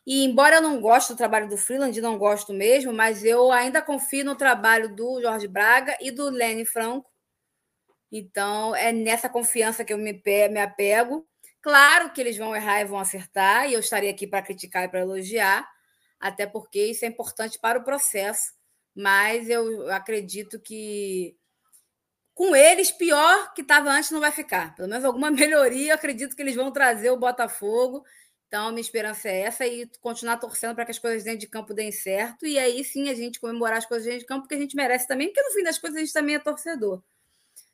E 0.06 0.24
embora 0.24 0.58
eu 0.58 0.62
não 0.62 0.80
goste 0.80 1.14
do 1.14 1.18
trabalho 1.18 1.50
do 1.50 1.58
Freeland, 1.58 2.00
não 2.00 2.18
gosto 2.18 2.54
mesmo, 2.54 2.94
mas 2.94 3.24
eu 3.24 3.52
ainda 3.52 3.82
confio 3.82 4.24
no 4.24 4.36
trabalho 4.36 4.96
do 4.96 5.20
Jorge 5.22 5.48
Braga 5.48 5.98
e 6.00 6.12
do 6.12 6.30
Lene 6.30 6.66
Franco. 6.66 7.10
Então, 8.12 8.76
é 8.76 8.92
nessa 8.92 9.28
confiança 9.28 9.84
que 9.84 9.92
eu 9.92 9.98
me, 9.98 10.22
me 10.24 10.60
apego. 10.60 11.28
Claro 11.60 12.12
que 12.14 12.22
eles 12.22 12.38
vão 12.38 12.56
errar 12.56 12.82
e 12.82 12.86
vão 12.86 13.00
acertar, 13.00 13.68
e 13.68 13.74
eu 13.74 13.80
estarei 13.80 14.10
aqui 14.10 14.28
para 14.28 14.44
criticar 14.44 14.84
e 14.84 14.88
para 14.88 15.00
elogiar, 15.00 15.68
até 16.20 16.46
porque 16.46 16.86
isso 16.86 17.04
é 17.04 17.08
importante 17.08 17.58
para 17.60 17.80
o 17.80 17.84
processo. 17.84 18.54
Mas 18.96 19.50
eu 19.50 19.92
acredito 19.92 20.60
que 20.60 21.36
com 22.36 22.56
eles, 22.56 22.92
pior 22.92 23.54
que 23.54 23.62
estava 23.62 23.90
antes 23.90 24.12
não 24.12 24.20
vai 24.20 24.32
ficar. 24.32 24.76
Pelo 24.76 24.90
menos 24.90 25.06
alguma 25.06 25.32
melhoria, 25.32 25.92
eu 25.92 25.96
acredito 25.96 26.36
que 26.36 26.42
eles 26.42 26.56
vão 26.56 26.72
trazer 26.72 27.10
o 27.10 27.18
Botafogo 27.18 28.04
então, 28.48 28.70
minha 28.70 28.82
esperança 28.82 29.28
é 29.28 29.42
essa 29.42 29.66
e 29.66 29.90
continuar 30.02 30.38
torcendo 30.38 30.76
para 30.76 30.86
que 30.86 30.92
as 30.92 31.00
coisas 31.00 31.24
dentro 31.24 31.40
de 31.40 31.48
campo 31.48 31.74
deem 31.74 31.92
certo. 31.92 32.46
E 32.46 32.58
aí 32.58 32.84
sim 32.84 33.10
a 33.10 33.14
gente 33.14 33.40
comemorar 33.40 33.80
as 33.80 33.86
coisas 33.86 34.06
dentro 34.06 34.20
de 34.20 34.26
campo, 34.26 34.42
porque 34.42 34.56
a 34.56 34.60
gente 34.60 34.76
merece 34.76 35.08
também, 35.08 35.28
porque 35.28 35.42
no 35.42 35.52
fim 35.52 35.64
das 35.64 35.78
coisas 35.78 35.98
a 35.98 36.00
gente 36.02 36.14
também 36.14 36.36
é 36.36 36.40
torcedor. 36.40 37.02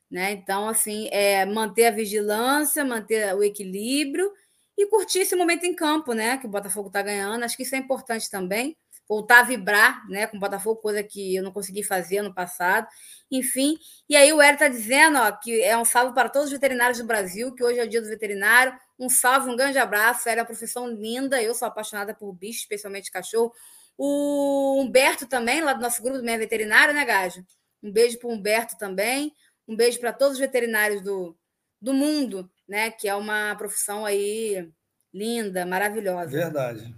Né? 0.09 0.31
Então, 0.31 0.67
assim, 0.67 1.07
é 1.11 1.45
manter 1.45 1.85
a 1.85 1.91
vigilância, 1.91 2.83
manter 2.83 3.33
o 3.35 3.43
equilíbrio 3.43 4.31
e 4.77 4.87
curtir 4.87 5.19
esse 5.19 5.35
momento 5.35 5.65
em 5.65 5.75
campo, 5.75 6.13
né? 6.13 6.37
Que 6.37 6.47
o 6.47 6.49
Botafogo 6.49 6.87
está 6.87 7.01
ganhando. 7.01 7.43
Acho 7.43 7.55
que 7.55 7.63
isso 7.63 7.75
é 7.75 7.77
importante 7.77 8.29
também. 8.29 8.75
Voltar 9.07 9.39
a 9.39 9.43
vibrar 9.43 10.07
né, 10.09 10.27
com 10.27 10.37
o 10.37 10.39
Botafogo, 10.39 10.81
coisa 10.81 11.03
que 11.03 11.35
eu 11.35 11.43
não 11.43 11.51
consegui 11.51 11.83
fazer 11.83 12.21
no 12.21 12.33
passado. 12.33 12.87
Enfim, 13.29 13.77
e 14.09 14.15
aí 14.15 14.31
o 14.33 14.41
Hélio 14.41 14.53
está 14.53 14.67
dizendo 14.67 15.17
ó, 15.17 15.31
que 15.31 15.61
é 15.61 15.77
um 15.77 15.85
salve 15.85 16.13
para 16.13 16.29
todos 16.29 16.47
os 16.47 16.53
veterinários 16.53 16.97
do 16.97 17.05
Brasil, 17.05 17.53
que 17.53 17.63
hoje 17.63 17.79
é 17.79 17.83
o 17.83 17.89
dia 17.89 18.01
do 18.01 18.07
veterinário 18.07 18.73
um 19.01 19.09
salve, 19.09 19.49
um 19.49 19.55
grande 19.55 19.79
abraço. 19.79 20.29
Era 20.29 20.41
uma 20.41 20.45
profissão 20.45 20.87
linda. 20.87 21.41
Eu 21.41 21.55
sou 21.55 21.67
apaixonada 21.67 22.13
por 22.13 22.31
bicho, 22.31 22.59
especialmente 22.59 23.11
cachorro. 23.11 23.51
O 23.97 24.79
Humberto 24.79 25.25
também, 25.25 25.59
lá 25.61 25.73
do 25.73 25.81
nosso 25.81 26.03
grupo 26.03 26.19
do 26.19 26.23
Meia 26.23 26.37
Veterinário, 26.37 26.93
né, 26.93 27.03
Gajo? 27.03 27.43
Um 27.81 27.91
beijo 27.91 28.19
para 28.19 28.29
o 28.29 28.31
Humberto 28.31 28.77
também. 28.77 29.33
Um 29.67 29.75
beijo 29.75 29.99
para 29.99 30.13
todos 30.13 30.33
os 30.33 30.39
veterinários 30.39 31.01
do, 31.01 31.35
do 31.81 31.93
mundo, 31.93 32.49
né? 32.67 32.91
Que 32.91 33.09
é 33.09 33.15
uma 33.15 33.55
profissão 33.55 34.05
aí 34.05 34.69
linda, 35.11 35.65
maravilhosa. 35.65 36.29
Verdade. 36.29 36.95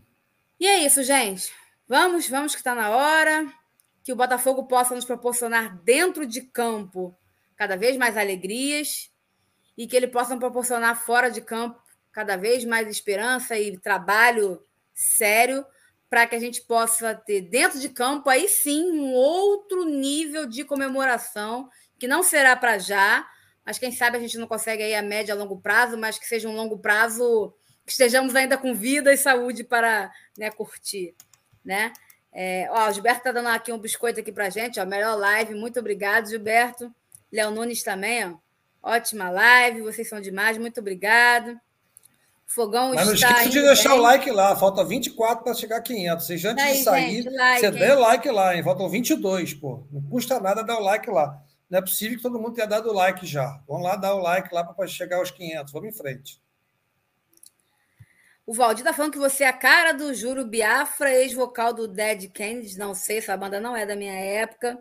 E 0.60 0.68
é 0.68 0.86
isso, 0.86 1.04
gente. 1.04 1.54
Vamos, 1.88 2.28
vamos 2.28 2.54
que 2.54 2.60
está 2.60 2.76
na 2.76 2.90
hora. 2.90 3.48
Que 4.04 4.12
o 4.12 4.16
Botafogo 4.18 4.66
possa 4.66 4.94
nos 4.94 5.06
proporcionar 5.06 5.78
dentro 5.84 6.26
de 6.26 6.42
campo 6.42 7.18
cada 7.56 7.78
vez 7.78 7.96
mais 7.96 8.18
alegrias 8.18 9.10
e 9.78 9.88
que 9.88 9.96
ele 9.96 10.08
possa 10.08 10.36
proporcionar 10.36 11.02
fora 11.02 11.32
de 11.32 11.40
campo 11.42 11.83
cada 12.14 12.38
vez 12.38 12.64
mais 12.64 12.88
esperança 12.88 13.58
e 13.58 13.78
trabalho 13.78 14.64
sério 14.94 15.66
para 16.10 16.28
que 16.28 16.36
a 16.36 16.40
gente 16.40 16.62
possa 16.62 17.16
ter 17.16 17.42
dentro 17.42 17.80
de 17.80 17.90
campo 17.90 18.30
aí 18.30 18.48
sim 18.48 18.92
um 18.92 19.14
outro 19.14 19.84
nível 19.84 20.46
de 20.46 20.64
comemoração 20.64 21.68
que 21.98 22.08
não 22.08 22.22
será 22.22 22.56
para 22.56 22.78
já, 22.78 23.28
mas 23.66 23.80
quem 23.80 23.92
sabe 23.92 24.18
a 24.18 24.20
gente 24.20 24.38
não 24.38 24.46
consegue 24.46 24.84
aí 24.84 24.94
a 24.94 25.02
média 25.02 25.34
a 25.34 25.38
longo 25.38 25.60
prazo, 25.60 25.98
mas 25.98 26.20
que 26.20 26.28
seja 26.28 26.48
um 26.48 26.56
longo 26.56 26.78
prazo 26.78 27.52
que 27.86 27.92
estejamos 27.92 28.36
ainda 28.36 28.58
com 28.58 28.76
vida 28.76 29.12
e 29.12 29.18
saúde 29.18 29.64
para 29.64 30.12
né, 30.38 30.52
curtir, 30.52 31.16
né? 31.66 31.92
É, 32.32 32.68
ó, 32.70 32.90
o 32.90 32.92
Gilberto 32.92 33.20
está 33.20 33.32
dando 33.32 33.50
aqui 33.50 33.72
um 33.72 33.80
biscoito 33.80 34.20
aqui 34.20 34.32
para 34.32 34.50
gente, 34.50 34.80
ó, 34.80 34.86
melhor 34.86 35.16
live, 35.18 35.56
muito 35.56 35.80
obrigado, 35.80 36.30
Gilberto. 36.30 36.94
Léo 37.32 37.50
Nunes 37.50 37.82
também, 37.82 38.26
ó, 38.26 38.38
ótima 38.84 39.30
live, 39.30 39.82
vocês 39.82 40.08
são 40.08 40.22
demais, 40.22 40.58
muito 40.60 40.80
obrigado. 40.80 41.60
Fogão 42.54 42.94
Mas 42.94 43.08
não 43.08 43.14
esqueça 43.14 43.50
de 43.50 43.62
deixar 43.62 43.90
bem. 43.90 44.00
o 44.00 44.02
like 44.02 44.32
lá, 44.32 44.56
falta 44.56 44.84
24 44.84 45.44
para 45.44 45.54
chegar 45.54 45.78
a 45.78 45.82
500. 45.82 46.26
Vocês 46.26 46.46
antes 46.46 46.64
Daí, 46.64 46.78
de 46.78 46.84
sair, 46.84 47.24
gente, 47.24 47.30
like, 47.30 47.60
você 47.62 47.72
dê 47.72 47.92
o 47.92 48.00
like 48.00 48.30
lá, 48.30 48.56
hein? 48.56 48.64
Faltam 48.64 48.90
22, 48.90 49.54
pô. 49.56 49.88
Não 49.92 50.02
custa 50.04 50.40
nada 50.40 50.64
dar 50.64 50.78
o 50.78 50.84
like 50.84 51.10
lá. 51.10 51.42
Não 51.70 51.80
é 51.80 51.82
possível 51.82 52.18
que 52.18 52.22
todo 52.24 52.40
mundo 52.40 52.54
tenha 52.54 52.68
dado 52.68 52.90
o 52.90 52.94
like 52.94 53.26
já. 53.26 53.60
Vamos 53.68 53.84
lá 53.84 53.96
dar 53.96 54.14
o 54.14 54.20
like 54.20 54.54
lá 54.54 54.64
para 54.64 54.88
chegar 54.88 55.18
aos 55.18 55.32
500. 55.32 55.74
Vamos 55.74 55.90
em 55.90 55.98
frente. 55.98 56.40
O 58.46 58.54
Valdir 58.54 58.84
tá 58.84 58.94
falando 58.94 59.14
que 59.14 59.18
você 59.18 59.44
é 59.46 59.48
a 59.48 59.54
cara 59.54 59.94
do 59.94 60.14
Juro 60.14 60.46
Biafra, 60.46 61.12
ex-vocal 61.12 61.74
do 61.74 61.88
Dead 61.88 62.30
Kennedy. 62.30 62.78
Não 62.78 62.94
sei, 62.94 63.18
essa 63.18 63.36
banda 63.36 63.60
não 63.60 63.76
é 63.76 63.86
da 63.86 63.96
minha 63.96 64.14
época. 64.14 64.78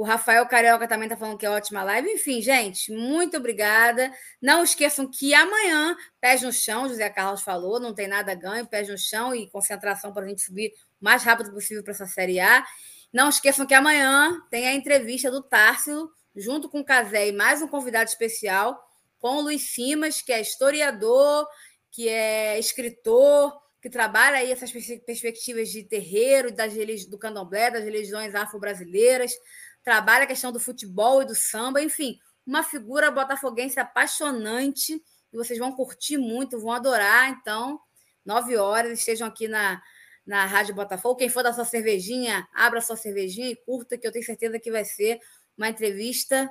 O 0.00 0.02
Rafael 0.02 0.46
Carioca 0.46 0.88
também 0.88 1.06
está 1.08 1.14
falando 1.14 1.36
que 1.36 1.44
é 1.44 1.50
ótima 1.50 1.82
live. 1.82 2.10
Enfim, 2.12 2.40
gente, 2.40 2.90
muito 2.90 3.36
obrigada. 3.36 4.10
Não 4.40 4.64
esqueçam 4.64 5.06
que 5.06 5.34
amanhã, 5.34 5.94
pés 6.18 6.40
no 6.40 6.50
chão, 6.50 6.88
José 6.88 7.10
Carlos 7.10 7.42
falou, 7.42 7.78
não 7.78 7.92
tem 7.92 8.08
nada 8.08 8.34
ganho, 8.34 8.66
pés 8.66 8.88
no 8.88 8.96
chão 8.96 9.34
e 9.34 9.46
concentração 9.50 10.10
para 10.10 10.24
a 10.24 10.28
gente 10.28 10.40
subir 10.40 10.72
o 10.98 11.04
mais 11.04 11.22
rápido 11.22 11.52
possível 11.52 11.84
para 11.84 11.92
essa 11.92 12.06
Série 12.06 12.40
A. 12.40 12.64
Não 13.12 13.28
esqueçam 13.28 13.66
que 13.66 13.74
amanhã 13.74 14.40
tem 14.50 14.66
a 14.68 14.74
entrevista 14.74 15.30
do 15.30 15.42
Tárcio, 15.42 16.10
junto 16.34 16.70
com 16.70 16.80
o 16.80 16.84
Casé 16.84 17.28
e 17.28 17.32
mais 17.32 17.60
um 17.60 17.68
convidado 17.68 18.08
especial, 18.08 18.82
com 19.18 19.36
o 19.36 19.40
Luiz 19.42 19.74
Simas, 19.74 20.22
que 20.22 20.32
é 20.32 20.40
historiador, 20.40 21.46
que 21.90 22.08
é 22.08 22.58
escritor, 22.58 23.52
que 23.82 23.90
trabalha 23.90 24.38
aí 24.38 24.50
essas 24.50 24.72
perspectivas 24.72 25.68
de 25.68 25.82
terreiro, 25.82 26.50
das, 26.50 26.72
do 27.04 27.18
candomblé, 27.18 27.70
das 27.70 27.84
religiões 27.84 28.34
afro-brasileiras 28.34 29.34
trabalha 29.82 30.24
a 30.24 30.26
questão 30.26 30.52
do 30.52 30.60
futebol 30.60 31.22
e 31.22 31.26
do 31.26 31.34
samba, 31.34 31.82
enfim, 31.82 32.18
uma 32.46 32.62
figura 32.62 33.10
botafoguense 33.10 33.78
apaixonante 33.78 35.02
e 35.32 35.36
vocês 35.36 35.58
vão 35.58 35.72
curtir 35.72 36.18
muito, 36.18 36.60
vão 36.60 36.72
adorar. 36.72 37.30
Então, 37.30 37.80
nove 38.24 38.56
horas, 38.56 38.98
estejam 38.98 39.28
aqui 39.28 39.48
na, 39.48 39.80
na 40.26 40.44
Rádio 40.46 40.74
Botafogo. 40.74 41.16
Quem 41.16 41.28
for 41.28 41.42
da 41.42 41.52
sua 41.52 41.64
cervejinha, 41.64 42.48
abra 42.54 42.80
sua 42.80 42.96
cervejinha 42.96 43.48
e 43.48 43.56
curta, 43.56 43.96
que 43.96 44.06
eu 44.06 44.12
tenho 44.12 44.24
certeza 44.24 44.58
que 44.58 44.70
vai 44.70 44.84
ser 44.84 45.20
uma 45.56 45.68
entrevista 45.68 46.50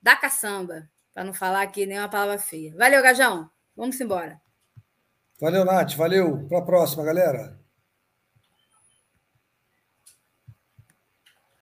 da 0.00 0.16
caçamba, 0.16 0.88
para 1.12 1.24
não 1.24 1.32
falar 1.32 1.62
aqui 1.62 1.86
nenhuma 1.86 2.08
palavra 2.08 2.38
feia. 2.38 2.74
Valeu, 2.76 3.02
Gajão. 3.02 3.50
Vamos 3.76 4.00
embora. 4.00 4.40
Valeu, 5.40 5.64
Nath. 5.64 5.94
Valeu. 5.94 6.46
Para 6.48 6.58
a 6.58 6.62
próxima, 6.62 7.04
galera. 7.04 7.63